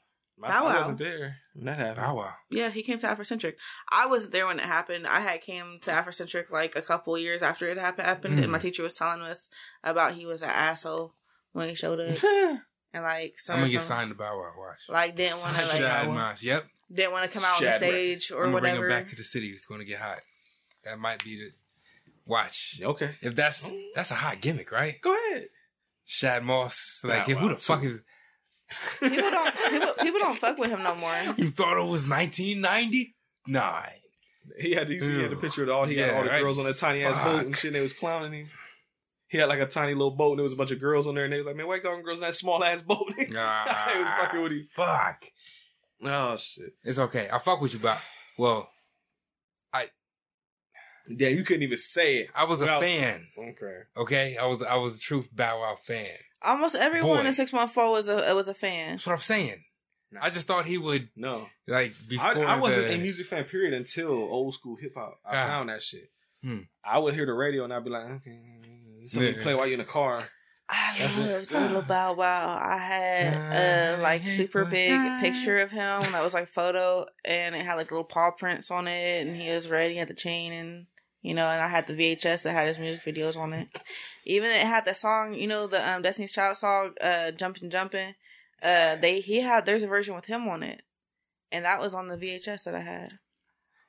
I, 0.44 0.50
Bow 0.50 0.66
Wow. 0.66 0.78
wasn't 0.80 0.98
there 0.98 1.38
when 1.54 1.66
that 1.68 1.78
happened. 1.78 2.06
Bow 2.06 2.16
Wow. 2.18 2.34
Yeah, 2.50 2.70
he 2.72 2.82
came 2.84 2.98
to 3.00 3.08
Afrocentric. 3.08 3.54
I 3.90 4.08
wasn't 4.08 4.34
there 4.34 4.48
when 4.48 4.60
it 4.60 4.66
happened. 4.66 5.08
I 5.08 5.22
had 5.22 5.42
came 5.42 5.78
to 5.84 5.92
Afrocentric 5.92 6.50
like 6.52 6.76
a 6.76 6.82
couple 6.82 7.18
years 7.18 7.42
after 7.42 7.70
it 7.70 7.78
happened, 7.78 8.08
happened 8.08 8.40
and 8.40 8.52
my 8.52 8.58
Mm. 8.58 8.64
teacher 8.64 8.84
was 8.84 8.94
telling 8.94 9.22
us 9.22 9.48
about 9.84 10.16
he 10.16 10.26
was 10.26 10.42
an 10.42 10.50
asshole 10.50 11.14
when 11.54 11.70
he 11.70 11.76
showed 11.76 12.00
up 12.00 12.18
and 12.94 13.04
like 13.04 13.40
some, 13.40 13.56
I'm 13.56 13.62
gonna 13.62 13.72
get 13.72 13.82
some- 13.82 13.98
signed 13.98 14.12
to 14.12 14.16
Bow 14.16 14.38
Wow. 14.38 14.52
Watch. 14.58 14.82
like 14.90 15.16
didn't 15.16 15.40
want 15.40 15.56
to 15.56 15.62
Signed 15.62 15.68
like 15.70 15.78
Shad 15.82 16.08
Moss. 16.10 16.44
Yep. 16.44 16.66
didn't 16.94 17.12
want 17.14 17.26
to 17.26 17.32
come 17.32 17.46
out 17.46 17.56
on 17.58 17.64
the 17.64 17.72
Shad 17.72 17.80
stage 17.80 18.32
or 18.32 18.44
I'm 18.44 18.52
gonna 18.52 18.54
whatever. 18.62 18.80
bring 18.82 18.92
him 18.92 18.98
back 19.04 19.10
to 19.10 19.16
the 19.16 19.24
city. 19.24 19.48
It's 19.50 19.66
gonna 19.66 19.86
get 19.86 20.00
hot. 20.00 20.20
That 20.84 21.00
might 21.00 21.24
be 21.24 21.38
the 21.38 21.52
watch. 22.26 22.80
Okay, 22.84 23.12
If 23.22 23.36
that's 23.36 23.70
that's 23.96 24.12
a 24.12 24.16
hot 24.16 24.42
gimmick, 24.42 24.72
right? 24.72 25.00
go 25.02 25.16
ahead. 25.30 25.48
Shad 26.06 26.44
Moss. 26.44 27.00
Like 27.04 27.28
Bow 27.28 27.34
who 27.34 27.48
Wow, 27.48 27.54
the 27.54 27.60
fuck 27.62 27.82
too. 27.82 27.88
is? 27.88 28.02
people 29.00 29.30
don't 29.30 29.56
people, 29.70 29.94
people 30.02 30.20
don't 30.20 30.38
fuck 30.40 30.58
with 30.58 30.70
him 30.72 30.84
no 30.84 30.96
more. 30.96 31.14
You 31.38 31.50
thought 31.50 31.78
it 31.78 31.88
was 31.88 32.08
1999? 32.10 33.84
He 34.60 34.72
had, 34.74 34.90
he, 34.90 34.96
he 35.00 35.22
had 35.22 35.32
the 35.32 35.36
Ew. 35.36 35.42
picture 35.42 35.64
of 35.64 35.70
all 35.70 35.86
he 35.86 35.96
had 35.98 36.14
all 36.16 36.24
the 36.24 36.30
right. 36.30 36.42
girls 36.42 36.58
on 36.60 36.66
that 36.66 36.76
tiny 36.78 37.04
ass 37.04 37.16
boat 37.24 37.46
and 37.46 37.56
shit. 37.56 37.70
And 37.70 37.76
they 37.76 37.82
was 37.82 37.94
clowning 37.94 38.34
him. 38.34 38.48
He 39.34 39.40
had 39.40 39.50
like 39.50 39.60
a 39.60 39.66
tiny 39.66 39.96
little 39.96 40.12
boat 40.16 40.34
and 40.34 40.38
there 40.40 40.44
was 40.44 40.54
a 40.54 40.56
bunch 40.56 40.70
of 40.70 40.80
girls 40.80 41.08
on 41.08 41.16
there 41.16 41.24
and 41.24 41.34
they 41.34 41.38
was 41.38 41.48
like, 41.48 41.56
man, 41.56 41.66
why 41.68 41.78
you 41.78 41.82
calling 41.82 42.04
girls 42.04 42.20
in 42.20 42.26
that 42.28 42.36
small 42.36 42.64
ass 42.64 42.84
boat? 42.84 43.12
they 43.18 43.26
was 43.26 43.36
Ah, 43.36 44.18
fucking 44.22 44.44
with 44.44 44.52
him. 44.52 44.68
Fuck. 44.76 45.26
Oh 46.06 46.38
shit. 46.38 46.74
It's 46.84 47.00
okay. 47.00 47.28
I 47.34 47.40
fuck 47.40 47.60
with 47.60 47.74
you, 47.74 47.80
but 47.80 47.98
well, 48.38 48.70
I. 49.74 49.88
Damn, 51.18 51.36
you 51.36 51.44
couldn't 51.44 51.64
even 51.64 51.80
say 51.80 52.18
it. 52.18 52.30
I 52.36 52.44
was 52.46 52.60
a 52.62 52.66
Without- 52.66 52.84
fan. 52.84 53.26
Okay. 53.38 53.78
Okay, 53.98 54.38
I 54.38 54.46
was 54.46 54.62
I 54.62 54.76
was 54.76 54.96
a 54.98 55.00
true 55.00 55.26
Bow 55.34 55.62
Wow 55.62 55.78
fan. 55.84 56.06
Almost 56.44 56.76
everyone 56.76 57.24
Boy. 57.24 57.28
in 57.28 57.34
six 57.34 57.52
one 57.52 57.70
four 57.70 57.90
was 57.92 58.08
a 58.08 58.36
was 58.36 58.48
a 58.48 58.54
fan. 58.54 58.92
That's 58.92 59.08
what 59.08 59.14
I'm 59.14 59.20
saying. 59.20 59.64
I 60.22 60.30
just 60.30 60.46
thought 60.46 60.68
he 60.68 60.78
would 60.78 61.10
No. 61.16 61.48
like 61.68 61.94
I, 61.94 62.08
before. 62.08 62.46
I 62.48 62.60
wasn't 62.60 62.88
the, 62.90 62.94
a 62.94 62.98
music 63.00 63.26
fan 63.26 63.46
period 63.46 63.74
until 63.74 64.12
old 64.12 64.54
school 64.54 64.76
hip 64.80 64.94
hop. 64.96 65.20
I 65.26 65.36
Ah. 65.42 65.48
found 65.48 65.70
that 65.70 65.82
shit. 65.82 66.12
Hmm. 66.44 66.60
I 66.86 67.00
would 67.00 67.16
hear 67.16 67.26
the 67.26 67.34
radio 67.34 67.64
and 67.64 67.74
I'd 67.74 67.84
be 67.86 67.90
like, 67.90 68.04
okay, 68.18 68.38
something 69.06 69.36
Yeah. 69.36 69.42
play 69.44 69.56
while 69.56 69.66
you're 69.66 69.74
in 69.80 69.86
the 69.86 69.92
car. 69.92 70.28
I 70.70 70.96
That's 70.98 71.18
it. 71.18 71.52
Little 71.52 71.82
Bow 71.96 72.14
Wow. 72.14 72.58
I 72.62 72.78
had 72.78 73.98
a 73.98 74.02
like 74.02 74.28
super 74.28 74.66
big 74.66 74.98
picture 75.20 75.60
of 75.62 75.72
him 75.72 76.02
that 76.12 76.24
was 76.24 76.34
like 76.34 76.48
photo, 76.48 77.06
and 77.26 77.54
it 77.56 77.66
had 77.66 77.76
like 77.76 77.92
little 77.92 78.06
paw 78.06 78.32
prints 78.32 78.72
on 78.72 78.88
it, 78.88 79.28
and 79.28 79.36
he 79.36 79.50
was 79.50 79.68
red. 79.70 79.92
He 79.92 79.98
had 79.98 80.08
the 80.08 80.14
chain, 80.14 80.54
and 80.54 80.86
you 81.22 81.34
know, 81.34 81.48
and 81.48 81.62
I 81.62 81.68
had 81.68 81.88
the 81.88 81.94
VHS 81.94 82.44
that 82.44 82.54
had 82.54 82.68
his 82.68 82.80
music 82.80 83.04
videos 83.04 83.38
on 83.38 83.54
it. 83.54 83.68
Even 84.26 84.50
it 84.50 84.66
had 84.66 84.86
the 84.86 84.94
song, 84.94 85.34
you 85.34 85.48
know, 85.48 85.68
the 85.68 85.86
um, 85.88 86.02
Destiny's 86.02 86.32
Child 86.32 86.58
song, 86.58 86.94
uh, 87.02 87.32
"Jumping, 87.32 87.70
Jumping." 87.70 88.16
Uh, 88.62 88.96
they 88.96 89.20
he 89.20 89.42
had 89.42 89.66
there's 89.66 89.84
a 89.84 89.88
version 89.88 90.16
with 90.16 90.26
him 90.26 90.48
on 90.48 90.64
it, 90.64 90.82
and 91.52 91.66
that 91.66 91.82
was 91.82 91.94
on 91.94 92.08
the 92.08 92.18
VHS 92.18 92.64
that 92.64 92.74
I 92.76 92.82
had. 92.82 93.10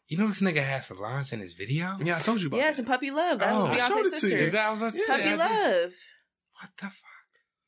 You 0.08 0.18
know 0.18 0.28
this 0.28 0.40
nigga 0.40 0.62
has 0.62 0.86
Solange 0.86 1.32
in 1.32 1.40
his 1.40 1.54
video. 1.54 1.96
Yeah, 2.02 2.16
I 2.16 2.20
told 2.20 2.40
you 2.40 2.48
about 2.48 2.58
Yes, 2.58 2.76
that. 2.76 2.80
and 2.80 2.86
Puppy 2.88 3.10
Love. 3.10 3.38
That 3.38 3.52
Oh, 3.52 3.64
was 3.66 3.72
I 3.80 3.88
showed 3.88 4.04
Beyonce's 4.06 4.20
to 4.20 4.28
you. 4.28 4.36
Is 4.36 4.40
sister. 4.44 4.50
that 4.50 4.62
what 4.62 4.66
I 4.66 4.70
was 4.70 4.78
about 4.80 4.92
to 4.92 4.98
say? 4.98 5.06
Puppy 5.06 5.22
I 5.22 5.26
did- 5.28 5.38
Love. 5.38 5.92
What 6.60 6.70
the 6.76 6.82
fuck? 6.84 6.94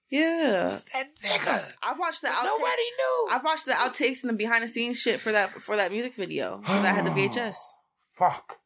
Yeah, 0.08 0.78
That 0.92 1.08
nigga. 1.24 1.72
I 1.82 1.92
watched 1.98 2.20
the 2.22 2.28
outtakes. 2.28 2.44
Nobody 2.44 2.82
knew. 2.82 3.28
I 3.30 3.40
watched 3.44 3.64
the 3.66 3.72
outtakes 3.72 4.20
and 4.22 4.30
the 4.30 4.34
behind 4.34 4.62
the 4.62 4.68
scenes 4.68 5.00
shit 5.00 5.20
for 5.20 5.32
that 5.32 5.50
for 5.62 5.76
that 5.76 5.90
music 5.90 6.14
video. 6.14 6.58
'cause 6.64 6.84
I 6.84 6.88
had 6.92 7.06
the 7.06 7.10
VHS. 7.10 7.56
Fuck. 8.18 8.58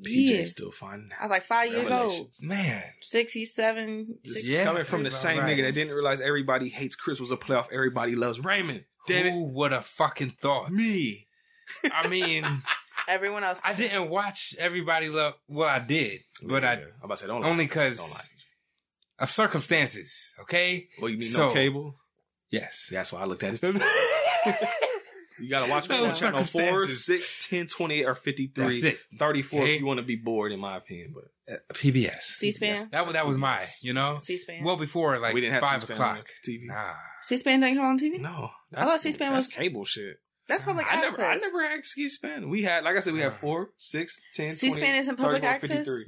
PJ 0.00 0.38
Yeah. 0.38 0.44
still 0.44 0.70
finding 0.72 1.10
I 1.18 1.22
was 1.24 1.30
like 1.30 1.46
five 1.46 1.70
years 1.72 1.90
old. 1.90 2.32
Man. 2.42 2.82
Six, 3.00 3.32
he's 3.32 3.54
seven. 3.54 4.18
Just 4.24 4.36
six- 4.38 4.48
Yeah, 4.48 4.64
coming 4.64 4.84
from 4.84 5.02
the 5.02 5.10
same 5.10 5.38
right. 5.38 5.56
nigga 5.58 5.64
that 5.66 5.74
didn't 5.74 5.94
realize 5.94 6.20
everybody 6.20 6.68
hates 6.68 6.94
Chris 6.96 7.18
was 7.20 7.30
a 7.30 7.36
playoff. 7.36 7.72
Everybody 7.72 8.14
loves 8.16 8.38
Raymond. 8.40 8.84
Damn 9.06 9.32
Who 9.32 9.44
would 9.54 9.72
have 9.72 9.86
fucking 9.86 10.30
thought? 10.30 10.70
me. 10.70 11.28
I 11.92 12.06
mean, 12.08 12.44
Everyone 13.08 13.44
else. 13.44 13.60
I 13.64 13.72
didn't 13.74 14.08
watch 14.10 14.54
Everybody 14.58 15.08
Love. 15.08 15.34
Well, 15.48 15.68
I 15.68 15.78
did, 15.78 16.20
but 16.42 16.62
Yeah, 16.62 16.70
I 16.70 16.72
I'm 16.74 16.88
about 17.04 17.18
to 17.18 17.22
say 17.22 17.26
don't 17.26 17.44
only 17.44 17.66
because 17.66 18.00
of 19.18 19.30
circumstances. 19.30 20.32
Okay. 20.40 20.88
Well, 21.00 21.10
you 21.10 21.18
mean 21.18 21.28
So- 21.28 21.48
no 21.48 21.52
cable? 21.54 21.96
Yes. 22.50 22.88
That's 22.90 23.12
why 23.12 23.20
I 23.22 23.24
looked 23.24 23.42
at 23.42 23.54
it. 23.62 23.82
You 25.40 25.50
gotta 25.50 25.68
watch 25.68 25.88
me 25.88 25.96
No 25.98 26.04
on 26.04 26.14
channel 26.14 26.44
4, 26.44 26.62
circumstances. 26.62 27.04
6, 27.06 27.48
10, 27.48 27.66
28, 27.66 28.04
or 28.06 28.14
53. 28.14 28.64
That's 28.64 28.84
it. 28.84 28.98
34 29.18 29.62
Okay. 29.62 29.74
if 29.74 29.80
you 29.80 29.86
want 29.86 29.98
to 29.98 30.04
be 30.06 30.14
bored, 30.14 30.52
in 30.52 30.60
my 30.60 30.76
opinion. 30.76 31.12
But 31.12 31.52
Uh, 31.52 31.58
PBS. 31.74 32.20
C-SPAN. 32.38 32.90
That 32.92 33.04
was 33.04 33.14
that 33.14 33.26
was 33.26 33.36
my, 33.36 33.60
you 33.82 33.92
know, 33.92 34.18
C-SPAN. 34.22 34.62
Well, 34.62 34.76
before 34.76 35.18
like 35.18 35.34
we 35.34 35.40
didn't 35.40 35.54
have 35.54 35.62
five 35.64 35.80
C-SPAN 35.82 35.96
o'clock. 35.96 36.16
on 36.18 36.22
TV. 36.46 36.66
Nah. 36.66 36.94
C-SPAN 37.26 37.60
didn't 37.60 37.76
come 37.78 37.84
on 37.86 37.98
TV. 37.98 38.20
No, 38.20 38.50
I 38.72 38.84
thought 38.84 39.00
C-SPAN 39.00 39.32
that's 39.32 39.48
was- 39.48 39.54
cable 39.56 39.84
shit. 39.84 40.18
That's 40.48 40.62
public 40.62 40.86
I 40.86 40.96
access. 40.96 41.02
never, 41.18 41.24
I 41.24 41.36
never 41.36 41.68
had 41.68 41.84
C-SPAN. 41.84 42.48
We 42.50 42.62
had, 42.62 42.84
like 42.84 42.96
I 42.96 43.00
said, 43.00 43.14
we 43.14 43.20
had. 43.20 43.34
4, 43.34 43.70
6, 43.76 44.20
10, 44.34 44.54
C-SPAN 44.54 44.78
28, 44.78 44.98
isn't 44.98 45.16
public 45.16 45.42
34, 45.42 45.50
access? 45.54 45.70
53. 45.70 46.02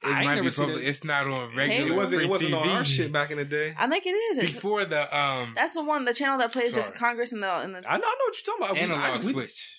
It 0.00 0.06
I 0.06 0.24
might 0.24 0.34
never 0.36 0.44
be 0.44 0.50
seen 0.50 0.64
public. 0.66 0.84
it. 0.84 0.88
It's 0.88 1.04
not 1.04 1.26
on 1.26 1.50
Hey, 1.50 1.56
regular. 1.56 1.92
It 1.92 1.96
wasn't, 1.96 2.22
it 2.22 2.28
wasn't 2.30 2.54
on 2.54 2.68
our 2.68 2.84
shit 2.84 3.12
back 3.12 3.30
in 3.32 3.38
the 3.38 3.44
day. 3.44 3.74
I 3.76 3.86
think 3.88 4.06
it 4.06 4.10
is. 4.10 4.38
It's- 4.38 4.54
before 4.54 4.84
the 4.84 5.02
um 5.16 5.52
That's 5.56 5.74
the 5.74 5.82
one, 5.84 6.04
the 6.04 6.14
channel 6.14 6.38
that 6.38 6.52
plays 6.52 6.72
just 6.74 6.94
Congress 6.94 7.32
and 7.32 7.42
the 7.42 7.50
and 7.52 7.74
the. 7.74 7.78
I 7.78 7.82
know, 7.82 7.88
I 7.88 7.96
know 7.96 8.04
what 8.26 8.34
you're 8.36 8.44
talking 8.56 8.62
about. 8.64 8.74
We- 8.74 8.80
analog 8.80 9.22
I- 9.22 9.26
we- 9.26 9.32
switch. 9.32 9.74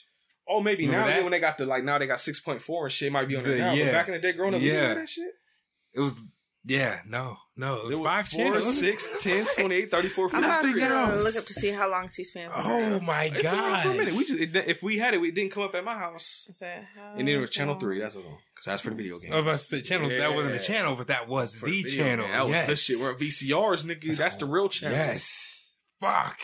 Oh, 0.48 0.62
maybe 0.62 0.86
Remember 0.88 1.02
now 1.04 1.08
that? 1.08 1.18
yeah, 1.18 1.24
when 1.24 1.32
they 1.32 1.40
got 1.40 1.58
the 1.58 1.66
like 1.66 1.84
now 1.84 2.00
they 2.00 2.08
got 2.08 2.20
six 2.20 2.40
point 2.40 2.62
four 2.62 2.86
and 2.86 2.92
shit 2.92 3.12
might 3.14 3.28
be 3.28 3.36
on 3.38 3.44
there 3.44 3.54
The- 3.54 3.60
now. 3.60 3.74
yeah. 3.74 3.86
But 3.86 3.92
back 3.94 4.08
in 4.08 4.14
the 4.16 4.20
day, 4.20 4.32
growing 4.34 4.56
up, 4.56 4.62
yeah, 4.62 4.74
Yeah. 4.74 4.94
that 4.96 5.10
shit. 5.10 5.32
It 5.94 6.00
was 6.02 6.14
yeah, 6.66 7.00
no, 7.08 7.38
no, 7.56 7.76
it 7.76 7.86
was 7.86 7.96
There 7.96 8.04
five 8.06 8.28
four, 8.28 8.44
channels. 8.46 8.78
six, 8.80 9.12
10, 9.20 9.48
28, 9.56 9.90
34, 9.90 10.30
I'm 10.34 10.44
about 10.44 10.62
to 10.62 10.68
53. 10.68 10.88
else. 10.96 11.24
look 11.24 11.36
up 11.38 11.44
to 11.46 11.54
see 11.54 11.70
how 11.70 11.90
long 11.90 12.10
C-SPAN. 12.10 12.52
Oh 12.54 13.00
my 13.00 13.24
It's 13.26 13.42
been 13.42 13.46
around 13.54 13.82
for 13.84 13.90
a 13.90 13.92
minute. 13.94 14.06
god! 14.10 14.18
We 14.18 14.26
just 14.26 14.40
it, 14.40 14.56
if 14.68 14.84
we 14.84 14.98
had 14.98 15.14
it, 15.14 15.22
it 15.24 15.36
didn't 15.36 15.52
come 15.52 15.64
up 15.64 15.74
at 15.76 15.84
my 15.84 15.96
house. 15.98 16.46
Is 16.50 16.60
that 16.60 16.84
how 16.96 17.14
And 17.18 17.28
then 17.28 17.36
it 17.36 17.40
was 17.40 17.50
channel 17.50 17.74
long? 17.74 17.80
three. 17.80 18.00
That's 18.00 18.16
all. 18.16 18.22
Because 18.24 18.66
that's 18.66 18.82
for 18.82 18.90
the 18.90 18.96
video 18.96 19.20
game. 19.20 19.32
I 19.34 19.38
was 19.38 19.44
about 19.44 19.52
to 19.60 19.64
say 19.64 19.82
channel. 19.82 20.10
That 20.10 20.34
wasn't 20.36 20.54
a 20.54 20.56
Yeah. 20.58 20.62
channel, 20.62 20.96
but 20.96 21.08
that 21.08 21.28
was 21.28 21.56
For 21.56 21.66
the 21.68 21.82
video 21.82 22.04
channel. 22.04 22.26
game. 22.26 22.34
That 22.34 22.44
was 22.46 22.52
yes. 22.52 22.68
this 22.68 22.82
shit. 22.82 23.00
We're 23.00 23.16
VCRs, 23.16 23.84
nigga. 23.86 24.18
That's, 24.18 24.36
the 24.36 24.46
real 24.46 24.70
channel. 24.70 24.98
Yes. 24.98 25.78
Fuck. 26.02 26.38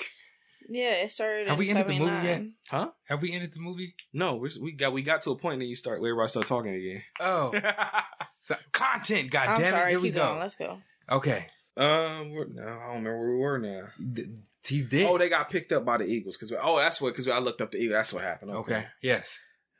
Yeah, 0.67 1.03
it 1.03 1.11
started. 1.11 1.47
Have 1.47 1.57
in 1.57 1.59
we 1.59 1.69
ended 1.69 1.87
the 1.87 1.99
movie 1.99 2.11
79. 2.11 2.53
Huh? 2.69 2.89
Have 3.07 3.21
we 3.21 3.31
ended 3.33 3.53
the 3.53 3.59
movie? 3.59 3.93
No, 4.13 4.35
we, 4.37 4.49
we 4.59 4.71
got 4.71 4.93
we 4.93 5.03
got 5.03 5.21
to 5.23 5.31
a 5.31 5.35
point 5.37 5.53
and 5.53 5.61
then 5.61 5.69
you 5.69 5.75
start 5.75 6.01
where 6.01 6.09
everybody 6.09 6.29
start 6.29 6.47
talking 6.47 6.73
again. 6.73 7.03
Oh, 7.19 7.51
So- 7.53 7.59
content. 8.71 9.31
God 9.31 9.47
I'm 9.49 9.59
damn 9.61 9.73
it! 9.73 9.77
sorry. 9.77 9.89
Here 9.91 9.99
we 9.99 10.07
Keep 10.09 10.15
go. 10.15 10.25
going. 10.27 10.39
Let's 10.39 10.55
go. 10.55 10.77
Okay. 11.09 11.47
Um, 11.77 12.31
we're, 12.31 12.47
no, 12.47 12.63
I 12.63 12.87
don't 12.87 13.03
remember 13.03 13.19
where 13.19 13.29
we 13.31 13.37
were 13.37 13.59
now. 13.59 13.87
D- 14.13 14.25
He's 14.63 14.85
dead. 14.89 15.05
Oh, 15.07 15.17
they 15.17 15.29
got 15.29 15.49
picked 15.51 15.71
up 15.71 15.85
by 15.85 15.97
the 15.97 16.05
Eagles 16.05 16.37
because 16.37 16.51
oh, 16.59 16.77
that's 16.77 16.99
what 16.99 17.13
because 17.13 17.27
I 17.27 17.37
looked 17.39 17.61
up 17.61 17.71
the 17.71 17.77
Eagles. 17.77 17.93
That's 17.93 18.13
what 18.13 18.23
happened. 18.23 18.51
okay. 18.51 18.85
Yes. 19.01 19.37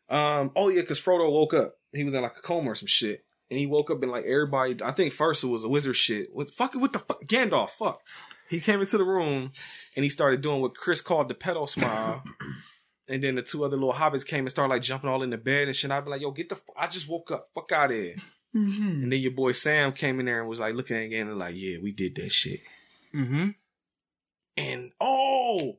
Um. 0.09 0.51
Oh 0.55 0.69
yeah, 0.69 0.81
because 0.81 0.99
Frodo 1.01 1.31
woke 1.31 1.53
up. 1.55 1.75
He 1.91 2.03
was 2.03 2.13
in 2.13 2.21
like 2.21 2.37
a 2.37 2.41
coma 2.41 2.71
or 2.71 2.75
some 2.75 2.85
shit, 2.87 3.23
and 3.49 3.57
he 3.57 3.65
woke 3.65 3.89
up 3.89 4.03
and 4.03 4.11
like 4.11 4.25
everybody. 4.25 4.75
I 4.83 4.91
think 4.91 5.13
first 5.13 5.43
it 5.43 5.47
was 5.47 5.63
a 5.63 5.69
wizard 5.69 5.95
shit. 5.95 6.27
What 6.33 6.53
fucking 6.53 6.79
what 6.81 6.93
the 6.93 6.99
fuck? 6.99 7.23
Gandalf. 7.25 7.71
Fuck. 7.71 8.01
He 8.47 8.59
came 8.59 8.79
into 8.79 8.99
the 8.99 9.03
room 9.03 9.49
and 9.95 10.03
he 10.03 10.09
started 10.09 10.41
doing 10.41 10.61
what 10.61 10.75
Chris 10.75 11.01
called 11.01 11.29
the 11.29 11.33
pedo 11.35 11.67
smile. 11.67 12.23
And 13.07 13.23
then 13.23 13.35
the 13.35 13.43
two 13.43 13.63
other 13.63 13.77
little 13.77 13.93
hobbits 13.93 14.25
came 14.25 14.39
and 14.45 14.49
started 14.49 14.73
like 14.73 14.81
jumping 14.81 15.11
all 15.11 15.21
in 15.21 15.29
the 15.29 15.37
bed 15.37 15.67
and 15.67 15.75
shit. 15.75 15.91
I'd 15.91 16.05
be 16.05 16.09
like, 16.09 16.21
yo, 16.21 16.31
get 16.31 16.49
the, 16.49 16.55
f- 16.55 16.63
I 16.75 16.87
just 16.87 17.07
woke 17.07 17.29
up. 17.29 17.45
Fuck 17.53 17.71
out 17.71 17.91
of 17.91 17.97
here. 17.97 18.15
Mm-hmm. 18.55 19.03
And 19.03 19.11
then 19.11 19.19
your 19.19 19.31
boy 19.31 19.51
Sam 19.51 19.91
came 19.91 20.19
in 20.19 20.25
there 20.27 20.39
and 20.39 20.49
was 20.49 20.59
like 20.59 20.75
looking 20.75 20.95
at 20.95 21.03
it 21.03 21.07
again 21.07 21.27
and 21.27 21.37
like, 21.37 21.55
yeah, 21.57 21.77
we 21.83 21.91
did 21.91 22.15
that 22.15 22.31
shit. 22.31 22.61
Mm-hmm. 23.13 23.49
And 24.57 24.91
oh, 25.01 25.77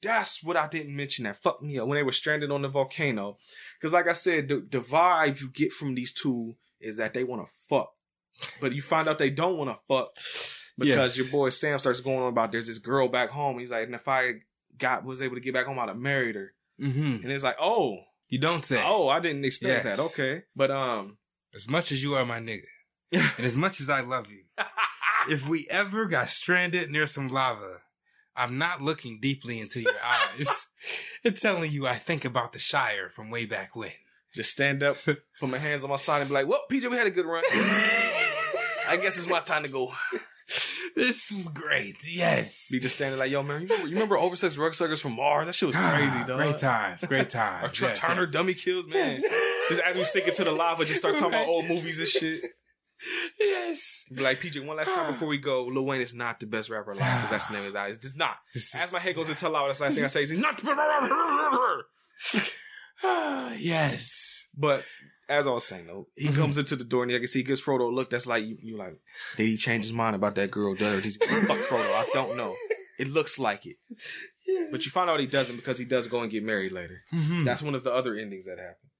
that's 0.00 0.42
what 0.42 0.56
I 0.56 0.68
didn't 0.68 0.94
mention 0.94 1.24
that 1.24 1.42
fucked 1.42 1.62
me 1.62 1.78
up 1.78 1.88
when 1.88 1.96
they 1.96 2.02
were 2.02 2.12
stranded 2.12 2.50
on 2.50 2.62
the 2.62 2.68
volcano. 2.68 3.36
Because 3.78 3.92
like 3.92 4.08
I 4.08 4.12
said, 4.12 4.48
the, 4.48 4.66
the 4.70 4.80
vibe 4.80 5.40
you 5.40 5.48
get 5.50 5.72
from 5.72 5.94
these 5.94 6.12
two 6.12 6.54
is 6.80 6.96
that 6.98 7.14
they 7.14 7.24
want 7.24 7.46
to 7.46 7.52
fuck, 7.68 7.90
but 8.60 8.72
you 8.72 8.82
find 8.82 9.08
out 9.08 9.18
they 9.18 9.30
don't 9.30 9.56
want 9.56 9.70
to 9.70 9.78
fuck 9.88 10.10
because 10.78 11.16
Yes. 11.16 11.18
your 11.18 11.26
boy 11.30 11.48
Sam 11.50 11.78
starts 11.78 12.00
going 12.00 12.18
on 12.20 12.28
about 12.28 12.52
there's 12.52 12.66
this 12.66 12.78
girl 12.78 13.08
back 13.08 13.30
home. 13.30 13.58
He's 13.58 13.70
like, 13.70 13.86
and 13.86 13.94
if 13.94 14.06
I 14.08 14.34
got 14.78 15.04
was 15.04 15.20
able 15.22 15.34
to 15.36 15.40
get 15.40 15.54
back 15.54 15.66
home, 15.66 15.78
I'd 15.78 15.88
have 15.88 15.96
married 15.98 16.34
her. 16.36 16.52
Mm-hmm. 16.80 17.22
And 17.24 17.30
it's 17.32 17.44
like, 17.44 17.56
oh, 17.60 17.98
You 18.28 18.38
don't 18.38 18.64
say. 18.64 18.82
oh, 18.84 19.08
I 19.08 19.20
didn't 19.20 19.44
expect 19.44 19.84
Yes. 19.84 19.96
that. 19.96 20.02
Okay, 20.04 20.42
but 20.56 20.70
um, 20.70 21.18
As 21.54 21.68
much 21.68 21.92
as 21.92 22.02
you 22.02 22.14
are 22.14 22.24
my 22.24 22.38
nigga, 22.38 22.62
and 23.12 23.46
as 23.46 23.56
much 23.56 23.80
as 23.80 23.90
I 23.90 24.00
love 24.00 24.30
you, 24.30 24.44
if 25.28 25.46
we 25.46 25.66
ever 25.70 26.06
got 26.06 26.28
stranded 26.28 26.90
near 26.90 27.06
some 27.06 27.28
lava, 27.28 27.82
I'm 28.34 28.56
not 28.56 28.80
looking 28.80 29.18
deeply 29.20 29.60
into 29.60 29.80
your 29.80 29.94
eyes 30.02 30.66
and 31.24 31.36
telling 31.36 31.70
you 31.70 31.86
I 31.86 31.96
think 31.96 32.24
about 32.24 32.52
the 32.52 32.58
Shire 32.58 33.10
from 33.10 33.30
way 33.30 33.44
back 33.44 33.76
when. 33.76 33.92
just 34.34 34.50
stand 34.50 34.82
up, 34.82 34.96
put 35.04 35.22
my 35.42 35.58
hands 35.58 35.84
on 35.84 35.90
my 35.90 35.96
side, 35.96 36.22
and 36.22 36.28
be 36.28 36.34
like, 36.34 36.48
well, 36.48 36.62
PJ, 36.70 36.90
we 36.90 36.96
had 36.96 37.06
a 37.06 37.10
good 37.10 37.26
run. 37.26 37.44
I 38.88 38.98
guess 39.00 39.18
it's 39.18 39.26
my 39.26 39.40
time 39.40 39.62
to 39.64 39.68
go. 39.68 39.92
This 40.94 41.30
was 41.32 41.48
great. 41.48 41.96
Yes. 42.06 42.68
Be 42.70 42.78
just 42.78 42.96
standing 42.96 43.18
like, 43.18 43.30
yo, 43.30 43.42
man, 43.42 43.62
you 43.62 43.66
remember, 43.68 43.88
you 43.88 43.94
remember 43.94 44.18
Oversized 44.18 44.58
Rug 44.58 44.74
Suckers 44.74 45.00
from 45.00 45.12
Mars? 45.12 45.46
That 45.46 45.54
shit 45.54 45.66
was 45.66 45.76
ah, 45.76 45.94
crazy, 45.94 46.24
dog. 46.26 46.36
Great 46.36 46.58
times. 46.58 47.04
Great 47.04 47.30
times. 47.30 47.80
Or 47.80 47.86
Yes, 47.86 47.98
Turner 47.98 48.22
yes. 48.22 48.30
Dummy 48.30 48.54
Kills, 48.54 48.86
man. 48.88 49.20
Just 49.68 49.80
as 49.80 49.96
we 49.96 50.04
sink 50.04 50.28
into 50.28 50.44
the 50.44 50.52
lava, 50.52 50.84
just 50.84 51.00
start 51.00 51.16
talking 51.16 51.34
about 51.34 51.46
old 51.48 51.66
movies 51.68 51.98
and 51.98 52.08
shit. 52.08 52.42
Yes. 53.38 54.04
Be 54.14 54.22
like, 54.22 54.40
PJ, 54.40 54.64
one 54.64 54.76
last 54.76 54.92
time 54.92 55.10
before 55.12 55.26
we 55.26 55.38
go, 55.38 55.64
Lil 55.64 55.84
Wayne 55.84 56.00
is 56.00 56.14
not 56.14 56.38
the 56.38 56.46
best 56.46 56.70
rapper 56.70 56.92
alive 56.92 57.16
because 57.22 57.30
that's 57.30 57.46
the 57.48 57.54
name 57.54 57.62
of 57.62 57.66
his 57.66 57.74
eyes. 57.74 57.96
It's 57.96 58.14
not. 58.16 58.36
As 58.76 58.92
my 58.92 59.00
head 59.00 59.16
goes 59.16 59.28
into 59.28 59.48
lava, 59.48 59.68
that's 59.68 59.78
the 59.78 59.84
last 59.86 59.94
thing 59.96 60.04
I 60.04 60.08
say 60.08 60.22
is 60.22 60.30
he's 60.30 60.38
not. 60.40 60.56
the 60.58 60.64
best 60.64 60.78
rapper." 60.78 62.46
Ah, 63.04 63.52
yes. 63.58 64.46
But 64.56 64.84
as 65.28 65.46
I 65.46 65.50
was 65.50 65.66
saying 65.66 65.86
though, 65.88 66.06
he 66.14 66.28
Mhm. 66.28 66.36
comes 66.36 66.58
into 66.58 66.76
the 66.76 66.84
door 66.84 67.02
and 67.02 67.12
I 67.12 67.18
can 67.18 67.26
see 67.26 67.40
he 67.40 67.44
gives 67.44 67.60
Frodo 67.60 67.90
a 67.90 67.94
look 67.94 68.10
that's 68.10 68.26
like 68.28 68.44
you, 68.44 68.56
you 68.62 68.76
like, 68.76 68.96
did 69.36 69.46
he 69.48 69.56
change 69.56 69.82
his 69.84 69.92
mind 69.92 70.14
about 70.14 70.36
that 70.36 70.52
girl? 70.52 70.74
Does 70.76 71.04
he 71.04 71.10
fuck 71.18 71.58
Frodo? 71.58 71.90
I 71.94 72.06
don't 72.12 72.36
know. 72.36 72.54
It 73.00 73.08
looks 73.08 73.38
like 73.40 73.66
it. 73.66 73.76
But 74.70 74.84
you 74.84 74.92
find 74.92 75.10
out 75.10 75.18
he 75.18 75.26
doesn't 75.26 75.56
because 75.56 75.78
he 75.78 75.84
does 75.84 76.06
go 76.06 76.20
and 76.22 76.30
get 76.30 76.44
married 76.44 76.70
later. 76.70 77.02
Mhm. 77.12 77.44
That's 77.44 77.62
one 77.62 77.74
of 77.74 77.82
the 77.82 77.92
other 77.92 78.14
endings 78.14 78.44
that 78.46 78.58
happen. 78.58 78.90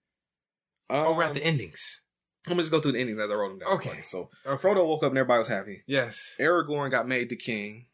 Oh, 0.92 1.14
we're 1.14 1.22
at 1.24 1.30
Um, 1.30 1.34
the 1.34 1.44
endings. 1.44 2.00
I'm 2.46 2.52
gonna 2.52 2.62
just 2.62 2.72
go 2.72 2.80
through 2.80 2.92
the 2.92 3.00
endings 3.00 3.18
as 3.20 3.30
I 3.30 3.34
wrote 3.34 3.50
them 3.50 3.58
down. 3.60 3.72
Okay. 3.74 4.02
So 4.02 4.28
Frodo 4.44 4.84
woke 4.86 5.02
up 5.04 5.10
and 5.10 5.18
everybody 5.18 5.38
was 5.38 5.48
happy. 5.48 5.82
Yes. 5.86 6.34
Aragorn 6.40 6.90
got 6.90 7.06
made 7.06 7.28
the 7.28 7.36
king. 7.36 7.86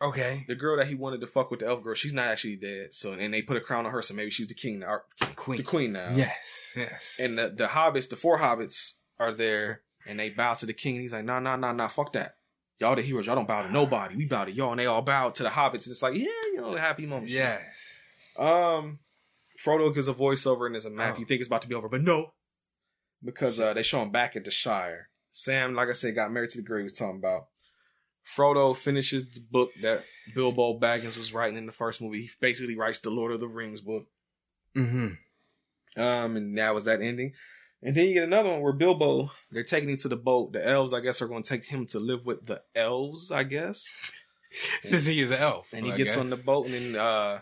Okay. 0.00 0.44
The 0.46 0.54
girl 0.54 0.76
that 0.76 0.86
he 0.86 0.94
wanted 0.94 1.20
to 1.22 1.26
fuck 1.26 1.50
with 1.50 1.60
the 1.60 1.66
elf 1.66 1.82
girl, 1.82 1.94
she's 1.94 2.12
not 2.12 2.28
actually 2.28 2.54
dead. 2.56 2.94
So 2.94 3.12
and 3.14 3.34
they 3.34 3.42
put 3.42 3.56
a 3.56 3.60
crown 3.60 3.84
on 3.86 3.92
her, 3.92 4.00
so 4.00 4.14
maybe 4.14 4.30
she's 4.30 4.46
the 4.46 4.54
king 4.54 4.78
now, 4.78 4.86
or 4.86 5.04
Queen. 5.34 5.56
the 5.56 5.64
queen 5.64 5.92
now. 5.92 6.10
Yes. 6.14 6.72
Yes. 6.76 7.18
And 7.20 7.36
the, 7.36 7.48
the 7.50 7.66
hobbits, 7.66 8.08
the 8.08 8.14
four 8.14 8.38
hobbits, 8.38 8.92
are 9.18 9.32
there, 9.32 9.82
and 10.06 10.20
they 10.20 10.30
bow 10.30 10.54
to 10.54 10.66
the 10.66 10.72
king. 10.72 10.94
And 10.94 11.02
he's 11.02 11.12
like, 11.12 11.24
nah, 11.24 11.40
nah, 11.40 11.56
nah, 11.56 11.72
nah, 11.72 11.88
fuck 11.88 12.12
that. 12.12 12.36
Y'all 12.78 12.94
the 12.94 13.02
heroes. 13.02 13.26
Y'all 13.26 13.34
don't 13.34 13.48
bow 13.48 13.62
to 13.62 13.72
nobody. 13.72 14.14
We 14.14 14.26
bow 14.26 14.44
to 14.44 14.52
y'all. 14.52 14.70
And 14.70 14.78
they 14.78 14.86
all 14.86 15.02
bow 15.02 15.30
to 15.30 15.42
the 15.42 15.48
hobbits. 15.48 15.86
And 15.86 15.88
it's 15.90 16.02
like, 16.02 16.14
yeah, 16.14 16.28
you 16.52 16.60
know, 16.60 16.76
happy 16.76 17.04
moment. 17.06 17.28
yes. 17.30 17.60
Um, 18.38 19.00
Frodo 19.60 19.92
gives 19.92 20.06
a 20.06 20.14
voiceover 20.14 20.66
and 20.66 20.76
there's 20.76 20.84
a 20.84 20.90
map. 20.90 21.14
Oh. 21.16 21.18
You 21.18 21.26
think 21.26 21.40
it's 21.40 21.48
about 21.48 21.62
to 21.62 21.68
be 21.68 21.74
over, 21.74 21.88
but 21.88 22.02
no, 22.02 22.32
because 23.24 23.60
uh, 23.60 23.74
they 23.74 23.82
show 23.82 24.02
him 24.02 24.10
back 24.10 24.36
at 24.36 24.44
the 24.44 24.50
Shire. 24.50 25.08
Sam, 25.30 25.74
like 25.74 25.88
I 25.88 25.92
said, 25.92 26.14
got 26.14 26.32
married 26.32 26.50
to 26.50 26.58
the 26.58 26.64
girl 26.64 26.78
he 26.78 26.84
was 26.84 26.92
talking 26.92 27.18
about. 27.18 27.48
Frodo 28.26 28.76
finishes 28.76 29.30
the 29.30 29.40
book 29.40 29.70
that 29.80 30.04
Bilbo 30.34 30.78
Baggins 30.78 31.16
was 31.16 31.32
writing 31.32 31.56
in 31.56 31.66
the 31.66 31.72
first 31.72 32.00
movie. 32.00 32.22
He 32.22 32.30
basically 32.40 32.76
writes 32.76 32.98
the 32.98 33.10
Lord 33.10 33.32
of 33.32 33.40
the 33.40 33.48
Rings 33.48 33.80
book. 33.80 34.06
Mm-hmm. 34.76 36.00
Um, 36.00 36.36
and 36.36 36.58
that 36.58 36.74
was 36.74 36.84
that 36.84 37.00
ending. 37.00 37.32
And 37.82 37.94
then 37.94 38.06
you 38.06 38.14
get 38.14 38.24
another 38.24 38.50
one 38.50 38.60
where 38.60 38.72
Bilbo, 38.72 39.30
they're 39.50 39.62
taking 39.62 39.88
him 39.90 39.96
to 39.98 40.08
the 40.08 40.16
boat. 40.16 40.52
The 40.52 40.66
elves, 40.66 40.92
I 40.92 41.00
guess, 41.00 41.22
are 41.22 41.28
going 41.28 41.42
to 41.42 41.48
take 41.48 41.66
him 41.66 41.86
to 41.86 42.00
live 42.00 42.26
with 42.26 42.46
the 42.46 42.62
elves, 42.74 43.30
I 43.30 43.44
guess. 43.44 43.88
Since 44.82 45.06
he 45.06 45.20
is 45.20 45.30
an 45.30 45.38
elf. 45.38 45.68
And 45.72 45.86
he 45.86 45.92
I 45.92 45.96
gets 45.96 46.10
guess. 46.10 46.18
on 46.18 46.30
the 46.30 46.36
boat, 46.36 46.66
and 46.66 46.74
then 46.74 46.96
uh, 46.96 47.40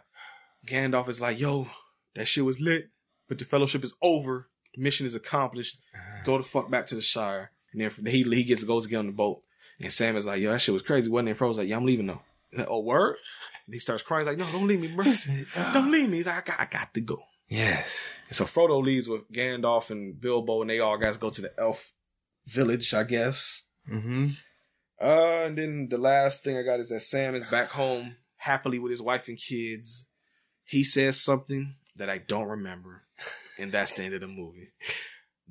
Gandalf 0.66 1.08
is 1.08 1.20
like, 1.20 1.38
"Yo, 1.38 1.68
that 2.16 2.26
shit 2.26 2.44
was 2.44 2.60
lit, 2.60 2.90
but 3.28 3.38
the 3.38 3.44
fellowship 3.44 3.84
is 3.84 3.94
over. 4.02 4.48
Mission 4.76 5.06
is 5.06 5.14
accomplished. 5.14 5.78
Uh-huh. 5.94 6.22
Go 6.24 6.38
the 6.38 6.44
fuck 6.44 6.70
back 6.70 6.86
to 6.86 6.94
the 6.94 7.02
Shire." 7.02 7.50
And 7.72 7.80
then 7.80 8.06
he 8.06 8.22
he 8.22 8.44
gets 8.44 8.64
goes 8.64 8.84
to 8.84 8.90
get 8.90 8.98
on 8.98 9.06
the 9.06 9.12
boat, 9.12 9.42
and 9.80 9.92
Sam 9.92 10.16
is 10.16 10.26
like, 10.26 10.40
"Yo, 10.40 10.50
that 10.50 10.60
shit 10.60 10.72
was 10.72 10.82
crazy, 10.82 11.10
wasn't 11.10 11.30
it?" 11.30 11.38
Frodo's 11.38 11.58
like, 11.58 11.68
"Yeah, 11.68 11.76
I'm 11.76 11.86
leaving 11.86 12.06
though." 12.06 12.22
He's 12.50 12.60
like, 12.60 12.68
"Oh, 12.70 12.80
word?" 12.80 13.16
And 13.66 13.74
he 13.74 13.80
starts 13.80 14.02
crying. 14.02 14.26
He's 14.26 14.36
like, 14.36 14.38
"No, 14.38 14.50
don't 14.52 14.66
leave 14.66 14.80
me, 14.80 14.88
bro. 14.88 15.04
Don't 15.72 15.90
leave 15.90 16.08
me." 16.08 16.18
He's 16.18 16.26
like, 16.26 16.48
"I 16.48 16.52
got, 16.52 16.60
I 16.60 16.64
got 16.66 16.94
to 16.94 17.00
go." 17.00 17.18
Yes. 17.48 18.12
And 18.28 18.36
so 18.36 18.44
Frodo 18.44 18.82
leaves 18.82 19.08
with 19.08 19.30
Gandalf 19.30 19.90
and 19.90 20.20
Bilbo, 20.20 20.62
and 20.62 20.70
they 20.70 20.80
all 20.80 20.98
guys 20.98 21.16
go 21.16 21.30
to 21.30 21.42
the 21.42 21.52
elf 21.58 21.92
village, 22.46 22.92
I 22.92 23.04
guess. 23.04 23.62
Mm-hmm. 23.90 24.28
Uh, 25.00 25.44
and 25.44 25.58
then 25.58 25.88
the 25.90 25.98
last 25.98 26.42
thing 26.42 26.56
I 26.56 26.62
got 26.62 26.80
is 26.80 26.88
that 26.88 27.00
Sam 27.00 27.34
is 27.34 27.44
back 27.46 27.68
home 27.68 28.16
happily 28.36 28.78
with 28.78 28.90
his 28.90 29.02
wife 29.02 29.28
and 29.28 29.38
kids. 29.38 30.06
He 30.64 30.82
says 30.82 31.20
something 31.20 31.74
that 31.94 32.10
I 32.10 32.18
don't 32.18 32.48
remember, 32.48 33.02
and 33.58 33.72
that's 33.72 33.92
the 33.92 34.02
end 34.04 34.14
of 34.14 34.20
the 34.20 34.26
movie. 34.28 34.72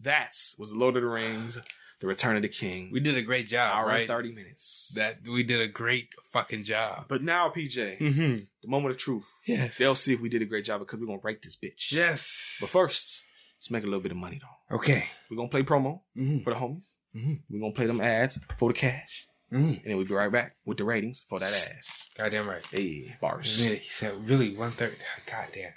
That's 0.01 0.55
was 0.57 0.73
Lord 0.73 0.95
of 0.97 1.03
the 1.03 1.07
Rings, 1.09 1.57
The 2.01 2.07
Return 2.07 2.35
of 2.35 2.41
the 2.41 2.49
King. 2.49 2.89
We 2.91 2.99
did 2.99 3.15
a 3.15 3.21
great 3.21 3.47
job, 3.47 3.75
hour 3.75 3.87
right? 3.87 4.07
thirty 4.07 4.31
minutes. 4.33 4.91
That 4.95 5.27
we 5.27 5.43
did 5.43 5.61
a 5.61 5.67
great 5.67 6.09
fucking 6.33 6.63
job. 6.65 7.05
but 7.07 7.23
now, 7.23 7.49
PJ, 7.49 7.99
Mm-hmm. 7.99 8.35
the 8.61 8.67
moment 8.67 8.91
of 8.91 8.97
truth. 8.97 9.25
Yes. 9.47 9.77
They'll 9.77 9.95
see 9.95 10.13
if 10.13 10.19
we 10.19 10.29
did 10.29 10.41
a 10.41 10.45
great 10.45 10.65
job 10.65 10.79
because 10.81 10.99
we're 10.99 11.07
gonna 11.07 11.19
rate 11.23 11.41
this 11.41 11.55
bitch. 11.55 11.91
Yes. 11.91 12.57
But 12.59 12.69
first, 12.69 13.21
let's 13.57 13.71
make 13.71 13.83
a 13.83 13.87
little 13.87 14.01
bit 14.01 14.11
of 14.11 14.17
money 14.17 14.39
though. 14.41 14.75
Okay. 14.75 15.05
We're 15.31 15.37
gonna 15.37 15.49
play 15.49 15.63
promo 15.63 16.01
Mm-hmm. 16.17 16.39
for 16.43 16.53
the 16.53 16.59
homies. 16.59 16.87
Mhm. 17.15 17.43
We're 17.49 17.61
gonna 17.61 17.73
play 17.73 17.85
them 17.87 18.01
ads 18.01 18.37
for 18.57 18.69
the 18.73 18.77
cash. 18.77 19.27
Mm-hmm. 19.53 19.65
And 19.65 19.81
then 19.85 19.95
we'll 19.97 20.07
be 20.07 20.13
right 20.13 20.31
back 20.31 20.55
with 20.65 20.77
the 20.79 20.83
ratings 20.83 21.23
for 21.29 21.39
that 21.39 21.49
ass. 21.77 22.09
Goddamn 22.17 22.49
right. 22.49 22.63
Hey, 22.71 23.15
bars. 23.21 23.61
Really, 23.63 23.77
he 23.77 23.89
said 23.89 24.27
really 24.27 24.53
one 24.57 24.71
third. 24.73 24.97
Goddamn. 25.25 25.71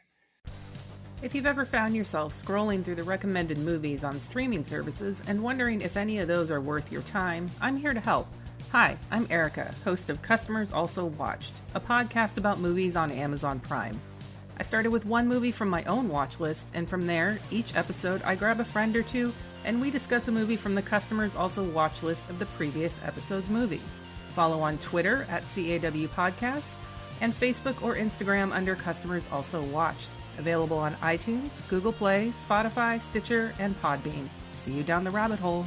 If 1.20 1.34
you've 1.34 1.46
ever 1.46 1.64
found 1.64 1.96
yourself 1.96 2.32
scrolling 2.32 2.84
through 2.84 2.94
the 2.94 3.02
recommended 3.02 3.58
movies 3.58 4.04
on 4.04 4.20
streaming 4.20 4.62
services 4.62 5.20
and 5.26 5.42
wondering 5.42 5.80
if 5.80 5.96
any 5.96 6.20
of 6.20 6.28
those 6.28 6.52
are 6.52 6.60
worth 6.60 6.92
your 6.92 7.02
time, 7.02 7.46
I'm 7.60 7.76
here 7.76 7.92
to 7.92 7.98
help. 7.98 8.28
Hi, 8.70 8.96
I'm 9.10 9.26
Erica, 9.28 9.74
host 9.82 10.10
of 10.10 10.22
Customers 10.22 10.70
Also 10.70 11.06
Watched, 11.06 11.60
a 11.74 11.80
podcast 11.80 12.38
about 12.38 12.60
movies 12.60 12.94
on 12.94 13.10
Amazon 13.10 13.58
Prime. 13.58 14.00
I 14.60 14.62
started 14.62 14.92
with 14.92 15.06
one 15.06 15.26
movie 15.26 15.50
from 15.50 15.68
my 15.68 15.82
own 15.84 16.08
watch 16.08 16.38
list, 16.38 16.68
and 16.72 16.88
from 16.88 17.04
there, 17.04 17.40
each 17.50 17.74
episode 17.74 18.22
I 18.22 18.36
grab 18.36 18.60
a 18.60 18.64
friend 18.64 18.96
or 18.96 19.02
two 19.02 19.32
and 19.64 19.80
we 19.80 19.90
discuss 19.90 20.28
a 20.28 20.32
movie 20.32 20.56
from 20.56 20.76
the 20.76 20.82
Customers 20.82 21.34
Also 21.34 21.64
Watch 21.64 22.04
list 22.04 22.30
of 22.30 22.38
the 22.38 22.46
previous 22.46 23.00
episode's 23.04 23.50
movie. 23.50 23.80
Follow 24.28 24.60
on 24.60 24.78
Twitter 24.78 25.26
at 25.28 25.42
CAW 25.42 26.06
Podcast 26.14 26.70
and 27.20 27.32
Facebook 27.32 27.82
or 27.82 27.96
Instagram 27.96 28.52
under 28.52 28.76
Customers 28.76 29.26
Also 29.32 29.62
Watched. 29.62 30.10
Available 30.38 30.78
on 30.78 30.94
iTunes, 30.94 31.66
Google 31.68 31.92
Play, 31.92 32.32
Spotify, 32.48 33.00
Stitcher, 33.00 33.52
and 33.58 33.80
Podbean. 33.82 34.28
See 34.52 34.72
you 34.72 34.82
down 34.82 35.04
the 35.04 35.10
rabbit 35.10 35.38
hole. 35.38 35.66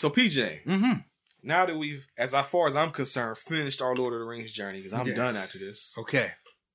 So 0.00 0.08
PJ, 0.08 0.64
Mm-hmm. 0.64 0.92
now 1.42 1.66
that 1.66 1.76
we've, 1.76 2.06
as 2.16 2.32
far 2.32 2.66
as 2.66 2.74
I'm 2.74 2.88
concerned, 2.88 3.36
finished 3.36 3.82
our 3.82 3.94
Lord 3.94 4.14
of 4.14 4.20
the 4.20 4.24
Rings 4.24 4.50
journey, 4.50 4.78
because 4.78 4.94
I'm 4.94 5.06
Yes. 5.06 5.14
done 5.16 5.36
after 5.36 5.58
this. 5.58 5.92
Okay. 5.98 6.30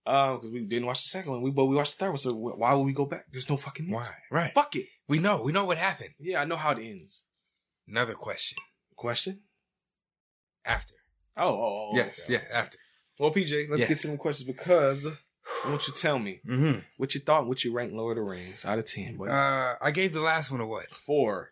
Uh, 0.06 0.36
because 0.36 0.52
we 0.52 0.60
didn't 0.62 0.86
watch 0.86 1.02
the 1.04 1.10
second 1.10 1.32
one, 1.32 1.42
we 1.42 1.50
but 1.50 1.66
we 1.66 1.76
watched 1.76 1.94
the 1.98 2.06
third 2.06 2.10
one. 2.12 2.20
So 2.20 2.34
why 2.36 2.76
would 2.76 2.84
we 2.86 2.94
go 2.94 3.06
back? 3.08 3.26
There's 3.32 3.50
no 3.50 3.58
fucking 3.58 3.88
need 3.88 3.94
Why? 3.96 4.10
Right. 4.30 4.54
Fuck 4.54 4.76
it. 4.76 4.86
We 5.08 5.18
know. 5.18 5.42
We 5.42 5.52
know 5.52 5.66
what 5.66 5.80
happened. 5.80 6.12
Yeah, 6.20 6.40
I 6.42 6.46
know 6.46 6.56
how 6.56 6.74
it 6.74 6.80
ends. 6.80 7.24
Another 7.88 8.14
question. 8.14 8.60
Question? 8.96 9.40
After. 10.64 10.94
Oh, 11.36 11.48
oh, 11.50 11.90
oh 11.94 11.98
yes. 11.98 12.22
okay. 12.26 12.34
Yeah. 12.34 12.42
After. 12.54 12.78
Well, 13.20 13.32
PJ, 13.34 13.68
let's 13.70 13.80
Yes. 13.80 13.90
get 13.90 14.00
to 14.02 14.08
them 14.10 14.18
questions 14.18 14.46
because 14.46 15.08
I 15.08 15.70
want 15.70 15.88
you 15.88 15.94
to 15.96 16.00
tell 16.00 16.20
me 16.20 16.42
Mm-hmm. 16.48 16.80
what 16.98 17.16
you 17.16 17.22
thought, 17.22 17.48
what 17.48 17.64
you 17.64 17.74
ranked 17.74 17.96
Lord 17.96 18.18
of 18.18 18.24
the 18.26 18.30
Rings 18.30 18.66
out 18.66 18.78
of 18.78 18.86
ten. 18.86 19.18
Boy. 19.18 19.26
Uh, 19.30 19.78
I 19.82 19.90
gave 19.90 20.14
the 20.14 20.22
last 20.22 20.52
one 20.52 20.62
a 20.62 20.68
what? 20.68 20.92
Four. 20.92 21.52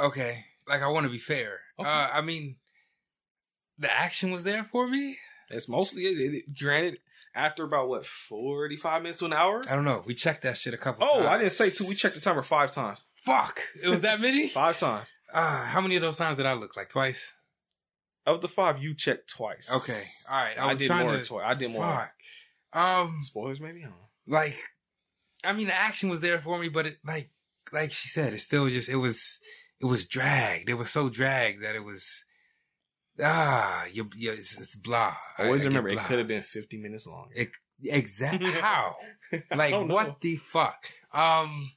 Okay. 0.00 0.46
Like 0.68 0.82
I 0.82 0.88
want 0.88 1.04
to 1.04 1.10
be 1.12 1.18
fair. 1.18 1.60
Okay. 1.78 1.88
Uh, 1.88 2.08
I 2.12 2.20
mean, 2.22 2.56
the 3.78 3.90
action 3.92 4.30
was 4.30 4.44
there 4.44 4.64
for 4.64 4.88
me. 4.88 5.16
It's 5.50 5.68
mostly 5.68 6.04
it, 6.04 6.34
it- 6.34 6.58
granted 6.58 6.98
after 7.34 7.64
about 7.64 7.88
what 7.88 8.06
forty 8.06 8.76
five 8.76 9.02
minutes 9.02 9.18
to 9.20 9.26
an 9.26 9.32
hour. 9.32 9.60
I 9.68 9.74
don't 9.74 9.84
know. 9.84 10.02
We 10.06 10.14
checked 10.14 10.42
that 10.42 10.56
shit 10.56 10.74
a 10.74 10.78
couple. 10.78 11.06
Oh, 11.08 11.18
times. 11.18 11.26
I 11.28 11.38
didn't 11.38 11.52
say 11.52 11.70
two. 11.70 11.86
We 11.86 11.94
checked 11.94 12.14
the 12.14 12.20
timer 12.20 12.42
five 12.42 12.70
times. 12.70 13.00
Fuck. 13.16 13.60
It 13.82 13.88
was 13.88 14.00
that 14.00 14.20
many. 14.20 14.48
Five 14.48 14.78
times. 14.78 15.06
Ah, 15.32 15.68
how 15.70 15.80
many 15.80 15.94
of 15.94 16.02
those 16.02 16.18
times 16.18 16.38
did 16.38 16.46
I 16.46 16.54
look? 16.54 16.76
Like 16.76 16.88
twice. 16.90 17.32
Of 18.26 18.40
the 18.40 18.48
five, 18.48 18.82
you 18.82 18.94
checked 18.94 19.30
twice. 19.30 19.70
Okay. 19.72 20.00
All 20.30 20.36
right. 20.36 20.58
I, 20.58 20.70
I, 20.70 20.74
did 20.74 20.86
trying 20.88 21.02
more 21.02 21.12
to. 21.12 21.16
than 21.18 21.26
twice. 21.26 21.44
I 21.44 21.54
did 21.54 21.70
more. 21.70 21.84
Fuck. 21.84 22.12
Um, 22.80 23.18
Spoilers, 23.22 23.60
maybe. 23.60 23.80
I 23.80 23.84
don't 23.84 23.90
know. 23.92 24.36
like, 24.38 24.56
I 25.44 25.52
mean, 25.52 25.66
the 25.68 25.74
action 25.74 26.08
was 26.08 26.20
there 26.20 26.38
for 26.40 26.58
me, 26.58 26.68
but 26.68 26.86
it 26.86 26.98
like, 27.06 27.30
like 27.72 27.92
she 27.92 28.08
said, 28.08 28.32
it 28.34 28.40
still 28.40 28.68
just 28.68 28.88
it 28.88 28.96
was, 28.96 29.38
it 29.82 29.86
was 29.86 30.06
dragged. 30.06 30.70
It 30.70 30.74
was 30.74 30.90
so 30.90 31.08
dragged 31.08 31.62
that 31.62 31.74
it 31.74 31.84
was. 31.84 32.24
Ah, 33.22 33.84
you, 33.92 34.08
you 34.16 34.32
it's, 34.32 34.58
it's 34.58 34.74
blah. 34.76 35.14
I- 35.36 35.44
Always 35.46 35.62
I 35.62 35.64
get 35.64 35.68
remember, 35.68 35.90
it 35.90 35.98
could 35.98 36.18
have 36.18 36.28
been 36.28 36.42
fifty 36.42 36.78
minutes 36.78 37.06
long. 37.06 37.30
Exactly 37.84 38.50
how? 38.52 38.96
Like 39.54 39.72
don't 39.72 39.88
know. 39.88 39.94
what 39.94 40.20
the 40.20 40.36
fuck? 40.36 40.86
Um, 41.12 41.72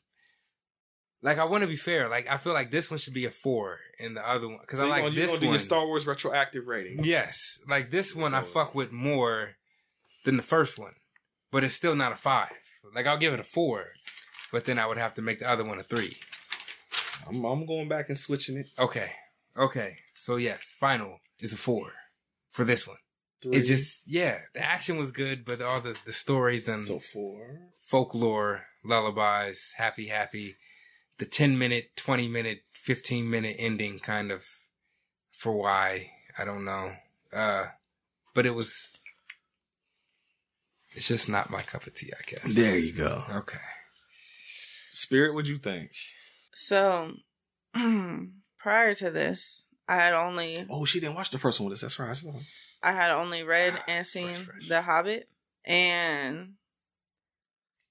like 1.21 1.37
I 1.39 1.45
want 1.45 1.63
to 1.63 1.67
be 1.67 1.75
fair. 1.75 2.07
Like 2.07 2.31
I 2.31 2.37
feel 2.37 2.53
like 2.53 2.71
this 2.71 2.89
one 2.89 2.99
should 2.99 3.13
be 3.13 3.25
a 3.25 3.31
four, 3.31 3.79
and 3.99 4.15
the 4.15 4.27
other 4.27 4.47
one 4.47 4.59
because 4.61 4.79
So 4.79 4.85
I 4.85 4.89
like 4.89 5.03
gonna, 5.03 5.15
this 5.15 5.31
one. 5.33 5.41
your 5.41 5.59
Star 5.59 5.85
Wars 5.85 6.05
retroactive 6.07 6.67
rating. 6.67 7.03
Yes, 7.03 7.59
like 7.67 7.91
this 7.91 8.15
one 8.15 8.33
I 8.33 8.41
Oh. 8.41 8.43
fuck 8.43 8.75
with 8.75 8.91
more 8.91 9.55
than 10.23 10.37
the 10.37 10.43
first 10.43 10.77
one, 10.79 10.93
but 11.51 11.63
it's 11.63 11.75
still 11.75 11.95
not 11.95 12.11
a 12.13 12.15
five. 12.17 12.51
Like 12.93 13.07
I'll 13.07 13.17
give 13.17 13.33
it 13.33 13.39
a 13.39 13.43
four, 13.43 13.87
but 14.51 14.65
then 14.65 14.77
I 14.79 14.85
would 14.85 14.97
have 14.97 15.15
to 15.15 15.21
make 15.21 15.39
the 15.39 15.49
other 15.49 15.63
one 15.65 15.79
a 15.79 15.83
three. 15.83 16.15
I'm, 17.27 17.43
I'm 17.43 17.65
going 17.65 17.87
back 17.87 18.09
and 18.09 18.17
switching 18.17 18.57
it. 18.57 18.67
Okay, 18.77 19.11
okay. 19.57 19.97
So 20.15 20.35
yes, 20.35 20.73
final 20.79 21.19
is 21.39 21.53
a 21.53 21.57
four 21.57 21.91
for 22.49 22.63
this 22.63 22.87
one. 22.87 22.97
Three. 23.41 23.57
It's 23.57 23.67
just 23.67 24.03
yeah, 24.07 24.39
the 24.53 24.63
action 24.63 24.97
was 24.97 25.11
good, 25.11 25.45
but 25.45 25.61
all 25.61 25.81
the 25.81 25.95
the 26.05 26.13
stories 26.13 26.67
and 26.67 26.85
so 26.85 26.99
four. 26.99 27.59
folklore, 27.81 28.63
lullabies, 28.83 29.73
happy, 29.77 30.07
happy. 30.07 30.55
The 31.17 31.25
10 31.25 31.57
minute, 31.57 31.95
20 31.95 32.27
minute, 32.27 32.63
15 32.73 33.29
minute 33.29 33.55
ending 33.57 33.99
kind 33.99 34.31
of 34.31 34.43
for 35.31 35.53
why, 35.53 36.11
I 36.37 36.45
don't 36.45 36.65
know. 36.65 36.93
Uh, 37.31 37.67
but 38.33 38.45
it 38.45 38.51
was, 38.51 38.99
it's 40.93 41.07
just 41.07 41.29
not 41.29 41.49
my 41.49 41.61
cup 41.61 41.87
of 41.87 41.93
tea, 41.93 42.11
I 42.17 42.29
guess. 42.29 42.55
There 42.55 42.77
you 42.77 42.91
go. 42.91 43.23
Okay. 43.29 43.57
Spirit, 44.91 45.33
what'd 45.33 45.49
you 45.49 45.57
think? 45.57 45.91
So, 46.55 47.11
prior 48.57 48.95
to 48.95 49.09
this, 49.11 49.65
I 49.87 49.97
had 49.97 50.13
only 50.13 50.65
Oh, 50.69 50.85
she 50.85 50.99
didn't 50.99 51.15
watch 51.15 51.29
the 51.29 51.37
first 51.37 51.59
one 51.59 51.69
with 51.69 51.75
us. 51.75 51.81
That's 51.81 51.99
right. 51.99 52.17
I 52.81 52.91
had 52.93 53.11
only 53.11 53.43
read 53.43 53.73
Ah, 53.77 53.83
and 53.87 54.05
seen 54.05 54.33
fresh. 54.33 54.67
The 54.67 54.81
Hobbit, 54.81 55.29
and 55.65 56.53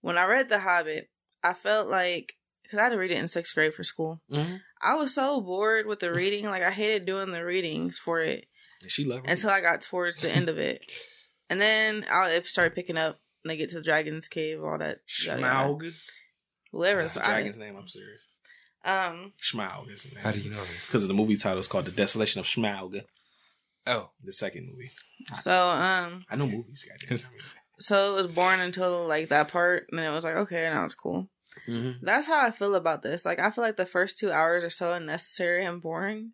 when 0.01 0.17
I 0.19 0.25
read 0.27 0.49
The 0.49 0.61
Hobbit, 0.61 1.11
I 1.43 1.53
felt 1.55 1.89
like 1.89 2.35
because 2.63 2.79
I 2.79 2.85
had 2.85 2.89
to 2.93 2.99
read 2.99 3.11
it 3.11 3.19
in 3.19 3.29
sixth 3.29 3.55
grade 3.55 3.75
for 3.75 3.85
school. 3.85 4.23
Mhm. 4.31 4.61
I 4.81 4.95
was 4.97 5.15
so 5.15 5.41
bored 5.41 5.87
with 5.87 6.01
the 6.01 6.13
reading, 6.13 6.47
like 6.47 6.63
I 6.63 6.71
hated 6.71 7.05
doing 7.07 7.31
the 7.33 7.45
readings 7.45 7.99
for 7.99 8.21
it 8.21 8.47
And 8.81 8.91
she 8.91 9.05
loved 9.05 9.27
it. 9.27 9.31
until 9.31 9.51
I 9.51 9.61
got 9.61 9.83
towards 9.83 10.19
the 10.19 10.31
end 10.31 10.49
of 10.49 10.59
it, 10.59 10.91
and 11.51 11.61
then 11.61 12.07
I 12.11 12.41
started 12.43 12.75
picking 12.75 12.97
up. 12.97 13.19
And 13.43 13.51
they 13.51 13.59
get 13.59 13.69
to 13.71 13.75
the 13.77 13.83
dragon's 13.83 14.27
cave, 14.27 14.65
all 14.65 14.79
that. 14.79 15.01
Schmaug. 15.07 15.93
Whoever. 16.73 17.03
That's 17.03 17.13
the 17.13 17.21
dragon's 17.21 17.59
name. 17.59 17.77
I'm 17.77 17.87
serious. 17.87 18.23
Um, 18.85 19.33
Schmaug 19.43 19.91
is 19.93 20.05
the 20.05 20.15
name. 20.15 20.25
How 20.25 20.31
do 20.33 20.41
you 20.41 20.51
know 20.51 20.61
this? 20.65 20.87
Because 20.87 21.03
of 21.03 21.09
the 21.09 21.15
movie 21.15 21.37
title 21.37 21.59
is 21.59 21.67
called 21.69 21.87
The 21.87 21.91
Desolation 21.91 22.39
of 22.41 22.47
Schmaug, 22.47 23.03
Oh, 23.87 24.11
the 24.23 24.33
second 24.33 24.67
movie. 24.71 24.91
so 25.43 25.69
um, 25.69 26.25
I 26.31 26.37
know 26.37 26.47
movies. 26.47 26.87
goddamn. 26.89 27.19
so 27.81 28.17
it 28.17 28.23
was 28.23 28.33
boring 28.35 28.61
until 28.61 29.07
like 29.07 29.29
that 29.29 29.49
part, 29.49 29.87
and 29.91 30.01
it 30.01 30.11
was 30.11 30.25
like 30.25 30.37
okay, 30.37 30.65
now 30.65 30.85
it's 30.85 30.95
cool. 30.95 31.29
Mhm. 31.69 31.99
That's 32.03 32.27
how 32.27 32.45
I 32.45 32.51
feel 32.51 32.75
about 32.75 33.03
this. 33.03 33.25
Like 33.25 33.39
I 33.39 33.51
feel 33.51 33.63
like 33.65 33.77
the 33.77 33.87
first 33.87 34.19
two 34.19 34.33
hours 34.33 34.65
are 34.65 34.71
so 34.71 34.93
unnecessary 34.93 35.65
and 35.65 35.81
boring. 35.83 36.33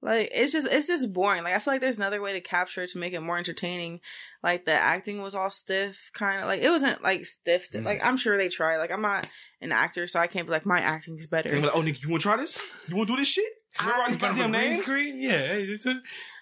Like 0.00 0.30
it's 0.32 0.52
just 0.52 0.68
it's 0.70 0.86
just 0.86 1.12
boring. 1.12 1.42
Like 1.42 1.54
I 1.54 1.58
feel 1.58 1.74
like 1.74 1.80
there's 1.80 1.96
another 1.98 2.20
way 2.22 2.32
to 2.34 2.40
capture 2.40 2.82
it 2.82 2.90
to 2.90 2.98
make 2.98 3.12
it 3.12 3.20
more 3.20 3.36
entertaining. 3.36 4.00
Like 4.42 4.64
the 4.64 4.72
acting 4.72 5.20
was 5.20 5.34
all 5.34 5.50
stiff, 5.50 6.10
kind 6.14 6.40
of 6.40 6.46
like 6.46 6.60
it 6.60 6.70
wasn't 6.70 7.02
like 7.02 7.26
stiff. 7.26 7.64
stiff. 7.64 7.82
Mm. 7.82 7.86
Like 7.86 8.00
I'm 8.04 8.16
sure 8.16 8.36
they 8.36 8.48
try. 8.48 8.78
Like 8.78 8.92
I'm 8.92 9.02
not 9.02 9.28
an 9.60 9.72
actor, 9.72 10.06
so 10.06 10.20
I 10.20 10.28
can't 10.28 10.46
be 10.46 10.52
like 10.52 10.64
my 10.66 10.78
acting 10.80 11.18
is 11.18 11.26
better. 11.26 11.48
And 11.50 11.62
like, 11.62 11.74
oh, 11.74 11.82
nigga, 11.82 12.00
you 12.02 12.10
want 12.10 12.22
to 12.22 12.28
try 12.28 12.36
this? 12.36 12.60
You 12.86 12.94
want 12.96 13.08
to 13.08 13.14
do 13.14 13.20
this 13.20 13.28
shit? 13.28 13.44
Remember 13.80 14.00
all 14.02 14.06
these 14.08 14.16
goddamn 14.16 14.52
names? 14.52 14.86
screen? 14.86 15.16
Yeah. 15.18 15.38
hey, 15.38 15.62
it's 15.64 15.84
a- 15.84 16.00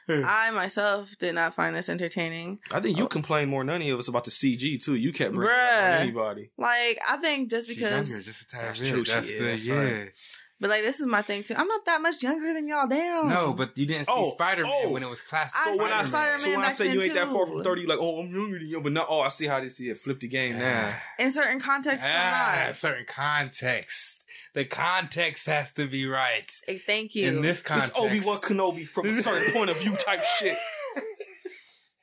I 0.09 0.53
myself 0.53 1.09
did 1.19 1.35
not 1.35 1.55
find 1.55 1.75
this 1.75 1.89
entertaining. 1.89 2.61
I 2.71 2.79
think 2.81 2.97
you 2.97 3.09
complained 3.09 3.51
more 3.51 3.65
than 3.65 3.75
any 3.75 3.91
of 3.91 3.99
us 3.99 4.07
about 4.07 4.23
the 4.25 4.31
CG 4.31 4.81
too. 4.85 4.95
You 4.95 5.13
kept 5.13 5.35
bringing 5.35 5.53
it 5.53 5.61
up 5.61 5.69
Bruh. 5.69 5.95
on 5.97 6.03
anybody. 6.03 6.51
Like 6.57 7.01
I 7.09 7.17
think 7.17 7.51
just 7.51 7.67
She's 7.67 7.77
because, 7.77 8.09
younger, 8.09 8.23
just 8.23 8.43
a 8.43 8.49
tad 8.49 8.61
That's 8.69 8.81
bit. 8.81 8.91
true, 8.91 9.05
she 9.05 9.13
That's 9.13 9.29
is, 9.29 9.39
the, 9.39 9.45
that's 9.45 9.67
yeah. 9.67 9.75
right. 9.75 10.13
But 10.61 10.71
like 10.71 10.83
this 10.83 11.01
is 11.01 11.07
my 11.07 11.23
thing 11.23 11.43
too. 11.45 11.55
I'm 11.57 11.69
not 11.69 11.85
that 11.87 12.01
much 12.03 12.23
younger 12.23 12.53
than 12.55 12.67
y'all. 12.67 12.87
Damn. 12.89 13.29
No, 13.29 13.53
but 13.53 13.77
you 13.77 13.87
didn't 13.87 14.07
see 14.07 14.13
Oh, 14.15 14.31
Spider 14.33 14.65
Man 14.65 14.73
oh. 14.87 14.91
when 14.91 15.03
it 15.03 15.09
was 15.11 15.21
classic. 15.21 15.57
I 15.59 15.73
So 15.77 15.83
when 15.83 15.93
I, 15.93 16.03
saw 16.03 16.09
Spider-Man. 16.09 16.39
so 16.41 16.51
when 16.51 16.59
I 16.61 16.63
back 16.63 16.75
say 16.75 16.85
you 16.87 16.95
then, 17.01 17.03
ain't 17.03 17.15
that 17.15 17.29
far 17.29 17.45
too. 17.47 17.53
from 17.53 17.65
thirty, 17.65 17.81
you're 17.83 17.91
like, 17.91 17.99
oh, 18.01 18.21
I'm 18.21 18.35
younger 18.35 18.59
than 18.59 18.69
you, 18.69 18.81
but 18.81 18.93
not. 18.93 19.07
Oh, 19.11 19.21
I 19.21 19.29
see 19.29 19.47
how 19.47 19.61
this 19.61 19.77
here 19.79 19.95
flip 19.95 20.21
the 20.21 20.29
game 20.29 20.59
now. 20.59 20.95
in 21.19 21.31
certain 21.31 21.61
contexts, 21.61 22.07
Ah, 22.09 22.53
I'm 22.61 22.67
not. 22.69 22.77
certain 22.77 23.05
context. 23.07 24.23
The 24.55 24.65
context 24.65 25.47
has 25.47 25.73
to 25.75 25.87
be 25.87 26.07
right. 26.07 26.51
Hey, 26.67 26.79
thank 26.79 27.15
you. 27.15 27.27
In 27.29 27.43
this 27.43 27.59
This 27.59 27.63
context. 27.67 27.99
Obi 27.99 28.21
Wan 28.21 28.39
Kenobi 28.39 28.89
from 28.89 29.07
a 29.07 29.23
certain 29.23 29.53
point 29.53 29.69
of 29.71 29.79
view 29.79 29.95
type 29.97 30.25
shit. 30.39 30.57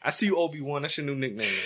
I 0.05 0.09
see 0.09 0.25
you, 0.27 0.35
Obi 0.35 0.59
Wan. 0.61 0.81
That's 0.81 0.97
your 0.97 1.05
new 1.05 1.15
nickname. 1.15 1.47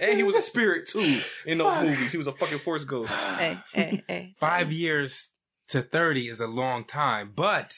And 0.00 0.16
he 0.16 0.22
was 0.22 0.34
a 0.34 0.40
spirit 0.40 0.86
too 0.88 1.20
in 1.44 1.58
those 1.58 1.74
Fuck. 1.74 1.84
movies. 1.84 2.12
He 2.12 2.16
was 2.16 2.26
a 2.26 2.32
fucking 2.32 2.60
Force 2.60 2.84
ghost. 2.84 3.10
hey, 3.12 3.58
hey, 3.74 4.02
hey. 4.08 4.34
Five 4.38 4.72
years 4.72 5.28
to 5.70 5.82
30 5.82 6.28
is 6.28 6.40
a 6.40 6.46
long 6.46 6.84
time, 6.84 7.32
but 7.34 7.74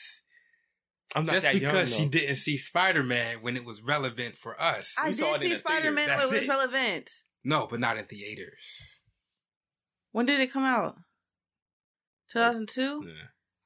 I'm 1.15 1.25
not 1.27 1.33
just 1.35 1.45
that 1.45 1.55
because 1.55 1.91
young, 1.91 2.01
she 2.01 2.07
didn't 2.09 2.37
see 2.37 2.57
Spider 2.57 3.03
Man 3.03 3.39
when 3.43 3.57
it 3.57 3.65
was 3.65 3.83
relevant 3.83 4.37
for 4.37 4.61
us. 4.61 4.95
I 4.99 5.09
We 5.09 5.13
saw 5.15 5.27
did 5.27 5.31
it 5.33 5.35
in 5.35 5.41
see 5.41 5.49
the 5.49 5.55
theater. 5.55 5.59
Spider 5.69 5.93
Man 5.93 6.07
That's 6.09 6.27
when 6.27 6.35
it 6.35 6.39
was 6.41 6.49
relevant. 6.49 7.11
No, 7.45 7.67
but 7.67 7.81
not 7.81 7.99
in 7.99 8.05
theaters. 8.07 9.03
When 10.13 10.27
did 10.27 10.41
it 10.41 10.53
come 10.53 10.65
out? 10.65 10.97
2002? 12.33 13.05
Yeah. 13.07 13.13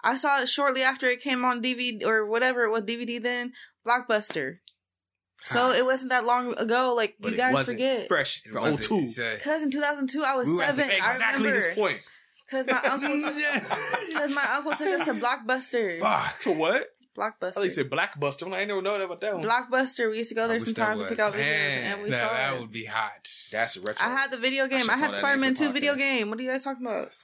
I 0.03 0.16
saw 0.16 0.40
it 0.43 0.48
shortly 0.48 0.82
after 0.82 1.07
it 1.09 1.20
came 1.20 1.44
on 1.44 1.62
DVD 1.62 2.05
or 2.05 2.27
whatever 2.27 2.65
it 2.65 2.70
was 2.70 2.82
DVD 2.82 3.20
then. 3.23 3.53
Blockbuster. 3.86 4.59
So 5.44 5.70
it 5.73 5.85
wasn't 5.85 6.11
that 6.11 6.24
long 6.24 6.55
ago. 6.57 6.94
Like 6.94 7.16
But 7.20 7.28
you 7.28 7.35
it 7.35 7.39
guys 7.39 7.55
wasn't 7.55 7.77
forget. 7.78 8.09
fresh 8.09 8.43
It 8.44 8.53
for 8.53 8.61
02. 8.77 8.97
uh, 9.23 9.35
Because 9.36 9.62
in 9.62 9.70
2002 9.70 10.23
I 10.24 10.35
was 10.36 10.48
We 10.48 10.55
were 10.55 10.62
at 10.62 10.77
the- 10.77 10.82
seven. 10.82 10.97
I 11.03 11.12
Exactly 11.12 11.44
remember. 11.47 11.69
his 11.69 11.74
point. 11.77 12.01
Because 12.48 12.66
my 12.66 12.78
uncle, 12.90 13.16
because 13.18 14.31
my 14.35 14.44
uncle 14.55 14.73
took 14.73 15.01
us 15.01 15.05
to 15.06 15.14
Blockbuster. 15.14 16.01
Fuck. 16.01 16.39
To 16.40 16.52
what? 16.52 16.89
Blockbuster. 17.16 17.55
thought 17.55 17.64
he 17.64 17.70
said 17.70 17.90
Blackbuster. 17.90 18.43
I'm 18.43 18.51
like, 18.51 18.59
I 18.59 18.60
ain't 18.62 18.68
never 18.68 18.82
know 18.82 18.98
that 18.98 19.05
about 19.05 19.20
that 19.23 19.35
one. 19.39 19.43
Blockbuster. 19.44 20.10
We 20.10 20.18
used 20.18 20.28
to 20.28 20.35
go 20.35 20.47
there 20.48 20.60
sometimes 20.60 20.98
to 20.98 21.05
was- 21.05 21.10
pick 21.10 21.18
out 21.18 21.32
videos, 21.32 21.39
Man, 21.39 21.93
and 21.94 22.02
we 22.02 22.10
now 22.10 22.20
saw 22.28 22.32
that 22.35 22.55
it. 22.55 22.60
would 22.60 22.70
be 22.73 22.85
hot. 22.85 23.28
That's 23.51 23.77
a 23.77 23.81
retro. 23.81 24.06
I 24.06 24.10
had 24.10 24.31
the 24.31 24.36
video 24.36 24.68
game. 24.68 24.82
should 24.82 24.90
I, 24.90 24.97
had 24.98 25.10
call 25.12 25.18
Spider 25.20 25.39
Man 25.39 25.55
name 25.55 25.55
for 25.56 25.64
2 25.64 25.73
video 25.73 25.94
game. 25.94 26.28
What 26.31 26.39
are 26.39 26.43
you 26.43 26.51
guys 26.51 26.62
talking 26.64 26.86
about? 26.86 27.16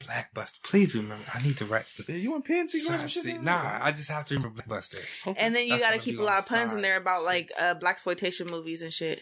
Blackbuster. 0.00 0.62
Please 0.62 0.94
remember. 0.94 1.24
I 1.34 1.42
need 1.42 1.56
to 1.56 1.64
write. 1.64 1.86
You 2.06 2.30
want 2.30 2.44
pins? 2.44 2.74
You 2.74 2.86
want 2.88 3.00
some 3.00 3.08
shit? 3.24 3.42
Nah, 3.42 3.80
I 3.82 3.90
just 3.92 4.08
have 4.08 4.24
to 4.26 4.34
remember 4.36 4.62
Blackbuster. 4.62 5.00
And 5.36 5.54
then 5.54 5.66
you 5.66 5.78
got 5.80 5.92
to 5.94 5.98
keep 5.98 6.18
a 6.18 6.22
lot 6.22 6.38
of 6.40 6.46
puns 6.48 6.72
in 6.72 6.80
there 6.82 6.96
about 6.96 7.24
like 7.24 7.48
Shit. 7.48 7.60
uh, 7.62 7.74
black 7.74 7.94
exploitation 7.96 8.46
movies 8.50 8.82
and 8.82 8.92
shit. 8.92 9.20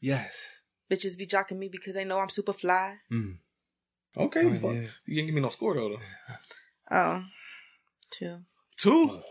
Yes. 0.00 0.60
Bitches 0.90 1.16
be 1.16 1.26
jocking 1.26 1.58
me 1.58 1.68
because 1.68 1.94
they 1.94 2.04
know 2.04 2.18
I'm 2.20 2.28
super 2.28 2.52
fly. 2.52 2.96
Mm. 3.12 3.38
Okay, 4.16 4.44
Oh, 4.46 4.52
fuck. 4.54 4.74
yeah. 4.74 4.80
you 5.06 5.14
didn't 5.14 5.26
give 5.26 5.34
me 5.34 5.40
no 5.40 5.48
score 5.50 5.74
though. 5.74 5.90
though. 5.90 6.36
Oh, 6.90 7.24
two. 8.10 8.38
Two. 8.76 9.22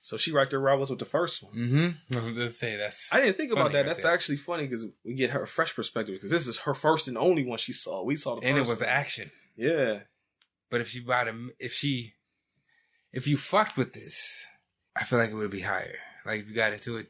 So 0.00 0.16
she 0.16 0.32
right 0.32 0.48
there 0.48 0.60
right 0.60 0.78
was 0.78 0.90
with 0.90 0.98
the 1.00 1.04
first 1.04 1.42
one. 1.42 1.54
Mm-hmm. 1.54 2.38
Let's 2.38 2.58
say 2.58 2.76
that's. 2.76 3.08
I 3.12 3.20
didn't 3.20 3.36
think 3.36 3.52
about 3.52 3.72
that. 3.72 3.78
right 3.78 3.86
That's 3.86 4.02
there. 4.02 4.12
actually 4.12 4.36
funny 4.38 4.64
because 4.66 4.86
we 5.04 5.14
get 5.14 5.30
her 5.30 5.44
fresh 5.46 5.74
perspective 5.74 6.14
because 6.14 6.30
this 6.30 6.46
is 6.46 6.58
her 6.58 6.74
first 6.74 7.08
and 7.08 7.18
only 7.18 7.44
one 7.44 7.58
she 7.58 7.72
saw. 7.72 8.02
We 8.04 8.16
saw 8.16 8.36
the 8.38 8.46
and 8.46 8.56
it 8.56 8.60
first 8.60 8.70
was 8.70 8.78
the 8.78 8.88
action. 8.88 9.30
Yeah, 9.56 10.00
But 10.70 10.80
if 10.80 10.88
she 10.88 11.00
bought 11.00 11.26
a, 11.28 11.48
if 11.58 11.72
she, 11.72 12.14
if 13.12 13.26
you 13.26 13.36
fucked 13.36 13.76
with 13.76 13.92
this, 13.92 14.46
I 14.96 15.04
feel 15.04 15.18
like 15.18 15.30
it 15.30 15.34
would 15.34 15.50
be 15.50 15.60
higher. 15.62 15.96
Like 16.24 16.40
if 16.42 16.48
you 16.48 16.54
got 16.54 16.72
into 16.72 16.96
it, 16.96 17.08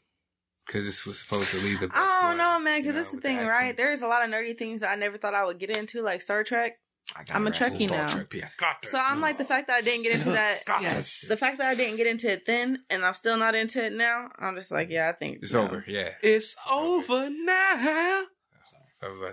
because 0.66 0.84
this 0.86 1.04
was 1.04 1.20
supposed 1.20 1.50
to 1.50 1.58
lead 1.58 1.80
the. 1.80 1.88
best 1.88 2.00
I 2.00 2.20
don't 2.20 2.28
one, 2.30 2.38
know, 2.38 2.58
man, 2.58 2.76
you 2.78 2.82
because 2.84 2.94
know, 2.94 3.00
this 3.00 3.06
is 3.08 3.10
the 3.12 3.16
with 3.16 3.22
the 3.24 3.28
thing, 3.28 3.46
right? 3.46 3.76
There's 3.76 4.00
a 4.02 4.06
lot 4.08 4.24
of 4.24 4.30
nerdy 4.30 4.56
things 4.56 4.80
that 4.80 4.90
I 4.90 4.94
never 4.94 5.18
thought 5.18 5.34
I 5.34 5.44
would 5.44 5.58
get 5.58 5.70
into, 5.76 6.00
like 6.02 6.22
Star 6.22 6.42
Trek. 6.42 6.78
I 7.16 7.24
got 7.24 7.36
I'm 7.36 7.46
a 7.46 7.50
her 7.50 7.64
Trekkie 7.64 7.90
now. 7.90 8.06
Trek, 8.06 8.30
got. 8.58 8.84
So 8.84 8.98
I'm 9.02 9.20
like 9.20 9.38
the 9.38 9.44
fact 9.44 9.68
that 9.68 9.76
I 9.76 9.80
didn't 9.80 10.02
get 10.02 10.12
into 10.16 10.30
that. 10.32 10.60
Yes. 10.80 11.24
The 11.28 11.36
fact 11.36 11.58
that 11.58 11.68
I 11.68 11.74
didn't 11.74 11.96
get 11.96 12.06
into 12.06 12.30
it 12.30 12.44
then, 12.46 12.82
and 12.90 13.04
I'm 13.04 13.14
still 13.14 13.36
not 13.36 13.54
into 13.54 13.82
it 13.84 13.92
now. 13.92 14.30
I'm 14.38 14.54
just 14.54 14.70
like, 14.70 14.90
yeah, 14.90 15.08
I 15.08 15.12
think 15.12 15.38
It's 15.42 15.52
no. 15.54 15.62
over. 15.64 15.84
Yeah, 15.86 16.10
It's 16.22 16.54
over 16.70 17.30
now. 17.30 18.24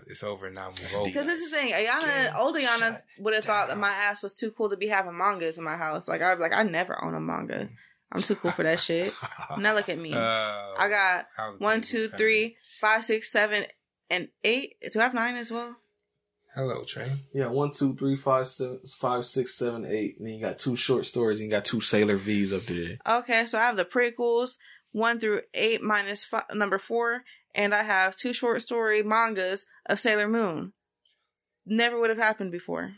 it's 0.07 0.23
over 0.23 0.49
now. 0.49 0.67
Move 0.67 0.79
That's 0.81 0.95
over. 0.95 1.05
deep. 1.05 1.13
Because 1.13 1.27
this 1.27 1.39
is 1.39 1.51
the 1.51 1.57
thing, 1.57 1.73
Ayana, 1.73 2.35
old 2.37 2.55
Ayana 2.55 3.01
would 3.19 3.33
have 3.33 3.43
thought 3.45 3.67
that 3.67 3.77
my 3.77 3.89
ass 3.89 4.21
was 4.23 4.33
too 4.33 4.51
cool 4.51 4.69
to 4.69 4.77
be 4.77 4.87
having 4.87 5.17
mangas 5.17 5.57
in 5.57 5.63
my 5.63 5.75
house. 5.75 6.07
Like 6.07 6.21
I'd 6.21 6.35
be 6.35 6.41
like, 6.41 6.53
I 6.53 6.63
never 6.63 7.03
own 7.03 7.13
a 7.15 7.19
manga. 7.19 7.69
I'm 8.11 8.21
too 8.21 8.35
cool 8.35 8.51
for 8.51 8.63
that 8.63 8.79
shit. 8.79 9.13
Now 9.57 9.73
look 9.73 9.89
at 9.89 9.97
me. 9.97 10.13
Uh, 10.13 10.17
I 10.77 10.87
got 10.89 11.27
how 11.35 11.51
the 11.53 11.57
one, 11.57 11.81
thing 11.81 11.89
two, 11.99 12.03
is 12.05 12.11
three, 12.11 12.55
five, 12.79 13.03
six, 13.03 13.31
seven, 13.31 13.65
and 14.09 14.29
eight. 14.43 14.75
Do 14.91 14.99
I 14.99 15.03
have 15.03 15.13
nine 15.13 15.35
as 15.35 15.51
well? 15.51 15.75
Coming. 16.55 16.69
Hello, 16.69 16.83
Trey. 16.85 17.11
Yeah, 17.33 17.47
one, 17.47 17.71
two, 17.71 17.95
three, 17.95 18.15
five, 18.15 18.47
seven, 18.47 18.79
five, 18.97 19.25
six, 19.25 19.55
seven, 19.57 19.85
eight. 19.85 20.17
And 20.17 20.27
then 20.27 20.35
you 20.35 20.41
got 20.41 20.59
two 20.59 20.75
short 20.75 21.05
stories. 21.05 21.39
And 21.39 21.49
you 21.49 21.55
got 21.55 21.65
two 21.65 21.81
Sailor 21.81 22.17
V's 22.17 22.53
up 22.53 22.63
there. 22.63 22.97
Okay, 23.07 23.45
so 23.45 23.57
I 23.57 23.63
have 23.63 23.77
the 23.77 23.85
prequels, 23.85 24.57
one 24.91 25.19
through 25.19 25.41
eight 25.53 25.81
minus 25.81 26.27
number 26.53 26.79
four, 26.79 27.23
and 27.53 27.73
I 27.73 27.83
have 27.83 28.15
two 28.15 28.33
short 28.33 28.61
story 28.61 29.03
mangas 29.03 29.65
of 29.85 29.99
Sailor 29.99 30.27
Moon. 30.27 30.73
Never 31.65 31.99
would 31.99 32.09
have 32.09 32.19
happened 32.19 32.51
before. 32.51 32.91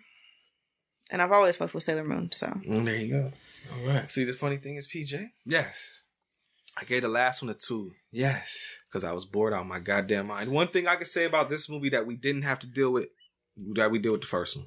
And 1.10 1.22
I've 1.22 1.32
always 1.32 1.56
fucked 1.56 1.74
with 1.74 1.84
Sailor 1.84 2.04
Moon, 2.04 2.32
so. 2.34 2.48
And 2.68 2.86
there 2.86 2.96
you 2.98 3.08
go. 3.14 3.32
All 3.74 3.88
right. 3.88 4.12
See, 4.12 4.26
the 4.26 4.34
funny 4.34 4.58
thing 4.58 4.76
is, 4.76 4.88
PJ, 4.88 5.28
Yes. 5.46 5.76
I 6.80 6.84
gave 6.84 7.02
the 7.02 7.08
last 7.08 7.42
one 7.42 7.50
a 7.50 7.56
two 7.56 7.94
Yes. 8.12 8.56
because 8.88 9.04
I 9.04 9.12
was 9.12 9.26
bored 9.26 9.52
out 9.52 9.62
of 9.62 9.68
my 9.68 9.80
goddamn 9.80 10.28
mind. 10.28 10.52
One 10.52 10.68
thing 10.68 10.86
I 10.88 10.96
could 10.98 11.08
say 11.08 11.26
about 11.26 11.50
this 11.50 11.68
movie 11.70 11.90
that 11.90 12.06
we 12.06 12.16
didn't 12.16 12.44
have 12.44 12.60
to 12.60 12.68
deal 12.68 12.92
with, 12.92 13.08
that 13.74 13.92
we 13.92 14.00
did 14.00 14.10
with 14.12 14.22
the 14.22 14.28
first 14.28 14.56
one. 14.58 14.66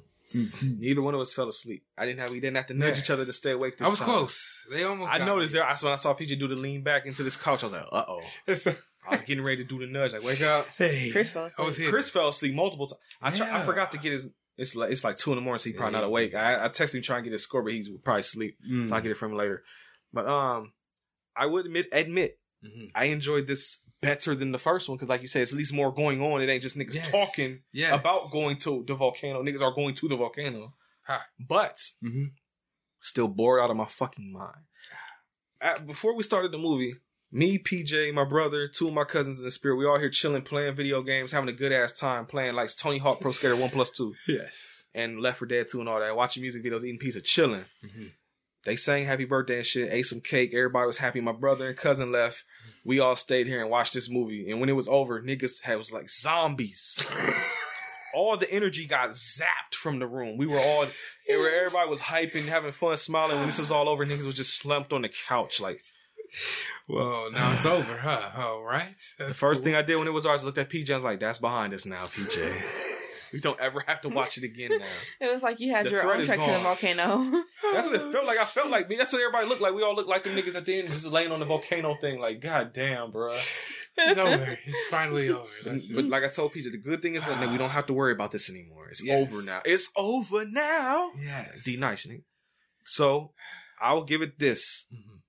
Neither 0.61 1.01
one 1.01 1.13
of 1.13 1.19
us 1.19 1.33
fell 1.33 1.49
asleep. 1.49 1.83
I 1.97 2.05
didn't 2.05 2.19
have. 2.19 2.31
We 2.31 2.39
didn't 2.39 2.55
have 2.57 2.67
to 2.67 2.73
nudge 2.73 2.95
Yes. 2.95 2.99
each 2.99 3.09
other 3.09 3.25
to 3.25 3.33
stay 3.33 3.51
awake. 3.51 3.77
This 3.77 3.85
I 3.87 3.89
was 3.91 3.99
time. 3.99 4.07
close. 4.07 4.65
They 4.71 4.83
almost. 4.85 5.11
I 5.11 5.17
got 5.17 5.25
noticed 5.25 5.53
me. 5.53 5.59
there. 5.59 5.67
That's 5.67 5.83
when 5.83 5.91
I 5.91 5.97
saw 5.97 6.13
PJ 6.13 6.39
do 6.39 6.47
the 6.47 6.55
lean 6.55 6.83
back 6.83 7.05
into 7.05 7.23
this 7.23 7.35
couch. 7.35 7.63
I 7.63 7.65
was 7.65 7.73
like, 7.73 7.85
uh 7.91 8.05
oh. 8.07 8.21
I 8.47 9.11
was 9.15 9.21
getting 9.23 9.43
ready 9.43 9.57
to 9.57 9.63
do 9.67 9.79
the 9.79 9.91
nudge. 9.91 10.13
Like, 10.13 10.23
wake 10.23 10.41
up. 10.41 10.67
hey, 10.77 11.09
Chris 11.11 11.31
fell 11.31 11.49
I 11.57 11.61
was 11.63 11.73
asleep. 11.73 11.83
here. 11.85 11.89
Chris 11.91 12.09
fell 12.09 12.29
asleep 12.29 12.53
multiple 12.55 12.87
times. 12.87 13.01
I 13.21 13.31
try, 13.31 13.61
I 13.61 13.65
forgot 13.65 13.91
to 13.91 13.97
get 13.97 14.13
his. 14.13 14.29
It's 14.57 14.75
like 14.75 14.91
it's 14.91 15.03
like 15.03 15.17
two 15.17 15.31
in 15.31 15.35
the 15.37 15.41
morning, 15.41 15.59
so 15.59 15.69
he's 15.69 15.75
probably 15.77 15.95
Yeah. 15.95 16.01
not 16.01 16.07
awake. 16.07 16.33
I, 16.35 16.65
I 16.65 16.69
texted 16.69 16.95
him 16.95 17.01
trying 17.01 17.23
to 17.23 17.29
get 17.29 17.33
his 17.33 17.43
score, 17.43 17.61
but 17.63 17.73
he's 17.73 17.89
probably 17.89 18.21
asleep. 18.21 18.57
Mm. 18.69 18.87
So 18.89 18.95
I'll 18.95 19.01
get 19.01 19.11
it 19.11 19.15
from 19.17 19.31
him 19.31 19.37
later. 19.37 19.63
But 20.13 20.27
um, 20.27 20.71
I 21.35 21.45
would 21.47 21.65
admit 21.65 21.87
admit 21.91 22.37
Mhm. 22.63 22.91
I 22.95 23.05
enjoyed 23.05 23.47
this 23.47 23.79
better 24.01 24.35
than 24.35 24.51
the 24.51 24.57
first 24.57 24.89
one 24.89 24.97
because, 24.97 25.09
like 25.09 25.21
you 25.21 25.27
said, 25.27 25.43
it's 25.43 25.51
at 25.51 25.57
least 25.57 25.73
more 25.73 25.93
going 25.93 26.21
on. 26.21 26.41
It 26.41 26.49
ain't 26.49 26.63
just 26.63 26.77
niggas 26.77 26.95
Yes. 26.95 27.09
talking 27.11 27.59
Yes. 27.71 27.97
about 27.99 28.31
going 28.31 28.57
to 28.57 28.83
the 28.87 28.95
volcano. 28.95 29.43
Niggas 29.43 29.61
are 29.61 29.73
going 29.73 29.93
to 29.95 30.07
the 30.07 30.17
volcano, 30.17 30.73
but 31.39 31.79
Mhm. 32.03 32.33
still 32.99 33.27
bored 33.27 33.61
out 33.61 33.69
of 33.69 33.77
my 33.77 33.85
fucking 33.85 34.31
mind. 34.31 34.65
At- 35.59 35.85
before 35.85 36.15
we 36.15 36.23
started 36.23 36.51
the 36.51 36.57
movie, 36.57 36.95
me, 37.31 37.57
PJ, 37.59 38.11
my 38.11 38.23
brother, 38.25 38.67
two 38.67 38.87
of 38.87 38.93
my 38.93 39.03
cousins 39.03 39.37
in 39.37 39.45
the 39.45 39.51
spirit, 39.51 39.75
we 39.77 39.85
all 39.85 39.99
here 39.99 40.09
chilling, 40.09 40.41
playing 40.41 40.75
video 40.75 41.01
games, 41.03 41.31
having 41.31 41.49
a 41.49 41.53
good 41.53 41.71
ass 41.71 41.93
time, 41.93 42.25
playing 42.25 42.55
like 42.55 42.75
Tony 42.75 42.97
Hawk 42.97 43.21
Pro 43.21 43.31
Skater 43.31 43.55
One 43.55 43.69
Plus 43.69 43.91
Two 43.91 44.15
Yes. 44.27 44.85
and 44.93 45.19
Left 45.21 45.37
4 45.39 45.47
Dead 45.47 45.67
2 45.69 45.79
and 45.79 45.87
all 45.87 45.99
that, 45.99 46.15
watching 46.15 46.41
music 46.41 46.63
videos, 46.63 46.83
eating 46.83 46.97
pizza, 46.99 47.21
chilling. 47.21 47.65
Mhm. 47.83 48.11
They 48.63 48.75
sang 48.75 49.05
happy 49.05 49.25
birthday 49.25 49.57
and 49.57 49.65
shit, 49.65 49.91
ate 49.91 50.05
some 50.05 50.21
cake. 50.21 50.53
Everybody 50.53 50.87
was 50.87 50.97
happy. 50.97 51.19
My 51.19 51.31
brother 51.31 51.69
and 51.69 51.77
cousin 51.77 52.11
left. 52.11 52.43
We 52.85 52.99
all 52.99 53.15
stayed 53.15 53.47
here 53.47 53.61
and 53.61 53.69
watched 53.69 53.93
this 53.93 54.09
movie. 54.09 54.49
And 54.51 54.59
when 54.59 54.69
it 54.69 54.75
was 54.75 54.87
over, 54.87 55.21
niggas 55.21 55.61
had, 55.61 55.77
was 55.77 55.91
like 55.91 56.09
zombies. 56.09 57.07
all 58.13 58.37
the 58.37 58.51
energy 58.51 58.85
got 58.85 59.11
zapped 59.11 59.75
from 59.75 59.99
the 59.99 60.07
room. 60.07 60.37
We 60.37 60.45
were 60.47 60.59
all, 60.59 60.85
everybody 61.27 61.89
was 61.89 62.01
hyping, 62.01 62.45
having 62.45 62.71
fun, 62.71 62.97
smiling. 62.97 63.37
When 63.37 63.47
this 63.47 63.59
was 63.59 63.71
all 63.71 63.89
over, 63.89 64.05
niggas 64.05 64.25
was 64.25 64.35
just 64.35 64.57
slumped 64.59 64.93
on 64.93 65.01
the 65.01 65.09
couch. 65.27 65.59
Like, 65.59 65.79
Well, 66.87 67.31
now 67.31 67.53
it's 67.53 67.65
over, 67.65 67.97
huh? 67.97 68.29
All 68.37 68.63
right. 68.63 68.95
the 69.17 69.33
first 69.33 69.63
thing 69.63 69.75
I 69.75 69.81
did 69.81 69.95
when 69.95 70.07
it 70.07 70.11
was 70.11 70.25
ours, 70.25 70.43
I 70.43 70.45
looked 70.45 70.57
at 70.59 70.69
PJ. 70.69 70.91
I 70.91 70.95
was 70.95 71.03
like, 71.03 71.19
that's 71.19 71.39
behind 71.39 71.73
us 71.73 71.85
now, 71.85 72.05
PJ. 72.05 72.61
we 73.33 73.39
don't 73.39 73.59
ever 73.59 73.83
have 73.87 74.01
to 74.01 74.09
watch 74.09 74.37
it 74.37 74.43
again 74.43 74.71
now. 74.79 74.85
It 75.27 75.31
was 75.31 75.43
like 75.43 75.59
you 75.59 75.71
had 75.71 75.85
The 75.85 75.91
your 75.91 76.01
threat 76.01 76.15
own 76.15 76.21
is 76.21 76.27
trek 76.27 76.39
to 76.39 76.51
the 76.51 76.59
volcano. 76.59 77.43
That's 77.73 77.87
what 77.87 77.95
it 77.95 78.11
felt 78.11 78.25
like. 78.25 78.37
I 78.39 78.45
felt 78.45 78.69
like 78.69 78.89
me. 78.89 78.95
That's 78.97 79.11
what 79.13 79.21
everybody 79.21 79.47
looked 79.47 79.61
like. 79.61 79.73
We 79.73 79.83
all 79.83 79.95
looked 79.95 80.09
like 80.09 80.23
them 80.23 80.35
niggas 80.35 80.55
at 80.55 80.65
the 80.65 80.79
end, 80.79 80.89
just 80.89 81.05
laying 81.05 81.31
on 81.31 81.39
the 81.39 81.45
volcano 81.45 81.95
thing. 81.95 82.19
Like, 82.19 82.41
god 82.41 82.73
damn, 82.73 83.11
bro. 83.11 83.37
it's 83.97 84.17
over. 84.19 84.57
It's 84.65 84.87
finally 84.89 85.29
over. 85.29 85.47
That's 85.65 85.87
But 85.87 86.05
like 86.05 86.23
I 86.23 86.29
told 86.29 86.53
Peter, 86.53 86.69
the 86.71 86.77
good 86.77 87.01
thing 87.01 87.15
is 87.15 87.25
that 87.25 87.49
we 87.51 87.57
don't 87.57 87.69
have 87.69 87.85
to 87.87 87.93
worry 87.93 88.11
about 88.13 88.31
this 88.31 88.49
anymore. 88.49 88.89
It's 88.89 89.03
over 89.09 89.41
now. 89.41 89.61
It's 89.65 89.89
over 89.95 90.45
now. 90.45 91.11
yes. 91.17 91.63
D 91.63 91.77
nice, 91.77 92.05
nigga. 92.05 92.23
So 92.85 93.33
I 93.79 93.93
will 93.93 94.03
give 94.03 94.21
it 94.21 94.39
this. 94.39 94.85
Mhm. 94.93 95.19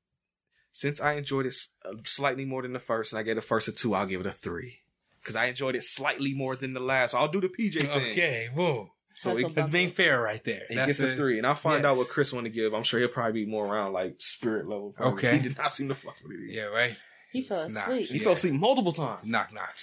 Since 0.74 1.00
I 1.02 1.14
enjoyed 1.14 1.44
it 1.46 1.54
uh, 1.84 1.92
slightly 2.04 2.44
more 2.46 2.62
than 2.62 2.72
the 2.72 2.78
first, 2.78 3.12
and 3.12 3.18
I 3.20 3.22
gave 3.22 3.34
the 3.36 3.42
first 3.42 3.68
a 3.68 3.72
two, 3.72 3.94
I'll 3.94 4.06
give 4.06 4.20
it 4.20 4.26
a 4.26 4.32
three. 4.32 4.78
Because 5.22 5.36
I 5.36 5.46
enjoyed 5.46 5.76
it 5.76 5.84
slightly 5.84 6.34
more 6.34 6.56
than 6.56 6.72
the 6.74 6.80
last. 6.80 7.12
So 7.12 7.18
I'll 7.18 7.28
do 7.28 7.40
the 7.40 7.48
PJ 7.48 7.80
thing. 7.80 7.90
Okay. 7.90 8.48
Whoa. 8.54 8.90
So 9.14 9.30
That's 9.36 9.40
it, 9.42 9.56
what- 9.56 9.70
being 9.70 9.90
fair 9.90 10.20
right 10.20 10.42
there. 10.42 10.62
he 10.68 10.74
That's 10.74 10.86
gets 10.88 11.00
a 11.00 11.12
it. 11.12 11.16
three, 11.16 11.38
and 11.38 11.46
I'll 11.46 11.54
find 11.54 11.82
Yes. 11.84 11.90
out 11.90 11.96
what 11.98 12.08
Chris 12.08 12.32
want 12.32 12.44
to 12.46 12.50
give. 12.50 12.72
I'm 12.74 12.82
sure 12.82 12.98
he'll 12.98 13.08
probably 13.10 13.44
be 13.44 13.50
more 13.50 13.66
around 13.66 13.92
like 13.92 14.14
spirit 14.18 14.66
level. 14.66 14.92
probably. 14.96 15.18
Okay. 15.18 15.36
he 15.36 15.42
did 15.42 15.58
not 15.58 15.70
seem 15.70 15.88
to 15.88 15.94
fuck 15.94 16.16
with 16.24 16.32
it. 16.40 16.50
Yeah. 16.52 16.64
Right. 16.64 16.96
he 17.30 17.42
fell 17.42 17.68
Nah. 17.68 17.82
asleep. 17.82 18.08
he 18.08 18.18
Yeah. 18.18 18.24
fell 18.24 18.32
asleep 18.32 18.54
multiple 18.54 18.92
times. 18.92 19.24
Knock 19.24 19.52
knock. 19.52 19.74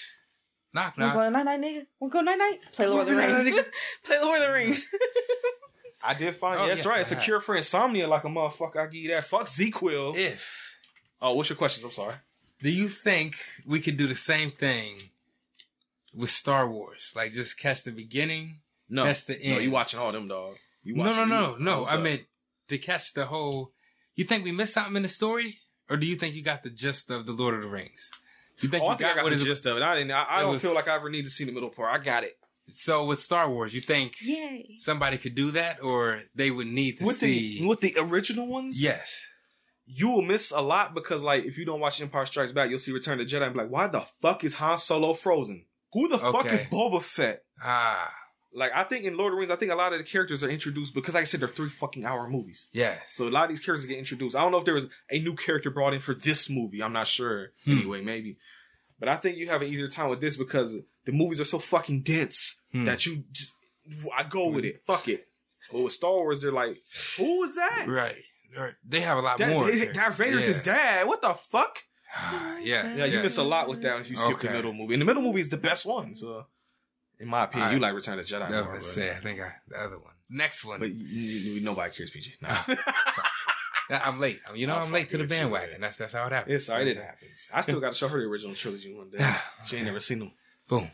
Knock 0.73 0.97
Wanna 0.97 1.07
knock. 1.07 1.15
go 1.15 1.29
night 1.29 1.43
night, 1.45 1.61
nigga? 1.61 1.85
Wanna 1.99 2.11
go 2.13 2.21
night 2.21 2.37
night? 2.37 2.59
Play 2.73 2.87
Lord 2.87 3.01
of 3.01 3.15
the 3.15 3.21
Night-night, 3.21 3.43
Rings. 3.45 3.65
Play 4.03 4.19
Lord 4.19 4.41
of 4.41 4.47
the 4.47 4.53
Rings. 4.53 4.85
I 6.03 6.13
did 6.13 6.35
find. 6.35 6.59
Oh, 6.59 6.63
yeah, 6.63 6.69
that's 6.69 6.79
yes, 6.81 6.85
right. 6.87 6.97
I 6.97 7.01
It's 7.01 7.11
a 7.11 7.15
cure 7.15 7.39
for 7.39 7.55
insomnia, 7.55 8.07
like 8.07 8.23
a 8.23 8.27
motherfucker. 8.27 8.77
I 8.77 8.85
give 8.85 9.01
you 9.01 9.09
that. 9.15 9.25
Fuck 9.25 9.47
ZzzQuil. 9.47 10.15
If 10.15 10.75
oh, 11.21 11.33
what's 11.33 11.49
your 11.49 11.57
questions? 11.57 11.83
I'm 11.83 11.91
sorry. 11.91 12.15
do 12.61 12.69
you 12.69 12.87
think 12.87 13.35
we 13.65 13.79
could 13.79 13.97
do 13.97 14.07
the 14.07 14.15
same 14.15 14.49
thing 14.51 14.97
with 16.13 16.29
Star 16.31 16.69
Wars? 16.69 17.11
Like 17.15 17.31
just 17.31 17.57
catch 17.59 17.83
the 17.83 17.91
beginning. 17.91 18.61
No, 18.89 19.05
That's 19.05 19.23
the 19.25 19.39
end. 19.41 19.55
No, 19.55 19.59
you 19.61 19.71
watching 19.71 19.99
all 19.99 20.11
them, 20.11 20.27
dog. 20.27 20.55
You 20.83 20.95
No, 20.95 21.13
no, 21.13 21.25
no, 21.25 21.57
you- 21.57 21.63
no. 21.63 21.83
I 21.85 21.95
up? 21.95 22.01
meant 22.01 22.23
to 22.69 22.77
catch 22.77 23.13
the 23.13 23.25
whole. 23.25 23.71
You 24.15 24.23
think 24.25 24.43
we 24.43 24.51
missed 24.51 24.73
something 24.73 24.95
in 24.95 25.03
the 25.03 25.07
story, 25.09 25.59
or 25.89 25.97
do 25.97 26.07
you 26.07 26.15
think 26.15 26.35
you 26.35 26.41
got 26.41 26.63
the 26.63 26.69
gist 26.69 27.09
of 27.11 27.25
the 27.25 27.31
Lord 27.31 27.53
of 27.55 27.61
the 27.61 27.67
Rings? 27.67 28.09
You 28.59 28.67
think 28.69 28.83
Oh, 28.83 28.87
you 28.87 28.91
I 28.93 28.97
think 28.97 29.09
I 29.11 29.15
got 29.15 29.23
what 29.25 29.29
the 29.29 29.35
is- 29.37 29.43
gist 29.43 29.65
of 29.65 29.77
it. 29.77 29.83
I 29.83 29.95
didn't. 29.95 30.11
I, 30.11 30.25
I 30.27 30.41
don't 30.41 30.51
was- 30.53 30.61
feel 30.61 30.73
like 30.73 30.87
I 30.87 30.95
ever 30.95 31.09
need 31.09 31.23
to 31.25 31.29
see 31.29 31.43
the 31.45 31.51
middle 31.51 31.69
part. 31.69 31.93
I 31.93 32.03
got 32.03 32.23
it. 32.23 32.35
So 32.71 33.05
with 33.05 33.19
Star 33.19 33.49
Wars, 33.49 33.73
you 33.73 33.81
think 33.81 34.15
Yay. 34.21 34.75
somebody 34.79 35.17
could 35.17 35.33
do 35.33 35.49
that, 35.51 35.81
or 35.81 36.21
they 36.35 36.51
would 36.51 36.67
need 36.67 36.97
to 36.99 37.05
with 37.05 37.17
see? 37.17 37.59
the 37.61 37.65
with 37.67 37.81
the 37.81 37.95
original 37.97 38.45
ones, 38.47 38.79
yes. 38.81 39.25
you 39.87 40.07
will 40.09 40.21
miss 40.21 40.51
a 40.51 40.61
lot 40.61 40.93
because, 40.93 41.23
like, 41.23 41.45
if 41.45 41.57
you 41.57 41.65
don't 41.65 41.79
watch 41.79 41.99
Empire 41.99 42.27
Strikes 42.27 42.51
Back, 42.51 42.69
you'll 42.69 42.77
see 42.77 42.91
Return 42.91 43.19
of 43.19 43.27
the 43.27 43.35
Jedi 43.35 43.43
and 43.43 43.53
be 43.53 43.61
like, 43.61 43.71
why 43.71 43.87
the 43.87 44.05
fuck 44.21 44.43
is 44.43 44.55
Han 44.55 44.77
Solo 44.77 45.13
frozen? 45.13 45.65
Who 45.93 46.07
the 46.07 46.19
fuck 46.19 46.51
is 46.51 46.63
Boba 46.65 47.01
Fett? 47.01 47.43
Ah. 47.63 48.13
Like, 48.51 48.71
I 48.73 48.83
think 48.83 49.05
in 49.05 49.15
Lord 49.15 49.31
of 49.31 49.35
the 49.35 49.39
Rings, 49.41 49.51
I 49.51 49.55
think 49.57 49.71
a 49.71 49.75
lot 49.75 49.93
of 49.93 49.99
the 49.99 50.03
characters 50.03 50.43
are 50.43 50.49
introduced 50.49 50.93
because, 50.95 51.13
like 51.13 51.21
I 51.21 51.25
said, 51.25 51.39
they're 51.39 51.47
three 51.47 51.69
fucking 51.69 52.03
hour 52.05 52.27
movies. 52.27 52.67
Yes. 52.73 52.99
So 53.13 53.27
a 53.27 53.29
lot 53.29 53.43
of 53.43 53.49
these 53.49 53.59
characters 53.59 53.85
get 53.85 53.99
introduced. 53.99 54.35
I 54.35 54.41
don't 54.41 54.51
know 54.51 54.57
if 54.57 54.65
there 54.65 54.73
was 54.73 54.87
a 55.11 55.19
new 55.19 55.35
character 55.35 55.69
brought 55.69 55.93
in 55.93 55.99
for 55.99 56.15
this 56.15 56.49
movie. 56.49 56.81
I'm 56.81 56.93
not 56.93 57.07
sure. 57.07 57.51
Hmm. 57.65 57.71
Anyway, 57.73 58.01
maybe. 58.01 58.37
But 58.99 59.07
I 59.09 59.17
think 59.17 59.37
you 59.37 59.47
have 59.49 59.61
an 59.61 59.67
easier 59.67 59.87
time 59.87 60.09
with 60.09 60.19
this 60.19 60.35
because 60.35 60.77
the 61.05 61.11
movies 61.11 61.39
are 61.39 61.45
so 61.45 61.59
fucking 61.59 62.01
dense 62.01 62.55
Hmm. 62.71 62.85
that 62.85 63.05
you 63.05 63.23
just 63.31 63.53
I 64.15 64.23
go 64.23 64.47
with 64.49 64.65
it. 64.65 64.81
Fuck 64.85 65.07
it. 65.07 65.27
But 65.71 65.81
with 65.83 65.93
Star 65.93 66.11
Wars, 66.13 66.41
they're 66.41 66.51
like, 66.51 66.75
who 67.17 67.39
was 67.39 67.55
that? 67.55 67.85
Right. 67.87 68.15
Right. 68.57 68.73
They 68.87 69.01
have 69.01 69.17
a 69.19 69.21
lot 69.21 69.37
That- 69.37 69.49
more. 69.49 69.69
Darth 69.93 70.15
Vader's 70.17 70.45
his 70.47 70.59
dad. 70.59 71.05
What 71.07 71.21
the 71.21 71.33
fuck? 71.35 71.83
Ah, 72.15 72.57
yeah. 72.61 72.95
Yeah, 72.95 73.05
you 73.05 73.19
miss 73.21 73.37
a 73.37 73.43
lot 73.43 73.67
with 73.69 73.81
that 73.83 73.99
if 74.01 74.09
you 74.09 74.17
skip 74.17 74.39
the 74.39 74.49
middle 74.49 74.73
movie. 74.73 74.93
And 74.95 75.01
the 75.01 75.05
middle 75.05 75.21
movie 75.23 75.41
is 75.41 75.49
the 75.49 75.57
best 75.57 75.85
one. 75.85 76.15
So, 76.15 76.45
in 77.19 77.27
my 77.27 77.43
opinion, 77.45 77.69
I- 77.69 77.73
you 77.73 77.79
like 77.79 77.93
Return 77.93 78.19
of 78.19 78.27
the 78.27 78.33
Jedi. 78.33 78.49
More, 78.49 78.73
but- 78.73 78.83
say, 78.83 79.11
I 79.11 79.19
think 79.19 79.39
I, 79.41 79.53
the 79.67 79.79
other 79.81 79.97
one. 79.99 80.13
Next 80.29 80.63
one. 80.63 80.79
But 80.79 80.91
you, 80.91 81.05
you, 81.55 81.61
nobody 81.61 81.93
cares, 81.93 82.11
PG. 82.11 82.35
No. 82.41 82.55
I'm 83.89 84.19
late. 84.19 84.39
You 84.53 84.67
know, 84.67 84.75
Oh, 84.75 84.79
I'm 84.81 84.91
late 84.91 85.09
to 85.09 85.17
the 85.17 85.23
you, 85.23 85.29
bandwagon. 85.29 85.81
That's 85.81 85.97
that's 85.97 86.13
how 86.13 86.27
it 86.27 86.31
happens. 86.31 86.55
it's 86.57 86.65
sorry, 86.67 86.91
it 86.91 86.97
happens. 86.97 87.49
I 87.51 87.61
still 87.61 87.79
got 87.79 87.93
to 87.93 87.97
show 87.97 88.07
her 88.07 88.19
the 88.19 88.25
original 88.27 88.53
trilogy 88.55 88.93
one 88.93 89.09
day. 89.09 89.17
She 89.65 89.77
ain't 89.77 89.85
never 89.85 89.99
seen 89.99 90.19
them. 90.19 90.31
Boom. 90.67 90.89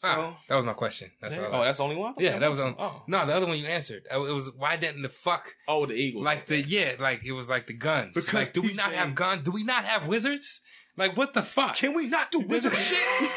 So, 0.00 0.08
Ah, 0.08 0.38
that 0.48 0.54
was 0.56 0.64
my 0.64 0.72
question. 0.72 1.10
That's 1.20 1.36
yeah. 1.36 1.44
all. 1.44 1.52
I- 1.54 1.58
oh, 1.58 1.64
that's 1.64 1.76
the 1.76 1.84
only 1.84 1.96
one. 1.96 2.14
yeah, 2.16 2.38
that 2.38 2.48
was 2.48 2.58
on. 2.58 2.74
Oh, 2.78 3.02
No, 3.06 3.26
the 3.26 3.34
other 3.34 3.44
one 3.46 3.58
you 3.58 3.66
answered. 3.66 4.06
It 4.10 4.16
was 4.16 4.50
why 4.56 4.76
didn't 4.76 5.02
the 5.02 5.10
fuck 5.10 5.54
oh, 5.68 5.84
the 5.84 5.92
eagle. 5.92 6.22
like 6.22 6.46
the 6.46 6.62
yeah 6.62 6.94
like 6.98 7.20
it 7.22 7.32
was 7.32 7.50
like 7.50 7.66
the 7.66 7.74
guns. 7.74 8.12
Because 8.14 8.32
like, 8.32 8.52
do 8.54 8.62
we 8.62 8.72
not 8.72 8.92
have 8.92 9.14
guns? 9.14 9.42
Do 9.44 9.50
we 9.50 9.62
not 9.62 9.84
have 9.84 10.06
wizards? 10.06 10.62
Like 10.96 11.18
what 11.18 11.34
the 11.34 11.42
fuck? 11.42 11.76
Can 11.76 11.92
we 11.92 12.06
not 12.06 12.30
do 12.30 12.40
wizard 12.40 12.74
shit? 12.76 12.98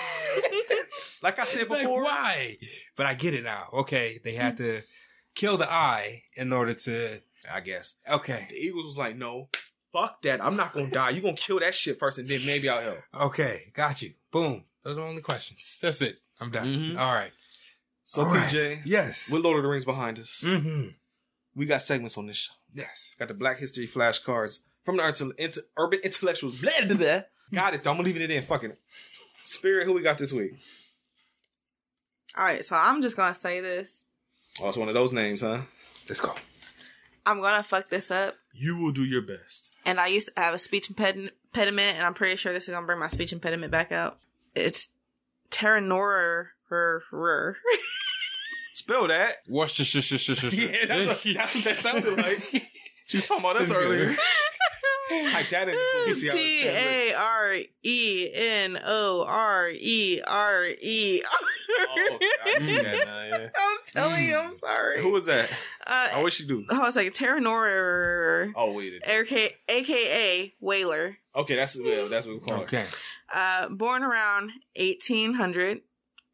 like 1.21 1.37
I 1.37 1.43
said 1.43 1.69
Like, 1.69 1.81
before, 1.81 2.03
why? 2.03 2.57
But 2.95 3.07
I 3.07 3.13
get 3.13 3.33
it 3.33 3.43
now. 3.43 3.67
Okay, 3.73 4.19
they 4.23 4.33
had 4.35 4.55
to 4.57 4.81
kill 5.35 5.57
the 5.57 5.69
eye 5.69 6.23
in 6.37 6.53
order 6.53 6.73
to 6.73 7.19
I 7.51 7.59
guess. 7.59 7.95
Okay. 8.09 8.47
The 8.49 8.55
Eagles 8.55 8.85
was 8.85 8.97
like, 8.97 9.17
no, 9.17 9.49
fuck 9.91 10.21
that. 10.21 10.41
I'm 10.41 10.55
not 10.55 10.73
gonna 10.73 10.89
die. 10.89 11.09
You 11.09 11.21
gonna 11.21 11.35
kill 11.35 11.59
that 11.59 11.75
shit 11.75 11.99
first, 11.99 12.17
and 12.17 12.25
then 12.25 12.39
maybe 12.45 12.69
I'll 12.69 12.81
help. 12.81 12.99
Okay. 13.19 13.71
Got 13.73 14.01
you. 14.01 14.13
Boom. 14.31 14.63
Those 14.83 14.97
are 14.97 15.05
only 15.07 15.21
questions. 15.21 15.77
That's 15.81 16.01
it. 16.01 16.17
I'm 16.43 16.51
done. 16.51 16.67
Mhm. 16.67 16.99
All 16.99 17.13
right. 17.13 17.31
So 18.03 18.23
All 18.25 18.27
right. 18.33 18.47
PJ, 18.49 18.81
Yes. 18.85 19.29
with 19.29 19.41
Lord 19.43 19.57
of 19.57 19.63
the 19.63 19.69
Rings 19.69 19.85
behind 19.85 20.19
us, 20.19 20.41
Mm-hmm. 20.43 20.89
we 21.55 21.65
got 21.65 21.81
segments 21.81 22.17
on 22.17 22.27
this 22.27 22.37
show. 22.37 22.53
Yes. 22.73 23.15
Got 23.17 23.29
the 23.29 23.33
Black 23.33 23.59
History 23.59 23.87
flashcards 23.87 24.59
from 24.83 24.97
the 24.97 25.03
Urban 25.03 25.33
Inter- 25.37 25.61
Urban 25.77 25.99
Intellectuals. 26.03 26.59
Blah, 26.59 26.71
blah, 26.85 26.95
blah. 26.97 27.21
Got 27.53 27.75
it. 27.75 27.83
though. 27.83 27.91
I'm 27.91 27.99
leaving 28.03 28.21
it 28.21 28.31
in. 28.31 28.41
Fucking 28.43 28.71
it. 28.71 28.79
Spirit, 29.43 29.85
who 29.85 29.93
we 29.93 30.01
got 30.01 30.17
this 30.17 30.31
week? 30.31 30.53
All 32.35 32.43
right, 32.43 32.65
so 32.65 32.75
I'm 32.75 33.01
just 33.01 33.15
gonna 33.15 33.35
say 33.35 33.59
this. 33.61 34.03
Oh, 34.59 34.69
it's 34.69 34.77
one 34.77 34.87
of 34.87 34.93
those 34.95 35.13
names, 35.13 35.41
huh? 35.41 35.61
Let's 36.09 36.19
go. 36.21 36.33
I'm 37.25 37.41
gonna 37.41 37.63
fuck 37.63 37.89
this 37.89 38.09
up. 38.11 38.35
You 38.53 38.77
will 38.77 38.91
do 38.91 39.03
your 39.03 39.21
best. 39.21 39.77
And 39.85 39.99
I 39.99 40.07
used 40.07 40.27
to 40.27 40.33
have 40.41 40.53
a 40.53 40.57
speech 40.57 40.89
impediment, 40.89 41.31
and 41.97 42.03
I'm 42.03 42.13
pretty 42.13 42.35
sure 42.37 42.51
this 42.53 42.63
is 42.63 42.69
gonna 42.71 42.85
bring 42.85 42.99
my 42.99 43.07
speech 43.09 43.33
impediment 43.33 43.71
back 43.71 43.91
out. 43.91 44.19
It's 44.55 44.89
Tarenorerer. 45.53 47.53
Spell 48.73 49.07
that. 49.07 49.35
What's 49.47 49.73
sh- 49.73 49.83
sh- 49.83 50.03
sh- 50.03 50.19
sh- 50.19 50.37
sh- 50.37 50.53
Yeah, 50.53 50.85
that's, 50.87 51.07
what- 51.07 51.23
that's 51.35 51.55
what 51.55 51.63
that 51.65 51.77
sounded 51.77 52.17
like. 52.17 52.71
She 53.05 53.17
was 53.17 53.27
talking 53.27 53.43
about 53.43 53.57
us 53.57 53.69
earlier. 53.69 54.15
Type 55.29 55.49
that 55.51 55.67
in. 55.67 55.75
the 55.75 56.13
PTR. 56.13 56.31
T 56.31 56.63
A 56.65 57.13
R 57.13 57.55
E 57.83 58.29
N 58.33 58.79
O 58.81 59.25
R 59.27 59.69
E 59.69 60.21
R 60.25 60.65
E. 60.81 61.21
Oh, 61.27 62.09
okay. 62.13 62.25
I 62.45 62.53
can 62.53 62.63
see 62.63 62.77
that 62.81 63.05
now, 63.05 63.23
yeah. 63.25 63.49
I'm 63.53 63.77
telling 63.87 64.25
you, 64.25 64.37
I'm 64.37 64.55
sorry. 64.55 65.01
Who 65.01 65.09
was 65.09 65.25
that? 65.25 65.49
Uh, 65.85 66.07
I 66.13 66.23
wish 66.23 66.39
you 66.39 66.47
do. 66.47 66.65
I 66.71 66.79
was 66.79 66.95
like 66.95 67.13
Tarenorerer, 67.13 68.53
Oh, 68.55 68.71
wait. 68.71 69.03
aka, 69.05 69.51
aka 69.67 70.53
Whaler. 70.61 71.17
Okay, 71.35 71.57
that's 71.57 71.75
yeah, 71.75 72.07
that's 72.09 72.25
what 72.25 72.35
we 72.35 72.39
call 72.47 72.61
it. 72.61 72.63
Okay. 72.63 72.85
Uh, 73.33 73.67
born 73.69 74.03
around 74.03 74.51
1800, 74.75 75.81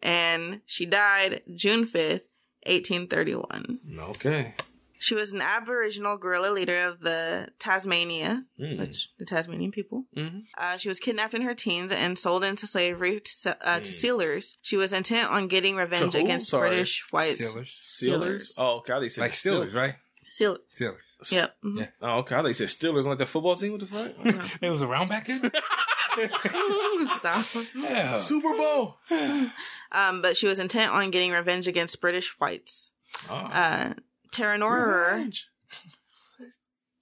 and 0.03 0.61
she 0.65 0.85
died 0.85 1.41
June 1.55 1.85
5th, 1.87 2.23
1831. 2.65 3.79
Okay. 3.99 4.53
She 5.01 5.15
was 5.15 5.31
an 5.31 5.41
Aboriginal 5.41 6.17
guerrilla 6.17 6.51
leader 6.51 6.85
of 6.85 6.99
the 6.99 7.47
Tasmania, 7.57 8.43
Mm. 8.59 8.79
which 8.79 9.09
the 9.17 9.23
Tasmanian 9.23 9.71
people. 9.71 10.03
Mhm. 10.13 10.43
Uh, 10.57 10.75
she 10.77 10.89
was 10.89 10.99
kidnapped 10.99 11.33
in 11.33 11.41
her 11.43 11.55
teens 11.55 11.93
and 11.93 12.19
sold 12.19 12.43
into 12.43 12.67
slavery 12.67 13.21
to, 13.21 13.31
se- 13.31 13.55
uh, 13.61 13.79
to 13.79 13.89
Mm. 13.91 13.99
sealers. 13.99 14.57
She 14.61 14.75
was 14.75 14.91
intent 14.91 15.29
on 15.29 15.47
getting 15.47 15.77
revenge 15.77 16.15
against 16.15 16.49
Sorry. 16.49 16.67
British 16.69 17.05
whites. 17.11 17.39
Steelers. 17.39 17.69
Steelers? 17.69 18.51
Oh, 18.57 18.79
okay. 18.79 18.91
I 18.91 18.95
thought 18.97 19.03
you 19.03 19.09
said 19.09 19.21
Like 19.21 19.31
Steelers, 19.31 19.73
right? 19.73 19.95
Seal. 20.27 20.57
Steelers. 20.77 20.97
Yep. 21.29 21.55
mhm. 21.63 21.77
Yeah. 21.79 21.87
Oh, 22.01 22.19
okay. 22.19 22.35
I 22.35 22.41
thought 22.41 22.47
you 22.47 22.53
said 22.53 22.67
Steelers 22.67 23.03
like 23.03 23.17
the 23.17 23.25
football 23.25 23.55
team. 23.55 23.73
What 23.73 23.81
the 23.81 23.87
fuck? 23.87 24.57
It 24.61 24.69
was 24.69 24.81
around 24.81 25.09
back 25.09 25.27
then? 25.27 25.51
Stop. 27.19 27.45
yeah. 27.75 28.17
Super 28.17 28.53
Bowl. 28.55 28.97
Um, 29.91 30.21
but 30.21 30.37
she 30.37 30.45
was 30.45 30.59
intent 30.59 30.91
on 30.91 31.09
getting 31.09 31.31
revenge 31.31 31.67
against 31.67 31.99
British 31.99 32.39
whites. 32.39 32.91
Oh. 33.27 33.33
Uh, 33.33 33.93
Tarenorerer, 34.31 35.13
Revenge. 35.13 35.47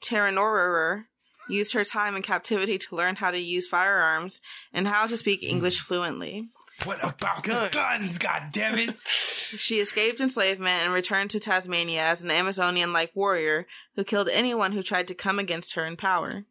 Tarenorerer 0.02 1.04
used 1.50 1.74
her 1.74 1.84
time 1.84 2.16
in 2.16 2.22
captivity 2.22 2.78
to 2.78 2.96
learn 2.96 3.18
how 3.18 3.30
to 3.32 3.38
use 3.38 3.68
firearms 3.68 4.40
and 4.72 4.88
how 4.88 5.06
to 5.06 5.18
speak 5.18 5.44
English 5.44 5.82
fluently. 5.82 6.48
What 6.84 7.00
about 7.04 7.44
the 7.44 7.70
guns? 7.72 8.18
God 8.18 8.50
damn 8.52 8.78
it! 8.78 8.96
She 9.08 9.80
escaped 9.80 10.22
enslavement 10.22 10.84
and 10.84 10.94
returned 10.94 11.32
to 11.32 11.40
Tasmania 11.40 12.02
as 12.02 12.22
an 12.22 12.30
Amazonian 12.32 12.94
like 12.94 13.16
warrior 13.16 13.66
who 13.96 14.04
killed 14.04 14.30
anyone 14.30 14.74
who 14.74 14.84
tried 14.84 15.08
to 15.08 15.16
come 15.16 15.40
against 15.40 15.74
her 15.74 15.86
in 15.86 15.98
power. 15.98 16.46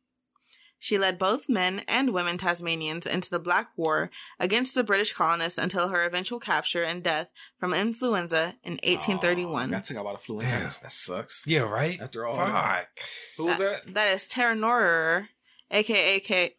She 0.78 0.98
led 0.98 1.19
both 1.19 1.48
men 1.48 1.82
and 1.89 2.12
women 2.12 2.39
Tasmanians 2.39 3.07
into 3.07 3.31
the 3.31 3.39
Black 3.39 3.70
War 3.77 4.11
against 4.39 4.74
the 4.74 4.85
British 4.85 5.12
colonists 5.12 5.59
until 5.59 5.89
her 5.89 6.05
eventual 6.05 6.39
capture 6.39 6.82
and 6.82 7.03
death 7.03 7.28
from 7.59 7.73
influenza 7.73 8.57
in 8.62 8.74
1831. 8.85 9.73
Oh, 9.73 9.77
I 9.77 9.81
took 9.81 9.97
out 9.97 10.01
about 10.03 10.16
a 10.16 10.19
flu 10.19 10.39
Damn. 10.39 10.70
That 10.82 10.93
sucks. 10.93 11.43
Yeah, 11.47 11.61
right? 11.61 12.01
After 12.01 12.27
all 12.27 12.36
Fuck. 12.36 12.53
that. 12.53 12.89
Who 13.36 13.44
was 13.44 13.59
that? 13.59 13.94
that 13.94 14.15
is 14.15 14.28
Terra 14.28 14.55
Tarenorerer, 14.55 15.28
aka 15.70 16.20
K- 16.20 16.57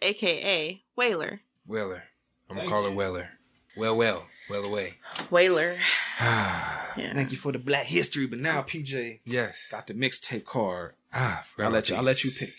aka 0.00 0.82
Whaler. 0.94 1.40
Whaler. 1.66 2.04
I'm 2.52 2.58
Thank 2.58 2.70
gonna 2.70 2.82
call 2.82 2.84
her 2.84 2.90
you. 2.90 2.96
Whaler. 2.96 3.28
Well, 3.76 3.96
well, 3.96 4.26
well 4.50 4.64
away. 4.64 4.94
Whaler. 5.30 5.76
Ah, 6.20 6.92
Yeah. 6.96 7.14
Thank 7.14 7.30
you 7.30 7.38
for 7.38 7.52
the 7.52 7.58
Black 7.58 7.86
History, 7.86 8.26
but 8.26 8.38
now 8.38 8.62
PJ 8.62 9.20
yes. 9.24 9.68
got 9.70 9.86
the 9.86 9.94
mixtape 9.94 10.44
card. 10.44 10.92
Ah, 11.14 11.42
forgot 11.46 11.66
I'll 11.66 11.72
let 11.72 11.88
you. 11.88 11.96
I'll 11.96 12.02
let 12.02 12.22
you 12.22 12.30
pick. 12.38 12.50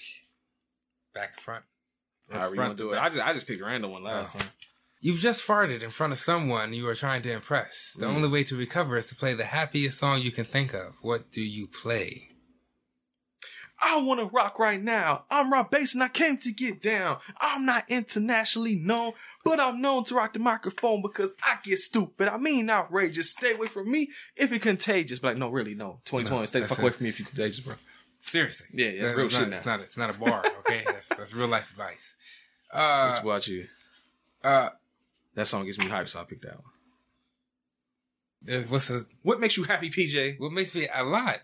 Back 1.13 1.31
to 1.33 1.39
front. 1.41 1.63
Or 2.31 2.37
However 2.39 2.49
you 2.51 2.55
front 2.55 2.69
want 2.69 2.77
to 2.77 2.83
to 2.83 2.89
do 2.89 2.93
it. 2.93 2.95
back. 2.95 3.03
I 3.03 3.09
just 3.09 3.27
I 3.27 3.33
just 3.33 3.47
picked 3.47 3.61
a 3.61 3.65
random 3.65 3.91
one 3.91 4.03
last 4.03 4.35
Oh. 4.35 4.39
time. 4.39 4.49
You've 5.01 5.19
just 5.19 5.45
farted 5.45 5.83
in 5.83 5.89
front 5.91 6.13
of 6.13 6.19
someone 6.19 6.73
you 6.73 6.87
are 6.87 6.95
trying 6.95 7.21
to 7.23 7.31
impress. 7.31 7.93
The 7.99 8.05
Mm. 8.05 8.15
only 8.15 8.29
way 8.29 8.43
to 8.45 8.55
recover 8.55 8.97
is 8.97 9.09
to 9.09 9.15
play 9.15 9.33
the 9.35 9.45
happiest 9.45 9.99
song 9.99 10.21
you 10.21 10.31
can 10.31 10.45
think 10.45 10.73
of. 10.73 10.95
What 11.01 11.29
do 11.29 11.41
you 11.41 11.67
play? 11.67 12.29
I 13.85 13.99
want 14.01 14.19
to 14.21 14.25
rock 14.27 14.59
right 14.59 14.81
now. 14.81 15.25
I'm 15.29 15.51
Rob 15.51 15.69
Base 15.69 15.93
and 15.93 16.03
I 16.03 16.07
came 16.07 16.37
to 16.37 16.51
get 16.51 16.81
down. 16.81 17.17
I'm 17.39 17.65
not 17.65 17.83
internationally 17.89 18.75
known, 18.75 19.13
but 19.43 19.59
I'm 19.59 19.81
known 19.81 20.03
to 20.05 20.15
rock 20.15 20.33
the 20.33 20.39
microphone 20.39 21.01
because 21.01 21.35
I 21.43 21.57
get 21.63 21.79
stupid. 21.79 22.27
I 22.29 22.37
mean 22.37 22.69
outrageous. 22.69 23.31
Stay 23.31 23.53
away 23.53 23.67
from 23.67 23.91
me 23.91 24.09
if 24.37 24.51
you're 24.51 24.59
contagious. 24.59 25.19
But 25.19 25.29
like, 25.29 25.37
no, 25.37 25.49
really, 25.49 25.75
no. 25.75 25.99
2020, 26.05 26.39
No, 26.41 26.45
stay 26.45 26.59
the 26.61 26.67
fuck 26.67 26.79
it. 26.79 26.81
away 26.81 26.91
from 26.91 27.03
me 27.03 27.09
if 27.09 27.19
you're 27.19 27.27
contagious, 27.27 27.59
bro. 27.59 27.75
Seriously. 28.21 28.67
Yeah, 28.73 28.91
that's 28.91 29.01
That- 29.01 29.15
real 29.17 29.25
it's 29.25 29.33
shit 29.35 29.41
not, 29.41 29.49
now. 29.49 29.55
It's 29.57 29.65
not, 29.65 29.79
it's 29.81 29.97
not 29.97 30.09
a 30.09 30.13
bar, 30.13 30.45
okay? 30.59 30.83
that's, 30.87 31.09
that's 31.09 31.33
real 31.33 31.47
life 31.49 31.69
advice. 31.71 32.15
Uh, 32.71 33.09
what 33.21 33.23
about 33.23 33.47
you? 33.47 33.67
uh, 34.43 34.69
That 35.35 35.47
song 35.47 35.65
gets 35.65 35.77
me 35.77 35.87
hyped, 35.87 36.07
so 36.09 36.21
I 36.21 36.23
picked 36.23 36.43
that 36.43 36.55
one. 38.47 38.55
uh, 38.55 38.61
what's 38.69 38.87
the, 38.87 39.05
What 39.23 39.39
makes 39.39 39.57
you 39.57 39.63
happy, 39.63 39.89
PJ? 39.89 40.39
what 40.39 40.51
makes 40.53 40.73
me 40.73 40.87
a 40.93 41.03
lot? 41.03 41.39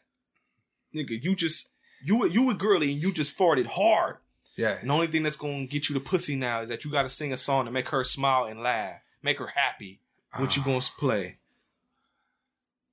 Nigga, 0.95 1.22
you 1.22 1.36
just 1.36 1.70
you 2.04 2.18
were- 2.18 2.28
you 2.28 2.44
were 2.44 2.54
girly 2.54 2.92
and 2.94 3.02
you 3.02 3.12
just 3.12 3.38
farted 3.38 3.66
hard. 3.68 4.18
Yeah. 4.56 4.78
And 4.80 4.90
the 4.90 4.94
only 4.94 5.08
thing 5.08 5.24
that's 5.24 5.36
gonna 5.38 5.66
get 5.68 5.88
you 5.90 5.94
the 5.94 6.00
pussy 6.02 6.36
now 6.36 6.62
is 6.62 6.70
that 6.70 6.84
you 6.84 6.92
gotta 6.92 7.10
sing 7.10 7.32
a 7.34 7.38
song 7.38 7.66
to 7.66 7.72
make 7.72 7.90
her 7.90 8.04
smile 8.04 8.46
and 8.46 8.62
laugh, 8.62 9.00
make 9.24 9.40
her 9.40 9.48
happy. 9.48 10.00
What 10.36 10.56
you 10.56 10.62
Ah. 10.64 10.66
gonna 10.66 10.82
play? 10.98 11.38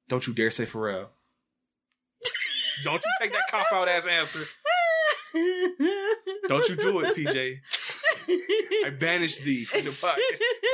Don't 0.09 0.27
you 0.27 0.33
dare 0.33 0.51
say 0.51 0.65
Pharrell. 0.67 1.09
Don't 2.85 3.03
you 3.05 3.11
take 3.21 3.33
that 3.33 3.43
cop 3.51 3.67
out 3.73 3.89
ass 3.89 4.07
answer. 4.07 4.45
Don't 6.49 6.69
you 6.69 6.77
do 6.77 7.01
it, 7.01 7.17
PJ. 7.17 7.59
I 8.87 8.91
banish 8.91 9.39
thee 9.39 9.65
from 9.65 9.85
the 9.85 9.93
pocket. 9.93 10.23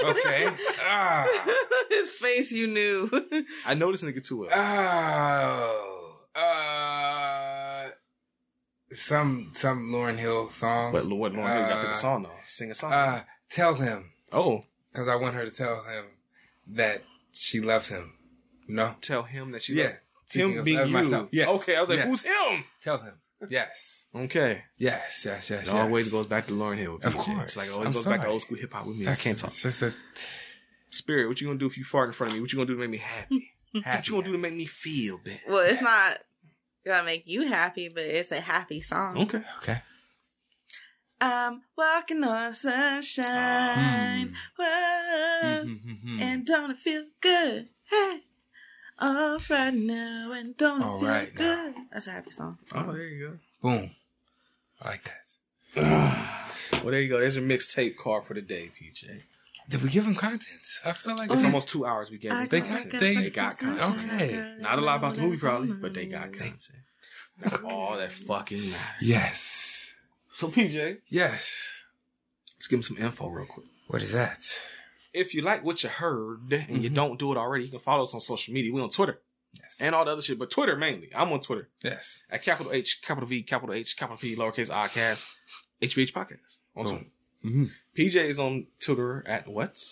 Okay. 0.04 0.48
Ah. 0.82 1.26
His 1.90 2.08
face, 2.10 2.52
you 2.52 2.66
knew. 2.66 3.10
I 3.66 3.74
know 3.74 3.90
this 3.90 4.02
nigga 4.02 4.22
too 4.24 4.38
well. 4.40 4.50
Oh. 4.52 6.16
Uh. 6.34 6.91
Some 8.94 9.50
some 9.54 9.90
Lauryn 9.90 10.18
Hill 10.18 10.50
song. 10.50 10.92
But 10.92 11.08
what 11.08 11.32
Lauryn 11.32 11.56
Hill 11.58 11.68
got 11.68 11.74
to 11.76 11.80
pick 11.80 11.88
Uh, 11.88 11.92
a 11.92 11.96
song 11.96 12.22
though? 12.24 12.30
Sing 12.46 12.70
a 12.70 12.74
song. 12.74 12.92
Uh, 12.92 13.22
tell 13.50 13.74
him 13.74 14.12
oh, 14.32 14.62
because 14.92 15.08
I 15.08 15.16
want 15.16 15.34
her 15.34 15.44
to 15.44 15.50
tell 15.50 15.82
him 15.84 16.04
that 16.68 17.02
she 17.32 17.60
loves 17.60 17.88
him. 17.88 18.14
You 18.68 18.74
know. 18.76 18.94
tell 19.00 19.22
him 19.24 19.50
that 19.52 19.68
you 19.68 19.76
Yeah. 19.76 19.84
love- 19.84 19.96
him 20.32 20.58
of- 20.58 20.64
being 20.64 20.78
of 20.78 20.86
you. 20.88 20.92
myself. 20.94 21.28
Yes. 21.32 21.48
Okay, 21.48 21.76
I 21.76 21.80
was 21.80 21.90
like, 21.90 21.98
Yes. 21.98 22.08
who's 22.08 22.24
him? 22.24 22.64
Tell 22.82 22.98
him. 22.98 23.14
Yes. 23.50 24.06
Okay. 24.14 24.62
Yes. 24.78 25.24
Yes. 25.26 25.50
Yes. 25.50 25.62
It 25.62 25.66
yes. 25.66 25.68
always 25.74 26.08
goes 26.08 26.26
back 26.26 26.46
to 26.46 26.52
Lauryn 26.52 26.78
Hill. 26.78 26.98
Of 27.02 27.16
course. 27.16 27.42
It's 27.44 27.56
like 27.56 27.66
it 27.66 27.72
always 27.72 27.86
I'm 27.88 27.92
goes 27.92 28.04
back 28.06 28.22
to 28.22 28.28
old 28.28 28.40
school 28.42 28.56
hip 28.56 28.72
hop 28.72 28.86
with 28.86 28.96
me. 28.96 29.04
That's- 29.04 29.20
I 29.20 29.24
can't 29.24 29.38
talk. 29.38 29.50
It's 29.50 29.62
just 29.62 29.82
a 29.82 29.92
Spirit, 30.90 31.28
what 31.28 31.40
you 31.40 31.46
gonna 31.48 31.58
do 31.58 31.66
if 31.66 31.76
you 31.78 31.84
fart 31.84 32.08
in 32.08 32.12
front 32.12 32.32
of 32.32 32.34
me? 32.36 32.40
What 32.42 32.52
you 32.52 32.56
gonna 32.56 32.66
do 32.66 32.74
to 32.74 32.80
make 32.80 32.90
me 32.90 32.98
happy? 32.98 33.48
What 33.72 34.06
you 34.06 34.12
gonna 34.14 34.26
do 34.26 34.32
to 34.32 34.38
make 34.38 34.52
me 34.52 34.66
feel 34.66 35.16
better? 35.18 35.40
well, 35.48 35.60
it's 35.60 35.80
not 35.80 36.18
gonna 36.84 37.04
make 37.04 37.28
you 37.28 37.46
happy, 37.48 37.88
but 37.88 38.02
it's 38.04 38.32
a 38.32 38.40
happy 38.40 38.80
song. 38.80 39.18
Okay. 39.18 39.42
Okay. 39.58 39.82
I'm 41.20 41.62
walking 41.76 42.24
on 42.24 42.52
sunshine. 42.54 44.34
Whoa, 44.56 45.64
Mhm. 45.66 46.20
and 46.20 46.44
don't 46.46 46.72
it 46.72 46.78
feel 46.78 47.06
good? 47.20 47.68
Hey, 47.84 48.22
all 48.98 49.38
right 49.48 49.72
now, 49.74 50.32
and 50.32 50.56
don't 50.56 50.80
it 50.80 50.84
feel 50.84 51.08
right 51.08 51.34
now. 51.34 51.38
good? 51.72 51.74
That's 51.92 52.06
a 52.08 52.10
happy 52.12 52.30
song. 52.32 52.58
Oh, 52.74 52.92
there 52.92 53.04
you 53.06 53.28
go. 53.28 53.38
Boom. 53.60 53.90
I 54.80 54.88
like 54.88 55.04
that. 55.04 55.18
Well, 56.82 56.90
there 56.90 57.00
you 57.00 57.08
go. 57.08 57.20
There's 57.20 57.36
your 57.36 57.44
mixtape 57.44 57.96
card 57.96 58.24
for 58.24 58.34
the 58.34 58.40
day, 58.42 58.72
PJ. 58.76 59.22
Did 59.72 59.82
we 59.82 59.88
give 59.90 60.04
them 60.04 60.14
content? 60.14 60.60
I 60.84 60.92
feel 60.92 61.16
like 61.16 61.30
It's 61.30 61.44
almost 61.44 61.68
two 61.68 61.86
hours 61.86 62.10
we 62.10 62.18
gave 62.18 62.30
them 62.32 62.46
They 62.48 62.60
content. 62.60 62.90
got- 62.92 63.00
they- 63.00 63.14
they 63.16 63.30
got 63.30 63.58
content. 63.58 64.04
Okay. 64.12 64.56
Not 64.60 64.78
a 64.78 64.82
lot 64.82 64.96
about 64.98 65.14
the 65.14 65.22
movie, 65.22 65.38
probably, 65.38 65.72
but 65.72 65.94
they 65.94 66.06
got 66.06 66.32
content. 66.32 66.84
That's 67.38 67.56
all 67.64 67.96
that 67.96 68.12
fucking 68.12 68.70
matters. 68.70 68.96
Yes. 69.00 69.94
So, 70.36 70.48
PJ, 70.48 70.98
Yes. 71.08 71.82
let's 72.56 72.66
give 72.68 72.78
them 72.78 72.82
some 72.82 72.98
info 73.04 73.28
real 73.28 73.46
quick. 73.46 73.66
What 73.88 74.02
is 74.02 74.12
that? 74.12 74.44
If 75.14 75.34
you 75.34 75.40
like 75.42 75.64
what 75.64 75.82
you 75.82 75.88
heard 75.88 76.52
and 76.52 76.82
you 76.84 76.90
Mhm. 76.90 76.94
don't 76.94 77.18
do 77.18 77.32
it 77.32 77.38
already, 77.38 77.64
you 77.64 77.70
can 77.70 77.80
follow 77.80 78.02
us 78.02 78.14
on 78.14 78.20
social 78.20 78.52
media. 78.54 78.72
We're 78.72 78.82
on 78.82 78.90
Twitter 78.90 79.20
Yes. 79.58 79.76
and 79.80 79.94
all 79.94 80.04
the 80.04 80.10
other 80.12 80.22
shit, 80.22 80.38
but 80.38 80.50
Twitter 80.50 80.76
mainly. 80.76 81.10
I'm 81.14 81.32
on 81.32 81.40
Twitter 81.40 81.70
yes. 81.82 82.22
at 82.30 82.42
capital 82.42 82.72
H, 82.72 83.00
capital 83.02 83.26
V, 83.28 83.42
capital 83.42 83.74
H, 83.74 83.96
capital 83.96 84.16
P, 84.18 84.36
lowercase 84.36 84.70
I 84.70 84.88
cast, 84.88 85.26
HVH 85.82 86.12
podcast 86.12 86.58
on 86.76 86.84
Boom. 86.84 86.94
Twitter. 86.96 87.10
Mm-hmm. 87.44 87.64
PJ 87.96 88.16
is 88.16 88.38
on 88.38 88.66
Twitter 88.80 89.22
at 89.26 89.48
what? 89.48 89.82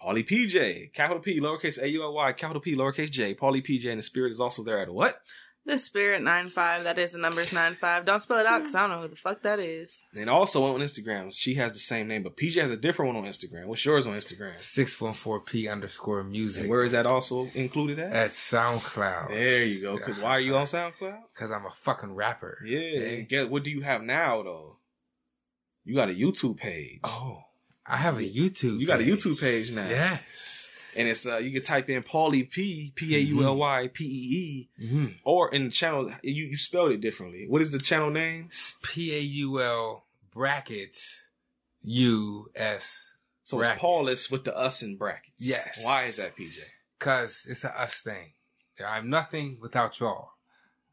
Pauly 0.00 0.26
PJ, 0.28 0.92
capital 0.92 1.22
P, 1.22 1.40
lowercase 1.40 1.80
A 1.80 1.88
U 1.88 2.02
L 2.02 2.14
Y, 2.14 2.32
capital 2.32 2.60
P, 2.60 2.76
lowercase 2.76 3.10
J. 3.10 3.34
Pauly 3.34 3.64
PJ 3.64 3.88
and 3.88 3.98
the 3.98 4.02
Spirit 4.02 4.30
is 4.30 4.40
also 4.40 4.62
there 4.62 4.80
at 4.80 4.92
what? 4.92 5.20
The 5.66 5.78
Spirit 5.78 6.20
nine 6.22 6.50
five. 6.50 6.84
That 6.84 6.98
is 6.98 7.12
the 7.12 7.18
numbers 7.18 7.50
nine 7.50 7.74
five. 7.74 8.04
Don't 8.04 8.20
spell 8.20 8.38
it 8.38 8.44
out 8.44 8.58
because 8.60 8.74
I 8.74 8.82
don't 8.82 8.90
know 8.90 9.02
who 9.02 9.08
the 9.08 9.16
fuck 9.16 9.40
that 9.42 9.58
is. 9.58 9.98
And 10.14 10.28
also 10.28 10.62
on 10.66 10.80
Instagram, 10.80 11.32
she 11.34 11.54
has 11.54 11.72
the 11.72 11.78
same 11.78 12.06
name, 12.06 12.22
but 12.22 12.36
PJ 12.36 12.60
has 12.60 12.70
a 12.70 12.76
different 12.76 13.14
one 13.14 13.24
on 13.24 13.30
Instagram. 13.30 13.64
What's 13.64 13.82
yours 13.82 14.06
on 14.06 14.14
Instagram? 14.14 14.56
614p 14.58 15.72
underscore 15.72 16.22
music. 16.22 16.62
And 16.62 16.70
where 16.70 16.84
is 16.84 16.92
that 16.92 17.06
also 17.06 17.48
included 17.54 17.98
at? 17.98 18.12
At 18.12 18.30
SoundCloud. 18.32 19.28
There 19.28 19.64
you 19.64 19.80
go. 19.80 19.96
Because 19.96 20.18
why 20.18 20.32
are 20.32 20.40
you 20.40 20.54
on 20.54 20.66
SoundCloud? 20.66 21.18
Because 21.32 21.50
I'm 21.50 21.64
a 21.64 21.72
fucking 21.80 22.14
rapper. 22.14 22.58
Yeah. 22.66 22.78
Hey. 22.78 23.18
and 23.20 23.28
Get 23.30 23.50
what 23.50 23.64
do 23.64 23.70
you 23.70 23.80
have 23.80 24.02
now 24.02 24.42
though? 24.42 24.76
You 25.84 25.94
got 25.94 26.08
a 26.10 26.14
YouTube 26.14 26.56
page. 26.56 27.00
Oh, 27.04 27.44
I 27.86 27.96
have 27.96 28.18
a 28.18 28.22
YouTube. 28.22 28.80
You 28.80 28.86
got 28.86 29.00
a 29.00 29.04
page. 29.04 29.14
YouTube 29.24 29.40
page 29.40 29.70
now. 29.72 29.88
Yes. 29.88 30.70
And 30.96 31.08
it's 31.08 31.26
uh 31.26 31.38
you 31.38 31.50
can 31.52 31.62
type 31.62 31.90
in 31.90 32.02
Paulie 32.02 32.48
P 32.48 32.92
P 32.94 33.16
A 33.16 33.18
U 33.18 33.44
L 33.44 33.56
Y 33.56 33.88
P 33.92 34.04
E 34.04 34.08
E 34.08 34.68
Mm-hmm. 34.86 35.06
or 35.24 35.52
in 35.52 35.64
the 35.64 35.70
channel 35.70 36.10
you 36.22 36.44
you 36.44 36.56
spelled 36.56 36.92
it 36.92 37.00
differently. 37.00 37.46
What 37.48 37.60
is 37.62 37.72
the 37.72 37.78
channel 37.80 38.10
name? 38.10 38.48
P 38.82 39.14
A 39.14 39.18
U 39.18 39.60
L 39.60 40.04
brackets 40.32 41.28
U 41.82 42.48
S. 42.54 43.14
So 43.42 43.58
it's 43.58 43.66
Brackets. 43.66 43.80
Paulus 43.80 44.30
with 44.30 44.44
the 44.44 44.56
us 44.56 44.82
in 44.82 44.96
brackets. 44.96 45.34
Yes. 45.38 45.82
Why 45.84 46.04
is 46.04 46.16
that, 46.16 46.36
PJ? 46.36 46.54
Cause 46.98 47.44
it's 47.48 47.64
a 47.64 47.78
us 47.80 48.00
thing. 48.00 48.32
I'm 48.84 49.10
nothing 49.10 49.58
without 49.60 50.00
y'all. 50.00 50.30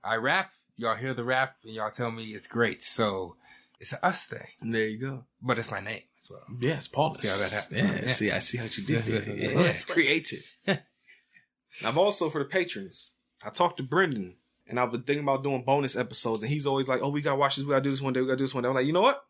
I 0.03 0.15
rap, 0.15 0.51
y'all 0.76 0.95
hear 0.95 1.13
the 1.13 1.23
rap, 1.23 1.55
and 1.63 1.73
y'all 1.73 1.91
tell 1.91 2.11
me 2.11 2.26
it's 2.34 2.47
great. 2.47 2.81
So 2.84 3.35
it's 3.81 3.93
a 3.93 4.05
us 4.05 4.25
thing. 4.25 4.47
There 4.61 4.87
you 4.87 4.99
go. 4.99 5.25
But 5.41 5.57
it's 5.59 5.69
my 5.71 5.79
name 5.81 6.03
as 6.19 6.29
well. 6.29 6.45
Yes, 6.59 6.87
Paulus. 6.87 7.19
See 7.21 7.27
how 7.27 7.37
that 7.37 7.51
happened? 7.51 7.77
Yeah, 7.79 8.01
Yeah. 8.03 8.07
see, 8.07 8.31
I 8.31 8.39
see 8.39 8.57
how 8.57 8.65
you 8.65 8.83
did 8.85 9.03
that. 9.05 9.27
Yeah. 9.37 9.49
Oh, 9.55 9.63
yeah, 9.65 9.73
creative. 9.87 10.43
I've 11.85 11.97
also 11.97 12.29
for 12.29 12.39
the 12.39 12.45
patrons. 12.45 13.13
I 13.43 13.49
talked 13.49 13.77
to 13.77 13.83
Brendan, 13.83 14.35
and 14.67 14.79
I've 14.79 14.91
been 14.91 15.03
thinking 15.03 15.23
about 15.23 15.43
doing 15.43 15.63
bonus 15.65 15.95
episodes, 15.95 16.43
and 16.43 16.51
he's 16.51 16.67
always 16.67 16.87
like, 16.87 17.01
"Oh, 17.01 17.09
we 17.09 17.21
gotta 17.21 17.37
watch 17.37 17.55
this. 17.55 17.65
We 17.65 17.71
gotta 17.71 17.81
do 17.83 17.91
this 17.91 18.01
one 18.01 18.13
day. 18.13 18.21
We 18.21 18.27
gotta 18.27 18.37
do 18.37 18.43
this 18.43 18.53
one 18.53 18.63
day." 18.63 18.69
I'm 18.69 18.75
like, 18.75 18.85
you 18.85 18.93
know 18.93 19.01
what? 19.01 19.23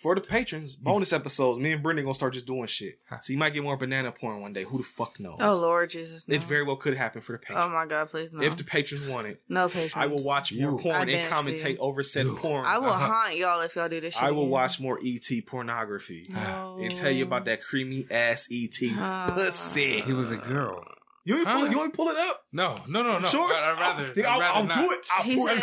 For 0.00 0.14
the 0.14 0.20
patrons, 0.20 0.76
bonus 0.76 1.12
episodes, 1.12 1.58
me 1.58 1.72
and 1.72 1.82
Brendan 1.82 2.04
gonna 2.04 2.14
start 2.14 2.32
just 2.32 2.46
doing 2.46 2.66
shit. 2.68 3.00
So 3.20 3.32
you 3.32 3.38
might 3.38 3.52
get 3.52 3.64
more 3.64 3.76
banana 3.76 4.12
porn 4.12 4.40
one 4.40 4.52
day. 4.52 4.62
Who 4.62 4.78
the 4.78 4.84
fuck 4.84 5.18
knows? 5.18 5.38
Oh 5.40 5.54
Lord 5.54 5.90
Jesus! 5.90 6.28
No. 6.28 6.36
It 6.36 6.44
very 6.44 6.62
well 6.62 6.76
could 6.76 6.96
happen 6.96 7.20
for 7.20 7.32
the 7.32 7.38
patrons. 7.38 7.62
Oh 7.64 7.68
my 7.68 7.84
God! 7.84 8.08
Please 8.08 8.30
no. 8.32 8.40
If 8.40 8.56
the 8.56 8.62
patrons 8.62 9.08
want 9.08 9.26
it, 9.26 9.42
no 9.48 9.68
patrons. 9.68 9.92
I 9.96 10.06
will 10.06 10.22
watch 10.22 10.52
more 10.52 10.70
You. 10.70 10.78
porn 10.78 10.94
I 10.94 11.00
and 11.00 11.10
dance 11.10 11.32
commentate 11.32 11.72
you. 11.72 11.78
over 11.78 12.04
said 12.04 12.26
You. 12.26 12.36
porn. 12.36 12.64
I 12.64 12.78
will 12.78 12.90
Uh-huh. 12.90 13.12
haunt 13.12 13.36
y'all 13.36 13.60
if 13.62 13.74
y'all 13.74 13.88
do 13.88 14.00
this 14.00 14.14
shit. 14.14 14.22
I 14.22 14.30
will 14.30 14.42
again. 14.42 14.50
watch 14.50 14.78
more 14.78 15.00
ET 15.04 15.28
pornography 15.46 16.26
No. 16.28 16.78
and 16.80 16.94
tell 16.94 17.10
you 17.10 17.24
about 17.24 17.46
that 17.46 17.64
creamy 17.64 18.06
ass 18.08 18.46
ET 18.52 18.78
Ah. 18.96 19.30
pussy. 19.34 20.00
He 20.02 20.12
was 20.12 20.30
a 20.30 20.36
girl. 20.36 20.84
You 21.24 21.36
ain't 21.38 21.44
pull, 21.46 21.58
Huh? 21.58 21.64
it- 21.66 21.70
you 21.72 21.82
ain't 21.82 21.92
pull 21.92 22.08
it 22.08 22.16
up. 22.16 22.44
No, 22.52 22.80
no, 22.88 23.02
no, 23.02 23.18
no. 23.18 23.28
Sure. 23.28 23.52
I, 23.52 23.72
would 23.72 23.80
rather. 23.80 24.28
I'll, 24.28 24.40
I'd 24.40 24.46
I'll, 24.46 24.56
I'll 24.58 24.64
not. 24.64 24.76
do 24.76 24.92
it. 24.92 25.00
I'll 25.12 25.22
He 25.24 25.36
pull 25.36 25.48
it. 25.48 25.62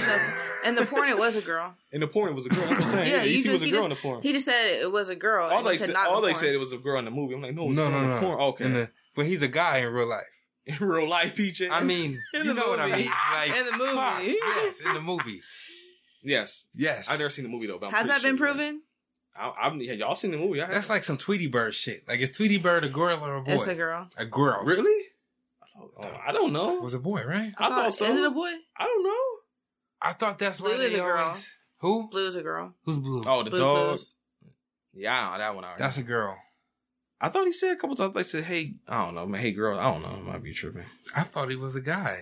In 0.65 0.75
the, 0.75 0.81
in 0.81 0.87
porn 0.87 1.09
it 1.09 1.17
was 1.17 1.35
a 1.35 1.41
girl. 1.41 1.73
In 1.91 2.01
the 2.01 2.07
porn, 2.07 2.31
it 2.31 2.35
was 2.35 2.45
a 2.45 2.49
girl. 2.49 2.59
That's 2.67 2.71
what 2.71 2.81
I'm 2.81 2.87
saying. 2.87 3.09
Yeah, 3.11 3.17
Yeah, 3.17 3.23
you 3.23 3.39
ET 3.49 3.51
was 3.53 3.61
a 3.61 3.65
girl 3.65 3.73
just- 3.73 3.83
in 3.85 3.89
the 3.91 3.95
porn. 3.95 4.21
He 4.21 4.33
just 4.33 4.45
said 4.45 4.65
it 4.81 4.91
was 4.91 5.09
a 5.09 5.15
girl. 5.15 5.49
all 5.49 5.63
they 5.63 5.77
said 5.77 5.87
said, 5.87 5.95
all 5.95 6.21
the 6.21 6.27
they 6.27 6.33
porn. 6.33 6.43
said 6.43 6.53
it 6.53 6.57
was 6.57 6.73
a 6.73 6.77
girl 6.77 6.99
in 6.99 7.05
the 7.05 7.11
movie. 7.11 7.33
I'm 7.35 7.41
like, 7.41 7.53
no, 7.55 7.67
it's 7.67 7.75
No, 7.75 7.87
a 7.87 7.89
girl 7.91 7.99
no, 7.99 8.03
in 8.03 8.09
no. 8.09 8.15
the 8.15 8.21
porn. 8.21 8.41
Okay, 8.41 8.65
In 8.65 8.73
the, 8.73 8.89
but 9.15 9.25
he's 9.25 9.41
a 9.41 9.47
guy 9.47 9.77
in 9.77 9.93
real 9.93 10.07
life. 10.09 10.23
in 10.65 10.77
real 10.79 11.07
life, 11.07 11.35
PJ. 11.35 11.69
I 11.69 11.83
mean, 11.83 12.21
In 12.33 12.41
you 12.41 12.47
the 12.47 12.53
know 12.53 12.69
what 12.69 12.79
I 12.79 12.95
mean. 12.97 13.11
Like, 13.33 13.51
In 13.55 13.65
the 13.65 13.71
movie. 13.77 13.95
fuck, 13.95 14.23
yes, 14.23 14.79
in 14.81 14.93
the 14.93 15.01
movie. 15.01 15.41
yes, 16.23 16.65
Yes. 16.73 17.09
I've 17.09 17.19
never 17.19 17.29
seen 17.29 17.43
the 17.43 17.49
movie 17.49 17.67
though. 17.67 17.77
But 17.77 17.87
I'm 17.87 17.93
Has 17.93 18.07
that 18.07 18.21
been 18.23 18.35
sure, 18.37 18.47
yeah. 18.47 18.53
proven? 18.53 18.81
I, 19.37 19.53
I've, 19.61 19.75
yeah, 19.81 19.93
y'all 19.93 20.15
seen 20.15 20.31
the 20.31 20.37
movie? 20.37 20.61
I 20.61 20.67
That's 20.71 20.89
like 20.89 21.03
some 21.03 21.17
Tweety 21.17 21.47
Bird 21.47 21.73
shit. 21.75 22.07
Like, 22.07 22.19
is 22.21 22.31
Tweety 22.31 22.57
Bird 22.57 22.83
a 22.85 22.89
girl 22.89 23.23
or 23.23 23.35
a 23.35 23.41
boy? 23.43 23.51
It's 23.53 23.67
a 23.67 23.75
girl. 23.75 24.07
A 24.17 24.25
girl. 24.25 24.63
really. 24.63 25.07
Oh, 25.77 25.89
I 26.25 26.31
don't 26.31 26.53
know. 26.53 26.77
It 26.77 26.83
was 26.83 26.93
a 26.93 26.99
boy, 26.99 27.23
right? 27.25 27.53
I 27.57 27.67
thought 27.69 27.93
so. 27.93 28.05
Is 28.05 28.17
it 28.17 28.23
a 28.23 28.31
boy? 28.31 28.49
I 28.77 28.85
don't 28.85 29.03
know. 29.03 29.34
I 30.01 30.13
thought 30.13 30.39
that's 30.39 30.59
Blue 30.59 30.71
why 30.71 30.75
is 30.83 30.91
they 30.93 30.99
a 30.99 31.01
girl. 31.03 31.23
always. 31.23 31.51
Who? 31.79 32.09
Blue 32.09 32.27
is 32.27 32.35
a 32.35 32.41
girl. 32.41 32.73
Who's 32.83 32.97
blue? 32.97 33.23
Oh, 33.25 33.43
the 33.43 33.49
Blue 33.49 33.59
dog. 33.59 33.87
Blues. 33.89 34.15
Yeah, 34.93 35.37
that 35.37 35.55
one. 35.55 35.63
I 35.63 35.75
That's 35.77 35.97
a 35.97 36.03
girl. 36.03 36.37
I 37.19 37.29
thought 37.29 37.45
he 37.45 37.51
said 37.53 37.71
a 37.71 37.75
couple 37.75 37.95
times. 37.95 38.13
They 38.13 38.23
said, 38.23 38.43
"Hey, 38.43 38.75
I 38.87 39.05
don't 39.05 39.15
know, 39.15 39.25
man. 39.25 39.41
Hey, 39.41 39.51
girl, 39.51 39.79
I 39.79 39.91
don't 39.91 40.01
know. 40.01 40.15
It 40.17 40.23
might 40.31 40.43
be 40.43 40.53
tripping." 40.53 40.85
I 41.15 41.23
thought 41.23 41.49
he 41.49 41.55
was 41.55 41.75
a 41.75 41.81
guy. 41.81 42.17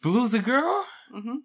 Blue's 0.00 0.34
a 0.34 0.40
girl? 0.40 0.84
Mm-hmm. 1.14 1.36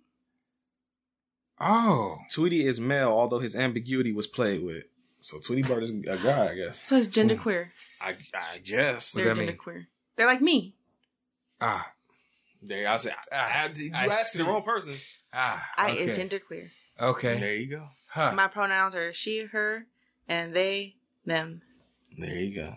Oh. 1.60 2.18
Tweety 2.32 2.66
is 2.66 2.80
male, 2.80 3.10
although 3.10 3.40
his 3.40 3.56
ambiguity 3.56 4.12
was 4.12 4.28
played 4.28 4.64
with. 4.64 4.84
So 5.20 5.38
Tweety 5.40 5.64
Bird 5.64 5.84
is 5.84 5.90
a 5.90 5.94
guy, 6.18 6.50
I 6.52 6.56
guess. 6.56 6.80
So 6.84 6.96
it's 6.98 7.08
genderqueer. 7.08 7.70
I 8.00 8.16
I 8.34 8.60
guess. 8.60 9.12
They're 9.12 9.26
that 9.26 9.38
mean? 9.38 9.50
genderqueer. 9.50 9.86
They're 10.16 10.28
like 10.28 10.42
me. 10.42 10.76
Ah. 11.60 11.92
There, 12.62 12.88
I 12.88 12.98
said, 12.98 13.16
I, 13.32 13.36
I, 13.36 13.72
you 13.76 13.92
I 13.94 14.06
asking 14.08 14.44
the 14.44 14.52
wrong 14.52 14.64
person. 14.64 14.96
Ah. 15.34 15.64
I 15.78 15.92
okay. 15.92 16.00
is 16.06 16.18
genderqueer. 16.18 16.70
Okay. 17.00 17.40
There 17.40 17.56
you 17.56 17.70
go. 17.70 17.88
Huh. 18.10 18.34
My 18.34 18.48
pronouns 18.48 18.96
are 18.96 19.14
she, 19.14 19.46
her, 19.46 19.86
and 20.28 20.56
they, 20.56 20.96
them. 21.26 21.62
There 22.18 22.36
you 22.36 22.56
go. 22.56 22.74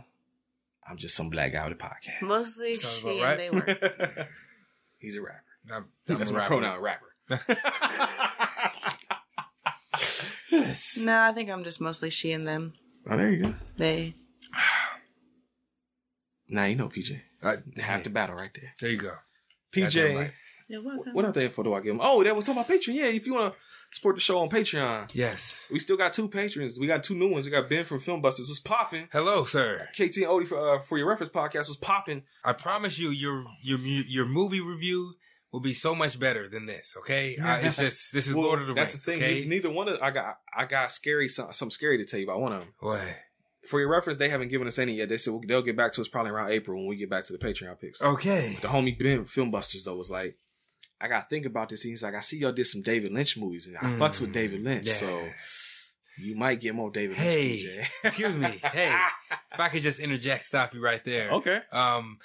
I'm 0.86 0.96
just 0.96 1.16
some 1.16 1.30
black 1.30 1.52
guy 1.52 1.66
with 1.68 1.78
a 1.78 1.82
podcast. 1.82 2.22
Mostly 2.22 2.74
Sounds 2.74 2.98
she 2.98 3.20
about 3.20 3.40
and 3.40 3.40
they 3.40 3.50
were. 3.50 4.28
He's 4.98 5.16
a 5.16 5.22
rapper. 5.22 5.44
I'm, 5.72 5.84
I'm 6.08 6.18
That's 6.18 6.30
a 6.30 6.32
my 6.32 6.38
rapper. 6.40 6.48
pronoun, 6.48 6.80
rapper. 6.80 7.06
Yes. 10.50 10.98
No, 10.98 11.20
I 11.20 11.32
think 11.32 11.48
I'm 11.48 11.64
just 11.64 11.80
mostly 11.80 12.10
she 12.10 12.32
and 12.32 12.46
them. 12.46 12.72
oh, 13.08 13.16
there 13.16 13.30
you 13.30 13.42
go. 13.44 13.54
They. 13.76 14.14
Now 16.48 16.64
you 16.64 16.74
know 16.74 16.88
PJ. 16.88 17.20
Uh, 17.42 17.56
Half 17.76 18.02
to 18.04 18.10
battle 18.10 18.34
right 18.34 18.50
there. 18.52 18.74
There 18.80 18.90
you 18.90 18.98
go. 18.98 19.12
That's 19.74 19.94
PJ, 19.94 20.16
right. 20.16 20.32
You're 20.68 20.82
welcome. 20.82 21.14
what 21.14 21.24
other 21.24 21.40
info 21.40 21.62
do 21.64 21.74
I 21.74 21.80
give 21.80 21.92
them? 21.94 22.00
Oh, 22.00 22.22
that 22.22 22.34
was 22.36 22.44
talking 22.44 22.60
about 22.62 22.70
Patreon. 22.70 22.94
Yeah, 22.94 23.06
if 23.06 23.26
you 23.26 23.34
want 23.34 23.52
to 23.54 23.60
support 23.92 24.14
the 24.14 24.20
show 24.20 24.38
on 24.38 24.48
Patreon, 24.48 25.12
Yes. 25.14 25.66
we 25.70 25.80
still 25.80 25.96
got 25.96 26.12
two 26.12 26.28
patrons. 26.28 26.78
We 26.78 26.86
got 26.86 27.02
two 27.02 27.16
new 27.16 27.28
ones. 27.28 27.44
We 27.44 27.50
got 27.50 27.68
Ben 27.68 27.84
from 27.84 27.98
Film 27.98 28.22
Busters 28.22 28.48
was 28.48 28.60
popping. 28.60 29.08
Hello, 29.12 29.44
sir. 29.44 29.88
KT 29.94 29.98
and 30.18 30.26
Odie 30.26 30.46
for, 30.46 30.76
uh, 30.76 30.80
for 30.82 30.96
your 30.96 31.08
reference 31.08 31.32
podcast 31.32 31.66
was 31.66 31.76
popping. 31.76 32.22
I 32.44 32.52
promise 32.52 32.98
you, 33.00 33.10
your 33.10 33.44
your 33.62 33.80
your 33.80 34.26
movie 34.26 34.60
review 34.60 35.14
will 35.50 35.58
be 35.58 35.72
so 35.72 35.96
much 35.96 36.20
better 36.20 36.48
than 36.48 36.66
this. 36.66 36.94
Okay, 36.98 37.36
uh, 37.42 37.58
it's 37.62 37.76
just 37.76 38.12
this 38.12 38.28
is 38.28 38.34
Well, 38.34 38.44
Lord 38.44 38.60
of 38.60 38.68
the 38.68 38.74
Rings. 38.74 38.92
that's 38.92 39.04
the 39.04 39.12
thing. 39.12 39.20
Okay, 39.20 39.44
Neither 39.48 39.70
one 39.70 39.88
of 39.88 39.98
I 40.00 40.12
got 40.12 40.36
I 40.56 40.66
got 40.66 40.92
scary 40.92 41.28
some, 41.28 41.52
something 41.52 41.72
scary 41.72 41.98
to 41.98 42.04
tell 42.04 42.20
you 42.20 42.26
about 42.26 42.40
one 42.40 42.52
of 42.52 42.60
them. 42.60 42.68
what? 42.78 43.00
For 43.68 43.78
your 43.78 43.88
reference, 43.90 44.18
they 44.18 44.28
haven't 44.30 44.48
given 44.48 44.66
us 44.66 44.78
any 44.78 44.94
yet. 44.94 45.08
They 45.10 45.18
said 45.18 45.32
well, 45.32 45.42
they'll 45.46 45.62
get 45.62 45.76
back 45.76 45.92
to 45.92 46.00
us 46.00 46.08
probably 46.08 46.30
around 46.32 46.50
April 46.50 46.78
when 46.78 46.86
we 46.88 46.96
get 46.96 47.10
back 47.10 47.24
to 47.24 47.32
the 47.32 47.38
Patreon 47.38 47.78
picks. 47.78 48.00
Okay, 48.02 48.56
The 48.62 48.68
homie 48.68 48.98
Ben 48.98 49.24
Film 49.26 49.50
Busters 49.50 49.84
though 49.84 49.96
was 49.96 50.10
like, 50.10 50.36
I 51.00 51.08
gotta 51.08 51.26
think 51.28 51.46
about 51.46 51.68
this. 51.68 51.82
He's 51.82 52.02
like, 52.02 52.14
I 52.14 52.20
see 52.20 52.38
y'all 52.38 52.52
did 52.52 52.66
some 52.66 52.82
David 52.82 53.12
Lynch 53.12 53.36
movies, 53.36 53.66
and 53.66 53.76
I 53.76 53.80
Mm, 53.82 53.98
fucks 53.98 54.20
with 54.20 54.32
David 54.32 54.62
Lynch, 54.64 54.86
yeah. 54.86 54.92
so 54.94 55.24
you 56.18 56.36
might 56.36 56.60
get 56.60 56.74
more 56.74 56.90
David 56.90 57.16
Hey, 57.16 57.86
excuse 58.04 58.34
me. 58.36 58.58
Hey, 58.72 58.94
if 59.52 59.60
I 59.60 59.68
could 59.68 59.82
just 59.82 59.98
interject, 60.00 60.44
stop 60.44 60.74
you 60.74 60.82
right 60.82 61.02
there. 61.04 61.30
okay. 61.32 61.60
Um, 61.72 62.18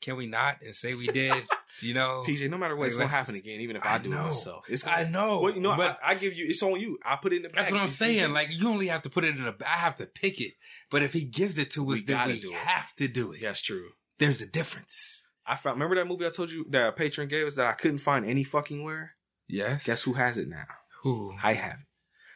can 0.00 0.16
we 0.16 0.26
not 0.26 0.62
and 0.62 0.74
say 0.74 0.94
we 0.94 1.06
did? 1.06 1.44
You 1.80 1.94
know, 1.94 2.24
PJ, 2.26 2.50
no 2.50 2.58
matter 2.58 2.74
what, 2.74 2.88
it's 2.88 2.96
gonna 2.96 3.06
happen 3.06 3.34
just- 3.34 3.44
again, 3.44 3.60
even 3.60 3.76
if 3.76 3.84
I, 3.84 3.94
I 3.94 3.98
do 3.98 4.08
know. 4.08 4.22
it 4.22 4.24
myself. 4.24 4.64
It's 4.68 4.84
I 4.84 5.04
gonna, 5.04 5.10
know, 5.10 5.40
Well, 5.42 5.54
you 5.54 5.60
know, 5.60 5.76
but- 5.76 5.96
I, 6.02 6.10
I 6.10 6.14
give 6.16 6.34
you. 6.34 6.46
It's 6.48 6.60
on 6.60 6.80
you. 6.80 6.98
I 7.04 7.14
put 7.22 7.32
it 7.32 7.36
in 7.36 7.42
the. 7.42 7.50
That's 7.54 7.70
what 7.70 7.80
I'm 7.80 7.88
saying. 7.90 8.32
Like 8.32 8.48
you 8.50 8.66
only 8.68 8.88
have 8.88 9.02
to 9.02 9.10
put 9.10 9.22
it 9.22 9.36
in 9.36 9.44
a. 9.46 9.54
I 9.64 9.76
have 9.76 9.94
to 9.96 10.06
pick 10.06 10.40
it. 10.40 10.54
But 10.90 11.04
if 11.04 11.12
he 11.12 11.22
gives 11.22 11.56
it 11.56 11.70
to 11.72 11.84
We 11.84 11.94
us, 11.96 12.02
then 12.02 12.26
we 12.26 12.40
do 12.40 12.48
it. 12.50 12.54
have 12.56 12.92
to 12.96 13.06
do 13.06 13.30
it. 13.30 13.42
that's 13.42 13.62
true. 13.62 13.90
There's 14.18 14.40
a 14.40 14.46
difference. 14.46 15.22
I 15.46 15.54
found. 15.54 15.76
Remember 15.76 15.94
that 15.96 16.08
movie 16.08 16.26
I 16.26 16.30
told 16.30 16.50
you 16.50 16.66
that 16.70 16.88
a 16.88 16.92
patron 16.92 17.28
gave 17.28 17.46
us 17.46 17.54
that 17.54 17.66
I 17.66 17.74
couldn't 17.74 17.98
find 17.98 18.26
any 18.26 18.42
fucking 18.42 18.82
where. 18.82 19.12
Yes. 19.46 19.84
Guess 19.84 20.02
who 20.02 20.14
has 20.14 20.36
it 20.36 20.48
now? 20.48 20.64
who? 21.02 21.32
I 21.40 21.52
have 21.52 21.74
it. 21.74 21.86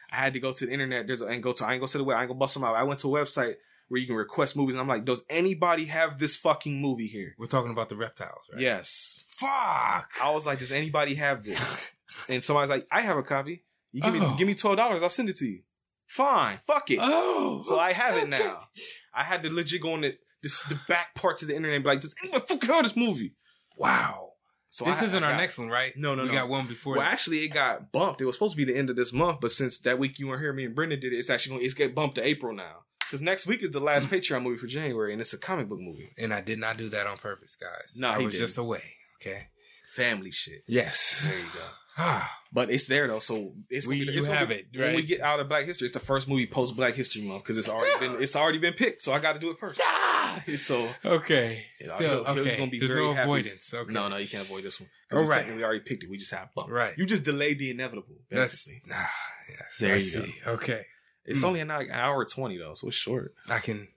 I 0.09 0.15
had 0.17 0.33
to 0.35 0.39
go 0.39 0.53
to 0.53 0.65
the 0.65 0.71
internet. 0.71 1.05
There's 1.05 1.21
a, 1.21 1.25
and 1.25 1.43
go 1.43 1.51
to. 1.51 1.65
I 1.65 1.73
ain't 1.73 1.81
go 1.81 1.87
to 1.87 1.97
the 1.97 2.03
web. 2.05 2.15
I 2.17 2.21
ain't 2.21 2.29
gonna 2.29 2.39
bust 2.39 2.53
them 2.53 2.63
out. 2.63 2.75
I 2.77 2.83
went 2.83 3.01
to 3.01 3.13
a 3.13 3.19
website 3.25 3.55
where 3.93 4.01
you 4.01 4.07
can 4.07 4.15
request 4.15 4.55
movies, 4.57 4.73
and 4.73 4.81
I'm 4.81 4.87
like, 4.87 5.05
does 5.05 5.21
anybody 5.29 5.85
have 5.85 6.17
this 6.17 6.35
fucking 6.35 6.81
movie 6.81 7.05
here? 7.05 7.35
We're 7.37 7.45
talking 7.45 7.69
about 7.71 7.89
the 7.89 7.95
reptiles, 7.95 8.49
right? 8.51 8.59
Yes. 8.59 9.23
Fuck. 9.27 10.09
I 10.19 10.31
was 10.31 10.47
like, 10.47 10.57
does 10.57 10.71
anybody 10.71 11.13
have 11.13 11.43
this? 11.43 11.91
and 12.29 12.43
somebody's 12.43 12.71
like, 12.71 12.87
I 12.91 13.01
have 13.01 13.17
a 13.17 13.21
copy. 13.23 13.63
You 13.91 14.01
give 14.01 14.13
me 14.15 14.19
Oh. 14.23 14.35
give 14.35 14.47
me 14.47 14.55
twelve 14.55 14.77
dollars. 14.77 15.03
I'll 15.03 15.11
send 15.11 15.29
it 15.29 15.35
to 15.37 15.45
you. 15.47 15.59
Fine. 16.07 16.57
Fuck 16.65 16.89
it. 16.89 16.97
Oh. 16.99 17.61
So 17.65 17.79
I 17.79 17.93
have 17.93 18.17
it 18.17 18.27
now. 18.29 18.67
I 19.13 19.23
had 19.23 19.43
to 19.43 19.49
legit 19.51 19.81
go 19.83 19.93
on 19.93 20.01
the 20.01 20.17
this, 20.41 20.59
the 20.61 20.79
back 20.87 21.13
parts 21.13 21.43
of 21.43 21.47
the 21.47 21.55
internet 21.55 21.75
and 21.75 21.83
be 21.83 21.89
like, 21.91 22.01
does 22.01 22.15
anyone 22.23 22.41
fucking 22.41 22.67
heard 22.69 22.85
this 22.85 22.95
movie? 22.95 23.35
Wow. 23.77 24.31
So 24.69 24.85
this 24.85 25.01
I- 25.01 25.05
isn't 25.05 25.23
I 25.23 25.31
our 25.33 25.37
next 25.37 25.59
one, 25.59 25.69
right? 25.69 25.95
No, 25.95 26.15
no, 26.15 26.23
we 26.23 26.29
no. 26.29 26.33
got 26.33 26.49
one 26.49 26.65
before. 26.65 26.95
Well, 26.95 27.05
that. 27.05 27.13
actually, 27.13 27.43
it 27.45 27.49
got 27.49 27.91
bumped. 27.91 28.21
It 28.21 28.25
was 28.25 28.33
supposed 28.35 28.53
to 28.53 28.57
be 28.57 28.65
the 28.65 28.75
end 28.75 28.89
of 28.89 28.95
this 28.95 29.13
month, 29.13 29.37
but 29.39 29.51
since 29.51 29.77
that 29.81 29.99
week 29.99 30.17
you 30.17 30.27
weren't 30.27 30.41
here, 30.41 30.51
me 30.53 30.65
and 30.65 30.73
Brendan 30.73 30.99
did 30.99 31.13
it. 31.13 31.17
It's 31.17 31.29
actually 31.29 31.57
going. 31.57 31.65
It's 31.65 31.75
get 31.75 31.93
bumped 31.93 32.15
to 32.15 32.25
April 32.27 32.53
now. 32.55 32.77
Because 33.05 33.21
next 33.21 33.45
week 33.47 33.61
is 33.63 33.71
the 33.71 33.79
last 33.79 34.07
Patreon 34.09 34.43
movie 34.43 34.57
for 34.57 34.67
January, 34.67 35.11
and 35.13 35.21
it's 35.21 35.33
a 35.33 35.37
comic 35.37 35.69
book 35.69 35.79
movie. 35.79 36.09
And 36.17 36.33
I 36.33 36.41
did 36.41 36.59
not 36.59 36.77
do 36.77 36.89
that 36.89 37.07
on 37.07 37.17
purpose, 37.17 37.55
guys. 37.55 37.95
No, 37.97 38.09
I 38.09 38.17
was 38.19 38.33
just 38.33 38.55
didn't. 38.55 38.67
away. 38.67 38.83
Okay. 39.21 39.47
Family 39.95 40.31
shit. 40.31 40.63
Yes. 40.67 41.27
There 41.29 41.37
you 41.39 41.45
go. 41.53 41.59
Ah, 41.95 42.39
But 42.51 42.71
it's 42.71 42.85
there 42.87 43.07
though, 43.07 43.19
so 43.19 43.53
it's 43.69 43.85
We- 43.85 43.99
gonna 43.99 44.13
be, 44.13 44.17
it's 44.17 44.25
have 44.25 44.49
be- 44.49 44.55
it, 44.55 44.65
when 44.75 44.95
we 44.95 45.03
get 45.03 45.21
out 45.21 45.39
of 45.39 45.47
Black 45.47 45.65
History. 45.67 45.85
It's 45.85 45.93
the 45.93 45.99
first 45.99 46.27
movie 46.27 46.47
post 46.47 46.75
Black 46.75 46.95
History 46.95 47.21
Month 47.21 47.43
because 47.43 47.55
it's 47.59 47.69
already 47.69 47.99
been 47.99 48.19
it's 48.23 48.35
already 48.35 48.57
been 48.57 48.73
picked, 48.73 49.01
so 49.01 49.13
I 49.13 49.19
got 49.19 49.33
to 49.33 49.39
do 49.39 49.51
it 49.51 49.59
first. 49.59 49.79
so 50.57 50.89
okay. 51.05 51.63
Still, 51.79 51.97
he'll- 51.99 52.09
okay. 52.39 52.57
gonna 52.57 52.71
be 52.71 52.79
There's 52.79 52.89
very 52.89 53.05
no 53.05 53.13
happy. 53.13 53.23
avoidance. 53.25 53.71
Okay. 53.71 53.93
No, 53.93 54.07
no, 54.07 54.17
you 54.17 54.27
can't 54.27 54.43
avoid 54.43 54.63
this 54.63 54.79
one. 54.79 54.89
All 55.11 55.21
we 55.21 55.27
right. 55.27 55.35
technically 55.41 55.63
already 55.63 55.81
picked 55.81 56.03
it. 56.03 56.09
We 56.09 56.17
just 56.17 56.31
have 56.31 56.49
bumped. 56.55 56.71
Right. 56.71 56.97
You 56.97 57.05
just 57.05 57.25
delayed 57.25 57.59
the 57.59 57.69
inevitable. 57.69 58.15
That's 58.31 58.65
Basically, 58.65 58.81
ah, 58.91 59.11
yes. 59.49 59.77
There 59.79 59.91
I 59.91 59.95
you 59.97 60.01
see. 60.01 60.35
Okay. 60.47 60.85
It's 61.25 61.39
Hmm. 61.41 61.45
only 61.47 61.59
an 61.61 61.71
hour, 61.71 62.25
twenty 62.25 62.57
though, 62.57 62.73
so 62.73 62.87
it's 62.87 62.97
short. 62.97 63.33
I 63.47 63.59
can. 63.59 63.89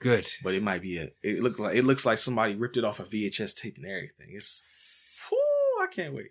Good. 0.00 0.28
But 0.42 0.54
it 0.54 0.62
might 0.62 0.80
be 0.82 0.96
a. 0.98 1.10
It 1.22 1.42
looks 1.42 1.58
like 1.58 1.76
it 1.76 1.84
looks 1.84 2.06
like 2.06 2.18
somebody 2.18 2.54
ripped 2.54 2.76
it 2.76 2.84
off 2.84 3.00
a 3.00 3.04
VHS 3.04 3.54
tape 3.54 3.76
and 3.76 3.86
everything. 3.86 4.28
It's. 4.30 4.64
Whew, 5.28 5.78
I 5.82 5.86
can't 5.92 6.14
wait. 6.14 6.30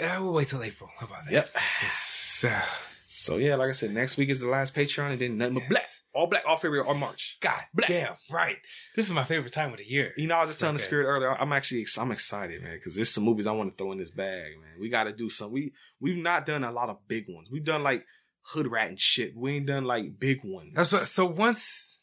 Uh, 0.00 0.18
we'll 0.20 0.32
wait 0.32 0.48
till 0.48 0.62
April. 0.62 0.90
How 0.98 1.06
about 1.06 1.24
that? 1.26 1.32
Yep. 1.32 1.50
It's, 1.84 2.44
uh, 2.44 2.62
So 3.08 3.36
yeah, 3.36 3.54
like 3.56 3.68
I 3.68 3.72
said, 3.72 3.92
next 3.92 4.16
week 4.16 4.30
is 4.30 4.40
the 4.40 4.48
last 4.48 4.74
Patreon, 4.74 5.12
and 5.12 5.20
then 5.20 5.36
nothing 5.38 5.54
but 5.54 5.68
black, 5.68 5.88
all 6.14 6.26
black, 6.26 6.42
all 6.46 6.56
February, 6.56 6.86
all 6.88 6.94
March. 6.94 7.36
God 7.40 7.60
damn. 7.86 8.14
Right. 8.30 8.56
This 8.96 9.06
is 9.06 9.12
my 9.12 9.24
favorite 9.24 9.52
time 9.52 9.72
of 9.72 9.78
the 9.78 9.84
year. 9.84 10.14
You 10.16 10.26
know, 10.26 10.36
I 10.36 10.40
was 10.40 10.48
just 10.50 10.60
telling 10.60 10.74
the 10.76 10.82
spirit 10.82 11.04
earlier. 11.04 11.30
I'm 11.38 11.52
actually, 11.52 11.86
I'm 11.98 12.10
excited, 12.12 12.62
man, 12.62 12.76
because 12.76 12.96
there's 12.96 13.10
some 13.10 13.24
movies 13.24 13.46
I 13.46 13.52
want 13.52 13.70
to 13.70 13.76
throw 13.76 13.92
in 13.92 13.98
this 13.98 14.10
bag, 14.10 14.52
man. 14.58 14.80
We 14.80 14.88
got 14.88 15.04
to 15.04 15.12
do 15.12 15.28
some. 15.28 15.52
We 15.52 15.74
we've 16.00 16.16
not 16.16 16.46
done 16.46 16.64
a 16.64 16.72
lot 16.72 16.88
of 16.88 17.06
big 17.06 17.26
ones. 17.28 17.48
We've 17.52 17.62
done 17.64 17.82
like 17.82 18.06
hood 18.42 18.66
rat 18.66 18.88
and 18.88 19.00
shit. 19.00 19.36
We 19.36 19.56
ain't 19.56 19.66
done 19.66 19.84
like 19.84 20.18
big 20.18 20.40
ones. 20.44 20.72
That's 20.74 20.92
what, 20.92 21.06
so 21.06 21.26
once, 21.26 21.98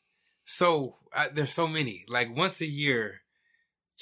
so 0.45 0.95
uh, 1.13 1.27
there's 1.33 1.51
so 1.53 1.67
many. 1.67 2.05
Like 2.07 2.35
once 2.35 2.61
a 2.61 2.65
year, 2.67 3.21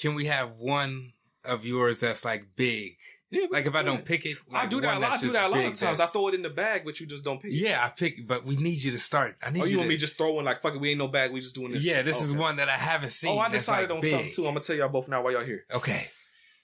can 0.00 0.14
we 0.14 0.26
have 0.26 0.52
one 0.58 1.12
of 1.44 1.64
yours 1.64 2.00
that's 2.00 2.24
like 2.24 2.48
big? 2.56 2.96
Yeah, 3.28 3.46
Like 3.50 3.66
if 3.66 3.74
I 3.74 3.82
do 3.82 3.86
don't 3.86 4.04
pick 4.04 4.24
it, 4.24 4.36
I 4.52 4.66
do 4.66 4.80
that. 4.80 4.96
a 4.96 5.00
lot. 5.00 5.12
I 5.12 5.16
do 5.20 5.32
that 5.32 5.46
a 5.46 5.48
lot 5.48 5.64
of 5.64 5.74
times. 5.74 5.98
I 5.98 6.06
throw 6.06 6.28
it 6.28 6.34
in 6.34 6.42
the 6.42 6.48
bag, 6.48 6.82
but 6.84 7.00
you 7.00 7.06
just 7.06 7.24
don't 7.24 7.42
pick. 7.42 7.50
it. 7.52 7.56
Yeah, 7.56 7.84
I 7.84 7.88
pick, 7.88 8.24
but 8.26 8.44
we 8.46 8.54
need 8.54 8.78
you 8.82 8.92
to 8.92 9.00
start. 9.00 9.36
I 9.42 9.50
need 9.50 9.62
Oh, 9.62 9.64
you, 9.64 9.72
you 9.72 9.76
want 9.78 9.86
to. 9.86 9.94
me 9.94 9.96
just 9.96 10.16
throwing 10.16 10.44
like 10.44 10.62
fuck 10.62 10.74
it? 10.76 10.80
We 10.80 10.90
ain't 10.90 10.98
no 10.98 11.08
bag. 11.08 11.32
We 11.32 11.40
just 11.40 11.56
doing 11.56 11.72
this. 11.72 11.82
yeah, 11.82 12.02
this 12.02 12.22
is 12.22 12.32
one 12.32 12.56
that 12.56 12.68
I 12.68 12.76
haven't 12.76 13.10
seen. 13.10 13.32
Oh, 13.36 13.38
I 13.40 13.48
decided 13.48 13.90
like, 13.90 13.96
on 13.96 14.00
big. 14.00 14.12
something 14.12 14.32
too. 14.32 14.46
I'm 14.46 14.54
gonna 14.54 14.60
tell 14.60 14.76
y'all 14.76 14.88
both 14.88 15.08
now 15.08 15.22
while 15.22 15.32
y'all 15.32 15.44
here. 15.44 15.64
Okay. 15.72 16.06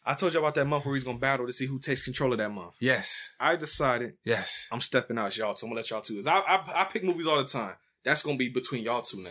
I 0.05 0.15
told 0.15 0.33
you 0.35 0.41
about 0.41 0.55
that 0.57 0.65
month 0.65 0.85
where 0.85 0.95
he's 0.95 1.05
gonna 1.05 1.19
battle 1.19 1.47
to 1.47 1.53
see 1.53 1.67
who 1.67 1.79
takes 1.79 2.03
control 2.03 2.33
of 2.33 2.39
that 2.39 2.51
month. 2.51 2.75
Yes. 2.81 3.15
I 3.39 3.57
decided 3.57 4.15
Yes. 4.25 4.67
I'm 4.73 4.81
stepping 4.81 5.17
out, 5.19 5.37
y'all. 5.37 5.55
So 5.55 5.67
I'm 5.67 5.71
gonna 5.71 5.81
let 5.81 5.91
y'all 5.91 6.01
two. 6.01 6.17
'Cause 6.17 6.27
I, 6.27 6.39
I 6.41 6.83
I 6.83 6.85
pick 6.85 7.05
movies 7.05 7.27
all 7.27 7.39
the 7.39 7.45
time. 7.49 7.75
That's 8.05 8.23
gonna 8.23 8.37
be 8.37 8.49
between 8.49 8.83
y'all 8.83 9.03
two 9.03 9.23
now. 9.23 9.31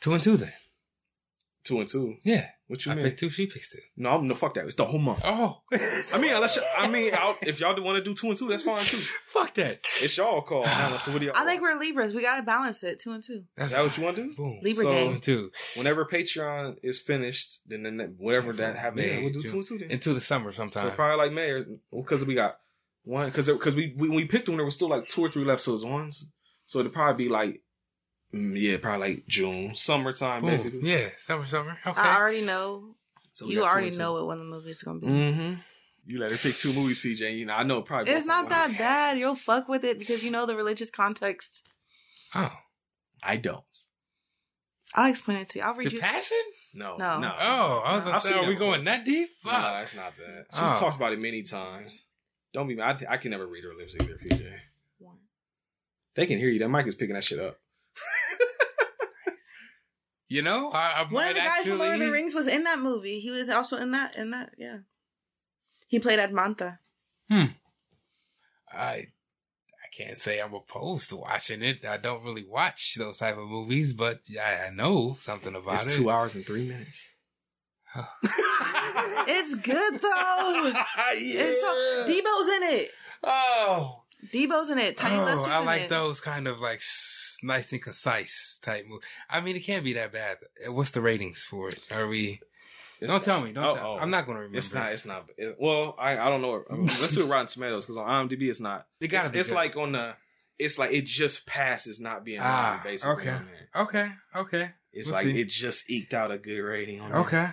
Two 0.00 0.14
and 0.14 0.22
two 0.22 0.36
then. 0.36 0.52
Two 1.64 1.78
and 1.78 1.88
two. 1.88 2.16
Yeah. 2.24 2.46
What 2.66 2.84
you 2.84 2.90
mean? 2.90 2.98
I 2.98 3.02
mean? 3.02 3.10
picked 3.10 3.20
two. 3.20 3.28
She 3.30 3.46
picks 3.46 3.70
two. 3.70 3.78
No, 3.96 4.10
I'm 4.10 4.26
no 4.26 4.34
fuck 4.34 4.54
that. 4.54 4.64
It's 4.64 4.74
the 4.74 4.84
whole 4.84 4.98
month. 4.98 5.20
Oh. 5.24 5.60
I 5.72 6.18
mean, 6.18 6.32
unless 6.32 6.58
y- 6.58 6.64
I 6.76 6.88
mean, 6.88 7.12
I'll, 7.14 7.36
if 7.42 7.60
y'all 7.60 7.80
want 7.82 7.98
to 7.98 8.02
do 8.02 8.14
two 8.14 8.28
and 8.28 8.36
two, 8.36 8.48
that's 8.48 8.62
fine 8.64 8.84
too. 8.84 8.96
Fuck 9.32 9.54
that. 9.54 9.80
It's 10.00 10.16
y'all 10.16 10.42
call. 10.42 10.64
Now, 10.64 10.96
so 10.96 11.12
what 11.12 11.20
do 11.20 11.26
y'all? 11.26 11.36
I 11.36 11.44
think 11.44 11.62
we're 11.62 11.78
Libras. 11.78 12.12
We 12.14 12.22
gotta 12.22 12.42
balance 12.42 12.82
it, 12.82 12.98
two 13.00 13.12
and 13.12 13.22
two. 13.22 13.44
That's 13.56 13.68
Is 13.70 13.76
that 13.76 13.82
what 13.82 13.96
you 13.96 14.02
want 14.04 14.16
to 14.16 14.24
do? 14.24 14.34
Boom. 14.34 14.58
Libra 14.62 14.84
So- 14.84 14.90
Two 14.90 15.08
and 15.10 15.22
two. 15.22 15.50
Whenever 15.76 16.04
Patreon 16.04 16.76
is 16.82 16.98
finished, 16.98 17.60
then, 17.66 17.82
then 17.84 18.14
whatever 18.18 18.52
that 18.54 18.74
happens, 18.76 19.06
yeah, 19.06 19.16
May, 19.16 19.22
we'll 19.24 19.32
do 19.34 19.42
June. 19.42 19.50
two 19.52 19.56
and 19.58 19.66
two 19.66 19.78
then. 19.78 19.90
Into 19.90 20.14
the 20.14 20.20
summer 20.20 20.50
sometime. 20.52 20.82
So 20.84 20.90
probably 20.90 21.24
like 21.24 21.32
May 21.32 21.50
or 21.50 21.64
because 21.92 22.24
we 22.24 22.34
got 22.34 22.56
one 23.04 23.28
because 23.28 23.46
because 23.46 23.76
we, 23.76 23.94
we 23.96 24.08
we 24.08 24.24
picked 24.24 24.48
one 24.48 24.56
there 24.58 24.64
was 24.64 24.74
still 24.74 24.88
like 24.88 25.06
two 25.08 25.20
or 25.22 25.30
three 25.30 25.44
left, 25.44 25.62
so 25.62 25.74
it's 25.74 25.84
ones. 25.84 26.24
So 26.64 26.80
it'd 26.80 26.92
probably 26.92 27.26
be 27.26 27.30
like 27.30 27.60
yeah, 28.32 28.76
probably 28.78 29.08
like 29.14 29.26
June, 29.26 29.74
summertime 29.74 30.40
Boom. 30.40 30.50
basically. 30.50 30.80
Yeah, 30.90 31.08
summer, 31.16 31.46
summer. 31.46 31.78
Okay. 31.86 32.00
I 32.00 32.16
already 32.18 32.40
know. 32.42 32.94
So 33.32 33.46
you 33.46 33.62
already 33.64 33.88
and 33.88 33.98
know 33.98 34.12
what 34.14 34.26
one 34.26 34.38
of 34.38 34.44
the 34.44 34.50
movies 34.50 34.76
is 34.76 34.82
gonna 34.82 34.98
be. 35.00 35.06
Mm-hmm. 35.06 35.54
You 36.04 36.18
let 36.18 36.32
her 36.32 36.36
pick 36.36 36.56
two 36.56 36.72
movies, 36.72 37.00
PJ. 37.00 37.38
You 37.38 37.46
know, 37.46 37.54
I 37.54 37.62
know 37.62 37.82
probably. 37.82 38.12
It's 38.12 38.26
not 38.26 38.44
of 38.44 38.50
them. 38.50 38.72
that 38.72 38.78
bad. 38.78 39.18
You'll 39.18 39.34
fuck 39.36 39.68
with 39.68 39.84
it 39.84 39.98
because 39.98 40.22
you 40.24 40.30
know 40.30 40.46
the 40.46 40.56
religious 40.56 40.90
context. 40.90 41.66
oh. 42.34 42.52
I 43.24 43.36
don't. 43.36 43.62
I'll 44.94 45.08
explain 45.08 45.38
it 45.38 45.48
to 45.50 45.60
you. 45.60 45.64
I'll 45.64 45.74
The 45.74 45.84
read 45.84 45.92
you. 45.92 46.00
passion? 46.00 46.36
No, 46.74 46.96
No. 46.96 47.20
no. 47.20 47.32
Oh, 47.38 47.78
I 47.84 47.94
was 47.94 48.04
I've 48.04 48.10
gonna 48.10 48.20
say, 48.20 48.32
are 48.34 48.46
we 48.46 48.56
going 48.56 48.82
that 48.84 49.04
deep? 49.04 49.30
Fuck. 49.42 49.52
No, 49.52 49.58
that's 49.60 49.94
not 49.94 50.12
that. 50.18 50.46
She's 50.52 50.60
Oh. 50.60 50.78
talked 50.80 50.96
about 50.96 51.12
it 51.12 51.20
many 51.20 51.42
times. 51.44 52.04
Don't 52.52 52.66
be. 52.68 52.78
I, 52.80 52.98
I 53.08 53.16
can 53.16 53.30
never 53.30 53.46
read 53.46 53.64
her 53.64 53.74
lips 53.74 53.94
either, 53.94 54.18
PJ. 54.22 54.52
One. 54.98 55.16
They 56.16 56.26
can 56.26 56.38
hear 56.38 56.48
you. 56.50 56.58
That 56.58 56.68
mic 56.68 56.86
is 56.88 56.94
picking 56.96 57.14
that 57.14 57.24
shit 57.24 57.38
up. 57.38 57.58
You 60.28 60.40
know, 60.40 60.70
I, 60.70 60.92
I 60.96 61.02
One 61.02 61.12
might 61.12 61.28
of 61.30 61.34
the 61.34 61.40
guys 61.40 61.48
actually. 61.58 61.70
from 61.72 61.78
Lord 61.80 61.94
of 61.94 62.00
the 62.00 62.10
Rings 62.10 62.34
was 62.34 62.46
in 62.46 62.62
that 62.62 62.78
movie. 62.78 63.20
He 63.20 63.30
was 63.30 63.50
also 63.50 63.76
in 63.76 63.90
that. 63.90 64.16
In 64.16 64.30
that, 64.30 64.54
yeah. 64.56 64.78
He 65.88 65.98
played 65.98 66.18
Admantha. 66.18 66.78
Hmm. 67.28 67.44
I 68.72 68.78
I 68.94 69.88
can't 69.94 70.16
say 70.16 70.40
I'm 70.40 70.54
opposed 70.54 71.10
to 71.10 71.16
watching 71.16 71.60
it. 71.62 71.84
I 71.84 71.98
don't 71.98 72.24
really 72.24 72.46
watch 72.48 72.94
those 72.96 73.18
type 73.18 73.36
of 73.36 73.46
movies, 73.46 73.92
but 73.92 74.20
I, 74.42 74.68
I 74.68 74.70
know 74.70 75.16
something 75.20 75.54
about 75.54 75.74
It's 75.84 75.94
it. 75.94 75.98
two 75.98 76.08
hours 76.08 76.34
and 76.34 76.46
three 76.46 76.66
minutes. 76.66 77.12
It's 79.28 79.54
good 79.56 80.00
though. 80.00 80.72
It's 81.12 81.60
so 81.60 82.06
Debo's 82.10 82.48
in 82.48 82.62
it. 82.80 82.90
Oh, 83.22 84.02
Debo's 84.32 84.70
in 84.70 84.78
it. 84.78 84.96
Tiny 84.96 85.16
oh, 85.18 85.24
Lester's 85.24 85.46
I 85.48 85.60
in 85.60 85.66
like 85.66 85.82
it. 85.82 85.90
those 85.90 86.20
kind 86.22 86.48
of 86.48 86.58
like 86.58 86.78
s- 86.78 87.31
nice 87.42 87.72
and 87.72 87.82
concise 87.82 88.58
type 88.62 88.86
movie. 88.88 89.04
I 89.30 89.40
mean, 89.40 89.56
it 89.56 89.60
can't 89.60 89.84
be 89.84 89.92
that 89.94 90.12
bad. 90.12 90.38
What's 90.68 90.90
the 90.92 91.00
ratings 91.00 91.42
for 91.42 91.68
it? 91.68 91.78
Are 91.90 92.06
we? 92.08 92.40
It's 93.00 93.08
don't 93.08 93.16
not- 93.18 93.24
tell 93.24 93.40
me. 93.40 93.52
Don't 93.52 93.64
Oh, 93.64 93.74
tell. 93.74 93.86
oh. 93.94 93.98
I'm 93.98 94.10
not 94.10 94.26
going 94.26 94.36
to 94.36 94.42
remember. 94.42 94.58
It's 94.58 94.72
not. 94.72 94.92
It's 94.92 95.04
not. 95.04 95.28
it- 95.36 95.56
well, 95.58 95.96
I 95.98 96.12
I 96.18 96.28
don't 96.30 96.40
know. 96.42 96.64
Let's 96.70 97.14
do 97.14 97.26
Rotten 97.26 97.46
Tomatoes 97.46 97.84
because 97.84 97.96
on 97.96 98.28
IMDb 98.28 98.42
it's 98.48 98.60
not. 98.60 98.86
It 99.00 99.08
gotta 99.08 99.26
it's, 99.26 99.32
be 99.32 99.38
It's 99.40 99.48
good. 99.48 99.54
like 99.56 99.76
on 99.76 99.92
the. 99.92 100.14
It's 100.58 100.78
like 100.78 100.92
it 100.92 101.06
just 101.06 101.44
passes 101.46 101.98
not 102.00 102.24
being 102.24 102.38
Ah, 102.40 102.80
rated, 102.84 102.84
basically. 102.92 103.12
okay. 103.14 103.30
on. 103.30 103.48
Okay. 103.74 104.12
Okay. 104.36 104.70
It's 104.92 105.08
We'll 105.08 105.16
like 105.16 105.24
see. 105.24 105.40
it 105.40 105.48
just 105.48 105.90
eked 105.90 106.14
out 106.14 106.30
a 106.30 106.38
good 106.38 106.60
rating 106.60 107.00
on 107.00 107.10
there. 107.10 107.20
Okay. 107.20 107.48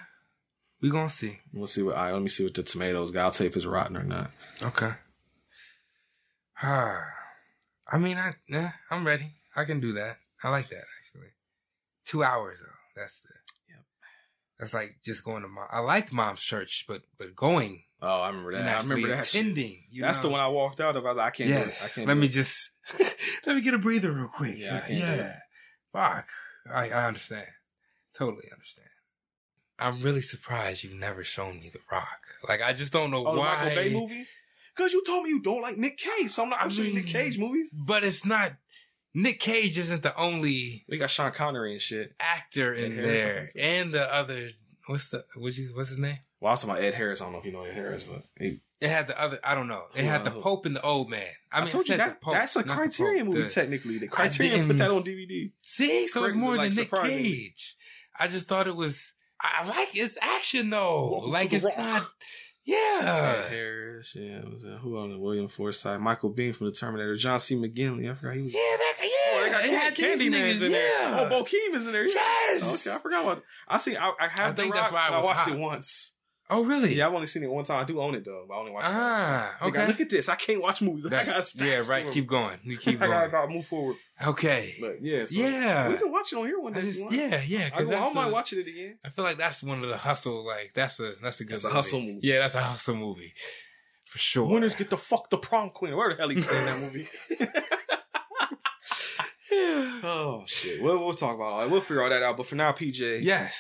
We 0.82 0.90
gonna 0.92 1.10
see. 1.10 1.40
We'll 1.54 1.66
see 1.68 1.82
what. 1.82 1.96
All 1.96 2.04
right, 2.04 2.14
let 2.14 2.22
me 2.22 2.30
see 2.30 2.44
what 2.44 2.54
the 2.54 2.62
tomatoes 2.64 3.12
got. 3.12 3.26
I'll 3.26 3.32
tell 3.32 3.46
you 3.46 3.50
if 3.50 3.58
it's 3.58 3.66
rotten 3.66 3.98
or 3.98 4.04
not. 4.04 4.32
Okay. 4.62 4.92
Ah, 6.62 7.06
I 7.88 7.98
mean, 7.98 8.18
I 8.18 8.36
yeah, 8.48 8.74
I'm 8.92 9.06
ready. 9.08 9.36
I 9.60 9.66
can 9.66 9.80
do 9.80 9.94
that. 9.94 10.18
I 10.44 10.50
like 10.50 10.70
that 10.70 10.84
actually. 11.00 11.30
Two 12.06 12.24
hours 12.24 12.58
though. 12.60 13.02
That's 13.02 13.22
the. 13.22 13.30
Yep. 13.70 13.84
That's 14.60 14.74
like 14.74 14.98
just 15.04 15.24
going 15.24 15.42
to 15.44 15.48
mom. 15.48 15.68
I 15.72 15.80
liked 15.80 16.12
mom's 16.14 16.42
church, 16.42 16.86
but 16.88 17.02
but 17.18 17.36
going 17.36 17.84
Oh, 18.02 18.22
I 18.22 18.28
remember 18.30 18.54
that. 18.54 18.60
and 18.62 18.70
I 18.70 18.80
remember 18.82 19.10
that. 19.10 19.28
attending. 19.28 19.84
You 19.92 20.04
That's 20.04 20.18
know? 20.20 20.24
the 20.24 20.30
one 20.30 20.40
I 20.40 20.48
walked 20.48 20.80
out 20.80 20.96
of. 20.96 21.06
I 21.06 21.10
was 21.10 21.18
like, 21.18 21.28
I 21.28 21.36
can't 21.36 21.50
do 21.50 21.56
it. 21.56 21.58
I 21.60 21.66
Yes. 21.66 21.96
can't. 21.96 22.08
Let 22.08 22.18
me 22.18 22.28
it. 22.28 22.32
just 22.32 22.70
let 23.46 23.56
me 23.56 23.62
get 23.62 23.74
a 23.74 23.78
breather 23.80 24.12
real 24.12 24.28
quick. 24.30 24.56
Yeah, 24.58 24.78
I 24.78 24.80
can't 24.80 24.88
do 24.88 24.96
yeah. 24.96 25.36
Fuck. 25.94 26.28
I 26.74 26.90
I 26.90 27.08
understand. 27.08 27.48
Totally 28.16 28.48
understand. 28.52 28.88
I'm 29.78 30.02
really 30.02 30.22
surprised 30.22 30.84
you've 30.84 30.94
never 30.94 31.24
shown 31.24 31.60
me 31.60 31.70
The 31.70 31.80
Rock. 31.92 32.20
Like 32.48 32.62
I 32.62 32.74
just 32.74 32.92
don't 32.94 33.12
know 33.12 33.26
Oh, 33.28 33.34
the 33.34 33.40
why. 33.40 33.64
Michael 33.66 33.76
Bay 33.76 33.94
movie? 33.94 34.28
Because 34.76 34.94
you 34.94 35.04
told 35.06 35.24
me 35.24 35.30
you 35.32 35.42
don't 35.42 35.62
like 35.62 35.78
Nick 35.78 35.98
Cage, 35.98 36.32
so 36.32 36.44
I'm 36.44 36.50
not. 36.50 36.62
I'm 36.62 36.72
I 36.72 36.74
mean- 36.74 36.96
Nick 36.96 37.08
Cage 37.08 37.38
movies. 37.38 37.70
But 37.74 38.04
it's 38.06 38.26
not. 38.26 38.54
Nick 39.14 39.40
Cage 39.40 39.78
isn't 39.78 40.04
the 40.04 40.16
only 40.18 40.86
We 40.88 40.98
got 40.98 41.10
Sean 41.10 41.32
Connery 41.32 41.74
and 41.74 41.82
shit. 41.82 42.14
actor 42.20 42.74
in 42.74 42.96
there, 42.96 43.34
I 43.34 43.40
think 43.40 43.52
so. 43.52 43.60
and 43.60 43.92
the 43.92 44.14
other. 44.14 44.50
What's 44.88 45.10
the? 45.10 45.26
What's 45.36 45.58
his, 45.58 45.74
what's 45.74 45.90
his 45.90 46.00
name? 46.00 46.20
Well, 46.40 46.50
I 46.50 46.54
was 46.54 46.62
talking 46.62 46.76
about 46.76 46.84
Ed 46.86 46.94
Harris. 46.94 47.22
I 47.22 47.26
don't 47.26 47.34
know 47.34 47.40
if 47.40 47.46
you 47.46 47.52
know 47.52 47.64
Ed 47.64 47.74
Harris, 47.74 48.04
but 48.04 48.24
he, 48.40 48.62
It 48.80 48.90
had 48.90 49.08
the 49.08 49.20
other. 49.22 49.40
I 49.44 49.56
don't 49.56 49.68
know. 49.68 49.84
It 49.94 50.06
had 50.06 50.24
the 50.24 50.32
Pope 50.32 50.66
and 50.66 50.76
the 50.76 50.82
old 50.82 51.10
man. 51.10 51.28
I 51.52 51.58
I, 51.58 51.62
mean, 51.62 51.70
told 51.70 51.88
you 51.90 51.98
that 51.98 52.22
Pope, 52.22 52.34
that's 52.34 52.56
a 52.56 52.64
Criterion 52.64 53.26
Pope. 53.26 53.36
movie. 53.36 53.44
The- 53.48 53.50
technically, 53.50 53.98
the 53.98 54.08
Criterion 54.08 54.68
put 54.68 54.78
that 54.78 54.90
on 54.92 55.04
DVD. 55.04 55.52
See, 55.64 56.08
so 56.08 56.24
it's 56.24 56.34
more 56.36 56.56
like, 56.56 56.74
than 56.74 56.84
Nick. 56.86 56.92
Cage. 56.94 57.76
I 58.18 58.28
just 58.28 58.48
thought 58.48 58.68
it 58.68 58.76
was. 58.76 59.12
I 59.42 59.64
I 59.64 59.68
like 59.68 59.96
it's 59.96 60.18
action 60.22 60.70
though. 60.70 61.12
Welcome 61.12 61.32
like 61.32 61.54
it's 61.54 61.66
Rock. 61.66 61.78
not. 61.78 62.08
Yeah. 62.70 63.44
Ed 63.46 63.50
Harris, 63.52 64.14
yeah, 64.16 64.42
was 64.50 64.64
uh, 64.66 64.78
who 64.82 64.98
on 65.00 65.10
the 65.12 65.18
William 65.18 65.48
Forsythe, 65.48 66.00
Michael 66.00 66.32
Biehn 66.34 66.56
from 66.56 66.68
the 66.68 66.72
Terminator, 66.74 67.16
John 67.16 67.40
C. 67.40 67.56
McGinley. 67.56 68.10
I 68.12 68.14
forgot 68.16 68.36
he 68.36 68.42
was. 68.44 68.54
Yeah, 68.54 68.60
that, 68.60 68.94
yeah. 69.02 69.08
Oh, 69.34 69.44
they 69.44 69.50
got 69.50 69.66
it 69.66 69.72
had 69.72 69.96
these 69.96 70.20
niggas, 70.34 70.66
in 70.66 70.72
there. 70.72 70.88
yeah. 70.88 71.20
Oh, 71.20 71.26
Bokeem 71.34 71.76
is 71.76 71.86
in 71.88 71.92
there. 71.94 72.06
Yes. 72.06 72.86
Okay, 72.88 72.96
I 72.96 73.00
forgot 73.00 73.24
about. 73.24 73.44
I 73.68 73.80
see. 73.80 73.96
I, 73.98 74.12
I 74.20 74.28
have. 74.28 74.52
I 74.52 74.54
think 74.54 74.74
The 74.74 74.80
that's 74.82 74.92
why 74.92 75.08
it 75.08 75.12
but 75.12 75.18
was 75.18 75.26
I 75.26 75.30
watched 75.30 75.40
hot. 75.50 75.54
it 75.56 75.60
once. 75.60 76.12
Oh, 76.52 76.64
really? 76.64 76.96
Yeah, 76.96 77.08
I've 77.08 77.14
only 77.14 77.28
seen 77.28 77.44
it 77.44 77.50
one 77.52 77.64
time. 77.64 77.80
I 77.80 77.84
do 77.84 78.02
own 78.02 78.16
it 78.16 78.26
though, 78.26 78.46
but 78.48 78.56
I 78.56 78.58
only 78.58 78.72
watched 78.72 78.88
it. 78.88 78.92
one 78.92 79.02
Ah, 79.02 79.56
time. 79.60 79.72
Nigga, 79.72 79.76
okay. 79.78 79.88
look 79.88 80.02
at 80.02 80.10
this. 80.10 80.30
I 80.30 80.36
can't 80.36 80.62
watch 80.62 80.82
movies. 80.82 81.06
I 81.08 81.10
That's- 81.10 81.54
yeah, 81.56 81.82
right. 81.88 82.10
Keep 82.10 82.26
going. 82.28 82.58
You 82.64 82.78
keep 82.80 83.00
going. 83.00 83.12
I 83.12 83.16
gotta, 83.16 83.30
gotta 83.32 83.48
move 83.54 83.68
forward. 83.68 83.98
Okay. 84.26 84.76
But 84.82 85.02
yeah, 85.02 85.26
so 85.26 85.40
Yeah. 85.40 85.90
we 85.90 85.98
can 85.98 86.12
watch 86.12 86.34
it 86.34 86.38
on 86.38 86.46
here 86.48 86.60
one 86.60 86.74
day. 86.74 86.82
Just, 86.82 87.12
yeah, 87.12 87.42
yeah. 87.46 87.70
I, 87.74 87.82
I 87.84 88.14
might 88.14 88.32
watching 88.32 88.60
it 88.60 88.68
again. 88.68 88.98
I 89.06 89.10
feel 89.10 89.24
like 89.26 89.38
that's 89.38 89.62
one 89.62 89.84
of 89.84 89.90
the 89.90 89.98
hustle. 89.98 90.44
Like 90.44 90.72
that's 90.74 91.00
a 91.00 91.14
that's 91.22 91.40
a 91.40 91.44
good. 91.44 91.54
That's 91.54 91.66
a 91.66 91.70
hustle 91.70 92.00
movie. 92.02 92.20
Yeah, 92.24 92.40
that's 92.40 92.56
a 92.56 92.62
hustle 92.62 92.96
movie 92.96 93.34
for 94.06 94.18
sure. 94.18 94.48
Winners 94.48 94.74
get 94.74 94.90
the 94.90 94.98
fuck 94.98 95.30
the 95.30 95.38
prom 95.38 95.70
queen. 95.70 95.96
Where 95.96 96.10
the 96.10 96.16
hell 96.20 96.30
he 96.30 96.42
say 96.42 96.58
in 96.58 96.66
that 96.66 96.80
movie? 96.80 97.08
Oh 99.52 100.44
shit. 100.46 100.82
We'll 100.82 101.04
we'll 101.04 101.14
talk 101.14 101.36
about 101.36 101.46
all 101.46 101.60
that. 101.62 101.70
We'll 101.70 101.82
figure 101.82 102.04
all 102.04 102.10
that 102.10 102.22
out. 102.24 102.38
But 102.38 102.46
for 102.46 102.56
now, 102.56 102.72
PJ, 102.72 103.24
Yes. 103.24 103.56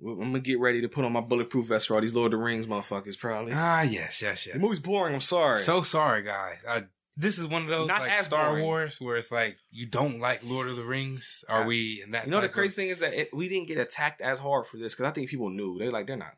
I'm 0.00 0.18
gonna 0.18 0.40
get 0.40 0.60
ready 0.60 0.80
to 0.82 0.88
put 0.88 1.04
on 1.04 1.12
my 1.12 1.20
bulletproof 1.20 1.66
vest 1.66 1.88
for 1.88 1.94
all 1.94 2.00
these 2.00 2.14
Lord 2.14 2.32
of 2.32 2.38
the 2.38 2.44
Rings 2.44 2.66
motherfuckers. 2.66 3.18
Probably. 3.18 3.52
Ah, 3.54 3.82
yes, 3.82 4.22
yes, 4.22 4.46
yes. 4.46 4.54
The 4.54 4.60
movie's 4.60 4.78
boring. 4.80 5.14
I'm 5.14 5.20
sorry. 5.20 5.60
So 5.62 5.82
sorry, 5.82 6.22
guys. 6.22 6.64
I, 6.68 6.84
this 7.16 7.36
is 7.36 7.46
one 7.48 7.62
of 7.62 7.68
those 7.68 7.88
Not 7.88 8.02
like 8.02 8.12
as 8.12 8.26
Star 8.26 8.50
boring. 8.50 8.64
Wars 8.64 9.00
where 9.00 9.16
it's 9.16 9.32
like 9.32 9.56
you 9.72 9.86
don't 9.86 10.20
like 10.20 10.44
Lord 10.44 10.68
of 10.68 10.76
the 10.76 10.84
Rings. 10.84 11.44
Are 11.48 11.64
we 11.64 12.00
in 12.04 12.12
that? 12.12 12.26
you 12.26 12.30
know 12.30 12.40
the 12.40 12.46
type 12.46 12.54
crazy 12.54 12.72
of- 12.72 12.76
thing 12.76 12.88
is 12.90 12.98
that 13.00 13.12
it, 13.12 13.30
we 13.34 13.48
didn't 13.48 13.66
get 13.66 13.78
attacked 13.78 14.20
as 14.20 14.38
hard 14.38 14.66
for 14.66 14.76
this 14.76 14.94
because 14.94 15.10
I 15.10 15.12
think 15.12 15.28
people 15.30 15.50
knew. 15.50 15.76
They 15.78 15.88
like 15.90 16.06
they're 16.06 16.16
not. 16.16 16.34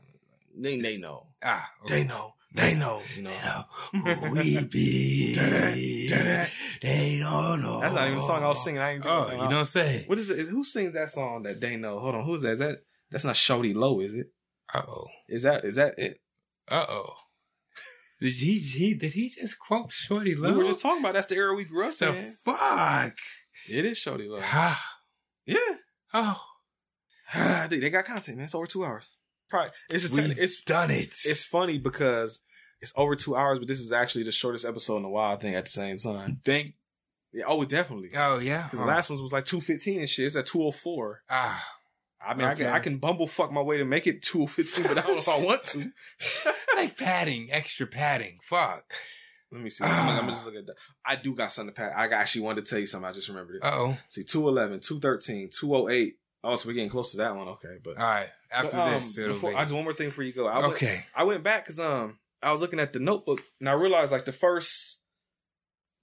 They 0.57 0.81
they 0.81 0.97
know. 0.97 1.27
Ah, 1.43 1.71
They 1.87 2.03
know. 2.05 2.35
They 2.55 2.75
know. 2.75 3.01
You 3.15 3.23
know. 3.23 3.65
we 4.33 4.65
be. 4.65 5.35
They 5.35 7.19
don't 7.21 7.63
know. 7.63 7.81
That's 7.81 7.95
not 7.95 8.07
even 8.09 8.19
a 8.19 8.23
song 8.23 8.43
I 8.43 8.49
was 8.49 8.63
singing. 8.65 8.81
I 8.81 8.95
ain't 8.95 9.07
Oh, 9.07 9.31
you 9.31 9.49
don't 9.49 9.67
say. 9.67 10.05
What 10.07 10.19
is 10.19 10.31
it? 10.31 10.49
Who 10.49 10.65
sings 10.65 10.95
that 10.95 11.11
song 11.11 11.43
that 11.45 11.61
they 11.61 11.77
know? 11.77 11.99
Hold 12.01 12.15
on. 12.17 12.25
Who's 12.25 12.43
that? 12.43 12.51
Is 12.53 12.59
that 12.61 12.83
that's 13.11 13.25
not 13.25 13.35
Shawty 13.35 13.75
Lo, 13.75 14.01
is 14.01 14.15
it? 14.15 14.27
Uh 14.73 14.83
oh. 14.87 15.07
Is 15.29 15.43
that 15.43 15.65
is 15.65 15.77
that 15.77 15.99
it? 15.99 16.21
Uh 16.69 16.87
oh. 16.89 17.15
Did 18.21 18.35
he, 18.35 18.59
he 18.59 18.95
did 18.95 19.15
he 19.15 19.31
just 19.31 19.59
quote 19.59 19.91
Shawty 19.91 20.37
Lo? 20.37 20.53
We 20.53 20.59
were 20.59 20.65
just 20.65 20.81
talking 20.81 21.01
about 21.03 21.15
that's 21.15 21.27
the 21.27 21.37
era 21.37 21.55
we 21.55 21.65
grew 21.65 21.89
up 21.89 21.95
the 21.95 22.15
in. 22.15 22.37
fuck. 22.45 23.15
It 23.69 23.85
is 23.85 23.99
Shawty 23.99 24.29
Lo. 24.29 24.41
Ah. 24.43 24.83
yeah. 25.47 25.57
oh, 26.13 26.41
they, 27.69 27.79
they 27.79 27.91
got 27.91 28.05
content, 28.05 28.37
man. 28.37 28.45
It's 28.45 28.55
over 28.55 28.67
two 28.67 28.85
hours. 28.85 29.07
Probably 29.49 29.71
it's 29.89 30.03
just 30.03 30.15
we've 30.15 30.39
it's 30.39 30.63
done 30.63 30.91
it. 30.91 31.15
it's 31.25 31.43
funny 31.43 31.79
because 31.79 32.43
it's 32.81 32.93
over 32.95 33.17
two 33.17 33.35
hours, 33.37 33.59
but 33.59 33.69
this 33.69 33.81
is 33.81 33.91
actually 33.91 34.25
the 34.25 34.33
shortest 34.33 34.65
episode 34.65 34.99
in 34.99 35.05
a 35.05 35.11
while. 35.11 35.35
I 35.35 35.37
think 35.37 35.57
at 35.57 35.65
the 35.65 35.71
same 35.71 35.97
time. 35.97 36.41
Thank. 36.45 36.75
Yeah. 37.33 37.45
Oh, 37.49 37.65
definitely. 37.65 38.11
Oh 38.15 38.39
yeah. 38.39 38.65
Because 38.65 38.81
the 38.81 38.85
last 38.87 39.11
one 39.11 39.21
was 39.21 39.33
like 39.33 39.45
two 39.45 39.61
fifteen 39.61 40.01
and 40.01 40.09
shit. 40.09 40.27
It's 40.27 40.37
at 40.37 40.47
two 40.47 40.63
oh 40.63 40.73
four. 40.73 41.23
ah. 41.31 41.65
I 42.25 42.35
mean, 42.35 42.47
I 42.47 42.55
can 42.55 42.67
Okay. 42.67 42.75
I 42.75 42.79
can 42.81 42.99
bumble 42.99 43.27
fuck 43.27 43.51
my 43.53 43.63
way 43.63 43.79
to 43.79 43.85
make 43.85 44.07
it 44.07 44.23
two 44.23 44.47
fifteen, 44.47 44.85
but 44.87 44.99
I 44.99 45.03
don't 45.03 45.15
know 45.15 45.19
if 45.21 45.29
I 45.29 45.39
want 45.41 45.65
to. 45.65 45.91
like 46.77 46.97
padding, 46.97 47.51
extra 47.51 47.87
padding. 47.87 48.39
Fuck. 48.43 48.93
Let 49.53 49.63
me 49.63 49.71
see. 49.71 49.83
I'm, 49.85 49.91
gonna- 49.91 50.11
I'm 50.13 50.19
gonna 50.21 50.33
just 50.33 50.45
look 50.45 50.55
at 50.55 50.67
that. 50.67 50.77
I 51.05 51.17
do 51.17 51.35
got 51.35 51.51
something 51.51 51.75
to 51.75 51.81
pack. 51.81 51.93
I 51.97 52.07
actually 52.15 52.43
wanted 52.43 52.65
to 52.65 52.71
tell 52.71 52.79
you 52.79 52.87
something. 52.87 53.09
I 53.09 53.13
just 53.13 53.29
remembered 53.29 53.57
it. 53.57 53.63
Oh. 53.65 53.97
See, 54.09 54.23
211, 54.23 54.81
213, 54.81 55.49
208. 55.51 56.17
Oh, 56.45 56.57
so 56.57 56.69
we're 56.69 56.75
getting 56.75 56.89
close 56.91 57.11
to 57.11 57.17
that 57.19 57.35
one. 57.35 57.49
Okay, 57.49 57.79
but 57.83 57.99
All 57.99 58.05
right. 58.05 58.29
After 58.53 58.77
but, 58.77 58.87
um, 58.87 58.95
this, 58.95 59.17
before, 59.17 59.51
be. 59.51 59.57
I 59.57 59.63
just 59.63 59.75
one 59.75 59.85
more 59.85 59.93
thing 59.93 60.09
before 60.09 60.25
you 60.25 60.33
go. 60.33 60.47
I 60.47 60.61
went, 60.61 60.73
okay. 60.75 61.05
I 61.15 61.25
went 61.25 61.43
back 61.43 61.65
because 61.65 61.81
um 61.81 62.19
I 62.43 62.53
was 62.53 62.61
looking 62.61 62.81
at 62.81 62.93
the 62.93 63.01
notebook 63.01 63.43
and 63.59 63.69
I 63.69 63.73
realized 63.73 64.13
like 64.13 64.25
the 64.25 64.33
first 64.33 65.00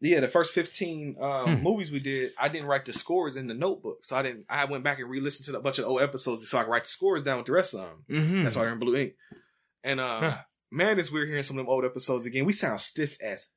yeah 0.02 0.20
the 0.20 0.28
first 0.28 0.54
fifteen 0.54 1.16
um, 1.20 1.58
Hmm. 1.58 1.64
movies 1.64 1.92
we 1.92 2.00
did 2.00 2.32
I 2.38 2.50
didn't 2.50 2.68
write 2.68 2.86
the 2.86 2.94
scores 2.94 3.36
in 3.36 3.48
the 3.48 3.54
notebook 3.54 4.00
so 4.04 4.16
I 4.16 4.22
didn't 4.24 4.46
I 4.50 4.66
went 4.66 4.84
back 4.84 5.00
and 5.00 5.10
re-listened 5.10 5.46
to 5.48 5.58
a 5.58 5.62
bunch 5.62 5.80
of 5.80 5.86
old 5.86 6.02
episodes 6.02 6.48
so 6.50 6.58
I 6.58 6.64
could 6.64 6.72
write 6.72 6.84
the 6.84 6.90
scores 6.90 7.24
down 7.24 7.38
with 7.38 7.46
the 7.48 7.52
rest 7.54 7.74
of 7.74 7.82
them. 7.82 8.04
Mm-hmm. 8.10 8.44
That's 8.44 8.56
why 8.56 8.64
they're 8.64 8.74
in 8.74 8.80
blue 8.80 8.96
ink. 8.96 9.14
And 9.84 10.00
um 10.00 10.24
Huh. 10.24 10.38
man, 10.72 11.00
it's 11.00 11.12
weird 11.12 11.28
hearing 11.28 11.44
some 11.44 11.58
of 11.58 11.66
them 11.66 11.70
old 11.72 11.86
episodes 11.86 12.26
again. 12.26 12.46
We 12.46 12.54
sound 12.54 12.82
stiff 12.82 13.18
as 13.22 13.48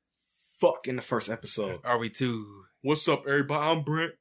fuck 0.59 0.87
in 0.87 0.95
the 0.95 1.01
first 1.01 1.29
episode. 1.29 1.79
Are 1.83 1.97
we 1.97 2.09
too? 2.09 2.63
What's 2.81 3.07
up, 3.07 3.23
everybody? 3.27 3.63
I'm 3.67 3.83
Brent, 3.83 4.13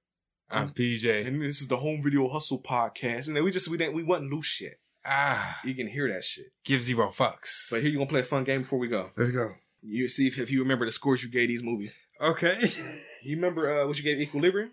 I'm 0.51 0.71
PJ. 0.71 1.27
and 1.27 1.41
this 1.43 1.61
is 1.63 1.69
the 1.69 1.77
Home 1.79 2.03
Video 2.03 2.29
Hustle 2.29 2.63
podcast. 2.63 3.29
And 3.29 3.37
then 3.37 3.45
we 3.45 3.51
just 3.51 3.69
we 3.69 3.77
didn't 3.79 3.95
we 3.95 4.03
wasn't 4.03 4.31
loose 4.33 4.47
shit. 4.47 4.75
Ah. 5.07 5.59
You 5.65 5.75
can 5.75 5.87
hear 5.87 6.09
that 6.13 6.25
shit. 6.25 6.47
Give 6.65 6.83
zero 6.83 7.09
fucks. 7.09 7.71
But 7.71 7.81
here 7.81 7.91
you 7.91 7.97
gonna 7.99 8.11
play 8.11 8.21
a 8.21 8.25
fun 8.25 8.45
game 8.45 8.63
before 8.63 8.79
we 8.79 8.89
go. 8.89 9.11
Let's 9.17 9.31
go. 9.31 9.55
You 9.83 10.11
see 10.11 10.27
if, 10.27 10.39
if 10.39 10.51
you 10.51 10.61
remember 10.61 10.85
the 10.85 10.93
scores 10.93 11.23
you 11.23 11.31
gave 11.31 11.49
these 11.49 11.63
movies. 11.63 11.95
Okay. 12.21 12.71
You 13.23 13.37
remember 13.37 13.83
uh, 13.83 13.87
what 13.87 13.99
you 13.99 14.03
gave 14.03 14.19
Equilibrium? 14.19 14.71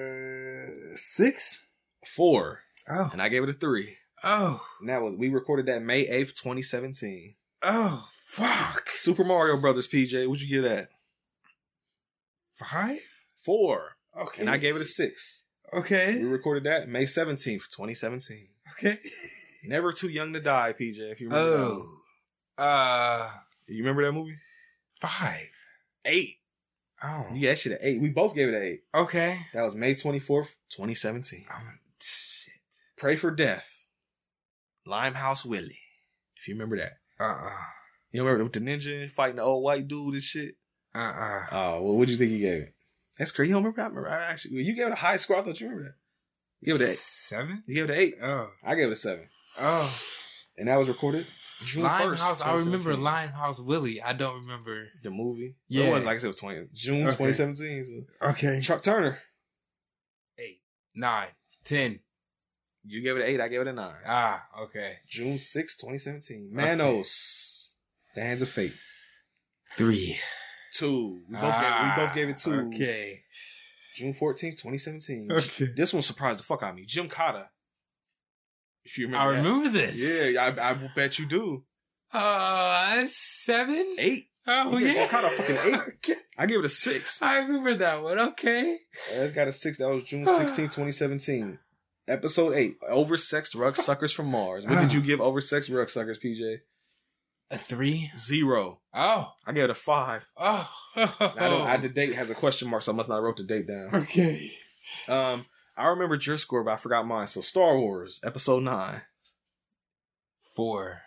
Uh, 0.00 0.96
six. 0.96 1.62
Four, 2.16 2.60
Oh. 2.88 3.10
and 3.12 3.22
I 3.22 3.28
gave 3.28 3.44
it 3.44 3.48
a 3.50 3.52
three. 3.52 3.96
Oh. 4.24 4.66
And 4.80 4.88
that 4.88 5.00
was 5.00 5.14
we 5.16 5.28
recorded 5.28 5.66
that 5.66 5.80
May 5.82 6.00
eighth, 6.00 6.34
twenty 6.34 6.62
seventeen. 6.62 7.34
Oh. 7.62 8.08
Fuck. 8.24 8.90
Super 8.90 9.22
Mario 9.22 9.60
Brothers, 9.60 9.86
PJ. 9.86 10.26
What'd 10.26 10.42
you 10.42 10.48
give 10.48 10.64
that? 10.68 10.88
Five. 12.58 12.98
Four, 13.44 13.96
Okay. 14.18 14.40
and 14.40 14.50
I 14.50 14.56
gave 14.56 14.74
it 14.76 14.82
a 14.82 14.86
six. 14.86 15.44
Okay, 15.72 16.16
We 16.16 16.24
recorded 16.24 16.64
that 16.64 16.88
May 16.88 17.06
seventeenth, 17.06 17.70
twenty 17.72 17.94
seventeen. 17.94 18.48
Okay. 18.72 18.98
Never 19.62 19.92
too 19.92 20.08
young 20.08 20.32
to 20.32 20.40
die, 20.40 20.72
PJ. 20.72 20.98
If 21.12 21.20
you 21.20 21.28
remember, 21.28 21.50
that. 21.50 21.64
Oh. 22.58 22.62
Uh. 22.64 23.30
you 23.68 23.78
remember 23.84 24.04
that 24.04 24.12
movie? 24.12 24.34
Five. 25.00 25.48
Eight. 26.04 26.36
Oh. 27.02 27.26
You 27.32 27.40
gave 27.40 27.50
that 27.50 27.58
shit 27.58 27.78
eight. 27.80 28.00
We 28.00 28.10
both 28.10 28.34
gave 28.34 28.48
it 28.48 28.54
an 28.54 28.62
eight. 28.62 28.82
Okay. 28.94 29.38
That 29.54 29.62
was 29.62 29.74
May 29.74 29.94
twenty 29.94 30.18
fourth, 30.18 30.56
twenty 30.74 30.94
seventeen. 30.94 31.46
Um, 31.52 31.78
shit. 32.00 32.54
Pray 32.96 33.16
for 33.16 33.30
Death. 33.30 33.66
Limehouse 34.86 35.44
Willie. 35.44 35.78
If 36.36 36.48
you 36.48 36.54
remember 36.54 36.76
that. 36.78 36.92
Uh. 37.18 37.46
Uh. 37.46 37.50
You 38.12 38.22
remember 38.22 38.44
with 38.44 38.52
the 38.52 38.60
ninja 38.60 39.10
fighting 39.10 39.36
the 39.36 39.42
old 39.42 39.64
white 39.64 39.88
dude 39.88 40.14
and 40.14 40.22
shit? 40.22 40.56
Uh. 40.94 40.98
Uh. 40.98 41.46
Oh, 41.50 41.82
well, 41.82 41.96
what 41.96 42.06
do 42.06 42.12
you 42.12 42.18
think 42.18 42.32
you 42.32 42.38
gave 42.38 42.62
it? 42.62 42.74
That's 43.18 43.30
crazy. 43.30 43.48
You 43.48 43.54
don't 43.54 43.64
remember? 43.64 43.80
I 43.80 43.86
remember. 43.86 44.10
I 44.10 44.32
actually, 44.32 44.62
you 44.62 44.74
gave 44.74 44.86
it 44.86 44.92
a 44.92 44.96
high 44.96 45.16
score. 45.16 45.36
I 45.36 45.42
thought 45.42 45.60
you 45.60 45.68
remember 45.68 45.90
that. 45.90 45.96
You 46.60 46.72
gave 46.72 46.80
it 46.82 46.84
an 46.84 46.90
eight. 46.90 46.98
Seven. 46.98 47.62
You 47.66 47.74
gave 47.74 47.84
it 47.84 47.90
an 47.90 47.98
eight. 47.98 48.14
Oh. 48.22 48.50
I 48.64 48.74
gave 48.74 48.88
it 48.88 48.92
a 48.92 48.96
seven. 48.96 49.28
Oh. 49.58 50.00
And 50.58 50.68
that 50.68 50.76
was 50.76 50.88
recorded 50.88 51.26
June 51.64 51.82
first. 51.84 52.22
Limehouse. 52.22 52.40
I 52.40 52.54
remember 52.54 52.96
Limehouse 52.96 53.60
Willie. 53.60 54.00
I 54.02 54.12
don't 54.12 54.40
remember. 54.42 54.88
the 55.02 55.10
movie. 55.10 55.56
Yeah. 55.68 55.84
it 55.86 55.92
was 55.94 56.04
like 56.04 56.16
I 56.16 56.18
said, 56.18 56.26
it 56.26 56.28
was 56.28 56.36
twenty 56.36 56.66
June 56.72 57.06
Okay. 57.06 57.16
twenty 57.16 57.32
seventeen. 57.34 58.06
Okay. 58.22 58.60
Chuck 58.60 58.82
Turner. 58.82 59.18
Eight, 60.38 60.60
nine, 60.94 61.28
ten. 61.64 62.00
You 62.84 63.02
gave 63.02 63.16
it 63.16 63.20
an 63.22 63.26
eight. 63.28 63.40
I 63.40 63.48
gave 63.48 63.60
it 63.60 63.66
a 63.66 63.72
nine. 63.74 63.94
Ah. 64.06 64.44
Okay. 64.62 64.94
June 65.06 65.38
6, 65.38 65.76
2017. 65.76 66.48
Manos. 66.50 67.74
The 68.14 68.22
Hands 68.22 68.40
of 68.40 68.48
Fate. 68.48 68.72
Three. 69.76 70.18
Two. 70.72 71.20
We 71.28 71.34
both, 71.36 71.54
gave, 71.60 71.72
we 71.84 72.04
both 72.06 72.14
gave 72.14 72.28
it 72.30 72.38
two. 72.38 72.54
Ah, 72.54 72.74
Okay. 72.74 73.20
June 73.96 74.14
14th, 74.14 74.56
2017. 74.62 75.28
Okay. 75.30 75.66
This 75.76 75.92
one 75.92 76.00
surprised 76.02 76.38
the 76.38 76.42
fuck 76.42 76.62
out 76.62 76.70
of 76.70 76.76
me. 76.76 76.86
Gymkata. 76.86 77.48
If 78.84 78.98
you 78.98 79.06
remember 79.06 79.32
I 79.32 79.36
that. 79.36 79.48
remember 79.48 79.70
this. 79.70 79.98
Yeah, 79.98 80.42
I, 80.42 80.70
I 80.70 80.72
will 80.72 80.90
bet 80.94 81.18
you 81.18 81.26
do. 81.26 81.64
Uh, 82.12 83.04
seven. 83.06 83.96
Eight. 83.98 84.26
Oh 84.46 84.76
yeah. 84.78 85.06
Gymkata 85.06 85.32
a 85.32 85.36
fucking 85.36 85.58
eight. 86.08 86.16
I 86.38 86.46
give 86.46 86.60
it 86.60 86.64
a 86.64 86.68
six. 86.70 87.20
I 87.22 87.36
remember 87.36 87.76
that 87.78 88.02
one. 88.02 88.18
Okay. 88.18 88.78
It's 89.12 89.34
got 89.34 89.48
a 89.48 89.52
six. 89.52 89.78
That 89.78 89.88
was 89.88 90.02
June 90.04 90.24
16th, 90.26 90.56
2017. 90.56 91.58
Episode 92.08 92.54
eight. 92.54 92.76
Oversexed 92.90 93.54
rug 93.54 93.76
suckers 93.78 94.12
from 94.12 94.26
Mars. 94.26 94.66
What 94.66 94.80
did 94.80 94.92
you 94.92 95.00
give 95.00 95.20
oversexed 95.20 95.72
rug 95.74 95.88
suckers, 95.90 96.18
PJ? 96.18 96.58
A 97.52 97.58
three. 97.58 98.10
Zero. 98.16 98.80
Oh. 98.94 99.32
I 99.46 99.52
gave 99.52 99.64
it 99.64 99.70
a 99.70 99.74
five. 99.74 100.26
Oh. 100.42 100.68
I 100.96 101.48
don't, 101.48 101.62
I, 101.68 101.76
the 101.76 101.88
date 101.88 102.14
has 102.14 102.30
a 102.30 102.34
question 102.34 102.68
mark, 102.68 102.82
so 102.82 102.90
I 102.90 102.96
must 102.96 103.08
not 103.08 103.22
wrote 103.22 103.36
the 103.36 103.44
date 103.44 103.68
down. 103.68 103.90
Okay. 103.94 104.52
Um, 105.06 105.46
I 105.76 105.88
remembered 105.88 106.24
your 106.26 106.36
score, 106.38 106.62
but 106.64 106.72
I 106.72 106.76
forgot 106.76 107.06
mine. 107.06 107.26
So 107.26 107.40
Star 107.40 107.78
Wars, 107.78 108.20
Episode 108.24 108.62
Nine. 108.62 109.02
Four. 110.56 111.00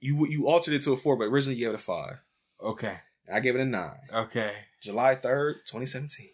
You 0.00 0.26
you 0.26 0.48
altered 0.48 0.74
it 0.74 0.82
to 0.82 0.92
a 0.92 0.96
four, 0.96 1.16
but 1.16 1.24
originally 1.24 1.56
you 1.58 1.66
gave 1.66 1.74
it 1.74 1.80
a 1.80 1.82
five. 1.82 2.16
Okay. 2.62 2.98
I 3.32 3.40
gave 3.40 3.54
it 3.54 3.60
a 3.60 3.64
nine. 3.64 3.96
Okay. 4.12 4.52
July 4.82 5.16
third, 5.16 5.56
twenty 5.68 5.86
seventeen. 5.86 6.30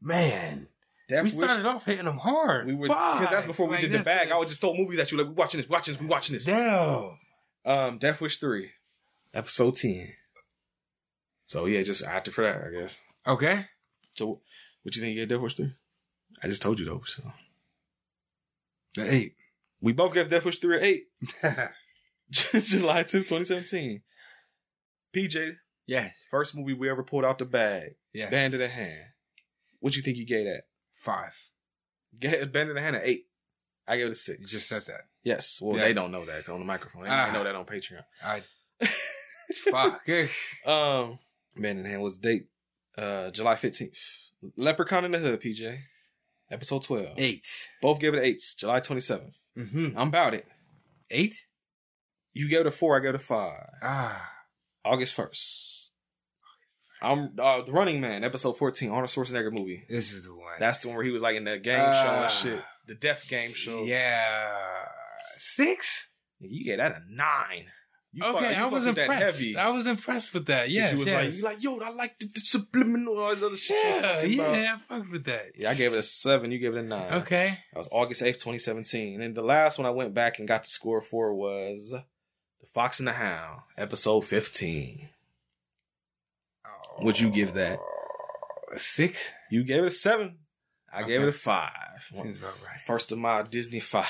Man. 0.00 0.68
Death 1.08 1.24
we 1.24 1.30
Wish. 1.30 1.48
started 1.48 1.66
off 1.66 1.84
hitting 1.84 2.04
them 2.04 2.18
hard. 2.18 2.66
We 2.66 2.74
were 2.74 2.86
because 2.88 3.30
that's 3.30 3.46
before 3.46 3.66
we 3.66 3.72
Like, 3.76 3.80
did 3.82 3.92
the 3.92 3.98
bag. 4.04 4.28
it. 4.28 4.32
I 4.32 4.36
would 4.38 4.46
just 4.48 4.60
throw 4.60 4.74
movies 4.74 4.98
at 4.98 5.10
you 5.10 5.18
like 5.18 5.26
we 5.26 5.32
watching 5.32 5.58
this, 5.60 5.68
watching 5.68 5.94
this, 5.94 6.00
we 6.00 6.06
watching 6.06 6.34
this. 6.34 6.44
Damn. 6.44 7.18
Um, 7.64 7.98
Death 7.98 8.20
Wish 8.20 8.38
three, 8.38 8.70
episode 9.34 9.74
ten. 9.76 10.12
So 11.46 11.64
yeah, 11.64 11.82
just 11.82 12.04
after 12.04 12.30
for 12.30 12.44
that, 12.44 12.62
I 12.66 12.80
guess. 12.80 12.98
Okay. 13.26 13.64
So, 14.14 14.40
what 14.82 14.94
you 14.94 15.00
think 15.02 15.14
you 15.16 15.22
gave 15.22 15.28
Death 15.30 15.40
Wish 15.40 15.54
three? 15.56 15.72
I 16.42 16.48
just 16.48 16.62
told 16.62 16.78
you 16.78 16.84
though. 16.86 17.02
So 17.04 17.22
The 18.94 19.12
eight. 19.12 19.34
we 19.80 19.92
both 19.92 20.14
gave 20.14 20.28
Death 20.30 20.44
Wish 20.44 20.58
three 20.58 20.76
or 20.76 20.80
eight. 20.80 21.04
July 22.30 23.02
2, 23.04 23.20
2017. 23.20 24.02
PJ, 25.14 25.54
yes. 25.86 26.14
first 26.30 26.54
movie 26.54 26.74
we 26.74 26.90
ever 26.90 27.02
pulled 27.02 27.24
out 27.24 27.38
the 27.38 27.46
bag. 27.46 27.94
Yes. 28.12 28.30
Band 28.30 28.52
in 28.54 28.60
the 28.60 28.68
Hand. 28.68 28.98
What 29.80 29.96
you 29.96 30.02
think 30.02 30.18
you 30.18 30.26
gave 30.26 30.44
that? 30.44 30.64
Five. 30.94 31.34
Get 32.18 32.52
Band 32.52 32.68
in 32.70 32.74
the 32.76 32.82
Hand 32.82 32.96
at 32.96 33.02
eight. 33.06 33.26
I 33.86 33.96
gave 33.96 34.06
it 34.06 34.12
a 34.12 34.14
six. 34.14 34.40
You 34.40 34.46
just 34.46 34.68
said 34.68 34.82
that. 34.86 35.06
Yes. 35.24 35.58
Well, 35.62 35.76
Yes. 35.76 35.86
they 35.86 35.92
don't 35.94 36.12
know 36.12 36.24
that 36.26 36.48
on 36.50 36.58
the 36.58 36.66
microphone. 36.66 37.04
They, 37.04 37.08
they 37.08 37.32
know 37.32 37.44
that 37.44 37.54
on 37.54 37.64
Patreon. 37.64 38.02
I. 38.22 38.42
Fuck. 39.70 40.06
Um, 40.66 41.18
Band 41.56 41.78
in 41.78 41.84
the 41.84 41.88
Hand 41.88 42.02
was 42.02 42.18
the 42.18 42.28
date 42.28 42.46
uh, 42.98 43.30
July 43.30 43.54
15th. 43.54 43.96
Leprechaun 44.56 45.06
in 45.06 45.12
the 45.12 45.18
Hood, 45.18 45.40
PJ. 45.40 45.78
Episode 46.50 46.82
12. 46.82 47.06
Eight. 47.18 47.44
Both 47.82 48.00
gave 48.00 48.14
it 48.14 48.22
eights. 48.24 48.54
July 48.54 48.80
27th. 48.80 49.32
Mm-hmm. 49.56 49.98
I'm 49.98 50.08
about 50.08 50.34
it. 50.34 50.46
Eight. 51.10 51.44
You 52.32 52.48
gave 52.48 52.60
it 52.60 52.66
a 52.66 52.70
four. 52.70 52.96
I 52.96 53.00
gave 53.00 53.10
it 53.10 53.14
a 53.16 53.18
five. 53.18 53.68
Ah. 53.82 54.30
August 54.84 55.16
1st. 55.16 55.74
I'm 57.00 57.34
uh, 57.38 57.62
the 57.62 57.70
Running 57.70 58.00
Man, 58.00 58.24
episode 58.24 58.58
fourteen, 58.58 58.90
Arnold 58.90 59.10
Schwarzenegger 59.10 59.52
movie. 59.52 59.84
This 59.88 60.10
is 60.12 60.24
the 60.24 60.34
one. 60.34 60.54
That's 60.58 60.80
the 60.80 60.88
one 60.88 60.96
where 60.96 61.04
he 61.04 61.12
was 61.12 61.22
like 61.22 61.36
in 61.36 61.44
the 61.44 61.56
game 61.58 61.76
show 61.76 61.82
Ah. 61.84 62.22
and 62.24 62.32
shit, 62.32 62.60
the 62.88 62.96
death 62.96 63.22
game 63.28 63.52
show. 63.54 63.84
Yeah. 63.84 64.48
Six? 65.38 66.08
you 66.40 66.64
get 66.64 66.78
that 66.78 66.92
a 66.92 67.02
nine. 67.08 67.66
You 68.12 68.24
okay, 68.24 68.54
I 68.54 68.66
was 68.66 68.86
impressed. 68.86 69.38
heavy. 69.38 69.56
I 69.56 69.68
was 69.68 69.86
impressed 69.86 70.32
with 70.32 70.46
that. 70.46 70.70
Yes, 70.70 70.92
you 70.92 70.98
was 71.00 71.06
yes. 71.06 71.42
like, 71.42 71.62
you 71.62 71.70
like, 71.76 71.82
yo, 71.82 71.86
I 71.86 71.94
like 71.94 72.18
the, 72.18 72.26
the 72.26 72.40
subliminal, 72.40 73.18
all 73.18 73.34
this 73.34 73.42
other 73.42 73.56
shit. 73.56 73.76
yeah, 73.84 73.98
about. 73.98 74.28
yeah, 74.28 74.76
I 74.76 74.78
fucked 74.78 75.10
with 75.10 75.24
that. 75.24 75.42
Yeah, 75.56 75.70
I 75.70 75.74
gave 75.74 75.92
it 75.92 75.98
a 75.98 76.02
seven. 76.02 76.50
You 76.50 76.58
gave 76.58 76.74
it 76.74 76.78
a 76.78 76.82
nine. 76.82 77.12
Okay. 77.12 77.58
That 77.72 77.78
was 77.78 77.88
August 77.92 78.22
8th, 78.22 78.34
2017. 78.34 79.20
And 79.20 79.34
the 79.34 79.42
last 79.42 79.78
one 79.78 79.86
I 79.86 79.90
went 79.90 80.14
back 80.14 80.38
and 80.38 80.48
got 80.48 80.62
the 80.62 80.70
score 80.70 81.02
for 81.02 81.34
was 81.34 81.90
The 81.90 82.66
Fox 82.72 82.98
and 82.98 83.08
the 83.08 83.12
Hound, 83.12 83.60
episode 83.76 84.22
15. 84.22 85.10
Would 87.00 87.20
you 87.20 87.30
give 87.30 87.54
that? 87.54 87.78
A 88.72 88.78
six? 88.78 89.32
You 89.50 89.64
gave 89.64 89.82
it 89.82 89.86
a 89.86 89.90
seven. 89.90 90.38
I 90.92 91.02
gave 91.02 91.20
it 91.20 91.28
a 91.28 91.32
five. 91.32 92.10
Seems 92.10 92.38
about 92.38 92.54
right. 92.64 92.80
First 92.80 93.12
of 93.12 93.18
my 93.18 93.42
Disney 93.42 93.80
fives. 93.80 94.08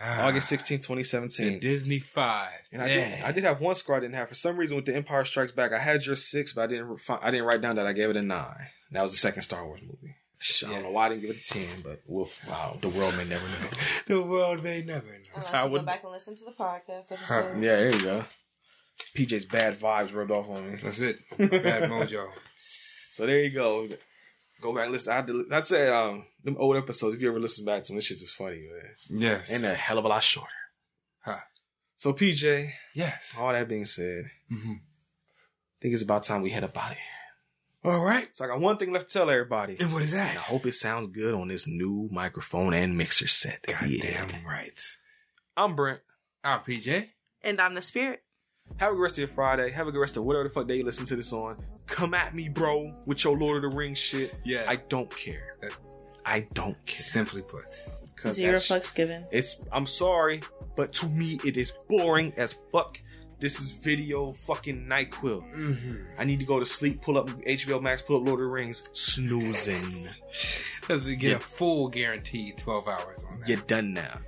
Ah, 0.00 0.26
August 0.26 0.48
16, 0.48 0.78
2017. 0.78 1.58
Disney 1.60 1.98
five. 1.98 2.50
And 2.72 2.80
I 2.82 2.88
did, 2.88 3.22
I 3.24 3.32
did 3.32 3.44
have 3.44 3.60
one 3.60 3.74
score 3.74 3.96
I 3.96 4.00
didn't 4.00 4.14
have. 4.14 4.28
For 4.28 4.34
some 4.34 4.56
reason, 4.56 4.76
with 4.76 4.86
the 4.86 4.94
Empire 4.94 5.24
Strikes 5.24 5.52
Back, 5.52 5.72
I 5.72 5.78
had 5.78 6.04
your 6.06 6.16
six, 6.16 6.52
but 6.52 6.62
I 6.62 6.66
didn't. 6.68 6.98
fi- 6.98 7.18
I 7.20 7.30
didn't 7.30 7.46
write 7.46 7.60
down 7.60 7.76
that 7.76 7.86
I 7.86 7.92
gave 7.92 8.10
it 8.10 8.16
a 8.16 8.22
nine. 8.22 8.68
That 8.92 9.02
was 9.02 9.12
the 9.12 9.18
second 9.18 9.42
Star 9.42 9.64
Wars 9.66 9.80
movie. 9.82 10.14
I 10.64 10.70
don't 10.70 10.82
know 10.84 10.90
why 10.90 11.06
I 11.06 11.08
didn't 11.08 11.22
give 11.22 11.30
it 11.30 11.38
a 11.38 11.44
ten, 11.52 11.80
but 11.82 12.00
we'll, 12.06 12.28
wow, 12.48 12.78
the 12.80 12.88
world 12.90 13.16
may 13.16 13.24
never 13.24 13.44
know. 13.48 13.68
the 14.06 14.22
world 14.22 14.62
may 14.62 14.82
never 14.82 15.06
know. 15.06 15.14
Unless 15.34 15.50
how 15.50 15.62
I 15.62 15.62
you 15.64 15.68
go 15.68 15.72
would- 15.72 15.86
back 15.86 16.04
and 16.04 16.12
listen 16.12 16.36
to 16.36 16.44
the 16.44 16.52
podcast 16.52 17.08
Huh, 17.24 17.34
episode. 17.34 17.62
yeah, 17.62 17.76
there 17.76 17.92
you 17.94 18.00
go. 18.00 18.24
PJ's 19.16 19.44
bad 19.46 19.78
vibes 19.80 20.14
rubbed 20.14 20.30
off 20.30 20.48
on 20.48 20.70
me. 20.70 20.76
That's 20.82 21.00
it. 21.00 21.18
Bad 21.38 21.90
mojo. 21.90 22.28
So 23.10 23.26
there 23.26 23.42
you 23.42 23.50
go. 23.50 23.88
Go 24.60 24.74
back 24.74 24.84
and 24.84 24.92
listen. 24.92 25.12
I 25.12 25.20
del- 25.22 25.52
I 25.52 25.60
said 25.60 25.92
um 25.92 26.24
them 26.42 26.56
old 26.58 26.76
episodes. 26.76 27.14
If 27.16 27.22
you 27.22 27.28
ever 27.28 27.38
listen 27.40 27.64
back 27.64 27.82
to 27.84 27.88
them, 27.88 27.96
this 27.96 28.06
shit 28.06 28.20
is 28.22 28.30
funny, 28.32 28.66
man. 29.10 29.20
Yes. 29.20 29.50
And 29.50 29.64
a 29.64 29.74
hell 29.74 29.98
of 29.98 30.04
a 30.04 30.08
lot 30.08 30.22
shorter. 30.22 30.48
Huh. 31.20 31.38
So 31.96 32.12
PJ, 32.12 32.72
Yes. 32.94 33.36
all 33.38 33.52
that 33.52 33.68
being 33.68 33.84
said, 33.84 34.30
Mm-hmm. 34.50 34.72
I 34.72 35.76
think 35.80 35.94
it's 35.94 36.02
about 36.02 36.24
time 36.24 36.42
we 36.42 36.50
head 36.50 36.64
up 36.64 36.76
out 36.76 36.90
of 36.92 36.96
here. 36.96 37.92
All 37.92 38.04
right. 38.04 38.28
So 38.34 38.44
I 38.44 38.48
got 38.48 38.60
one 38.60 38.76
thing 38.78 38.92
left 38.92 39.08
to 39.08 39.12
tell 39.12 39.30
everybody. 39.30 39.76
And 39.78 39.92
what 39.92 40.02
is 40.02 40.10
that? 40.10 40.30
And 40.30 40.38
I 40.38 40.42
hope 40.42 40.66
it 40.66 40.74
sounds 40.74 41.14
good 41.14 41.34
on 41.34 41.46
this 41.48 41.68
new 41.68 42.08
microphone 42.10 42.74
and 42.74 42.98
mixer 42.98 43.28
set. 43.28 43.62
that 43.68 43.80
we 43.82 44.00
Goddamn 44.00 44.30
in. 44.30 44.44
right. 44.44 44.80
I'm 45.56 45.76
Brent. 45.76 46.00
I'm 46.42 46.60
PJ. 46.60 47.08
And 47.42 47.60
I'm 47.60 47.74
the 47.74 47.82
spirit. 47.82 48.22
Have 48.76 48.92
a 48.92 48.94
good 48.94 49.02
rest 49.02 49.14
of 49.14 49.18
your 49.18 49.28
Friday. 49.28 49.70
Have 49.70 49.88
a 49.88 49.92
good 49.92 50.00
rest 50.00 50.16
of 50.16 50.24
whatever 50.24 50.44
the 50.44 50.50
fuck 50.50 50.68
day 50.68 50.76
you 50.76 50.84
listen 50.84 51.04
to 51.06 51.16
this 51.16 51.32
on. 51.32 51.56
Come 51.86 52.14
at 52.14 52.34
me, 52.34 52.48
bro, 52.48 52.92
with 53.06 53.24
your 53.24 53.36
Lord 53.36 53.64
of 53.64 53.70
the 53.72 53.76
Rings 53.76 53.98
shit. 53.98 54.34
Yeah. 54.44 54.64
I 54.68 54.76
don't 54.76 55.10
care. 55.14 55.50
That- 55.60 55.76
I 56.24 56.40
don't 56.54 56.76
care. 56.86 57.00
Simply 57.02 57.42
put. 57.42 57.64
'Cause 58.16 58.36
Zero 58.36 58.52
that 58.54 58.62
sh- 58.62 58.70
fucks 58.70 58.94
given. 58.94 59.24
It's 59.32 59.60
I'm 59.72 59.86
sorry, 59.86 60.42
but 60.76 60.92
to 60.94 61.08
me 61.08 61.40
it 61.44 61.56
is 61.56 61.72
boring 61.88 62.32
as 62.36 62.56
fuck. 62.72 63.00
This 63.40 63.60
is 63.60 63.70
video 63.70 64.32
fucking 64.32 64.86
NyQuil. 64.86 65.52
Mm-hmm. 65.54 65.96
I 66.18 66.24
need 66.24 66.40
to 66.40 66.44
go 66.44 66.58
to 66.58 66.66
sleep, 66.66 67.00
pull 67.00 67.16
up 67.16 67.28
HBO 67.46 67.80
Max, 67.80 68.02
pull 68.02 68.20
up 68.20 68.26
Lord 68.26 68.40
of 68.40 68.48
the 68.48 68.52
Rings, 68.52 68.82
snoozing. 68.92 70.08
Does 70.88 71.06
it 71.08 71.16
get 71.16 71.30
Yeah. 71.30 71.36
a 71.36 71.40
full 71.40 71.88
guaranteed 71.88 72.56
12 72.58 72.88
hours 72.88 73.24
on 73.30 73.38
that? 73.38 73.48
You're 73.48 73.58
done 73.60 73.92
now. 73.94 74.18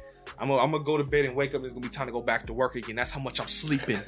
I'm 0.40 0.48
gonna, 0.48 0.62
I'm 0.62 0.70
gonna 0.70 0.82
go 0.84 0.96
to 0.96 1.04
bed 1.04 1.26
and 1.26 1.36
wake 1.36 1.54
up. 1.54 1.62
It's 1.64 1.72
gonna 1.74 1.82
be 1.84 1.90
time 1.90 2.06
to 2.06 2.12
go 2.12 2.22
back 2.22 2.46
to 2.46 2.52
work 2.52 2.74
again. 2.76 2.96
That's 2.96 3.10
how 3.10 3.20
much 3.20 3.40
I'm 3.40 3.48
sleeping. 3.48 4.00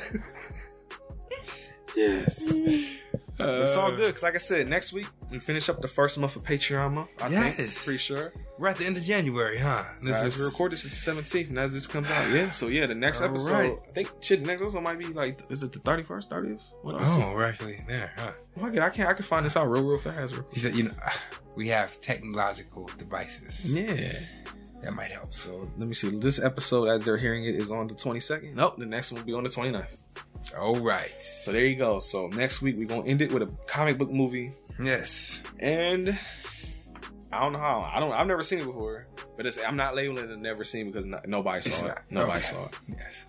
Yes. 1.95 2.51
it's 2.51 3.77
all 3.77 3.93
Uh, 3.93 3.97
good 3.97 4.07
because, 4.07 4.23
like 4.23 4.35
I 4.35 4.39
said, 4.39 4.67
next 4.69 4.95
week 4.95 5.07
we 5.31 5.39
finish 5.39 5.69
up 5.69 5.79
the 5.81 5.89
first 5.89 6.17
month 6.19 6.37
of 6.37 6.43
Patreon 6.43 6.95
month. 6.95 7.11
I 7.21 7.29
think, 7.29 7.59
Yes. 7.59 7.85
pretty 7.85 7.99
sure. 7.99 8.33
We're 8.59 8.69
at 8.69 8.77
the 8.77 8.87
end 8.87 8.97
of 8.97 9.03
January, 9.03 9.59
huh? 9.59 9.83
This 10.03 10.17
as 10.17 10.39
we 10.39 10.45
is 10.45 10.53
record 10.53 10.73
this, 10.73 10.85
it's 10.87 11.05
the 11.05 11.11
17th, 11.13 11.51
and 11.51 11.59
as 11.59 11.75
this 11.75 11.87
comes 11.87 12.09
out, 12.11 12.31
yeah. 12.31 12.51
So 12.51 12.69
yeah, 12.69 12.87
the 12.87 12.95
next 12.95 13.21
All 13.21 13.29
episode, 13.29 13.53
right. 13.53 13.79
I 13.89 13.93
think 13.93 14.11
shit, 14.23 14.41
the 14.41 14.47
next 14.47 14.63
episode 14.63 14.83
might 14.83 14.99
be 14.99 15.07
like, 15.07 15.41
is 15.51 15.63
it 15.63 15.73
the 15.73 15.81
31st, 15.81 16.29
30th? 16.31 16.61
What? 16.83 16.95
Oh, 16.99 17.33
we're 17.35 17.45
actually 17.45 17.83
there, 17.87 18.11
huh? 18.17 18.31
Well, 18.57 18.67
I, 18.67 18.71
can, 18.71 18.79
I 18.83 18.89
can 18.91 19.07
I 19.09 19.13
can 19.13 19.25
find 19.25 19.45
this 19.45 19.57
out 19.57 19.69
real, 19.71 19.85
real 19.85 19.99
fast. 19.99 20.33
Real 20.35 20.47
He 20.53 20.61
said, 20.61 20.75
you 20.75 20.85
know, 20.85 20.93
we 21.57 21.69
have 21.69 22.01
technological 22.01 22.89
devices. 22.97 23.71
Yeah. 23.71 24.19
That 24.83 24.95
might 24.95 25.11
help. 25.13 25.33
So 25.33 25.69
let 25.79 25.89
me 25.89 25.95
see. 25.95 26.11
This 26.11 26.39
episode, 26.41 26.89
as 26.89 27.05
they're 27.05 27.17
hearing 27.17 27.45
it, 27.45 27.55
is 27.55 27.71
on 27.71 27.87
the 27.87 27.95
22nd. 27.95 28.55
Nope, 28.55 28.77
the 28.79 28.87
next 28.87 29.13
one 29.13 29.21
will 29.21 29.27
be 29.27 29.33
on 29.35 29.45
the 29.45 29.49
29th. 29.49 29.97
All 30.59 30.75
right. 30.81 31.13
So 31.21 31.53
there 31.53 31.65
you 31.65 31.77
go. 31.77 31.99
So 32.01 32.27
next 32.29 32.63
week 32.63 32.77
we're 32.77 32.87
gonna 32.89 33.05
end 33.07 33.23
it 33.23 33.33
with 33.33 33.43
a 33.45 33.57
comic 33.67 33.97
book 33.97 34.11
movie, 34.11 34.53
Yes. 34.83 35.41
and 35.61 36.19
I 37.33 37.41
don't 37.41 37.53
know 37.53 37.61
how. 37.61 37.89
I 37.95 38.01
don't. 38.01 38.13
I've 38.13 38.27
never 38.27 38.43
seen 38.43 38.59
it 38.59 38.67
before, 38.67 39.05
but 39.37 39.47
it's, 39.47 39.57
I'm 39.63 39.77
not 39.77 39.95
labeling 39.95 40.29
it 40.31 40.39
never 40.41 40.65
seen 40.65 40.89
because 40.91 41.07
no, 41.07 41.21
nobody 41.27 41.63
saw 41.63 41.85
it. 41.85 41.89
not. 41.89 42.03
Nobody 42.11 42.39
Okay. 42.41 42.49
saw 42.49 42.65
it. 42.67 42.79
Yes. 42.89 43.25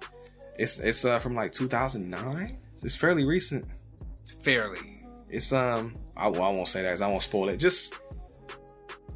It's 0.58 0.80
it's 0.80 1.06
uh, 1.06 1.20
from 1.20 1.36
like 1.36 1.52
2009. 1.54 2.58
It's 2.84 2.96
fairly 2.96 3.26
recent. 3.26 3.64
Fairly. 4.42 5.06
It's 5.30 5.54
um. 5.54 5.94
I, 6.18 6.28
well, 6.28 6.44
I 6.44 6.50
won't 6.50 6.68
say 6.68 6.82
that 6.82 6.90
'cause 6.92 7.02
I 7.02 7.08
won't 7.08 7.22
spoil 7.22 7.50
it. 7.50 7.58
Just 7.58 7.94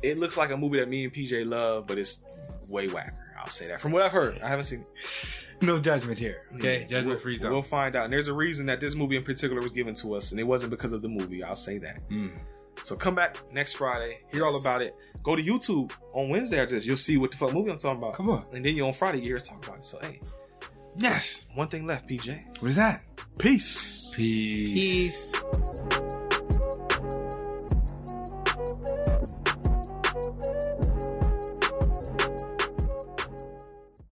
it 0.02 0.18
looks 0.18 0.38
like 0.38 0.52
a 0.52 0.58
movie 0.58 0.80
that 0.80 0.90
me 0.90 1.04
and 1.06 1.14
PJ 1.14 1.48
love, 1.48 1.88
but 1.88 1.98
it's 1.98 2.22
way 2.70 2.88
whacker. 2.88 3.14
I'll 3.40 3.48
say 3.48 3.68
that 3.68 3.80
from 3.82 3.92
what 3.92 4.02
I've 4.02 4.12
heard. 4.12 4.40
I 4.42 4.48
haven't 4.48 4.66
seen. 4.66 4.82
it. 4.82 4.88
No 5.62 5.80
judgment 5.80 6.20
here. 6.20 6.42
Okay? 6.56 6.80
Mm. 6.82 6.90
Judgment 6.90 7.08
We'll- 7.08 7.20
free 7.20 7.38
zone. 7.38 7.52
We'll 7.52 7.62
find 7.62 7.96
out. 7.96 8.06
And 8.06 8.14
there's 8.14 8.28
a 8.28 8.34
reason 8.34 8.66
that 8.68 8.80
this 8.80 8.94
movie 8.96 9.16
in 9.16 9.24
particular 9.24 9.62
was 9.62 9.72
given 9.72 9.96
to 9.96 10.16
us, 10.16 10.32
and 10.32 10.40
it 10.40 10.44
wasn't 10.44 10.70
because 10.72 10.92
of 10.94 11.02
the 11.02 11.08
movie. 11.10 11.44
I'll 11.44 11.56
say 11.56 11.78
that. 11.80 12.08
Mm. 12.10 12.38
So 12.84 12.96
come 12.96 13.16
back 13.16 13.38
next 13.54 13.74
Friday, 13.74 14.18
hear 14.32 14.46
all 14.46 14.56
about 14.60 14.82
it. 14.82 14.96
Go 15.24 15.36
to 15.36 15.42
YouTube 15.44 15.92
on 16.14 16.30
Wednesday 16.30 16.60
after 16.62 16.76
this. 16.76 16.86
You'll 16.86 16.96
see 16.98 17.18
what 17.18 17.32
the 17.32 17.38
fuck 17.38 17.54
movie 17.54 17.72
I'm 17.72 17.78
talking 17.80 18.02
about. 18.02 18.16
Come 18.16 18.30
on. 18.30 18.44
And 18.54 18.64
then 18.64 18.76
you 18.76 18.86
on 18.86 18.94
Friday, 18.94 19.18
you 19.20 19.24
hear 19.26 19.36
us 19.38 19.44
talk 19.44 19.66
about 19.66 19.80
it. 19.80 19.84
So 19.84 19.98
hey, 20.02 20.20
Yes. 20.96 21.46
one 21.56 21.68
thing 21.70 21.86
left, 21.88 22.08
PJ. 22.08 22.62
What 22.62 22.70
is 22.70 22.76
that? 22.76 23.04
Peace. 23.40 24.14
Peace. 24.16 25.32
Peace. 25.32 26.18